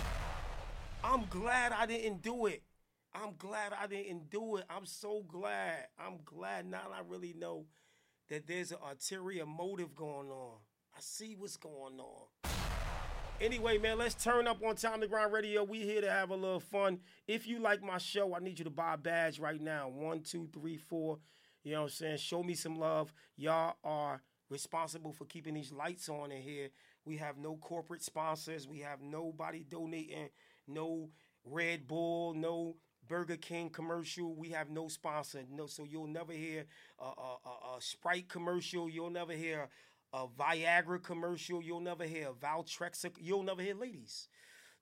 On? 1.04 1.22
I'm 1.22 1.26
glad 1.30 1.72
I 1.72 1.86
didn't 1.86 2.22
do 2.22 2.48
it. 2.48 2.64
I'm 3.14 3.34
glad 3.38 3.74
I 3.74 3.88
didn't 3.88 4.30
do 4.30 4.58
it. 4.58 4.66
I'm 4.70 4.86
so 4.86 5.24
glad. 5.28 5.88
I'm 6.00 6.20
glad 6.24 6.66
now 6.66 6.88
I 6.94 7.02
really 7.08 7.34
know 7.38 7.66
that 8.30 8.48
there's 8.48 8.72
an 8.72 8.78
ulterior 8.88 9.46
motive 9.46 9.96
going 9.96 10.30
on. 10.30 10.58
I 10.96 11.00
see 11.00 11.36
what's 11.38 11.58
going 11.58 12.00
on. 12.00 12.51
Anyway, 13.42 13.80
man, 13.80 13.98
let's 13.98 14.14
turn 14.14 14.48
up 14.48 14.64
on 14.64 14.76
Time 14.76 15.02
to 15.02 15.08
Grind 15.08 15.34
Radio. 15.34 15.64
We 15.64 15.80
here 15.80 16.02
to 16.02 16.12
have 16.12 16.30
a 16.30 16.36
little 16.36 16.60
fun. 16.60 17.00
If 17.28 17.48
you 17.48 17.58
like 17.58 17.82
my 17.82 17.98
show, 17.98 18.36
I 18.36 18.40
need 18.40 18.60
you 18.60 18.66
to 18.66 18.70
buy 18.70 18.94
a 18.94 18.98
badge 18.98 19.40
right 19.40 19.60
now. 19.60 19.90
One, 19.90 20.22
two, 20.22 20.48
three, 20.54 20.78
four. 20.78 21.18
You 21.64 21.72
know 21.72 21.80
what 21.82 21.86
I'm 21.86 21.90
saying? 21.90 22.18
Show 22.18 22.44
me 22.44 22.54
some 22.54 22.78
love. 22.78 23.12
Y'all 23.38 23.78
are 23.84 24.22
responsible 24.52 25.12
for 25.12 25.26
keeping 25.26 25.56
these 25.56 25.72
lights 25.72 26.08
on 26.08 26.32
in 26.32 26.44
here. 26.44 26.70
We 27.04 27.18
have 27.18 27.40
no 27.40 27.56
corporate 27.56 28.04
sponsors. 28.04 28.68
We 28.68 28.78
have 28.82 29.02
nobody 29.02 29.64
donating 29.68 30.30
no 30.68 31.10
Red 31.44 31.88
Bull, 31.88 32.36
no 32.36 32.76
Burger 33.08 33.38
King 33.38 33.72
commercial. 33.72 34.36
We 34.36 34.50
have 34.50 34.70
no 34.70 34.88
sponsor. 34.88 35.44
No, 35.50 35.66
so 35.66 35.84
you'll 35.84 36.06
never 36.06 36.32
hear 36.32 36.66
a, 37.00 37.06
a, 37.06 37.38
a, 37.44 37.78
a 37.78 37.82
Sprite 37.82 38.30
commercial. 38.30 38.88
You'll 38.88 39.10
never 39.10 39.34
hear 39.34 39.68
a 40.14 40.28
Viagra 40.28 41.02
commercial. 41.02 41.62
You'll 41.62 41.80
never 41.80 42.06
hear 42.06 42.30
a 42.30 42.34
Valtrex. 42.34 43.06
You'll 43.20 43.44
never 43.44 43.62
hear 43.62 43.76
ladies. 43.76 44.28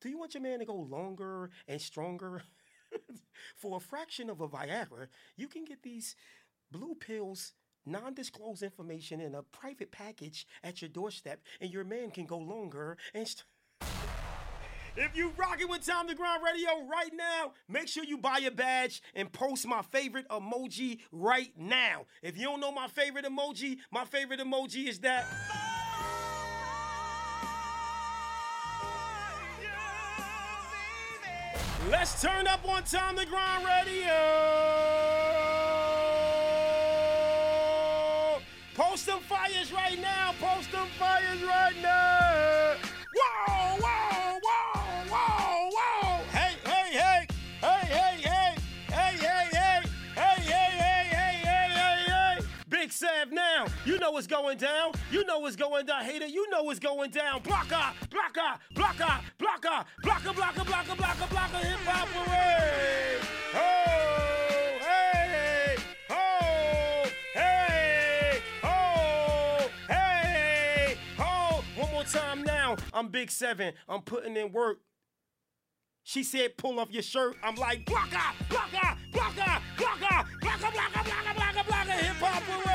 Do 0.02 0.10
you 0.10 0.18
want 0.18 0.34
your 0.34 0.44
man 0.44 0.60
to 0.60 0.66
go 0.66 0.76
longer 0.76 1.50
and 1.68 1.82
stronger? 1.82 2.44
For 3.56 3.78
a 3.78 3.80
fraction 3.80 4.30
of 4.30 4.42
a 4.42 4.48
Viagra, 4.48 5.08
you 5.36 5.48
can 5.48 5.66
get 5.66 5.84
these 5.84 6.16
blue 6.72 6.96
pills 6.96 7.54
non-disclosed 7.86 8.62
information 8.62 9.20
in 9.20 9.36
a 9.36 9.44
private 9.44 9.92
package 9.92 10.46
at 10.64 10.82
your 10.82 10.90
doorstep, 10.90 11.42
and 11.60 11.72
your 11.72 11.84
man 11.84 12.12
can 12.12 12.26
go 12.26 12.38
longer 12.38 12.98
and. 13.14 13.44
If 14.96 15.16
you 15.16 15.32
rocking 15.38 15.70
with 15.70 15.86
Time 15.86 16.08
to 16.08 16.16
Grind 16.16 16.44
Radio 16.44 16.88
right 16.90 17.12
now, 17.14 17.54
make 17.68 17.88
sure 17.88 18.04
you 18.04 18.18
buy 18.18 18.40
your 18.40 18.52
badge 18.52 19.02
and 19.16 19.32
post 19.32 19.68
my 19.68 19.82
favorite 19.82 20.28
emoji 20.30 21.00
right 21.12 21.52
now. 21.58 22.06
If 22.22 22.38
you 22.38 22.44
don't 22.46 22.60
know 22.60 22.72
my 22.72 22.88
favorite 22.88 23.26
emoji, 23.26 23.78
my 23.92 24.06
favorite 24.06 24.40
emoji 24.40 24.88
is 24.88 25.00
that. 25.00 25.26
Let's 31.90 32.22
turn 32.22 32.48
up 32.48 32.68
on 32.68 32.84
Time 32.84 33.16
to 33.18 33.26
Grind 33.26 33.66
Radio. 33.66 34.12
Post 38.76 39.06
them 39.06 39.20
fires 39.22 39.72
right 39.72 40.00
now. 40.00 40.34
Post 40.40 40.72
them 40.72 40.88
fires 40.98 41.42
right 41.42 41.76
now. 41.82 42.09
You 53.90 53.98
know 53.98 54.12
what's 54.12 54.28
going 54.28 54.60
down. 54.60 54.92
You 55.10 55.26
know 55.26 55.40
what's 55.40 55.56
going 55.56 55.88
down. 55.88 56.04
Hater, 56.04 56.28
you 56.28 56.48
know 56.52 56.62
what's 56.62 56.78
going 56.78 57.10
down. 57.10 57.42
Blocker, 57.42 57.92
blocker, 58.12 58.60
blocker, 58.76 59.20
blocker, 59.40 59.84
blocker, 60.04 60.32
blocker, 60.32 60.64
blocker, 60.64 60.96
blocker, 60.96 61.28
blocker, 61.28 61.58
hip 61.58 61.80
hop 61.86 62.08
parade. 62.10 63.20
Oh, 63.56 64.78
hey, 64.86 65.76
oh, 66.12 67.10
hey, 67.34 68.42
oh, 68.64 69.70
hey, 69.88 70.96
oh. 71.18 71.64
One 71.76 71.92
more 71.92 72.04
time 72.04 72.44
now. 72.44 72.76
I'm 72.94 73.08
Big 73.08 73.32
Seven. 73.32 73.74
I'm 73.88 74.04
putting 74.04 74.38
in 74.38 74.52
work. 74.52 74.82
She 76.04 76.22
said, 76.22 76.58
pull 76.58 76.80
off 76.80 76.92
your 76.92 77.02
shirt. 77.02 77.38
I'm 77.44 77.56
like, 77.56 77.88
blocker, 77.88 78.20
blocker, 78.52 78.98
blocker, 79.12 79.32
blocker, 79.32 79.62
blocker, 79.80 80.26
blocker, 80.42 80.72
blocker, 80.72 81.34
blocker, 81.34 81.64
blocker, 81.64 81.92
hip 81.92 82.16
hop 82.18 82.44
parade. 82.44 82.69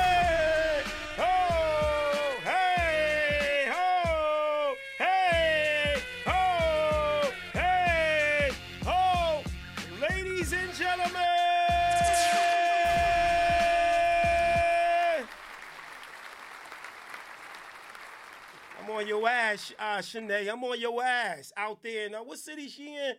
On 19.05 19.08
your 19.08 19.28
ass, 19.28 19.73
uh, 19.78 19.99
Shanae. 19.99 20.50
I'm 20.50 20.65
on 20.65 20.81
your 20.81 21.02
ass 21.05 21.52
out 21.58 21.83
there. 21.83 22.08
Now, 22.08 22.24
what 22.24 22.39
city 22.39 22.68
she 22.68 22.97
in? 22.97 23.15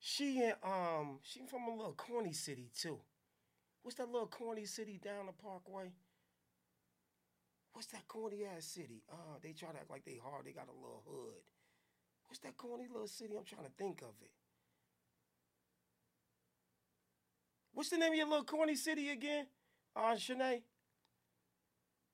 She 0.00 0.42
in 0.42 0.54
um, 0.64 1.20
she 1.22 1.42
from 1.46 1.68
a 1.68 1.70
little 1.70 1.94
corny 1.96 2.32
city 2.32 2.68
too. 2.76 2.98
What's 3.82 3.96
that 3.98 4.10
little 4.10 4.26
corny 4.26 4.64
city 4.64 4.98
down 5.02 5.26
the 5.26 5.32
Parkway? 5.32 5.92
What's 7.72 7.86
that 7.88 8.08
corny 8.08 8.44
ass 8.44 8.64
city? 8.64 9.04
Uh, 9.10 9.38
they 9.40 9.52
try 9.52 9.70
to 9.70 9.76
act 9.76 9.90
like 9.90 10.04
they 10.04 10.18
hard. 10.22 10.44
They 10.44 10.50
got 10.50 10.66
a 10.66 10.74
little 10.74 11.04
hood. 11.06 11.42
What's 12.26 12.40
that 12.40 12.56
corny 12.56 12.86
little 12.90 13.06
city? 13.06 13.34
I'm 13.38 13.44
trying 13.44 13.64
to 13.64 13.72
think 13.78 14.02
of 14.02 14.14
it. 14.20 14.30
What's 17.72 17.90
the 17.90 17.98
name 17.98 18.12
of 18.12 18.18
your 18.18 18.28
little 18.28 18.44
corny 18.44 18.74
city 18.74 19.10
again? 19.10 19.46
Uh, 19.94 20.14
Shanae? 20.16 20.62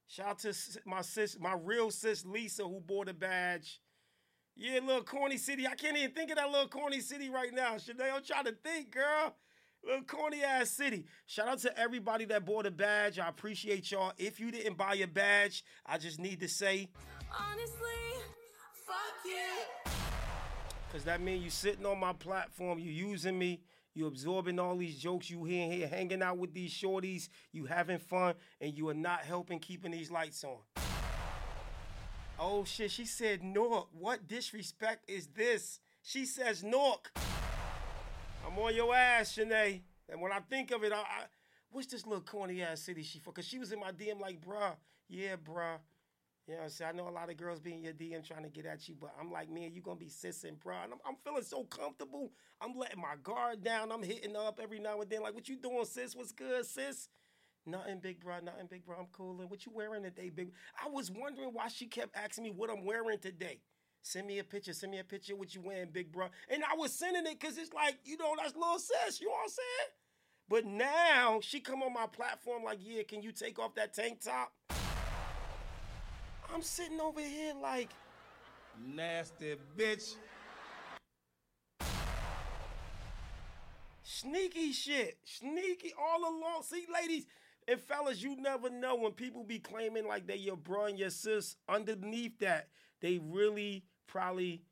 Shout 0.08 0.26
out 0.26 0.38
to 0.38 0.54
my 0.86 1.02
sis, 1.02 1.38
my 1.38 1.54
real 1.54 1.90
sis 1.90 2.24
Lisa, 2.24 2.64
who 2.64 2.80
bought 2.80 3.06
the 3.06 3.14
badge. 3.14 3.80
Yeah, 4.56 4.80
little 4.84 5.02
corny 5.02 5.36
city. 5.36 5.66
I 5.66 5.74
can't 5.74 5.96
even 5.96 6.12
think 6.12 6.30
of 6.30 6.36
that 6.36 6.50
little 6.50 6.66
corny 6.66 7.00
city 7.00 7.28
right 7.28 7.52
now. 7.52 7.74
Shanae, 7.74 8.12
I'm 8.12 8.24
trying 8.24 8.46
to 8.46 8.54
think, 8.64 8.90
girl. 8.90 9.36
Little 9.84 10.02
corny 10.02 10.42
ass 10.42 10.70
city. 10.70 11.04
Shout 11.26 11.46
out 11.46 11.58
to 11.60 11.78
everybody 11.78 12.24
that 12.24 12.44
bought 12.44 12.66
a 12.66 12.70
badge. 12.70 13.18
I 13.18 13.28
appreciate 13.28 13.90
y'all. 13.90 14.12
If 14.16 14.40
you 14.40 14.50
didn't 14.50 14.76
buy 14.76 14.94
a 14.94 15.06
badge, 15.06 15.62
I 15.86 15.98
just 15.98 16.18
need 16.18 16.40
to 16.40 16.48
say, 16.48 16.88
Honestly, 17.30 18.24
fuck 18.86 18.96
you. 19.24 19.92
Cause 20.90 21.04
that 21.04 21.20
means 21.20 21.44
you 21.44 21.50
sitting 21.50 21.84
on 21.84 22.00
my 22.00 22.14
platform, 22.14 22.78
you 22.78 22.90
using 22.90 23.38
me, 23.38 23.60
you 23.98 24.06
absorbing 24.06 24.60
all 24.60 24.76
these 24.76 24.96
jokes, 24.96 25.28
you 25.28 25.44
here 25.44 25.68
here 25.70 25.88
hanging 25.88 26.22
out 26.22 26.38
with 26.38 26.54
these 26.54 26.72
shorties, 26.72 27.28
you 27.52 27.64
having 27.64 27.98
fun, 27.98 28.34
and 28.60 28.78
you 28.78 28.88
are 28.88 28.94
not 28.94 29.22
helping 29.22 29.58
keeping 29.58 29.90
these 29.90 30.08
lights 30.08 30.44
on. 30.44 30.58
Oh 32.38 32.64
shit, 32.64 32.92
she 32.92 33.04
said 33.04 33.42
Nork. 33.42 33.88
What 33.92 34.28
disrespect 34.28 35.10
is 35.10 35.26
this? 35.26 35.80
She 36.02 36.26
says 36.26 36.62
Nork. 36.62 37.10
I'm 38.46 38.56
on 38.56 38.74
your 38.74 38.94
ass, 38.94 39.36
Shanae. 39.36 39.80
And 40.08 40.20
when 40.20 40.30
I 40.30 40.38
think 40.48 40.70
of 40.70 40.84
it, 40.84 40.92
I, 40.92 40.98
I 40.98 41.24
what's 41.70 41.88
this 41.88 42.06
little 42.06 42.22
corny 42.22 42.62
ass 42.62 42.80
city 42.80 43.02
she 43.02 43.18
for? 43.18 43.32
Cause 43.32 43.46
she 43.46 43.58
was 43.58 43.72
in 43.72 43.80
my 43.80 43.90
DM 43.90 44.20
like, 44.20 44.40
bruh, 44.40 44.76
yeah, 45.08 45.34
bruh. 45.34 45.78
You 46.48 46.54
know 46.54 46.60
what 46.60 46.64
I'm 46.64 46.70
saying? 46.70 46.90
I 46.94 46.96
know 46.96 47.08
a 47.08 47.10
lot 47.10 47.28
of 47.28 47.36
girls 47.36 47.60
be 47.60 47.74
in 47.74 47.82
your 47.82 47.92
DM 47.92 48.26
trying 48.26 48.42
to 48.42 48.48
get 48.48 48.64
at 48.64 48.88
you, 48.88 48.94
but 48.98 49.10
I'm 49.20 49.30
like, 49.30 49.50
man, 49.50 49.70
you 49.74 49.82
gonna 49.82 49.96
be 49.98 50.10
bro. 50.64 50.76
And 50.82 50.94
I'm, 50.94 50.98
I'm 51.06 51.16
feeling 51.22 51.42
so 51.42 51.64
comfortable. 51.64 52.32
I'm 52.62 52.72
letting 52.74 53.02
my 53.02 53.16
guard 53.22 53.62
down. 53.62 53.92
I'm 53.92 54.02
hitting 54.02 54.34
up 54.34 54.58
every 54.62 54.78
now 54.78 54.98
and 54.98 55.10
then. 55.10 55.20
Like, 55.20 55.34
what 55.34 55.46
you 55.50 55.56
doing, 55.56 55.84
sis? 55.84 56.16
What's 56.16 56.32
good, 56.32 56.64
sis? 56.64 57.10
Nothing, 57.66 58.00
big 58.00 58.20
bro. 58.20 58.40
Nothing, 58.42 58.66
big 58.70 58.86
bro. 58.86 58.96
I'm 58.98 59.08
coolin'. 59.12 59.50
What 59.50 59.66
you 59.66 59.72
wearing 59.74 60.04
today, 60.04 60.30
big? 60.30 60.52
I 60.82 60.88
was 60.88 61.10
wondering 61.10 61.50
why 61.52 61.68
she 61.68 61.84
kept 61.84 62.16
asking 62.16 62.44
me 62.44 62.50
what 62.50 62.70
I'm 62.70 62.86
wearing 62.86 63.18
today. 63.18 63.60
Send 64.00 64.26
me 64.26 64.38
a 64.38 64.44
picture. 64.44 64.72
Send 64.72 64.92
me 64.92 65.00
a 65.00 65.04
picture. 65.04 65.36
What 65.36 65.54
you 65.54 65.60
wearing, 65.60 65.90
big 65.92 66.10
bro? 66.10 66.28
And 66.48 66.64
I 66.64 66.76
was 66.78 66.94
sending 66.94 67.26
it 67.26 67.38
because 67.38 67.58
it's 67.58 67.74
like, 67.74 67.98
you 68.06 68.16
know, 68.16 68.32
that's 68.38 68.56
little 68.56 68.78
sis. 68.78 69.20
You 69.20 69.26
know 69.26 69.32
what 69.32 69.42
I'm 69.42 69.48
saying? 69.50 69.90
But 70.48 70.64
now 70.64 71.40
she 71.42 71.60
come 71.60 71.82
on 71.82 71.92
my 71.92 72.06
platform 72.06 72.64
like, 72.64 72.78
yeah, 72.80 73.02
can 73.02 73.20
you 73.20 73.32
take 73.32 73.58
off 73.58 73.74
that 73.74 73.92
tank 73.92 74.22
top? 74.22 74.50
I'm 76.52 76.62
sitting 76.62 77.00
over 77.00 77.20
here 77.20 77.54
like, 77.60 77.90
Nasty 78.86 79.56
bitch. 79.76 80.14
Sneaky 84.02 84.72
shit. 84.72 85.18
Sneaky 85.24 85.92
all 86.00 86.20
along. 86.22 86.62
See, 86.62 86.86
ladies 86.92 87.26
and 87.66 87.80
fellas, 87.80 88.22
you 88.22 88.40
never 88.40 88.70
know 88.70 88.96
when 88.96 89.12
people 89.12 89.44
be 89.44 89.58
claiming 89.58 90.06
like 90.06 90.26
they 90.26 90.36
your 90.36 90.56
bro 90.56 90.86
and 90.86 90.98
your 90.98 91.10
sis. 91.10 91.56
Underneath 91.68 92.38
that, 92.38 92.68
they 93.00 93.18
really 93.22 93.84
probably 94.06 94.62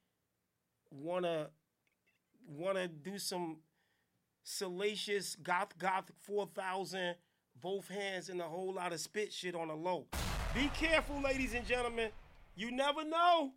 wanna 0.90 1.50
wanna 2.48 2.88
do 2.88 3.18
some 3.18 3.58
salacious 4.44 5.36
goth 5.36 5.76
goth 5.78 6.10
4000 6.20 7.16
both 7.60 7.88
hands 7.88 8.28
and 8.28 8.40
a 8.40 8.44
whole 8.44 8.72
lot 8.72 8.92
of 8.92 9.00
spit 9.00 9.32
shit 9.32 9.54
on 9.54 9.68
the 9.68 9.74
low. 9.74 10.06
Be 10.56 10.68
careful, 10.68 11.20
ladies 11.20 11.52
and 11.52 11.66
gentlemen. 11.66 12.08
You 12.54 12.70
never 12.70 13.04
know. 13.04 13.52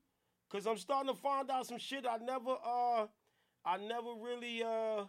Cause 0.52 0.68
I'm 0.68 0.76
starting 0.76 1.10
to 1.10 1.18
find 1.18 1.50
out 1.50 1.66
some 1.66 1.78
shit 1.78 2.06
I 2.06 2.18
never 2.18 2.58
uh 2.62 3.06
I 3.64 3.78
never 3.78 4.10
really 4.22 4.62
uh 4.64 5.06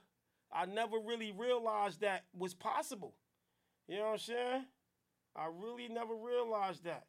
I 0.53 0.67
never 0.67 0.99
really 1.05 1.33
realized 1.33 2.03
that 2.03 2.27
was 2.33 2.55
possible. 2.55 3.17
You 3.89 3.97
know 3.97 4.05
what 4.05 4.13
I'm 4.13 4.19
saying? 4.19 4.65
I 5.35 5.47
really 5.47 5.89
never 5.89 6.15
realized 6.15 6.85
that. 6.85 7.07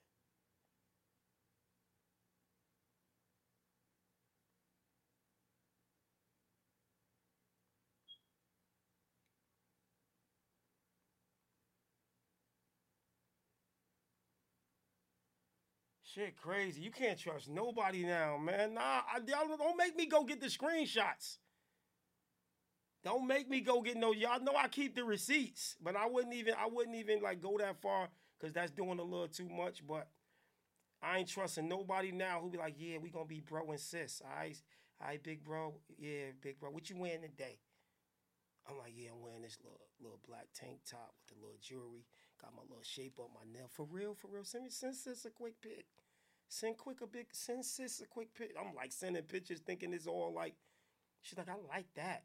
Shit, 16.13 16.35
crazy. 16.35 16.81
You 16.81 16.91
can't 16.91 17.17
trust 17.17 17.49
nobody 17.49 18.03
now, 18.03 18.37
man. 18.37 18.73
Nah, 18.73 18.81
I, 18.81 19.19
y'all 19.25 19.57
don't 19.57 19.77
make 19.77 19.95
me 19.95 20.07
go 20.07 20.25
get 20.25 20.41
the 20.41 20.47
screenshots. 20.47 21.37
Don't 23.03 23.25
make 23.27 23.49
me 23.49 23.61
go 23.61 23.81
get 23.81 23.95
no. 23.95 24.11
Y'all 24.11 24.43
know 24.43 24.53
I 24.57 24.67
keep 24.67 24.95
the 24.95 25.05
receipts, 25.05 25.77
but 25.81 25.95
I 25.95 26.07
wouldn't 26.07 26.33
even. 26.33 26.53
I 26.59 26.67
wouldn't 26.67 26.97
even 26.97 27.21
like 27.21 27.41
go 27.41 27.57
that 27.59 27.81
far 27.81 28.09
because 28.37 28.53
that's 28.53 28.71
doing 28.71 28.99
a 28.99 29.03
little 29.03 29.29
too 29.29 29.47
much. 29.47 29.87
But 29.87 30.09
I 31.01 31.19
ain't 31.19 31.29
trusting 31.29 31.67
nobody 31.67 32.11
now 32.11 32.41
who 32.41 32.49
be 32.49 32.57
like, 32.57 32.75
yeah, 32.77 32.97
we 33.01 33.09
gonna 33.09 33.25
be 33.25 33.39
bro 33.39 33.71
and 33.71 33.79
sis. 33.79 34.21
All 34.23 34.35
right, 34.35 34.61
all 34.99 35.07
right, 35.07 35.23
big 35.23 35.45
bro. 35.45 35.75
Yeah, 35.97 36.31
big 36.41 36.59
bro. 36.59 36.71
What 36.71 36.89
you 36.89 36.97
wearing 36.97 37.21
today? 37.21 37.59
I'm 38.69 38.77
like, 38.77 38.93
yeah, 38.97 39.11
I'm 39.15 39.21
wearing 39.21 39.43
this 39.43 39.57
little 39.63 39.79
little 40.01 40.19
black 40.27 40.47
tank 40.53 40.79
top 40.85 41.13
with 41.21 41.37
the 41.37 41.41
little 41.41 41.57
jewelry. 41.61 42.05
Got 42.41 42.55
my 42.55 42.63
little 42.63 42.83
shape 42.83 43.19
on 43.19 43.27
my 43.35 43.45
nail. 43.51 43.67
For 43.69 43.85
real, 43.85 44.15
for 44.15 44.27
real. 44.27 44.43
Send 44.43 44.63
me 44.63 44.69
send 44.71 44.95
sis 44.95 45.25
a 45.25 45.29
quick 45.29 45.61
pic. 45.61 45.85
Send 46.49 46.77
quick 46.77 47.01
a 47.01 47.07
big 47.07 47.27
send 47.31 47.63
sis 47.63 48.01
a 48.01 48.07
quick 48.07 48.33
pic. 48.33 48.55
I'm 48.59 48.73
like 48.75 48.91
sending 48.91 49.21
pictures 49.23 49.59
thinking 49.59 49.93
it's 49.93 50.07
all 50.07 50.33
like 50.33 50.55
she's 51.21 51.37
like, 51.37 51.49
I 51.49 51.55
like 51.73 51.87
that. 51.95 52.23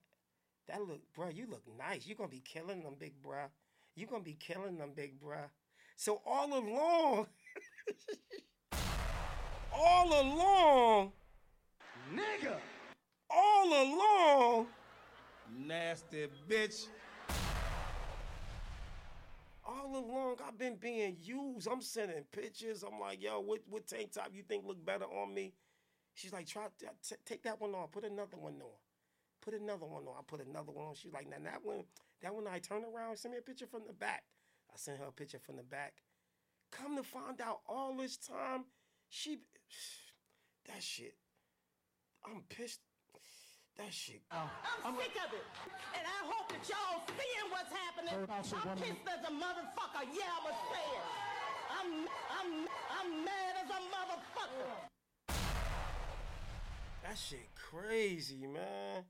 That 0.68 0.80
look, 0.82 1.00
bro, 1.14 1.28
you 1.28 1.46
look 1.48 1.62
nice. 1.78 2.06
You're 2.06 2.16
gonna 2.16 2.28
be 2.30 2.40
killing 2.40 2.82
them, 2.82 2.96
big 2.98 3.22
bruh. 3.22 3.48
You're 3.94 4.08
gonna 4.08 4.24
be 4.24 4.34
killing 4.34 4.78
them, 4.78 4.92
big 4.96 5.20
bruh. 5.20 5.48
So 5.96 6.20
all 6.26 6.58
along, 6.58 7.26
all 9.72 10.20
along, 10.20 11.12
Nigga. 12.14 12.56
all 13.30 13.66
along, 13.68 14.66
Nasty 15.56 16.26
bitch. 16.48 16.86
All 19.86 19.96
along 19.96 20.36
I've 20.46 20.58
been 20.58 20.76
being 20.76 21.16
used. 21.20 21.68
I'm 21.70 21.80
sending 21.80 22.24
pictures. 22.32 22.82
I'm 22.82 23.00
like, 23.00 23.22
yo, 23.22 23.40
what 23.40 23.60
what 23.68 23.86
tank 23.86 24.12
top 24.12 24.30
you 24.32 24.42
think 24.42 24.64
look 24.66 24.84
better 24.84 25.04
on 25.04 25.34
me? 25.34 25.54
She's 26.14 26.32
like, 26.32 26.46
try 26.46 26.66
t- 26.78 27.16
take 27.26 27.42
that 27.42 27.60
one 27.60 27.74
off, 27.74 27.92
put 27.92 28.04
another 28.04 28.36
one 28.36 28.54
on. 28.54 28.78
Put 29.42 29.54
another 29.54 29.86
one 29.86 30.04
on. 30.04 30.14
I 30.18 30.22
put 30.26 30.44
another 30.46 30.72
one 30.72 30.86
on. 30.86 30.94
She's 30.94 31.12
like, 31.12 31.28
now 31.28 31.36
that 31.44 31.60
one, 31.62 31.84
that 32.22 32.34
one 32.34 32.46
I 32.48 32.58
turn 32.58 32.82
around, 32.84 33.18
send 33.18 33.32
me 33.32 33.38
a 33.38 33.42
picture 33.42 33.66
from 33.66 33.82
the 33.86 33.92
back. 33.92 34.24
I 34.72 34.76
sent 34.76 34.98
her 34.98 35.04
a 35.04 35.12
picture 35.12 35.38
from 35.38 35.56
the 35.56 35.62
back. 35.62 35.94
Come 36.72 36.96
to 36.96 37.02
find 37.02 37.40
out 37.40 37.60
all 37.68 37.96
this 37.96 38.16
time, 38.16 38.64
she 39.08 39.38
that 40.66 40.82
shit. 40.82 41.14
I'm 42.24 42.42
pissed. 42.48 42.80
That 43.78 43.92
shit. 43.92 44.22
Oh. 44.32 44.50
I'm 44.84 44.96
sick 44.96 45.12
of 45.20 45.32
it. 45.34 45.44
And 45.92 46.04
I 46.06 46.20
hope 46.24 46.48
that 46.48 46.64
y'all 46.64 47.04
seeing 47.06 47.50
what's 47.52 47.68
happening. 47.68 48.16
I'm 48.16 48.78
pissed 48.78 49.04
as 49.04 49.22
a 49.28 49.32
motherfucker. 49.32 50.08
Yeah, 50.16 50.32
I'ma 50.40 50.52
say 50.72 50.86
it. 50.96 51.06
I'm 51.68 52.08
I'm, 52.32 52.50
I'm, 52.56 52.68
I'm 52.96 53.24
mad 53.24 53.52
as 53.62 53.70
a 53.70 53.80
motherfucker. 53.92 55.36
That 57.02 57.18
shit 57.18 57.48
crazy, 57.54 58.46
man. 58.46 59.04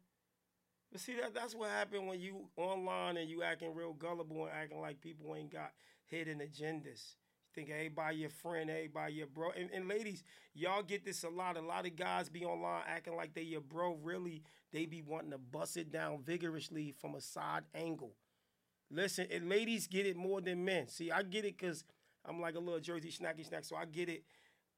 But 0.90 1.00
see 1.00 1.14
that 1.20 1.32
that's 1.32 1.54
what 1.54 1.70
happened 1.70 2.08
when 2.08 2.20
you 2.20 2.48
online 2.56 3.16
and 3.16 3.28
you 3.28 3.42
acting 3.42 3.74
real 3.74 3.92
gullible 3.92 4.46
and 4.46 4.54
acting 4.54 4.80
like 4.80 5.00
people 5.00 5.34
ain't 5.36 5.52
got 5.52 5.72
hidden 6.06 6.40
agendas. 6.40 7.14
Think 7.56 7.70
everybody 7.70 8.18
your 8.18 8.28
friend, 8.28 8.68
everybody 8.68 9.14
your 9.14 9.28
bro. 9.28 9.48
And, 9.58 9.70
and 9.72 9.88
ladies, 9.88 10.22
y'all 10.54 10.82
get 10.82 11.06
this 11.06 11.24
a 11.24 11.30
lot. 11.30 11.56
A 11.56 11.62
lot 11.62 11.86
of 11.86 11.96
guys 11.96 12.28
be 12.28 12.44
online 12.44 12.82
acting 12.86 13.16
like 13.16 13.32
they 13.32 13.40
your 13.40 13.62
bro. 13.62 13.98
Really, 14.02 14.42
they 14.74 14.84
be 14.84 15.00
wanting 15.00 15.30
to 15.30 15.38
bust 15.38 15.78
it 15.78 15.90
down 15.90 16.22
vigorously 16.22 16.92
from 17.00 17.14
a 17.14 17.20
side 17.22 17.62
angle. 17.74 18.12
Listen, 18.90 19.26
and 19.32 19.48
ladies 19.48 19.86
get 19.86 20.04
it 20.04 20.18
more 20.18 20.42
than 20.42 20.66
men. 20.66 20.86
See, 20.88 21.10
I 21.10 21.22
get 21.22 21.46
it 21.46 21.56
because 21.56 21.82
I'm 22.26 22.42
like 22.42 22.56
a 22.56 22.60
little 22.60 22.78
Jersey 22.78 23.10
snacky 23.10 23.46
snack, 23.46 23.64
so 23.64 23.74
I 23.74 23.86
get 23.86 24.10
it 24.10 24.24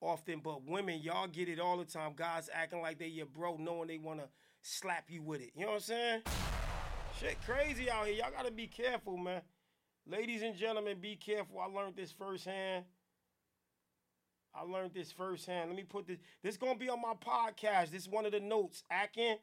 often. 0.01 0.39
But 0.39 0.65
women, 0.65 1.01
y'all 1.03 1.27
get 1.27 1.49
it 1.49 1.59
all 1.59 1.79
the 1.79 1.85
time. 1.85 2.13
Guys 2.15 2.49
acting 2.55 2.81
like 2.81 3.01
they 3.01 3.09
your 3.09 3.27
bro, 3.27 3.57
knowing 3.57 3.89
they 3.89 3.99
want 3.99 4.21
to 4.21 4.29
slap 4.63 5.11
you 5.11 5.23
with 5.23 5.41
it. 5.41 5.51
You 5.57 5.63
know 5.63 5.73
what 5.73 5.75
I'm 5.79 5.81
saying? 5.81 6.23
Shit 7.19 7.39
crazy 7.45 7.91
out 7.91 8.07
here. 8.07 8.15
Y'all 8.15 8.31
gotta 8.31 8.53
be 8.53 8.69
careful, 8.69 9.17
man. 9.17 9.43
Ladies 10.11 10.41
and 10.41 10.57
gentlemen, 10.57 10.97
be 11.01 11.17
careful. 11.17 11.61
I 11.61 11.67
learned 11.67 11.95
this 11.95 12.13
firsthand. 12.13 12.87
I 14.55 14.63
learned 14.63 14.95
this 14.95 15.13
firsthand. 15.13 15.69
Let 15.69 15.77
me 15.77 15.83
put 15.83 16.07
this. 16.07 16.19
This 16.43 16.57
gonna 16.57 16.79
be 16.79 16.89
on 16.89 17.03
my 17.03 17.13
podcast. 17.15 17.91
This 17.91 18.03
is 18.05 18.09
one 18.09 18.25
of 18.25 18.33
the 18.33 18.41
notes. 18.41 18.85
Acting 18.91 19.37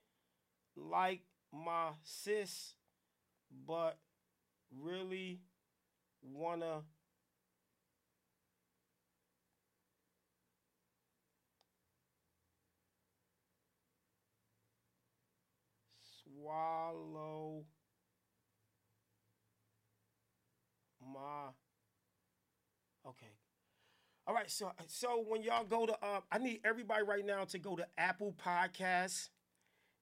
like 0.76 1.22
my 1.53 1.90
sis, 2.03 2.74
but 3.68 4.00
really 4.76 5.40
wanna 6.24 6.82
swallow 16.24 17.66
my 21.16 21.50
okay. 23.10 23.32
All 24.27 24.34
right 24.34 24.50
so 24.50 24.72
so 24.88 25.24
when 25.27 25.44
y'all 25.44 25.64
go 25.64 25.85
to 25.85 25.94
uh 26.03 26.19
i 26.32 26.38
need 26.38 26.60
everybody 26.66 27.03
right 27.03 27.26
now 27.26 27.44
to 27.45 27.60
go 27.60 27.76
to 27.76 27.85
apple 27.98 28.35
Podcasts 28.44 29.30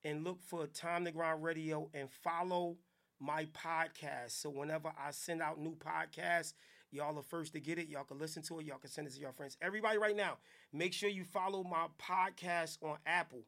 and 0.03 0.23
look 0.23 0.41
for 0.41 0.65
time 0.67 1.05
to 1.05 1.11
grind 1.11 1.43
radio 1.43 1.89
and 1.93 2.09
follow 2.09 2.77
my 3.19 3.45
podcast. 3.45 4.31
So 4.31 4.49
whenever 4.49 4.91
i 4.99 5.11
send 5.11 5.41
out 5.41 5.59
new 5.59 5.75
podcasts 5.75 6.53
y'all 6.91 7.17
are 7.17 7.23
first 7.23 7.53
to 7.53 7.59
get 7.59 7.79
it. 7.79 7.89
Y'all 7.89 8.03
can 8.03 8.19
listen 8.19 8.43
to 8.43 8.59
it. 8.59 8.65
Y'all 8.65 8.77
can 8.77 8.89
send 8.89 9.07
it 9.07 9.13
to 9.13 9.19
your 9.19 9.33
friends. 9.33 9.57
Everybody 9.61 9.97
right 9.97 10.15
now 10.15 10.37
make 10.71 10.93
sure 10.93 11.09
you 11.09 11.23
follow 11.23 11.63
my 11.63 11.87
podcast 12.01 12.77
on 12.83 12.97
apple. 13.05 13.43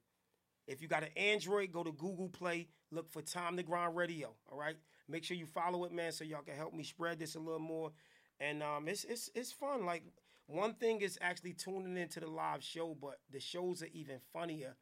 If 0.68 0.82
you 0.82 0.88
got 0.88 1.04
an 1.04 1.10
Android, 1.16 1.72
go 1.72 1.84
to 1.84 1.92
Google 1.92 2.28
Play, 2.28 2.70
look 2.92 3.12
for 3.12 3.22
Time 3.22 3.56
to 3.58 3.64
Grind 3.64 3.96
Radio. 3.96 4.34
All 4.52 4.58
right, 4.58 4.76
make 5.08 5.24
sure 5.24 5.38
you 5.38 5.46
follow 5.46 5.86
it, 5.86 5.92
man, 5.92 6.12
so 6.12 6.24
y'all 6.24 6.42
can 6.42 6.56
help 6.56 6.74
me 6.74 6.84
spread 6.84 7.20
this 7.20 7.36
a 7.36 7.40
little 7.40 7.60
more. 7.60 7.92
And 8.40 8.62
um, 8.64 8.88
it's 8.88 9.04
it's 9.04 9.30
it's 9.34 9.52
fun. 9.52 9.86
Like 9.86 10.04
one 10.48 10.74
thing 10.74 11.02
is 11.02 11.18
actually 11.22 11.54
tuning 11.54 11.98
into 11.98 12.20
the 12.20 12.28
live 12.28 12.64
show, 12.64 12.96
but 13.00 13.20
the 13.32 13.40
shows 13.40 13.82
are 13.82 13.90
even 13.94 14.18
funnier 14.34 14.76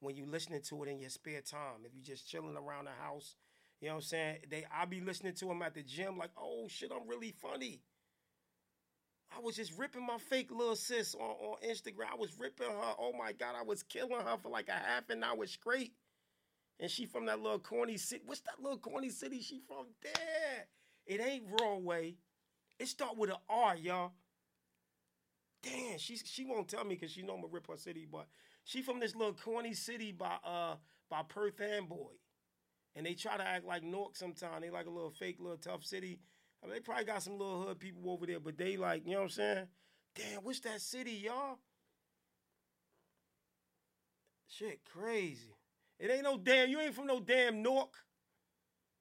when 0.00 0.14
you're 0.16 0.26
listening 0.26 0.62
to 0.62 0.82
it 0.84 0.88
in 0.88 1.00
your 1.00 1.10
spare 1.10 1.40
time. 1.40 1.84
If 1.84 1.94
you're 1.94 2.04
just 2.04 2.28
chilling 2.28 2.56
around 2.56 2.84
the 2.84 3.02
house, 3.02 3.34
you 3.80 3.88
know 3.88 3.94
what 3.94 3.98
I'm 3.98 4.04
saying? 4.04 4.36
They 4.50 4.64
I'll 4.72 4.86
be 4.86 5.00
listening 5.00 5.34
to 5.34 5.46
them 5.46 5.62
at 5.62 5.74
the 5.74 5.82
gym, 5.82 6.18
like, 6.18 6.30
oh 6.36 6.66
shit, 6.68 6.92
I'm 6.94 7.08
really 7.08 7.32
funny. 7.32 7.80
I 9.36 9.40
was 9.40 9.56
just 9.56 9.76
ripping 9.78 10.06
my 10.06 10.18
fake 10.18 10.50
little 10.50 10.74
sis 10.76 11.14
on, 11.14 11.20
on 11.20 11.56
Instagram. 11.62 12.12
I 12.12 12.16
was 12.16 12.38
ripping 12.38 12.66
her. 12.66 12.94
Oh 12.98 13.12
my 13.18 13.32
God, 13.32 13.54
I 13.58 13.62
was 13.62 13.82
killing 13.82 14.20
her 14.20 14.36
for 14.42 14.48
like 14.48 14.68
a 14.68 14.72
half 14.72 15.10
an 15.10 15.22
hour 15.22 15.46
straight. 15.46 15.92
And 16.80 16.90
she 16.90 17.06
from 17.06 17.26
that 17.26 17.40
little 17.40 17.58
corny 17.58 17.96
city. 17.96 18.22
What's 18.24 18.40
that 18.42 18.62
little 18.62 18.78
corny 18.78 19.10
city 19.10 19.40
she 19.40 19.60
from? 19.66 19.86
There. 20.02 20.66
It 21.06 21.20
ain't 21.20 21.48
Broadway. 21.56 22.16
It 22.78 22.86
start 22.86 23.16
with 23.16 23.30
an 23.30 23.36
R, 23.48 23.76
y'all. 23.76 24.12
Damn, 25.62 25.98
she 25.98 26.16
she 26.16 26.44
won't 26.44 26.68
tell 26.68 26.84
me 26.84 26.94
because 26.94 27.10
she 27.10 27.22
know 27.22 27.34
I'm 27.34 27.40
gonna 27.40 27.52
rip 27.52 27.66
her 27.66 27.76
city, 27.76 28.06
but 28.10 28.28
she 28.64 28.80
from 28.82 29.00
this 29.00 29.16
little 29.16 29.34
corny 29.34 29.74
city 29.74 30.12
by 30.12 30.36
uh 30.44 30.76
by 31.10 31.22
Perth 31.28 31.60
Amboy. 31.60 32.12
And 32.94 33.04
they 33.04 33.14
try 33.14 33.36
to 33.36 33.46
act 33.46 33.64
like 33.64 33.82
Newark 33.82 34.16
sometimes. 34.16 34.60
They 34.60 34.70
like 34.70 34.86
a 34.86 34.90
little 34.90 35.10
fake 35.10 35.38
little 35.40 35.56
tough 35.56 35.84
city. 35.84 36.20
I 36.62 36.66
mean, 36.66 36.74
they 36.74 36.80
probably 36.80 37.04
got 37.04 37.22
some 37.22 37.38
little 37.38 37.62
hood 37.62 37.78
people 37.78 38.10
over 38.10 38.26
there, 38.26 38.40
but 38.40 38.56
they 38.56 38.76
like, 38.76 39.04
you 39.04 39.12
know 39.12 39.18
what 39.18 39.24
I'm 39.24 39.30
saying? 39.30 39.66
Damn, 40.14 40.42
what's 40.42 40.60
that 40.60 40.80
city, 40.80 41.12
y'all? 41.12 41.58
Shit, 44.48 44.80
crazy. 44.84 45.57
It 45.98 46.10
ain't 46.10 46.22
no 46.22 46.38
damn, 46.38 46.68
you 46.68 46.80
ain't 46.80 46.94
from 46.94 47.06
no 47.06 47.20
damn 47.20 47.62
Newark. 47.62 47.94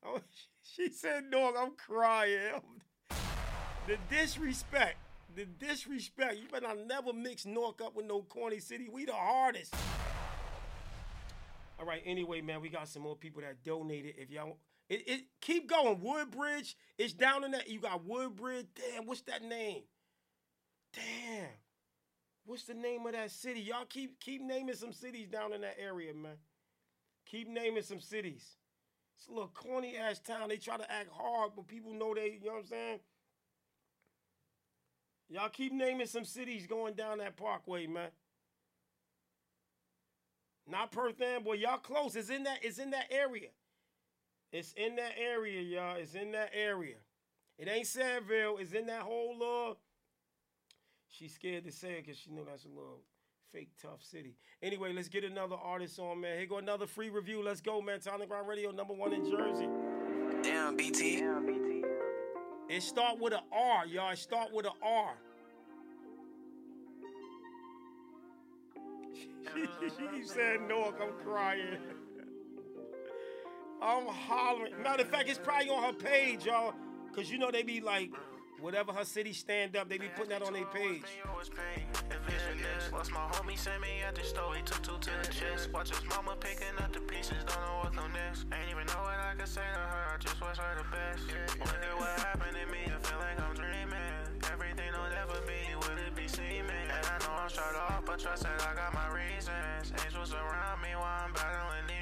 Oh, 0.06 0.20
she 0.62 0.90
said 0.90 1.26
Newark, 1.30 1.56
I'm 1.58 1.72
crying. 1.76 2.62
The 3.88 3.98
disrespect. 4.10 4.98
The 5.34 5.46
disrespect. 5.46 6.36
You 6.36 6.50
better 6.52 6.76
never 6.86 7.14
mix 7.14 7.46
Newark 7.46 7.80
up 7.82 7.96
with 7.96 8.06
no 8.06 8.22
corny 8.22 8.60
city. 8.60 8.90
We 8.92 9.06
the 9.06 9.14
hardest. 9.14 9.74
All 11.80 11.86
right, 11.86 12.02
anyway, 12.06 12.42
man, 12.42 12.60
we 12.60 12.68
got 12.68 12.90
some 12.90 13.04
more 13.04 13.16
people 13.16 13.42
that 13.44 13.64
donated. 13.64 14.16
If 14.18 14.30
y'all 14.30 14.58
it, 14.90 15.04
it 15.08 15.22
keep 15.42 15.70
going. 15.70 16.02
Woodbridge, 16.02 16.76
it's 16.98 17.14
down 17.14 17.44
in 17.44 17.52
that. 17.52 17.70
You 17.70 17.80
got 17.80 18.04
Woodbridge. 18.06 18.68
Damn, 18.76 19.06
what's 19.06 19.22
that 19.22 19.44
name? 19.44 19.84
Damn. 20.94 21.48
What's 22.46 22.64
the 22.64 22.74
name 22.74 23.06
of 23.06 23.12
that 23.12 23.32
city? 23.32 23.60
Y'all 23.62 23.86
keep 23.86 24.20
keep 24.20 24.42
naming 24.42 24.76
some 24.76 24.94
cities 24.94 25.28
down 25.28 25.54
in 25.54 25.62
that 25.62 25.78
area, 25.80 26.14
man. 26.14 26.38
Keep 27.30 27.50
naming 27.50 27.84
some 27.84 28.00
cities. 28.00 28.58
It's 29.18 29.28
a 29.28 29.32
little 29.32 29.52
corny 29.54 29.98
ass 29.98 30.20
town. 30.20 30.50
They 30.50 30.58
try 30.58 30.78
to 30.78 30.92
act 30.92 31.10
hard, 31.12 31.52
but 31.56 31.68
people 31.68 31.94
know 31.94 32.14
they, 32.14 32.40
you 32.42 32.48
know 32.48 32.54
what 32.54 32.60
I'm 32.60 32.68
saying? 32.68 33.00
Y'all 35.30 35.50
keep 35.50 35.74
naming 35.74 36.08
some 36.08 36.24
cities 36.24 36.68
going 36.68 36.94
down 36.94 37.18
that 37.18 37.36
parkway, 37.36 37.86
man. 37.88 38.10
Not 40.70 40.92
Perth 40.92 41.22
Amboy. 41.22 41.56
Y'all 41.56 41.78
close. 41.78 42.16
It's 42.16 42.30
in 42.30 42.44
that, 42.44 42.60
it's 42.62 42.78
in 42.78 42.92
that 42.92 43.08
area. 43.12 43.50
It's 44.52 44.74
in 44.74 44.96
that 44.96 45.14
area, 45.18 45.62
y'all. 45.62 45.98
It's 45.98 46.16
in 46.16 46.32
that 46.32 46.52
area. 46.54 46.96
It 47.58 47.68
ain't 47.68 47.88
Sandville. 47.88 48.60
It's 48.60 48.72
in 48.72 48.86
that 48.86 49.02
whole 49.02 49.38
uh 49.42 49.74
She's 51.10 51.34
scared 51.34 51.64
to 51.66 51.72
say 51.72 51.94
it 51.94 52.06
because 52.06 52.20
she 52.20 52.32
know 52.32 52.44
that's 52.44 52.66
a 52.66 52.70
little 52.70 53.02
fake 53.52 53.70
tough 53.82 54.04
city. 54.04 54.36
Anyway, 54.62 54.94
let's 54.94 55.08
get 55.08 55.24
another 55.24 55.56
artist 55.56 56.00
on, 56.00 56.22
man. 56.22 56.38
Here 56.38 56.48
go 56.48 56.58
another 56.58 56.88
free 56.88 57.10
review. 57.10 57.44
Let's 57.44 57.62
go, 57.62 57.82
man. 57.82 58.00
Time 58.00 58.20
to 58.20 58.26
Grind 58.26 58.48
Radio, 58.48 58.72
number 58.72 58.94
one 58.94 59.14
in 59.14 59.30
Jersey. 59.30 59.68
Damn, 60.44 60.76
BT. 60.76 61.20
Damn, 61.20 61.46
BT. 61.46 61.84
It 62.70 62.84
start 62.84 63.20
with 63.20 63.34
an 63.34 63.40
R, 63.52 63.86
y'all. 63.86 64.12
It 64.12 64.18
start 64.18 64.54
with 64.54 64.66
an 64.66 64.74
R. 64.84 65.14
she 69.56 70.24
said, 70.28 70.62
no, 70.68 70.94
I'm 71.02 71.14
crying. 71.24 71.78
I'm 73.82 74.08
hollering. 74.08 74.74
Matter 74.82 75.04
of 75.04 75.10
fact, 75.10 75.30
it's 75.30 75.40
probably 75.40 75.70
on 75.70 75.84
her 75.84 75.94
page, 75.94 76.46
y'all. 76.46 76.74
Cause 77.16 77.32
you 77.32 77.38
know 77.40 77.50
they 77.50 77.64
be 77.64 77.80
like, 77.82 78.12
whatever 78.60 78.92
her 78.92 79.06
city 79.06 79.34
stand 79.34 79.76
up, 79.76 79.90
they 79.90 79.98
be 79.98 80.08
putting 80.16 80.30
that 80.32 80.42
on 80.42 80.54
their 80.54 80.66
page. 80.66 81.04
My 83.14 83.28
homie 83.32 83.58
sent 83.58 83.82
me 83.82 84.02
at 84.08 84.16
the 84.16 84.24
store, 84.24 84.54
he 84.56 84.62
took 84.64 84.82
two 84.84 84.98
to 85.00 85.12
the 85.22 85.34
chest. 85.34 85.72
Watch 85.74 85.90
his 85.90 86.04
mama 86.10 86.36
picking 86.40 86.76
up 86.80 86.92
the 86.94 87.00
pieces, 87.02 87.44
don't 87.46 87.62
know 87.62 87.80
what 87.84 87.96
come 87.96 88.12
next. 88.14 88.46
Ain't 88.52 88.70
even 88.72 88.86
know 88.88 89.02
what 89.02 89.20
I 89.20 89.34
could 89.38 89.48
say 89.48 89.62
to 89.74 89.80
her, 89.80 90.14
I 90.14 90.18
just 90.20 90.40
wish 90.42 90.58
her 90.58 90.76
the 90.78 90.86
best. 90.90 91.24
Wonder 91.60 91.94
what 91.98 92.20
happened 92.20 92.58
to 92.58 92.66
me, 92.72 92.84
I 92.86 92.98
feel 93.06 93.20
like 93.20 93.40
I'm 93.40 93.56
dreaming. 93.56 94.14
Everything 94.52 94.92
will 94.94 95.14
ever 95.14 95.40
be, 95.48 95.76
would 95.76 96.00
it 96.00 96.16
be 96.16 96.28
seeming? 96.28 96.88
And 96.90 97.06
I 97.06 97.18
know 97.26 97.34
I'm 97.38 97.50
shut 97.50 97.76
off, 97.90 98.04
but 98.06 98.20
trust 98.20 98.44
that 98.44 98.62
I 98.62 98.76
got 98.76 98.94
my 98.94 99.08
reasons. 99.14 99.94
Angels 100.06 100.34
around 100.34 100.82
me 100.82 100.96
while 100.96 101.26
I'm 101.26 101.34
battling. 101.34 101.97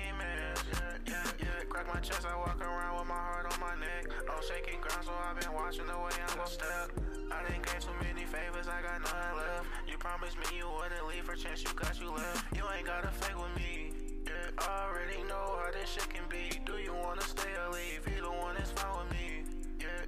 Yeah. 1.40 1.64
Crack 1.70 1.88
my 1.94 2.00
chest, 2.00 2.26
I 2.26 2.36
walk 2.36 2.60
around 2.62 3.00
with 3.00 3.08
my 3.08 3.16
heart 3.16 3.46
on 3.52 3.60
my 3.60 3.76
neck. 3.76 4.08
No 4.28 4.36
shaking 4.42 4.80
ground, 4.82 5.06
so 5.06 5.12
I've 5.12 5.40
been 5.40 5.54
watching 5.54 5.88
the 5.88 5.98
way 5.98 6.12
I'm 6.16 6.38
gon' 6.38 6.48
step. 6.48 6.92
I 7.32 7.44
didn't 7.48 7.66
gain 7.66 7.82
too 7.82 7.96
many 8.02 8.26
favors, 8.26 8.68
I 8.68 8.82
got 8.82 9.02
nothing 9.02 9.38
left. 9.38 9.68
You 9.88 9.98
promised 9.98 10.38
me 10.38 10.58
you 10.58 10.68
wouldn't 10.70 11.08
leave 11.08 11.26
for 11.26 11.36
chance, 11.36 11.64
you 11.64 11.72
got 11.76 12.00
you 12.00 12.12
left. 12.12 12.46
You 12.56 12.64
ain't 12.76 12.86
gotta 12.86 13.10
fake 13.10 13.38
with 13.38 13.56
me. 13.58 13.92
Yeah, 14.26 14.52
I 14.60 14.90
already 14.90 15.24
know 15.28 15.58
how 15.60 15.72
this 15.72 15.90
shit 15.90 16.08
can 16.10 16.24
be. 16.30 16.60
Do 16.66 16.78
you 16.78 16.94
wanna 16.94 17.22
stay 17.22 17.54
or 17.56 17.72
leave? 17.74 18.08
Either 18.08 18.32
one 18.32 18.58
is 18.58 18.72
fine 18.72 18.98
with 18.98 19.12
me. 19.12 19.45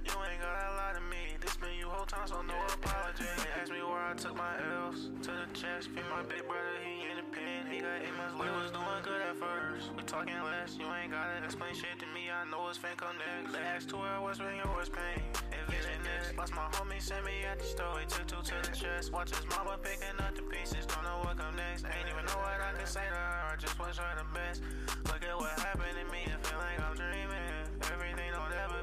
You 0.04 0.14
ain't 0.26 0.40
gotta 0.40 0.70
lie 0.74 0.94
to 0.94 1.04
me. 1.10 1.36
This 1.40 1.56
been 1.56 1.74
you 1.78 1.88
whole 1.88 2.06
time, 2.06 2.26
so 2.26 2.42
no 2.42 2.54
apology. 2.72 3.24
They 3.38 3.50
asked 3.60 3.72
me 3.72 3.82
where 3.82 4.02
I 4.02 4.14
took 4.14 4.36
my 4.36 4.54
L's. 4.84 5.10
To 5.22 5.30
the 5.30 5.48
chest, 5.52 5.90
feed 5.94 6.06
my 6.10 6.22
big 6.22 6.46
brother, 6.46 6.78
he 6.82 7.06
in 7.10 7.16
the 7.20 7.26
pen. 7.30 7.66
He 7.70 7.80
got 7.80 8.02
eight 8.02 8.14
months 8.16 8.34
left. 8.38 8.42
We 8.42 8.48
was 8.56 8.70
doing 8.70 9.02
good 9.02 9.22
at 9.22 9.36
first. 9.36 9.90
We 9.96 10.02
talking 10.04 10.38
less, 10.42 10.76
you 10.78 10.86
ain't 10.88 11.12
gotta 11.12 11.44
explain 11.44 11.74
shit 11.74 11.98
to 12.00 12.08
me. 12.14 12.30
I 12.30 12.48
know 12.50 12.66
it's 12.68 12.78
fake 12.78 13.02
on 13.02 13.14
next. 13.18 13.52
They 13.52 13.64
asked 13.64 13.88
two 13.90 14.00
hours 14.00 14.38
when 14.40 14.56
yours 14.56 14.88
pain. 14.88 15.22
Envision 15.52 15.98
this, 16.02 16.32
Bust 16.36 16.54
my 16.54 16.66
homie 16.72 17.00
sent 17.00 17.24
me 17.24 17.44
at 17.44 17.58
the 17.58 17.66
store, 17.66 17.98
he 17.98 18.06
took 18.06 18.26
two 18.26 18.42
to 18.42 18.56
the 18.62 18.74
chest. 18.74 19.12
Watch 19.12 19.30
his 19.34 19.44
mama 19.50 19.78
picking 19.82 20.16
up 20.22 20.34
the 20.34 20.42
pieces, 20.42 20.86
don't 20.86 21.04
know 21.04 21.20
what 21.24 21.38
come 21.38 21.56
next. 21.56 21.84
Ain't 21.84 22.08
even 22.08 22.24
know 22.26 22.38
what 22.40 22.58
I 22.60 22.72
can 22.76 22.86
say 22.86 23.06
to 23.06 23.18
her, 23.18 23.52
I 23.52 23.56
just 23.56 23.78
wish 23.78 23.96
her 23.98 24.12
the 24.16 24.26
best. 24.34 24.62
Look 25.06 25.22
at 25.22 25.36
what 25.36 25.54
happened 25.60 25.96
to 25.98 26.04
me, 26.12 26.26
I 26.26 26.36
feel 26.42 26.58
like 26.58 26.78
I'm 26.80 26.94
dreaming. 26.96 27.52
Everything 27.92 28.30
don't 28.32 28.52
ever 28.52 28.77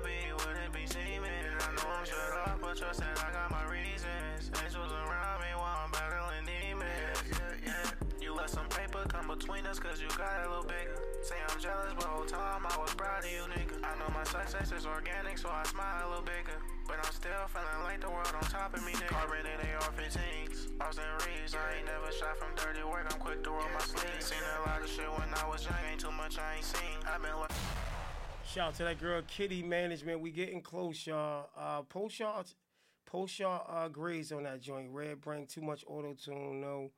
seeming. 0.88 1.32
I 1.60 1.70
know 1.76 1.90
I'm 1.90 2.06
shut 2.06 2.32
off, 2.46 2.58
but 2.62 2.78
trust 2.78 3.00
that 3.00 3.18
I 3.18 3.32
got 3.32 3.52
my 3.52 3.64
reasons. 3.72 4.52
Angels 4.64 4.92
around 4.92 5.40
me 5.42 5.52
while 5.58 5.86
I'm 5.86 5.92
battling 5.92 6.46
demons. 6.46 7.18
Yeah, 7.32 7.74
yeah. 7.74 7.90
You 8.22 8.36
let 8.36 8.50
some 8.50 8.68
paper 8.70 9.04
come 9.08 9.28
between 9.28 9.66
us, 9.66 9.80
cause 9.80 10.02
you 10.02 10.08
got 10.18 10.46
a 10.46 10.50
little 10.50 10.64
bigger. 10.64 10.98
Say 11.24 11.36
I'm 11.50 11.60
jealous, 11.60 11.94
but 11.96 12.06
whole 12.06 12.26
time 12.26 12.66
I 12.66 12.78
was 12.78 12.94
proud 12.94 13.26
of 13.26 13.32
you, 13.32 13.42
nigga. 13.50 13.82
I 13.82 13.98
know 13.98 14.10
my 14.14 14.24
success 14.24 14.72
is 14.72 14.86
organic, 14.86 15.38
so 15.38 15.50
I 15.50 15.64
smile 15.64 16.06
a 16.06 16.10
little 16.10 16.26
bigger. 16.26 16.58
But 16.88 17.02
I'm 17.02 17.12
still 17.12 17.46
feeling 17.50 17.82
like 17.84 18.02
the 18.02 18.10
world 18.10 18.34
on 18.36 18.46
top 18.50 18.78
of 18.78 18.86
me, 18.86 18.94
nigga. 18.94 19.10
Carbon 19.10 19.46
in 19.46 19.58
AR-15s, 19.58 20.70
Austin 20.82 21.10
Reaves. 21.26 21.56
I 21.58 21.82
ain't 21.82 21.88
never 21.90 22.12
shot 22.14 22.38
from 22.38 22.54
dirty 22.56 22.86
work, 22.86 23.10
I'm 23.10 23.20
quick 23.20 23.44
to 23.44 23.50
roll 23.50 23.70
my 23.74 23.82
sleeves. 23.82 24.30
Seen 24.30 24.44
a 24.62 24.70
lot 24.70 24.82
of 24.82 24.90
shit 24.90 25.10
when 25.18 25.34
I 25.34 25.48
was 25.50 25.66
young, 25.66 25.82
ain't 25.90 26.00
too 26.00 26.12
much 26.12 26.38
I 26.38 26.62
ain't 26.62 26.66
seen. 26.66 26.98
I've 27.10 27.22
been 27.22 27.34
like. 27.42 28.05
Shout 28.56 28.70
out 28.70 28.76
to 28.76 28.84
that 28.86 29.02
girl, 29.02 29.22
Kitty 29.28 29.62
Management. 29.62 30.22
We 30.22 30.32
getting 30.32 30.62
close, 30.62 31.06
y'all. 31.06 31.50
Uh, 31.58 31.82
post 31.82 32.20
y'all, 32.20 32.46
post 33.06 33.38
y'all 33.38 33.66
uh, 33.70 33.90
grades 33.90 34.32
on 34.32 34.44
that 34.44 34.62
joint. 34.62 34.88
Red 34.92 35.20
Brain, 35.20 35.46
too 35.46 35.60
much 35.60 35.84
auto 35.86 36.14
tune. 36.14 36.62
No. 36.62 36.92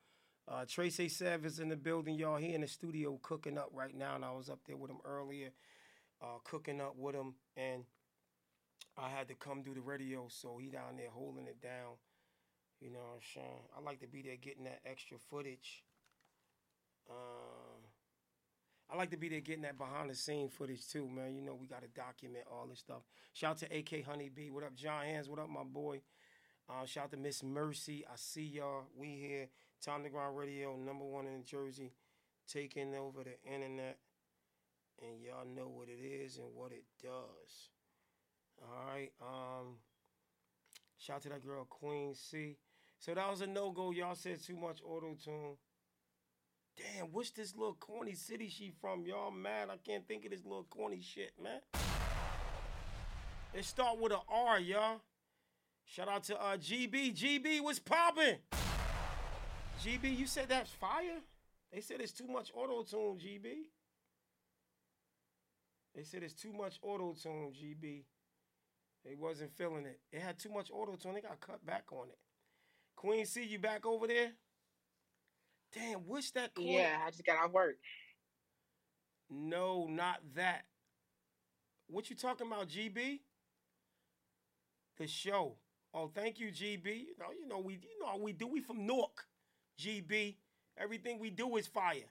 Uh, 0.48 0.66
Tracy 0.70 1.10
Savage 1.10 1.58
in 1.58 1.70
the 1.70 1.76
building, 1.76 2.14
y'all. 2.14 2.38
He 2.38 2.54
in 2.54 2.62
the 2.62 2.68
studio 2.68 3.20
cooking 3.24 3.58
up 3.58 3.72
right 3.74 3.98
now, 3.98 4.14
and 4.14 4.24
I 4.24 4.34
was 4.34 4.52
up 4.52 4.60
there 4.68 4.78
with 4.78 4.92
him 4.92 5.00
earlier, 5.04 5.50
uh, 6.22 6.38
cooking 6.44 6.80
up 6.80 6.96
with 6.96 7.16
him, 7.16 7.34
and 7.56 7.86
I 8.96 9.10
had 9.10 9.28
to 9.30 9.34
come 9.34 9.64
do 9.64 9.74
the 9.74 9.82
radio, 9.82 10.28
so 10.30 10.60
he 10.62 10.70
down 10.70 10.96
there 10.96 11.10
holding 11.10 11.48
it 11.48 11.60
down. 11.60 11.96
You 12.80 12.92
know 12.92 13.00
what 13.00 13.16
I'm 13.16 13.22
saying? 13.34 13.64
I 13.76 13.82
like 13.82 14.00
to 14.02 14.08
be 14.08 14.22
there 14.22 14.36
getting 14.36 14.66
that 14.66 14.82
extra 14.86 15.18
footage. 15.18 15.84
Uh, 17.10 17.67
I 18.90 18.96
like 18.96 19.12
to 19.12 19.18
be 19.18 19.28
there 19.28 19.42
getting 19.42 19.64
that 19.64 19.78
behind 19.78 20.10
the 20.10 20.16
scene 20.16 20.48
footage 20.50 20.88
too, 20.88 21.10
man. 21.10 21.36
You 21.36 21.42
know, 21.42 21.56
we 21.56 21.68
got 21.68 21.82
to 21.82 21.88
document 21.90 22.46
all 22.50 22.68
this 22.70 22.80
stuff. 22.80 23.02
Shout 23.34 23.52
out 23.52 23.70
to 23.70 23.78
AK 23.78 24.06
Honeybee. 24.06 24.50
What 24.50 24.64
up, 24.64 24.76
John 24.76 25.04
Hands? 25.04 25.28
What 25.28 25.40
up, 25.40 25.50
my 25.50 25.64
boy? 25.64 26.02
Uh, 26.70 26.86
shout 26.86 27.06
out 27.06 27.12
to 27.12 27.18
Miss 27.18 27.44
Mercy. 27.44 28.06
I 28.08 28.16
see 28.16 28.44
y'all. 28.46 28.84
We 28.98 29.08
here. 29.08 29.50
Time 29.84 30.04
to 30.04 30.10
Grind 30.10 30.38
Radio, 30.38 30.76
number 30.76 31.06
one 31.06 31.28
in 31.28 31.44
Jersey, 31.44 31.92
taking 32.52 32.96
over 32.96 33.24
the 33.24 33.40
internet. 33.46 33.98
And 35.02 35.22
y'all 35.22 35.46
know 35.46 35.68
what 35.68 35.90
it 35.90 36.04
is 36.04 36.38
and 36.38 36.48
what 36.56 36.72
it 36.72 36.86
does. 37.02 37.70
All 38.62 38.88
right. 38.88 39.12
Um, 39.22 39.76
shout 40.98 41.18
out 41.18 41.22
to 41.24 41.30
that 41.30 41.46
girl, 41.46 41.66
Queen 41.66 42.16
C. 42.16 42.58
So 43.00 43.14
that 43.14 43.30
was 43.30 43.42
a 43.42 43.48
no 43.48 43.70
go. 43.70 43.92
Y'all 43.92 44.16
said 44.16 44.42
too 44.42 44.56
much 44.56 44.80
auto 44.84 45.16
tune. 45.24 45.58
Damn, 46.78 47.08
what's 47.08 47.32
this 47.32 47.56
little 47.56 47.76
corny 47.80 48.14
city 48.14 48.50
she 48.50 48.72
from? 48.80 49.06
Y'all 49.06 49.32
mad? 49.32 49.70
I 49.72 49.78
can't 49.78 50.08
think 50.08 50.26
of 50.26 50.32
this 50.32 50.44
little 50.44 50.68
corny 50.70 51.02
shit, 51.02 51.32
man. 51.42 51.60
It 53.54 53.66
start 53.66 54.00
with 54.00 54.12
a 54.12 54.20
R, 54.30 54.60
y'all. 54.60 55.02
Shout 55.86 56.08
out 56.08 56.24
to 56.26 56.40
uh, 56.40 56.58
GB. 56.58 57.16
GB, 57.16 57.62
what's 57.62 57.80
poppin'? 57.80 58.38
GB, 59.84 60.18
you 60.18 60.28
said 60.28 60.50
that's 60.50 60.70
fire? 60.70 61.22
They 61.74 61.82
said 61.82 62.00
it's 62.00 62.12
too 62.12 62.28
much 62.28 62.52
auto 62.54 62.84
tune, 62.84 63.18
GB. 63.18 63.46
They 65.96 66.04
said 66.04 66.22
it's 66.22 66.34
too 66.34 66.54
much 66.54 66.78
auto 66.84 67.16
tune, 67.20 67.52
GB. 67.52 68.04
They 69.04 69.16
wasn't 69.16 69.52
feeling 69.58 69.86
it. 69.86 70.00
It 70.12 70.22
had 70.22 70.38
too 70.38 70.50
much 70.50 70.70
auto 70.72 70.96
tune. 70.96 71.14
They 71.16 71.22
got 71.22 71.40
cut 71.40 71.66
back 71.66 71.86
on 71.92 72.10
it. 72.10 72.18
Queen 72.96 73.26
C, 73.26 73.44
you 73.44 73.58
back 73.58 73.86
over 73.86 74.06
there? 74.06 74.32
Damn, 75.74 76.00
what's 76.00 76.32
that? 76.32 76.52
Yeah, 76.58 76.98
I 77.06 77.12
just 77.12 77.26
got 77.26 77.38
off 77.38 77.52
work. 77.52 77.78
No, 79.30 79.88
not 79.90 80.20
that. 80.36 80.64
What 81.88 82.10
you 82.10 82.16
talking 82.16 82.48
about, 82.48 82.70
GB? 82.70 83.20
The 84.98 85.08
show. 85.08 85.56
Oh, 85.94 86.10
thank 86.14 86.40
you, 86.40 86.48
GB. 86.48 86.86
You 86.86 87.16
know, 87.20 87.32
you 87.40 87.48
know 87.48 87.60
we, 87.60 87.74
you 87.74 88.00
know 88.00 88.08
how 88.08 88.18
we 88.18 88.34
do. 88.34 88.48
We 88.48 88.62
from 88.62 88.86
Newark, 88.86 89.26
GB. 89.80 90.36
Everything 90.78 91.20
we 91.20 91.30
do 91.30 91.56
is 91.58 91.68
fire. 91.68 92.10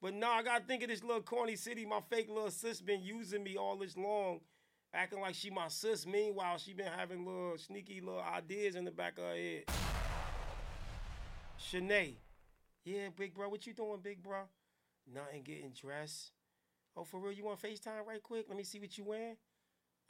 But 0.00 0.14
no, 0.14 0.28
I 0.28 0.42
gotta 0.42 0.64
think 0.64 0.82
of 0.82 0.88
this 0.88 1.02
little 1.02 1.22
corny 1.22 1.56
city. 1.56 1.84
My 1.84 2.00
fake 2.08 2.28
little 2.28 2.50
sis 2.50 2.80
been 2.80 3.02
using 3.02 3.42
me 3.42 3.56
all 3.56 3.76
this 3.76 3.96
long, 3.96 4.40
acting 4.94 5.20
like 5.20 5.34
she 5.34 5.50
my 5.50 5.68
sis. 5.68 6.06
Meanwhile, 6.06 6.58
she 6.58 6.72
been 6.72 6.86
having 6.86 7.26
little 7.26 7.58
sneaky 7.58 8.00
little 8.00 8.22
ideas 8.22 8.76
in 8.76 8.84
the 8.84 8.92
back 8.92 9.18
of 9.18 9.24
her 9.24 9.34
head. 9.34 9.64
Shanae, 11.60 12.14
yeah, 12.88 13.08
big 13.14 13.34
bro, 13.34 13.48
what 13.48 13.66
you 13.66 13.74
doing, 13.74 14.00
big 14.02 14.22
bro? 14.22 14.40
Nothing, 15.12 15.42
getting 15.42 15.72
dressed. 15.78 16.30
Oh, 16.96 17.04
for 17.04 17.20
real, 17.20 17.32
you 17.32 17.44
want 17.44 17.60
FaceTime 17.60 18.06
right 18.06 18.22
quick? 18.22 18.46
Let 18.48 18.56
me 18.56 18.64
see 18.64 18.80
what 18.80 18.96
you 18.96 19.04
wearing. 19.04 19.36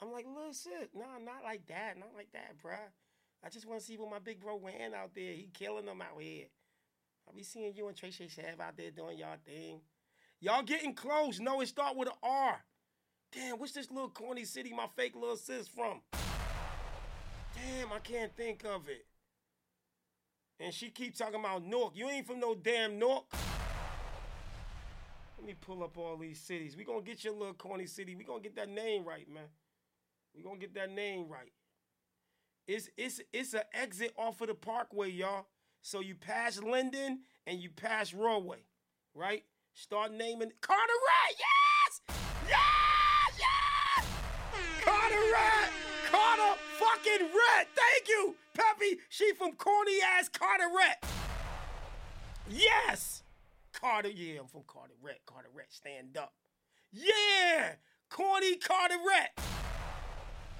I'm 0.01 0.13
like, 0.13 0.27
look, 0.27 0.55
shit, 0.55 0.91
nah, 0.95 1.19
not 1.25 1.43
like 1.43 1.67
that, 1.67 1.99
not 1.99 2.13
like 2.17 2.31
that, 2.33 2.55
bruh. 2.65 2.77
I 3.45 3.49
just 3.49 3.67
want 3.67 3.81
to 3.81 3.87
see 3.87 3.97
what 3.97 4.11
my 4.11 4.21
big 4.21 4.41
bro 4.41 4.57
wearing 4.57 4.95
out 4.95 5.15
there. 5.15 5.33
He 5.33 5.51
killing 5.53 5.87
them 5.87 6.01
out 6.01 6.21
here. 6.21 6.47
I 7.29 7.37
be 7.37 7.43
seeing 7.43 7.75
you 7.75 7.89
and 7.89 7.97
Tracy 7.97 8.27
Shav 8.27 8.61
out 8.61 8.77
there 8.77 8.91
doing 8.91 9.19
y'all 9.19 9.37
thing. 9.45 9.81
Y'all 10.41 10.63
getting 10.63 10.95
close. 10.95 11.41
No, 11.41 11.61
it 11.61 11.67
start 11.67 11.97
with 11.97 12.09
an 12.09 12.15
R. 12.23 12.61
Damn, 13.33 13.59
what's 13.59 13.73
this 13.73 13.91
little 13.91 14.09
corny 14.09 14.45
city 14.45 14.73
my 14.73 14.87
fake 14.97 15.15
little 15.15 15.37
sis 15.37 15.69
from? 15.69 16.01
Damn, 17.55 17.93
I 17.93 17.99
can't 17.99 18.35
think 18.37 18.65
of 18.65 18.89
it. 18.89 19.05
And 20.61 20.75
she 20.75 20.91
keep 20.91 21.17
talking 21.17 21.39
about 21.39 21.65
Newark. 21.65 21.93
You 21.95 22.09
ain't 22.09 22.27
from 22.27 22.41
no 22.41 22.55
damn 22.55 22.99
Newark. 22.99 23.25
Let 25.39 25.47
me 25.47 25.55
pull 25.55 25.85
up 25.85 25.97
all 25.97 26.17
these 26.17 26.41
cities. 26.41 26.77
We 26.77 26.85
gonna 26.85 27.01
get 27.01 27.23
your 27.23 27.35
little 27.35 27.55
corny 27.55 27.87
city. 27.87 28.17
We 28.17 28.25
gonna 28.25 28.41
get 28.41 28.57
that 28.57 28.69
name 28.69 29.05
right, 29.05 29.29
man. 29.33 29.45
We 30.35 30.43
gonna 30.43 30.59
get 30.59 30.75
that 30.75 30.91
name 30.91 31.29
right. 31.29 31.53
It's 32.67 32.91
it's 32.97 33.21
it's 33.33 33.55
an 33.55 33.63
exit 33.73 34.13
off 34.19 34.41
of 34.41 34.49
the 34.49 34.55
Parkway, 34.55 35.11
y'all. 35.11 35.47
So 35.81 36.01
you 36.01 36.17
pass 36.17 36.61
Linden 36.61 37.21
and 37.47 37.61
you 37.61 37.71
pass 37.71 38.13
Rahway, 38.13 38.59
right? 39.15 39.45
Start 39.75 40.13
naming 40.13 40.51
Carteret. 40.61 41.39
Yes, 41.39 42.01
yes, 42.49 43.39
yes. 43.39 44.07
Carteret, 44.83 45.78
Carter 46.11 46.59
fucking 46.79 47.27
Red. 47.27 47.67
Thank 47.75 48.09
you, 48.09 48.35
Peppy. 48.55 48.99
She 49.09 49.33
from 49.35 49.53
corny 49.53 49.99
ass 50.17 50.29
Carter 50.29 50.65
Carteret. 50.65 51.11
Yes, 52.49 53.23
Carter. 53.73 54.09
Yeah, 54.09 54.41
I'm 54.41 54.47
from 54.47 54.63
Carteret. 54.67 55.21
Carteret, 55.27 55.71
stand 55.71 56.17
up. 56.17 56.33
Yeah, 56.93 57.73
corny 58.09 58.57
Carter 58.57 58.95
Carteret. 58.97 59.45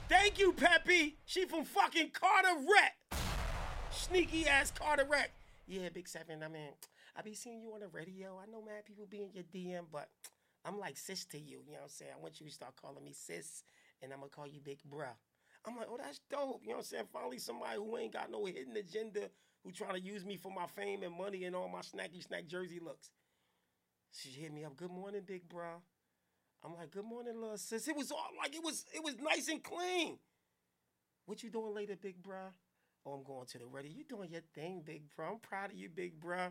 Thank 0.09 0.39
you, 0.39 0.53
Peppy. 0.53 1.17
She 1.25 1.47
from 1.47 1.65
fucking 1.65 2.11
Carter 2.11 2.49
Carteret. 2.49 3.19
Sneaky 3.91 4.47
ass 4.47 4.71
Carter 4.71 5.05
Carteret. 5.05 5.29
Yeah, 5.67 5.89
Big 5.89 6.09
Seven. 6.09 6.43
I 6.43 6.49
mean, 6.49 6.71
I 7.17 7.23
be 7.23 7.35
seeing 7.35 7.63
you 7.63 7.73
on 7.73 7.81
the 7.81 7.89
radio. 7.89 8.39
I 8.43 8.51
know 8.51 8.63
mad 8.63 8.85
people 8.87 9.07
be 9.09 9.23
in 9.23 9.33
your 9.33 9.45
DM, 9.45 9.87
but 9.91 10.09
I'm 10.65 10.79
like 10.79 10.97
sis 10.97 11.25
to 11.27 11.39
you. 11.39 11.61
You 11.67 11.73
know 11.73 11.79
what 11.79 11.83
I'm 11.85 11.89
saying? 11.89 12.11
I 12.17 12.21
want 12.21 12.41
you 12.41 12.47
to 12.47 12.53
start 12.53 12.75
calling 12.81 13.05
me 13.05 13.13
sis, 13.15 13.65
and 14.03 14.13
I'm 14.13 14.19
gonna 14.19 14.31
call 14.31 14.47
you 14.47 14.61
Big 14.63 14.79
Bruh. 14.91 15.17
I'm 15.69 15.77
like, 15.77 15.89
oh, 15.91 15.99
that's 15.99 16.21
dope. 16.31 16.63
You 16.63 16.71
know 16.71 16.77
what 16.77 16.79
I'm 16.79 16.85
saying? 16.85 17.05
Finally, 17.13 17.39
somebody 17.39 17.77
who 17.77 17.97
ain't 17.97 18.13
got 18.13 18.31
no 18.31 18.45
hidden 18.45 18.77
agenda, 18.77 19.31
who 19.65 19.73
trying 19.73 19.95
to 19.95 20.01
use 20.01 20.25
me 20.25 20.37
for 20.37 20.51
my 20.51 20.67
fame 20.67 21.03
and 21.03 21.15
money 21.17 21.45
and 21.45 21.55
all 21.55 21.69
my 21.69 21.81
snacky 21.81 22.23
snack 22.27 22.47
jersey 22.47 22.81
looks. 22.81 23.11
She 24.13 24.31
hit 24.31 24.53
me 24.53 24.65
up. 24.65 24.77
Good 24.77 24.91
morning, 24.91 25.23
Big 25.27 25.49
bro. 25.49 25.83
I'm 26.65 26.75
like, 26.75 26.91
good 26.91 27.05
morning, 27.05 27.41
little 27.41 27.57
sis. 27.57 27.87
It 27.87 27.97
was 27.97 28.11
all 28.11 28.31
like 28.43 28.55
it 28.55 28.65
was 28.65 28.85
it 28.95 29.05
was 29.05 29.17
nice 29.21 29.49
and 29.49 29.63
clean. 29.63 30.19
What 31.27 31.43
you 31.43 31.51
doing 31.51 31.75
later, 31.75 31.95
big 31.95 32.23
bro? 32.23 32.39
Oh, 33.05 33.13
I'm 33.13 33.23
going 33.23 33.47
to 33.47 33.59
the 33.59 33.67
ready. 33.67 33.91
You 33.91 34.03
doing 34.05 34.31
your 34.31 34.41
thing, 34.55 34.83
big 34.85 35.03
bro. 35.15 35.33
I'm 35.33 35.39
proud 35.39 35.71
of 35.71 35.77
you, 35.77 35.89
big 35.89 36.19
bro. 36.19 36.49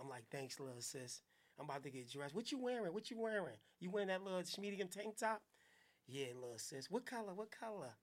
I'm 0.00 0.08
like, 0.08 0.24
thanks, 0.30 0.60
little 0.60 0.80
sis. 0.80 1.22
I'm 1.58 1.64
about 1.64 1.84
to 1.84 1.90
get 1.90 2.10
dressed. 2.10 2.34
What 2.34 2.52
you 2.52 2.58
wearing? 2.58 2.92
What 2.92 3.10
you 3.10 3.18
wearing? 3.18 3.56
You 3.80 3.90
wearing 3.90 4.08
that 4.08 4.22
little 4.22 4.42
medium 4.60 4.88
tank 4.88 5.16
top? 5.16 5.40
Yeah, 6.06 6.26
little 6.34 6.58
sis. 6.58 6.90
What 6.90 7.06
color? 7.06 7.32
What 7.34 7.50
color? 7.50 7.94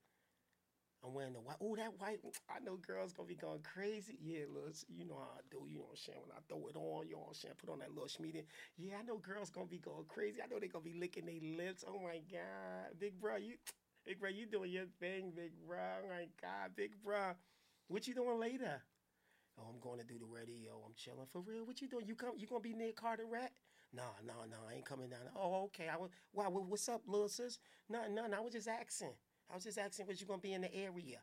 I'm 1.06 1.14
wearing 1.14 1.34
the 1.34 1.40
white. 1.40 1.58
Oh, 1.60 1.76
that 1.76 2.00
white. 2.00 2.20
I 2.50 2.64
know 2.64 2.78
girls 2.78 3.12
gonna 3.12 3.28
be 3.28 3.36
going 3.36 3.60
crazy. 3.62 4.18
Yeah, 4.22 4.48
little, 4.48 4.72
you 4.88 5.06
know 5.06 5.20
how 5.20 5.36
I 5.36 5.44
do. 5.52 5.68
You 5.68 5.80
know 5.80 5.92
what 5.92 6.00
I'm 6.00 6.06
saying? 6.06 6.20
When 6.24 6.32
I 6.32 6.40
throw 6.48 6.68
it 6.68 6.78
on, 6.80 7.08
you 7.08 7.16
know 7.16 7.28
what 7.28 7.36
I'm 7.36 7.42
saying? 7.44 7.56
Put 7.60 7.70
on 7.70 7.80
that 7.80 7.92
little 7.92 8.08
schmeedium. 8.08 8.46
Yeah, 8.78 8.96
I 9.00 9.04
know 9.04 9.18
girls 9.18 9.50
gonna 9.50 9.68
be 9.68 9.80
going 9.80 10.06
crazy. 10.08 10.40
I 10.42 10.48
know 10.48 10.60
they 10.60 10.68
gonna 10.68 10.86
be 10.86 10.96
licking 10.96 11.26
their 11.26 11.44
lips. 11.44 11.84
Oh 11.88 12.00
my 12.00 12.24
god, 12.32 12.96
big 13.00 13.20
bro, 13.20 13.36
you, 13.36 13.56
big 14.06 14.20
bro, 14.20 14.30
you 14.30 14.46
doing 14.46 14.72
your 14.72 14.88
thing, 15.00 15.34
big 15.36 15.52
bro. 15.68 15.78
Oh 15.78 16.08
my 16.08 16.28
god, 16.42 16.72
big 16.76 16.96
bro. 17.04 17.36
What 17.90 18.08
you 18.08 18.16
doing 18.16 18.40
later? 18.40 18.82
Oh, 19.60 19.68
I'm 19.70 19.80
going 19.80 20.00
to 20.00 20.06
do 20.06 20.18
the 20.18 20.26
radio. 20.26 20.82
I'm 20.86 20.94
chilling 20.96 21.28
for 21.32 21.42
real. 21.42 21.66
What 21.66 21.82
you 21.82 21.88
doing? 21.88 22.08
You 22.08 22.16
come? 22.16 22.32
You 22.38 22.48
gonna 22.48 22.62
be 22.62 22.74
near 22.74 22.92
Carteret? 22.92 23.52
No, 23.94 24.04
no, 24.26 24.34
no. 24.50 24.58
I 24.70 24.76
ain't 24.76 24.86
coming 24.86 25.10
down. 25.10 25.20
Oh, 25.36 25.66
okay. 25.66 25.90
I 25.90 25.98
was. 25.98 26.10
Wow. 26.34 26.50
What's 26.50 26.90
up, 26.90 27.02
little 27.06 27.30
sis? 27.30 27.60
No, 27.90 28.08
no, 28.10 28.26
no. 28.26 28.38
I 28.38 28.40
was 28.40 28.54
just 28.54 28.68
asking. 28.68 29.14
I 29.54 29.56
was 29.56 29.66
just 29.66 29.78
asking, 29.78 30.08
was 30.08 30.20
you 30.20 30.26
gonna 30.26 30.40
be 30.42 30.54
in 30.54 30.62
the 30.62 30.74
area? 30.74 31.20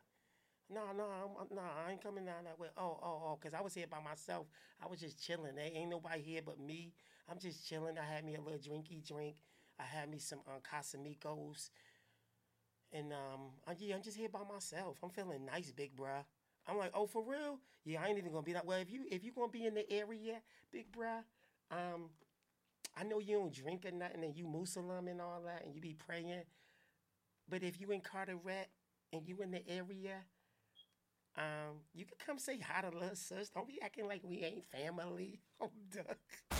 No, 0.73 0.83
no, 0.95 1.03
I'm, 1.03 1.53
no, 1.53 1.61
I 1.61 1.91
ain't 1.91 2.01
coming 2.01 2.23
down 2.23 2.45
that 2.45 2.57
way. 2.57 2.69
Oh, 2.77 2.97
oh, 3.03 3.21
oh, 3.25 3.37
because 3.39 3.53
I 3.53 3.59
was 3.59 3.73
here 3.73 3.87
by 3.91 3.99
myself. 4.01 4.47
I 4.81 4.87
was 4.87 5.01
just 5.01 5.21
chilling. 5.21 5.55
There 5.55 5.69
ain't 5.73 5.89
nobody 5.89 6.21
here 6.21 6.41
but 6.45 6.57
me. 6.57 6.93
I'm 7.29 7.39
just 7.39 7.67
chilling. 7.67 7.97
I 7.97 8.05
had 8.05 8.23
me 8.23 8.35
a 8.35 8.41
little 8.41 8.57
drinky 8.57 9.05
drink. 9.05 9.35
I 9.77 9.83
had 9.83 10.09
me 10.09 10.17
some 10.17 10.39
um, 10.47 10.61
Casamigos. 10.61 11.71
And 12.93 13.11
um, 13.11 13.51
I, 13.67 13.75
yeah, 13.77 13.95
I'm 13.95 14.01
just 14.01 14.15
here 14.15 14.29
by 14.29 14.43
myself. 14.49 14.99
I'm 15.03 15.09
feeling 15.09 15.45
nice, 15.45 15.73
big 15.73 15.93
bruh. 15.97 16.23
I'm 16.67 16.77
like, 16.77 16.91
oh, 16.93 17.07
for 17.07 17.21
real? 17.21 17.59
Yeah, 17.83 18.01
I 18.01 18.07
ain't 18.07 18.17
even 18.17 18.31
gonna 18.31 18.43
be 18.43 18.53
that. 18.53 18.65
Well, 18.65 18.79
if 18.79 18.89
you 18.89 19.03
if 19.11 19.25
you 19.25 19.33
gonna 19.33 19.49
be 19.49 19.65
in 19.65 19.73
the 19.73 19.91
area, 19.91 20.41
big 20.71 20.89
bruh, 20.91 21.23
um, 21.69 22.11
I 22.95 23.03
know 23.03 23.19
you 23.19 23.37
don't 23.37 23.53
drink 23.53 23.85
or 23.85 23.91
nothing, 23.91 24.23
and 24.23 24.37
you 24.37 24.45
Muslim 24.45 25.07
and 25.07 25.19
all 25.19 25.41
that, 25.45 25.65
and 25.65 25.73
you 25.75 25.81
be 25.81 25.95
praying. 25.95 26.43
But 27.51 27.61
if 27.63 27.79
you 27.81 27.91
in 27.91 27.99
Carteret 27.99 28.69
and 29.11 29.27
you 29.27 29.41
in 29.43 29.51
the 29.51 29.67
area, 29.67 30.23
um, 31.37 31.81
you 31.93 32.05
can 32.05 32.15
come 32.25 32.39
say 32.39 32.57
hi 32.57 32.79
to 32.81 32.89
little 32.97 33.13
sis. 33.13 33.49
Don't 33.49 33.67
be 33.67 33.77
acting 33.83 34.07
like 34.07 34.21
we 34.23 34.41
ain't 34.41 34.63
family. 34.71 35.41
I'm 35.61 35.67
done. 35.93 36.05
hey, 36.51 36.57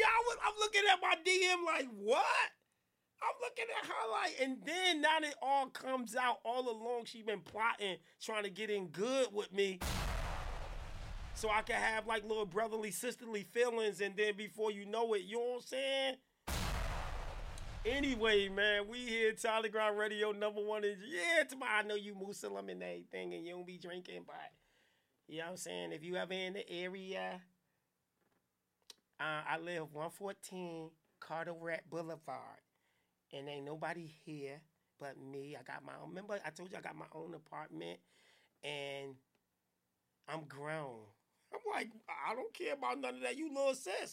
y'all, 0.00 0.36
I'm 0.46 0.54
looking 0.60 0.82
at 0.92 1.00
my 1.02 1.16
DM 1.16 1.66
like, 1.66 1.88
what? 1.98 2.24
I'm 3.20 3.34
looking 3.40 3.64
at 3.82 3.88
her 3.88 4.08
like, 4.12 4.36
and 4.40 4.58
then 4.64 5.00
now 5.00 5.18
it 5.20 5.34
all 5.42 5.66
comes 5.66 6.14
out, 6.14 6.38
all 6.44 6.70
along 6.70 7.06
she 7.06 7.22
been 7.22 7.40
plotting, 7.40 7.96
trying 8.22 8.44
to 8.44 8.50
get 8.50 8.70
in 8.70 8.86
good 8.88 9.32
with 9.32 9.52
me. 9.52 9.80
So 11.34 11.50
I 11.50 11.62
can 11.62 11.74
have 11.76 12.06
like 12.06 12.22
little 12.22 12.46
brotherly, 12.46 12.92
sisterly 12.92 13.42
feelings, 13.42 14.00
and 14.00 14.16
then 14.16 14.36
before 14.36 14.70
you 14.70 14.86
know 14.86 15.14
it, 15.14 15.22
you 15.22 15.38
know 15.38 15.44
what 15.44 15.56
I'm 15.56 15.62
saying? 15.62 16.16
Anyway, 17.86 18.48
man, 18.48 18.88
we 18.88 18.98
here 18.98 19.32
Time 19.32 19.62
to 19.62 19.68
Grind 19.68 19.96
Radio 19.96 20.32
number 20.32 20.60
one 20.60 20.82
is 20.82 20.96
yeah, 21.08 21.44
tomorrow 21.44 21.70
I 21.78 21.82
know 21.82 21.94
you 21.94 22.16
Muslim 22.16 22.68
and 22.68 22.82
everything 22.82 23.32
and 23.32 23.46
you 23.46 23.52
don't 23.52 23.66
be 23.66 23.78
drinking, 23.78 24.22
but 24.26 24.34
you 25.28 25.38
know 25.38 25.44
what 25.44 25.50
I'm 25.52 25.56
saying? 25.56 25.92
If 25.92 26.02
you 26.02 26.16
ever 26.16 26.32
in 26.32 26.54
the 26.54 26.68
area, 26.68 27.40
uh, 29.20 29.42
I 29.48 29.58
live 29.58 29.92
114 29.92 30.90
Carteret 31.20 31.88
Boulevard. 31.88 32.58
And 33.32 33.48
ain't 33.48 33.64
nobody 33.66 34.10
here 34.24 34.60
but 34.98 35.14
me. 35.16 35.56
I 35.56 35.62
got 35.62 35.84
my 35.84 35.92
own 36.02 36.08
remember 36.08 36.40
I 36.44 36.50
told 36.50 36.72
you 36.72 36.78
I 36.78 36.80
got 36.80 36.96
my 36.96 37.06
own 37.14 37.34
apartment 37.34 38.00
and 38.64 39.14
I'm 40.28 40.42
grown. 40.48 41.02
I'm 41.54 41.60
like, 41.72 41.90
I 42.28 42.34
don't 42.34 42.52
care 42.52 42.74
about 42.74 43.00
none 43.00 43.14
of 43.14 43.20
that. 43.20 43.36
You 43.36 43.48
little 43.54 43.74
sis. 43.74 44.12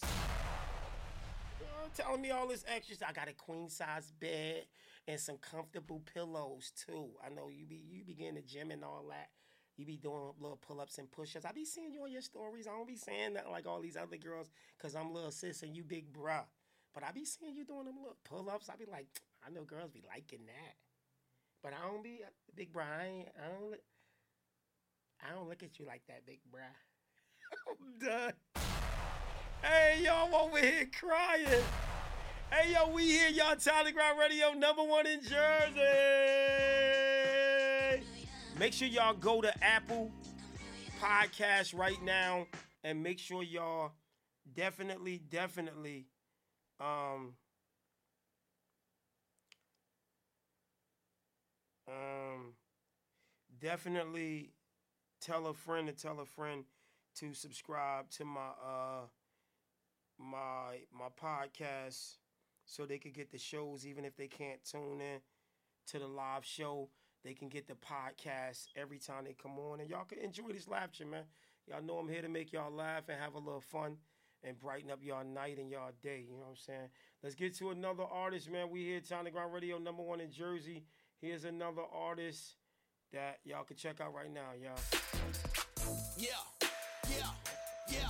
Telling 1.96 2.22
me 2.22 2.32
all 2.32 2.48
this 2.48 2.66
extra 2.68 2.96
stuff. 2.96 3.10
I 3.10 3.14
got 3.14 3.28
a 3.28 3.34
queen 3.34 3.70
size 3.70 4.12
bed 4.20 4.66
and 5.08 5.20
some 5.20 5.38
comfortable 5.38 6.02
pillows 6.14 6.72
too. 6.76 7.10
I 7.24 7.30
know 7.30 7.50
you 7.50 7.66
be 7.66 7.82
you 7.90 8.04
be 8.04 8.14
getting 8.16 8.36
the 8.36 8.42
gym 8.42 8.72
and 8.72 8.84
all 8.84 9.06
that. 9.10 9.30
You 9.78 9.86
be 9.86 9.98
doing 9.98 10.34
little 10.40 10.58
pull 10.58 10.82
ups 10.82 10.98
and 10.98 11.12
push 11.12 11.36
ups. 11.36 11.46
I 11.46 11.52
be 11.52 11.66
seeing 11.66 11.92
you 11.92 12.04
on 12.04 12.12
your 12.12 12.22
stories. 12.22 12.68
I 12.68 12.72
don't 12.72 12.88
be 12.88 12.96
saying 12.96 13.34
that 13.36 13.50
like 13.52 13.68
all 13.68 13.82
these 13.82 13.98
other 13.98 14.18
girls 14.18 14.50
because 14.78 14.96
I'm 14.96 15.14
little 15.14 15.32
sis 15.32 15.64
and 15.64 15.76
you 15.76 15.84
big 15.84 16.12
bruh. 16.14 16.46
But 16.94 17.04
I 17.04 17.12
be 17.12 17.26
seeing 17.26 17.56
you 17.56 17.66
doing 17.66 17.86
them 17.86 17.98
little 17.98 18.18
pull 18.24 18.50
ups. 18.50 18.70
I 18.70 18.76
be 18.76 18.90
like, 18.90 19.08
I 19.46 19.50
know 19.50 19.64
girls 19.64 19.92
be 19.92 20.04
liking 20.08 20.46
that. 20.46 20.76
But 21.64 21.74
I 21.74 21.88
don't 21.88 22.04
be 22.04 22.22
uh, 22.24 22.30
big 22.56 22.72
bruh. 22.72 22.82
I, 22.82 23.06
ain't, 23.06 23.28
I 23.38 23.48
don't. 23.50 23.80
I 25.26 25.36
don't 25.36 25.48
look 25.48 25.64
at 25.64 25.80
you 25.80 25.86
like 25.86 26.02
that, 26.08 26.26
big 26.26 26.40
bruh. 26.52 26.74
I'm 27.70 28.00
done. 28.00 28.34
Hey, 29.64 30.02
y'all 30.04 30.28
I'm 30.28 30.34
over 30.34 30.60
here 30.60 30.90
crying. 31.00 31.64
Hey, 32.52 32.74
yo, 32.74 32.90
we 32.90 33.04
here, 33.06 33.30
y'all. 33.30 33.56
Time 33.56 33.86
to 33.86 33.94
Grind 33.94 34.20
Radio, 34.20 34.52
number 34.52 34.84
one 34.84 35.08
in 35.08 35.22
Jersey. 35.22 35.80
Make 38.60 38.74
sure 38.74 38.90
y'all 38.90 39.14
go 39.14 39.40
to 39.40 39.64
Apple 39.64 40.12
Podcast 41.00 41.74
right 41.74 42.04
now 42.04 42.46
and 42.84 43.02
make 43.02 43.20
sure 43.20 43.42
y'all 43.42 43.94
definitely, 44.54 45.22
definitely, 45.30 46.08
um, 46.82 47.36
um, 51.88 52.54
definitely 53.62 54.52
tell 55.22 55.48
a 55.48 55.54
friend 55.54 55.88
to 55.88 55.94
tell 55.94 56.20
a 56.20 56.26
friend 56.26 56.66
to 57.16 57.34
subscribe 57.34 58.10
to 58.10 58.26
my 58.26 58.50
uh 58.62 59.06
my 60.18 60.80
my 60.92 61.08
podcast 61.22 62.18
so 62.66 62.86
they 62.86 62.98
could 62.98 63.14
get 63.14 63.32
the 63.32 63.38
shows 63.38 63.86
even 63.86 64.06
if 64.06 64.16
they 64.16 64.28
can't 64.28 64.64
tune 64.64 65.02
in 65.02 65.20
to 65.88 66.00
the 66.00 66.08
live 66.08 66.46
show 66.46 66.90
they 67.24 67.34
can 67.34 67.48
get 67.48 67.68
the 67.68 67.76
podcast 67.76 68.68
every 68.76 69.00
time 69.00 69.24
they 69.26 69.34
come 69.34 69.58
on. 69.58 69.80
And 69.80 69.90
y'all 69.90 70.04
can 70.04 70.20
enjoy 70.20 70.52
this 70.52 70.68
laughter 70.68 71.06
man. 71.06 71.24
Y'all 71.68 71.82
know 71.82 71.98
i'm 71.98 72.10
here 72.10 72.22
to 72.22 72.28
make 72.28 72.52
y'all 72.52 72.72
laugh 72.72 73.04
and 73.08 73.18
have 73.20 73.36
a 73.36 73.40
little 73.40 73.62
fun 73.62 73.96
and 74.44 74.60
brighten 74.60 74.92
up 74.92 75.00
y'all 75.02 75.24
night 75.24 75.58
and 75.58 75.72
y'all 75.72 75.92
day 76.02 76.26
you 76.28 76.36
know 76.36 76.44
what 76.44 76.50
i'm 76.50 76.56
saying? 76.58 76.90
Let's 77.24 77.36
get 77.36 77.56
to 77.60 77.70
another 77.72 78.04
artist 78.04 78.52
man. 78.52 78.70
We 78.70 78.84
here 78.84 79.00
Time 79.00 79.26
to 79.26 79.32
Grind 79.32 79.54
Radio 79.54 79.78
number 79.78 80.04
one 80.04 80.20
in 80.20 80.32
Jersey. 80.32 80.84
Here's 81.22 81.46
another 81.46 81.84
artist 81.94 82.58
that 83.14 83.40
y'all 83.46 83.64
can 83.64 83.78
check 83.78 84.02
out 84.02 84.14
right 84.14 84.32
now 84.34 84.52
y'all. 84.62 84.78
Yeah, 86.18 86.28
yeah, 87.10 87.30
yeah, 87.90 88.00
yeah, 88.02 88.10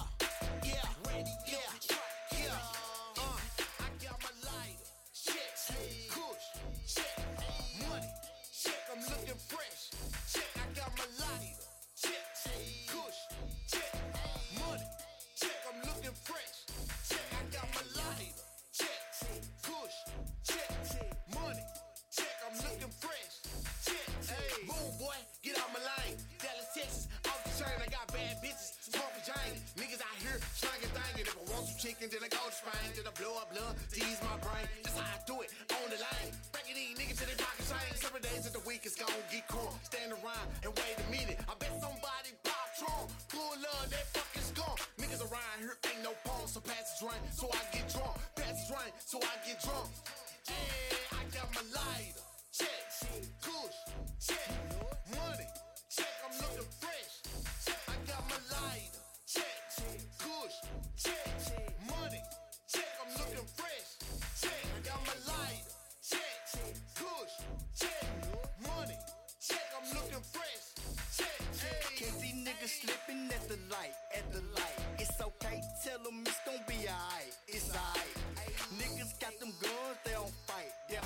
I 11.26 11.62
chicken, 31.84 32.08
then 32.08 32.24
I 32.24 32.32
go 32.32 32.40
to 32.48 32.56
Spain. 32.56 32.95
Then 32.95 33.03
I 33.03 33.12
blow 33.20 33.36
up 33.44 33.52
love, 33.52 33.76
tease 33.92 34.16
my 34.24 34.40
brain. 34.40 34.64
That's 34.88 34.95
how 34.95 35.03
I 35.03 35.20
do 35.28 35.44
it 35.44 35.52
on 35.76 35.92
the 35.92 36.00
lane. 36.00 36.32
Breaking 36.56 36.80
these 36.80 36.95
niggas 36.95 37.20
to 37.20 37.28
their 37.28 37.36
pocket 37.36 37.68
change. 37.68 38.00
Seven 38.00 38.24
days 38.24 38.48
of 38.48 38.56
the 38.56 38.64
week, 38.64 38.88
it's 38.88 38.95
gon' 38.95 39.12
get 39.28 39.44
cool. 39.52 39.76
Stand 39.84 40.16
around 40.16 40.48
and 40.64 40.72
wait 40.80 40.95
a 40.95 41.06
minute. 41.12 41.44
I 41.44 41.52
bet 41.60 41.76
somebody 41.84 42.32
pop 42.48 42.72
Trump. 42.80 43.12
Pull 43.28 43.60
up, 43.68 43.92
that 43.92 44.08
fucking 44.16 44.48
skunk. 44.48 44.80
Niggas 44.95 45.28
around 45.28 45.60
here 45.60 45.76
ain't 45.92 46.08
no 46.08 46.16
pause, 46.24 46.56
so 46.56 46.64
pass 46.64 46.88
the 46.95 47.12
drink, 47.12 47.20
so 47.36 47.52
I 47.52 47.60
get 47.76 47.92
drunk. 47.92 48.16
Pass 48.40 48.56
the 48.64 48.66
drink, 48.72 48.94
so 49.03 49.20
I 49.20 49.36
get 49.44 49.60
drunk. 49.60 49.92
Yeah, 50.48 51.20
I 51.20 51.22
got 51.36 51.52
my 51.52 51.68
lighter. 51.68 52.24
Check, 52.56 52.84
kush, 53.44 53.80
check, 54.24 54.50
money, 55.12 55.52
check. 55.92 56.16
I'm 56.24 56.32
looking 56.40 56.70
fresh. 56.80 57.14
I 57.92 57.95
got 58.08 58.24
my 58.32 58.40
lighter. 58.56 59.03
Check, 59.28 59.60
kush, 60.24 60.58
slipping 72.82 73.30
at 73.32 73.48
the 73.48 73.58
light, 73.69 73.95
at 74.16 74.32
the 74.32 74.42
light. 74.56 74.77
It's 75.00 75.22
okay, 75.22 75.61
tell 75.84 76.00
them 76.00 76.24
it's 76.26 76.40
gonna 76.45 76.64
be 76.68 76.88
alright, 76.88 77.34
it's 77.48 77.69
alright. 77.69 78.14
Niggas 78.77 79.19
got 79.19 79.40
them 79.40 79.52
guns, 79.61 79.98
they 80.06 80.11
don't 80.11 80.34
fight. 80.48 80.72
They 80.90 81.00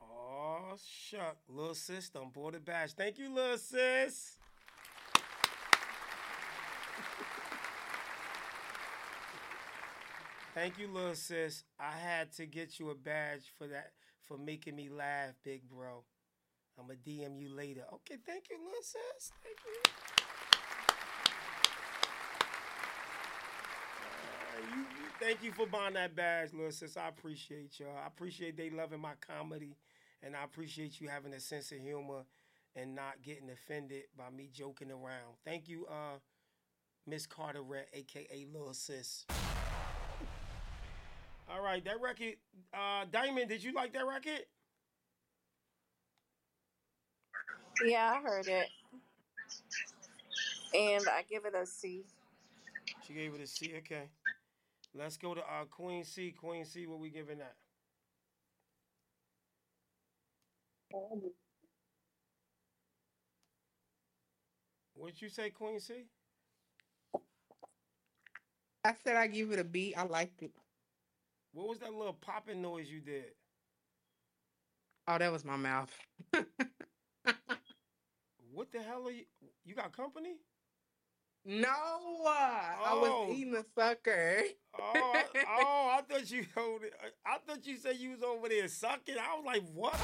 Oh, 0.00 0.76
shuck. 0.86 1.36
Little 1.48 1.74
sis 1.74 2.08
done 2.08 2.30
bought 2.32 2.54
a 2.54 2.60
badge. 2.60 2.92
Thank 2.92 3.18
you, 3.18 3.32
little 3.32 3.58
sis. 3.58 4.36
Thank 10.54 10.78
you, 10.78 10.88
little 10.88 11.14
sis. 11.14 11.64
I 11.80 11.92
had 11.92 12.32
to 12.32 12.46
get 12.46 12.78
you 12.78 12.90
a 12.90 12.94
badge 12.94 13.52
for 13.56 13.66
that, 13.68 13.92
for 14.26 14.36
making 14.36 14.76
me 14.76 14.90
laugh, 14.90 15.34
big 15.42 15.68
bro. 15.68 16.04
I'm 16.82 16.88
to 16.88 16.96
DM 17.08 17.38
you 17.38 17.54
later. 17.54 17.82
Okay, 17.92 18.16
thank 18.26 18.44
you, 18.50 18.56
little 18.58 18.82
sis. 18.82 19.32
Thank 19.42 19.58
you. 19.64 19.92
Uh, 24.52 24.76
you- 24.76 24.86
Thank 25.20 25.42
you 25.44 25.52
for 25.52 25.66
buying 25.66 25.94
that 25.94 26.16
badge, 26.16 26.52
little 26.52 26.72
sis. 26.72 26.96
I 26.96 27.06
appreciate 27.06 27.78
y'all. 27.78 27.96
I 27.96 28.08
appreciate 28.08 28.56
they 28.56 28.70
loving 28.70 29.00
my 29.00 29.14
comedy, 29.20 29.76
and 30.22 30.34
I 30.34 30.42
appreciate 30.42 31.00
you 31.00 31.08
having 31.08 31.32
a 31.34 31.38
sense 31.38 31.70
of 31.70 31.78
humor 31.78 32.24
and 32.74 32.94
not 32.96 33.22
getting 33.22 33.48
offended 33.50 34.04
by 34.16 34.30
me 34.30 34.48
joking 34.52 34.90
around. 34.90 35.36
Thank 35.44 35.68
you, 35.68 35.86
uh, 35.86 36.18
Miss 37.06 37.26
Carteret, 37.28 37.86
aka 37.92 38.46
Little 38.52 38.74
Sis. 38.74 39.24
All 41.48 41.62
right, 41.62 41.84
that 41.84 42.00
record, 42.00 42.34
uh, 42.74 43.04
Diamond, 43.04 43.48
did 43.48 43.62
you 43.62 43.72
like 43.72 43.92
that 43.92 44.06
record? 44.06 44.44
Yeah, 47.84 48.14
I 48.16 48.22
heard 48.22 48.46
it. 48.48 48.68
And 50.74 51.08
I 51.08 51.22
give 51.28 51.44
it 51.44 51.54
a 51.54 51.66
C. 51.66 52.04
She 53.06 53.14
gave 53.14 53.34
it 53.34 53.40
a 53.40 53.46
C. 53.46 53.74
Okay. 53.78 54.04
Let's 54.94 55.16
go 55.16 55.34
to 55.34 55.42
our 55.44 55.64
Queen 55.66 56.04
C. 56.04 56.32
Queen 56.32 56.64
C, 56.64 56.86
what 56.86 56.98
we 57.00 57.10
giving 57.10 57.38
that? 57.38 57.54
What'd 64.94 65.20
you 65.22 65.28
say, 65.28 65.50
Queen 65.50 65.80
C? 65.80 66.04
I 68.84 68.94
said 69.04 69.16
I 69.16 69.26
give 69.28 69.52
it 69.52 69.58
a 69.58 69.64
B. 69.64 69.94
I 69.96 70.04
liked 70.04 70.42
it. 70.42 70.52
What 71.52 71.68
was 71.68 71.78
that 71.80 71.92
little 71.94 72.14
popping 72.14 72.62
noise 72.62 72.88
you 72.90 73.00
did? 73.00 73.34
Oh, 75.08 75.18
that 75.18 75.32
was 75.32 75.44
my 75.44 75.56
mouth. 75.56 75.94
What 78.52 78.70
the 78.72 78.80
hell 78.82 79.06
are 79.06 79.10
you? 79.10 79.24
You 79.64 79.74
got 79.74 79.96
company? 79.96 80.34
No, 81.44 81.68
uh, 81.68 82.28
I 82.28 82.90
Oh. 82.92 83.26
was 83.28 83.36
eating 83.36 83.54
a 83.56 83.64
sucker. 83.74 84.42
Oh, 84.78 84.92
I, 84.94 85.24
oh, 85.60 85.98
I 85.98 86.02
thought 86.08 86.30
you 86.30 86.44
it. 86.84 86.92
I 87.26 87.38
thought 87.46 87.66
you 87.66 87.76
said 87.76 87.96
you 87.96 88.10
was 88.10 88.22
over 88.22 88.48
there 88.48 88.68
sucking. 88.68 89.16
I 89.18 89.34
was 89.36 89.44
like, 89.44 89.62
what? 89.74 89.98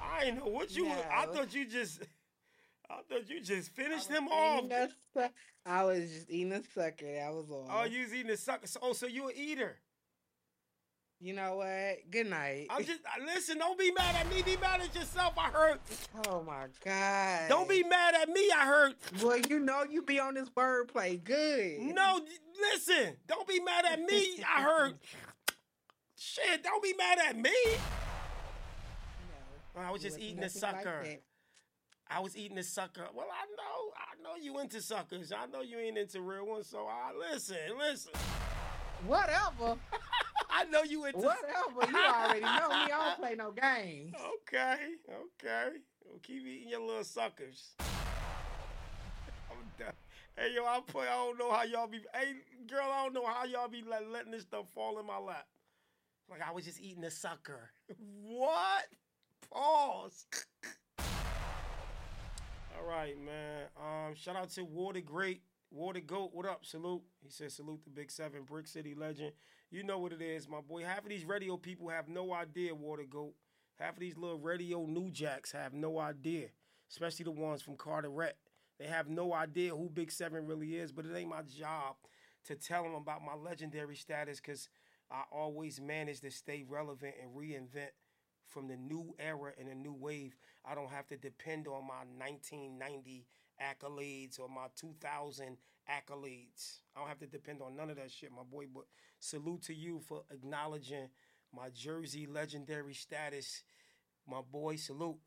I 0.00 0.24
didn't 0.24 0.40
know 0.40 0.50
what 0.50 0.74
you. 0.74 0.86
was- 0.86 1.04
I 1.12 1.26
No. 1.26 1.32
thought 1.32 1.54
you 1.54 1.66
just. 1.66 2.02
I 2.90 3.00
thought 3.08 3.28
you 3.28 3.40
just 3.40 3.70
finished 3.70 4.10
Eating 4.10 4.28
off. 4.28 4.64
a 5.16 5.30
I 5.64 5.84
was 5.84 6.10
just 6.10 6.30
eating 6.30 6.52
a 6.52 6.62
sucker. 6.74 7.06
That 7.14 7.32
was 7.32 7.50
all. 7.50 7.66
Oh, 7.70 7.84
you 7.84 8.02
was 8.02 8.12
eating 8.12 8.26
the 8.30 8.36
sucker. 8.36 8.66
So, 8.66 8.80
oh, 8.82 8.92
so 8.92 9.06
you 9.06 9.28
an 9.28 9.34
eater? 9.36 9.76
You 11.20 11.32
know 11.32 11.56
what? 11.56 12.10
Good 12.10 12.28
night. 12.28 12.66
I'm 12.70 12.84
just 12.84 13.00
listen. 13.24 13.58
Don't 13.58 13.78
be 13.78 13.90
mad 13.92 14.14
at 14.16 14.28
me. 14.28 14.42
Be 14.42 14.56
mad 14.58 14.80
at 14.80 14.94
yourself. 14.94 15.34
I 15.38 15.48
heard. 15.50 15.78
Oh 16.28 16.42
my 16.42 16.66
god. 16.84 17.48
Don't 17.48 17.68
be 17.68 17.82
mad 17.82 18.14
at 18.14 18.28
me. 18.28 18.50
I 18.54 18.66
heard. 18.66 18.94
Well, 19.22 19.38
you 19.38 19.58
know 19.60 19.84
you 19.88 20.02
be 20.02 20.18
on 20.18 20.34
this 20.34 20.50
wordplay. 20.50 21.22
Good. 21.22 21.80
No, 21.80 22.20
listen. 22.72 23.16
Don't 23.26 23.48
be 23.48 23.60
mad 23.60 23.84
at 23.90 24.00
me. 24.00 24.42
I 24.42 24.62
heard. 24.62 24.94
Shit. 26.16 26.62
Don't 26.62 26.82
be 26.82 26.94
mad 26.94 27.18
at 27.28 27.36
me. 27.36 27.54
No, 29.74 29.82
I 29.82 29.90
was 29.90 30.02
just 30.02 30.18
eating 30.18 30.38
a 30.38 30.42
nothing 30.42 30.62
like 30.62 30.82
sucker. 30.82 31.04
I 32.10 32.20
was 32.20 32.36
eating 32.36 32.58
a 32.58 32.62
sucker. 32.62 33.06
Well, 33.14 33.26
I 33.32 33.46
know, 33.56 33.92
I 33.96 34.22
know 34.22 34.40
you 34.40 34.60
into 34.60 34.80
suckers. 34.80 35.32
I 35.32 35.46
know 35.46 35.62
you 35.62 35.78
ain't 35.78 35.96
into 35.96 36.20
real 36.20 36.46
ones. 36.46 36.68
So 36.68 36.86
I 36.86 37.12
listen, 37.32 37.56
listen. 37.78 38.12
Whatever. 39.06 39.76
I 40.56 40.64
know 40.64 40.84
you 40.84 41.04
into 41.04 41.18
Whatever. 41.18 41.90
You 41.90 41.98
already 41.98 42.40
know 42.40 42.68
me. 42.68 42.84
I 42.84 42.88
don't 42.88 43.18
play 43.20 43.34
no 43.34 43.50
games. 43.50 44.14
Okay, 44.42 44.76
okay. 45.08 45.78
Well, 46.04 46.20
keep 46.22 46.46
eating 46.46 46.68
your 46.68 46.80
little 46.80 47.02
suckers. 47.02 47.74
I'm 47.80 49.58
done. 49.76 49.92
Hey 50.36 50.54
yo, 50.54 50.64
I 50.64 50.80
play. 50.86 51.06
I 51.06 51.16
don't 51.16 51.38
know 51.38 51.50
how 51.50 51.64
y'all 51.64 51.88
be. 51.88 51.98
Hey 52.14 52.34
girl, 52.70 52.88
I 52.92 53.02
don't 53.02 53.14
know 53.14 53.26
how 53.26 53.44
y'all 53.44 53.68
be 53.68 53.82
let, 53.88 54.08
letting 54.08 54.30
this 54.30 54.42
stuff 54.42 54.68
fall 54.72 55.00
in 55.00 55.06
my 55.06 55.18
lap. 55.18 55.46
Like 56.30 56.40
I 56.46 56.52
was 56.52 56.64
just 56.64 56.80
eating 56.80 57.02
a 57.04 57.10
sucker. 57.10 57.70
What? 58.22 58.84
Pause. 59.52 60.26
All 62.76 62.88
right, 62.88 63.16
man. 63.20 63.64
Um, 63.76 64.14
shout 64.14 64.36
out 64.36 64.50
to 64.50 64.64
Water 64.64 65.00
Great, 65.00 65.42
Water 65.70 66.00
Goat. 66.00 66.30
What 66.32 66.46
up? 66.46 66.64
Salute. 66.64 67.02
He 67.22 67.30
said 67.30 67.50
salute 67.50 67.80
the 67.84 67.90
Big 67.90 68.10
Seven, 68.10 68.42
Brick 68.44 68.68
City 68.68 68.94
legend. 68.94 69.32
You 69.74 69.82
know 69.82 69.98
what 69.98 70.12
it 70.12 70.22
is, 70.22 70.48
my 70.48 70.60
boy. 70.60 70.84
Half 70.84 71.02
of 71.02 71.08
these 71.08 71.24
radio 71.24 71.56
people 71.56 71.88
have 71.88 72.08
no 72.08 72.32
idea 72.32 72.72
Water 72.72 73.02
Goat. 73.02 73.34
Half 73.80 73.94
of 73.94 73.98
these 73.98 74.16
little 74.16 74.38
radio 74.38 74.86
new 74.86 75.10
jacks 75.10 75.50
have 75.50 75.72
no 75.74 75.98
idea, 75.98 76.50
especially 76.88 77.24
the 77.24 77.32
ones 77.32 77.60
from 77.60 77.74
Carteret. 77.76 78.34
They 78.78 78.86
have 78.86 79.08
no 79.08 79.34
idea 79.34 79.74
who 79.74 79.90
Big 79.90 80.12
Seven 80.12 80.46
really 80.46 80.76
is, 80.76 80.92
but 80.92 81.06
it 81.06 81.16
ain't 81.16 81.28
my 81.28 81.42
job 81.42 81.96
to 82.44 82.54
tell 82.54 82.84
them 82.84 82.94
about 82.94 83.24
my 83.24 83.34
legendary 83.34 83.96
status 83.96 84.38
because 84.38 84.68
I 85.10 85.22
always 85.32 85.80
manage 85.80 86.20
to 86.20 86.30
stay 86.30 86.64
relevant 86.68 87.16
and 87.20 87.34
reinvent 87.34 87.90
from 88.46 88.68
the 88.68 88.76
new 88.76 89.16
era 89.18 89.54
and 89.58 89.68
the 89.68 89.74
new 89.74 89.92
wave. 89.92 90.36
I 90.64 90.76
don't 90.76 90.92
have 90.92 91.08
to 91.08 91.16
depend 91.16 91.66
on 91.66 91.84
my 91.84 92.04
1990 92.16 93.26
accolades 93.60 94.38
or 94.38 94.48
my 94.48 94.66
2000 94.76 95.56
accolades. 95.90 96.78
I 96.94 97.00
don't 97.00 97.08
have 97.08 97.18
to 97.20 97.26
depend 97.26 97.62
on 97.62 97.76
none 97.76 97.90
of 97.90 97.96
that 97.96 98.10
shit, 98.10 98.30
my 98.32 98.42
boy. 98.42 98.66
But 98.72 98.84
salute 99.18 99.62
to 99.64 99.74
you 99.74 100.00
for 100.00 100.22
acknowledging 100.30 101.08
my 101.54 101.68
Jersey 101.70 102.26
legendary 102.26 102.94
status, 102.94 103.62
my 104.28 104.40
boy. 104.40 104.76
Salute. 104.76 105.18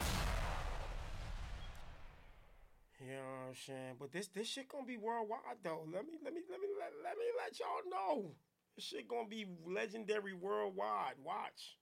You 2.99 3.13
know 3.13 3.19
what 3.19 3.49
I'm 3.49 3.55
saying? 3.55 3.95
But 3.99 4.11
this 4.11 4.27
this 4.27 4.47
shit 4.47 4.69
gonna 4.69 4.85
be 4.85 4.97
worldwide 4.97 5.61
though. 5.63 5.85
Let 5.85 6.05
me 6.05 6.13
let 6.23 6.33
me 6.33 6.41
let 6.49 6.59
me 6.59 6.67
let, 6.79 6.91
let 7.03 7.17
me 7.17 7.25
let 7.37 7.59
y'all 7.59 7.89
know. 7.89 8.31
This 8.75 8.85
shit 8.85 9.07
gonna 9.07 9.27
be 9.27 9.45
legendary 9.65 10.33
worldwide. 10.33 11.15
Watch. 11.23 11.77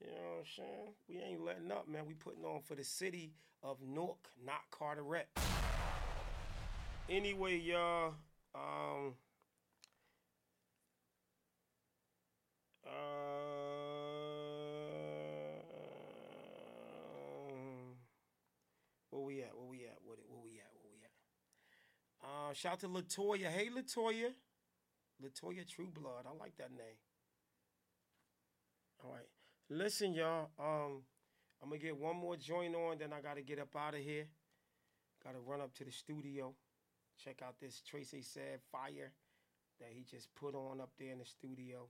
You 0.00 0.08
know 0.08 0.14
what 0.14 0.38
I'm 0.38 0.44
saying? 0.56 0.94
We 1.08 1.18
ain't 1.18 1.44
letting 1.44 1.70
up, 1.70 1.88
man. 1.88 2.06
We 2.06 2.14
putting 2.14 2.44
on 2.44 2.62
for 2.62 2.74
the 2.74 2.84
city 2.84 3.34
of 3.62 3.78
Newark, 3.82 4.30
not 4.44 4.62
Carteret. 4.70 5.28
Anyway, 7.10 7.56
y'all. 7.56 8.14
Um. 8.54 9.14
Uh, 12.86 12.90
where 19.10 19.22
we 19.22 19.42
at? 19.42 19.50
Where 19.56 19.66
we 19.68 19.86
at? 19.86 19.96
What, 20.04 20.18
where 20.28 20.38
we 20.40 20.60
at? 20.60 20.70
Where 20.72 20.92
we 20.92 21.02
at? 21.02 21.10
Uh, 22.22 22.54
shout 22.54 22.74
out 22.74 22.80
to 22.80 22.86
Latoya. 22.88 23.48
Hey, 23.50 23.70
Latoya. 23.76 24.30
Latoya 25.20 25.66
True 25.68 25.88
Blood. 25.92 26.26
I 26.28 26.38
like 26.38 26.56
that 26.58 26.70
name. 26.70 26.98
All 29.04 29.10
right. 29.10 29.28
Listen, 29.68 30.14
y'all. 30.14 30.50
Um, 30.60 31.02
I'm 31.60 31.70
gonna 31.70 31.78
get 31.80 31.98
one 31.98 32.14
more 32.16 32.36
joint 32.36 32.76
on, 32.76 32.98
then 32.98 33.12
I 33.12 33.20
gotta 33.20 33.42
get 33.42 33.58
up 33.58 33.74
out 33.74 33.94
of 33.94 34.00
here. 34.00 34.28
Gotta 35.24 35.40
run 35.40 35.60
up 35.60 35.74
to 35.74 35.84
the 35.84 35.90
studio. 35.90 36.54
Check 37.24 37.42
out 37.42 37.60
this 37.60 37.82
Tracy 37.82 38.22
said 38.22 38.60
fire 38.72 39.12
that 39.80 39.88
he 39.92 40.04
just 40.04 40.34
put 40.34 40.54
on 40.54 40.80
up 40.80 40.90
there 40.98 41.12
in 41.12 41.18
the 41.18 41.24
studio. 41.24 41.88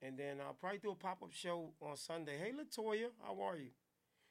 And 0.00 0.18
then 0.18 0.38
I'll 0.40 0.54
probably 0.54 0.78
do 0.78 0.90
a 0.90 0.94
pop-up 0.94 1.32
show 1.32 1.70
on 1.80 1.96
Sunday. 1.96 2.36
Hey 2.38 2.52
Latoya, 2.52 3.08
how 3.24 3.40
are 3.42 3.56
you? 3.56 3.70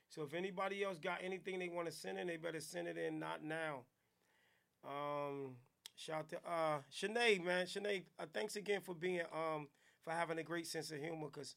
So 0.09 0.23
if 0.23 0.33
anybody 0.33 0.83
else 0.83 0.99
got 0.99 1.19
anything 1.23 1.59
they 1.59 1.69
want 1.69 1.87
to 1.87 1.93
send 1.93 2.19
in, 2.19 2.27
they 2.27 2.37
better 2.37 2.59
send 2.59 2.87
it 2.87 2.97
in. 2.97 3.19
Not 3.19 3.43
now. 3.43 3.81
Um, 4.85 5.55
shout 5.95 6.29
to 6.29 6.37
uh 6.37 6.79
Sinead, 6.91 7.43
man. 7.43 7.65
Sinead, 7.65 8.03
uh, 8.19 8.25
thanks 8.33 8.55
again 8.55 8.81
for 8.81 8.95
being 8.95 9.21
um 9.33 9.67
for 10.01 10.11
having 10.11 10.39
a 10.39 10.43
great 10.43 10.67
sense 10.67 10.91
of 10.91 10.99
humor. 10.99 11.27
Cause 11.29 11.55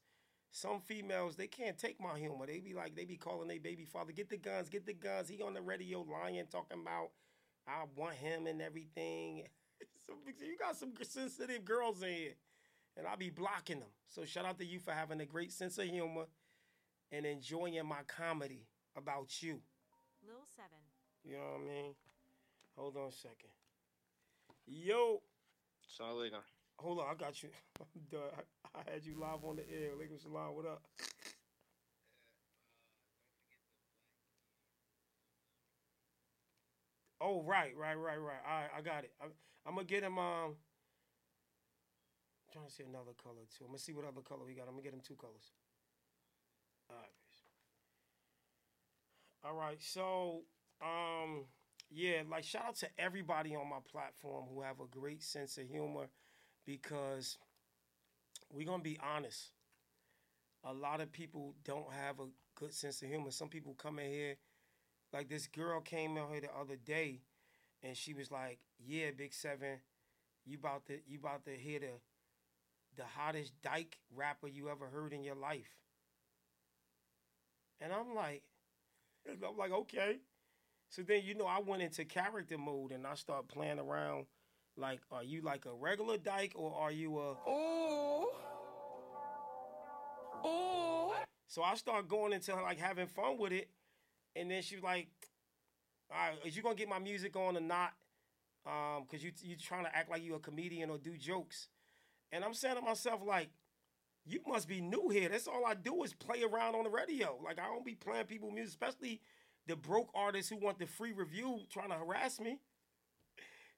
some 0.51 0.81
females 0.81 1.35
they 1.35 1.49
can't 1.49 1.77
take 1.77 2.01
my 2.01 2.17
humor. 2.17 2.47
They 2.47 2.61
be 2.61 2.75
like 2.75 2.95
they 2.95 3.05
be 3.05 3.17
calling 3.17 3.49
their 3.49 3.59
baby 3.59 3.85
father, 3.85 4.13
get 4.13 4.31
the 4.31 4.37
guns, 4.37 4.69
get 4.69 4.87
the 4.87 4.93
guns. 4.95 5.29
He 5.29 5.43
on 5.43 5.55
the 5.55 5.63
radio 5.63 6.03
lying, 6.09 6.45
talking 6.47 6.81
about 6.81 7.11
I 7.67 7.85
want 7.97 8.15
him 8.15 8.47
and 8.47 8.61
everything. 8.61 9.45
so 10.07 10.15
you 10.41 10.57
got 10.59 10.77
some 10.77 10.93
sensitive 11.03 11.65
girls 11.65 12.03
in 12.03 12.09
here, 12.09 12.35
and 12.97 13.07
I'll 13.07 13.17
be 13.17 13.31
blocking 13.31 13.81
them. 13.81 13.89
So 14.07 14.25
shout 14.25 14.45
out 14.45 14.59
to 14.59 14.65
you 14.65 14.79
for 14.79 14.93
having 14.93 15.21
a 15.21 15.27
great 15.27 15.53
sense 15.53 15.79
of 15.79 15.87
humor 15.87 16.27
and 17.11 17.27
enjoying 17.27 17.87
my 17.87 18.03
comedy 18.07 18.67
about 18.97 19.43
you. 19.43 19.61
Lil 20.27 20.37
Seven. 20.57 20.79
You 21.25 21.37
know 21.37 21.53
what 21.53 21.61
I 21.63 21.75
mean? 21.75 21.95
Hold 22.77 22.97
on 22.97 23.09
a 23.09 23.13
second. 23.13 23.51
Yo. 24.67 25.23
Salam 25.87 26.31
Hold 26.79 26.99
on, 26.99 27.07
I 27.11 27.15
got 27.15 27.43
you. 27.43 27.51
Duh, 28.11 28.19
I, 28.19 28.79
I 28.79 28.93
had 28.93 29.05
you 29.05 29.15
live 29.19 29.45
on 29.45 29.57
the 29.57 29.63
air. 29.71 29.91
Alaikum 29.97 30.21
salam, 30.21 30.55
what 30.55 30.67
up? 30.67 30.83
Oh, 37.25 37.43
right, 37.43 37.73
right, 37.75 37.95
right, 37.95 38.21
right. 38.21 38.43
All 38.47 38.61
right, 38.61 38.71
I 38.77 38.83
got 38.83 39.05
it. 39.05 39.13
I, 39.19 39.25
I'm 39.67 39.77
gonna 39.77 39.87
get 39.87 40.03
him. 40.03 40.19
Um, 40.19 40.57
trying 42.53 42.67
to 42.67 42.73
see 42.73 42.85
another 42.85 43.13
color 43.23 43.47
too. 43.57 43.65
I'm 43.65 43.69
gonna 43.69 43.79
see 43.79 43.95
what 43.95 44.05
other 44.05 44.21
color 44.21 44.45
we 44.47 44.53
got. 44.53 44.69
I'm 44.69 44.75
gonna 44.75 44.83
get 44.83 44.93
him 44.93 45.01
two 45.01 45.17
colors. 45.17 45.53
All 46.91 46.97
right. 46.97 47.13
All 49.43 49.57
right. 49.59 49.81
So, 49.81 50.43
um, 50.83 51.47
yeah, 51.91 52.23
like 52.31 52.45
shout 52.45 52.67
out 52.69 52.77
to 52.77 52.89
everybody 52.99 53.57
on 53.57 53.71
my 53.71 53.81
platform 53.91 54.45
who 54.53 54.61
have 54.61 54.81
a 54.81 54.87
great 54.87 55.23
sense 55.23 55.57
of 55.57 55.67
humor, 55.67 56.09
because 56.67 57.39
we're 58.53 58.67
gonna 58.67 58.83
be 58.83 58.99
honest. 59.03 59.51
A 60.63 60.75
lot 60.75 61.01
of 61.01 61.11
people 61.11 61.55
don't 61.65 61.91
have 61.93 62.21
a 62.21 62.27
good 62.55 62.75
sense 62.75 63.01
of 63.03 63.09
humor. 63.09 63.31
Some 63.31 63.49
people 63.49 63.75
come 63.75 63.99
in 63.99 64.11
here, 64.11 64.37
like 65.15 65.31
this 65.31 65.47
girl 65.47 65.81
came 65.81 66.19
in 66.19 66.29
here 66.31 66.43
the 66.43 66.51
other 66.61 66.77
day, 66.77 67.23
and 67.83 67.97
she 67.97 68.15
was 68.15 68.31
like, 68.31 68.59
"Yeah, 68.79 69.13
Big 69.17 69.35
Seven, 69.35 69.81
you 70.45 70.59
about 70.59 70.87
to 70.87 71.01
you 71.07 71.19
about 71.21 71.45
to 71.47 71.57
hear 71.57 71.81
the 71.81 71.93
the 72.97 73.05
hottest 73.05 73.53
dyke 73.63 73.99
rapper 74.15 74.49
you 74.49 74.69
ever 74.69 74.87
heard 74.89 75.13
in 75.13 75.23
your 75.25 75.37
life." 75.37 75.77
And 77.81 77.93
I'm 77.93 78.15
like, 78.15 78.43
I'm 79.29 79.57
like, 79.57 79.73
okay. 79.73 80.19
So 80.91 81.03
then 81.03 81.23
you 81.25 81.35
know 81.35 81.47
I 81.47 81.61
went 81.61 81.83
into 81.83 82.05
character 82.05 82.59
mode 82.59 82.93
and 82.93 83.07
I 83.07 83.15
start 83.15 83.49
playing 83.49 83.79
around. 83.79 84.27
Like, 84.77 85.01
are 85.13 85.25
you 85.25 85.43
like 85.43 85.67
a 85.67 85.75
regular 85.75 86.19
dyke 86.19 86.53
or 86.57 86.75
are 86.75 86.93
you 86.93 87.19
a? 87.19 87.33
Ooh. 87.49 88.27
Ooh. 90.47 91.13
So 91.49 91.63
I 91.63 91.75
start 91.75 92.09
going 92.09 92.33
into 92.33 92.55
like 92.57 92.79
having 92.79 93.07
fun 93.07 93.39
with 93.39 93.53
it, 93.53 93.69
and 94.37 94.51
then 94.51 94.63
she 94.63 94.77
was 94.77 94.85
like, 94.85 95.09
"All 96.11 96.17
right, 96.17 96.39
is 96.45 96.57
you 96.57 96.63
gonna 96.63 96.75
get 96.75 96.89
my 96.89 96.99
music 96.99 97.37
on 97.37 97.57
or 97.57 97.61
not? 97.61 97.93
Um, 98.67 99.07
cause 99.07 99.23
you 99.23 99.33
you 99.43 99.57
trying 99.57 99.85
to 99.85 99.97
act 99.97 100.11
like 100.11 100.23
you 100.23 100.35
a 100.35 100.41
comedian 100.41 100.91
or 100.91 100.99
do 100.99 101.17
jokes." 101.17 101.69
And 102.33 102.45
I'm 102.45 102.55
saying 102.55 102.77
to 102.77 102.83
myself 102.83 103.23
like, 103.25 103.51
"You 104.25 104.43
must 104.47 104.69
be 104.69 104.81
new 104.81 105.11
here. 105.11 105.29
That's 105.31 105.49
all 105.49 105.67
I 105.67 105.75
do 105.75 106.03
is 106.05 106.15
play 106.15 106.43
around 106.45 106.75
on 106.77 106.85
the 106.85 106.91
radio. 106.91 107.41
Like 107.45 107.59
I 107.59 107.67
don't 107.67 107.85
be 107.87 107.97
playing 107.97 108.27
people 108.27 108.51
music, 108.51 108.71
especially 108.81 109.21
the 109.67 109.77
broke 109.77 110.11
artists 110.15 110.51
who 110.51 110.57
want 110.57 110.79
the 110.79 110.87
free 110.87 111.13
review 111.13 111.67
trying 111.71 111.91
to 111.91 111.97
harass 111.97 112.41
me." 112.41 112.61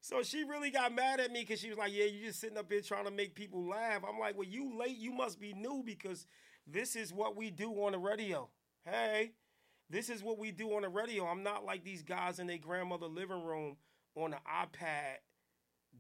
So 0.00 0.22
she 0.22 0.44
really 0.44 0.70
got 0.70 0.94
mad 0.94 1.20
at 1.20 1.32
me 1.32 1.40
because 1.40 1.60
she 1.60 1.68
was 1.68 1.78
like, 1.78 1.92
"Yeah, 1.92 2.04
you 2.04 2.26
just 2.26 2.40
sitting 2.40 2.56
up 2.58 2.70
here 2.70 2.80
trying 2.80 3.04
to 3.06 3.10
make 3.10 3.34
people 3.34 3.66
laugh." 3.66 4.02
I'm 4.08 4.18
like, 4.18 4.36
"Well, 4.36 4.46
you 4.46 4.76
late. 4.76 4.96
You 4.96 5.12
must 5.12 5.40
be 5.40 5.52
new 5.52 5.82
because 5.84 6.26
this 6.66 6.96
is 6.96 7.12
what 7.12 7.36
we 7.36 7.50
do 7.50 7.72
on 7.84 7.92
the 7.92 7.98
radio. 7.98 8.48
Hey, 8.84 9.32
this 9.90 10.10
is 10.10 10.22
what 10.22 10.38
we 10.38 10.50
do 10.50 10.74
on 10.74 10.82
the 10.82 10.88
radio. 10.88 11.26
I'm 11.26 11.42
not 11.42 11.64
like 11.64 11.84
these 11.84 12.02
guys 12.02 12.38
in 12.38 12.46
their 12.46 12.58
grandmother 12.58 13.06
living 13.06 13.42
room 13.42 13.76
on 14.16 14.32
an 14.32 14.40
iPad 14.48 15.18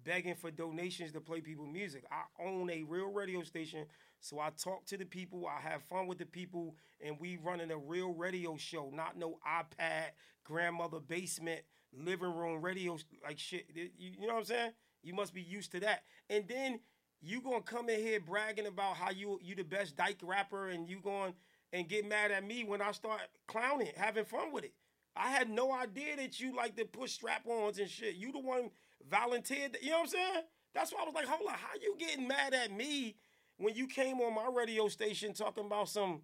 begging 0.04 0.34
for 0.34 0.50
donations 0.50 1.12
to 1.12 1.20
play 1.20 1.40
people 1.40 1.66
music. 1.66 2.04
I 2.10 2.22
own 2.42 2.70
a 2.70 2.82
real 2.82 3.12
radio 3.12 3.42
station, 3.42 3.86
so 4.20 4.38
I 4.38 4.50
talk 4.50 4.86
to 4.86 4.96
the 4.96 5.04
people, 5.04 5.46
I 5.46 5.60
have 5.60 5.82
fun 5.82 6.06
with 6.06 6.18
the 6.18 6.26
people, 6.26 6.74
and 7.00 7.16
we 7.20 7.36
running 7.36 7.70
a 7.70 7.78
real 7.78 8.12
radio 8.12 8.56
show, 8.56 8.90
not 8.92 9.16
no 9.16 9.38
iPad, 9.46 10.10
grandmother 10.44 11.00
basement, 11.00 11.60
living 11.92 12.34
room 12.34 12.62
radio 12.62 12.98
like 13.22 13.38
shit. 13.38 13.66
You, 13.74 14.26
know 14.26 14.34
what 14.34 14.40
I'm 14.40 14.44
saying? 14.44 14.72
You 15.02 15.14
must 15.14 15.34
be 15.34 15.42
used 15.42 15.72
to 15.72 15.80
that. 15.80 16.02
And 16.28 16.46
then 16.48 16.80
you 17.22 17.40
gonna 17.40 17.62
come 17.62 17.88
in 17.88 18.00
here 18.00 18.20
bragging 18.20 18.66
about 18.66 18.96
how 18.96 19.10
you 19.10 19.38
you 19.42 19.54
the 19.54 19.64
best 19.64 19.96
dyke 19.96 20.20
rapper 20.22 20.68
and 20.68 20.88
you 20.88 21.00
going 21.00 21.34
and 21.76 21.88
get 21.88 22.08
mad 22.08 22.30
at 22.30 22.44
me 22.46 22.64
when 22.64 22.80
I 22.80 22.92
start 22.92 23.20
clowning, 23.46 23.92
having 23.96 24.24
fun 24.24 24.50
with 24.52 24.64
it. 24.64 24.72
I 25.14 25.28
had 25.28 25.50
no 25.50 25.72
idea 25.72 26.16
that 26.16 26.40
you 26.40 26.54
like 26.56 26.76
to 26.76 26.84
push 26.84 27.12
strap-ons 27.12 27.78
and 27.78 27.88
shit. 27.88 28.16
You 28.16 28.32
the 28.32 28.38
one 28.38 28.70
volunteered. 29.10 29.76
You 29.82 29.90
know 29.90 29.96
what 29.98 30.02
I'm 30.04 30.08
saying? 30.08 30.42
That's 30.74 30.92
why 30.92 31.02
I 31.02 31.04
was 31.04 31.14
like, 31.14 31.26
hold 31.26 31.48
on, 31.48 31.54
how 31.54 31.74
you 31.80 31.96
getting 31.98 32.26
mad 32.26 32.54
at 32.54 32.70
me 32.70 33.16
when 33.58 33.74
you 33.74 33.86
came 33.86 34.20
on 34.20 34.34
my 34.34 34.48
radio 34.52 34.88
station 34.88 35.32
talking 35.32 35.66
about 35.66 35.88
some, 35.88 36.22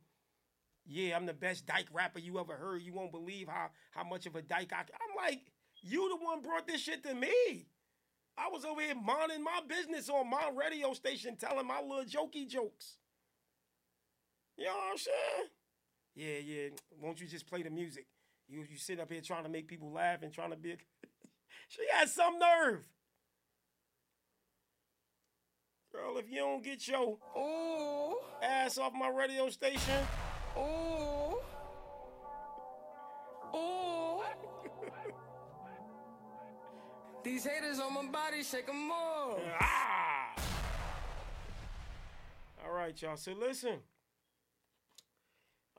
yeah, 0.86 1.16
I'm 1.16 1.26
the 1.26 1.32
best 1.32 1.66
dyke 1.66 1.88
rapper 1.92 2.18
you 2.18 2.38
ever 2.38 2.54
heard. 2.54 2.82
You 2.82 2.92
won't 2.92 3.12
believe 3.12 3.48
how 3.48 3.70
how 3.92 4.04
much 4.04 4.26
of 4.26 4.36
a 4.36 4.42
dyke 4.42 4.72
I. 4.72 4.80
I'm 4.80 5.16
like, 5.16 5.40
you 5.80 6.08
the 6.08 6.24
one 6.24 6.42
brought 6.42 6.66
this 6.66 6.80
shit 6.80 7.02
to 7.04 7.14
me. 7.14 7.66
I 8.36 8.48
was 8.48 8.64
over 8.64 8.80
here 8.80 8.94
minding 8.94 9.44
my 9.44 9.60
business 9.68 10.08
on 10.08 10.28
my 10.28 10.50
radio 10.54 10.92
station, 10.94 11.36
telling 11.36 11.66
my 11.66 11.80
little 11.80 12.04
jokey 12.04 12.48
jokes. 12.48 12.96
You 14.56 14.64
know 14.64 14.72
what 14.72 14.92
I'm 14.92 14.98
saying? 14.98 15.48
Yeah, 16.14 16.38
yeah. 16.38 16.68
Won't 17.00 17.20
you 17.20 17.26
just 17.26 17.46
play 17.46 17.62
the 17.62 17.70
music? 17.70 18.06
You 18.48 18.64
you 18.70 18.76
sit 18.76 19.00
up 19.00 19.10
here 19.10 19.20
trying 19.20 19.44
to 19.44 19.48
make 19.48 19.68
people 19.68 19.92
laugh 19.92 20.22
and 20.22 20.32
trying 20.32 20.50
to 20.50 20.56
be. 20.56 20.72
A... 20.72 20.76
she 21.68 21.82
has 21.92 22.12
some 22.12 22.38
nerve. 22.38 22.86
Girl, 25.92 26.16
if 26.16 26.30
you 26.30 26.36
don't 26.36 26.64
get 26.64 26.88
your 26.88 27.18
Ooh. 27.36 28.16
ass 28.42 28.78
off 28.78 28.92
my 28.94 29.08
radio 29.08 29.48
station. 29.50 30.04
Ooh. 30.56 31.36
Ooh. 33.54 34.22
These 37.22 37.44
haters 37.44 37.78
on 37.78 37.94
my 37.94 38.10
body, 38.10 38.42
shake 38.42 38.66
them 38.66 38.88
more. 38.88 39.40
Ah! 39.60 40.34
All 42.64 42.72
right, 42.72 43.00
y'all. 43.00 43.16
So 43.16 43.32
listen. 43.32 43.78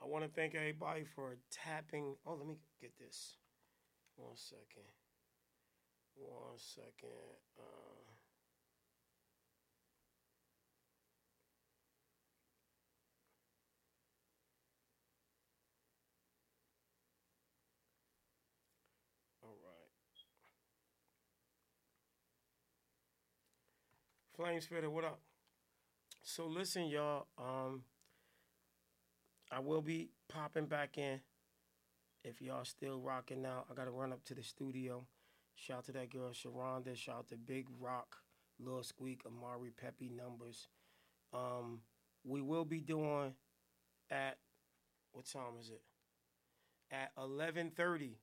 I 0.04 0.08
want 0.08 0.26
to 0.26 0.30
thank 0.30 0.54
everybody 0.54 1.06
for 1.16 1.38
tapping. 1.50 2.16
Oh, 2.26 2.34
let 2.36 2.46
me 2.46 2.58
get 2.82 2.92
this. 3.00 3.38
One 4.18 4.36
second. 4.36 4.90
One 6.16 6.58
second. 6.58 7.40
Uh, 7.58 7.64
all 19.42 19.56
right. 19.64 19.90
Flame 24.36 24.60
Spitter, 24.60 24.90
what 24.90 25.06
up? 25.06 25.22
So 26.24 26.48
listen, 26.48 26.88
y'all. 26.88 27.28
Um, 27.38 27.84
I 29.52 29.60
will 29.60 29.82
be 29.82 30.10
popping 30.30 30.66
back 30.66 30.98
in. 30.98 31.20
If 32.24 32.42
y'all 32.42 32.66
still 32.66 33.00
rocking 33.00 33.46
out, 33.46 33.66
I 33.70 33.74
gotta 33.74 33.92
run 33.92 34.14
up 34.14 34.24
to 34.26 34.34
the 34.34 34.44
studio. 34.44 35.06
Shout 35.56 35.80
out 35.80 35.86
to 35.86 35.92
that 35.94 36.10
girl 36.10 36.32
Sharonda. 36.32 36.96
Shout 36.96 37.16
out 37.16 37.28
to 37.30 37.38
Big 37.38 37.68
Rock, 37.80 38.16
Lil 38.60 38.82
Squeak, 38.84 39.22
Amari 39.26 39.72
Peppy 39.72 40.10
numbers. 40.10 40.68
Um, 41.34 41.82
we 42.24 42.42
will 42.42 42.66
be 42.66 42.80
doing 42.80 43.34
at 44.10 44.38
what 45.12 45.26
time 45.26 45.58
is 45.60 45.70
it? 45.70 45.82
At 46.92 47.12
eleven 47.18 47.72
thirty. 47.72 48.18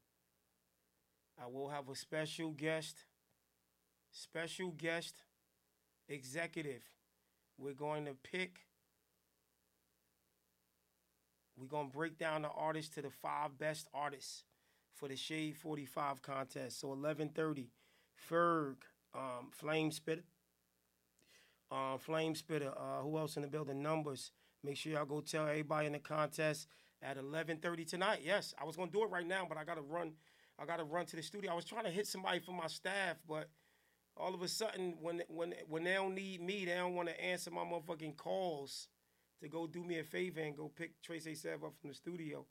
I 1.40 1.46
will 1.46 1.68
have 1.68 1.88
a 1.88 1.94
special 1.94 2.50
guest. 2.50 3.04
Special 4.12 4.70
guest 4.70 5.22
executive. 6.08 6.82
We're 7.58 7.74
going 7.74 8.06
to 8.06 8.14
pick 8.14 8.66
we're 11.60 11.66
gonna 11.66 11.88
break 11.88 12.16
down 12.16 12.42
the 12.42 12.48
artists 12.48 12.94
to 12.94 13.02
the 13.02 13.10
five 13.10 13.58
best 13.58 13.86
artists 13.92 14.44
for 14.94 15.08
the 15.08 15.16
Shade 15.16 15.56
45 15.56 16.22
contest. 16.22 16.80
So 16.80 16.92
11:30, 16.92 17.70
Ferg, 18.28 18.76
um, 19.14 19.50
Flame 19.52 19.92
Spitter, 19.92 20.24
uh, 21.70 21.98
Flame 21.98 22.34
Spitter. 22.34 22.72
Uh, 22.76 23.02
who 23.02 23.18
else 23.18 23.36
in 23.36 23.42
the 23.42 23.48
building? 23.48 23.82
Numbers. 23.82 24.32
Make 24.62 24.78
sure 24.78 24.92
y'all 24.92 25.04
go 25.04 25.20
tell 25.20 25.46
everybody 25.46 25.86
in 25.86 25.92
the 25.92 25.98
contest 25.98 26.66
at 27.02 27.18
11:30 27.18 27.84
tonight. 27.84 28.22
Yes, 28.22 28.54
I 28.58 28.64
was 28.64 28.76
gonna 28.76 28.90
do 28.90 29.02
it 29.04 29.10
right 29.10 29.26
now, 29.26 29.44
but 29.46 29.58
I 29.58 29.64
gotta 29.64 29.82
run. 29.82 30.16
I 30.58 30.64
gotta 30.64 30.84
run 30.84 31.04
to 31.06 31.16
the 31.16 31.22
studio. 31.22 31.52
I 31.52 31.54
was 31.54 31.66
trying 31.66 31.84
to 31.84 31.90
hit 31.90 32.06
somebody 32.06 32.38
from 32.38 32.56
my 32.56 32.68
staff, 32.68 33.18
but 33.26 33.50
all 34.16 34.34
of 34.34 34.40
a 34.40 34.48
sudden, 34.48 34.96
when 35.00 35.22
when 35.28 35.54
when 35.68 35.84
they 35.84 35.94
don't 35.94 36.14
need 36.14 36.40
me, 36.40 36.64
they 36.64 36.74
don't 36.74 36.94
want 36.94 37.08
to 37.08 37.20
answer 37.20 37.50
my 37.50 37.64
motherfucking 37.64 38.16
calls 38.16 38.88
to 39.40 39.48
go 39.48 39.66
do 39.66 39.82
me 39.84 39.98
a 39.98 40.04
favor 40.04 40.40
and 40.40 40.56
go 40.56 40.68
pick 40.74 41.00
Trace 41.02 41.26
A7 41.26 41.54
up 41.64 41.74
from 41.80 41.90
the 41.90 41.94
studio. 41.94 42.46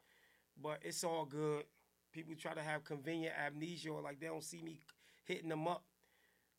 But 0.62 0.80
it's 0.82 1.04
all 1.04 1.26
good. 1.26 1.64
People 2.12 2.36
try 2.36 2.54
to 2.54 2.62
have 2.62 2.84
convenient 2.84 3.36
amnesia 3.38 3.90
or 3.90 4.02
like 4.02 4.20
they 4.20 4.28
don't 4.28 4.44
see 4.44 4.62
me 4.62 4.80
hitting 5.26 5.50
them 5.50 5.68
up. 5.68 5.84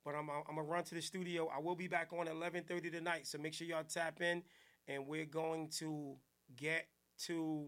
But 0.04 0.14
I'm, 0.14 0.30
I'm 0.30 0.42
gonna 0.56 0.62
run 0.62 0.84
to 0.84 0.94
the 0.94 1.02
studio. 1.02 1.50
I 1.54 1.60
will 1.60 1.74
be 1.74 1.88
back 1.88 2.12
on 2.12 2.26
11:30 2.26 2.90
tonight, 2.90 3.26
so 3.26 3.38
make 3.38 3.52
sure 3.52 3.66
y'all 3.66 3.84
tap 3.84 4.22
in, 4.22 4.42
and 4.88 5.06
we're 5.06 5.26
going 5.26 5.68
to 5.78 6.16
get 6.56 6.86
to 7.26 7.66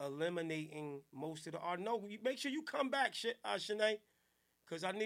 eliminating 0.00 1.00
most 1.12 1.46
of 1.46 1.54
the 1.54 1.58
art. 1.58 1.80
No, 1.80 2.02
make 2.22 2.38
sure 2.38 2.52
you 2.52 2.62
come 2.62 2.88
back, 2.88 3.14
uh, 3.44 3.54
Shanae, 3.54 3.98
because 4.64 4.84
I 4.84 4.92
need. 4.92 4.98